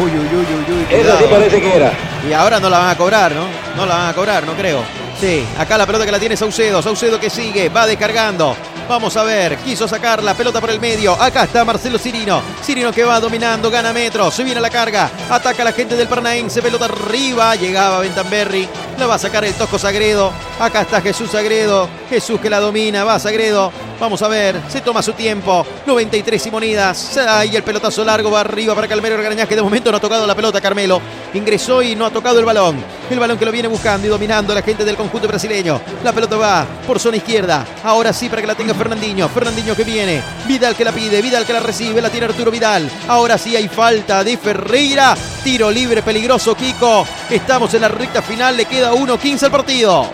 Uy, 0.02 0.10
uy, 0.10 0.18
uy, 0.18 0.46
uy, 0.68 0.74
uy. 0.74 0.86
Esa 0.90 1.18
sí 1.18 1.24
parece 1.30 1.60
que 1.60 1.76
era. 1.76 1.92
Y 2.28 2.32
ahora 2.32 2.58
no 2.58 2.68
la 2.68 2.78
van 2.78 2.90
a 2.90 2.96
cobrar, 2.96 3.32
¿no? 3.32 3.46
No 3.76 3.86
la 3.86 3.94
van 3.96 4.08
a 4.08 4.14
cobrar, 4.14 4.44
no 4.44 4.54
creo. 4.54 4.80
Sí, 5.20 5.44
acá 5.56 5.78
la 5.78 5.86
pelota 5.86 6.04
que 6.04 6.12
la 6.12 6.18
tiene 6.18 6.36
Saucedo. 6.36 6.82
Saucedo 6.82 7.20
que 7.20 7.30
sigue, 7.30 7.68
va 7.68 7.86
descargando. 7.86 8.56
Vamos 8.88 9.16
a 9.16 9.22
ver, 9.22 9.56
quiso 9.58 9.88
sacar 9.88 10.22
la 10.22 10.34
pelota 10.34 10.60
por 10.60 10.70
el 10.70 10.80
medio. 10.80 11.14
Acá 11.14 11.44
está 11.44 11.64
Marcelo 11.64 11.98
Cirino. 11.98 12.42
Cirino 12.62 12.92
que 12.92 13.04
va 13.04 13.20
dominando, 13.20 13.70
gana 13.70 13.92
metros. 13.92 14.34
Se 14.34 14.44
viene 14.44 14.58
a 14.58 14.62
la 14.62 14.70
carga. 14.70 15.10
Ataca 15.30 15.62
a 15.62 15.64
la 15.66 15.72
gente 15.72 15.96
del 15.96 16.08
Paranaense. 16.08 16.60
Pelota 16.60 16.86
arriba. 16.86 17.54
Llegaba 17.54 18.00
Bentamberri. 18.00 18.68
La 18.98 19.06
va 19.06 19.14
a 19.14 19.18
sacar 19.18 19.44
el 19.44 19.54
Tosco 19.54 19.78
Sagredo. 19.78 20.32
Acá 20.60 20.82
está 20.82 21.00
Jesús 21.00 21.30
Sagredo. 21.30 21.88
Jesús 22.10 22.40
que 22.40 22.50
la 22.50 22.60
domina. 22.60 23.04
Va 23.04 23.18
Sagredo. 23.18 23.72
Vamos 24.02 24.20
a 24.20 24.26
ver. 24.26 24.60
Se 24.68 24.80
toma 24.80 25.00
su 25.00 25.12
tiempo. 25.12 25.64
93 25.86 26.42
Simonidas. 26.42 27.16
Ahí 27.18 27.54
el 27.54 27.62
pelotazo 27.62 28.04
largo 28.04 28.32
va 28.32 28.40
arriba 28.40 28.74
para 28.74 28.88
Calmero 28.88 29.16
Garañaz 29.16 29.46
que 29.46 29.54
de 29.54 29.62
momento 29.62 29.92
no 29.92 29.98
ha 29.98 30.00
tocado 30.00 30.26
la 30.26 30.34
pelota 30.34 30.60
Carmelo. 30.60 31.00
Ingresó 31.34 31.80
y 31.84 31.94
no 31.94 32.06
ha 32.06 32.10
tocado 32.10 32.40
el 32.40 32.44
balón. 32.44 32.82
El 33.08 33.20
balón 33.20 33.38
que 33.38 33.44
lo 33.44 33.52
viene 33.52 33.68
buscando 33.68 34.04
y 34.04 34.10
dominando 34.10 34.52
la 34.56 34.62
gente 34.62 34.84
del 34.84 34.96
conjunto 34.96 35.28
brasileño. 35.28 35.80
La 36.02 36.12
pelota 36.12 36.36
va 36.36 36.66
por 36.84 36.98
zona 36.98 37.18
izquierda. 37.18 37.64
Ahora 37.84 38.12
sí 38.12 38.28
para 38.28 38.42
que 38.42 38.48
la 38.48 38.56
tenga 38.56 38.74
Fernandinho. 38.74 39.28
Fernandinho 39.28 39.76
que 39.76 39.84
viene. 39.84 40.20
Vidal 40.48 40.74
que 40.74 40.84
la 40.84 40.90
pide. 40.90 41.22
Vidal 41.22 41.46
que 41.46 41.52
la 41.52 41.60
recibe. 41.60 42.02
La 42.02 42.10
tiene 42.10 42.26
Arturo 42.26 42.50
Vidal. 42.50 42.90
Ahora 43.06 43.38
sí 43.38 43.54
hay 43.54 43.68
falta 43.68 44.24
de 44.24 44.36
Ferreira. 44.36 45.16
Tiro 45.44 45.70
libre 45.70 46.02
peligroso 46.02 46.56
Kiko. 46.56 47.06
Estamos 47.30 47.72
en 47.74 47.82
la 47.82 47.88
recta 47.88 48.20
final. 48.20 48.56
Le 48.56 48.64
queda 48.64 48.92
1-15 48.92 49.44
al 49.44 49.50
partido. 49.52 50.10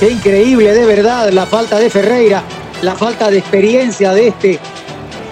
Qué 0.00 0.10
increíble 0.10 0.72
de 0.72 0.86
verdad 0.86 1.30
la 1.30 1.46
falta 1.46 1.78
de 1.78 1.88
Ferreira, 1.88 2.42
la 2.84 2.94
falta 2.94 3.30
de 3.30 3.38
experiencia 3.38 4.12
de 4.12 4.28
este 4.28 4.58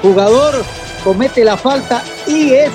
jugador. 0.00 0.64
Comete 1.04 1.44
la 1.44 1.56
falta 1.56 2.02
y 2.26 2.52
es 2.52 2.70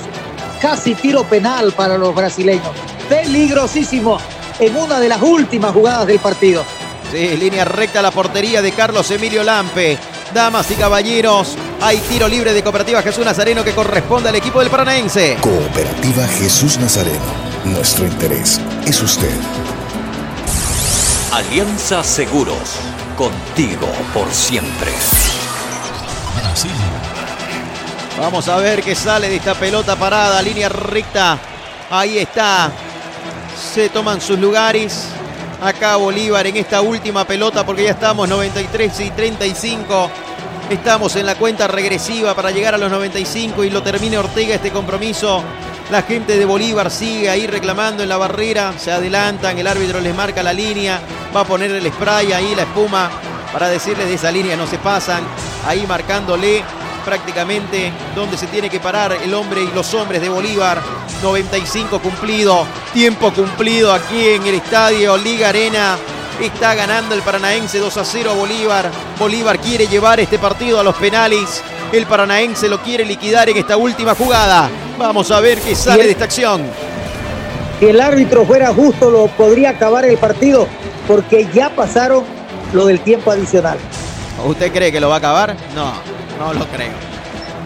casi 0.62 0.96
tiro 0.96 1.24
penal 1.24 1.72
para 1.74 1.98
los 1.98 2.14
brasileños. 2.14 2.70
Peligrosísimo 3.10 4.18
en 4.60 4.76
una 4.76 5.00
de 5.00 5.10
las 5.10 5.22
últimas 5.22 5.72
jugadas 5.72 6.08
del 6.08 6.20
partido. 6.20 6.64
Sí, 7.12 7.38
línea 7.38 7.64
recta 7.64 8.00
a 8.00 8.02
la 8.02 8.12
portería 8.12 8.62
de 8.62 8.72
Carlos 8.72 9.10
Emilio 9.12 9.44
Lampe. 9.44 9.98
Damas 10.34 10.70
y 10.72 10.76
caballeros, 10.76 11.56
hay 11.80 11.98
tiro 12.00 12.28
libre 12.28 12.54
de 12.54 12.62
Cooperativa 12.62 13.02
Jesús 13.02 13.24
Nazareno 13.24 13.64
que 13.64 13.72
corresponde 13.72 14.28
al 14.28 14.36
equipo 14.36 14.60
del 14.60 14.70
Paranaense. 14.70 15.38
Cooperativa 15.40 16.28
Jesús 16.28 16.78
Nazareno. 16.78 17.48
Nuestro 17.64 18.06
interés 18.06 18.60
es 18.86 19.02
usted. 19.02 19.32
Alianza 21.32 22.04
Seguros. 22.04 22.87
Contigo 23.18 23.88
por 24.14 24.32
siempre. 24.32 24.92
Brasil. 26.40 26.72
Vamos 28.20 28.48
a 28.48 28.58
ver 28.58 28.84
qué 28.84 28.94
sale 28.94 29.28
de 29.28 29.38
esta 29.38 29.56
pelota 29.56 29.96
parada, 29.96 30.40
línea 30.40 30.70
recta. 30.70 31.40
Ahí 31.90 32.20
está. 32.20 32.72
Se 33.74 33.90
toman 33.90 34.22
sus 34.22 34.38
lugares. 34.38 35.08
acá 35.64 35.96
Bolívar 35.96 36.46
en 36.46 36.58
esta 36.58 36.82
última 36.82 37.26
pelota 37.26 37.66
porque 37.66 37.86
ya 37.86 37.92
estamos 37.92 38.30
93 38.30 39.00
y 39.00 39.10
35. 39.10 40.12
Estamos 40.70 41.16
en 41.16 41.26
la 41.26 41.34
cuenta 41.34 41.66
regresiva 41.66 42.36
para 42.36 42.52
llegar 42.52 42.76
a 42.76 42.78
los 42.78 42.92
95 42.92 43.64
y 43.64 43.72
lo 43.72 43.82
termine 43.82 44.20
Ortega 44.20 44.54
este 44.54 44.70
compromiso. 44.70 45.42
La 45.90 46.02
gente 46.02 46.38
de 46.38 46.44
Bolívar 46.44 46.92
sigue 46.92 47.30
ahí 47.30 47.48
reclamando 47.48 48.04
en 48.04 48.10
la 48.10 48.18
barrera, 48.18 48.74
se 48.78 48.92
adelantan, 48.92 49.58
el 49.58 49.68
árbitro 49.68 50.02
les 50.02 50.14
marca 50.14 50.44
la 50.44 50.52
línea, 50.52 51.00
va 51.34 51.42
a 51.42 51.46
poner 51.46 51.72
el 51.72 51.92
spray 51.94 52.34
ahí, 52.34 52.56
la 52.56 52.64
espuma, 52.64 53.10
para 53.54 53.70
decirles 53.70 54.08
de 54.08 54.16
esa 54.16 54.30
línea 54.30 54.58
no 54.58 54.68
se 54.68 54.78
pasan, 54.80 55.24
ahí 55.66 55.88
marcándole 55.88 56.62
prácticamente 57.06 57.94
donde 58.14 58.38
se 58.38 58.48
tiene 58.48 58.70
que 58.70 58.82
parar 58.82 59.14
el 59.14 59.34
hombre 59.34 59.64
y 59.64 59.72
los 59.74 59.94
hombres 59.94 60.22
de 60.22 60.28
Bolívar. 60.28 60.82
95 61.24 62.02
cumplido, 62.02 62.68
tiempo 62.94 63.32
cumplido 63.32 63.94
aquí 63.94 64.28
en 64.28 64.46
el 64.46 64.56
estadio 64.56 65.16
Liga 65.16 65.50
Arena. 65.50 65.98
Está 66.42 66.76
ganando 66.76 67.16
el 67.16 67.22
Paranaense 67.22 67.80
2 67.80 67.96
a 67.96 68.04
0 68.04 68.32
a 68.32 68.34
Bolívar. 68.34 68.92
Bolívar 69.18 69.58
quiere 69.60 69.88
llevar 69.88 70.20
este 70.20 70.38
partido 70.38 70.82
a 70.82 70.84
los 70.84 70.96
penales. 70.96 71.64
El 71.94 72.06
Paranaense 72.06 72.68
lo 72.68 72.82
quiere 72.82 73.06
liquidar 73.06 73.48
en 73.48 73.56
esta 73.56 73.78
última 73.78 74.14
jugada. 74.14 74.70
Vamos 74.98 75.30
a 75.30 75.40
ver 75.40 75.60
qué 75.60 75.76
sale 75.76 76.06
de 76.06 76.12
esta 76.12 76.26
acción. 76.26 76.64
Si 77.80 77.86
el 77.86 78.02
árbitro 78.02 78.46
fuera 78.46 78.74
justo, 78.74 79.12
lo 79.12 79.28
podría 79.28 79.72
acabar 79.72 80.06
el 80.06 80.18
partido, 80.18 80.68
porque 81.08 81.48
ya 81.54 81.70
pasaron 81.70 82.24
lo 82.74 82.86
del 82.88 83.00
tiempo 83.02 83.32
adicional. 83.32 83.78
¿Usted 84.44 84.72
cree 84.72 84.92
que 84.92 85.00
lo 85.00 85.10
va 85.10 85.16
a 85.16 85.18
acabar? 85.20 85.56
No, 85.76 85.94
no 86.40 86.54
lo 86.54 86.66
creo. 86.68 86.92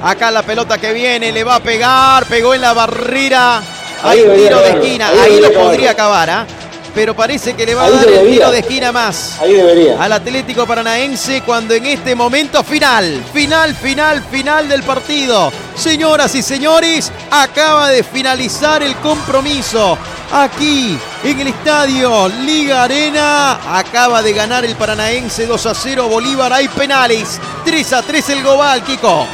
Acá 0.03 0.31
la 0.31 0.43
pelota 0.43 0.77
que 0.77 0.91
viene, 0.91 1.31
le 1.31 1.43
va 1.43 1.55
a 1.55 1.59
pegar, 1.61 2.25
pegó 2.25 2.53
en 2.53 2.61
la 2.61 2.73
barrera. 2.73 3.59
Hay 4.03 4.19
Ahí 4.19 4.21
debería 4.21 4.47
tiro 4.47 4.61
de 4.61 4.69
esquina, 4.69 5.09
ahí 5.09 5.19
ahí 5.19 5.41
lo 5.41 5.53
podría 5.53 5.91
acabar, 5.91 6.29
¿ah? 6.29 6.45
Pero 6.93 7.15
parece 7.15 7.53
que 7.53 7.65
le 7.65 7.73
va 7.73 7.85
a 7.85 7.89
dar 7.89 8.05
el 8.05 8.11
debería. 8.13 8.31
tiro 8.33 8.51
de 8.51 8.59
esquina 8.59 8.91
más. 8.91 9.37
Ahí 9.39 9.53
debería. 9.53 10.01
Al 10.01 10.11
Atlético 10.11 10.65
Paranaense 10.67 11.41
cuando 11.41 11.73
en 11.73 11.85
este 11.85 12.15
momento 12.15 12.63
final, 12.63 13.23
final, 13.33 13.73
final, 13.75 14.21
final 14.29 14.67
del 14.67 14.83
partido. 14.83 15.51
Señoras 15.75 16.35
y 16.35 16.41
señores, 16.41 17.11
acaba 17.31 17.89
de 17.89 18.03
finalizar 18.03 18.83
el 18.83 18.95
compromiso. 18.97 19.97
Aquí, 20.33 20.97
en 21.23 21.39
el 21.39 21.47
estadio 21.47 22.27
Liga 22.45 22.83
Arena, 22.83 23.77
acaba 23.77 24.21
de 24.21 24.33
ganar 24.33 24.63
el 24.65 24.75
Paranaense 24.75 25.45
2 25.45 25.65
a 25.65 25.73
0 25.73 26.07
Bolívar. 26.09 26.51
Hay 26.51 26.67
penales. 26.67 27.39
3 27.65 27.93
a 27.93 28.01
3 28.01 28.29
el 28.29 28.41
global, 28.41 28.83
Kiko. 28.83 29.25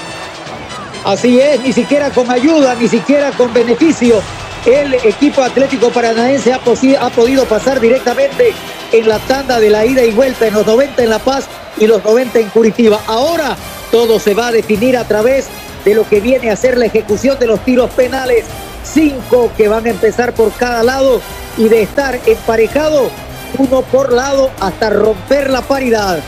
Así 1.05 1.39
es, 1.39 1.59
ni 1.61 1.71
siquiera 1.71 2.09
con 2.09 2.29
ayuda, 2.29 2.75
ni 2.75 2.87
siquiera 2.87 3.31
con 3.31 3.53
beneficio. 3.53 4.21
El 4.67 4.95
equipo 4.95 5.41
Atlético 5.41 5.89
Paranaense 5.91 6.51
ha, 6.51 6.59
podido 6.59 7.45
pasar 7.45 7.79
directamente 7.79 8.53
en 8.91 9.07
la 9.07 9.17
tanda 9.19 9.61
de 9.61 9.69
la 9.69 9.85
ida 9.85 10.03
y 10.03 10.11
vuelta 10.11 10.45
en 10.45 10.55
los 10.55 10.67
90 10.67 11.03
en 11.03 11.09
La 11.09 11.19
Paz 11.19 11.45
y 11.77 11.87
los 11.87 12.03
90 12.03 12.39
en 12.39 12.49
Curitiba. 12.49 12.99
Ahora 13.07 13.55
todo 13.91 14.19
se 14.19 14.33
va 14.33 14.47
a 14.47 14.51
definir 14.51 14.97
a 14.97 15.07
través 15.07 15.45
de 15.85 15.95
lo 15.95 16.05
que 16.05 16.19
viene 16.19 16.51
a 16.51 16.57
ser 16.57 16.77
la 16.77 16.87
ejecución 16.87 17.39
de 17.39 17.47
los 17.47 17.63
tiros 17.63 17.89
penales. 17.91 18.43
Cinco 18.83 19.53
que 19.55 19.69
van 19.69 19.85
a 19.85 19.91
empezar 19.91 20.33
por 20.33 20.51
cada 20.51 20.83
lado 20.83 21.21
y 21.57 21.69
de 21.69 21.83
estar 21.83 22.19
emparejado, 22.25 23.09
uno 23.57 23.83
por 23.83 24.11
lado 24.11 24.51
hasta 24.59 24.89
romper 24.89 25.49
la 25.49 25.61
paridad. 25.61 26.19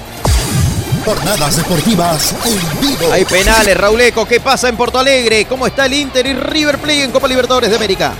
Jornadas 1.03 1.57
deportivas 1.57 2.33
en 2.45 2.79
vivo. 2.79 3.11
Hay 3.11 3.25
penales, 3.25 3.75
Rauleco. 3.75 4.25
¿Qué 4.25 4.39
pasa 4.39 4.69
en 4.69 4.77
Porto 4.77 4.97
Alegre? 4.97 5.43
¿Cómo 5.43 5.67
está 5.67 5.87
el 5.87 5.93
Inter 5.93 6.25
y 6.25 6.33
River 6.35 6.77
Plate 6.77 7.03
en 7.03 7.11
Copa 7.11 7.27
Libertadores 7.27 7.69
de 7.69 7.75
América? 7.75 8.13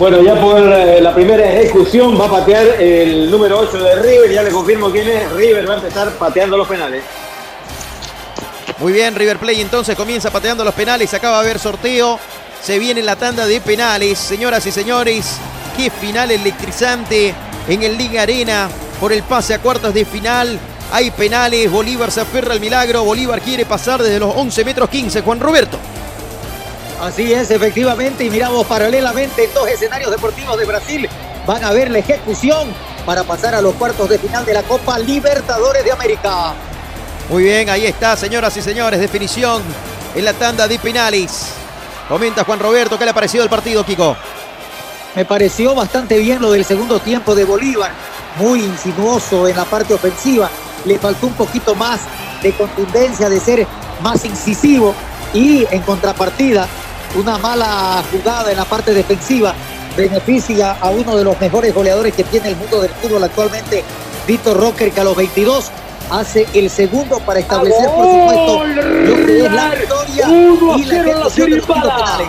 Bueno, 0.00 0.22
ya 0.22 0.40
por 0.40 0.58
eh, 0.58 0.98
la 1.02 1.14
primera 1.14 1.44
ejecución 1.52 2.18
va 2.18 2.24
a 2.24 2.30
patear 2.30 2.66
el 2.80 3.30
número 3.30 3.58
8 3.58 3.82
de 3.82 3.96
River. 3.96 4.32
Ya 4.32 4.42
le 4.42 4.50
confirmo 4.50 4.90
quién 4.90 5.06
es. 5.06 5.30
River 5.32 5.68
va 5.68 5.74
a 5.74 5.76
empezar 5.76 6.10
pateando 6.12 6.56
los 6.56 6.66
penales. 6.66 7.04
Muy 8.78 8.94
bien, 8.94 9.14
River 9.14 9.36
Plate 9.36 9.60
entonces 9.60 9.94
comienza 9.94 10.30
pateando 10.30 10.64
los 10.64 10.72
penales. 10.72 11.12
Acaba 11.12 11.42
de 11.42 11.50
haber 11.50 11.58
sorteo. 11.58 12.18
Se 12.62 12.78
viene 12.78 13.02
la 13.02 13.16
tanda 13.16 13.44
de 13.44 13.60
penales. 13.60 14.18
Señoras 14.18 14.64
y 14.64 14.72
señores, 14.72 15.36
qué 15.76 15.90
final 15.90 16.30
electrizante 16.30 17.34
en 17.68 17.82
el 17.82 17.98
Liga 17.98 18.22
Arena 18.22 18.70
por 18.98 19.12
el 19.12 19.22
pase 19.22 19.52
a 19.52 19.58
cuartos 19.58 19.92
de 19.92 20.06
final. 20.06 20.58
Hay 20.92 21.10
penales. 21.10 21.70
Bolívar 21.70 22.10
se 22.10 22.22
aferra 22.22 22.54
al 22.54 22.60
milagro. 22.60 23.04
Bolívar 23.04 23.42
quiere 23.42 23.66
pasar 23.66 24.02
desde 24.02 24.18
los 24.18 24.34
11 24.34 24.64
metros 24.64 24.88
15. 24.88 25.20
Juan 25.20 25.40
Roberto. 25.40 25.76
Así 27.00 27.32
es, 27.32 27.50
efectivamente, 27.50 28.24
y 28.24 28.30
miramos 28.30 28.66
paralelamente 28.66 29.44
en 29.44 29.54
dos 29.54 29.66
escenarios 29.68 30.10
deportivos 30.10 30.58
de 30.58 30.66
Brasil. 30.66 31.08
Van 31.46 31.64
a 31.64 31.72
ver 31.72 31.90
la 31.90 31.98
ejecución 31.98 32.68
para 33.06 33.24
pasar 33.24 33.54
a 33.54 33.62
los 33.62 33.74
cuartos 33.74 34.06
de 34.10 34.18
final 34.18 34.44
de 34.44 34.52
la 34.52 34.62
Copa 34.62 34.98
Libertadores 34.98 35.82
de 35.82 35.92
América. 35.92 36.52
Muy 37.30 37.44
bien, 37.44 37.70
ahí 37.70 37.86
está, 37.86 38.16
señoras 38.16 38.54
y 38.58 38.60
señores. 38.60 39.00
Definición 39.00 39.62
en 40.14 40.24
la 40.26 40.34
tanda 40.34 40.68
de 40.68 40.78
penales. 40.78 41.52
Comenta 42.06 42.44
Juan 42.44 42.58
Roberto, 42.58 42.98
¿qué 42.98 43.04
le 43.04 43.12
ha 43.12 43.14
parecido 43.14 43.44
el 43.44 43.48
partido, 43.48 43.82
Kiko? 43.82 44.14
Me 45.14 45.24
pareció 45.24 45.74
bastante 45.74 46.18
bien 46.18 46.42
lo 46.42 46.52
del 46.52 46.66
segundo 46.66 46.98
tiempo 46.98 47.34
de 47.34 47.44
Bolívar, 47.44 47.92
muy 48.36 48.62
insinuoso 48.62 49.48
en 49.48 49.56
la 49.56 49.64
parte 49.64 49.94
ofensiva. 49.94 50.50
Le 50.84 50.98
faltó 50.98 51.28
un 51.28 51.34
poquito 51.34 51.74
más 51.74 52.00
de 52.42 52.52
contundencia, 52.52 53.30
de 53.30 53.40
ser 53.40 53.66
más 54.02 54.22
incisivo 54.26 54.94
y 55.32 55.66
en 55.70 55.80
contrapartida, 55.82 56.68
una 57.16 57.38
mala 57.38 58.02
jugada 58.10 58.50
en 58.50 58.56
la 58.56 58.64
parte 58.64 58.92
defensiva 58.92 59.54
beneficia 59.96 60.76
a 60.80 60.90
uno 60.90 61.16
de 61.16 61.24
los 61.24 61.38
mejores 61.40 61.74
goleadores 61.74 62.14
que 62.14 62.24
tiene 62.24 62.48
el 62.48 62.56
mundo 62.56 62.80
del 62.80 62.90
fútbol 62.90 63.24
actualmente, 63.24 63.82
Víctor 64.26 64.58
Rocker, 64.58 64.92
que 64.92 65.00
a 65.00 65.04
los 65.04 65.16
22 65.16 65.70
hace 66.10 66.46
el 66.54 66.70
segundo 66.70 67.18
para 67.20 67.40
establecer, 67.40 67.86
por 67.86 68.04
supuesto, 68.04 68.64
lo 68.64 69.26
que 69.26 69.44
es 69.44 69.52
la 69.52 69.74
victoria 69.74 70.28
y 70.76 70.84
la 70.84 70.96
ejecución 71.00 71.50
de 71.50 71.56
los 71.56 71.66
penales. 71.66 72.28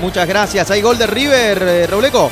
Muchas 0.00 0.28
gracias. 0.28 0.70
Hay 0.70 0.82
gol 0.82 0.98
de 0.98 1.06
River, 1.06 1.62
eh, 1.62 1.86
Robleco. 1.86 2.30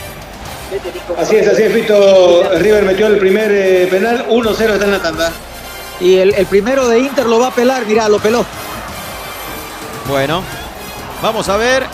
Así 1.18 1.36
es, 1.36 1.48
así 1.48 1.62
es, 1.62 1.72
Fito. 1.72 2.50
River 2.58 2.84
metió 2.84 3.06
el 3.06 3.18
primer 3.18 3.50
eh, 3.50 3.88
penal. 3.90 4.26
1-0 4.28 4.50
está 4.50 4.84
en 4.84 4.90
la 4.90 5.00
tanda. 5.00 5.32
Y 6.00 6.18
el, 6.18 6.34
el 6.34 6.46
primero 6.46 6.86
de 6.86 6.98
Inter 6.98 7.26
lo 7.26 7.40
va 7.40 7.48
a 7.48 7.50
pelar, 7.50 7.86
mirá, 7.86 8.08
lo 8.08 8.18
peló. 8.18 8.44
Bueno, 10.10 10.42
vamos 11.22 11.48
a 11.48 11.56
ver. 11.56 11.84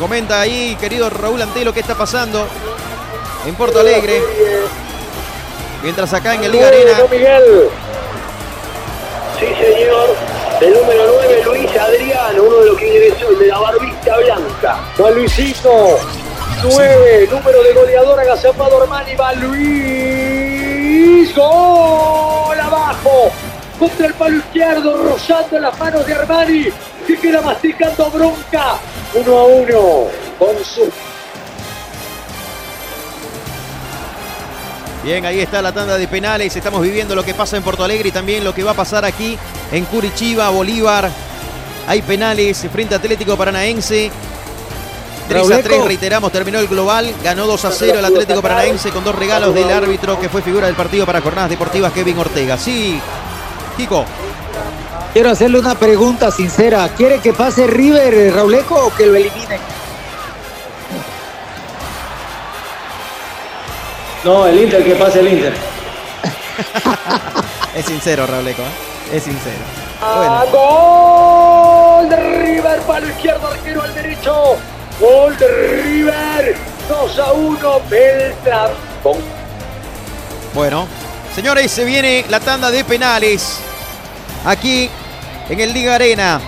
Comenta 0.00 0.40
ahí, 0.40 0.74
querido 0.80 1.10
Raúl 1.10 1.42
Antelo, 1.42 1.74
qué 1.74 1.80
está 1.80 1.94
pasando 1.94 2.48
en 3.46 3.54
Porto 3.56 3.80
Alegre. 3.80 4.22
Mientras 5.82 6.14
acá 6.14 6.34
en 6.34 6.44
el 6.44 6.52
Liga 6.52 6.68
Arena. 6.68 6.92
Miguel. 7.10 7.68
Sí, 9.38 9.46
señor. 9.46 10.16
El 10.62 10.72
número 10.72 11.12
9, 11.14 11.42
Luis 11.44 11.76
Adriano, 11.76 12.42
uno 12.42 12.56
de 12.56 12.66
los 12.68 12.78
que 12.78 12.90
viene 12.90 13.14
de 13.38 13.46
la 13.46 13.58
barbita 13.58 14.16
blanca. 14.16 14.78
Va 14.98 15.10
Luisito. 15.10 15.98
9, 16.62 17.28
número 17.30 17.62
de 17.62 17.74
goleador 17.74 18.18
agazapado 18.18 18.82
Armani. 18.82 19.14
Va 19.14 19.34
Luis. 19.34 21.34
Gol 21.34 22.60
abajo. 22.60 23.30
Contra 23.78 24.06
el 24.06 24.14
palo 24.14 24.38
izquierdo, 24.38 24.96
rozando 24.96 25.58
las 25.58 25.78
manos 25.78 26.06
de 26.06 26.14
Armani. 26.14 26.72
Que 27.08 27.16
queda 27.16 27.40
masticando 27.40 28.10
bronca. 28.10 28.78
Uno 29.14 29.38
a 29.38 29.44
uno. 29.46 30.04
Con 30.38 30.62
su 30.62 30.92
Bien, 35.02 35.24
ahí 35.24 35.40
está 35.40 35.62
la 35.62 35.72
tanda 35.72 35.96
de 35.96 36.06
penales. 36.06 36.54
Estamos 36.54 36.82
viviendo 36.82 37.14
lo 37.14 37.24
que 37.24 37.32
pasa 37.32 37.56
en 37.56 37.62
Porto 37.62 37.82
Alegre 37.82 38.10
y 38.10 38.12
también 38.12 38.44
lo 38.44 38.54
que 38.54 38.62
va 38.62 38.72
a 38.72 38.74
pasar 38.74 39.06
aquí 39.06 39.38
en 39.72 39.86
Curitiba, 39.86 40.50
Bolívar. 40.50 41.08
Hay 41.86 42.02
penales 42.02 42.66
frente 42.70 42.94
a 42.94 42.98
Atlético 42.98 43.38
Paranaense. 43.38 44.10
3 45.28 45.40
a 45.40 45.48
Rauleco. 45.48 45.62
3, 45.62 45.84
reiteramos, 45.86 46.30
terminó 46.30 46.58
el 46.58 46.68
global. 46.68 47.14
Ganó 47.24 47.46
2 47.46 47.64
a 47.64 47.72
0 47.72 48.00
el 48.00 48.04
Atlético 48.04 48.42
Paranaense 48.42 48.90
con 48.90 49.02
dos 49.02 49.14
regalos 49.14 49.54
del 49.54 49.70
árbitro 49.70 50.20
que 50.20 50.28
fue 50.28 50.42
figura 50.42 50.66
del 50.66 50.76
partido 50.76 51.06
para 51.06 51.22
jornadas 51.22 51.48
deportivas, 51.48 51.90
Kevin 51.90 52.18
Ortega. 52.18 52.58
Sí, 52.58 53.00
Kiko. 53.78 54.04
Quiero 55.18 55.32
hacerle 55.32 55.58
una 55.58 55.74
pregunta 55.74 56.30
sincera. 56.30 56.88
¿Quiere 56.96 57.18
que 57.18 57.32
pase 57.32 57.66
River, 57.66 58.14
eh, 58.14 58.30
Rauleco, 58.30 58.86
o 58.86 58.94
que 58.94 59.04
lo 59.04 59.16
eliminen? 59.16 59.58
No, 64.22 64.46
el 64.46 64.62
Inter, 64.62 64.84
que 64.84 64.94
pase 64.94 65.18
el 65.18 65.32
Inter. 65.32 65.54
Es 67.74 67.86
sincero, 67.86 68.28
Rauleco. 68.28 68.62
¿eh? 68.62 69.16
Es 69.16 69.24
sincero. 69.24 69.58
Ah, 70.00 70.44
Gol 70.52 72.08
de 72.08 72.16
River, 72.16 72.80
palo 72.82 73.08
izquierdo, 73.08 73.48
arquero 73.48 73.82
al 73.82 73.94
derecho. 73.94 74.54
Gol 75.00 75.36
de 75.36 75.82
River, 75.82 76.56
2 76.88 77.18
a 77.18 77.32
1, 77.32 77.80
Beltrán. 77.90 78.70
Bueno, 80.54 80.86
señores, 81.34 81.72
se 81.72 81.84
viene 81.84 82.24
la 82.28 82.38
tanda 82.38 82.70
de 82.70 82.84
penales 82.84 83.58
aquí 84.44 84.88
en 85.48 85.60
el 85.60 85.72
Liga 85.72 85.94
Arena. 85.94 86.40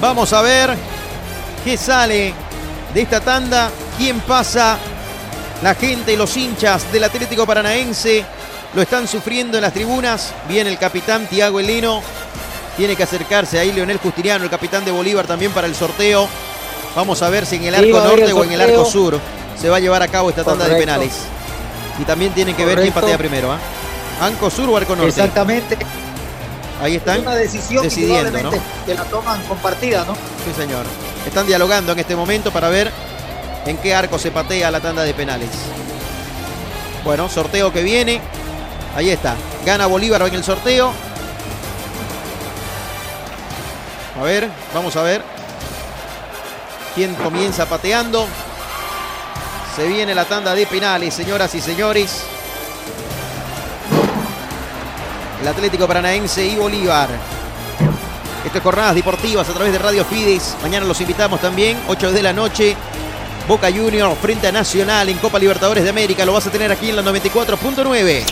Vamos 0.00 0.32
a 0.32 0.42
ver 0.42 0.76
qué 1.64 1.76
sale 1.76 2.34
de 2.92 3.02
esta 3.02 3.20
tanda, 3.20 3.70
quién 3.96 4.20
pasa 4.20 4.78
La 5.62 5.76
gente, 5.76 6.16
los 6.16 6.36
hinchas 6.36 6.90
del 6.92 7.04
Atlético 7.04 7.46
Paranaense 7.46 8.24
lo 8.74 8.82
están 8.82 9.06
sufriendo 9.06 9.58
en 9.58 9.62
las 9.62 9.72
tribunas. 9.72 10.32
Viene 10.48 10.70
el 10.70 10.78
capitán 10.78 11.28
Tiago 11.28 11.60
Elino. 11.60 12.02
Tiene 12.76 12.96
que 12.96 13.04
acercarse 13.04 13.60
ahí 13.60 13.70
Leonel 13.70 13.98
Justiniano, 13.98 14.42
el 14.42 14.50
capitán 14.50 14.84
de 14.84 14.90
Bolívar, 14.90 15.26
también 15.26 15.52
para 15.52 15.68
el 15.68 15.76
sorteo. 15.76 16.26
Vamos 16.96 17.22
a 17.22 17.30
ver 17.30 17.46
si 17.46 17.56
en 17.56 17.64
el 17.64 17.74
arco 17.76 17.98
el 17.98 18.04
norte 18.04 18.32
o 18.32 18.42
en 18.42 18.52
el 18.52 18.60
arco 18.60 18.84
sur 18.84 19.20
se 19.60 19.68
va 19.68 19.76
a 19.76 19.80
llevar 19.80 20.02
a 20.02 20.08
cabo 20.08 20.30
esta 20.30 20.42
tanda 20.42 20.66
de 20.66 20.74
penales. 20.74 21.12
Y 22.00 22.04
también 22.04 22.32
tienen 22.32 22.56
que 22.56 22.64
ver 22.64 22.80
quién 22.80 22.92
patea 22.92 23.16
primero. 23.16 23.52
¿ah? 23.52 23.58
¿Arco 24.20 24.50
sur 24.50 24.68
o 24.68 24.76
arco 24.76 24.96
norte? 24.96 25.10
Exactamente. 25.10 25.78
Ahí 26.82 26.96
están 26.96 27.18
Es 27.18 27.22
una 27.22 27.36
decisión 27.36 27.84
decidiendo, 27.84 28.42
¿no? 28.42 28.50
que 28.84 28.94
la 28.94 29.04
toman 29.04 29.40
compartida, 29.44 30.04
¿no? 30.04 30.14
Sí, 30.14 30.52
señor. 30.56 30.84
Están 31.24 31.46
dialogando 31.46 31.92
en 31.92 32.00
este 32.00 32.16
momento 32.16 32.50
para 32.50 32.68
ver 32.70 32.90
en 33.66 33.76
qué 33.78 33.94
arco 33.94 34.18
se 34.18 34.32
patea 34.32 34.68
la 34.72 34.80
tanda 34.80 35.04
de 35.04 35.14
penales. 35.14 35.48
Bueno, 37.04 37.28
sorteo 37.28 37.72
que 37.72 37.84
viene. 37.84 38.20
Ahí 38.96 39.10
está. 39.10 39.36
Gana 39.64 39.86
Bolívar 39.86 40.22
en 40.22 40.34
el 40.34 40.42
sorteo. 40.42 40.92
A 44.18 44.22
ver, 44.24 44.48
vamos 44.74 44.96
a 44.96 45.02
ver. 45.02 45.22
¿Quién 46.96 47.14
comienza 47.14 47.66
pateando? 47.66 48.26
Se 49.76 49.86
viene 49.86 50.16
la 50.16 50.24
tanda 50.24 50.52
de 50.52 50.66
penales, 50.66 51.14
señoras 51.14 51.54
y 51.54 51.60
señores. 51.60 52.24
El 55.42 55.48
Atlético 55.48 55.88
Paranaense 55.88 56.46
y 56.46 56.54
Bolívar. 56.54 57.08
Esto 58.46 58.58
es 58.58 58.62
Jornadas 58.62 58.94
Deportivas 58.94 59.48
a 59.48 59.52
través 59.52 59.72
de 59.72 59.78
Radio 59.80 60.04
Fides. 60.04 60.54
Mañana 60.62 60.86
los 60.86 61.00
invitamos 61.00 61.40
también, 61.40 61.76
8 61.88 62.12
de 62.12 62.22
la 62.22 62.32
noche. 62.32 62.76
Boca 63.48 63.68
Junior 63.68 64.16
frente 64.22 64.46
a 64.46 64.52
Nacional 64.52 65.08
en 65.08 65.18
Copa 65.18 65.40
Libertadores 65.40 65.82
de 65.82 65.90
América. 65.90 66.24
Lo 66.24 66.32
vas 66.32 66.46
a 66.46 66.50
tener 66.50 66.70
aquí 66.70 66.90
en 66.90 66.96
la 66.96 67.02
94.9. 67.02 68.22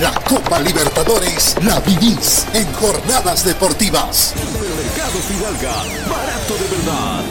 La 0.00 0.12
Copa 0.12 0.60
Libertadores 0.60 1.56
la 1.64 1.80
vivís 1.80 2.46
en 2.54 2.72
jornadas 2.74 3.44
deportivas. 3.44 4.34
Mercado 4.36 5.18
Fidalga, 5.26 5.74
barato 6.08 6.54
de 6.54 6.76
verdad. 6.76 7.24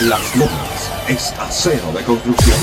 Las 0.00 0.36
Lomas 0.36 0.90
es 1.06 1.34
acero 1.38 1.92
de 1.94 2.02
construcción. 2.02 2.56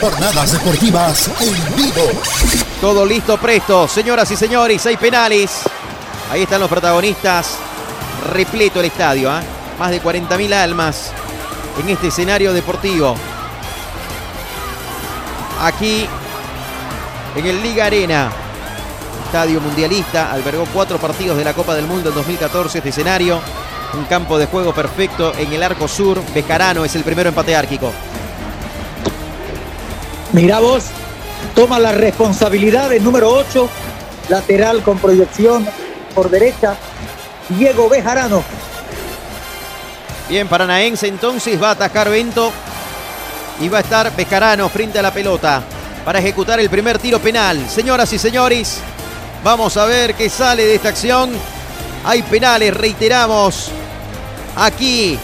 Jornadas 0.00 0.50
deportivas 0.50 1.30
en 1.40 1.76
vivo. 1.76 2.69
Todo 2.80 3.04
listo, 3.04 3.36
presto. 3.36 3.86
Señoras 3.86 4.30
y 4.30 4.36
señores, 4.36 4.86
hay 4.86 4.96
penales. 4.96 5.64
Ahí 6.30 6.44
están 6.44 6.60
los 6.60 6.70
protagonistas. 6.70 7.58
Repleto 8.32 8.80
el 8.80 8.86
estadio. 8.86 9.30
¿ah? 9.30 9.42
Más 9.78 9.90
de 9.90 10.02
40.000 10.02 10.54
almas 10.54 11.12
en 11.78 11.90
este 11.90 12.08
escenario 12.08 12.54
deportivo. 12.54 13.16
Aquí 15.60 16.06
en 17.36 17.46
el 17.46 17.62
Liga 17.62 17.84
Arena. 17.84 18.32
Estadio 19.26 19.60
mundialista. 19.60 20.32
Albergó 20.32 20.64
cuatro 20.72 20.96
partidos 20.96 21.36
de 21.36 21.44
la 21.44 21.52
Copa 21.52 21.74
del 21.74 21.84
Mundo 21.84 22.08
en 22.08 22.14
2014. 22.14 22.78
Este 22.78 22.88
escenario. 22.88 23.42
Un 23.92 24.04
campo 24.04 24.38
de 24.38 24.46
juego 24.46 24.72
perfecto 24.72 25.34
en 25.36 25.52
el 25.52 25.62
arco 25.62 25.86
sur. 25.86 26.18
Bejarano 26.32 26.86
es 26.86 26.96
el 26.96 27.04
primero 27.04 27.28
en 27.28 27.34
patear, 27.34 27.68
Kiko. 27.68 27.92
Mirá 30.32 30.60
vos, 30.60 30.84
toma 31.54 31.78
la 31.78 31.92
responsabilidad 31.92 32.90
del 32.90 33.02
número 33.02 33.30
8, 33.30 33.68
lateral 34.28 34.82
con 34.82 34.98
proyección 34.98 35.66
por 36.14 36.30
derecha, 36.30 36.76
Diego 37.48 37.88
Bejarano. 37.88 38.42
Bien, 40.28 40.46
Paranaense 40.46 41.08
entonces 41.08 41.60
va 41.60 41.70
a 41.70 41.72
atacar 41.72 42.08
Bento 42.08 42.52
y 43.60 43.68
va 43.68 43.78
a 43.78 43.80
estar 43.80 44.14
Bejarano 44.14 44.68
frente 44.68 44.98
a 44.98 45.02
la 45.02 45.12
pelota 45.12 45.62
para 46.04 46.18
ejecutar 46.18 46.60
el 46.60 46.70
primer 46.70 46.98
tiro 46.98 47.18
penal. 47.18 47.68
Señoras 47.68 48.12
y 48.12 48.18
señores, 48.18 48.78
vamos 49.42 49.76
a 49.76 49.84
ver 49.84 50.14
qué 50.14 50.28
sale 50.30 50.64
de 50.64 50.76
esta 50.76 50.90
acción. 50.90 51.30
Hay 52.04 52.22
penales, 52.22 52.74
reiteramos, 52.74 53.70
aquí 54.56 55.18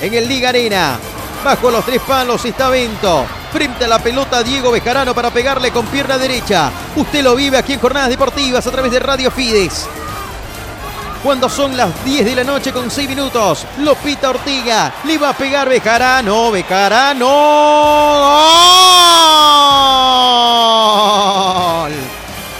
en 0.00 0.14
el 0.14 0.28
Liga 0.28 0.50
Arena. 0.50 0.98
Bajo 1.44 1.70
los 1.70 1.84
tres 1.84 2.00
palos 2.02 2.44
está 2.44 2.68
Bento. 2.68 3.26
Frente 3.56 3.86
a 3.86 3.88
la 3.88 3.98
pelota 3.98 4.42
Diego 4.42 4.70
Bejarano 4.70 5.14
para 5.14 5.30
pegarle 5.30 5.70
con 5.70 5.86
pierna 5.86 6.18
derecha. 6.18 6.70
Usted 6.94 7.22
lo 7.22 7.34
vive 7.34 7.56
aquí 7.56 7.72
en 7.72 7.80
Jornadas 7.80 8.10
Deportivas 8.10 8.66
a 8.66 8.70
través 8.70 8.92
de 8.92 8.98
Radio 8.98 9.30
Fides. 9.30 9.86
Cuando 11.22 11.48
son 11.48 11.74
las 11.74 12.04
10 12.04 12.26
de 12.26 12.34
la 12.34 12.44
noche 12.44 12.70
con 12.70 12.90
6 12.90 13.08
minutos, 13.08 13.64
Lopita 13.78 14.28
Ortiga 14.28 14.92
le 15.04 15.16
va 15.16 15.30
a 15.30 15.32
pegar 15.32 15.70
Bejarano, 15.70 16.50
Bejarano. 16.50 17.26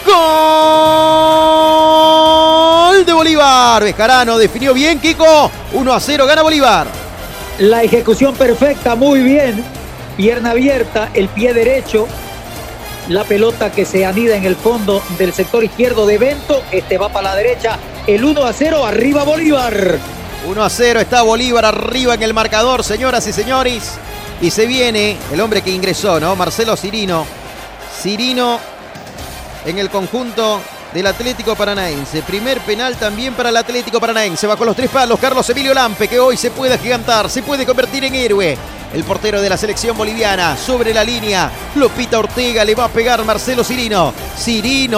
¡Gol! 0.07 0.15
¡Gol 2.94 3.05
de 3.05 3.12
Bolívar! 3.12 3.83
Bejarano 3.83 4.39
definió 4.39 4.73
bien, 4.73 4.99
Kiko. 4.99 5.50
1 5.75 5.92
a 5.92 6.00
0, 6.00 6.25
gana 6.25 6.41
Bolívar. 6.41 6.86
La 7.58 7.83
ejecución 7.83 8.34
perfecta, 8.34 8.94
muy 8.94 9.20
bien. 9.20 9.76
Pierna 10.17 10.53
abierta, 10.53 11.11
el 11.12 11.28
pie 11.28 11.53
derecho. 11.53 12.09
La 13.09 13.25
pelota 13.25 13.70
que 13.70 13.85
se 13.85 14.07
anida 14.07 14.35
en 14.35 14.45
el 14.45 14.57
fondo 14.57 15.03
del 15.19 15.33
sector 15.33 15.62
izquierdo 15.62 16.07
de 16.07 16.19
Bento. 16.19 16.62
Este 16.73 16.97
va 16.97 17.11
para 17.11 17.31
la 17.31 17.36
derecha. 17.36 17.78
El 18.07 18.25
1 18.25 18.45
a 18.45 18.53
0, 18.53 18.85
arriba 18.85 19.25
Bolívar. 19.25 19.99
1 20.49 20.65
a 20.65 20.70
0 20.70 21.01
está 21.01 21.23
Bolívar 21.23 21.67
arriba 21.67 22.15
en 22.15 22.23
el 22.23 22.33
marcador, 22.33 22.83
señoras 22.83 23.27
y 23.27 23.33
señores. 23.33 23.93
Y 24.41 24.51
se 24.51 24.67
viene 24.67 25.17
el 25.33 25.41
hombre 25.41 25.62
que 25.62 25.70
ingresó, 25.70 26.19
¿no? 26.19 26.35
Marcelo 26.35 26.77
Cirino. 26.77 27.27
Cirino 28.01 28.59
en 29.67 29.78
el 29.78 29.91
conjunto 29.91 30.61
del 30.95 31.07
Atlético 31.07 31.55
Paranaense. 31.55 32.23
Primer 32.23 32.61
penal 32.61 32.97
también 32.97 33.35
para 33.35 33.51
el 33.51 33.57
Atlético 33.57 34.01
Paranaense. 34.01 34.47
Va 34.47 34.57
con 34.57 34.67
los 34.67 34.77
tres 34.77 34.91
palos 34.91 35.20
Carlos 35.20 35.49
Emilio 35.51 35.75
Lampe, 35.75 36.09
que 36.09 36.19
hoy 36.19 36.39
se 36.39 36.51
puede 36.51 36.75
agigantar, 36.75 37.28
se 37.28 37.43
puede 37.43 37.67
convertir 37.67 38.05
en 38.05 38.15
héroe. 38.15 38.57
El 38.95 39.05
portero 39.05 39.41
de 39.41 39.49
la 39.49 39.57
selección 39.57 39.97
boliviana 39.97 40.57
sobre 40.57 40.93
la 40.95 41.03
línea. 41.05 41.51
Lopita 41.75 42.19
Ortega 42.19 42.65
le 42.65 42.75
va 42.75 42.85
a 42.85 42.89
pegar 42.89 43.25
Marcelo 43.25 43.63
Cirino. 43.65 44.13
Cirino. 44.39 44.97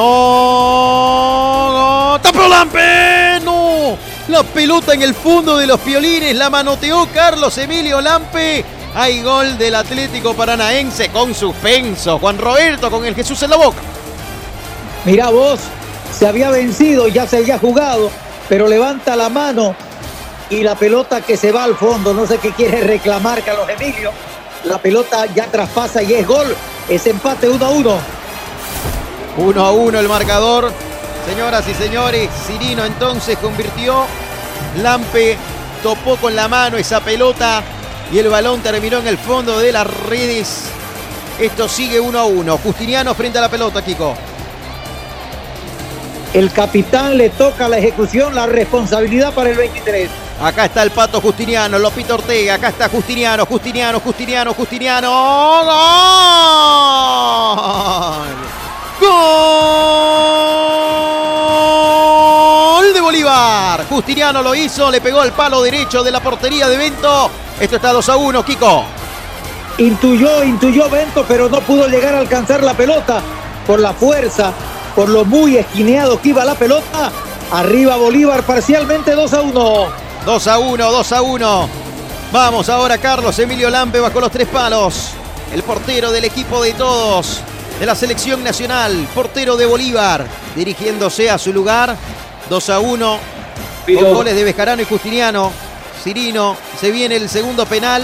¡Tapó 2.23 2.47
Lampe! 2.47 3.41
¡No! 3.45 3.97
La 4.29 4.43
pelota 4.43 4.95
en 4.95 5.03
el 5.03 5.15
fondo 5.15 5.57
de 5.57 5.67
los 5.67 5.81
piolines. 5.81 6.37
La 6.37 6.51
manoteó 6.51 7.09
Carlos 7.13 7.57
Emilio 7.59 8.01
Lampe. 8.01 8.65
Hay 8.95 9.23
gol 9.23 9.59
del 9.59 9.75
Atlético 9.75 10.35
Paranaense 10.35 11.09
con 11.09 11.35
suspenso. 11.35 12.19
Juan 12.19 12.39
Roberto 12.39 12.91
con 12.91 13.05
el 13.05 13.15
Jesús 13.15 13.43
en 13.43 13.51
la 13.51 13.57
boca. 13.57 13.79
Mirá 15.05 15.31
vos, 15.31 15.61
se 16.17 16.27
había 16.27 16.51
vencido, 16.51 17.09
ya 17.09 17.27
se 17.27 17.39
había 17.39 17.59
jugado, 17.59 18.11
pero 18.49 18.69
levanta 18.69 19.17
la 19.17 19.29
mano 19.29 19.75
y 20.51 20.63
la 20.63 20.75
pelota 20.75 21.21
que 21.21 21.37
se 21.37 21.53
va 21.53 21.65
al 21.65 21.77
fondo, 21.77 22.15
no 22.15 22.27
sé 22.27 22.39
qué 22.39 22.53
quiere 22.53 22.81
reclamar 22.81 23.43
Carlos 23.43 23.69
Emilio. 23.69 24.11
La 24.65 24.79
pelota 24.79 25.27
ya 25.27 25.47
traspasa 25.47 26.03
y 26.03 26.15
es 26.15 26.27
gol. 26.27 26.55
Es 26.89 27.07
empate 27.07 27.49
1 27.49 27.65
a 27.65 27.71
1. 27.71 27.99
1 29.37 29.65
a 29.65 29.73
1 29.73 30.01
el 30.01 30.09
marcador. 30.09 30.73
Señoras 31.27 31.69
y 31.69 31.75
señores, 31.75 32.31
Cirino 32.47 32.85
entonces 32.85 33.37
convirtió. 33.39 34.07
Lampe 34.83 35.37
topó 35.83 36.17
con 36.17 36.35
la 36.35 36.49
mano 36.49 36.77
esa 36.79 37.01
pelota 37.01 37.63
y 38.11 38.19
el 38.19 38.29
balón 38.29 38.61
terminó 38.61 38.99
en 38.99 39.07
el 39.07 39.19
fondo 39.19 39.59
de 39.59 39.73
las 39.73 39.87
redes. 39.87 40.65
Esto 41.39 41.69
sigue 41.69 42.01
1 42.01 42.19
a 42.19 42.25
1. 42.25 42.59
Justiniano 42.59 43.15
frente 43.15 43.39
a 43.39 43.43
la 43.43 43.51
pelota, 43.51 43.85
Kiko. 43.85 44.17
El 46.33 46.51
capitán 46.53 47.17
le 47.17 47.31
toca 47.31 47.69
la 47.69 47.79
ejecución, 47.79 48.35
la 48.35 48.47
responsabilidad 48.47 49.33
para 49.35 49.51
el 49.51 49.57
23. 49.57 50.11
Acá 50.41 50.67
está 50.67 50.85
el 50.85 50.93
pato 50.93 51.21
Justiniano, 51.21 51.81
Lopito 51.81 52.15
Ortega. 52.15 52.55
Acá 52.55 52.69
está 52.69 52.89
Justiniano, 52.89 53.45
Justiniano, 53.45 53.99
Justiniano, 53.99 54.55
Justiniano. 54.55 55.11
¡Gol! 59.01 59.09
¡Gol 62.71 62.93
de 62.95 63.01
Bolívar! 63.01 63.85
Justiniano 63.89 64.41
lo 64.41 64.55
hizo, 64.55 64.93
le 64.93 65.01
pegó 65.01 65.23
al 65.23 65.33
palo 65.33 65.61
derecho 65.61 66.05
de 66.05 66.13
la 66.13 66.21
portería 66.21 66.69
de 66.69 66.77
Bento. 66.77 67.31
Esto 67.59 67.75
está 67.77 67.93
2 67.93 68.09
a 68.09 68.17
1, 68.17 68.45
Kiko. 68.45 68.85
Intuyó, 69.79 70.45
intuyó 70.45 70.89
Bento, 70.89 71.25
pero 71.27 71.49
no 71.49 71.61
pudo 71.63 71.89
llegar 71.89 72.15
a 72.15 72.21
alcanzar 72.21 72.63
la 72.63 72.75
pelota 72.75 73.21
por 73.67 73.81
la 73.81 73.93
fuerza, 73.93 74.53
por 74.95 75.09
lo 75.09 75.25
muy 75.25 75.57
esquineado 75.57 76.21
que 76.23 76.29
iba 76.29 76.45
la 76.45 76.55
pelota. 76.55 77.11
Arriba 77.51 77.97
Bolívar 77.97 78.45
parcialmente 78.45 79.17
2 79.17 79.33
a 79.35 79.41
1. 79.41 80.08
2 80.25 80.47
a 80.47 80.59
1, 80.59 80.93
2 80.93 81.13
a 81.13 81.23
1. 81.23 81.69
Vamos 82.33 82.69
ahora 82.69 82.99
Carlos 82.99 83.39
Emilio 83.39 83.71
Lampe 83.71 84.01
bajo 84.01 84.21
los 84.21 84.31
tres 84.31 84.49
palos. 84.49 85.11
El 85.53 85.63
portero 85.63 86.11
del 86.13 86.25
equipo 86.25 86.63
de 86.63 86.75
todos, 86.75 87.41
de 87.81 87.87
la 87.87 87.95
selección 87.95 88.45
nacional, 88.45 89.09
portero 89.15 89.57
de 89.57 89.65
Bolívar, 89.65 90.27
dirigiéndose 90.55 91.31
a 91.31 91.39
su 91.39 91.53
lugar. 91.53 91.97
2 92.51 92.71
a 92.71 92.81
1. 92.81 93.19
Con 93.95 94.15
goles 94.15 94.35
de 94.35 94.45
Bejarano 94.45 94.83
y 94.83 94.85
Justiniano. 94.85 95.51
Cirino, 96.03 96.57
se 96.79 96.91
viene 96.91 97.17
el 97.17 97.29
segundo 97.29 97.65
penal. 97.67 98.03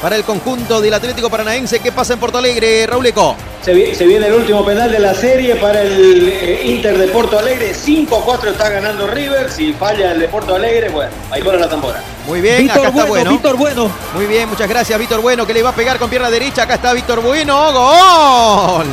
Para 0.00 0.16
el 0.16 0.24
conjunto 0.24 0.80
del 0.80 0.94
Atlético 0.94 1.28
Paranaense. 1.28 1.80
¿Qué 1.80 1.92
pasa 1.92 2.14
en 2.14 2.20
Porto 2.20 2.38
Alegre, 2.38 2.86
Rauleco? 2.86 3.34
Se, 3.62 3.94
se 3.94 4.06
viene 4.06 4.26
el 4.26 4.34
último 4.34 4.64
penal 4.64 4.90
de 4.90 4.98
la 4.98 5.14
serie 5.14 5.56
para 5.56 5.82
el 5.82 6.28
eh, 6.28 6.62
Inter 6.66 6.96
de 6.96 7.08
Porto 7.08 7.38
Alegre. 7.38 7.74
5-4 7.74 8.52
está 8.52 8.68
ganando 8.70 9.06
River. 9.06 9.50
Si 9.50 9.72
falla 9.72 10.12
el 10.12 10.20
de 10.20 10.28
Porto 10.28 10.54
Alegre, 10.54 10.88
bueno, 10.90 11.10
ahí 11.30 11.42
pone 11.42 11.58
la 11.58 11.68
tambora. 11.68 12.02
Muy 12.26 12.40
bien, 12.40 12.58
Víctor 12.58 12.78
acá 12.78 12.88
está 12.88 13.00
Bueno, 13.00 13.08
bueno. 13.08 13.30
Víctor 13.32 13.56
Bueno. 13.56 13.90
Muy 14.14 14.26
bien, 14.26 14.48
muchas 14.48 14.68
gracias, 14.68 14.98
Víctor 14.98 15.20
Bueno, 15.20 15.46
que 15.46 15.54
le 15.54 15.62
va 15.62 15.70
a 15.70 15.74
pegar 15.74 15.98
con 15.98 16.08
pierna 16.08 16.30
derecha. 16.30 16.62
Acá 16.62 16.74
está 16.74 16.92
Víctor 16.92 17.20
Bueno. 17.20 17.72
¡Gol! 17.72 18.86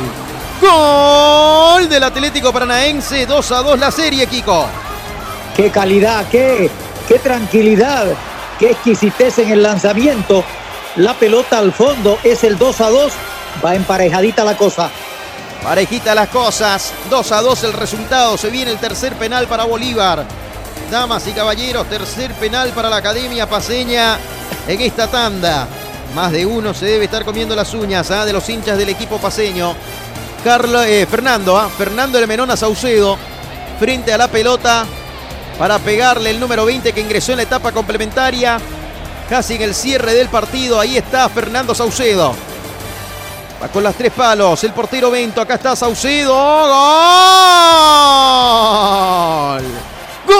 ¡Gol 0.60 1.88
del 1.88 2.02
Atlético 2.02 2.52
Paranaense! 2.52 3.26
2 3.26 3.52
a 3.52 3.62
2 3.62 3.78
la 3.78 3.90
serie, 3.90 4.26
Kiko. 4.26 4.66
Qué 5.56 5.70
calidad, 5.70 6.26
qué, 6.30 6.70
qué 7.08 7.18
tranquilidad, 7.18 8.08
qué 8.58 8.72
exquisitez 8.72 9.38
en 9.38 9.52
el 9.52 9.62
lanzamiento. 9.62 10.44
La 10.96 11.12
pelota 11.12 11.58
al 11.58 11.72
fondo 11.72 12.18
es 12.24 12.42
el 12.42 12.56
2 12.56 12.80
a 12.80 12.90
2. 12.90 13.12
Va 13.64 13.74
emparejadita 13.74 14.44
la 14.44 14.56
cosa. 14.56 14.90
Parejita 15.62 16.14
las 16.14 16.28
cosas. 16.28 16.92
2 17.10 17.32
a 17.32 17.42
2 17.42 17.64
el 17.64 17.72
resultado. 17.74 18.38
Se 18.38 18.48
viene 18.48 18.70
el 18.70 18.78
tercer 18.78 19.14
penal 19.14 19.46
para 19.46 19.64
Bolívar. 19.64 20.24
Damas 20.90 21.26
y 21.26 21.32
caballeros, 21.32 21.88
tercer 21.88 22.32
penal 22.34 22.70
para 22.70 22.88
la 22.88 22.96
Academia 22.96 23.48
Paseña 23.48 24.18
en 24.68 24.80
esta 24.80 25.08
tanda. 25.08 25.66
Más 26.14 26.32
de 26.32 26.46
uno 26.46 26.72
se 26.72 26.86
debe 26.86 27.06
estar 27.06 27.24
comiendo 27.24 27.54
las 27.54 27.74
uñas 27.74 28.10
¿ah? 28.10 28.24
de 28.24 28.32
los 28.32 28.48
hinchas 28.48 28.78
del 28.78 28.88
equipo 28.88 29.18
paseño. 29.18 29.74
Carlo, 30.44 30.82
eh, 30.82 31.04
Fernando, 31.06 31.58
¿ah? 31.58 31.68
Fernando 31.76 32.18
Saucedo 32.56 33.18
frente 33.78 34.12
a 34.12 34.18
la 34.18 34.28
pelota 34.28 34.86
para 35.58 35.78
pegarle 35.78 36.30
el 36.30 36.40
número 36.40 36.64
20 36.64 36.92
que 36.92 37.00
ingresó 37.00 37.32
en 37.32 37.38
la 37.38 37.42
etapa 37.42 37.72
complementaria. 37.72 38.58
Casi 39.28 39.54
en 39.54 39.62
el 39.62 39.74
cierre 39.74 40.14
del 40.14 40.28
partido. 40.28 40.78
Ahí 40.78 40.96
está 40.96 41.28
Fernando 41.28 41.74
Saucedo. 41.74 42.34
Va 43.62 43.68
con 43.68 43.82
las 43.82 43.96
tres 43.96 44.12
palos. 44.12 44.62
El 44.62 44.72
portero 44.72 45.10
Bento. 45.10 45.40
Acá 45.40 45.54
está 45.54 45.74
Saucedo. 45.74 46.32
¡Gol! 50.26 50.34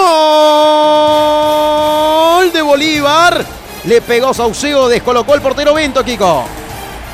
¡Gol 2.37 2.51
de 2.53 2.61
Bolívar! 2.61 3.45
Le 3.83 4.01
pegó 4.01 4.33
Saucedo. 4.33 4.87
Descolocó 4.87 5.35
el 5.35 5.41
portero 5.41 5.73
Bento, 5.73 6.03
Kiko. 6.03 6.45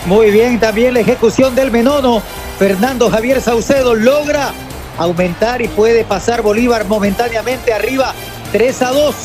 Muy 0.05 0.31
bien, 0.31 0.59
también 0.59 0.93
la 0.93 0.99
ejecución 0.99 1.55
del 1.55 1.71
Menono. 1.71 2.21
Fernando 2.59 3.09
Javier 3.09 3.41
Saucedo 3.41 3.95
logra 3.95 4.51
aumentar 4.97 5.61
y 5.61 5.67
puede 5.69 6.03
pasar 6.03 6.41
Bolívar 6.41 6.85
momentáneamente 6.85 7.73
arriba 7.73 8.13
3 8.51 8.81
a 8.83 8.91
2. 8.91 9.15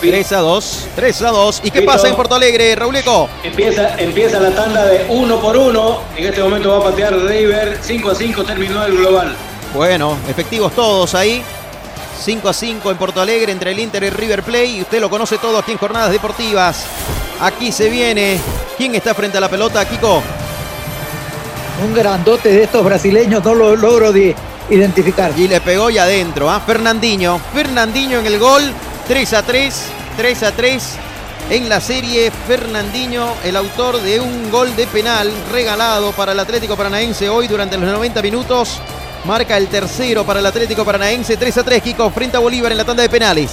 3 0.00 0.32
a 0.32 0.38
2. 0.38 0.86
3 0.94 1.22
a 1.22 1.30
2. 1.30 1.60
¿Y 1.64 1.70
qué 1.70 1.80
Vito. 1.80 1.92
pasa 1.92 2.08
en 2.08 2.16
Porto 2.16 2.34
Alegre, 2.34 2.74
Rauleco? 2.76 3.28
Empieza, 3.42 3.98
empieza 3.98 4.38
la 4.40 4.50
tanda 4.50 4.84
de 4.84 5.06
uno 5.08 5.40
por 5.40 5.56
uno. 5.56 6.00
En 6.16 6.26
este 6.26 6.42
momento 6.42 6.70
va 6.70 6.78
a 6.78 6.90
patear 6.90 7.14
River. 7.18 7.78
5 7.80 8.10
a 8.10 8.14
5 8.14 8.44
terminó 8.44 8.84
el 8.84 8.96
global. 8.96 9.34
Bueno, 9.74 10.16
efectivos 10.28 10.72
todos 10.72 11.14
ahí. 11.14 11.42
5 12.22 12.48
a 12.48 12.52
5 12.52 12.90
en 12.90 12.96
Porto 12.96 13.20
Alegre 13.20 13.52
entre 13.52 13.72
el 13.72 13.78
Inter 13.78 14.02
y 14.04 14.10
River 14.10 14.42
Play. 14.42 14.78
Y 14.78 14.82
usted 14.82 15.00
lo 15.00 15.10
conoce 15.10 15.38
todo 15.38 15.58
aquí 15.58 15.72
en 15.72 15.78
Jornadas 15.78 16.10
Deportivas. 16.12 16.84
Aquí 17.40 17.72
se 17.72 17.88
viene. 17.88 18.38
¿Quién 18.76 18.94
está 18.94 19.14
frente 19.14 19.38
a 19.38 19.40
la 19.40 19.48
pelota, 19.48 19.84
Kiko? 19.86 20.22
Un 21.84 21.94
grandote 21.94 22.50
de 22.50 22.62
estos 22.64 22.82
brasileños, 22.84 23.44
no 23.44 23.54
lo 23.54 23.76
logro 23.76 24.12
de 24.12 24.34
identificar. 24.70 25.32
Y 25.36 25.46
le 25.48 25.60
pegó 25.60 25.90
y 25.90 25.98
adentro, 25.98 26.50
¿ah? 26.50 26.60
Fernandinho. 26.60 27.38
Fernandinho 27.52 28.20
en 28.20 28.26
el 28.26 28.38
gol. 28.38 28.62
3 29.08 29.32
a 29.34 29.42
3. 29.42 29.82
3 30.16 30.42
a 30.42 30.52
3. 30.52 30.96
En 31.50 31.68
la 31.68 31.80
serie, 31.80 32.32
Fernandinho, 32.48 33.34
el 33.44 33.56
autor 33.56 34.02
de 34.02 34.18
un 34.18 34.50
gol 34.50 34.74
de 34.74 34.86
penal 34.88 35.32
regalado 35.52 36.10
para 36.12 36.32
el 36.32 36.40
Atlético 36.40 36.76
Paranaense 36.76 37.28
hoy 37.28 37.46
durante 37.46 37.76
los 37.76 37.88
90 37.88 38.20
minutos. 38.20 38.80
Marca 39.24 39.56
el 39.56 39.68
tercero 39.68 40.24
para 40.24 40.40
el 40.40 40.46
Atlético 40.46 40.84
Paranaense. 40.84 41.36
3 41.36 41.58
a 41.58 41.64
3, 41.64 41.82
Kiko, 41.82 42.10
frente 42.10 42.36
a 42.36 42.40
Bolívar 42.40 42.72
en 42.72 42.78
la 42.78 42.84
tanda 42.84 43.02
de 43.04 43.08
penales. 43.08 43.52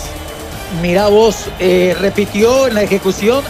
Mirá 0.81 1.07
vos, 1.07 1.45
eh, 1.59 1.95
repitió 1.99 2.65
en 2.65 2.73
la 2.73 2.81
ejecución 2.81 3.43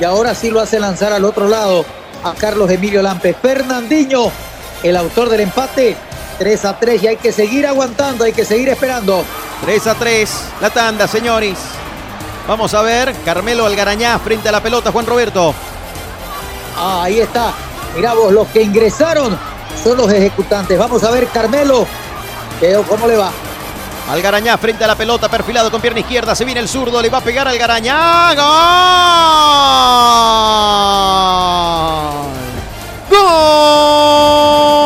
y 0.00 0.04
ahora 0.04 0.34
sí 0.34 0.50
lo 0.50 0.58
hace 0.58 0.80
lanzar 0.80 1.12
al 1.12 1.24
otro 1.26 1.48
lado 1.48 1.84
a 2.24 2.32
Carlos 2.32 2.70
Emilio 2.70 3.02
Lampe. 3.02 3.34
Fernandinho, 3.34 4.32
el 4.82 4.96
autor 4.96 5.28
del 5.28 5.40
empate, 5.40 5.96
3 6.42 6.64
a 6.64 6.76
3 6.76 7.00
y 7.04 7.06
hay 7.06 7.16
que 7.18 7.30
seguir 7.30 7.64
aguantando, 7.68 8.24
hay 8.24 8.32
que 8.32 8.44
seguir 8.44 8.68
esperando. 8.68 9.24
3 9.64 9.86
a 9.86 9.94
3, 9.94 10.30
la 10.60 10.70
tanda, 10.70 11.06
señores. 11.06 11.56
Vamos 12.48 12.74
a 12.74 12.82
ver, 12.82 13.14
Carmelo 13.24 13.64
Algarañá 13.64 14.18
frente 14.18 14.48
a 14.48 14.52
la 14.52 14.60
pelota, 14.60 14.90
Juan 14.90 15.06
Roberto. 15.06 15.54
Ah, 16.76 17.04
ahí 17.04 17.20
está. 17.20 17.52
Mirá 17.94 18.14
vos, 18.14 18.32
los 18.32 18.48
que 18.48 18.60
ingresaron 18.60 19.38
son 19.84 19.96
los 19.96 20.12
ejecutantes. 20.12 20.76
Vamos 20.76 21.04
a 21.04 21.12
ver, 21.12 21.28
Carmelo, 21.28 21.86
cómo 22.88 23.06
le 23.06 23.16
va. 23.16 23.30
Algarañá 24.10 24.58
frente 24.58 24.82
a 24.82 24.88
la 24.88 24.96
pelota, 24.96 25.28
perfilado 25.28 25.70
con 25.70 25.80
pierna 25.80 26.00
izquierda. 26.00 26.34
Se 26.34 26.44
viene 26.44 26.58
el 26.58 26.68
zurdo, 26.68 27.00
le 27.00 27.08
va 27.08 27.18
a 27.18 27.20
pegar 27.20 27.46
Algarañá. 27.46 28.34
¡Gol! 28.34 28.46
¡Gol 33.10 34.81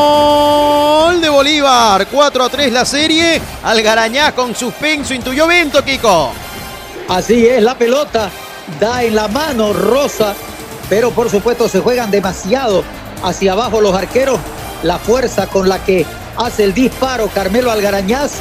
Bolívar! 1.36 2.06
4 2.06 2.44
a 2.44 2.48
3 2.48 2.72
la 2.72 2.86
serie. 2.86 3.38
Algarañá 3.62 4.32
con 4.32 4.54
suspenso, 4.54 5.12
intuyó 5.12 5.46
Vento, 5.46 5.84
Kiko. 5.84 6.32
Así 7.10 7.46
es, 7.46 7.62
la 7.62 7.76
pelota 7.76 8.30
da 8.80 9.02
en 9.04 9.14
la 9.14 9.28
mano 9.28 9.74
Rosa, 9.74 10.34
pero 10.88 11.10
por 11.10 11.28
supuesto 11.28 11.68
se 11.68 11.80
juegan 11.80 12.10
demasiado 12.10 12.84
hacia 13.22 13.52
abajo 13.52 13.82
los 13.82 13.94
arqueros. 13.94 14.40
La 14.82 14.96
fuerza 14.98 15.46
con 15.46 15.68
la 15.68 15.84
que 15.84 16.06
hace 16.38 16.64
el 16.64 16.72
disparo 16.72 17.28
Carmelo 17.28 17.70
Algarañaz 17.70 18.36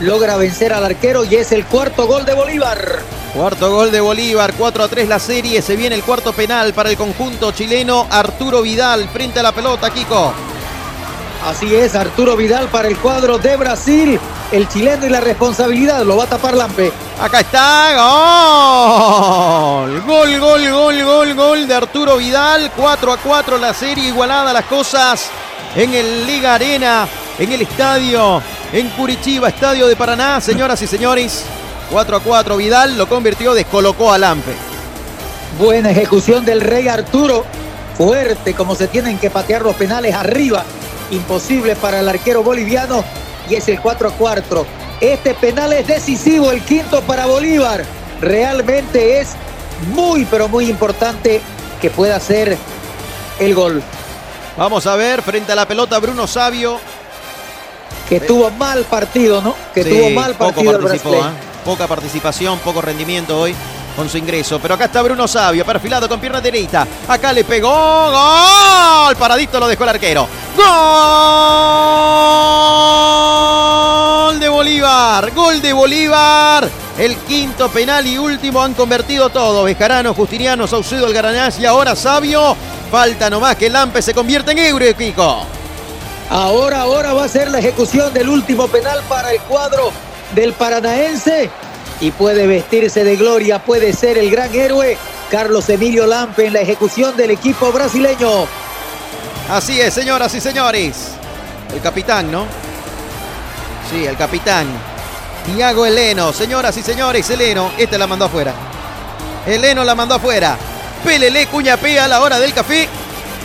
logra 0.00 0.36
vencer 0.36 0.72
al 0.72 0.86
arquero 0.86 1.24
y 1.24 1.36
es 1.36 1.52
el 1.52 1.66
cuarto 1.66 2.06
gol 2.06 2.24
de 2.24 2.32
Bolívar. 2.32 3.00
Cuarto 3.34 3.70
gol 3.70 3.92
de 3.92 4.00
Bolívar, 4.00 4.54
4 4.56 4.84
a 4.84 4.88
3 4.88 5.08
la 5.10 5.18
serie. 5.18 5.60
Se 5.60 5.76
viene 5.76 5.94
el 5.94 6.04
cuarto 6.04 6.32
penal 6.32 6.72
para 6.72 6.88
el 6.88 6.96
conjunto 6.96 7.52
chileno. 7.52 8.06
Arturo 8.10 8.62
Vidal 8.62 9.10
frente 9.10 9.40
a 9.40 9.42
la 9.42 9.52
pelota, 9.52 9.90
Kiko. 9.90 10.32
Así 11.44 11.74
es, 11.74 11.94
Arturo 11.94 12.36
Vidal 12.36 12.68
para 12.68 12.88
el 12.88 12.98
cuadro 12.98 13.38
de 13.38 13.56
Brasil. 13.56 14.20
El 14.52 14.68
chileno 14.68 15.06
y 15.06 15.08
la 15.08 15.20
responsabilidad 15.20 16.02
lo 16.02 16.18
va 16.18 16.24
a 16.24 16.26
tapar 16.26 16.54
Lampe. 16.54 16.92
Acá 17.18 17.40
está, 17.40 17.94
gol. 19.82 20.02
Gol, 20.02 20.38
gol, 20.38 20.70
gol, 20.70 21.02
gol, 21.04 21.34
gol 21.34 21.66
de 21.66 21.74
Arturo 21.74 22.18
Vidal. 22.18 22.70
4 22.76 23.12
a 23.12 23.16
4 23.16 23.56
la 23.56 23.72
serie, 23.72 24.08
igualada 24.08 24.52
las 24.52 24.66
cosas 24.66 25.30
en 25.76 25.94
el 25.94 26.26
Liga 26.26 26.56
Arena, 26.56 27.08
en 27.38 27.52
el 27.52 27.62
estadio, 27.62 28.42
en 28.72 28.90
Curitiba, 28.90 29.48
estadio 29.48 29.88
de 29.88 29.96
Paraná. 29.96 30.42
Señoras 30.42 30.82
y 30.82 30.86
señores, 30.86 31.44
4 31.90 32.16
a 32.16 32.20
4 32.20 32.56
Vidal 32.58 32.98
lo 32.98 33.08
convirtió, 33.08 33.54
descolocó 33.54 34.12
a 34.12 34.18
Lampe. 34.18 34.52
Buena 35.58 35.90
ejecución 35.90 36.44
del 36.44 36.60
Rey 36.60 36.86
Arturo. 36.88 37.46
Fuerte 37.96 38.52
como 38.52 38.74
se 38.74 38.88
tienen 38.88 39.18
que 39.18 39.30
patear 39.30 39.62
los 39.62 39.74
penales 39.74 40.14
arriba. 40.14 40.64
Imposible 41.10 41.76
para 41.76 42.00
el 42.00 42.08
arquero 42.08 42.42
boliviano. 42.42 43.04
Y 43.48 43.54
es 43.54 43.68
el 43.68 43.80
4 43.80 44.08
a 44.08 44.12
4. 44.12 44.66
Este 45.00 45.34
penal 45.34 45.72
es 45.72 45.86
decisivo, 45.86 46.50
el 46.50 46.62
quinto 46.62 47.00
para 47.02 47.26
Bolívar. 47.26 47.84
Realmente 48.20 49.20
es 49.20 49.30
muy, 49.94 50.24
pero 50.26 50.48
muy 50.48 50.68
importante 50.68 51.40
que 51.80 51.90
pueda 51.90 52.20
ser 52.20 52.56
el 53.38 53.54
gol. 53.54 53.82
Vamos 54.56 54.86
a 54.86 54.96
ver, 54.96 55.22
frente 55.22 55.52
a 55.52 55.54
la 55.54 55.66
pelota, 55.66 55.98
Bruno 55.98 56.26
Sabio. 56.26 56.78
Que 58.08 58.20
tuvo 58.20 58.50
mal 58.50 58.84
partido, 58.84 59.40
¿no? 59.40 59.54
Que 59.72 59.84
Sí, 59.84 59.90
tuvo 59.90 60.10
mal 60.10 60.34
poco 60.34 60.52
partido 60.52 60.80
participó, 60.80 61.10
brasileño. 61.10 61.36
¿eh? 61.36 61.40
Poca 61.64 61.86
participación, 61.86 62.58
poco 62.58 62.82
rendimiento 62.82 63.40
hoy 63.40 63.54
con 63.96 64.08
su 64.08 64.18
ingreso. 64.18 64.58
Pero 64.60 64.74
acá 64.74 64.86
está 64.86 65.02
Bruno 65.02 65.28
Sabio, 65.28 65.64
perfilado 65.64 66.08
con 66.08 66.20
pierna 66.20 66.40
derecha. 66.40 66.86
Acá 67.08 67.32
le 67.32 67.44
pegó. 67.44 67.70
¡Gol! 67.70 69.16
Paradito 69.16 69.60
lo 69.60 69.68
dejó 69.68 69.84
el 69.84 69.90
arquero. 69.90 70.28
¡Gol 74.26 74.40
de 74.40 74.48
Bolívar! 74.48 75.30
¡Gol 75.32 75.62
de 75.62 75.72
Bolívar! 75.72 76.68
El 76.98 77.16
quinto 77.16 77.70
penal 77.70 78.06
y 78.06 78.18
último 78.18 78.62
han 78.62 78.74
convertido 78.74 79.30
todo. 79.30 79.64
Bejarano, 79.64 80.12
Justiniano, 80.12 80.66
Saucedo, 80.66 81.06
Algaranás 81.06 81.58
y 81.58 81.66
ahora 81.66 81.96
Sabio. 81.96 82.56
Falta 82.90 83.30
nomás 83.30 83.56
que 83.56 83.70
Lampe 83.70 84.02
se 84.02 84.12
convierta 84.12 84.52
en 84.52 84.58
euro, 84.58 84.84
Kiko. 84.96 85.46
Ahora, 86.28 86.82
ahora 86.82 87.14
va 87.14 87.24
a 87.24 87.28
ser 87.28 87.50
la 87.50 87.58
ejecución 87.58 88.12
del 88.12 88.28
último 88.28 88.68
penal 88.68 89.00
para 89.08 89.32
el 89.32 89.40
cuadro 89.42 89.92
del 90.34 90.52
Paranaense 90.52 91.50
y 92.00 92.10
puede 92.12 92.46
vestirse 92.46 93.02
de 93.04 93.16
gloria, 93.16 93.58
puede 93.58 93.92
ser 93.92 94.16
el 94.18 94.30
gran 94.30 94.54
héroe 94.54 94.96
Carlos 95.30 95.68
Emilio 95.68 96.06
Lampe 96.06 96.46
en 96.46 96.52
la 96.52 96.60
ejecución 96.60 97.16
del 97.16 97.30
equipo 97.30 97.72
brasileño. 97.72 98.46
Así 99.50 99.80
es, 99.80 99.92
señoras 99.92 100.32
y 100.34 100.40
señores. 100.40 101.08
El 101.74 101.80
capitán, 101.80 102.30
¿no? 102.30 102.46
Sí, 103.90 104.06
el 104.06 104.16
capitán. 104.16 104.68
Tiago 105.44 105.84
Heleno. 105.84 106.32
Señoras 106.32 106.76
y 106.76 106.82
señores, 106.82 107.28
Heleno. 107.30 107.72
Este 107.76 107.98
la 107.98 108.06
mandó 108.06 108.26
afuera. 108.26 108.54
Heleno 109.44 109.82
la 109.82 109.96
mandó 109.96 110.14
afuera. 110.14 110.56
Pelele 111.02 111.48
Cuñapé 111.48 111.98
a 111.98 112.06
la 112.06 112.20
hora 112.20 112.38
del 112.38 112.54
café. 112.54 112.88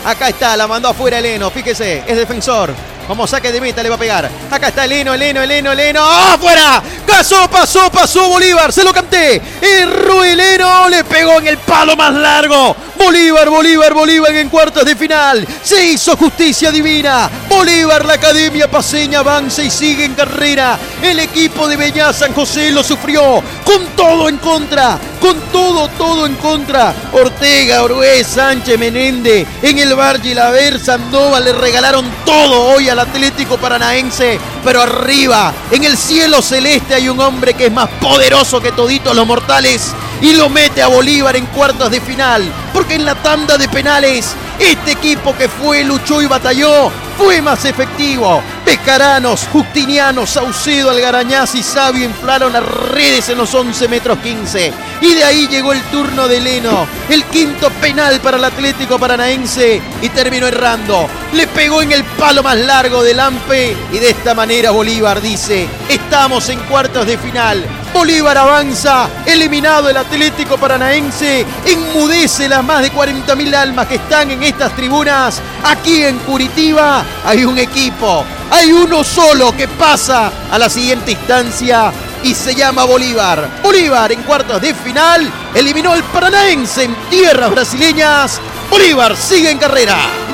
Acá 0.05 0.29
está, 0.29 0.55
la 0.55 0.67
mandó 0.67 0.89
afuera 0.89 1.17
Eleno. 1.17 1.49
Fíjese, 1.49 2.03
es 2.05 2.15
defensor. 2.15 2.71
Como 3.07 3.27
saque 3.27 3.51
de 3.51 3.61
meta 3.61 3.83
le 3.83 3.89
va 3.89 3.95
a 3.95 3.99
pegar. 3.99 4.29
Acá 4.49 4.69
está 4.69 4.85
Eleno, 4.85 5.13
Eleno, 5.13 5.41
Eleno, 5.43 5.71
Eleno. 5.71 6.03
¡Afuera! 6.03 6.81
Pasó, 7.05 7.47
pasó, 7.49 7.91
pasó 7.91 8.27
Bolívar. 8.29 8.73
Se 8.73 8.83
lo 8.83 8.91
canté. 8.91 9.41
Erró 9.61 10.23
Eleno. 10.23 10.89
Le 10.89 11.03
pegó 11.03 11.39
en 11.39 11.47
el 11.47 11.57
palo 11.59 11.95
más 11.95 12.13
largo. 12.13 12.75
Bolívar, 12.97 13.49
Bolívar, 13.49 13.93
Bolívar 13.93 14.33
en 14.35 14.49
cuartos 14.49 14.85
de 14.85 14.95
final. 14.95 15.47
Se 15.61 15.85
hizo 15.85 16.17
justicia 16.17 16.71
divina. 16.71 17.29
Bolívar, 17.47 18.05
la 18.05 18.13
Academia 18.13 18.69
Paseña 18.71 19.19
avanza 19.19 19.61
y 19.61 19.69
sigue 19.69 20.05
en 20.05 20.15
carrera. 20.15 20.79
El 21.03 21.19
equipo 21.19 21.67
de 21.67 21.75
Beñá 21.75 22.11
San 22.13 22.33
José 22.33 22.71
lo 22.71 22.83
sufrió. 22.83 23.43
Con 23.63 23.85
todo 23.95 24.29
en 24.29 24.37
contra. 24.37 24.97
Con 25.19 25.39
todo, 25.51 25.87
todo 25.89 26.25
en 26.25 26.35
contra. 26.35 26.93
Ortega, 27.11 27.83
Orué, 27.83 28.23
Sánchez, 28.23 28.79
Menéndez. 28.79 29.47
En 29.61 29.77
el 29.77 29.95
Valle 29.95 30.29
y 30.29 30.33
la 30.33 30.49
Ver, 30.49 30.79
Sandoval 30.79 31.43
le 31.43 31.53
regalaron 31.53 32.09
todo 32.25 32.63
hoy 32.73 32.89
al 32.95 33.07
Atlético 33.07 33.57
Paranaense. 33.57 34.39
Pero 34.63 34.81
arriba, 34.81 35.53
en 35.71 35.83
el 35.83 35.97
cielo 35.97 36.41
celeste, 36.41 36.95
hay 36.95 37.09
un 37.09 37.19
hombre 37.19 37.53
que 37.53 37.67
es 37.67 37.71
más 37.71 37.89
poderoso 38.01 38.61
que 38.61 38.71
toditos 38.71 39.15
los 39.15 39.27
mortales. 39.27 39.93
Y 40.21 40.33
lo 40.33 40.49
mete 40.49 40.81
a 40.81 40.87
Bolívar 40.87 41.35
en 41.35 41.45
cuartos 41.47 41.91
de 41.91 41.99
final. 42.01 42.49
Porque 42.73 42.95
en 42.95 43.05
la 43.05 43.15
tanda 43.15 43.57
de 43.57 43.67
penales, 43.67 44.33
este 44.59 44.91
equipo 44.91 45.35
que 45.35 45.49
fue, 45.49 45.83
luchó 45.83 46.21
y 46.21 46.25
batalló, 46.25 46.91
fue 47.17 47.41
más 47.41 47.65
efectivo. 47.65 48.41
Pescaranos, 48.63 49.47
Justinianos, 49.51 50.29
Saucedo, 50.31 50.89
Algarañaz 50.89 51.55
y 51.55 51.63
Sabio 51.63 52.05
inflaron 52.05 52.53
las 52.53 52.63
redes 52.65 53.29
en 53.29 53.37
los 53.37 53.53
11 53.53 53.87
metros 53.87 54.17
15. 54.19 54.73
Y 55.01 55.13
de 55.13 55.23
ahí 55.23 55.47
llegó 55.47 55.73
el 55.73 55.81
turno 55.83 56.27
de 56.27 56.39
Leno. 56.39 56.87
El 57.09 57.23
quinto 57.25 57.69
penal 57.81 58.19
para 58.21 58.37
el 58.37 58.43
Atlético 58.43 58.97
Paranaense. 58.97 59.81
Y 60.01 60.09
terminó 60.09 60.47
errando. 60.47 61.07
Le 61.33 61.47
pegó 61.47 61.81
en 61.81 61.91
el 61.91 62.03
palo 62.03 62.43
más 62.43 62.57
largo 62.57 63.03
del 63.03 63.19
Ampe. 63.19 63.75
Y 63.91 63.99
de 63.99 64.09
esta 64.09 64.33
manera 64.33 64.71
Bolívar 64.71 65.21
dice, 65.21 65.67
estamos 65.89 66.49
en 66.49 66.59
cuartos 66.61 67.05
de 67.05 67.17
final. 67.17 67.63
Bolívar 67.95 68.37
avanza, 68.37 69.07
eliminado 69.25 69.87
el 69.87 69.95
Atlético 69.95 70.57
Paranaense, 70.57 71.45
enmudece 71.65 72.49
las 72.49 72.61
más 72.61 72.81
de 72.81 72.91
40.000 72.91 73.55
almas 73.55 73.87
que 73.87 73.95
están 73.95 74.31
en 74.31 74.43
estas 74.43 74.75
tribunas. 74.75 75.41
Aquí 75.63 76.03
en 76.03 76.17
Curitiba 76.19 77.04
hay 77.25 77.45
un 77.45 77.57
equipo, 77.57 78.25
hay 78.51 78.71
uno 78.71 79.03
solo 79.03 79.55
que 79.55 79.67
pasa 79.67 80.31
a 80.51 80.57
la 80.57 80.69
siguiente 80.69 81.11
instancia 81.11 81.91
y 82.23 82.33
se 82.33 82.55
llama 82.55 82.85
Bolívar. 82.85 83.61
Bolívar 83.61 84.11
en 84.11 84.23
cuartos 84.23 84.61
de 84.61 84.73
final 84.73 85.29
eliminó 85.53 85.91
al 85.91 86.03
Paranaense 86.03 86.83
en 86.83 86.95
tierras 87.09 87.51
brasileñas. 87.51 88.41
Bolívar 88.69 89.15
sigue 89.15 89.51
en 89.51 89.57
carrera. 89.57 90.24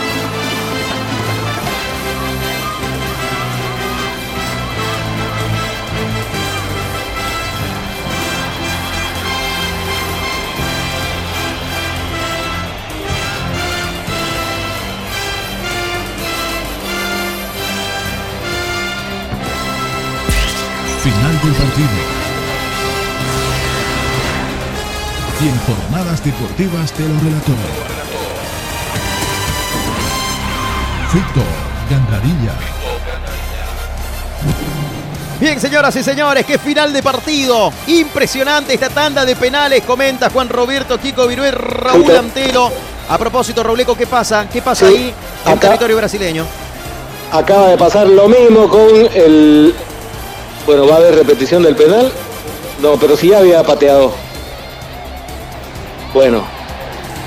Partido. 21.42 21.90
Y 25.42 25.48
en 25.48 25.60
jornadas 25.60 26.24
deportivas 26.24 26.92
te 26.94 27.02
lo 27.03 27.20
relató. 27.20 27.52
Gandarilla. 31.90 32.53
Bien, 35.40 35.60
señoras 35.60 35.95
y 35.95 36.03
señores, 36.03 36.45
qué 36.45 36.58
final 36.60 36.94
de 36.94 37.02
partido. 37.03 37.74
Impresionante 37.88 38.76
esta 38.76 38.90
tanda 38.90 39.26
de 39.26 39.36
penales, 39.36 39.82
comenta 39.84 40.30
Juan 40.30 40.48
Roberto, 40.48 41.00
Kiko 41.00 41.28
Virué, 41.28 41.52
Raúl 41.52 42.16
Antelo. 42.16 42.72
A 43.10 43.18
propósito, 43.18 43.64
Robleco, 43.64 43.95
¿qué 43.98 44.06
pasa? 44.08 44.48
¿Qué 44.48 44.61
pasa 44.61 44.88
Sí, 44.88 44.94
ahí 44.95 45.14
en 45.45 45.52
acá- 45.52 45.60
territorio 45.68 45.98
brasileño? 45.98 46.45
Acaba 47.32 47.70
de 47.70 47.78
pasar 47.78 48.08
lo 48.08 48.30
mismo 48.30 48.68
con 48.70 48.88
el. 49.14 49.74
Bueno, 50.66 50.88
va 50.88 50.96
a 50.96 50.98
haber 50.98 51.16
repetición 51.16 51.64
del 51.64 51.76
penal. 51.76 52.12
No, 52.82 52.98
pero 52.98 53.16
sí 53.16 53.34
había 53.34 53.64
pateado. 53.64 54.12
Bueno, 56.14 56.44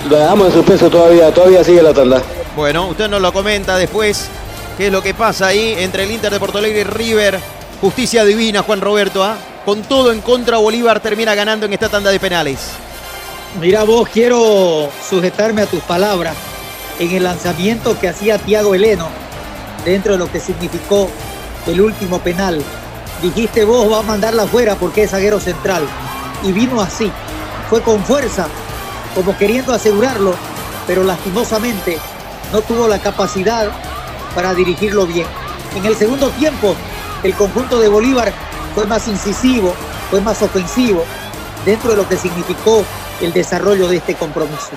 lo 0.09 0.17
dejamos 0.17 0.49
en 0.49 0.53
suspenso 0.53 0.91
todavía, 0.91 1.33
todavía 1.33 1.65
sigue 1.65 1.83
la 1.83 1.95
tanda. 1.95 2.23
Bueno, 2.57 2.89
usted 2.89 3.09
nos 3.09 3.21
lo 3.21 3.33
comenta 3.33 3.77
después. 3.77 4.29
¿Qué 4.77 4.87
es 4.87 4.93
lo 4.93 5.03
que 5.03 5.15
pasa 5.15 5.49
ahí 5.49 5.77
entre 5.79 6.05
el 6.05 6.11
Inter 6.11 6.33
de 6.33 6.41
Porto 6.41 6.59
Alegre 6.59 6.81
y 6.81 6.85
River? 6.85 7.39
Justicia 7.81 8.25
divina, 8.25 8.63
Juan 8.63 8.81
Roberto. 8.81 9.23
¿ah? 9.23 9.37
Con 9.65 9.83
todo 9.83 10.13
en 10.13 10.21
contra, 10.21 10.59
Bolívar 10.59 11.01
termina 11.01 11.35
ganando 11.35 11.67
en 11.67 11.73
esta 11.73 11.89
tanda 11.89 12.11
de 12.11 12.21
penales. 12.21 12.71
Mira 13.61 13.85
vos, 13.85 14.09
quiero 14.09 14.91
sujetarme 15.09 15.63
a 15.63 15.67
tus 15.67 15.81
palabras 15.83 16.35
en 16.99 17.13
el 17.13 17.23
lanzamiento 17.23 17.99
que 17.99 18.09
hacía 18.09 18.39
Tiago 18.39 18.75
Heleno 18.75 19.09
dentro 19.85 20.13
de 20.13 20.19
lo 20.19 20.31
que 20.31 20.41
significó 20.41 21.09
el 21.67 21.81
último 21.81 22.19
penal. 22.19 22.63
Dijiste 23.23 23.65
vos 23.65 23.91
va 23.91 24.01
a 24.01 24.02
mandarla 24.02 24.43
afuera 24.44 24.75
porque 24.75 25.05
es 25.05 25.10
zaguero 25.10 25.41
central. 25.41 25.86
Y 26.43 26.52
vino 26.52 26.81
así. 26.81 27.10
Fue 27.70 27.81
con 27.81 28.05
fuerza, 28.05 28.47
como 29.15 29.36
queriendo 29.36 29.73
asegurarlo, 29.73 30.34
pero 30.86 31.02
lastimosamente 31.02 31.99
no 32.52 32.60
tuvo 32.60 32.86
la 32.89 32.99
capacidad 32.99 33.70
para 34.34 34.55
dirigirlo 34.55 35.07
bien. 35.07 35.26
En 35.75 35.84
el 35.86 35.97
segundo 35.97 36.28
tiempo, 36.31 36.75
el 37.23 37.34
conjunto 37.34 37.81
de 37.81 37.89
Bolívar 37.89 38.33
fue 38.75 38.86
más 38.86 39.09
incisivo, 39.09 39.75
fue 40.10 40.20
más 40.20 40.43
ofensivo 40.43 41.05
dentro 41.65 41.91
de 41.91 41.97
lo 41.97 42.09
que 42.09 42.17
significó 42.17 42.84
el 43.20 43.33
desarrollo 43.33 43.89
de 43.89 43.97
este 43.97 44.15
compromiso. 44.15 44.70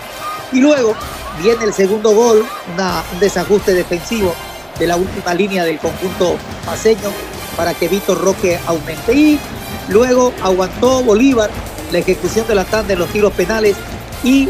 Y 0.51 0.61
luego 0.61 0.95
viene 1.41 1.65
el 1.65 1.73
segundo 1.73 2.11
gol, 2.11 2.45
un 2.67 3.19
desajuste 3.19 3.73
defensivo 3.73 4.33
de 4.79 4.87
la 4.87 4.95
última 4.95 5.33
línea 5.33 5.65
del 5.65 5.79
conjunto 5.79 6.37
paseño 6.65 7.11
para 7.57 7.73
que 7.73 7.89
Víctor 7.89 8.19
Roque 8.19 8.57
aumente. 8.65 9.13
Y 9.13 9.39
luego 9.89 10.31
aguantó 10.41 11.03
Bolívar 11.03 11.49
la 11.91 11.97
ejecución 11.97 12.47
de 12.47 12.55
la 12.55 12.63
tanda 12.63 12.93
en 12.93 12.99
los 12.99 13.09
tiros 13.09 13.33
penales 13.33 13.75
y 14.23 14.47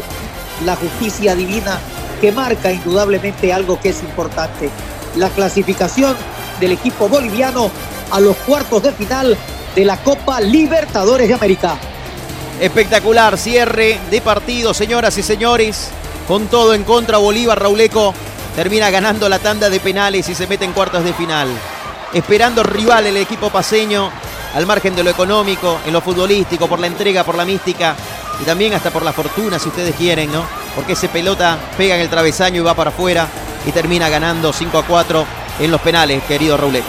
la 0.64 0.76
justicia 0.76 1.34
divina 1.34 1.80
que 2.20 2.32
marca 2.32 2.70
indudablemente 2.70 3.52
algo 3.52 3.80
que 3.80 3.90
es 3.90 4.02
importante. 4.02 4.70
La 5.16 5.30
clasificación 5.30 6.14
del 6.60 6.72
equipo 6.72 7.08
boliviano 7.08 7.70
a 8.10 8.20
los 8.20 8.36
cuartos 8.36 8.82
de 8.82 8.92
final 8.92 9.36
de 9.74 9.84
la 9.84 9.96
Copa 9.98 10.40
Libertadores 10.40 11.28
de 11.28 11.34
América. 11.34 11.76
Espectacular 12.60 13.38
cierre 13.38 14.00
de 14.10 14.20
partido, 14.20 14.74
señoras 14.74 15.16
y 15.18 15.22
señores. 15.22 15.90
Con 16.26 16.48
todo 16.48 16.74
en 16.74 16.84
contra, 16.84 17.18
Bolívar 17.18 17.60
Rauleco 17.60 18.12
termina 18.56 18.90
ganando 18.90 19.28
la 19.28 19.38
tanda 19.38 19.70
de 19.70 19.78
penales 19.78 20.28
y 20.28 20.34
se 20.34 20.46
mete 20.48 20.64
en 20.64 20.72
cuartos 20.72 21.04
de 21.04 21.12
final. 21.12 21.48
Esperando 22.12 22.62
rival 22.62 23.06
el 23.06 23.16
equipo 23.18 23.50
paseño, 23.50 24.10
al 24.54 24.66
margen 24.66 24.96
de 24.96 25.04
lo 25.04 25.10
económico, 25.10 25.78
en 25.86 25.92
lo 25.92 26.00
futbolístico, 26.00 26.66
por 26.66 26.78
la 26.78 26.86
entrega, 26.86 27.24
por 27.24 27.36
la 27.36 27.44
mística 27.44 27.94
y 28.40 28.44
también 28.44 28.72
hasta 28.72 28.90
por 28.90 29.02
la 29.02 29.12
fortuna, 29.12 29.58
si 29.58 29.68
ustedes 29.68 29.94
quieren, 29.94 30.32
¿no? 30.32 30.44
Porque 30.74 30.92
ese 30.92 31.08
pelota 31.08 31.58
pega 31.76 31.96
en 31.96 32.00
el 32.00 32.08
travesaño 32.08 32.60
y 32.60 32.64
va 32.64 32.74
para 32.74 32.90
afuera 32.90 33.28
y 33.66 33.72
termina 33.72 34.08
ganando 34.08 34.52
5 34.52 34.78
a 34.78 34.86
4 34.86 35.26
en 35.60 35.70
los 35.70 35.80
penales, 35.80 36.22
querido 36.24 36.56
Rauleco. 36.56 36.86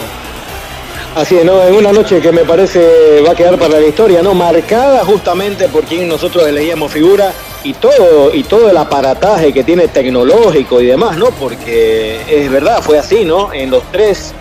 Así 1.14 1.36
es, 1.36 1.44
¿no? 1.44 1.60
En 1.62 1.74
una 1.74 1.92
noche 1.92 2.20
que 2.20 2.30
me 2.30 2.44
parece 2.44 3.20
va 3.26 3.32
a 3.32 3.34
quedar 3.34 3.58
para 3.58 3.80
la 3.80 3.86
historia, 3.86 4.22
¿no? 4.22 4.32
Marcada 4.32 5.04
justamente 5.04 5.68
por 5.68 5.84
quien 5.84 6.08
nosotros 6.08 6.46
elegíamos 6.46 6.92
figura 6.92 7.32
y 7.64 7.74
todo, 7.74 8.32
y 8.32 8.44
todo 8.44 8.70
el 8.70 8.76
aparataje 8.76 9.52
que 9.52 9.64
tiene 9.64 9.88
tecnológico 9.88 10.80
y 10.80 10.86
demás, 10.86 11.18
¿no? 11.18 11.26
Porque 11.26 12.22
es 12.28 12.50
verdad, 12.50 12.80
fue 12.80 12.98
así, 12.98 13.24
¿no? 13.24 13.52
En 13.52 13.70
los 13.70 13.82
tres, 13.90 14.32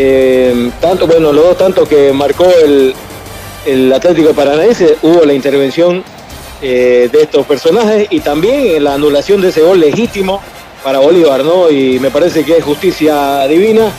eh, 0.00 0.70
tanto, 0.80 1.08
bueno, 1.08 1.32
los 1.32 1.44
dos 1.44 1.58
tantos 1.58 1.88
que 1.88 2.12
marcó 2.12 2.46
el, 2.64 2.94
el 3.66 3.92
Atlético 3.92 4.32
Paranaense, 4.32 4.96
hubo 5.02 5.24
la 5.24 5.34
intervención 5.34 6.04
eh, 6.62 7.08
de 7.10 7.22
estos 7.22 7.44
personajes 7.44 8.06
y 8.08 8.20
también 8.20 8.84
la 8.84 8.94
anulación 8.94 9.40
de 9.40 9.48
ese 9.48 9.60
gol 9.60 9.80
legítimo 9.80 10.40
para 10.84 11.00
Bolívar, 11.00 11.44
¿no? 11.44 11.68
Y 11.68 11.98
me 11.98 12.12
parece 12.12 12.44
que 12.44 12.58
es 12.58 12.64
justicia 12.64 13.44
divina. 13.48 13.90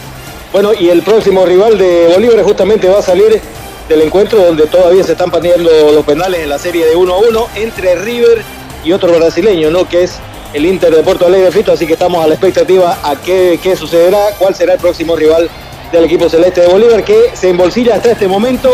Bueno, 0.54 0.72
y 0.74 0.88
el 0.88 1.02
próximo 1.02 1.46
rival 1.46 1.78
de 1.78 2.08
Bolívar 2.14 2.44
justamente 2.44 2.88
va 2.88 3.00
a 3.00 3.04
salir 3.04 3.42
del 3.90 4.02
encuentro 4.02 4.40
donde 4.40 4.68
todavía 4.68 5.04
se 5.04 5.12
están 5.12 5.30
pateando 5.30 5.70
los 5.92 6.06
penales 6.06 6.40
en 6.40 6.48
la 6.48 6.60
serie 6.60 6.86
de 6.86 6.96
1 6.96 7.14
a 7.14 7.18
1 7.18 7.48
entre 7.56 7.96
River 7.96 8.42
y 8.86 8.94
otro 8.94 9.14
brasileño, 9.14 9.70
¿no? 9.70 9.86
Que 9.86 10.04
es 10.04 10.18
el 10.54 10.66
Inter 10.66 10.96
de 10.96 11.04
Porto 11.04 11.26
Alegre 11.26 11.52
Fito, 11.52 11.74
así 11.74 11.86
que 11.86 11.94
estamos 11.94 12.24
a 12.24 12.28
la 12.28 12.36
expectativa 12.36 12.98
a 13.04 13.18
qué, 13.18 13.60
qué 13.62 13.76
sucederá, 13.76 14.30
cuál 14.38 14.56
será 14.56 14.76
el 14.76 14.80
próximo 14.80 15.18
rival 15.18 15.50
del 15.92 16.04
equipo 16.06 16.30
celeste 16.30 16.62
de 16.62 16.68
Bolívar, 16.68 17.04
que 17.04 17.32
se 17.34 17.50
embolsilla 17.50 17.96
hasta 17.96 18.12
este 18.12 18.28
momento 18.28 18.72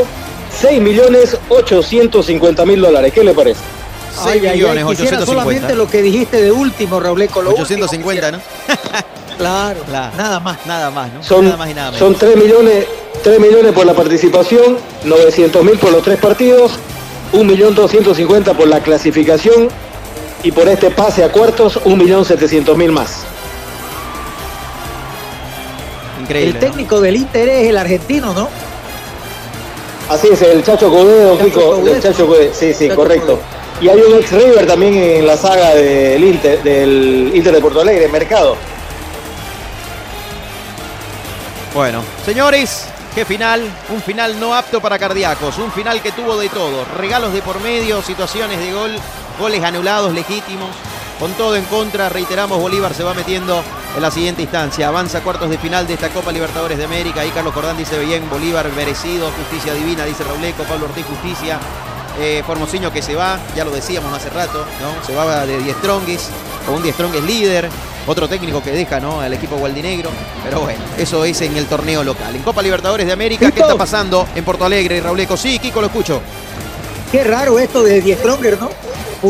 6 0.60 0.82
millones 0.82 1.38
850 1.50 2.66
mil 2.66 2.82
dólares. 2.82 3.14
¿Qué 3.14 3.24
le 3.24 3.34
parece? 3.34 3.62
6 4.24 4.28
Ay, 4.28 4.40
millones 4.42 4.84
ay, 4.88 4.90
quisiera 4.96 5.18
850. 5.18 5.26
solamente 5.26 5.76
lo 5.76 5.88
que 5.88 6.02
dijiste 6.02 6.42
de 6.42 6.52
último, 6.52 7.00
Robleco. 7.00 7.42
Lo 7.42 7.52
850, 7.52 8.32
¿no? 8.32 8.40
Claro, 9.38 9.82
nada 9.90 10.40
más. 10.40 10.66
Nada 10.66 10.90
más, 10.92 11.12
¿no? 11.12 11.22
Son, 11.22 11.44
nada 11.44 11.58
más 11.58 11.70
y 11.70 11.74
nada 11.74 11.92
menos. 11.92 12.00
son 12.00 12.16
3 12.16 12.38
millones, 12.38 12.86
3 13.22 13.40
millones 13.42 13.74
por 13.74 13.86
la 13.86 13.94
participación, 13.94 14.78
900 15.04 15.62
mil 15.62 15.78
por 15.78 15.92
los 15.92 16.04
tres 16.04 16.18
partidos, 16.20 16.80
1.250.000 17.34 18.56
por 18.56 18.68
la 18.68 18.80
clasificación 18.80 19.68
y 20.42 20.52
por 20.54 20.70
este 20.70 20.90
pase 20.90 21.24
a 21.24 21.32
cuartos, 21.34 21.82
1.700.000 21.84 22.92
más. 22.92 23.26
Increíble. 26.26 26.54
El 26.54 26.60
técnico 26.60 27.00
del 27.00 27.16
Inter 27.18 27.48
es 27.48 27.70
el 27.70 27.78
argentino, 27.78 28.34
¿no? 28.34 28.50
Así 30.10 30.28
es, 30.32 30.42
el 30.42 30.64
Chacho 30.64 30.92
Chacho 30.92 31.38
Kiko, 31.44 31.88
el 31.88 32.02
Chacho 32.02 32.28
sí, 32.52 32.74
sí, 32.74 32.88
Chacho 32.88 32.96
correcto. 32.96 33.40
Y 33.80 33.90
hay 33.90 34.00
un 34.00 34.20
ex 34.20 34.32
River 34.32 34.66
también 34.66 34.96
en 34.96 35.28
la 35.28 35.38
saga 35.38 35.76
del 35.76 36.24
Inter, 36.24 36.64
del 36.64 37.32
Inter 37.34 37.54
de 37.54 37.62
Porto 37.62 37.82
Alegre, 37.82 38.08
Mercado. 38.08 38.56
Bueno, 41.74 42.02
señores, 42.26 42.88
qué 43.14 43.26
final. 43.26 43.62
Un 43.90 44.02
final 44.02 44.40
no 44.40 44.56
apto 44.56 44.82
para 44.82 44.98
cardíacos. 44.98 45.58
Un 45.58 45.72
final 45.72 46.02
que 46.02 46.12
tuvo 46.12 46.38
de 46.38 46.50
todo. 46.50 46.86
Regalos 46.98 47.34
de 47.34 47.42
por 47.42 47.60
medio, 47.60 48.02
situaciones 48.02 48.60
de 48.60 48.72
gol, 48.72 48.96
goles 49.40 49.62
anulados 49.64 50.14
legítimos. 50.14 50.70
Con 51.20 51.32
todo 51.34 51.56
en 51.56 51.64
contra, 51.66 52.10
reiteramos, 52.10 52.60
Bolívar 52.60 52.94
se 52.94 53.04
va 53.04 53.14
metiendo 53.14 53.64
en 53.96 54.02
la 54.02 54.12
siguiente 54.12 54.42
instancia. 54.42 54.90
Avanza 54.90 55.22
cuartos 55.22 55.50
de 55.50 55.58
final 55.58 55.88
de 55.88 55.94
esta 55.94 56.10
Copa 56.10 56.32
Libertadores 56.32 56.78
de 56.78 56.84
América. 56.84 57.22
Ahí 57.22 57.30
Carlos 57.30 57.54
Cordán 57.54 57.78
dice 57.78 57.98
bien, 58.00 58.30
Bolívar 58.30 58.70
merecido, 58.74 59.32
justicia 59.32 59.74
divina, 59.74 60.04
dice 60.04 60.24
Rauleco, 60.26 60.64
Pablo 60.64 60.86
Ortiz, 60.86 61.06
justicia. 61.06 61.58
Eh, 62.20 62.44
Formosinho 62.46 62.92
que 62.94 63.02
se 63.02 63.16
va, 63.16 63.40
ya 63.56 63.66
lo 63.66 63.72
decíamos 63.72 64.14
hace 64.14 64.30
rato, 64.30 64.66
¿no? 64.82 65.06
Se 65.06 65.14
va 65.14 65.46
de 65.46 65.58
Diez 65.58 65.76
Strongis, 65.78 66.30
o 66.70 66.74
un 66.74 66.82
Diez 66.82 66.96
Strongis 66.96 67.24
líder. 67.24 67.70
Otro 68.08 68.30
técnico 68.30 68.62
que 68.62 68.72
deja, 68.72 69.00
¿no? 69.00 69.20
Al 69.20 69.34
equipo 69.34 69.56
gualdinegro. 69.56 70.12
Pero 70.44 70.62
bueno, 70.62 70.80
eso 70.98 71.26
es 71.26 71.42
en 71.42 71.58
el 71.58 71.66
torneo 71.66 72.04
local. 72.04 72.36
En 72.36 72.44
Copa 72.44 72.62
Libertadores 72.62 73.08
de 73.08 73.14
América, 73.14 73.52
¿qué 73.52 73.62
está 73.62 73.76
pasando 73.76 74.28
en 74.36 74.46
Porto 74.46 74.64
Alegre, 74.64 75.02
Rauleco? 75.02 75.36
Sí, 75.36 75.60
Kiko, 75.60 75.82
lo 75.82 75.88
escucho. 75.88 76.22
Qué 77.12 77.24
raro 77.24 77.58
esto 77.58 77.82
de 77.84 78.02
Die 78.02 78.16
Stronger, 78.16 78.60
¿no? 78.62 78.70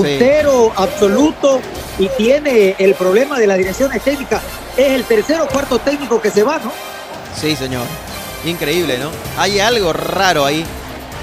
Puntero 0.01 0.71
absoluto 0.75 1.59
y 1.99 2.07
tiene 2.09 2.75
el 2.77 2.93
problema 2.95 3.39
de 3.39 3.47
la 3.47 3.55
dirección 3.55 3.91
técnica. 4.03 4.41
Es 4.77 4.89
el 4.91 5.03
tercer 5.05 5.39
o 5.41 5.47
cuarto 5.47 5.79
técnico 5.79 6.21
que 6.21 6.29
se 6.31 6.43
va, 6.43 6.57
¿no? 6.59 6.71
Sí, 7.39 7.55
señor. 7.55 7.83
Increíble, 8.45 8.97
¿no? 8.97 9.09
Hay 9.37 9.59
algo 9.59 9.91
raro 9.93 10.45
ahí 10.45 10.65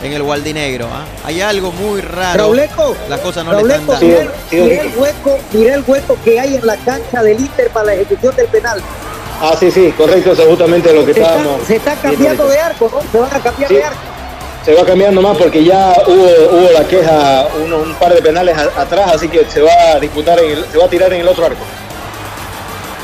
en 0.03 0.13
el 0.13 0.23
Gualdinegro. 0.23 0.87
¿ah? 0.93 1.05
Hay 1.25 1.41
algo 1.41 1.71
muy 1.73 2.01
raro. 2.01 2.39
Rauleco, 2.45 2.97
Las 3.09 3.21
cosas 3.21 3.45
no 3.45 3.53
le 3.53 3.61
están 3.75 3.87
dando. 3.87 4.07
mira, 4.07 4.33
mira 4.51 4.83
el 4.83 4.93
hueco, 4.97 5.39
mira 5.53 5.75
el 5.75 5.85
hueco 5.87 6.19
que 6.25 6.41
hay 6.41 6.57
en 6.57 6.67
la 6.67 6.77
cancha 6.79 7.23
del 7.23 7.39
Inter 7.39 7.69
para 7.71 7.87
la 7.87 7.95
ejecución 7.95 8.35
del 8.35 8.47
penal. 8.49 8.81
Ah, 9.41 9.55
sí, 9.59 9.71
sí, 9.71 9.93
correcto, 9.97 10.33
eso 10.33 10.43
es 10.43 10.49
justamente 10.49 10.93
lo 10.93 11.05
que 11.05 11.15
Se 11.15 11.21
está, 11.21 11.37
estábamos. 11.37 11.67
se 11.67 11.77
está 11.77 11.95
cambiando 11.97 12.47
de 12.49 12.59
arco, 12.59 12.91
¿no? 12.93 13.01
Se 13.11 13.19
van 13.19 13.35
a 13.35 13.41
cambiar 13.43 13.69
Sí. 13.69 13.75
de 13.77 13.85
arco. 13.85 13.99
Se 14.65 14.75
va 14.75 14.85
cambiando 14.85 15.21
más 15.21 15.37
porque 15.37 15.65
ya 15.65 15.93
hubo, 16.07 16.57
hubo 16.57 16.71
la 16.73 16.87
queja, 16.87 17.49
uno- 17.65 17.79
un 17.79 17.95
par 17.95 18.15
de 18.15 18.23
penales 18.23 18.57
a- 18.57 18.81
atrás, 18.83 19.13
así 19.15 19.29
que 19.29 19.45
se 19.47 19.61
va 19.61 19.73
a 19.95 19.99
disputar, 20.01 20.39
en 20.39 20.51
el- 20.53 20.67
se 20.71 20.79
va 20.79 20.85
a 20.85 20.89
tirar 20.89 21.13
en 21.13 21.21
el 21.23 21.29
otro 21.29 21.45
arco. 21.47 21.65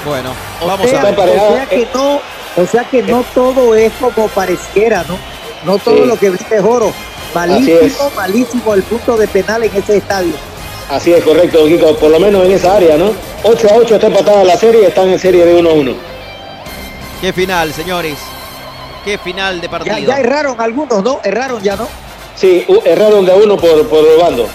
Bueno, 0.04 0.30
O 0.60 0.66
vamos 0.66 0.88
sea, 0.88 1.00
a 1.02 1.04
ver. 1.10 1.18
o 1.18 1.52
sea 1.54 1.66
que 1.66 1.88
no, 1.92 2.20
o 2.56 2.66
sea 2.70 2.84
que 2.84 3.02
no 3.02 3.24
todo 3.34 3.74
es 3.74 3.92
como 4.00 4.28
pareciera, 4.28 5.04
¿no? 5.08 5.18
No 5.64 5.78
todo 5.78 5.96
Sí. 5.96 6.04
lo 6.06 6.16
que 6.16 6.30
viste 6.30 6.56
es 6.56 6.62
oro. 6.62 6.92
Malísimo, 7.34 7.78
es. 7.80 7.98
malísimo 8.16 8.74
el 8.74 8.82
punto 8.84 9.16
de 9.16 9.26
penal 9.28 9.64
en 9.64 9.74
ese 9.74 9.96
estadio. 9.98 10.32
Así 10.88 11.12
es, 11.12 11.22
correcto, 11.24 11.66
Kiko, 11.66 11.96
por 11.96 12.10
lo 12.10 12.20
menos 12.20 12.44
en 12.46 12.52
esa 12.52 12.76
área, 12.76 12.96
¿no? 12.96 13.12
8 13.42 13.68
a 13.70 13.74
8 13.74 13.96
está 13.96 14.06
empatada 14.06 14.44
la 14.44 14.56
serie, 14.56 14.86
están 14.86 15.08
en 15.10 15.18
serie 15.18 15.44
de 15.44 15.54
1 15.54 15.68
a 15.68 15.72
1. 15.74 15.92
Qué 17.20 17.32
final, 17.32 17.74
señores. 17.74 18.16
Qué 19.08 19.16
final 19.16 19.58
de 19.58 19.70
partido. 19.70 19.96
ya 19.96 20.20
erraron 20.20 20.60
algunos, 20.60 21.02
¿no? 21.02 21.20
Erraron 21.24 21.62
ya, 21.62 21.76
¿no? 21.76 21.88
Sí, 22.36 22.66
erraron 22.84 23.24
de 23.24 23.32
a 23.32 23.36
uno 23.36 23.56
por, 23.56 23.88
por 23.88 24.04
el 24.06 24.20
bando. 24.20 24.46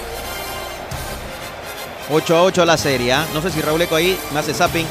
8 2.12 2.38
a 2.38 2.44
8 2.44 2.64
la 2.64 2.78
serie. 2.78 3.14
¿ah? 3.14 3.26
No 3.34 3.42
sé 3.42 3.50
si 3.50 3.62
Rauleco 3.62 3.96
ahí 3.96 4.16
me 4.32 4.40
hace 4.40 4.54
zapping 4.54 4.86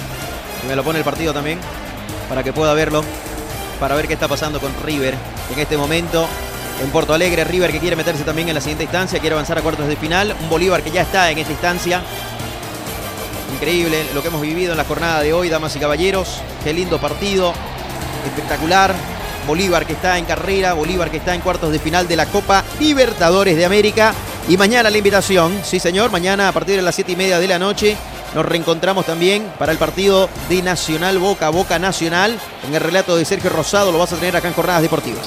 y 0.64 0.66
me 0.66 0.74
lo 0.74 0.82
pone 0.82 0.98
el 0.98 1.04
partido 1.04 1.32
también 1.32 1.60
para 2.28 2.42
que 2.42 2.52
pueda 2.52 2.74
verlo. 2.74 3.04
Para 3.78 3.94
ver 3.94 4.08
qué 4.08 4.14
está 4.14 4.26
pasando 4.26 4.58
con 4.58 4.72
River 4.82 5.14
en 5.52 5.58
este 5.60 5.76
momento. 5.76 6.26
En 6.82 6.90
Porto 6.90 7.14
Alegre, 7.14 7.44
River 7.44 7.70
que 7.70 7.78
quiere 7.78 7.94
meterse 7.94 8.24
también 8.24 8.48
en 8.48 8.56
la 8.56 8.60
siguiente 8.60 8.82
instancia, 8.82 9.20
quiere 9.20 9.34
avanzar 9.34 9.58
a 9.58 9.62
cuartos 9.62 9.86
de 9.86 9.94
final. 9.94 10.34
Un 10.42 10.50
Bolívar 10.50 10.82
que 10.82 10.90
ya 10.90 11.02
está 11.02 11.30
en 11.30 11.38
esta 11.38 11.52
instancia. 11.52 12.02
Increíble 13.54 14.06
lo 14.12 14.22
que 14.22 14.26
hemos 14.26 14.40
vivido 14.40 14.72
en 14.72 14.78
la 14.78 14.84
jornada 14.84 15.20
de 15.20 15.32
hoy, 15.32 15.48
damas 15.50 15.76
y 15.76 15.78
caballeros. 15.78 16.40
Qué 16.64 16.72
lindo 16.72 17.00
partido, 17.00 17.52
espectacular. 18.26 18.92
Bolívar 19.46 19.86
que 19.86 19.94
está 19.94 20.18
en 20.18 20.24
carrera, 20.24 20.74
Bolívar 20.74 21.10
que 21.10 21.18
está 21.18 21.34
en 21.34 21.40
cuartos 21.40 21.72
de 21.72 21.78
final 21.78 22.08
de 22.08 22.16
la 22.16 22.26
Copa 22.26 22.64
Libertadores 22.80 23.56
de 23.56 23.64
América. 23.64 24.14
Y 24.48 24.56
mañana 24.56 24.90
la 24.90 24.98
invitación, 24.98 25.60
sí 25.64 25.78
señor, 25.78 26.10
mañana 26.10 26.48
a 26.48 26.52
partir 26.52 26.76
de 26.76 26.82
las 26.82 26.94
7 26.94 27.12
y 27.12 27.16
media 27.16 27.38
de 27.38 27.48
la 27.48 27.58
noche 27.58 27.96
nos 28.34 28.46
reencontramos 28.46 29.04
también 29.04 29.46
para 29.58 29.72
el 29.72 29.78
partido 29.78 30.28
de 30.48 30.62
Nacional 30.62 31.18
Boca, 31.18 31.50
Boca 31.50 31.78
Nacional. 31.78 32.38
En 32.66 32.74
el 32.74 32.80
relato 32.80 33.16
de 33.16 33.24
Sergio 33.24 33.50
Rosado 33.50 33.92
lo 33.92 33.98
vas 33.98 34.12
a 34.12 34.16
tener 34.16 34.34
acá 34.34 34.48
en 34.48 34.54
Jornadas 34.54 34.82
Deportivas. 34.82 35.26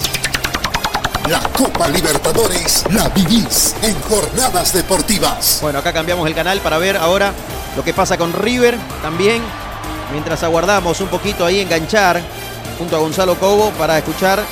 La 1.30 1.40
Copa 1.54 1.88
Libertadores 1.88 2.84
la 2.92 3.10
vivís 3.10 3.76
en 3.84 4.00
jornadas 4.02 4.74
deportivas. 4.74 5.60
Bueno, 5.62 5.80
acá 5.80 5.94
cambiamos 5.94 6.28
el 6.28 6.36
canal 6.36 6.60
para 6.62 6.78
ver 6.78 6.98
ahora 6.98 7.32
lo 7.76 7.84
que 7.84 7.94
pasa 7.94 8.18
con 8.18 8.34
River 8.34 8.78
también. 9.02 9.42
Mientras 10.12 10.44
aguardamos 10.44 11.02
un 11.02 11.08
poquito 11.08 11.46
ahí 11.46 11.60
enganchar 11.60 12.22
junto 12.78 12.96
a 12.96 13.00
Gonzalo 13.00 13.36
Cobo 13.36 13.72
para 13.72 13.98
escuchar 13.98 14.44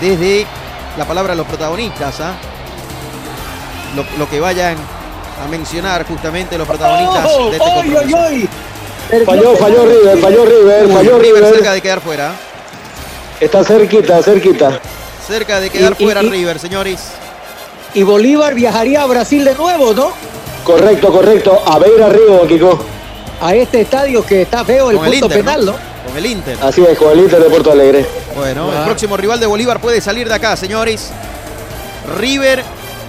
desde 0.00 0.46
la 0.96 1.04
palabra 1.04 1.32
de 1.32 1.38
los 1.38 1.46
protagonistas. 1.46 2.20
¿ah? 2.20 2.32
Lo, 3.96 4.04
lo 4.18 4.28
que 4.28 4.40
vayan 4.40 4.76
a 5.44 5.48
mencionar 5.48 6.04
justamente 6.06 6.58
los 6.58 6.66
protagonistas 6.66 7.24
de 7.24 7.28
este 7.28 7.38
¡Oy, 7.38 7.54
oy, 7.60 7.82
compromiso. 7.94 8.18
oy! 8.18 8.48
Falló, 9.24 9.56
falló 9.56 9.86
River, 9.86 10.18
falló 10.18 10.44
River, 10.44 10.88
falló 10.92 11.18
River 11.18 11.34
River. 11.42 11.54
cerca 11.54 11.72
de 11.72 11.80
quedar 11.80 12.00
fuera. 12.00 12.32
Está 13.40 13.64
cerquita, 13.64 14.22
cerquita. 14.22 14.80
Cerca 15.26 15.60
de 15.60 15.70
quedar 15.70 15.94
Y- 15.98 16.02
y- 16.02 16.04
fuera 16.06 16.22
y- 16.22 16.28
River, 16.28 16.58
señores. 16.58 17.00
Y 17.94 18.02
Bolívar 18.02 18.54
viajaría 18.54 19.02
a 19.02 19.06
Brasil 19.06 19.44
de 19.44 19.54
nuevo, 19.54 19.94
¿no? 19.94 20.10
Correcto, 20.64 21.10
correcto. 21.10 21.62
A 21.64 21.78
ver 21.78 22.02
arriba, 22.02 22.46
Kiko. 22.46 22.78
A 23.40 23.54
este 23.54 23.80
estadio 23.82 24.24
que 24.26 24.42
está 24.42 24.62
feo 24.64 24.90
el 24.90 24.96
Con 24.98 25.06
el 25.06 25.12
punto 25.12 25.26
Inter, 25.26 25.38
penal, 25.44 25.64
¿no? 25.64 25.74
Con 26.08 26.16
el 26.16 26.26
Inter. 26.26 26.58
Así 26.62 26.82
es, 26.82 26.98
con 26.98 27.10
el 27.12 27.20
Inter 27.20 27.42
de 27.42 27.50
Porto 27.50 27.70
Alegre. 27.72 28.06
Bueno, 28.34 28.72
el 28.72 28.84
próximo 28.84 29.16
rival 29.16 29.38
de 29.40 29.46
Bolívar 29.46 29.80
puede 29.80 30.00
salir 30.00 30.28
de 30.28 30.34
acá, 30.34 30.56
señores. 30.56 31.10
River 32.18 32.62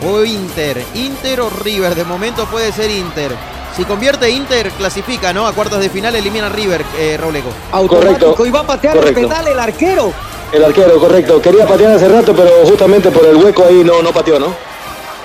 o 0.05 0.23
Inter. 0.23 0.83
Inter 0.95 1.41
o 1.41 1.49
River. 1.49 1.95
De 1.95 2.03
momento 2.03 2.45
puede 2.45 2.71
ser 2.71 2.89
Inter. 2.91 3.31
Si 3.75 3.85
convierte 3.85 4.29
Inter, 4.29 4.71
clasifica, 4.71 5.31
¿no? 5.31 5.47
A 5.47 5.53
cuartos 5.53 5.79
de 5.79 5.89
final 5.89 6.13
elimina 6.15 6.47
a 6.47 6.49
River, 6.49 6.83
eh, 6.97 7.17
Robleco. 7.17 7.49
Automático. 7.71 8.19
Correcto, 8.35 8.45
Y 8.45 8.49
va 8.51 8.59
a 8.61 8.67
patear 8.67 8.95
correcto. 8.97 9.19
el 9.19 9.27
penal 9.27 9.47
el 9.47 9.59
arquero. 9.59 10.11
El 10.51 10.65
arquero, 10.65 10.99
correcto. 10.99 11.41
Quería 11.41 11.65
patear 11.65 11.93
hace 11.93 12.09
rato, 12.09 12.35
pero 12.35 12.49
justamente 12.65 13.11
por 13.11 13.25
el 13.25 13.35
hueco 13.37 13.63
ahí 13.65 13.83
no, 13.85 14.01
no 14.01 14.11
pateó, 14.11 14.39
¿no? 14.39 14.53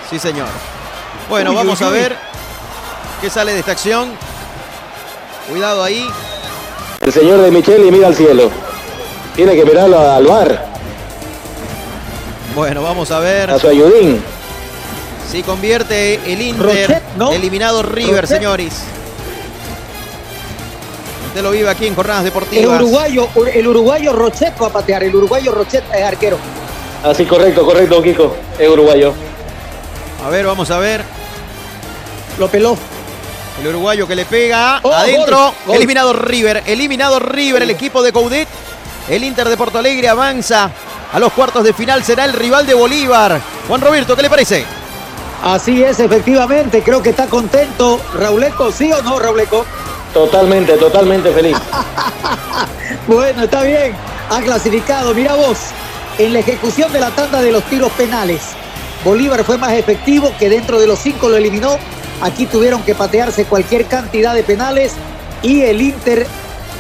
Sí, 0.09 0.19
señor. 0.19 0.47
Bueno, 1.28 1.51
Uy, 1.51 1.57
vamos 1.57 1.81
uy, 1.81 1.86
a 1.86 1.91
uy. 1.91 1.94
ver 1.99 2.17
qué 3.20 3.31
sale 3.31 3.55
de 3.55 3.61
esta 3.61 3.73
acción. 3.73 4.11
Cuidado 5.49 5.83
ahí. 5.83 6.07
El 7.05 7.12
señor 7.12 7.42
de 7.42 7.50
Micheli 7.50 7.91
mira 7.91 8.08
al 8.08 8.15
cielo. 8.15 8.50
Tiene 9.36 9.55
que 9.55 9.65
mirarlo 9.65 9.99
al 9.99 10.26
bar, 10.26 10.65
Bueno, 12.55 12.83
vamos 12.83 13.10
a 13.10 13.18
ver 13.18 13.50
a 13.50 13.58
su 13.58 13.68
ayudín. 13.68 14.23
si 15.31 15.42
convierte 15.42 16.15
el 16.33 16.41
Inter. 16.41 16.65
Rochet, 16.89 17.02
¿no? 17.16 17.33
Eliminado 17.33 17.83
River, 17.83 18.23
Rochet. 18.23 18.36
señores. 18.39 18.74
Usted 21.28 21.42
lo 21.42 21.50
vive 21.50 21.68
aquí 21.68 21.89
en 21.89 21.97
Jornadas 21.97 22.20
El 22.20 22.26
Deportivas. 22.26 22.81
uruguayo, 22.81 23.28
el 23.52 23.66
uruguayo 23.66 24.12
Rochet 24.12 24.55
va 24.62 24.68
a 24.68 24.70
patear. 24.73 25.02
El 25.02 25.16
uruguayo 25.16 25.50
Rochet 25.50 25.83
es 25.92 26.02
arquero. 26.05 26.39
Así, 27.02 27.26
correcto, 27.26 27.65
correcto, 27.66 28.00
Kiko. 28.00 28.36
Es 28.57 28.68
uruguayo. 28.68 29.12
A 30.24 30.31
ver, 30.31 30.47
vamos 30.47 30.70
a 30.70 30.78
ver. 30.78 31.02
Lo 32.39 32.47
peló. 32.49 32.76
El 33.60 33.68
uruguayo 33.68 34.07
que 34.08 34.15
le 34.16 34.24
pega 34.24 34.81
Oh, 34.83 34.92
adentro. 34.92 35.36
gol, 35.36 35.55
gol. 35.66 35.76
Eliminado 35.76 36.12
River. 36.12 36.62
Eliminado 36.66 37.18
River, 37.20 37.62
el 37.62 37.70
equipo 37.70 38.02
de 38.02 38.12
Coudet. 38.12 38.49
El 39.08 39.23
Inter 39.24 39.49
de 39.49 39.57
Porto 39.57 39.78
Alegre 39.78 40.08
avanza 40.08 40.70
a 41.12 41.18
los 41.18 41.33
cuartos 41.33 41.62
de 41.62 41.73
final. 41.73 42.02
Será 42.05 42.24
el 42.24 42.33
rival 42.33 42.66
de 42.66 42.74
Bolívar. 42.74 43.41
Juan 43.68 43.81
Roberto, 43.81 44.16
¿qué 44.16 44.23
le 44.23 44.31
parece? 44.31 44.65
Así 45.42 45.83
es, 45.84 46.00
efectivamente. 46.00 46.83
Creo 46.83 47.02
que 47.02 47.10
está 47.10 47.26
contento. 47.26 48.00
Rauleco, 48.15 48.73
¿sí 48.73 48.91
o 48.92 49.02
no, 49.02 49.18
Rauleco? 49.18 49.65
Totalmente, 50.12 50.74
totalmente 50.76 51.31
feliz. 51.33 51.57
Bueno, 53.07 53.42
está 53.44 53.62
bien. 53.62 53.94
Ha 54.31 54.41
clasificado. 54.41 55.12
Mira 55.15 55.34
vos, 55.34 55.58
en 56.18 56.33
la 56.33 56.39
ejecución 56.39 56.91
de 56.92 57.00
la 57.00 57.10
tanda 57.10 57.42
de 57.42 57.52
los 57.52 57.62
tiros 57.65 57.92
penales, 57.92 58.41
Bolívar 59.05 59.44
fue 59.44 59.58
más 59.58 59.73
efectivo 59.73 60.33
que 60.39 60.49
dentro 60.49 60.78
de 60.78 60.86
los 60.86 60.99
cinco 60.99 61.28
lo 61.28 61.36
eliminó 61.36 61.76
Aquí 62.20 62.47
tuvieron 62.47 62.83
que 62.83 62.94
patearse 62.94 63.44
cualquier 63.44 63.86
cantidad 63.86 64.34
de 64.34 64.43
penales 64.43 64.93
y 65.43 65.62
el 65.62 65.83
Inter 65.83 66.26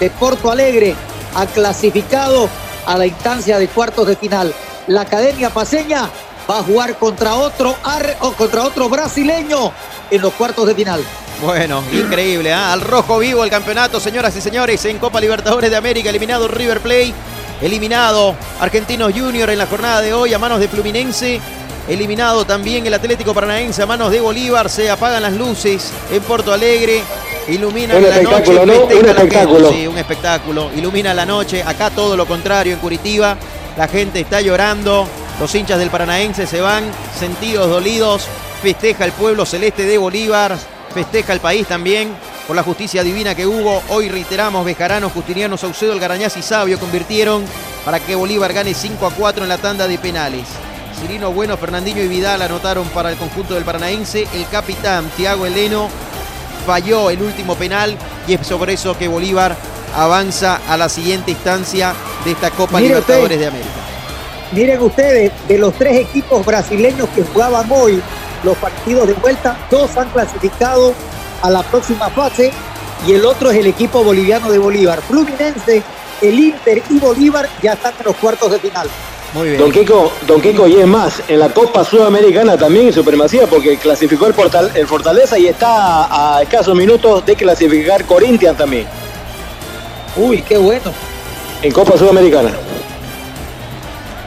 de 0.00 0.10
Porto 0.10 0.50
Alegre 0.50 0.94
ha 1.34 1.46
clasificado 1.46 2.48
a 2.86 2.96
la 2.96 3.06
instancia 3.06 3.58
de 3.58 3.68
cuartos 3.68 4.06
de 4.06 4.16
final. 4.16 4.54
La 4.86 5.02
Academia 5.02 5.50
Paseña 5.50 6.08
va 6.48 6.58
a 6.58 6.62
jugar 6.62 6.96
contra 6.96 7.34
otro 7.34 7.76
ar 7.82 8.16
o 8.20 8.32
contra 8.32 8.62
otro 8.62 8.88
brasileño 8.88 9.72
en 10.10 10.20
los 10.20 10.32
cuartos 10.34 10.66
de 10.66 10.74
final. 10.74 11.02
Bueno, 11.42 11.82
increíble, 11.92 12.52
¿ah? 12.52 12.72
al 12.72 12.80
rojo 12.80 13.18
vivo 13.18 13.44
el 13.44 13.50
campeonato, 13.50 13.98
señoras 13.98 14.36
y 14.36 14.40
señores, 14.40 14.84
en 14.84 14.98
Copa 14.98 15.20
Libertadores 15.20 15.70
de 15.70 15.76
América, 15.76 16.10
eliminado 16.10 16.48
River 16.48 16.80
Plate, 16.80 17.12
eliminado 17.60 18.34
Argentinos 18.60 19.12
Junior 19.12 19.50
en 19.50 19.58
la 19.58 19.66
jornada 19.66 20.00
de 20.00 20.12
hoy 20.12 20.32
a 20.32 20.38
manos 20.38 20.60
de 20.60 20.68
Fluminense, 20.68 21.40
eliminado 21.88 22.44
también 22.44 22.86
el 22.86 22.94
Atlético 22.94 23.34
Paranaense 23.34 23.82
a 23.82 23.86
manos 23.86 24.10
de 24.10 24.20
Bolívar, 24.20 24.68
se 24.70 24.90
apagan 24.90 25.22
las 25.22 25.32
luces 25.32 25.90
en 26.10 26.22
Porto 26.22 26.52
Alegre, 26.52 27.02
ilumina 27.48 27.96
Un 27.96 28.08
la 28.08 28.22
noche, 28.22 28.50
Un 28.52 28.70
espectáculo. 28.70 29.68
gente, 29.68 29.80
sí, 29.80 29.86
un 29.86 29.98
espectáculo, 29.98 30.70
ilumina 30.76 31.12
la 31.12 31.26
noche, 31.26 31.62
acá 31.62 31.90
todo 31.90 32.16
lo 32.16 32.26
contrario 32.26 32.72
en 32.72 32.78
Curitiba, 32.78 33.36
la 33.76 33.88
gente 33.88 34.20
está 34.20 34.40
llorando, 34.40 35.06
los 35.40 35.54
hinchas 35.54 35.78
del 35.78 35.90
Paranaense 35.90 36.46
se 36.46 36.60
van 36.60 36.84
sentidos, 37.18 37.68
dolidos, 37.68 38.26
festeja 38.62 39.04
el 39.04 39.12
pueblo 39.12 39.44
celeste 39.44 39.84
de 39.84 39.98
Bolívar, 39.98 40.56
festeja 40.94 41.32
el 41.32 41.40
país 41.40 41.66
también 41.66 42.14
por 42.46 42.56
la 42.56 42.62
justicia 42.62 43.02
divina 43.02 43.34
que 43.34 43.46
hubo. 43.46 43.82
Hoy 43.88 44.08
reiteramos, 44.08 44.64
Bejarano, 44.64 45.10
Justiniano, 45.10 45.56
Saucedo, 45.56 45.92
Algarañaz 45.92 46.36
y 46.36 46.42
Sabio 46.42 46.78
convirtieron 46.78 47.44
para 47.84 48.00
que 48.00 48.14
Bolívar 48.14 48.52
gane 48.52 48.74
5 48.74 49.06
a 49.06 49.10
4 49.10 49.42
en 49.42 49.48
la 49.48 49.58
tanda 49.58 49.88
de 49.88 49.98
penales. 49.98 50.44
Cirino 51.04 51.32
Bueno, 51.32 51.58
Fernandinho 51.58 52.02
y 52.02 52.08
Vidal 52.08 52.40
anotaron 52.40 52.88
para 52.88 53.10
el 53.10 53.18
conjunto 53.18 53.52
del 53.52 53.62
Paranaense. 53.62 54.26
El 54.32 54.46
capitán 54.48 55.10
Tiago 55.18 55.44
Eleno 55.44 55.90
falló 56.66 57.10
el 57.10 57.20
último 57.20 57.56
penal 57.56 57.94
y 58.26 58.32
es 58.32 58.46
sobre 58.46 58.72
eso 58.72 58.96
que 58.96 59.06
Bolívar 59.06 59.54
avanza 59.94 60.62
a 60.66 60.78
la 60.78 60.88
siguiente 60.88 61.32
instancia 61.32 61.92
de 62.24 62.30
esta 62.30 62.50
Copa 62.50 62.76
usted. 62.76 62.88
Libertadores 62.88 63.38
de 63.38 63.46
América. 63.46 63.70
Miren 64.52 64.80
ustedes, 64.80 65.30
de 65.46 65.58
los 65.58 65.74
tres 65.74 66.08
equipos 66.08 66.46
brasileños 66.46 67.06
que 67.10 67.22
jugaban 67.22 67.66
hoy 67.70 68.00
los 68.42 68.56
partidos 68.56 69.06
de 69.06 69.12
vuelta, 69.12 69.58
dos 69.70 69.94
han 69.98 70.08
clasificado 70.08 70.94
a 71.42 71.50
la 71.50 71.62
próxima 71.64 72.08
fase 72.08 72.50
y 73.06 73.12
el 73.12 73.26
otro 73.26 73.50
es 73.50 73.58
el 73.58 73.66
equipo 73.66 74.02
boliviano 74.02 74.50
de 74.50 74.56
Bolívar. 74.56 75.02
Fluminense, 75.02 75.82
el 76.22 76.38
Inter 76.38 76.82
y 76.88 76.98
Bolívar 76.98 77.46
ya 77.62 77.74
están 77.74 77.92
en 77.98 78.06
los 78.06 78.16
cuartos 78.16 78.50
de 78.52 78.58
final. 78.58 78.88
Muy 79.34 79.56
Don 79.56 79.72
Kiko, 79.72 80.12
Don 80.28 80.40
Kiko, 80.40 80.68
y 80.68 80.76
es 80.76 80.86
más, 80.86 81.20
en 81.26 81.40
la 81.40 81.48
Copa 81.48 81.84
Sudamericana 81.84 82.56
también 82.56 82.86
en 82.86 82.92
supremacía, 82.92 83.48
porque 83.48 83.76
clasificó 83.78 84.26
el, 84.26 84.34
Portal- 84.34 84.70
el 84.74 84.86
Fortaleza 84.86 85.36
y 85.36 85.48
está 85.48 86.36
a 86.36 86.40
escasos 86.42 86.74
minutos 86.76 87.26
de 87.26 87.34
clasificar 87.34 88.04
Corinthians 88.04 88.56
también. 88.56 88.86
Uy, 90.16 90.40
qué 90.42 90.56
bueno. 90.56 90.92
En 91.62 91.72
Copa 91.72 91.98
Sudamericana. 91.98 92.50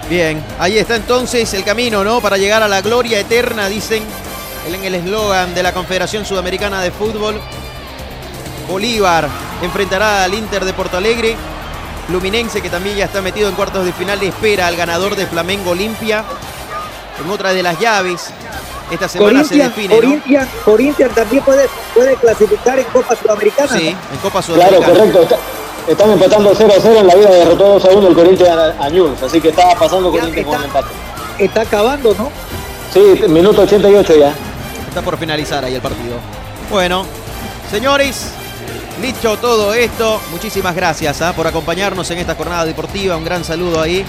Bien, 0.09 0.43
ahí 0.59 0.77
está 0.77 0.97
entonces 0.97 1.53
el 1.53 1.63
camino, 1.63 2.03
¿no? 2.03 2.19
Para 2.19 2.37
llegar 2.37 2.61
a 2.61 2.67
la 2.67 2.81
gloria 2.81 3.19
eterna, 3.19 3.69
dicen 3.69 4.03
en 4.67 4.83
el 4.83 4.95
eslogan 4.95 5.55
de 5.55 5.63
la 5.63 5.73
Confederación 5.73 6.25
Sudamericana 6.25 6.81
de 6.81 6.91
Fútbol. 6.91 7.39
Bolívar 8.67 9.29
enfrentará 9.61 10.25
al 10.25 10.33
Inter 10.33 10.65
de 10.65 10.73
Porto 10.73 10.97
Alegre. 10.97 11.37
Fluminense, 12.07 12.61
que 12.61 12.69
también 12.69 12.95
ya 12.97 13.05
está 13.05 13.21
metido 13.21 13.49
en 13.49 13.55
cuartos 13.55 13.85
de 13.85 13.91
final, 13.93 14.21
espera 14.23 14.67
al 14.67 14.75
ganador 14.75 15.15
de 15.15 15.25
Flamengo 15.27 15.71
Olimpia. 15.71 16.23
En 17.23 17.29
otra 17.31 17.51
de 17.53 17.63
las 17.63 17.79
llaves, 17.79 18.27
esta 18.91 19.09
semana 19.09 19.43
se 19.43 19.49
Corinthians, 19.49 19.75
define, 19.75 19.95
¿no? 19.95 20.01
Corinthians, 20.01 20.47
Corinthians 20.63 21.15
también 21.15 21.43
puede, 21.43 21.67
puede 21.93 22.15
clasificar 22.15 22.77
en 22.79 22.85
Copa 22.85 23.15
Sudamericana. 23.15 23.77
Sí, 23.77 23.83
¿no? 23.85 24.13
en 24.15 24.19
Copa 24.21 24.41
Claro, 24.41 24.77
Sudamericana. 24.77 24.93
correcto. 24.93 25.21
está- 25.23 25.37
están 25.91 26.11
empatando 26.11 26.53
0 26.55 26.73
a 26.77 26.81
0 26.81 26.99
en 26.99 27.07
la 27.07 27.15
vida, 27.15 27.29
derrotó 27.29 27.63
2 27.79 27.85
a 27.85 27.87
1 27.89 28.07
el 28.09 28.13
Corinthians 28.13 28.57
a, 28.79 28.89
Newell's, 28.89 29.23
así 29.23 29.39
que 29.41 29.49
está 29.49 29.73
pasando 29.75 30.11
Corinthians 30.11 30.45
con 30.47 30.55
el 30.59 30.63
empate. 30.65 30.87
Está 31.39 31.61
acabando, 31.61 32.13
¿no? 32.13 32.29
Sí, 32.93 32.99
minuto 33.29 33.61
88 33.63 34.13
ya. 34.17 34.33
Está 34.87 35.01
por 35.01 35.17
finalizar 35.17 35.63
ahí 35.63 35.75
el 35.75 35.81
partido. 35.81 36.15
Bueno, 36.69 37.05
señores, 37.71 38.27
dicho 39.01 39.37
todo 39.37 39.73
esto, 39.73 40.19
muchísimas 40.31 40.75
gracias 40.75 41.21
ah, 41.21 41.33
por 41.33 41.45
acompañarnos 41.47 42.09
en 42.11 42.19
esta 42.19 42.35
jornada 42.35 42.65
deportiva. 42.65 43.15
Un 43.15 43.23
gran 43.23 43.43
saludo 43.43 43.81
ahí 43.81 44.05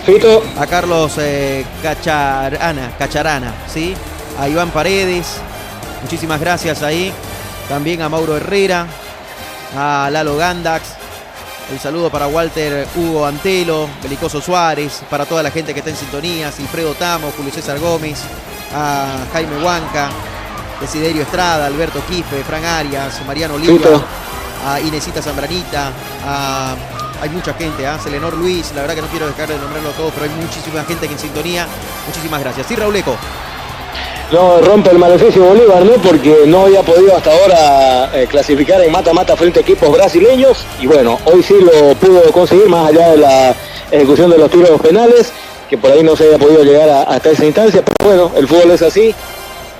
a 0.58 0.66
Carlos 0.66 1.14
eh, 1.18 1.64
Cacharana, 1.82 2.92
Cacharana, 2.98 3.54
¿sí? 3.72 3.94
A 4.38 4.48
Iván 4.48 4.70
Paredes, 4.70 5.36
muchísimas 6.02 6.40
gracias 6.40 6.82
ahí. 6.82 7.12
También 7.68 8.00
a 8.02 8.08
Mauro 8.08 8.36
Herrera, 8.36 8.86
a 9.76 10.08
Lalo 10.10 10.36
Gandax. 10.36 10.84
El 11.70 11.78
saludo 11.78 12.08
para 12.08 12.26
Walter 12.28 12.86
Hugo 12.96 13.26
Antelo, 13.26 13.88
Belicoso 14.02 14.40
Suárez, 14.40 15.02
para 15.10 15.26
toda 15.26 15.42
la 15.42 15.50
gente 15.50 15.74
que 15.74 15.80
está 15.80 15.90
en 15.90 15.96
sintonía, 15.96 16.50
Silfredo 16.50 16.94
Tamo, 16.94 17.30
Julio 17.36 17.52
César 17.52 17.78
Gómez, 17.78 18.22
a 18.74 19.26
Jaime 19.34 19.62
Huanca, 19.62 20.08
Desiderio 20.80 21.22
Estrada, 21.22 21.66
Alberto 21.66 22.00
Quife, 22.08 22.42
Fran 22.42 22.64
Arias, 22.64 23.20
Mariano 23.26 23.56
Oliva. 23.56 24.02
A 24.66 24.80
Inesita 24.80 25.20
Zambranita, 25.22 25.92
a- 26.26 26.74
hay 27.20 27.28
mucha 27.30 27.52
gente, 27.54 27.86
a 27.86 27.98
Selenor 27.98 28.34
Luis, 28.36 28.70
la 28.74 28.82
verdad 28.82 28.94
que 28.94 29.02
no 29.02 29.08
quiero 29.08 29.26
dejar 29.26 29.48
de 29.48 29.58
nombrarlo 29.58 29.90
todo, 29.90 30.10
pero 30.10 30.24
hay 30.24 30.30
muchísima 30.40 30.84
gente 30.84 31.06
que 31.08 31.14
en 31.14 31.18
sintonía. 31.18 31.66
Muchísimas 32.06 32.40
gracias. 32.40 32.66
Sí, 32.66 32.76
Rauleco. 32.76 33.16
No 34.30 34.60
rompe 34.60 34.90
el 34.90 34.98
maleficio 34.98 35.42
Bolívar, 35.42 35.82
¿no? 35.84 35.92
Porque 35.94 36.42
no 36.46 36.62
había 36.66 36.82
podido 36.82 37.16
hasta 37.16 37.30
ahora 37.32 38.10
eh, 38.14 38.26
clasificar 38.28 38.80
en 38.82 38.92
mata-mata 38.92 39.34
frente 39.36 39.60
a 39.60 39.62
equipos 39.62 39.90
brasileños. 39.90 40.58
Y 40.80 40.86
bueno, 40.86 41.18
hoy 41.24 41.42
sí 41.42 41.54
lo 41.60 41.94
pudo 41.94 42.20
conseguir, 42.30 42.68
más 42.68 42.88
allá 42.90 43.10
de 43.12 43.16
la 43.16 43.54
ejecución 43.90 44.30
de 44.30 44.36
los 44.36 44.50
tiros 44.50 44.78
penales, 44.82 45.32
que 45.70 45.78
por 45.78 45.90
ahí 45.90 46.02
no 46.02 46.14
se 46.14 46.24
había 46.24 46.38
podido 46.38 46.62
llegar 46.62 46.90
a- 46.90 47.02
hasta 47.04 47.30
esa 47.30 47.46
instancia. 47.46 47.82
Pero 47.82 48.10
bueno, 48.10 48.32
el 48.36 48.46
fútbol 48.46 48.70
es 48.70 48.82
así, 48.82 49.14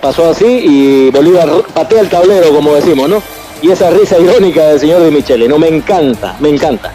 pasó 0.00 0.31
así 0.31 0.47
y 0.47 1.10
Bolívar 1.10 1.50
patea 1.74 2.00
el 2.00 2.08
tablero, 2.08 2.48
como 2.55 2.74
decimos, 2.74 3.07
¿no? 3.07 3.23
Y 3.60 3.70
esa 3.70 3.90
risa 3.90 4.18
irónica 4.18 4.66
del 4.68 4.80
señor 4.80 5.04
Di 5.04 5.10
Michele, 5.10 5.48
¿no? 5.48 5.58
Me 5.58 5.68
encanta, 5.68 6.36
me 6.38 6.48
encanta. 6.48 6.92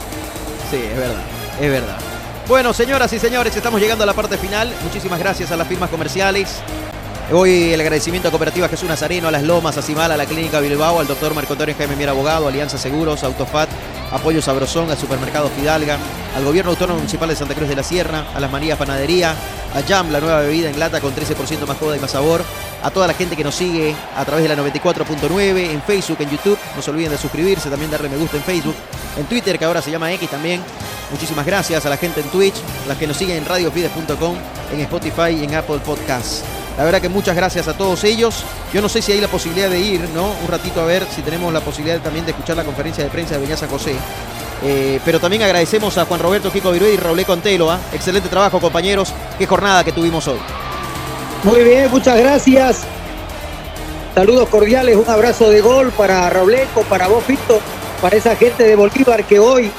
Sí, 0.71 0.77
es 0.77 0.97
verdad, 0.97 1.23
es 1.59 1.71
verdad. 1.71 1.97
Bueno, 2.47 2.73
señoras 2.73 3.11
y 3.13 3.19
señores, 3.19 3.55
estamos 3.55 3.81
llegando 3.81 4.03
a 4.03 4.07
la 4.07 4.13
parte 4.13 4.37
final. 4.37 4.73
Muchísimas 4.83 5.19
gracias 5.19 5.51
a 5.51 5.57
las 5.57 5.67
firmas 5.67 5.89
comerciales. 5.89 6.61
Hoy 7.35 7.73
el 7.73 7.81
agradecimiento 7.81 8.27
a 8.27 8.31
Cooperativa 8.31 8.69
Jesús 8.69 8.87
Nazareno, 8.87 9.27
a 9.27 9.31
Las 9.31 9.41
Lomas, 9.41 9.75
a 9.75 9.81
Cimal, 9.81 10.11
a 10.11 10.17
la 10.17 10.27
Clínica 10.27 10.59
Bilbao, 10.59 10.99
al 10.99 11.07
doctor 11.07 11.33
Marco 11.33 11.53
Antonio 11.53 11.73
Jaime 11.75 11.95
Mier 11.95 12.09
Abogado, 12.09 12.47
Alianza 12.47 12.77
Seguros, 12.77 13.23
Autofat, 13.23 13.69
Apoyo 14.11 14.39
Sabrosón, 14.39 14.91
al 14.91 14.99
Supermercado 14.99 15.49
Fidalga, 15.49 15.97
al 16.35 16.45
Gobierno 16.45 16.69
Autónomo 16.69 16.99
Municipal 16.99 17.27
de 17.29 17.35
Santa 17.35 17.55
Cruz 17.55 17.69
de 17.69 17.75
la 17.75 17.81
Sierra, 17.81 18.27
a 18.35 18.39
Las 18.39 18.51
Marías 18.51 18.77
Panadería, 18.77 19.31
a 19.73 19.81
Jam, 19.81 20.11
la 20.11 20.19
nueva 20.19 20.41
bebida 20.41 20.69
en 20.69 20.77
lata 20.77 21.01
con 21.01 21.15
13% 21.15 21.65
más 21.65 21.77
joda 21.79 21.97
y 21.97 21.99
más 21.99 22.11
sabor, 22.11 22.43
a 22.83 22.91
toda 22.91 23.07
la 23.07 23.15
gente 23.15 23.35
que 23.35 23.43
nos 23.43 23.55
sigue 23.55 23.95
a 24.15 24.23
través 24.25 24.47
de 24.47 24.55
la 24.55 24.63
94.9, 24.63 25.71
en 25.71 25.81
Facebook, 25.81 26.17
en 26.19 26.29
YouTube, 26.29 26.59
no 26.75 26.83
se 26.83 26.91
olviden 26.91 27.13
de 27.13 27.17
suscribirse, 27.17 27.67
también 27.67 27.89
darle 27.89 28.09
me 28.09 28.17
gusta 28.17 28.37
en 28.37 28.43
Facebook, 28.43 28.75
en 29.17 29.25
Twitter, 29.25 29.57
que 29.57 29.65
ahora 29.65 29.81
se 29.81 29.89
llama 29.89 30.13
X 30.13 30.29
también. 30.29 30.61
Muchísimas 31.09 31.47
gracias 31.47 31.83
a 31.83 31.89
la 31.89 31.97
gente 31.97 32.21
en 32.21 32.27
Twitch, 32.27 32.55
las 32.87 32.97
que 32.99 33.07
nos 33.07 33.17
siguen 33.17 33.37
en 33.37 33.45
radiofides.com, 33.45 34.35
en 34.71 34.79
Spotify 34.81 35.31
y 35.31 35.45
en 35.45 35.55
Apple 35.55 35.79
Podcasts. 35.83 36.43
La 36.77 36.83
verdad 36.83 37.01
que 37.01 37.09
muchas 37.09 37.35
gracias 37.35 37.67
a 37.67 37.73
todos 37.73 38.03
ellos. 38.03 38.43
Yo 38.73 38.81
no 38.81 38.89
sé 38.89 39.01
si 39.01 39.11
hay 39.11 39.21
la 39.21 39.27
posibilidad 39.27 39.69
de 39.69 39.79
ir, 39.79 40.09
¿no? 40.15 40.31
Un 40.43 40.47
ratito 40.47 40.81
a 40.81 40.85
ver 40.85 41.05
si 41.13 41.21
tenemos 41.21 41.53
la 41.53 41.61
posibilidad 41.61 41.99
también 41.99 42.25
de 42.25 42.31
escuchar 42.31 42.57
la 42.57 42.63
conferencia 42.63 43.03
de 43.03 43.09
prensa 43.11 43.35
de 43.35 43.41
Beñaza 43.41 43.67
José. 43.67 43.95
Eh, 44.63 44.99
pero 45.05 45.19
también 45.19 45.43
agradecemos 45.43 45.97
a 45.97 46.05
Juan 46.05 46.19
Roberto 46.19 46.51
Kiko 46.51 46.71
Virué 46.71 46.93
y 46.93 46.97
Raúl 46.97 47.23
Contelo. 47.25 47.69
¿ah? 47.69 47.79
Excelente 47.93 48.27
trabajo, 48.27 48.59
compañeros. 48.59 49.13
Qué 49.37 49.45
jornada 49.45 49.83
que 49.83 49.91
tuvimos 49.91 50.27
hoy. 50.27 50.39
Muy 51.43 51.63
bien, 51.63 51.91
muchas 51.91 52.17
gracias. 52.17 52.81
Saludos 54.15 54.47
cordiales, 54.49 54.95
un 54.95 55.09
abrazo 55.09 55.49
de 55.49 55.61
gol 55.61 55.91
para 55.91 56.29
Robleco, 56.29 56.83
para 56.83 57.07
vos, 57.07 57.23
Fito, 57.23 57.59
para 58.01 58.15
esa 58.15 58.35
gente 58.35 58.63
de 58.63 58.75
Bolívar 58.75 59.23
que 59.25 59.39
hoy 59.39 59.71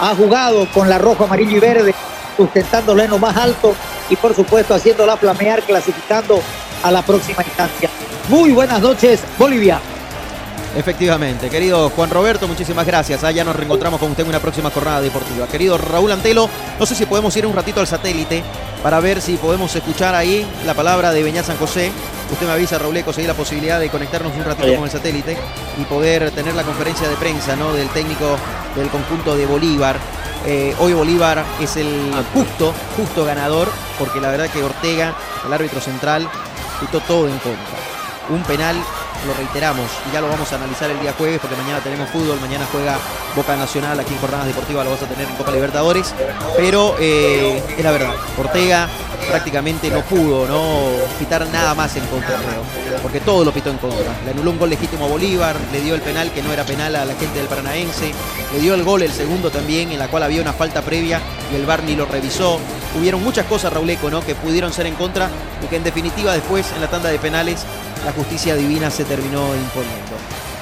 ha 0.00 0.14
jugado 0.14 0.66
con 0.72 0.88
la 0.88 0.98
rojo, 0.98 1.24
amarillo 1.24 1.58
y 1.58 1.60
verde, 1.60 1.94
sustentándola 2.36 3.04
en 3.04 3.10
lo 3.10 3.18
más 3.18 3.36
alto 3.36 3.74
y 4.08 4.16
por 4.16 4.34
supuesto 4.34 4.74
haciéndola 4.74 5.16
flamear, 5.16 5.62
clasificando 5.62 6.40
a 6.82 6.90
la 6.90 7.02
próxima 7.02 7.42
instancia. 7.42 7.88
Muy 8.28 8.52
buenas 8.52 8.80
noches, 8.80 9.20
Bolivia. 9.38 9.80
Efectivamente, 10.76 11.50
querido 11.50 11.88
Juan 11.90 12.10
Roberto, 12.10 12.48
muchísimas 12.48 12.84
gracias. 12.84 13.22
Ah, 13.22 13.30
ya 13.30 13.44
nos 13.44 13.54
reencontramos 13.54 14.00
con 14.00 14.10
usted 14.10 14.24
en 14.24 14.30
una 14.30 14.40
próxima 14.40 14.70
jornada 14.70 15.00
deportiva. 15.00 15.46
Querido 15.46 15.78
Raúl 15.78 16.10
Antelo, 16.10 16.50
no 16.80 16.86
sé 16.86 16.96
si 16.96 17.06
podemos 17.06 17.36
ir 17.36 17.46
un 17.46 17.54
ratito 17.54 17.78
al 17.78 17.86
satélite 17.86 18.42
para 18.82 18.98
ver 18.98 19.20
si 19.20 19.36
podemos 19.36 19.74
escuchar 19.76 20.16
ahí 20.16 20.44
la 20.66 20.74
palabra 20.74 21.12
de 21.12 21.22
Beñat 21.22 21.46
San 21.46 21.56
José. 21.58 21.92
Usted 22.32 22.46
me 22.46 22.52
avisa, 22.52 22.76
Raúl, 22.76 23.00
conseguir 23.04 23.28
la 23.28 23.36
posibilidad 23.36 23.78
de 23.78 23.88
conectarnos 23.88 24.34
un 24.34 24.44
ratito 24.44 24.74
con 24.74 24.84
el 24.84 24.90
satélite 24.90 25.36
y 25.80 25.84
poder 25.84 26.32
tener 26.32 26.54
la 26.54 26.64
conferencia 26.64 27.08
de 27.08 27.14
prensa 27.16 27.54
¿no? 27.54 27.72
del 27.72 27.88
técnico 27.90 28.36
del 28.74 28.88
conjunto 28.88 29.36
de 29.36 29.46
Bolívar. 29.46 29.96
Eh, 30.46 30.74
hoy 30.78 30.92
Bolívar 30.92 31.42
es 31.60 31.76
el 31.76 32.12
justo, 32.34 32.74
justo 32.96 33.24
ganador, 33.24 33.68
porque 33.98 34.20
la 34.20 34.30
verdad 34.30 34.50
que 34.50 34.62
Ortega, 34.62 35.14
el 35.46 35.52
árbitro 35.52 35.80
central, 35.80 36.28
quitó 36.80 37.00
todo 37.00 37.28
en 37.28 37.38
contra. 37.38 37.78
Un 38.28 38.42
penal 38.42 38.76
lo 39.26 39.34
reiteramos 39.34 39.90
y 40.08 40.12
ya 40.12 40.20
lo 40.20 40.28
vamos 40.28 40.50
a 40.52 40.56
analizar 40.56 40.90
el 40.90 41.00
día 41.00 41.14
jueves 41.16 41.38
porque 41.40 41.56
mañana 41.56 41.80
tenemos 41.80 42.08
fútbol, 42.10 42.38
mañana 42.40 42.66
juega 42.70 42.98
Boca 43.34 43.56
Nacional 43.56 43.98
aquí 43.98 44.14
en 44.14 44.20
Jornadas 44.20 44.46
Deportivas, 44.46 44.84
lo 44.84 44.92
vas 44.92 45.02
a 45.02 45.06
tener 45.06 45.28
en 45.28 45.34
Copa 45.36 45.52
Libertadores, 45.52 46.14
pero 46.56 46.96
eh, 46.98 47.62
es 47.76 47.84
la 47.84 47.90
verdad, 47.90 48.14
Ortega 48.38 48.88
prácticamente 49.28 49.90
no 49.90 50.02
pudo 50.02 50.46
no 50.46 50.88
pitar 51.18 51.46
nada 51.48 51.74
más 51.74 51.96
en 51.96 52.04
contra, 52.06 52.38
porque 53.02 53.20
todo 53.20 53.44
lo 53.44 53.52
pitó 53.52 53.70
en 53.70 53.78
contra. 53.78 54.14
Le 54.24 54.30
anuló 54.30 54.50
un 54.50 54.58
gol 54.58 54.70
legítimo 54.70 55.06
a 55.06 55.08
Bolívar, 55.08 55.56
le 55.72 55.80
dio 55.80 55.94
el 55.94 56.00
penal 56.00 56.30
que 56.32 56.42
no 56.42 56.52
era 56.52 56.64
penal 56.64 56.94
a 56.96 57.04
la 57.04 57.14
gente 57.14 57.38
del 57.38 57.48
Paranaense, 57.48 58.12
le 58.52 58.60
dio 58.60 58.74
el 58.74 58.84
gol 58.84 59.02
el 59.02 59.12
segundo 59.12 59.50
también, 59.50 59.92
en 59.92 59.98
la 59.98 60.08
cual 60.08 60.22
había 60.22 60.42
una 60.42 60.52
falta 60.52 60.82
previa 60.82 61.20
y 61.52 61.56
el 61.56 61.66
VAR 61.66 61.82
ni 61.84 61.96
lo 61.96 62.06
revisó. 62.06 62.58
Hubieron 62.98 63.22
muchas 63.22 63.46
cosas, 63.46 63.72
Rauleco, 63.72 64.10
¿no? 64.10 64.24
que 64.24 64.34
pudieron 64.34 64.72
ser 64.72 64.86
en 64.86 64.94
contra 64.94 65.28
y 65.62 65.66
que 65.66 65.76
en 65.76 65.84
definitiva 65.84 66.32
después 66.32 66.70
en 66.72 66.80
la 66.80 66.88
tanda 66.88 67.08
de 67.08 67.18
penales 67.18 67.64
la 68.04 68.12
justicia 68.12 68.54
divina 68.54 68.90
se 68.90 69.04
terminó 69.04 69.54
imponiendo. 69.54 70.16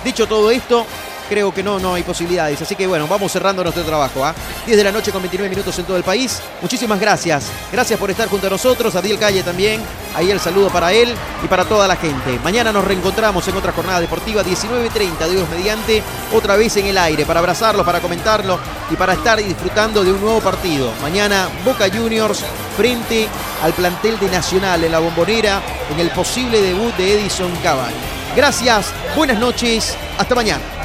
Dicho 0.05 0.27
todo 0.27 0.51
esto, 0.51 0.87
creo 1.29 1.53
que 1.53 1.63
no, 1.63 1.79
no 1.79 1.95
hay 1.95 2.03
posibilidades. 2.03 2.61
Así 2.61 2.77
que 2.77 2.87
bueno, 2.87 3.07
vamos 3.07 3.33
cerrando 3.33 3.63
nuestro 3.63 3.85
trabajo. 3.85 4.25
¿ah? 4.25 4.35
10 4.67 4.77
de 4.77 4.85
la 4.85 4.93
noche 4.93 5.13
con 5.13 5.23
29 5.23 5.51
minutos 5.51 5.79
en 5.79 5.85
todo 5.85 5.97
el 5.97 6.05
país. 6.05 6.41
Muchísimas 6.61 7.01
gracias. 7.01 7.47
Gracias 7.71 7.99
por 7.99 8.11
estar 8.11 8.29
junto 8.29 8.47
a 8.47 8.51
nosotros. 8.51 8.95
Adiel 8.95 9.19
Calle 9.19 9.43
también. 9.43 9.81
Ahí 10.15 10.31
el 10.31 10.41
saludo 10.41 10.69
para 10.69 10.93
él 10.93 11.15
y 11.43 11.49
para 11.49 11.65
toda 11.65 11.89
la 11.89 11.97
gente. 11.97 12.39
Mañana 12.45 12.73
nos 12.73 12.85
reencontramos 12.85 13.47
en 13.49 13.57
otra 13.57 13.73
jornada 13.73 14.01
deportiva, 14.01 14.43
19.30, 14.43 15.29
Dios 15.29 15.49
mediante, 15.49 16.03
otra 16.35 16.57
vez 16.57 16.77
en 16.77 16.87
el 16.87 16.99
aire, 16.99 17.25
para 17.25 17.41
abrazarlo, 17.41 17.85
para 17.85 18.01
comentarlo 18.01 18.59
y 18.91 18.97
para 18.97 19.15
estar 19.15 19.43
disfrutando 19.43 20.05
de 20.05 20.13
un 20.13 20.21
nuevo 20.21 20.41
partido. 20.41 20.93
Mañana 21.01 21.49
Boca 21.65 21.89
Juniors 21.91 22.45
frente 22.77 23.27
al 23.63 23.73
plantel 23.73 24.19
de 24.19 24.29
Nacional 24.29 24.85
en 24.85 24.93
la 24.93 24.99
bombonera 24.99 25.63
en 25.91 26.01
el 26.01 26.11
posible 26.11 26.61
debut 26.61 26.95
de 26.97 27.15
Edison 27.15 27.51
Cavani. 27.63 27.95
Gracias, 28.37 28.93
buenas 29.17 29.39
noches, 29.39 29.97
hasta 30.19 30.35
mañana. 30.35 30.82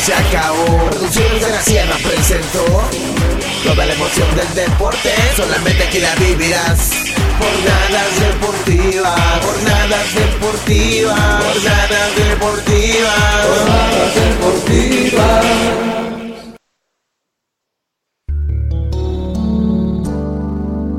se 0.00 0.14
acabó. 0.14 0.90
Producciones 0.90 1.40
de 1.44 1.50
la 1.50 1.60
Sierra 1.62 1.96
presentó 2.02 2.64
toda 3.64 3.86
la 3.86 3.92
emoción 3.92 4.28
del 4.34 4.54
deporte. 4.54 5.12
Solamente 5.36 5.84
aquí 5.84 6.00
la 6.00 6.14
vivirás. 6.16 6.90
Jornadas 7.38 8.20
deportivas, 8.20 9.20
jornadas 9.44 10.14
deportivas, 10.14 11.44
jornadas 11.44 12.16
deportivas, 12.16 13.46
jornadas 13.46 14.14
deportivas. 14.14 16.09